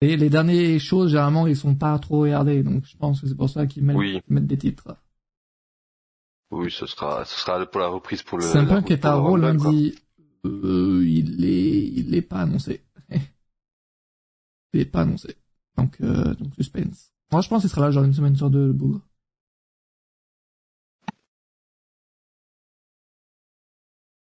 Et 0.03 0.17
les 0.17 0.29
dernières 0.29 0.79
choses, 0.79 1.11
généralement, 1.11 1.47
ils 1.47 1.57
sont 1.57 1.75
pas 1.75 1.99
trop 1.99 2.21
regardés, 2.21 2.63
donc 2.63 2.85
je 2.85 2.97
pense 2.97 3.21
que 3.21 3.27
c'est 3.27 3.35
pour 3.35 3.49
ça 3.49 3.67
qu'ils 3.67 3.85
mettent, 3.85 4.29
mettent 4.29 4.47
des 4.47 4.59
titres. 4.59 4.97
Oui, 6.51 6.71
ce 6.71 6.87
sera, 6.87 7.25
ce 7.25 7.41
sera 7.41 7.65
pour 7.65 7.81
la 7.81 7.89
reprise 7.89 8.23
pour 8.23 8.39
le. 8.39 8.45
C'est 8.45 8.59
un 8.59 8.67
peu 8.67 8.83
qui 8.83 8.93
est 8.93 9.05
à 9.07 9.15
Raw 9.15 9.37
lundi. 9.37 9.95
Euh, 10.45 11.03
il 11.07 11.45
est, 11.45 11.85
il 11.87 12.15
est 12.15 12.23
pas 12.23 12.41
annoncé. 12.41 12.85
il 14.73 14.81
est 14.81 14.85
pas 14.85 15.01
annoncé. 15.01 15.37
Donc, 15.79 15.97
euh, 16.03 16.35
donc 16.35 16.55
suspense. 16.57 17.12
Moi, 17.33 17.41
je 17.41 17.49
pense 17.49 17.63
qu'il 17.63 17.71
sera 17.71 17.81
là 17.87 17.91
genre 17.91 18.05
une 18.05 18.13
semaine 18.13 18.37
sur 18.37 18.51
deux, 18.51 18.67
le 18.67 18.73
bougre. 18.75 19.01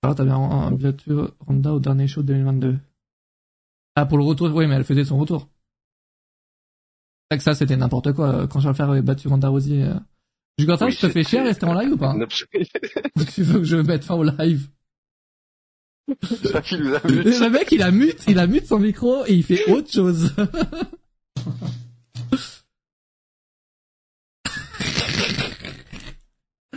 Alors, 0.02 0.16
t'avais 0.16 0.30
un, 0.30 0.74
voiture 0.74 1.32
Honda 1.46 1.74
au 1.74 1.80
dernier 1.80 2.08
show 2.08 2.22
de 2.22 2.28
2022. 2.28 2.78
Ah, 3.94 4.06
pour 4.06 4.18
le 4.18 4.24
retour, 4.24 4.52
oui, 4.52 4.66
mais 4.66 4.74
elle 4.74 4.84
faisait 4.84 5.04
son 5.04 5.16
retour. 5.18 5.48
C'est 7.30 7.38
que 7.38 7.44
ça, 7.44 7.54
c'était 7.54 7.76
n'importe 7.76 8.12
quoi. 8.12 8.48
Quand 8.48 8.58
je 8.58 8.68
vais 8.68 8.74
faire 8.74 9.02
battu 9.02 9.28
Ronda 9.28 9.48
Rosier, 9.48 9.84
euh, 9.84 9.94
Jugotin, 10.58 10.88
je 10.88 10.98
te 10.98 11.08
fais 11.08 11.22
chier 11.22 11.40
rester 11.40 11.66
en 11.66 11.74
live 11.74 11.92
ou 11.92 11.96
pas? 11.96 12.14
Tu 13.34 13.42
veux 13.42 13.58
que 13.60 13.64
je 13.64 13.76
mette 13.76 14.04
fin 14.04 14.14
au 14.16 14.24
live? 14.24 14.68
Le 16.08 17.50
mec, 17.50 17.70
il 17.70 17.82
a 17.82 17.90
mute, 17.90 18.24
il 18.26 18.38
a 18.38 18.46
mute 18.46 18.66
son 18.66 18.78
micro 18.78 19.24
et 19.26 19.34
il 19.34 19.44
fait 19.44 19.70
autre 19.70 19.92
chose. 19.92 20.34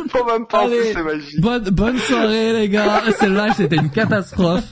Faut 0.10 0.26
même 0.26 0.46
pas 0.48 0.68
c'est 0.70 1.04
magique. 1.04 1.42
Bonne, 1.42 1.70
bonne 1.70 1.98
soirée, 2.00 2.54
les 2.54 2.70
gars. 2.70 3.04
Celle-là, 3.20 3.54
c'était 3.54 3.78
une 3.78 3.90
catastrophe. 3.90 4.72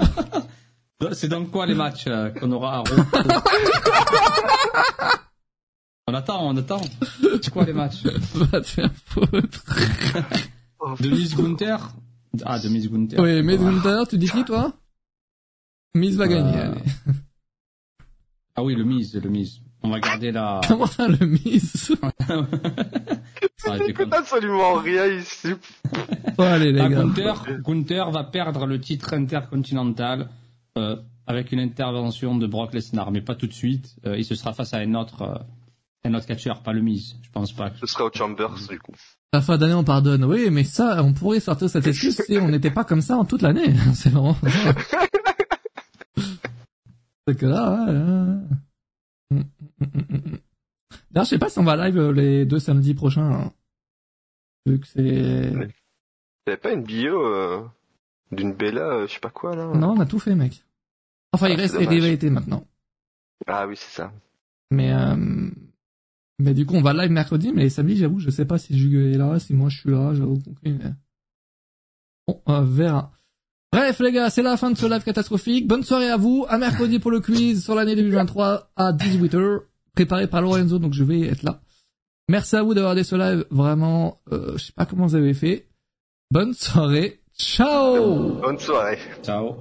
C'est 1.14 1.30
donc 1.30 1.52
quoi 1.52 1.66
les 1.66 1.76
matchs 1.76 2.06
euh, 2.08 2.30
qu'on 2.32 2.52
aura 2.52 2.80
à 2.80 2.84
On 6.08 6.14
attend, 6.14 6.48
on 6.48 6.58
attend. 6.58 6.82
C'est 7.42 7.52
quoi 7.52 7.66
les 7.66 7.74
matchs 7.74 8.04
Va 8.34 8.62
te 8.62 8.68
faire 8.68 8.90
foutre. 9.06 9.64
de 11.00 11.10
Miss 11.10 11.36
Gunther 11.36 11.92
Ah, 12.44 12.60
de 12.60 12.68
Miss 12.68 12.90
Gunther. 12.90 13.20
Oui, 13.20 13.42
Miss 13.44 13.60
Gunther, 13.60 14.08
tu 14.08 14.18
dis 14.18 14.30
qui 14.30 14.44
toi? 14.44 14.74
Miss 15.96 16.16
va 16.16 16.28
gagner, 16.28 16.58
euh. 16.58 16.72
allez. 16.72 16.82
Ah 18.56 18.64
oui, 18.64 18.76
le 18.76 18.84
Miss, 18.84 19.14
le 19.14 19.30
Miss. 19.30 19.60
On 19.82 19.90
va 19.90 20.00
garder 20.00 20.32
la... 20.32 20.62
Comment 20.68 20.86
ça, 20.86 21.08
le 21.08 21.26
Miss 21.26 21.94
Ça 23.58 23.74
a 23.74 24.18
absolument 24.18 24.76
rien 24.76 25.06
ici. 25.08 25.54
Oh, 26.38 26.42
allez, 26.42 26.72
les 26.72 26.82
ah, 26.82 26.90
gars. 26.90 27.04
Gunther, 27.04 27.46
Gunther 27.62 28.12
va 28.12 28.24
perdre 28.26 28.66
le 28.66 28.80
titre 28.80 29.14
intercontinental 29.14 30.30
euh, 30.78 30.98
avec 31.28 31.52
une 31.52 31.60
intervention 31.60 32.36
de 32.36 32.46
Brock 32.46 32.74
Lesnar, 32.74 33.12
mais 33.12 33.22
pas 33.22 33.36
tout 33.36 33.48
de 33.48 33.54
suite. 33.54 33.96
Euh, 34.06 34.18
il 34.18 34.26
se 34.26 34.36
sera 34.36 34.54
face 34.54 34.74
à 34.74 34.78
un 34.78 34.96
autre... 34.96 35.22
Euh, 35.22 35.38
un 36.06 36.14
autre 36.14 36.28
catcheur, 36.28 36.64
pas 36.64 36.72
le 36.72 36.82
mise. 36.82 37.18
Je 37.22 37.30
pense 37.30 37.52
pas. 37.52 37.72
Ce 37.78 37.86
sera 37.86 38.06
au 38.06 38.12
Chambers, 38.14 38.56
du 38.70 38.80
coup. 38.80 38.94
La 39.34 39.42
fin 39.42 39.58
d'année, 39.58 39.74
on 39.74 39.84
pardonne. 39.84 40.24
Oui, 40.24 40.50
mais 40.50 40.64
ça, 40.64 41.04
on 41.04 41.14
pourrait 41.14 41.42
sortir 41.42 41.70
cette 41.70 41.86
excuse 41.86 42.22
si 42.26 42.38
on 42.38 42.48
n'était 42.48 42.72
pas 42.72 42.86
comme 42.86 43.02
ça 43.02 43.18
en 43.18 43.26
toute 43.26 43.42
l'année. 43.42 43.76
C'est 43.94 44.10
vraiment 44.10 44.38
C'est 47.28 47.38
que 47.38 47.46
là, 47.46 47.86
ouais, 47.86 48.58
D'ailleurs, 49.32 51.26
je 51.26 51.30
sais 51.30 51.40
pas 51.40 51.50
si 51.50 51.60
on 51.60 51.64
va 51.64 51.76
live 51.76 51.98
euh, 51.98 52.12
les 52.12 52.46
deux 52.46 52.60
samedis 52.60 52.94
prochains. 52.94 53.32
Hein. 53.32 53.54
Vu 54.66 54.80
que 54.80 54.88
c'est... 54.88 55.52
T'avais 56.46 56.58
pas 56.58 56.74
une 56.74 56.84
bio 56.84 57.26
euh, 57.26 57.64
d'une 58.32 58.54
Bella, 58.54 58.90
euh, 58.90 59.08
je 59.08 59.14
sais 59.14 59.20
pas 59.20 59.30
quoi, 59.30 59.56
là 59.56 59.68
Non, 59.74 59.92
on 59.92 60.00
a 60.00 60.06
tout 60.06 60.20
fait, 60.20 60.36
mec. 60.36 60.64
Enfin, 61.32 61.48
il 61.48 61.60
ah, 61.60 61.62
reste 61.62 61.80
les 61.80 62.30
maintenant. 62.30 62.66
Ah 63.48 63.68
oui, 63.68 63.76
c'est 63.76 63.96
ça. 63.96 64.12
Mais... 64.72 64.94
Euh... 64.94 65.50
Mais 66.42 66.54
du 66.54 66.66
coup, 66.66 66.76
on 66.76 66.82
va 66.82 66.94
live 66.94 67.12
mercredi, 67.12 67.52
mais 67.54 67.64
les 67.64 67.70
samedis, 67.70 67.98
j'avoue, 67.98 68.20
je 68.20 68.30
sais 68.30 68.46
pas 68.46 68.58
si 68.58 68.78
Jugue 68.78 69.14
est 69.14 69.18
là, 69.18 69.40
si 69.40 69.54
moi 69.54 69.68
je 69.68 69.80
suis 69.80 69.90
là, 69.92 70.14
j'avoue 70.14 70.40
compris, 70.40 70.72
mais... 70.72 70.92
Bon, 72.26 72.42
on 72.46 72.62
verra. 72.62 73.12
Bref 73.72 74.00
les 74.00 74.12
gars, 74.12 74.30
c'est 74.30 74.42
la 74.42 74.58
fin 74.58 74.72
de 74.72 74.78
ce 74.78 74.86
live 74.88 75.04
catastrophique. 75.04 75.68
Bonne 75.68 75.84
soirée 75.84 76.10
à 76.10 76.18
vous. 76.18 76.46
À 76.50 76.58
mercredi 76.58 77.00
pour 77.00 77.12
le 77.12 77.20
quiz 77.20 77.64
sur 77.64 77.76
l'année 77.76 77.96
2023 77.96 78.72
à 78.76 78.94
18h, 78.94 79.62
préparé 79.94 80.28
par 80.28 80.42
Lorenzo, 80.42 80.80
donc 80.80 80.94
je 80.94 81.04
vais 81.04 81.22
être 81.22 81.44
là. 81.44 81.62
Merci 82.30 82.56
à 82.56 82.64
vous 82.64 82.74
d'avoir 82.74 82.92
regardé 82.92 83.04
ce 83.04 83.16
live. 83.16 83.46
Vraiment, 83.52 84.22
euh, 84.32 84.54
je 84.58 84.66
sais 84.66 84.74
pas 84.74 84.86
comment 84.86 85.06
vous 85.06 85.16
avez 85.16 85.34
fait. 85.34 85.68
Bonne 86.32 86.54
soirée. 86.54 87.22
Ciao. 87.38 88.40
Bonne 88.42 88.60
soirée. 88.60 89.00
Ciao. 89.24 89.56